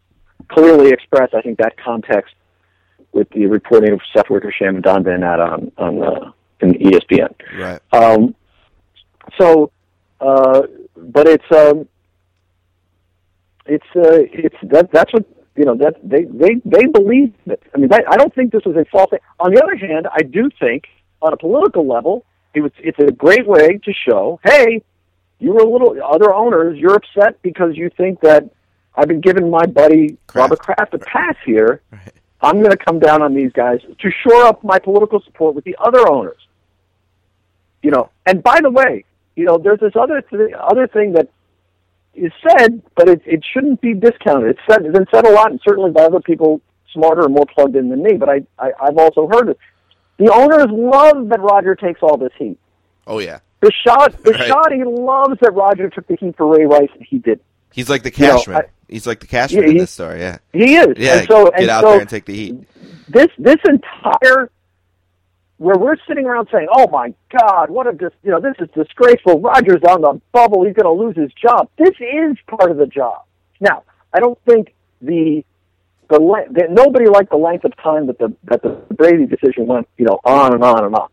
clearly 0.47 0.91
expressed. 0.91 1.33
I 1.33 1.41
think 1.41 1.57
that 1.59 1.75
context 1.77 2.33
with 3.11 3.29
the 3.31 3.45
reporting 3.47 3.93
of 3.93 4.01
Seth 4.15 4.29
Wickersham 4.29 4.75
and 4.75 4.83
Don 4.83 5.03
Van 5.03 5.21
Natta 5.21 5.43
on 5.43 5.71
on 5.77 6.03
uh, 6.03 6.31
in 6.61 6.73
ESPN. 6.73 7.33
Right. 7.57 7.81
Um, 7.91 8.35
so, 9.39 9.71
uh, 10.21 10.63
but 10.95 11.27
it's 11.27 11.45
um, 11.51 11.87
it's 13.65 13.85
uh, 13.95 14.23
it's 14.31 14.55
that 14.63 14.91
that's 14.91 15.13
what 15.13 15.25
you 15.55 15.65
know 15.65 15.75
that 15.75 15.95
they 16.03 16.23
they 16.23 16.61
they 16.65 16.85
believe 16.85 17.33
it. 17.45 17.61
I 17.73 17.77
mean, 17.77 17.89
that, 17.89 18.05
I 18.09 18.17
don't 18.17 18.33
think 18.33 18.51
this 18.51 18.63
was 18.65 18.75
a 18.75 18.85
false 18.85 19.09
thing. 19.09 19.19
On 19.39 19.53
the 19.53 19.61
other 19.61 19.75
hand, 19.75 20.07
I 20.11 20.23
do 20.23 20.49
think 20.59 20.85
on 21.21 21.33
a 21.33 21.37
political 21.37 21.87
level, 21.87 22.25
it 22.53 22.61
was 22.61 22.71
it's 22.79 22.99
a 22.99 23.11
great 23.11 23.47
way 23.47 23.79
to 23.83 23.93
show, 23.93 24.39
hey, 24.43 24.83
you 25.39 25.53
were 25.53 25.61
a 25.61 25.69
little 25.69 25.95
other 26.03 26.33
owners, 26.33 26.77
you're 26.77 26.95
upset 26.95 27.41
because 27.41 27.75
you 27.75 27.89
think 27.95 28.21
that 28.21 28.49
I've 28.95 29.07
been 29.07 29.21
giving 29.21 29.49
my 29.49 29.65
buddy 29.65 30.17
Kraft. 30.27 30.51
Robert 30.51 30.59
Kraft 30.59 30.93
a 30.93 30.99
pass 30.99 31.35
here. 31.45 31.81
Right. 31.91 32.13
I'm 32.41 32.57
going 32.59 32.71
to 32.71 32.77
come 32.77 32.99
down 32.99 33.21
on 33.21 33.33
these 33.33 33.51
guys 33.51 33.79
to 33.99 34.11
shore 34.23 34.43
up 34.45 34.63
my 34.63 34.79
political 34.79 35.21
support 35.21 35.55
with 35.55 35.65
the 35.65 35.75
other 35.79 36.07
owners. 36.09 36.37
You 37.83 37.91
know, 37.91 38.09
and 38.25 38.41
by 38.43 38.59
the 38.61 38.69
way, 38.69 39.05
you 39.35 39.45
know, 39.45 39.57
there's 39.57 39.79
this 39.79 39.93
other 39.95 40.21
th- 40.21 40.53
other 40.59 40.87
thing 40.87 41.13
that 41.13 41.29
is 42.13 42.31
said, 42.47 42.81
but 42.95 43.07
it 43.07 43.21
it 43.25 43.43
shouldn't 43.53 43.79
be 43.81 43.93
discounted. 43.93 44.51
It's 44.51 44.59
said 44.69 44.85
it's 44.85 44.93
been 44.93 45.07
said 45.13 45.25
a 45.25 45.31
lot, 45.31 45.51
and 45.51 45.61
certainly 45.65 45.91
by 45.91 46.01
other 46.03 46.19
people 46.19 46.61
smarter 46.93 47.23
and 47.23 47.33
more 47.33 47.45
plugged 47.45 47.75
in 47.75 47.89
than 47.89 48.03
me. 48.03 48.13
But 48.17 48.29
I, 48.29 48.41
I 48.57 48.71
I've 48.81 48.97
also 48.97 49.27
heard 49.27 49.49
it. 49.49 49.57
The 50.17 50.29
owners 50.33 50.67
love 50.69 51.29
that 51.29 51.39
Roger 51.39 51.75
takes 51.75 52.01
all 52.03 52.17
this 52.17 52.33
heat. 52.37 52.57
Oh, 53.07 53.19
yeah. 53.19 53.39
Bishad, 53.61 53.77
Right. 53.87 54.13
Bisciotti 54.23 54.83
loves 54.85 55.39
that 55.41 55.53
Roger 55.53 55.89
took 55.89 56.07
the 56.07 56.15
heat 56.17 56.35
for 56.35 56.47
Ray 56.53 56.65
Rice 56.65 56.89
and 56.93 57.03
he 57.03 57.19
did. 57.19 57.39
He's 57.71 57.89
like 57.89 58.03
the 58.03 58.11
You 58.13 58.27
know, 58.27 58.37
cashman. 58.37 58.63
He's 58.89 59.05
like 59.07 59.19
the 59.19 59.27
cashman 59.27 59.63
Yeah, 59.63 59.69
in 59.69 59.77
this 59.77 59.91
story, 59.91 60.19
yeah. 60.19 60.37
He 60.51 60.75
is. 60.75 60.87
Yeah, 60.97 61.19
and 61.19 61.27
so, 61.27 61.45
get 61.51 61.59
and 61.61 61.69
out 61.69 61.83
so 61.83 61.91
there 61.91 61.99
and 62.01 62.09
take 62.09 62.25
the 62.25 62.33
heat. 62.35 62.55
this 63.07 63.27
this 63.37 63.57
entire 63.67 64.49
where 65.57 65.77
we're 65.77 65.97
sitting 66.07 66.25
around 66.25 66.47
saying, 66.51 66.67
"Oh 66.71 66.87
my 66.89 67.13
God, 67.37 67.69
what 67.69 67.87
a 67.87 67.93
dis- 67.93 68.13
you 68.23 68.31
know 68.31 68.39
this 68.39 68.55
is 68.59 68.69
disgraceful." 68.73 69.39
Rogers 69.41 69.81
on 69.87 70.01
the 70.01 70.19
bubble; 70.31 70.65
he's 70.65 70.73
going 70.73 70.85
to 70.85 71.03
lose 71.03 71.15
his 71.15 71.31
job. 71.33 71.69
This 71.77 71.93
is 71.99 72.37
part 72.47 72.71
of 72.71 72.77
the 72.77 72.87
job. 72.87 73.23
Now, 73.59 73.83
I 74.13 74.19
don't 74.19 74.39
think 74.45 74.73
the 75.01 75.43
the 76.09 76.19
le- 76.19 76.51
that 76.51 76.71
nobody 76.71 77.05
liked 77.07 77.29
the 77.29 77.37
length 77.37 77.65
of 77.65 77.75
time 77.77 78.07
that 78.07 78.17
the 78.17 78.33
that 78.45 78.63
the 78.63 78.69
Brady 78.95 79.25
decision 79.25 79.67
went, 79.67 79.87
you 79.97 80.05
know, 80.05 80.19
on 80.23 80.53
and 80.53 80.63
on 80.63 80.85
and 80.85 80.95
on. 80.95 81.09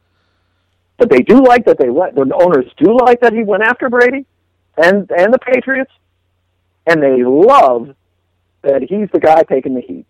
But 0.96 1.10
they 1.10 1.20
do 1.20 1.42
like 1.44 1.66
that 1.66 1.78
they 1.78 1.90
let 1.90 2.14
the 2.14 2.22
owners 2.40 2.64
do 2.78 2.96
like 2.96 3.20
that 3.20 3.32
he 3.32 3.42
went 3.42 3.62
after 3.62 3.90
Brady 3.90 4.24
and 4.76 5.10
and 5.10 5.34
the 5.34 5.38
Patriots, 5.38 5.90
and 6.86 7.02
they 7.02 7.22
love 7.24 7.94
that 8.62 8.82
he's 8.82 9.08
the 9.12 9.20
guy 9.20 9.42
taking 9.42 9.74
the 9.74 9.80
heat. 9.80 10.06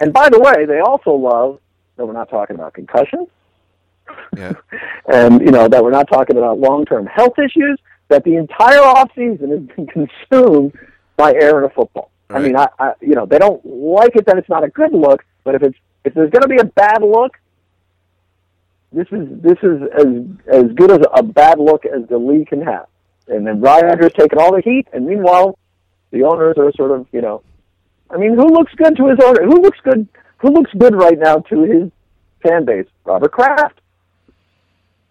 And 0.00 0.12
by 0.12 0.28
the 0.28 0.38
way, 0.38 0.66
they 0.66 0.80
also 0.80 1.12
love 1.12 1.58
that 1.96 2.06
we're 2.06 2.12
not 2.12 2.28
talking 2.28 2.56
about 2.56 2.74
concussions, 2.74 3.28
Yeah. 4.36 4.52
and 5.12 5.40
you 5.40 5.50
know 5.50 5.68
that 5.68 5.82
we're 5.82 5.90
not 5.90 6.08
talking 6.08 6.36
about 6.36 6.58
long-term 6.58 7.06
health 7.06 7.38
issues. 7.38 7.78
That 8.08 8.22
the 8.24 8.36
entire 8.36 8.80
off 8.80 9.10
season 9.14 9.50
has 9.50 9.60
been 9.76 9.86
consumed 10.30 10.78
by 11.16 11.32
airing 11.34 11.64
a 11.64 11.70
football. 11.70 12.10
I 12.30 12.38
mean, 12.40 12.56
I, 12.56 12.68
I 12.78 12.92
you 13.00 13.14
know 13.14 13.26
they 13.26 13.38
don't 13.38 13.64
like 13.64 14.14
it 14.16 14.26
that 14.26 14.36
it's 14.38 14.48
not 14.48 14.64
a 14.64 14.68
good 14.68 14.92
look, 14.92 15.24
but 15.42 15.54
if 15.54 15.62
it's 15.62 15.78
if 16.04 16.14
there's 16.14 16.30
going 16.30 16.42
to 16.42 16.48
be 16.48 16.58
a 16.58 16.64
bad 16.64 17.02
look, 17.02 17.38
this 18.92 19.06
is 19.10 19.26
this 19.40 19.58
is 19.62 19.82
as 19.96 20.06
as 20.46 20.72
good 20.72 20.90
as 20.90 21.00
a 21.14 21.22
bad 21.22 21.58
look 21.58 21.86
as 21.86 22.06
the 22.08 22.18
league 22.18 22.48
can 22.48 22.62
have. 22.62 22.86
And 23.26 23.46
then 23.46 23.60
Rogers 23.60 24.12
taking 24.12 24.38
all 24.38 24.54
the 24.54 24.60
heat, 24.60 24.86
and 24.92 25.06
meanwhile, 25.06 25.58
the 26.14 26.22
owners 26.24 26.56
are 26.58 26.72
sort 26.72 26.92
of 26.92 27.06
you 27.12 27.20
know, 27.20 27.42
I 28.10 28.16
mean, 28.16 28.34
who 28.34 28.46
looks 28.48 28.72
good 28.76 28.96
to 28.96 29.08
his 29.08 29.18
owner? 29.22 29.42
Who 29.44 29.60
looks 29.60 29.78
good? 29.82 30.06
Who 30.38 30.50
looks 30.50 30.70
good 30.78 30.94
right 30.94 31.18
now 31.18 31.38
to 31.50 31.62
his 31.62 31.90
fan 32.42 32.64
base? 32.64 32.86
Robert 33.04 33.32
Kraft. 33.32 33.80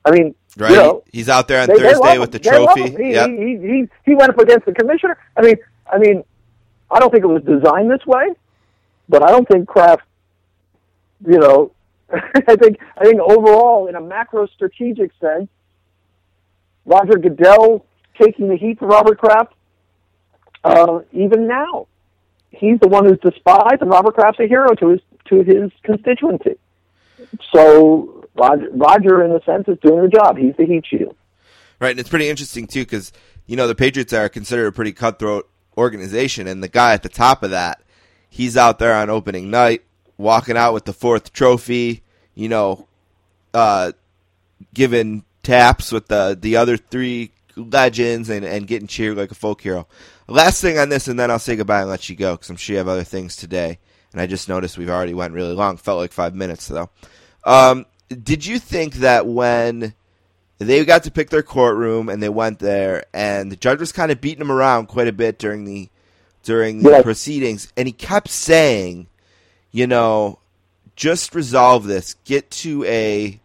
I 0.06 0.12
mean, 0.12 0.36
Right? 0.58 0.72
you 0.72 0.76
know, 0.78 1.04
He's 1.12 1.30
out 1.30 1.48
there 1.48 1.62
on 1.62 1.68
they- 1.68 1.76
they 1.76 1.80
Thursday 1.94 2.10
love 2.18 2.20
with 2.20 2.32
the. 2.32 2.40
They 2.40 2.50
trophy. 2.50 2.90
He, 3.04 3.12
Yep. 3.14 3.30
he, 3.30 3.58
he, 3.58 3.90
he 4.06 4.16
went 4.16 4.30
up 4.30 4.38
against 4.40 4.66
the 4.66 4.74
commissioner. 4.74 5.18
I 5.38 5.42
mean, 5.42 5.56
I 5.92 5.98
mean, 5.98 6.24
I 6.92 7.00
don't 7.00 7.12
think 7.12 7.24
it 7.24 7.28
was 7.28 7.44
designed 7.44 7.90
this 7.90 8.06
way, 8.06 8.28
but 9.10 9.24
I 9.24 9.32
don't 9.32 9.48
think 9.48 9.68
Kraft, 9.68 10.04
you 11.26 11.40
know, 11.40 11.72
I 12.14 12.56
think 12.56 12.78
I 12.98 13.06
think 13.06 13.20
overall 13.22 13.88
in 13.88 13.96
a 13.96 14.02
macro 14.02 14.46
strategic 14.48 15.12
sense, 15.20 15.50
Roger 16.86 17.18
Goodell 17.18 17.86
taking 18.22 18.50
the 18.50 18.58
heat 18.58 18.78
for 18.80 18.88
Robert 18.88 19.18
Kraft. 19.18 19.54
Uh, 20.64 21.00
even 21.12 21.48
now, 21.48 21.88
he's 22.52 22.80
the 22.80 22.88
one 22.88 23.06
who's 23.06 23.20
despised, 23.20 23.82
and 23.82 23.90
Robert 23.90 24.16
Kraft's 24.16 24.40
a 24.40 24.48
hero 24.48 24.74
to 24.76 24.90
his 24.90 25.02
to 25.26 25.44
his 25.44 25.72
constituency. 25.84 26.58
So 27.52 28.28
Roger, 28.36 28.70
Roger, 28.72 29.24
in 29.24 29.32
a 29.32 29.44
sense, 29.44 29.68
is 29.68 29.78
doing 29.80 30.04
the 30.04 30.10
job. 30.10 30.38
He's 30.38 30.56
the 30.58 30.66
heat 30.66 30.86
shield. 30.86 31.16
Right, 31.80 31.92
and 31.92 32.00
it's 32.00 32.10
pretty 32.10 32.30
interesting 32.30 32.68
too 32.68 32.84
because 32.84 33.12
you 33.46 33.56
know 33.56 33.68
the 33.68 33.76
Patriots 33.76 34.14
are 34.14 34.30
considered 34.30 34.68
a 34.68 34.72
pretty 34.72 34.94
cutthroat 34.94 35.50
organization, 35.78 36.48
and 36.48 36.64
the 36.64 36.70
guy 36.70 36.94
at 36.94 37.04
the 37.04 37.10
top 37.10 37.44
of 37.44 37.52
that, 37.52 37.82
he's 38.30 38.56
out 38.56 38.80
there 38.80 38.94
on 38.94 39.10
opening 39.10 39.50
night, 39.50 39.84
walking 40.18 40.58
out 40.58 40.74
with 40.74 40.86
the 40.86 40.94
fourth 40.94 41.34
trophy. 41.34 42.04
You 42.36 42.50
know, 42.50 42.88
uh, 43.54 43.92
giving 44.74 45.24
taps 45.44 45.92
with 45.92 46.08
the 46.08 46.38
the 46.40 46.56
other 46.56 46.78
three 46.78 47.32
legends 47.56 48.30
and 48.30 48.46
and 48.46 48.68
getting 48.68 48.88
cheered 48.88 49.18
like 49.18 49.32
a 49.32 49.36
folk 49.36 49.62
hero. 49.62 49.88
Last 50.28 50.62
thing 50.62 50.78
on 50.78 50.90
this, 50.90 51.08
and 51.08 51.20
then 51.20 51.30
I'll 51.30 51.40
say 51.40 51.56
goodbye 51.56 51.82
and 51.82 51.90
let 51.90 52.10
you 52.10 52.16
go 52.16 52.34
because 52.36 52.50
I'm 52.50 52.56
sure 52.56 52.74
you 52.74 52.78
have 52.78 52.88
other 52.88 53.04
things 53.04 53.36
today. 53.36 53.80
And 54.12 54.22
I 54.22 54.28
just 54.28 54.48
noticed 54.48 54.78
we've 54.78 54.90
already 54.90 55.14
went 55.14 55.34
really 55.34 55.54
long. 55.54 55.78
Felt 55.78 56.00
like 56.00 56.12
five 56.14 56.36
minutes 56.36 56.68
though. 56.68 56.90
Um, 57.44 57.86
did 58.10 58.46
you 58.46 58.60
think 58.60 58.96
that 58.96 59.26
when 59.28 59.94
they 60.60 60.86
got 60.86 61.04
to 61.04 61.12
pick 61.12 61.30
their 61.30 61.44
courtroom 61.44 62.10
and 62.10 62.22
they 62.22 62.30
went 62.30 62.60
there, 62.60 63.06
and 63.14 63.52
the 63.52 63.56
judge 63.56 63.80
was 63.80 63.92
kind 63.92 64.12
of 64.12 64.22
beating 64.22 64.40
them 64.40 64.52
around 64.52 64.88
quite 64.88 65.08
a 65.08 65.14
bit 65.14 65.40
during 65.40 65.66
the 65.66 65.90
during 66.44 66.84
the 66.84 66.90
Yeah. 66.92 67.02
proceedings, 67.02 67.72
and 67.76 67.88
he 67.88 67.92
kept 67.94 68.30
saying, 68.30 69.08
you 69.72 69.88
know, 69.88 70.40
just 70.96 71.34
resolve 71.34 71.86
this, 71.86 72.16
get 72.26 72.52
to 72.52 72.84
a 72.86 73.40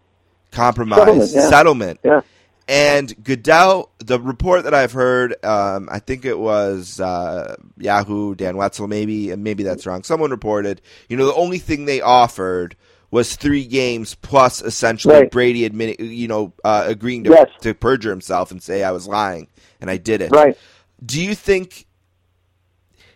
compromise 0.50 0.98
Settlement, 0.98 1.30
yeah. 1.32 1.48
settlement. 1.48 2.00
Yeah. 2.04 2.20
And 2.68 3.24
Goodell, 3.24 3.90
the 3.98 4.20
report 4.20 4.64
that 4.64 4.74
I've 4.74 4.92
heard, 4.92 5.42
um, 5.42 5.88
I 5.90 6.00
think 6.00 6.26
it 6.26 6.38
was 6.38 7.00
uh, 7.00 7.56
Yahoo, 7.78 8.34
Dan 8.34 8.58
Wetzel, 8.58 8.86
maybe, 8.88 9.30
and 9.30 9.42
maybe 9.42 9.62
that's 9.62 9.86
wrong. 9.86 10.02
Someone 10.02 10.30
reported, 10.30 10.82
you 11.08 11.16
know, 11.16 11.24
the 11.24 11.34
only 11.34 11.58
thing 11.58 11.86
they 11.86 12.02
offered 12.02 12.76
was 13.10 13.36
three 13.36 13.64
games 13.64 14.14
plus 14.16 14.60
essentially 14.60 15.14
Right. 15.14 15.30
Brady 15.30 15.64
admitting, 15.64 16.10
you 16.10 16.28
know, 16.28 16.52
uh, 16.62 16.84
agreeing 16.86 17.24
to, 17.24 17.30
Yes. 17.30 17.48
to 17.62 17.72
perjure 17.72 18.10
himself 18.10 18.50
and 18.50 18.62
say 18.62 18.84
I 18.84 18.90
was 18.90 19.08
lying 19.08 19.48
and 19.80 19.90
I 19.90 19.96
did 19.96 20.20
it. 20.20 20.30
Right. 20.30 20.58
Do 21.04 21.22
you 21.22 21.34
think 21.34 21.86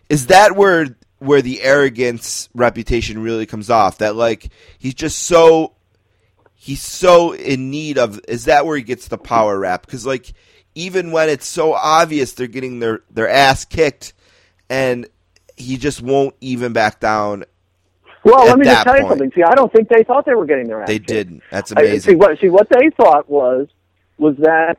is 0.09 0.27
that 0.27 0.55
where 0.55 0.97
where 1.19 1.41
the 1.41 1.61
arrogance 1.61 2.49
reputation 2.55 3.21
really 3.21 3.45
comes 3.45 3.69
off? 3.69 3.99
That 3.99 4.15
like 4.15 4.49
he's 4.79 4.95
just 4.95 5.19
so 5.19 5.73
he's 6.63 6.81
so 6.81 7.33
in 7.33 7.69
need 7.69 7.97
of 7.97 8.21
is 8.25 8.45
that 8.45 8.65
where 8.65 8.77
he 8.77 8.83
gets 8.83 9.09
the 9.09 9.17
power 9.17 9.59
rap 9.59 9.85
because 9.85 10.05
like 10.05 10.31
even 10.75 11.11
when 11.11 11.27
it's 11.27 11.45
so 11.45 11.73
obvious 11.73 12.31
they're 12.31 12.47
getting 12.47 12.79
their 12.79 13.01
their 13.11 13.27
ass 13.27 13.65
kicked 13.65 14.13
and 14.69 15.05
he 15.57 15.75
just 15.75 16.01
won't 16.01 16.33
even 16.39 16.71
back 16.71 17.01
down 17.01 17.43
Well, 18.23 18.45
let 18.45 18.57
me 18.57 18.63
just 18.63 18.83
tell 18.85 18.97
you 18.97 19.09
something. 19.09 19.29
See, 19.35 19.43
I 19.43 19.55
don't 19.55 19.71
think 19.73 19.89
they 19.89 20.03
thought 20.03 20.25
they 20.25 20.33
were 20.35 20.45
getting 20.45 20.67
their 20.67 20.81
ass 20.81 20.87
kicked. 20.87 21.07
they 21.07 21.13
kicked. 21.15 21.29
didn't 21.29 21.43
that's 21.51 21.73
I- 21.73 21.81
amazing 21.81 22.11
see 22.13 22.15
what 22.15 22.39
see 22.39 22.49
what 22.49 22.69
they 22.69 22.89
thought 22.95 23.29
was 23.29 23.67
was 24.17 24.37
that 24.37 24.77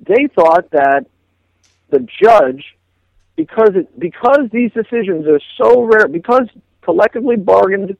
they 0.00 0.28
thought 0.34 0.70
that 0.70 1.04
the 1.90 2.06
judge 2.22 2.74
because 3.36 3.72
it 3.74 3.98
because 4.00 4.48
these 4.50 4.72
decisions 4.72 5.26
are 5.26 5.40
so 5.58 5.82
rare 5.82 6.08
because 6.08 6.48
collectively 6.80 7.36
bargained 7.36 7.96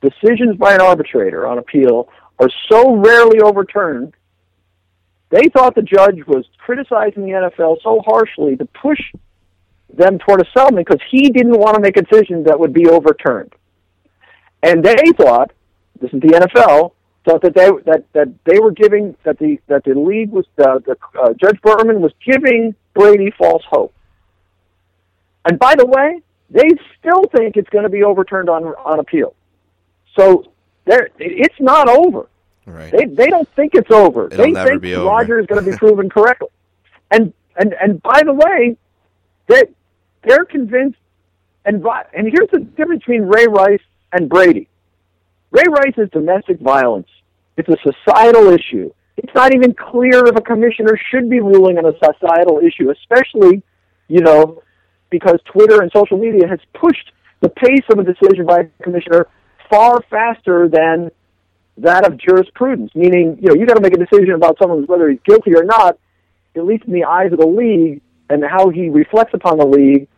decisions 0.00 0.56
by 0.56 0.74
an 0.74 0.80
arbitrator 0.80 1.46
on 1.46 1.58
appeal 1.58 2.08
are 2.38 2.50
so 2.70 2.96
rarely 2.96 3.40
overturned 3.40 4.14
they 5.28 5.48
thought 5.48 5.74
the 5.74 5.82
judge 5.82 6.24
was 6.26 6.44
criticizing 6.58 7.24
the 7.24 7.32
NFL 7.32 7.78
so 7.82 8.00
harshly 8.06 8.56
to 8.56 8.64
push 8.66 9.00
them 9.92 10.18
toward 10.18 10.40
a 10.40 10.44
settlement 10.56 10.86
because 10.86 11.02
he 11.10 11.30
didn't 11.30 11.58
want 11.58 11.74
to 11.74 11.80
make 11.80 11.96
a 11.96 12.02
decision 12.02 12.44
that 12.44 12.58
would 12.58 12.72
be 12.72 12.88
overturned 12.88 13.52
and 14.62 14.84
they 14.84 15.12
thought 15.16 15.52
this 16.00 16.12
is 16.12 16.20
the 16.20 16.28
NFL 16.28 16.92
thought 17.26 17.42
that 17.42 17.54
they 17.54 17.68
that 17.84 18.04
that 18.12 18.32
they 18.44 18.58
were 18.58 18.70
giving 18.70 19.16
that 19.24 19.38
the 19.38 19.58
that 19.66 19.84
the 19.84 19.94
league 19.94 20.30
was 20.30 20.46
uh, 20.58 20.78
the 20.78 20.96
uh, 21.20 21.32
Judge 21.34 21.60
Berman 21.60 22.00
was 22.00 22.12
giving 22.24 22.74
Brady 22.94 23.32
false 23.36 23.62
hope. 23.68 23.92
And 25.44 25.58
by 25.58 25.74
the 25.76 25.86
way, 25.86 26.22
they 26.50 26.68
still 26.98 27.24
think 27.36 27.56
it's 27.56 27.68
going 27.70 27.84
to 27.84 27.90
be 27.90 28.02
overturned 28.02 28.48
on 28.48 28.64
on 28.64 29.00
appeal. 29.00 29.34
So 30.18 30.52
there, 30.86 31.10
it's 31.18 31.60
not 31.60 31.88
over. 31.88 32.28
right 32.64 32.92
They 32.92 33.04
they 33.04 33.26
don't 33.26 33.48
think 33.54 33.74
it's 33.74 33.90
over. 33.90 34.26
It'll 34.26 34.44
they 34.46 34.64
think 34.64 34.82
be 34.82 34.94
over. 34.94 35.10
Roger 35.10 35.38
is 35.38 35.46
going 35.46 35.62
to 35.62 35.70
be 35.70 35.76
proven 35.84 36.08
correctly. 36.08 36.48
And 37.10 37.32
and 37.56 37.74
and 37.74 38.02
by 38.02 38.22
the 38.24 38.32
way, 38.32 38.76
they 39.48 39.64
they're 40.22 40.44
convinced. 40.44 40.98
And 41.64 41.84
and 42.14 42.28
here's 42.32 42.50
the 42.52 42.60
difference 42.60 43.00
between 43.00 43.22
Ray 43.22 43.48
Rice 43.48 43.82
and 44.12 44.28
Brady. 44.28 44.68
Ray 45.50 45.64
Rice 45.68 45.94
is 45.98 46.08
domestic 46.10 46.60
violence. 46.60 47.08
It's 47.56 47.68
a 47.68 47.76
societal 47.82 48.48
issue. 48.50 48.92
It's 49.16 49.34
not 49.34 49.54
even 49.54 49.74
clear 49.74 50.26
if 50.26 50.36
a 50.36 50.40
commissioner 50.40 50.98
should 51.10 51.28
be 51.28 51.40
ruling 51.40 51.78
on 51.78 51.86
a 51.86 51.92
societal 51.98 52.58
issue, 52.58 52.90
especially, 52.90 53.62
you 54.08 54.20
know, 54.20 54.62
because 55.10 55.40
Twitter 55.46 55.82
and 55.82 55.90
social 55.94 56.18
media 56.18 56.46
has 56.46 56.60
pushed 56.74 57.12
the 57.40 57.48
pace 57.48 57.84
of 57.90 57.98
a 57.98 58.04
decision 58.04 58.44
by 58.46 58.60
a 58.60 58.82
commissioner 58.82 59.26
far 59.70 60.02
faster 60.10 60.68
than 60.68 61.10
that 61.78 62.06
of 62.06 62.18
jurisprudence. 62.18 62.94
Meaning, 62.94 63.38
you 63.40 63.48
know, 63.48 63.54
you 63.54 63.66
got 63.66 63.74
to 63.74 63.82
make 63.82 63.94
a 63.94 63.98
decision 63.98 64.34
about 64.34 64.58
someone 64.60 64.84
whether 64.84 65.08
he's 65.08 65.20
guilty 65.24 65.54
or 65.54 65.64
not, 65.64 65.98
at 66.54 66.64
least 66.64 66.84
in 66.84 66.92
the 66.92 67.04
eyes 67.04 67.32
of 67.32 67.38
the 67.38 67.46
league 67.46 68.00
and 68.28 68.44
how 68.44 68.70
he 68.70 68.88
reflects 68.88 69.34
upon 69.34 69.58
the 69.58 69.66
league, 69.66 70.08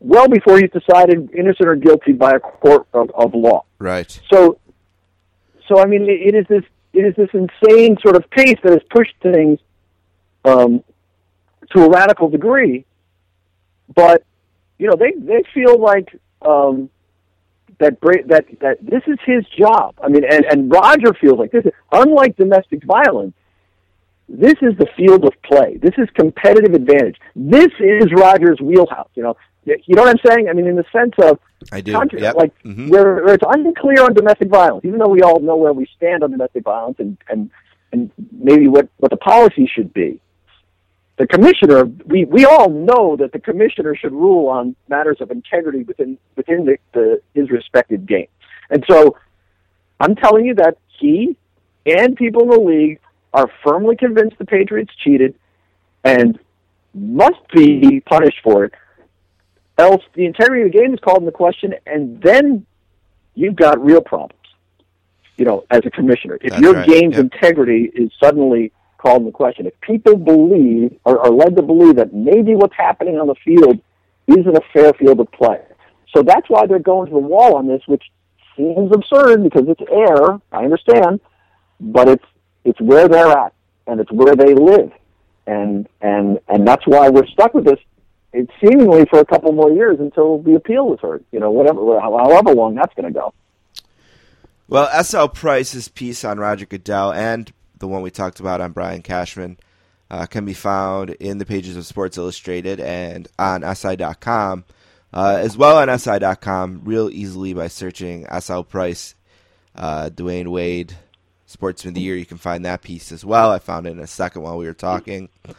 well 0.00 0.28
before 0.28 0.58
he's 0.58 0.70
decided 0.70 1.30
innocent 1.34 1.68
or 1.68 1.76
guilty 1.76 2.12
by 2.12 2.32
a 2.32 2.40
court 2.40 2.86
of, 2.92 3.10
of 3.14 3.34
law. 3.34 3.64
right 3.78 4.20
So, 4.32 4.58
so 5.66 5.78
I 5.80 5.86
mean, 5.86 6.02
it, 6.02 6.34
it 6.34 6.34
is 6.34 6.46
this 6.48 6.64
it 6.92 7.00
is 7.00 7.14
this 7.16 7.28
insane 7.34 7.96
sort 8.02 8.16
of 8.16 8.28
pace 8.30 8.56
that 8.62 8.72
has 8.72 8.82
pushed 8.90 9.14
things 9.22 9.58
um, 10.44 10.82
to 11.74 11.84
a 11.84 11.90
radical 11.90 12.28
degree. 12.28 12.84
But 13.94 14.24
you 14.78 14.88
know, 14.88 14.96
they 14.96 15.12
they 15.12 15.42
feel 15.52 15.78
like 15.78 16.08
um, 16.42 16.90
that 17.78 18.00
that 18.00 18.46
that 18.60 18.78
this 18.84 19.02
is 19.06 19.18
his 19.24 19.44
job. 19.56 19.94
I 20.02 20.08
mean, 20.08 20.24
and 20.24 20.44
and 20.44 20.70
Roger 20.70 21.14
feels 21.14 21.38
like 21.38 21.52
this. 21.52 21.64
Is, 21.64 21.72
unlike 21.92 22.36
domestic 22.36 22.82
violence, 22.84 23.34
this 24.28 24.54
is 24.60 24.76
the 24.78 24.86
field 24.96 25.24
of 25.24 25.32
play. 25.42 25.76
This 25.80 25.94
is 25.96 26.08
competitive 26.14 26.74
advantage. 26.74 27.16
This 27.36 27.68
is 27.80 28.12
Roger's 28.12 28.60
wheelhouse. 28.60 29.08
You 29.14 29.22
know, 29.22 29.36
you 29.64 29.94
know 29.94 30.02
what 30.02 30.10
I'm 30.10 30.30
saying? 30.30 30.48
I 30.48 30.52
mean, 30.52 30.66
in 30.66 30.76
the 30.76 30.84
sense 30.92 31.14
of 31.22 31.38
I 31.72 31.80
do 31.80 31.92
contra- 31.92 32.20
yep 32.20 32.34
like 32.36 32.52
Mhm. 32.64 32.90
where, 32.90 33.16
where 33.24 33.34
it's 33.34 33.44
unclear 33.46 34.02
on 34.04 34.14
domestic 34.14 34.48
violence, 34.48 34.84
even 34.84 34.98
though 34.98 35.08
we 35.08 35.22
all 35.22 35.40
know 35.40 35.56
where 35.56 35.72
we 35.72 35.86
stand 35.96 36.22
on 36.22 36.30
domestic 36.32 36.64
violence 36.64 36.96
and 36.98 37.16
and 37.28 37.50
and 37.92 38.10
maybe 38.32 38.68
what 38.68 38.88
what 38.98 39.10
the 39.10 39.16
policy 39.16 39.66
should 39.66 39.92
be. 39.94 40.20
The 41.18 41.26
commissioner, 41.26 41.84
we 42.06 42.24
we 42.24 42.44
all 42.44 42.70
know 42.70 43.16
that 43.16 43.32
the 43.32 43.40
commissioner 43.40 43.96
should 43.96 44.12
rule 44.12 44.48
on 44.48 44.76
matters 44.88 45.18
of 45.20 45.30
integrity 45.30 45.82
within 45.82 46.16
within 46.36 46.64
the, 46.64 46.78
the 46.92 47.20
his 47.34 47.50
respected 47.50 48.06
game, 48.06 48.28
and 48.70 48.84
so 48.88 49.16
I'm 49.98 50.14
telling 50.14 50.46
you 50.46 50.54
that 50.54 50.78
he 51.00 51.36
and 51.86 52.16
people 52.16 52.42
in 52.42 52.50
the 52.50 52.60
league 52.60 53.00
are 53.32 53.50
firmly 53.64 53.96
convinced 53.96 54.38
the 54.38 54.46
Patriots 54.46 54.92
cheated 55.02 55.34
and 56.04 56.38
must 56.94 57.40
be 57.52 58.00
punished 58.00 58.38
for 58.42 58.64
it 58.64 58.74
else 59.78 60.02
the 60.14 60.26
integrity 60.26 60.62
of 60.62 60.72
the 60.72 60.78
game 60.78 60.92
is 60.92 61.00
called 61.00 61.20
into 61.20 61.32
question, 61.32 61.74
and 61.86 62.20
then 62.20 62.66
you've 63.34 63.56
got 63.56 63.82
real 63.82 64.02
problems. 64.02 64.34
You 65.36 65.44
know, 65.44 65.64
as 65.70 65.82
a 65.86 65.90
commissioner, 65.90 66.38
if 66.40 66.50
That's 66.50 66.62
your 66.62 66.74
right, 66.74 66.88
game's 66.88 67.14
yep. 67.14 67.32
integrity 67.32 67.90
is 67.94 68.10
suddenly 68.20 68.72
called 68.98 69.22
into 69.22 69.32
question, 69.32 69.66
if 69.66 69.80
people 69.80 70.16
believe 70.16 70.98
or 71.04 71.20
are 71.20 71.30
led 71.30 71.56
to 71.56 71.62
believe 71.62 71.96
that 71.96 72.12
maybe 72.12 72.54
what's 72.54 72.74
happening 72.76 73.18
on 73.18 73.26
the 73.26 73.34
field 73.44 73.80
isn't 74.26 74.56
a 74.56 74.60
fair 74.72 74.92
field 74.92 75.20
of 75.20 75.30
play, 75.32 75.60
so 76.14 76.22
that's 76.22 76.48
why 76.48 76.66
they're 76.66 76.78
going 76.78 77.06
to 77.06 77.12
the 77.12 77.18
wall 77.18 77.56
on 77.56 77.66
this, 77.66 77.82
which 77.86 78.04
seems 78.56 78.90
absurd 78.92 79.42
because 79.42 79.64
it's 79.68 79.80
air. 79.90 80.40
I 80.52 80.64
understand, 80.64 81.20
but 81.80 82.08
it's 82.08 82.24
it's 82.64 82.80
where 82.80 83.08
they're 83.08 83.30
at 83.30 83.52
and 83.86 84.00
it's 84.00 84.12
where 84.12 84.36
they 84.36 84.54
live, 84.54 84.92
and 85.46 85.88
and 86.00 86.38
and 86.48 86.66
that's 86.66 86.86
why 86.86 87.08
we're 87.08 87.26
stuck 87.26 87.54
with 87.54 87.64
this 87.64 87.78
seemingly 88.62 89.04
for 89.06 89.20
a 89.20 89.24
couple 89.24 89.52
more 89.52 89.70
years 89.70 89.98
until 90.00 90.42
the 90.42 90.54
appeal 90.54 90.92
is 90.94 91.00
heard. 91.00 91.24
You 91.32 91.40
know, 91.40 91.50
whatever, 91.50 92.00
however 92.00 92.54
long 92.54 92.74
that's 92.74 92.94
going 92.94 93.12
to 93.12 93.18
go. 93.18 93.32
Well, 94.68 95.02
SL 95.02 95.26
Price's 95.26 95.88
piece 95.88 96.24
on 96.24 96.38
Roger 96.38 96.66
Goodell 96.66 97.12
and 97.12 97.50
the 97.78 97.88
one 97.88 98.02
we 98.02 98.10
talked 98.10 98.40
about 98.40 98.60
on 98.60 98.72
Brian 98.72 99.02
Cashman 99.02 99.58
uh, 100.10 100.26
can 100.26 100.44
be 100.44 100.54
found 100.54 101.10
in 101.10 101.38
the 101.38 101.46
pages 101.46 101.76
of 101.76 101.86
Sports 101.86 102.16
Illustrated 102.16 102.80
and 102.80 103.28
on 103.38 103.62
SI.com, 103.74 104.64
uh, 105.12 105.38
as 105.40 105.56
well 105.56 105.78
on 105.78 105.98
SI.com, 105.98 106.82
real 106.84 107.10
easily 107.10 107.52
by 107.52 107.68
searching 107.68 108.26
SL 108.40 108.62
Price, 108.62 109.14
uh, 109.74 110.10
Dwyane 110.10 110.48
Wade, 110.48 110.94
Sportsman 111.46 111.90
of 111.90 111.94
the 111.94 112.00
Year. 112.00 112.16
You 112.16 112.26
can 112.26 112.38
find 112.38 112.64
that 112.64 112.82
piece 112.82 113.12
as 113.12 113.24
well. 113.24 113.50
I 113.50 113.58
found 113.58 113.86
it 113.86 113.90
in 113.90 114.00
a 114.00 114.06
second 114.06 114.42
while 114.42 114.58
we 114.58 114.66
were 114.66 114.74
talking, 114.74 115.28
uh, 115.46 115.52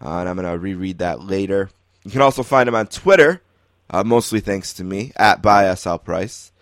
and 0.00 0.28
I'm 0.28 0.36
going 0.36 0.50
to 0.50 0.58
reread 0.58 0.98
that 0.98 1.20
later. 1.20 1.70
You 2.04 2.10
can 2.10 2.22
also 2.22 2.42
find 2.42 2.68
him 2.68 2.74
on 2.74 2.86
Twitter, 2.86 3.42
uh, 3.90 4.04
mostly 4.04 4.40
thanks 4.40 4.74
to 4.74 4.84
me, 4.84 5.12
at 5.16 5.42
by 5.42 5.74
SL 5.74 5.96
Price. 5.96 6.52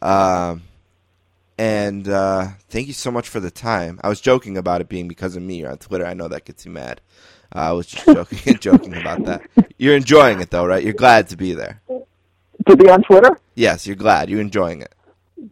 Um, 0.00 0.62
and 1.60 2.08
uh, 2.08 2.48
thank 2.70 2.86
you 2.86 2.94
so 2.94 3.10
much 3.10 3.28
for 3.28 3.38
the 3.38 3.50
time. 3.50 4.00
I 4.02 4.08
was 4.08 4.20
joking 4.20 4.56
about 4.56 4.80
it 4.80 4.88
being 4.88 5.08
because 5.08 5.36
of 5.36 5.42
me 5.42 5.64
on 5.64 5.76
Twitter. 5.76 6.06
I 6.06 6.14
know 6.14 6.26
that 6.28 6.44
gets 6.46 6.64
you 6.64 6.70
mad. 6.72 7.00
Uh, 7.54 7.58
I 7.58 7.72
was 7.72 7.86
just 7.86 8.06
joking 8.06 8.38
and 8.46 8.60
joking 8.68 8.96
about 8.96 9.24
that. 9.26 9.42
You're 9.78 9.96
enjoying 9.96 10.40
it 10.40 10.50
though, 10.50 10.64
right? 10.64 10.82
You're 10.82 10.94
glad 10.94 11.28
to 11.28 11.36
be 11.36 11.52
there. 11.52 11.82
To 12.68 12.76
be 12.76 12.88
on 12.88 13.02
Twitter, 13.02 13.38
Yes, 13.54 13.86
you're 13.86 13.96
glad. 13.96 14.30
You're 14.30 14.40
enjoying 14.40 14.80
it. 14.82 14.94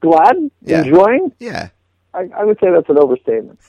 glad, 0.01 0.37
Yeah. 0.63 0.83
enjoying. 0.83 1.33
Yeah. 1.41 1.69
I, 2.15 2.29
I 2.37 2.45
would 2.45 2.59
say 2.61 2.71
that's 2.71 2.89
an 2.89 2.99
overstatement. 2.99 3.59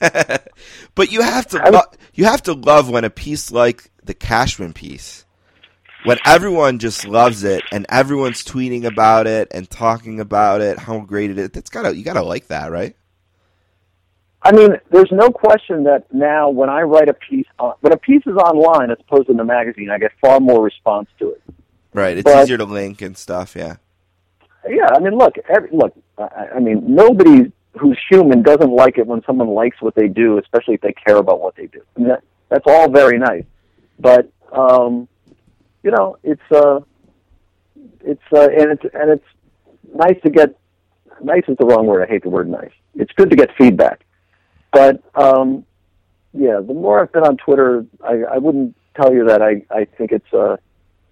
but 0.94 1.12
you 1.12 1.20
have 1.22 1.46
to 1.48 1.62
I 1.62 1.70
would- 1.70 1.98
you 2.14 2.24
have 2.24 2.42
to 2.44 2.54
love 2.54 2.88
when 2.90 3.04
a 3.04 3.10
piece 3.10 3.50
like 3.52 3.90
the 4.02 4.14
Cashman 4.14 4.72
piece, 4.72 5.24
when 6.04 6.18
everyone 6.24 6.78
just 6.78 7.06
loves 7.06 7.44
it 7.44 7.62
and 7.72 7.86
everyone's 7.88 8.44
tweeting 8.44 8.84
about 8.84 9.26
it 9.26 9.48
and 9.50 9.68
talking 9.68 10.20
about 10.20 10.60
it, 10.60 10.78
how 10.78 11.00
great 11.00 11.30
it 11.30 11.38
is. 11.38 11.50
That's 11.50 11.70
gotta 11.70 11.96
you 11.96 12.04
gotta 12.04 12.22
like 12.22 12.48
that, 12.48 12.70
right? 12.70 12.96
I 14.42 14.52
mean, 14.52 14.70
there's 14.90 15.12
no 15.12 15.30
question 15.30 15.84
that 15.84 16.12
now 16.12 16.48
when 16.48 16.70
I 16.70 16.80
write 16.82 17.10
a 17.10 17.14
piece, 17.14 17.46
on, 17.58 17.74
when 17.80 17.92
a 17.92 17.98
piece 17.98 18.22
is 18.26 18.36
online 18.36 18.90
as 18.90 18.96
opposed 19.00 19.26
to 19.26 19.32
in 19.32 19.36
the 19.36 19.44
magazine, 19.44 19.90
I 19.90 19.98
get 19.98 20.12
far 20.20 20.40
more 20.40 20.62
response 20.62 21.08
to 21.18 21.32
it. 21.32 21.42
Right. 21.92 22.16
It's 22.16 22.24
But- 22.24 22.44
easier 22.44 22.56
to 22.56 22.64
link 22.64 23.02
and 23.02 23.16
stuff. 23.18 23.54
Yeah. 23.54 23.76
Yeah, 24.68 24.88
I 24.94 24.98
mean, 24.98 25.16
look, 25.16 25.36
every, 25.48 25.70
look. 25.72 25.94
I, 26.18 26.48
I 26.56 26.58
mean, 26.58 26.82
nobody 26.86 27.50
who's 27.78 27.98
human 28.10 28.42
doesn't 28.42 28.70
like 28.70 28.98
it 28.98 29.06
when 29.06 29.22
someone 29.24 29.48
likes 29.48 29.80
what 29.80 29.94
they 29.94 30.08
do, 30.08 30.38
especially 30.38 30.74
if 30.74 30.80
they 30.82 30.92
care 30.92 31.16
about 31.16 31.40
what 31.40 31.56
they 31.56 31.66
do. 31.66 31.80
I 31.96 31.98
mean, 31.98 32.08
that, 32.08 32.22
that's 32.50 32.64
all 32.66 32.90
very 32.90 33.18
nice, 33.18 33.44
but 33.98 34.30
um, 34.52 35.08
you 35.82 35.90
know, 35.90 36.16
it's 36.22 36.40
uh, 36.52 36.80
it's 38.00 38.22
uh, 38.32 38.48
and 38.48 38.72
it's 38.72 38.84
and 38.94 39.10
it's 39.10 39.24
nice 39.94 40.20
to 40.22 40.30
get. 40.30 40.56
Nice 41.22 41.44
is 41.48 41.56
the 41.58 41.66
wrong 41.66 41.86
word. 41.86 42.02
I 42.02 42.10
hate 42.10 42.22
the 42.22 42.30
word 42.30 42.48
nice. 42.48 42.72
It's 42.94 43.12
good 43.12 43.28
to 43.30 43.36
get 43.36 43.50
feedback, 43.58 44.00
but 44.72 45.02
um, 45.14 45.64
yeah, 46.32 46.60
the 46.66 46.72
more 46.74 47.00
I've 47.02 47.12
been 47.12 47.24
on 47.24 47.36
Twitter, 47.36 47.84
I, 48.02 48.22
I 48.34 48.38
wouldn't 48.38 48.74
tell 48.96 49.12
you 49.12 49.24
that 49.26 49.42
I 49.42 49.62
I 49.70 49.84
think 49.84 50.12
it's 50.12 50.32
a 50.32 50.58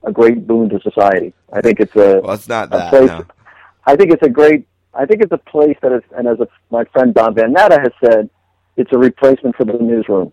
a 0.04 0.12
great 0.12 0.46
boon 0.46 0.70
to 0.70 0.80
society. 0.80 1.34
I 1.52 1.60
think 1.60 1.80
it's 1.80 1.94
a 1.96 2.20
Well, 2.20 2.32
it's 2.32 2.48
not 2.48 2.70
that. 2.70 2.90
place. 2.90 3.08
no. 3.08 3.24
I 3.86 3.96
think 3.96 4.12
it's 4.12 4.22
a 4.22 4.30
great. 4.30 4.66
I 4.94 5.04
think 5.06 5.22
it's 5.22 5.32
a 5.32 5.38
place 5.38 5.76
that 5.82 5.92
is, 5.92 6.02
and 6.16 6.26
as 6.26 6.40
a, 6.40 6.48
my 6.70 6.84
friend 6.84 7.12
Don 7.14 7.34
Van 7.34 7.52
Natta 7.52 7.78
has 7.80 7.92
said, 8.04 8.30
it's 8.76 8.90
a 8.92 8.98
replacement 8.98 9.56
for 9.56 9.64
the 9.64 9.74
newsroom. 9.74 10.32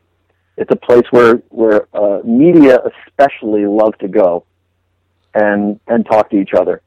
It's 0.57 0.71
a 0.71 0.75
place 0.75 1.03
where 1.11 1.35
where 1.49 1.87
uh, 1.93 2.21
media 2.23 2.79
especially 3.07 3.65
love 3.65 3.97
to 3.99 4.07
go, 4.07 4.45
and 5.33 5.79
and 5.87 6.05
talk 6.05 6.29
to 6.29 6.37
each 6.37 6.53
other, 6.53 6.81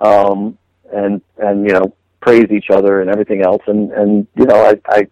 um, 0.00 0.58
and 0.92 1.22
and 1.38 1.66
you 1.66 1.72
know 1.72 1.94
praise 2.20 2.50
each 2.50 2.70
other 2.70 3.00
and 3.00 3.10
everything 3.10 3.42
else. 3.42 3.62
And 3.66 3.92
and 3.92 4.26
you 4.34 4.44
know 4.44 4.64
I 4.64 4.80
I 4.88 5.08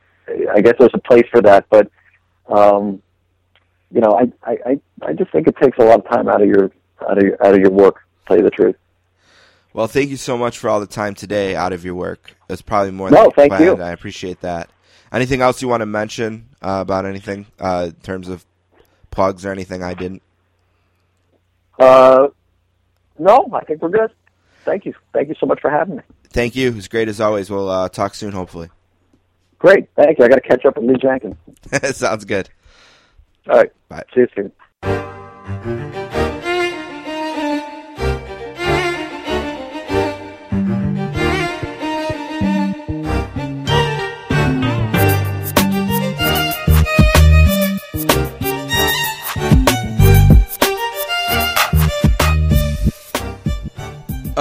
I 0.52 0.60
guess 0.60 0.74
there's 0.78 0.90
a 0.94 0.98
place 0.98 1.26
for 1.30 1.40
that, 1.42 1.66
but 1.70 1.90
um, 2.48 3.00
you 3.92 4.00
know 4.00 4.18
I, 4.18 4.50
I 4.50 4.80
I 5.02 5.12
just 5.12 5.30
think 5.30 5.46
it 5.46 5.56
takes 5.56 5.78
a 5.78 5.84
lot 5.84 6.04
of 6.04 6.10
time 6.10 6.28
out 6.28 6.42
of 6.42 6.48
your 6.48 6.72
out 7.08 7.18
of 7.18 7.22
your 7.22 7.46
out 7.46 7.54
of 7.54 7.60
your 7.60 7.70
work. 7.70 7.94
To 7.94 8.26
tell 8.26 8.36
you 8.38 8.42
the 8.42 8.50
truth. 8.50 8.76
Well, 9.72 9.86
thank 9.86 10.10
you 10.10 10.16
so 10.16 10.36
much 10.36 10.58
for 10.58 10.68
all 10.68 10.80
the 10.80 10.86
time 10.86 11.14
today 11.14 11.54
out 11.54 11.72
of 11.72 11.84
your 11.84 11.94
work. 11.94 12.34
It's 12.48 12.62
probably 12.62 12.90
more 12.90 13.08
No, 13.08 13.30
thank 13.30 13.56
you. 13.60 13.76
I 13.76 13.92
appreciate 13.92 14.40
that. 14.40 14.68
Anything 15.12 15.40
else 15.40 15.60
you 15.60 15.68
want 15.68 15.80
to 15.80 15.86
mention 15.86 16.48
uh, 16.62 16.78
about 16.80 17.04
anything 17.04 17.46
uh, 17.58 17.86
in 17.88 18.00
terms 18.02 18.28
of 18.28 18.44
plugs 19.10 19.44
or 19.44 19.50
anything 19.50 19.82
I 19.82 19.94
didn't? 19.94 20.22
Uh, 21.78 22.28
no, 23.18 23.48
I 23.52 23.64
think 23.64 23.82
we're 23.82 23.88
good. 23.88 24.10
Thank 24.64 24.84
you. 24.84 24.94
Thank 25.12 25.28
you 25.28 25.34
so 25.40 25.46
much 25.46 25.60
for 25.60 25.70
having 25.70 25.96
me. 25.96 26.02
Thank 26.28 26.54
you. 26.54 26.68
It 26.68 26.74
was 26.74 26.88
great 26.88 27.08
as 27.08 27.20
always. 27.20 27.50
We'll 27.50 27.68
uh, 27.68 27.88
talk 27.88 28.14
soon, 28.14 28.32
hopefully. 28.32 28.68
Great. 29.58 29.88
Thank 29.96 30.18
you. 30.18 30.24
I 30.24 30.28
got 30.28 30.36
to 30.36 30.48
catch 30.48 30.64
up 30.64 30.76
with 30.76 30.86
Lee 30.86 30.96
Jenkins. 30.96 31.36
Sounds 31.96 32.24
good. 32.24 32.48
All 33.48 33.58
right. 33.58 33.72
Bye. 33.88 34.04
See 34.14 34.20
you 34.20 34.28
soon. 34.82 35.89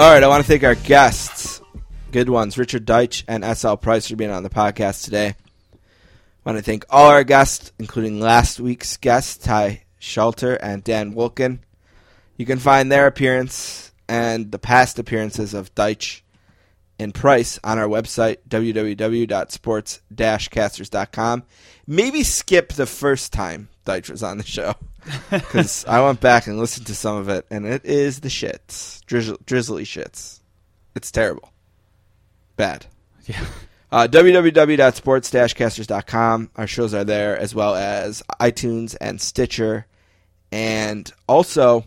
All 0.00 0.10
right, 0.10 0.22
I 0.22 0.28
want 0.28 0.42
to 0.42 0.48
thank 0.48 0.64
our 0.64 0.76
guests, 0.76 1.60
good 2.10 2.30
ones, 2.30 2.56
Richard 2.56 2.86
Deitsch 2.86 3.22
and 3.28 3.44
SL 3.44 3.74
Price 3.74 4.08
for 4.08 4.16
being 4.16 4.30
on 4.30 4.42
the 4.42 4.48
podcast 4.48 5.04
today. 5.04 5.34
I 5.74 5.76
want 6.42 6.56
to 6.56 6.64
thank 6.64 6.86
all 6.88 7.10
our 7.10 7.22
guests, 7.22 7.70
including 7.78 8.18
last 8.18 8.58
week's 8.58 8.96
guests, 8.96 9.36
Ty 9.36 9.82
Shelter 9.98 10.54
and 10.54 10.82
Dan 10.82 11.12
Wilkin. 11.12 11.60
You 12.38 12.46
can 12.46 12.58
find 12.58 12.90
their 12.90 13.06
appearance 13.06 13.92
and 14.08 14.50
the 14.50 14.58
past 14.58 14.98
appearances 14.98 15.52
of 15.52 15.74
Deitsch 15.74 16.22
and 17.00 17.12
Price 17.14 17.58
on 17.64 17.78
our 17.78 17.88
website, 17.88 18.36
www.sports-casters.com. 18.48 21.42
Maybe 21.86 22.22
skip 22.22 22.74
the 22.74 22.84
first 22.86 23.32
time 23.32 23.70
Deitsch 23.86 24.10
was 24.10 24.22
on 24.22 24.36
the 24.38 24.44
show. 24.44 24.74
Because 25.30 25.86
I 25.86 26.04
went 26.04 26.20
back 26.20 26.46
and 26.46 26.58
listened 26.58 26.86
to 26.88 26.94
some 26.94 27.16
of 27.16 27.30
it, 27.30 27.46
and 27.50 27.64
it 27.66 27.86
is 27.86 28.20
the 28.20 28.28
shits. 28.28 29.02
Drizzle, 29.06 29.38
drizzly 29.46 29.84
shits. 29.84 30.40
It's 30.94 31.10
terrible. 31.10 31.54
Bad. 32.56 32.84
Yeah. 33.26 33.46
Uh, 33.92 34.06
www.sports-casters.com. 34.06 36.50
Our 36.54 36.68
shows 36.68 36.94
are 36.94 37.02
there, 37.02 37.36
as 37.36 37.56
well 37.56 37.74
as 37.74 38.22
iTunes 38.38 38.96
and 39.00 39.20
Stitcher. 39.20 39.84
And 40.52 41.12
also, 41.26 41.84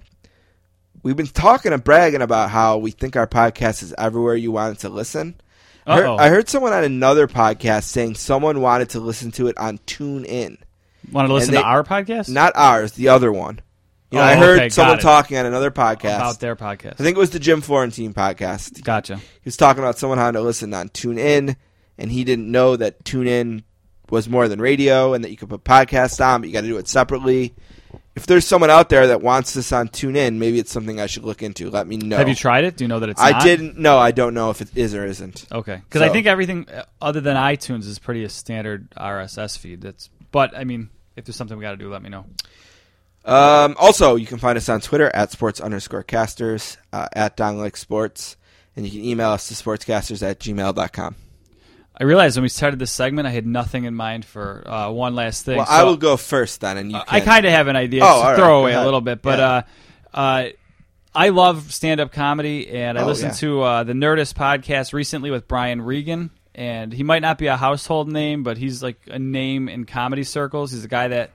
we've 1.04 1.16
been 1.16 1.28
talking 1.28 1.74
and 1.74 1.84
bragging 1.84 2.22
about 2.22 2.50
how 2.50 2.78
we 2.78 2.92
think 2.92 3.16
our 3.16 3.28
podcast 3.28 3.84
is 3.84 3.94
everywhere 3.98 4.36
you 4.36 4.52
wanted 4.52 4.80
to 4.80 4.90
listen. 4.90 5.36
I 5.86 5.98
heard, 5.98 6.08
I 6.08 6.30
heard 6.30 6.50
someone 6.50 6.72
on 6.74 6.84
another 6.86 7.28
podcast 7.28 7.84
saying 7.84 8.16
someone 8.16 8.62
wanted 8.62 8.90
to 8.92 9.00
listen 9.02 9.32
to 9.34 9.48
it 9.48 9.58
on 9.58 9.80
TuneIn. 9.80 10.58
Want 11.12 11.28
to 11.28 11.34
listen 11.34 11.54
And 11.56 11.62
to 11.62 11.68
our 11.68 11.84
podcast? 11.84 12.30
Not 12.30 12.54
ours, 12.56 12.94
the 12.94 13.10
other 13.10 13.32
one. 13.32 13.60
You 14.10 14.20
know, 14.20 14.24
Oh, 14.24 14.28
I 14.28 14.36
heard 14.36 14.60
okay, 14.60 14.70
someone 14.70 15.00
talking 15.00 15.38
on 15.38 15.46
another 15.46 15.72
podcast. 15.72 16.16
about 16.16 16.40
their 16.40 16.56
podcast. 16.56 16.94
I 16.94 17.04
think 17.04 17.18
it 17.18 17.20
was 17.20 17.32
the 17.32 17.40
Jim 17.40 17.62
Florentine 17.62 18.14
podcast. 18.14 18.82
Gotcha. 18.84 19.18
He 19.18 19.24
was 19.44 19.58
talking 19.58 19.84
about 19.84 19.98
someone 19.98 20.20
having 20.20 20.36
to 20.36 20.42
listen 20.42 20.74
on 20.74 20.90
TuneIn, 20.90 21.56
and 21.98 22.12
he 22.12 22.24
didn't 22.24 22.50
know 22.50 22.78
that 22.78 23.04
TuneIn 23.04 23.64
was 24.10 24.30
more 24.30 24.48
than 24.48 24.62
radio 24.62 25.14
and 25.14 25.24
that 25.24 25.32
you 25.32 25.38
could 25.38 25.50
put 25.50 25.64
podcasts 25.64 26.24
on, 26.24 26.42
but 26.42 26.48
you 26.48 26.54
got 26.54 26.62
to 26.62 26.68
do 26.68 26.78
it 26.78 26.88
separately. 26.88 27.56
If 28.16 28.28
there's 28.28 28.46
someone 28.46 28.70
out 28.70 28.90
there 28.90 29.08
that 29.08 29.22
wants 29.22 29.54
this 29.54 29.72
on 29.72 29.88
TuneIn, 29.90 30.36
maybe 30.36 30.60
it's 30.60 30.72
something 30.72 31.00
I 31.00 31.08
should 31.08 31.24
look 31.24 31.42
into. 31.42 31.72
Let 31.72 31.88
me 31.88 31.98
know. 31.98 32.18
Have 32.18 32.30
you 32.30 32.36
tried 32.36 32.64
it? 32.64 32.78
Do 32.78 32.84
you 32.84 32.88
know 32.88 33.00
that 33.00 33.10
it's 33.10 33.20
I 33.22 33.32
not? 33.32 33.44
didn't. 33.44 33.78
No, 33.78 33.98
I 33.98 34.12
don't 34.12 34.36
know 34.36 34.52
if 34.52 34.62
it 34.62 34.78
is 34.78 34.94
or 34.94 35.04
isn't. 35.04 35.48
Okay, 35.52 35.82
because 35.84 36.02
I 36.02 36.10
think 36.10 36.28
everything 36.28 36.68
uh, 36.70 36.84
other 37.02 37.22
than 37.22 37.36
iTunes 37.36 37.88
is 37.88 37.98
pretty 37.98 38.24
a 38.24 38.30
standard 38.30 38.92
RSS 38.92 39.58
feed. 39.58 39.82
That's, 39.82 40.12
but 40.32 40.56
I 40.56 40.64
mean, 40.64 40.90
if 41.16 41.26
there's 41.26 41.36
something 41.36 41.58
we 41.58 41.64
got 41.64 41.72
to 41.72 41.78
do, 41.78 41.92
let 41.92 42.04
me 42.04 42.10
know. 42.10 42.26
Um, 43.26 43.76
also, 43.80 44.16
you 44.16 44.28
can 44.28 44.38
find 44.38 44.58
us 44.58 44.70
on 44.70 44.82
Twitter 44.82 45.10
at 45.14 45.32
sports 45.32 45.60
underscore 45.60 46.04
casters, 46.04 46.78
uh, 46.92 47.08
at 47.14 47.38
Don 47.38 47.58
Lake 47.58 47.78
Sports, 47.78 48.38
and 48.76 48.86
you 48.86 48.92
can 48.92 49.04
email 49.04 49.30
us 49.30 49.48
to 49.48 49.54
sportscasters 49.54 50.22
at 50.22 50.40
gmail.com. 50.40 51.16
I 52.04 52.06
realized 52.06 52.36
when 52.36 52.44
we 52.44 52.50
started 52.50 52.80
this 52.80 52.92
segment, 52.92 53.30
I 53.30 53.32
had 53.32 53.46
nothing 53.48 53.86
in 53.86 53.96
mind 53.96 54.26
for 54.26 54.62
uh, 54.70 54.92
one 54.92 55.16
last 55.16 55.46
thing. 55.46 55.56
Well, 55.56 55.66
So- 55.66 55.72
I 55.72 55.84
will 55.84 55.96
go 55.96 56.18
first 56.18 56.60
then, 56.60 56.76
and 56.78 56.92
you 56.92 56.98
can. 56.98 57.06
I 57.08 57.22
kind 57.22 57.46
of 57.46 57.54
have 57.54 57.68
an 57.70 57.78
idea. 57.78 58.04
Oh, 58.04 58.08
It's 58.08 58.14
all 58.16 58.22
a 58.24 58.26
right, 58.26 58.36
throwaway 58.36 58.72
go 58.74 58.84
a 58.84 58.84
little 58.84 59.00
bit, 59.00 59.22
but 59.22 59.40
Yeah. 59.40 59.62
uh, 60.14 60.18
uh, 60.18 60.46
I 61.16 61.30
love 61.30 61.72
stand 61.72 62.02
up 62.02 62.12
comedy, 62.12 62.68
and 62.70 63.00
I 63.00 63.04
Oh, 63.04 63.06
listened 63.06 63.32
yeah. 63.32 63.38
to 63.38 63.62
uh, 63.62 63.84
the 63.86 63.94
Nerdist 63.94 64.34
podcast 64.34 64.92
recently 64.92 65.32
with 65.32 65.48
Brian 65.48 65.82
Regan. 65.82 66.32
And 66.54 66.92
he 66.92 67.04
might 67.04 67.22
not 67.22 67.38
be 67.38 67.48
a 67.48 67.56
household 67.56 68.12
name, 68.12 68.44
but 68.44 68.58
he's 68.58 68.84
like 68.84 69.00
a 69.08 69.18
name 69.18 69.70
in 69.70 69.86
comedy 69.86 70.26
circles. 70.26 70.74
He's 70.74 70.84
a 70.84 70.90
guy 70.90 71.08
that 71.08 71.32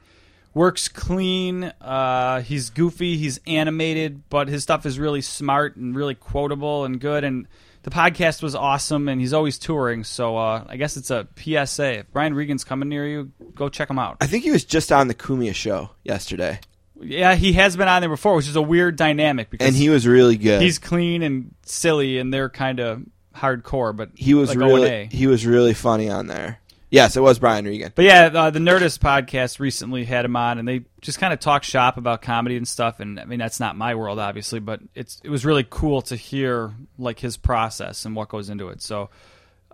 works 0.52 0.88
clean. 0.88 1.64
Uh, 1.80 2.42
he's 2.42 2.68
goofy. 2.68 3.16
He's 3.16 3.40
animated, 3.46 4.28
but 4.28 4.48
his 4.48 4.64
stuff 4.64 4.84
is 4.84 4.98
really 4.98 5.22
smart 5.22 5.76
and 5.76 5.96
really 5.96 6.14
quotable 6.14 6.84
and 6.84 7.00
good. 7.00 7.24
And 7.24 7.48
the 7.82 7.90
podcast 7.90 8.42
was 8.42 8.54
awesome, 8.54 9.08
and 9.08 9.20
he's 9.20 9.32
always 9.32 9.58
touring. 9.58 10.04
So 10.04 10.36
uh, 10.36 10.64
I 10.68 10.76
guess 10.76 10.96
it's 10.96 11.10
a 11.10 11.26
PSA. 11.36 11.98
If 12.00 12.12
Brian 12.12 12.34
Regan's 12.34 12.64
coming 12.64 12.88
near 12.88 13.06
you, 13.06 13.32
go 13.54 13.68
check 13.68 13.88
him 13.90 13.98
out. 13.98 14.16
I 14.20 14.26
think 14.26 14.44
he 14.44 14.50
was 14.50 14.64
just 14.64 14.92
on 14.92 15.08
the 15.08 15.14
Kumia 15.14 15.54
show 15.54 15.90
yesterday, 16.04 16.60
Yeah, 17.00 17.34
he 17.34 17.52
has 17.54 17.76
been 17.76 17.88
on 17.88 18.02
there 18.02 18.08
before, 18.10 18.34
which 18.36 18.48
is 18.48 18.56
a 18.56 18.62
weird 18.62 18.96
dynamic 18.96 19.50
because 19.50 19.66
and 19.66 19.76
he 19.76 19.88
was 19.88 20.06
really 20.06 20.36
good. 20.36 20.60
he's 20.62 20.78
clean 20.78 21.22
and 21.22 21.54
silly, 21.64 22.18
and 22.18 22.32
they're 22.34 22.50
kind 22.50 22.80
of 22.80 23.02
hardcore. 23.34 23.96
But 23.96 24.10
he 24.14 24.34
was 24.34 24.50
like 24.50 24.58
really 24.58 24.90
O&A. 24.90 25.08
he 25.10 25.26
was 25.26 25.46
really 25.46 25.74
funny 25.74 26.08
on 26.10 26.26
there. 26.26 26.60
Yes, 26.90 27.16
it 27.16 27.20
was 27.20 27.38
Brian 27.38 27.66
Regan. 27.66 27.92
But 27.94 28.06
yeah, 28.06 28.30
uh, 28.32 28.50
the 28.50 28.58
Nerdist 28.60 28.98
podcast 29.00 29.60
recently 29.60 30.04
had 30.04 30.24
him 30.24 30.36
on, 30.36 30.58
and 30.58 30.66
they 30.66 30.82
just 31.02 31.18
kind 31.18 31.32
of 31.34 31.40
talk 31.40 31.62
shop 31.62 31.98
about 31.98 32.22
comedy 32.22 32.56
and 32.56 32.66
stuff. 32.66 32.98
And 33.00 33.20
I 33.20 33.26
mean, 33.26 33.38
that's 33.38 33.60
not 33.60 33.76
my 33.76 33.94
world, 33.94 34.18
obviously, 34.18 34.58
but 34.58 34.80
it's 34.94 35.20
it 35.22 35.28
was 35.28 35.44
really 35.44 35.66
cool 35.68 36.00
to 36.02 36.16
hear 36.16 36.72
like 36.98 37.18
his 37.20 37.36
process 37.36 38.04
and 38.06 38.16
what 38.16 38.28
goes 38.30 38.48
into 38.48 38.68
it. 38.68 38.80
So 38.82 39.10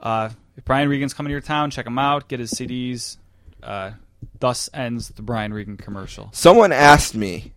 Uh, 0.02 0.28
if 0.57 0.65
Brian 0.65 0.89
Regan's 0.89 1.15
coming 1.15 1.28
to 1.28 1.33
your 1.33 1.41
town, 1.41 1.70
check 1.70 1.86
him 1.86 1.99
out. 1.99 2.28
Get 2.28 2.41
his 2.41 2.52
CDs. 2.52 3.17
Uh, 3.62 3.93
thus 4.41 4.68
ends 4.75 5.09
the 5.10 5.23
Brian 5.23 5.52
Regan 5.55 5.76
commercial. 5.76 6.31
Someone 6.33 6.73
asked 6.73 7.15
me 7.15 7.52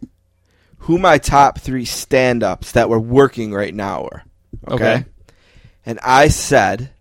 who 0.81 0.97
my 0.97 1.17
top 1.17 1.59
three 1.59 1.83
stand 1.83 2.43
ups 2.43 2.71
that 2.73 2.89
were 2.89 2.99
working 2.99 3.53
right 3.53 3.73
now 3.73 4.03
were. 4.03 4.23
Okay? 4.67 4.73
Okay. 4.93 5.05
And 5.85 5.99
I 6.03 6.27
said 6.29 6.91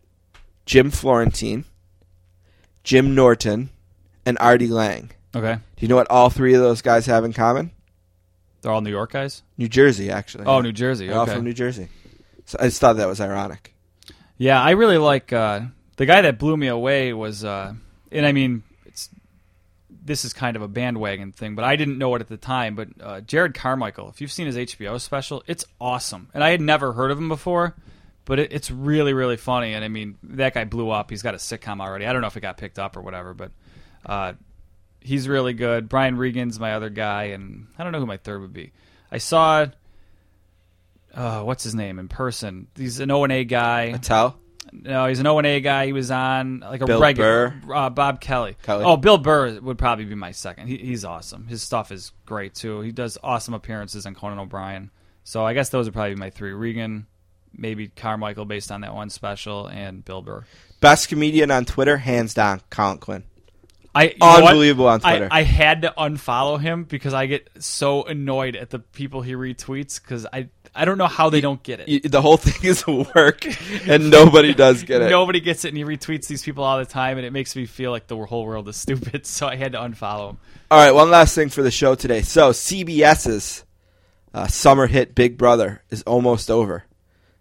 Jim 0.65 0.91
Florentine, 0.91 1.65
Jim 2.87 3.17
Norton, 3.17 3.69
and 4.25 4.39
Artie 4.39 4.69
Lange. 4.69 5.11
Okay, 5.35 5.55
Do 5.55 5.61
you 5.85 5.89
know 5.89 5.97
what 5.97 6.09
all 6.09 6.31
three 6.31 6.55
of 6.55 6.63
those 6.63 6.81
guys 6.83 7.05
have 7.07 7.25
in 7.25 7.33
common? 7.35 7.73
they're 8.63 8.73
all 8.73 8.81
New 8.81 8.91
York 8.91 9.13
guys. 9.13 9.43
New 9.59 9.69
Jersey, 9.69 10.09
actually. 10.11 10.45
Oh, 10.47 10.61
New 10.61 10.73
Jersey. 10.73 11.07
They're 11.07 11.17
all 11.17 11.23
Okay. 11.25 11.35
from 11.35 11.45
New 11.45 11.53
Jersey. 11.53 11.89
So 12.47 12.57
I 12.61 12.65
just 12.65 12.81
thought 12.81 12.97
that 12.97 13.07
was 13.09 13.21
ironic. 13.21 13.75
Yeah, 14.39 14.61
I 14.63 14.71
really 14.71 14.99
like 14.99 15.33
uh, 15.33 15.61
the 15.97 16.07
guy 16.07 16.23
that 16.23 16.39
blew 16.39 16.57
me 16.57 16.69
away 16.69 17.13
was, 17.13 17.45
uh, 17.45 17.75
and 18.13 18.25
I 18.27 18.33
mean, 18.33 18.63
it's 18.87 19.09
this 20.05 20.25
is 20.25 20.33
kind 20.33 20.57
of 20.57 20.63
a 20.63 20.69
bandwagon 20.69 21.33
thing, 21.33 21.55
but 21.57 21.65
I 21.65 21.75
didn't 21.77 21.99
know 21.99 22.15
it 22.15 22.21
at 22.21 22.29
the 22.29 22.37
time. 22.37 22.75
But 22.77 22.89
uh, 23.01 23.21
Jerrod 23.21 23.55
Carmichael, 23.55 24.09
if 24.09 24.21
you've 24.21 24.33
seen 24.33 24.47
his 24.47 24.57
HBO 24.57 25.01
special, 25.01 25.43
it's 25.49 25.65
awesome, 25.81 26.29
and 26.35 26.43
I 26.45 26.51
had 26.51 26.61
never 26.61 26.93
heard 26.93 27.11
of 27.11 27.19
him 27.19 27.29
before, 27.29 27.75
but 28.27 28.39
it, 28.39 28.53
it's 28.53 28.71
really 28.71 29.15
really 29.15 29.39
funny. 29.39 29.73
And 29.73 29.83
I 29.83 29.89
mean, 29.89 30.19
that 30.25 30.53
guy 30.53 30.65
blew 30.65 30.91
up. 30.91 31.09
He's 31.09 31.23
got 31.23 31.33
a 31.33 31.39
sitcom 31.39 31.81
already. 31.81 32.05
I 32.05 32.13
don't 32.13 32.21
know 32.21 32.27
if 32.27 32.37
it 32.37 32.43
got 32.43 32.59
picked 32.59 32.79
up 32.79 32.99
or 32.99 33.01
whatever, 33.01 33.33
but 33.33 33.53
uh, 34.05 34.35
he's 35.01 35.27
really 35.27 35.55
good. 35.55 35.89
Brian 35.89 36.19
Regan's 36.19 36.61
my 36.61 36.75
other 36.75 36.91
guy, 36.91 37.25
and 37.25 37.69
I 37.79 37.83
don't 37.83 37.93
know 37.93 38.01
who 38.01 38.07
my 38.07 38.19
third 38.19 38.43
would 38.43 38.53
be. 38.53 38.73
I 39.11 39.19
saw. 39.19 39.67
Uh, 41.15 41.43
what's 41.43 41.65
his 41.65 41.75
name 41.75 41.99
in 41.99 42.09
person? 42.09 42.67
He's 42.77 43.01
an 43.01 43.11
O 43.11 43.25
and 43.25 43.33
A 43.33 43.45
guy. 43.45 43.93
Tell? 43.93 44.39
No, 44.73 45.07
he's 45.07 45.21
an 45.21 45.27
O 45.27 45.39
and 45.39 45.47
A 45.47 45.61
guy. 45.61 45.87
He 45.87 45.93
was 45.93 46.11
on 46.11 46.61
like 46.61 46.83
a 46.83 46.87
Bill 46.87 47.01
regular 47.01 47.55
uh, 47.73 47.89
Bob 47.89 48.21
Kelly. 48.21 48.57
Kelly. 48.63 48.85
Oh, 48.85 48.97
Bill 48.97 49.17
Burr 49.17 49.59
would 49.61 49.79
probably 49.79 50.05
be 50.05 50.15
my 50.15 50.33
second. 50.33 50.67
He, 50.67 50.77
he's 50.77 51.05
awesome. 51.05 51.47
His 51.47 51.63
stuff 51.63 51.93
is 51.93 52.13
great 52.27 52.55
too. 52.55 52.81
He 52.81 52.93
does 52.93 53.17
awesome 53.23 53.55
appearances 53.55 54.05
on 54.07 54.15
Conan 54.15 54.39
O'Brien. 54.39 54.91
So 55.25 55.45
I 55.45 55.55
guess 55.55 55.71
those 55.71 55.87
would 55.87 55.95
probably 55.95 56.15
be 56.15 56.21
my 56.21 56.31
three: 56.31 56.53
Regan, 56.53 57.07
maybe 57.57 57.89
Carmichael 57.89 58.45
based 58.45 58.71
on 58.71 58.83
that 58.83 58.95
one 58.95 59.11
special, 59.11 59.67
and 59.67 60.05
Bill 60.05 60.23
Burr. 60.23 60.45
Best 60.81 61.09
comedian 61.09 61.51
on 61.51 61.65
Twitter, 61.65 61.97
hands 61.97 62.35
down, 62.35 62.61
Colin 62.71 62.99
Quinn. 62.99 63.25
I 63.97 64.03
you 64.05 64.09
know 64.21 64.27
what? 64.27 64.45
Unbelievable 64.45 64.89
on 64.89 65.01
Twitter. 65.01 65.29
I, 65.31 65.41
I 65.41 65.43
had 65.43 65.83
to 65.83 65.95
unfollow 65.97 66.61
him 66.61 66.85
because 66.85 67.15
I 67.15 67.25
get 67.27 67.49
so 67.61 68.03
annoyed 68.03 68.55
at 68.55 68.69
the 68.69 68.79
people 68.79 69.23
he 69.23 69.33
retweets 69.33 70.01
because 70.01 70.27
I 70.31 70.51
I 70.75 70.85
don't 70.85 70.99
know 70.99 71.07
how 71.07 71.31
they 71.31 71.41
don't 71.41 71.63
get 71.63 71.81
it. 71.81 72.11
The 72.13 72.21
whole 72.21 72.37
thing 72.37 72.69
is 72.69 72.87
work, 72.87 73.47
and 73.89 74.11
nobody 74.11 74.53
does 74.53 74.83
get 74.83 75.01
it. 75.01 75.09
Nobody 75.09 75.41
gets 75.41 75.65
it, 75.65 75.69
and 75.69 75.79
he 75.79 75.85
retweets 75.85 76.27
these 76.27 76.43
people 76.43 76.63
all 76.63 76.77
the 76.77 76.85
time, 76.85 77.17
and 77.17 77.27
it 77.27 77.33
makes 77.33 77.57
me 77.57 77.65
feel 77.65 77.91
like 77.91 78.07
the 78.07 78.17
whole 78.17 78.45
world 78.45 78.69
is 78.69 78.77
stupid. 78.87 79.25
So 79.25 79.47
I 79.47 79.57
had 79.57 79.73
to 79.73 79.79
unfollow 79.79 80.31
him. 80.31 80.39
All 80.71 80.79
right, 80.79 80.93
one 80.93 81.11
last 81.11 81.35
thing 81.35 81.49
for 81.49 81.63
the 81.63 81.71
show 81.71 81.95
today. 81.95 82.21
So 82.21 82.51
CBS's 82.51 83.65
uh, 84.35 84.47
summer 84.47 84.87
hit 84.87 85.15
Big 85.15 85.39
Brother 85.39 85.83
is 85.89 86.03
almost 86.03 86.51
over. 86.51 86.85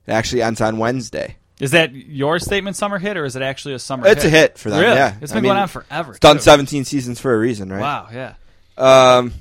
It 0.07 0.11
actually 0.11 0.41
ends 0.41 0.61
on 0.61 0.77
Wednesday. 0.77 1.37
Is 1.59 1.71
that 1.71 1.93
your 1.93 2.37
statement, 2.39 2.75
summer 2.75 2.99
hit, 2.99 3.15
or 3.15 3.23
is 3.23 3.35
it 3.35 3.41
actually 3.41 3.75
a 3.75 3.79
summer? 3.79 4.07
Hit? 4.07 4.17
It's 4.17 4.25
a 4.25 4.29
hit 4.29 4.57
for 4.57 4.69
them. 4.69 4.81
Really? 4.81 4.95
Yeah, 4.95 5.15
It's 5.21 5.31
been 5.31 5.41
mean, 5.41 5.51
going 5.51 5.61
on 5.61 5.67
forever. 5.69 6.11
It's 6.11 6.19
done 6.19 6.37
too. 6.37 6.41
17 6.41 6.83
seasons 6.83 7.19
for 7.19 7.33
a 7.33 7.37
reason, 7.37 7.71
right? 7.71 7.79
Wow, 7.79 8.09
yeah. 8.13 8.33
Um, 8.77 9.33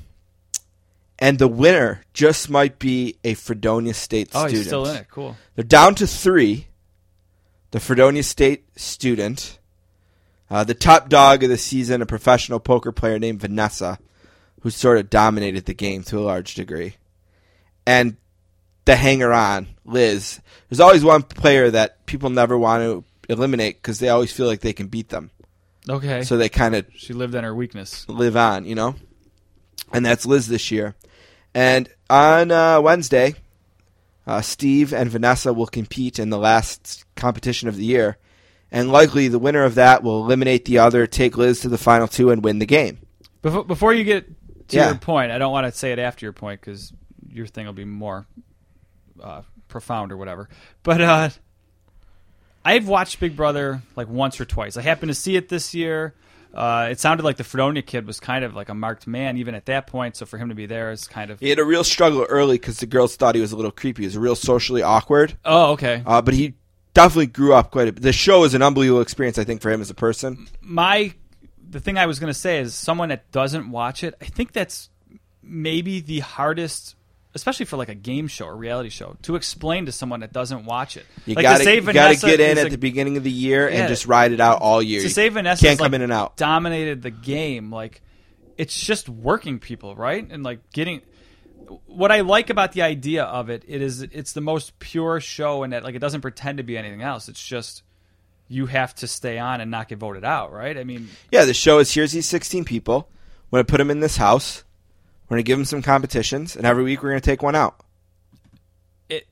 and 1.19 1.39
the 1.39 1.47
winner 1.47 2.03
just 2.13 2.49
might 2.49 2.79
be 2.79 3.17
a 3.23 3.33
Fredonia 3.33 3.93
State 3.93 4.29
student. 4.29 4.45
Oh, 4.45 4.47
student. 4.47 4.57
he's 4.57 4.67
still 4.67 4.85
in 4.87 4.95
it. 4.97 5.07
Cool. 5.09 5.35
They're 5.55 5.63
down 5.63 5.95
to 5.95 6.07
three. 6.07 6.67
The 7.71 7.79
Fredonia 7.81 8.23
State 8.23 8.65
student, 8.79 9.59
uh, 10.49 10.63
the 10.63 10.73
top 10.73 11.09
dog 11.09 11.43
of 11.43 11.49
the 11.49 11.57
season, 11.57 12.01
a 12.01 12.05
professional 12.05 12.61
poker 12.61 12.93
player 12.93 13.19
named 13.19 13.41
Vanessa, 13.41 13.99
who 14.61 14.69
sort 14.69 14.97
of 14.97 15.09
dominated 15.09 15.65
the 15.65 15.73
game 15.73 16.03
to 16.03 16.19
a 16.19 16.21
large 16.21 16.55
degree, 16.55 16.95
and 17.85 18.15
the 18.85 18.95
hanger 18.95 19.33
on, 19.33 19.67
Liz. 19.85 20.39
There's 20.69 20.79
always 20.79 21.03
one 21.03 21.23
player 21.23 21.69
that 21.71 22.05
people 22.05 22.29
never 22.29 22.57
want 22.57 22.83
to 22.83 23.03
eliminate 23.29 23.81
because 23.81 23.99
they 23.99 24.09
always 24.09 24.31
feel 24.31 24.47
like 24.47 24.61
they 24.61 24.73
can 24.73 24.87
beat 24.87 25.09
them. 25.09 25.31
Okay. 25.89 26.23
So 26.23 26.37
they 26.37 26.49
kind 26.49 26.75
of 26.75 26.85
she 26.95 27.13
lived 27.13 27.35
on 27.35 27.43
her 27.43 27.53
weakness. 27.53 28.07
live 28.09 28.35
on, 28.37 28.65
you 28.65 28.75
know? 28.75 28.95
And 29.93 30.05
that's 30.05 30.25
Liz 30.25 30.47
this 30.47 30.71
year. 30.71 30.95
And 31.53 31.89
on 32.09 32.51
uh, 32.51 32.81
Wednesday, 32.81 33.35
uh, 34.27 34.41
Steve 34.41 34.93
and 34.93 35.09
Vanessa 35.09 35.53
will 35.53 35.67
compete 35.67 36.17
in 36.19 36.29
the 36.29 36.37
last 36.39 37.05
competition 37.15 37.67
of 37.69 37.77
the 37.77 37.85
year. 37.85 38.17
And 38.71 38.91
likely 38.91 39.27
the 39.27 39.39
winner 39.39 39.63
of 39.63 39.75
that 39.75 40.03
will 40.03 40.23
eliminate 40.23 40.65
the 40.65 40.79
other, 40.79 41.05
take 41.07 41.37
Liz 41.37 41.61
to 41.61 41.69
the 41.69 41.77
final 41.77 42.07
two, 42.07 42.31
and 42.31 42.43
win 42.43 42.59
the 42.59 42.65
game. 42.65 42.97
Before, 43.41 43.63
before 43.63 43.93
you 43.93 44.03
get 44.03 44.27
to 44.69 44.75
Yeah. 44.77 44.87
your 44.87 44.97
point, 44.97 45.31
I 45.31 45.37
don't 45.37 45.51
want 45.51 45.71
to 45.71 45.77
say 45.77 45.91
it 45.93 45.99
after 45.99 46.25
your 46.25 46.33
point 46.33 46.61
because 46.61 46.91
your 47.31 47.45
thing 47.45 47.67
will 47.67 47.73
be 47.73 47.85
more 47.85 48.25
uh, 49.21 49.41
profound 49.67 50.11
or 50.11 50.17
whatever. 50.17 50.49
But 50.83 51.01
uh, 51.01 51.29
I've 52.63 52.87
watched 52.87 53.19
Big 53.19 53.35
Brother 53.35 53.81
like 53.95 54.07
once 54.07 54.39
or 54.39 54.45
twice. 54.45 54.77
I 54.77 54.81
happened 54.81 55.09
to 55.09 55.15
see 55.15 55.35
it 55.35 55.49
this 55.49 55.73
year. 55.73 56.13
Uh, 56.53 56.87
it 56.89 56.99
sounded 56.99 57.23
like 57.23 57.35
the 57.35 57.43
Fredonia 57.43 57.81
kid 57.81 58.07
was 58.07 58.21
kind 58.21 58.45
of 58.45 58.55
like 58.55 58.69
a 58.69 58.73
marked 58.73 59.07
man 59.07 59.37
even 59.37 59.55
at 59.55 59.65
that 59.65 59.87
point. 59.87 60.15
So 60.15 60.25
for 60.25 60.37
him 60.37 60.49
to 60.49 60.55
be 60.55 60.65
there 60.65 60.91
is 60.91 61.05
kind 61.05 61.29
of 61.29 61.39
He 61.41 61.49
had 61.49 61.59
a 61.59 61.65
real 61.65 61.83
struggle 61.83 62.25
early 62.29 62.57
because 62.57 62.79
the 62.79 62.85
girls 62.85 63.15
thought 63.17 63.35
he 63.35 63.41
was 63.41 63.51
a 63.51 63.57
little 63.57 63.71
creepy. 63.71 64.03
He 64.03 64.07
was 64.07 64.17
real 64.17 64.35
socially 64.35 64.81
awkward. 64.81 65.37
oh 65.43 65.73
okay. 65.73 66.01
Uh, 66.05 66.21
but 66.21 66.33
he 66.33 66.53
definitely 66.93 67.27
grew 67.27 67.53
up 67.53 67.71
quite 67.71 67.89
a 67.89 67.91
bit. 67.91 68.01
The 68.01 68.13
show 68.13 68.45
is 68.45 68.53
an 68.53 68.61
unbelievable 68.61 69.01
experience, 69.01 69.37
I 69.37 69.43
think, 69.43 69.61
for 69.61 69.69
him 69.69 69.81
as 69.81 69.89
a 69.89 69.95
person. 69.95 70.47
my 70.61 71.13
the 71.69 71.81
thing 71.81 71.97
I 71.97 72.05
was 72.05 72.19
going 72.19 72.31
to 72.31 72.39
say 72.39 72.59
is 72.59 72.73
someone 72.73 73.09
that 73.09 73.31
doesn't 73.31 73.69
watch 73.69 74.03
it. 74.03 74.15
I 74.21 74.25
think 74.25 74.53
that's 74.53 74.89
maybe 75.43 75.99
the 75.99 76.19
hardest, 76.19 76.95
especially 77.35 77.65
for 77.65 77.77
like 77.77 77.89
a 77.89 77.95
game 77.95 78.27
show 78.27 78.45
or 78.47 78.55
reality 78.55 78.89
show, 78.89 79.15
to 79.21 79.35
explain 79.35 79.85
to 79.85 79.91
someone 79.91 80.21
that 80.21 80.33
doesn't 80.33 80.65
watch 80.65 80.97
it. 80.97 81.05
You 81.25 81.35
like 81.35 81.43
gotta, 81.43 81.59
to 81.59 81.63
say 81.63 81.75
you 81.75 81.81
gotta 81.93 82.15
get 82.15 82.39
in 82.39 82.57
at 82.57 82.67
a- 82.67 82.69
the 82.71 82.77
beginning 82.77 83.17
of 83.17 83.23
the 83.23 83.31
year 83.31 83.69
Yeah. 83.69 83.79
and 83.81 83.87
just 83.89 84.07
ride 84.07 84.31
it 84.31 84.39
out 84.39 84.61
all 84.61 84.81
year. 84.81 85.01
to 85.01 85.09
say 85.09 85.29
Vanessa 85.29 85.63
can't 85.65 85.79
like, 85.79 85.85
come 85.85 85.93
in 85.93 86.01
and 86.01 86.11
out. 86.13 86.37
dominated 86.37 87.01
the 87.03 87.11
game. 87.11 87.71
Like 87.71 88.01
it's 88.57 88.79
just 88.79 89.07
working 89.09 89.59
people, 89.59 89.95
right? 89.95 90.25
And 90.27 90.43
like 90.43 90.71
getting. 90.71 91.01
What 91.87 92.11
I 92.11 92.21
like 92.21 92.51
about 92.51 92.73
the 92.73 92.83
idea 92.83 93.23
of 93.23 93.49
it, 93.49 93.63
it 93.67 93.81
is 93.81 94.01
it's 94.03 94.33
the 94.33 94.41
most 94.41 94.77
pure 94.77 95.19
show, 95.19 95.63
and 95.63 95.73
that 95.73 95.83
like 95.83 95.95
it 95.95 95.99
doesn't 95.99 96.21
pretend 96.21 96.57
to 96.59 96.63
be 96.63 96.77
anything 96.77 97.01
else. 97.01 97.27
It's 97.27 97.43
just 97.43 97.81
you 98.47 98.67
have 98.67 98.93
to 98.95 99.07
stay 99.07 99.39
on 99.39 99.59
and 99.61 99.71
not 99.71 99.87
get 99.87 99.97
voted 99.97 100.23
out, 100.23 100.53
right? 100.53 100.77
I 100.77 100.83
mean, 100.83 101.09
Yeah, 101.31 101.45
the 101.45 101.53
show 101.55 101.79
is 101.79 101.91
here's 101.91 102.11
these 102.11 102.27
16 102.27 102.63
people. 102.65 103.09
When 103.49 103.59
I 103.59 103.63
put 103.63 103.77
them 103.79 103.89
in 103.89 103.99
this 104.01 104.17
house. 104.17 104.63
We're 105.27 105.35
going 105.35 105.43
to 105.43 105.47
give 105.47 105.57
them 105.57 105.65
some 105.65 105.81
competitions, 105.81 106.55
and 106.55 106.65
every 106.65 106.83
week 106.83 107.01
we're 107.01 107.09
going 107.09 107.21
to 107.21 107.25
take 107.25 107.41
one 107.41 107.55
out. 107.55 107.79
it 109.09 109.27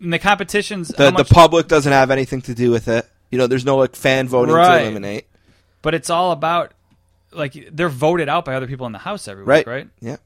the 0.00 0.18
competitions. 0.18 0.88
The, 0.88 1.12
much- 1.12 1.26
the 1.28 1.34
public 1.34 1.68
doesn't 1.68 1.92
have 1.92 2.10
anything 2.10 2.42
to 2.42 2.54
do 2.54 2.70
with 2.70 2.88
it. 2.88 3.08
You 3.30 3.38
know, 3.38 3.46
there's 3.46 3.64
no 3.64 3.76
like 3.76 3.96
fan 3.96 4.28
voting 4.28 4.54
Right. 4.54 4.78
to 4.78 4.82
eliminate. 4.84 5.26
but 5.82 5.94
it's 5.94 6.10
all 6.10 6.30
about 6.32 6.72
like 7.32 7.54
they're 7.72 7.88
voted 7.88 8.28
out 8.28 8.44
by 8.44 8.54
other 8.54 8.66
people 8.66 8.86
in 8.86 8.92
the 8.92 8.98
house 8.98 9.26
every 9.28 9.44
Right. 9.44 9.60
week, 9.60 9.66
right? 9.66 9.88
Yeah. 10.00 10.16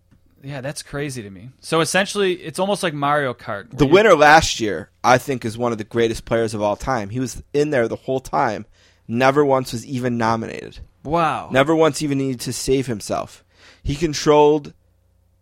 Yeah, 0.42 0.60
that's 0.60 0.82
crazy 0.82 1.22
to 1.22 1.30
me. 1.30 1.50
So 1.60 1.80
essentially, 1.80 2.34
it's 2.34 2.58
almost 2.60 2.82
like 2.82 2.94
Mario 2.94 3.34
Kart. 3.34 3.76
The 3.76 3.86
you- 3.86 3.92
winner 3.92 4.14
last 4.14 4.60
year, 4.60 4.90
I 5.02 5.18
think, 5.18 5.44
is 5.44 5.56
one 5.58 5.72
of 5.72 5.78
the 5.78 5.84
greatest 5.84 6.24
players 6.24 6.54
of 6.54 6.62
all 6.62 6.76
time. 6.76 7.10
He 7.10 7.18
was 7.20 7.42
in 7.52 7.70
there 7.70 7.88
the 7.88 7.96
whole 7.96 8.20
time. 8.20 8.66
Never 9.08 9.44
once 9.44 9.72
was 9.72 9.86
even 9.86 10.16
nominated. 10.18 10.78
Wow. 11.02 11.48
Never 11.50 11.74
once 11.74 12.02
even 12.02 12.18
needed 12.18 12.40
to 12.40 12.52
save 12.52 12.86
himself. 12.86 13.42
He 13.82 13.94
controlled 13.96 14.74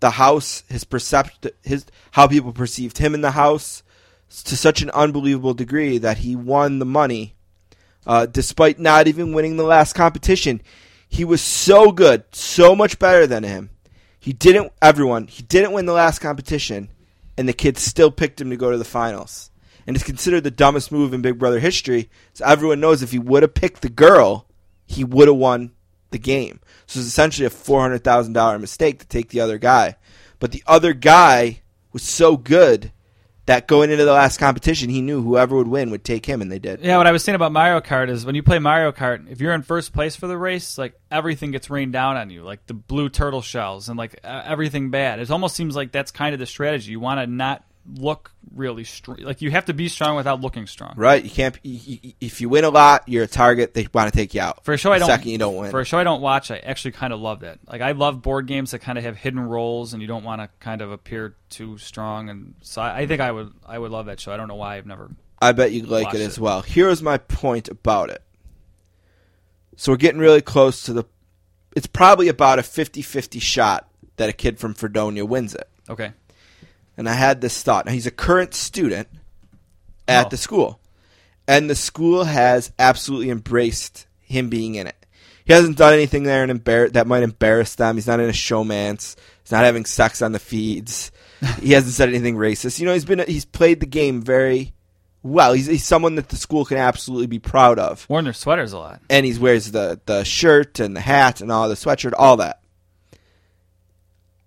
the 0.00 0.10
house, 0.10 0.62
his 0.68 0.84
percept, 0.84 1.46
his 1.62 1.86
how 2.12 2.26
people 2.26 2.52
perceived 2.52 2.98
him 2.98 3.14
in 3.14 3.20
the 3.20 3.32
house, 3.32 3.82
to 4.28 4.56
such 4.56 4.82
an 4.82 4.90
unbelievable 4.90 5.54
degree 5.54 5.98
that 5.98 6.18
he 6.18 6.36
won 6.36 6.78
the 6.78 6.84
money, 6.84 7.34
uh, 8.06 8.26
despite 8.26 8.78
not 8.78 9.08
even 9.08 9.32
winning 9.32 9.56
the 9.56 9.64
last 9.64 9.94
competition. 9.94 10.60
He 11.08 11.24
was 11.24 11.40
so 11.40 11.92
good, 11.92 12.24
so 12.32 12.74
much 12.74 12.98
better 12.98 13.26
than 13.26 13.44
him. 13.44 13.70
He 14.18 14.32
didn't. 14.32 14.72
Everyone, 14.82 15.28
he 15.28 15.42
didn't 15.44 15.72
win 15.72 15.86
the 15.86 15.92
last 15.92 16.18
competition, 16.18 16.88
and 17.38 17.48
the 17.48 17.52
kids 17.52 17.80
still 17.80 18.10
picked 18.10 18.40
him 18.40 18.50
to 18.50 18.56
go 18.56 18.72
to 18.72 18.78
the 18.78 18.84
finals. 18.84 19.50
And 19.86 19.94
it's 19.94 20.04
considered 20.04 20.42
the 20.42 20.50
dumbest 20.50 20.90
move 20.90 21.14
in 21.14 21.22
Big 21.22 21.38
Brother 21.38 21.60
history. 21.60 22.10
So 22.32 22.44
everyone 22.44 22.80
knows 22.80 23.02
if 23.02 23.12
he 23.12 23.20
would 23.20 23.44
have 23.44 23.54
picked 23.54 23.82
the 23.82 23.88
girl, 23.88 24.46
he 24.84 25.04
would 25.04 25.28
have 25.28 25.36
won 25.36 25.70
the 26.10 26.18
game. 26.18 26.60
So 26.86 27.00
it's 27.00 27.08
essentially 27.08 27.46
a 27.46 27.50
four 27.50 27.80
hundred 27.80 28.04
thousand 28.04 28.32
dollar 28.32 28.58
mistake 28.58 29.00
to 29.00 29.06
take 29.06 29.30
the 29.30 29.40
other 29.40 29.58
guy. 29.58 29.96
But 30.38 30.52
the 30.52 30.62
other 30.66 30.92
guy 30.92 31.62
was 31.92 32.02
so 32.02 32.36
good 32.36 32.92
that 33.46 33.68
going 33.68 33.90
into 33.90 34.04
the 34.04 34.12
last 34.12 34.38
competition, 34.38 34.90
he 34.90 35.00
knew 35.00 35.22
whoever 35.22 35.56
would 35.56 35.68
win 35.68 35.90
would 35.90 36.04
take 36.04 36.26
him, 36.26 36.42
and 36.42 36.50
they 36.50 36.58
did. 36.58 36.80
Yeah, 36.80 36.98
what 36.98 37.06
I 37.06 37.12
was 37.12 37.22
saying 37.22 37.36
about 37.36 37.52
Mario 37.52 37.80
Kart 37.80 38.10
is 38.10 38.26
when 38.26 38.34
you 38.34 38.42
play 38.42 38.58
Mario 38.58 38.90
Kart, 38.90 39.30
if 39.30 39.40
you're 39.40 39.54
in 39.54 39.62
first 39.62 39.92
place 39.92 40.16
for 40.16 40.26
the 40.26 40.36
race, 40.36 40.76
like 40.76 40.94
everything 41.10 41.52
gets 41.52 41.70
rained 41.70 41.92
down 41.92 42.16
on 42.16 42.28
you, 42.28 42.42
like 42.42 42.66
the 42.66 42.74
blue 42.74 43.08
turtle 43.08 43.42
shells 43.42 43.88
and 43.88 43.96
like 43.96 44.18
everything 44.24 44.90
bad. 44.90 45.20
It 45.20 45.30
almost 45.30 45.54
seems 45.54 45.76
like 45.76 45.92
that's 45.92 46.10
kind 46.10 46.34
of 46.34 46.40
the 46.40 46.46
strategy. 46.46 46.90
You 46.90 47.00
want 47.00 47.20
to 47.20 47.26
not 47.28 47.64
look 47.94 48.32
really 48.54 48.84
strong. 48.84 49.18
Like 49.20 49.42
you 49.42 49.50
have 49.50 49.66
to 49.66 49.74
be 49.74 49.88
strong 49.88 50.16
without 50.16 50.40
looking 50.40 50.66
strong. 50.66 50.94
Right? 50.96 51.22
You 51.22 51.30
can't. 51.30 51.56
y- 51.64 51.80
y- 52.04 52.14
If 52.20 52.40
you 52.40 52.48
win 52.48 52.64
a 52.64 52.70
lot, 52.70 53.04
you're 53.06 53.24
a 53.24 53.28
target. 53.28 53.74
They 53.74 53.86
want 53.92 54.12
to 54.12 54.16
take 54.16 54.34
you 54.34 54.40
out. 54.40 54.64
For 54.64 54.72
a 54.74 54.76
show 54.76 54.92
I 54.92 54.98
don't 54.98 55.06
Second 55.08 55.30
you 55.30 55.38
don't 55.38 55.56
win. 55.56 55.70
For 55.70 55.80
a 55.80 55.84
show 55.84 55.98
I 55.98 56.04
don't 56.04 56.20
watch, 56.20 56.50
I 56.50 56.56
actually 56.58 56.92
kind 56.92 57.12
of 57.12 57.20
love 57.20 57.40
that. 57.40 57.58
Like 57.66 57.80
I 57.80 57.92
love 57.92 58.22
board 58.22 58.46
games 58.46 58.70
that 58.72 58.80
kind 58.80 58.98
of 58.98 59.04
have 59.04 59.16
hidden 59.16 59.40
roles, 59.40 59.92
and 59.92 60.02
you 60.02 60.08
don't 60.08 60.24
want 60.24 60.40
to 60.42 60.48
kind 60.60 60.80
of 60.82 60.90
appear 60.92 61.36
too 61.50 61.78
strong. 61.78 62.28
And 62.28 62.54
so 62.62 62.82
I, 62.82 63.00
I 63.00 63.06
think 63.06 63.20
I 63.20 63.30
would 63.30 63.52
I 63.66 63.78
would 63.78 63.90
love 63.90 64.06
that 64.06 64.20
show. 64.20 64.32
I 64.32 64.36
don't 64.36 64.48
know 64.48 64.54
why 64.56 64.76
I've 64.76 64.86
never. 64.86 65.10
I 65.40 65.52
bet 65.52 65.72
you'd 65.72 65.88
like 65.88 66.14
it 66.14 66.20
it. 66.20 66.24
as 66.24 66.40
well. 66.40 66.62
Here's 66.62 67.02
my 67.02 67.18
point 67.18 67.68
about 67.68 68.10
it. 68.10 68.22
So 69.76 69.92
we're 69.92 69.96
getting 69.98 70.20
really 70.20 70.40
close 70.40 70.82
to 70.84 70.92
the. 70.92 71.04
It's 71.74 71.86
probably 71.86 72.28
about 72.28 72.58
a 72.58 72.62
50 72.62 73.02
50 73.02 73.38
shot 73.38 73.88
that 74.16 74.30
a 74.30 74.32
kid 74.32 74.58
from 74.58 74.72
Fredonia 74.74 75.26
wins 75.26 75.54
it. 75.54 75.68
Okay. 75.90 76.12
And 76.96 77.08
I 77.08 77.12
had 77.14 77.40
this 77.40 77.62
thought. 77.62 77.86
Now, 77.86 77.92
he's 77.92 78.06
a 78.06 78.10
current 78.10 78.54
student 78.54 79.08
at 80.08 80.26
Oh. 80.26 80.28
the 80.30 80.36
school. 80.36 80.80
And 81.48 81.68
the 81.70 81.74
school 81.74 82.24
has 82.24 82.72
absolutely 82.78 83.30
embraced 83.30 84.06
him 84.20 84.48
being 84.48 84.74
in 84.74 84.86
it. 84.86 84.96
He 85.44 85.52
hasn't 85.52 85.76
done 85.76 85.92
anything 85.92 86.24
there 86.24 86.42
and 86.42 86.50
embar- 86.64 86.92
that 86.94 87.06
might 87.06 87.22
embarrass 87.22 87.76
them. 87.76 87.96
He's 87.96 88.06
not 88.08 88.18
in 88.18 88.28
a 88.28 88.32
showmance. 88.32 89.14
He's 89.44 89.52
not 89.52 89.64
having 89.64 89.84
sex 89.84 90.22
on 90.22 90.32
the 90.32 90.40
feeds. 90.40 91.12
he 91.60 91.72
hasn't 91.72 91.94
said 91.94 92.08
anything 92.08 92.36
racist. 92.36 92.80
You 92.80 92.86
know, 92.86 92.94
he's 92.94 93.04
been 93.04 93.22
he's 93.28 93.44
played 93.44 93.78
the 93.78 93.86
game 93.86 94.22
very 94.22 94.72
well. 95.22 95.52
He's, 95.52 95.66
he's 95.66 95.84
someone 95.84 96.16
that 96.16 96.30
the 96.30 96.36
school 96.36 96.64
can 96.64 96.78
absolutely 96.78 97.26
be 97.28 97.38
proud 97.38 97.78
of. 97.78 98.08
Worn 98.08 98.24
their 98.24 98.32
sweaters 98.32 98.72
a 98.72 98.78
lot. 98.78 99.02
And 99.08 99.24
he 99.26 99.38
wears 99.38 99.70
the, 99.70 100.00
the 100.06 100.24
shirt 100.24 100.80
and 100.80 100.96
the 100.96 101.00
hat 101.00 101.40
and 101.40 101.52
all 101.52 101.68
the 101.68 101.74
sweatshirt, 101.76 102.14
all 102.16 102.38
that. 102.38 102.60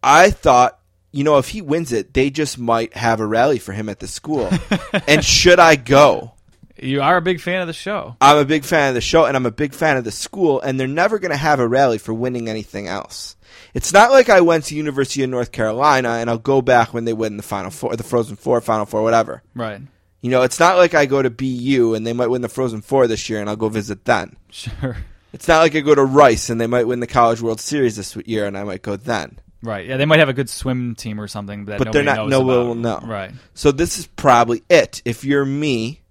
I 0.03 0.31
thought, 0.31 0.78
you 1.11 1.23
know, 1.23 1.37
if 1.37 1.49
he 1.49 1.61
wins 1.61 1.91
it, 1.91 2.13
they 2.13 2.29
just 2.29 2.57
might 2.57 2.93
have 2.93 3.19
a 3.19 3.25
rally 3.25 3.59
for 3.59 3.73
him 3.73 3.89
at 3.89 3.99
the 3.99 4.07
school. 4.07 4.49
and 5.07 5.23
should 5.23 5.59
I 5.59 5.75
go? 5.75 6.33
You 6.81 7.01
are 7.01 7.17
a 7.17 7.21
big 7.21 7.41
fan 7.41 7.61
of 7.61 7.67
the 7.67 7.73
show. 7.73 8.15
I'm 8.21 8.37
a 8.37 8.45
big 8.45 8.63
fan 8.63 8.89
of 8.89 8.95
the 8.95 9.01
show 9.01 9.25
and 9.25 9.35
I'm 9.35 9.45
a 9.45 9.51
big 9.51 9.73
fan 9.73 9.97
of 9.97 10.05
the 10.05 10.11
school, 10.11 10.61
and 10.61 10.79
they're 10.79 10.87
never 10.87 11.19
going 11.19 11.31
to 11.31 11.37
have 11.37 11.59
a 11.59 11.67
rally 11.67 11.97
for 11.97 12.13
winning 12.13 12.47
anything 12.47 12.87
else. 12.87 13.35
It's 13.73 13.93
not 13.93 14.11
like 14.11 14.29
I 14.29 14.41
went 14.41 14.65
to 14.65 14.75
University 14.75 15.23
of 15.23 15.29
North 15.29 15.51
Carolina 15.51 16.09
and 16.09 16.29
I'll 16.29 16.37
go 16.37 16.61
back 16.61 16.93
when 16.93 17.05
they 17.05 17.13
win 17.13 17.37
the 17.37 17.43
Final 17.43 17.71
Four, 17.71 17.95
the 17.95 18.03
Frozen 18.03 18.37
Four, 18.37 18.61
Final 18.61 18.85
Four, 18.85 19.03
whatever. 19.03 19.43
Right. 19.53 19.81
You 20.21 20.31
know, 20.31 20.41
it's 20.41 20.59
not 20.59 20.77
like 20.77 20.93
I 20.93 21.05
go 21.05 21.21
to 21.21 21.29
BU 21.29 21.93
and 21.95 22.05
they 22.05 22.13
might 22.13 22.27
win 22.27 22.41
the 22.41 22.49
Frozen 22.49 22.81
Four 22.81 23.07
this 23.07 23.29
year 23.29 23.39
and 23.39 23.49
I'll 23.49 23.55
go 23.55 23.69
visit 23.69 24.05
then. 24.05 24.35
Sure. 24.49 24.97
It's 25.31 25.47
not 25.47 25.59
like 25.59 25.75
I 25.75 25.81
go 25.81 25.95
to 25.95 26.03
Rice 26.03 26.49
and 26.49 26.59
they 26.59 26.67
might 26.67 26.87
win 26.87 26.99
the 26.99 27.07
College 27.07 27.41
World 27.41 27.59
Series 27.59 27.95
this 27.95 28.15
year 28.25 28.45
and 28.45 28.57
I 28.57 28.63
might 28.63 28.81
go 28.81 28.95
then. 28.95 29.39
Right. 29.61 29.85
Yeah, 29.87 29.97
they 29.97 30.05
might 30.05 30.19
have 30.19 30.29
a 30.29 30.33
good 30.33 30.49
swim 30.49 30.95
team 30.95 31.19
or 31.19 31.27
something, 31.27 31.65
that 31.65 31.79
But 31.79 31.91
they're 31.91 32.03
not. 32.03 32.29
No 32.29 32.41
one 32.41 32.67
will 32.67 32.75
know. 32.75 32.99
Right. 33.03 33.31
So 33.53 33.71
this 33.71 33.99
is 33.99 34.07
probably 34.07 34.63
it. 34.69 35.01
If 35.03 35.25
you're 35.25 35.45
me, 35.45 36.01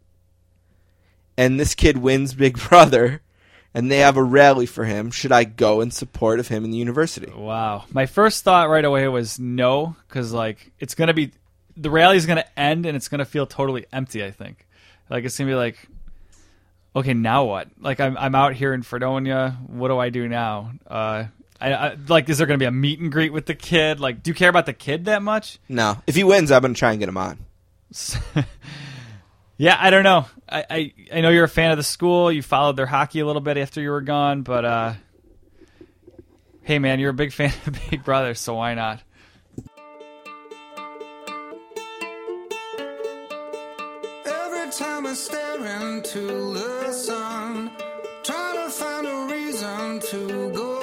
and 1.37 1.59
this 1.59 1.75
kid 1.75 1.97
wins 1.97 2.35
Big 2.35 2.59
Brother, 2.69 3.23
and 3.73 3.91
they 3.91 3.99
have 3.99 4.17
a 4.17 4.23
rally 4.23 4.67
for 4.67 4.85
him, 4.85 5.11
should 5.11 5.33
I 5.33 5.45
go 5.45 5.81
in 5.81 5.91
support 5.91 6.41
of 6.41 6.49
him 6.49 6.65
in 6.65 6.71
the 6.71 6.77
university? 6.77 7.31
Wow. 7.31 7.85
My 7.91 8.07
first 8.07 8.45
thought 8.45 8.69
right 8.69 8.85
away 8.85 9.09
was 9.09 9.39
no, 9.39 9.97
because 10.09 10.33
like 10.33 10.73
it's 10.79 10.95
gonna 10.95 11.15
be 11.15 11.33
the 11.77 11.91
rally's 11.91 12.27
gonna 12.27 12.45
end 12.57 12.85
and 12.85 12.97
it's 12.97 13.09
gonna 13.09 13.25
feel 13.25 13.47
totally 13.47 13.87
empty. 13.93 14.23
I 14.23 14.31
think, 14.31 14.67
like 15.09 15.25
it's 15.25 15.39
gonna 15.39 15.51
be 15.51 15.55
like, 15.55 15.79
okay, 16.95 17.15
now 17.15 17.45
what? 17.45 17.69
Like 17.81 18.01
I'm 18.01 18.19
I'm 18.19 18.35
out 18.35 18.53
here 18.53 18.75
in 18.75 18.83
Fredonia. 18.83 19.57
What 19.69 19.89
do 19.89 19.99
I 19.99 20.11
do 20.11 20.29
now? 20.29 20.73
Uh, 20.87 21.25
I, 21.61 21.73
I 21.73 21.97
like 22.09 22.29
is 22.29 22.39
there 22.39 22.47
gonna 22.47 22.59
be 22.59 22.65
a 22.65 22.71
meet 22.71 23.01
and 23.01 23.11
greet 23.11 23.33
with 23.33 23.47
the 23.47 23.55
kid? 23.55 24.01
Like, 24.01 24.23
do 24.23 24.31
you 24.31 24.35
care 24.35 24.49
about 24.49 24.67
the 24.67 24.73
kid 24.73 25.07
that 25.07 25.23
much? 25.23 25.59
No. 25.69 25.99
If 26.07 26.15
he 26.15 26.25
wins, 26.25 26.51
I'm 26.51 26.63
going 26.63 26.75
to 26.75 26.79
try 26.79 26.93
and 26.93 27.01
get 27.01 27.09
him 27.09 27.17
on. 27.17 27.39
Yeah, 29.61 29.77
I 29.79 29.91
don't 29.91 30.05
know. 30.05 30.25
I, 30.49 30.65
I 30.71 30.93
I 31.15 31.21
know 31.21 31.31
you're 31.31 31.45
a 31.45 31.49
fan 31.49 31.73
of 31.73 31.77
the 31.77 31.83
school. 31.83 32.31
You 32.31 32.43
followed 32.43 32.77
their 32.77 32.87
hockey 32.87 33.19
a 33.19 33.27
little 33.27 33.43
bit 33.43 33.59
after 33.59 33.81
you 33.81 33.91
were 33.91 34.01
gone, 34.01 34.43
but 34.43 34.65
uh, 34.65 34.93
hey, 36.63 36.79
man, 36.79 37.01
you're 37.01 37.11
a 37.11 37.15
big 37.15 37.33
fan 37.39 37.53
of 37.67 37.77
Big 37.91 38.05
Brother, 38.05 38.35
so 38.35 38.55
why 38.55 38.75
not? 38.75 39.03
Every 44.25 44.71
time 44.71 45.07
I 45.07 45.15
stare 45.15 45.57
into 45.57 46.55
the 46.55 46.93
sun, 46.93 47.73
trying 48.23 48.65
to 48.65 48.71
find 48.71 49.07
a 49.09 49.35
reason 49.35 49.99
to 49.99 50.53
go 50.55 50.78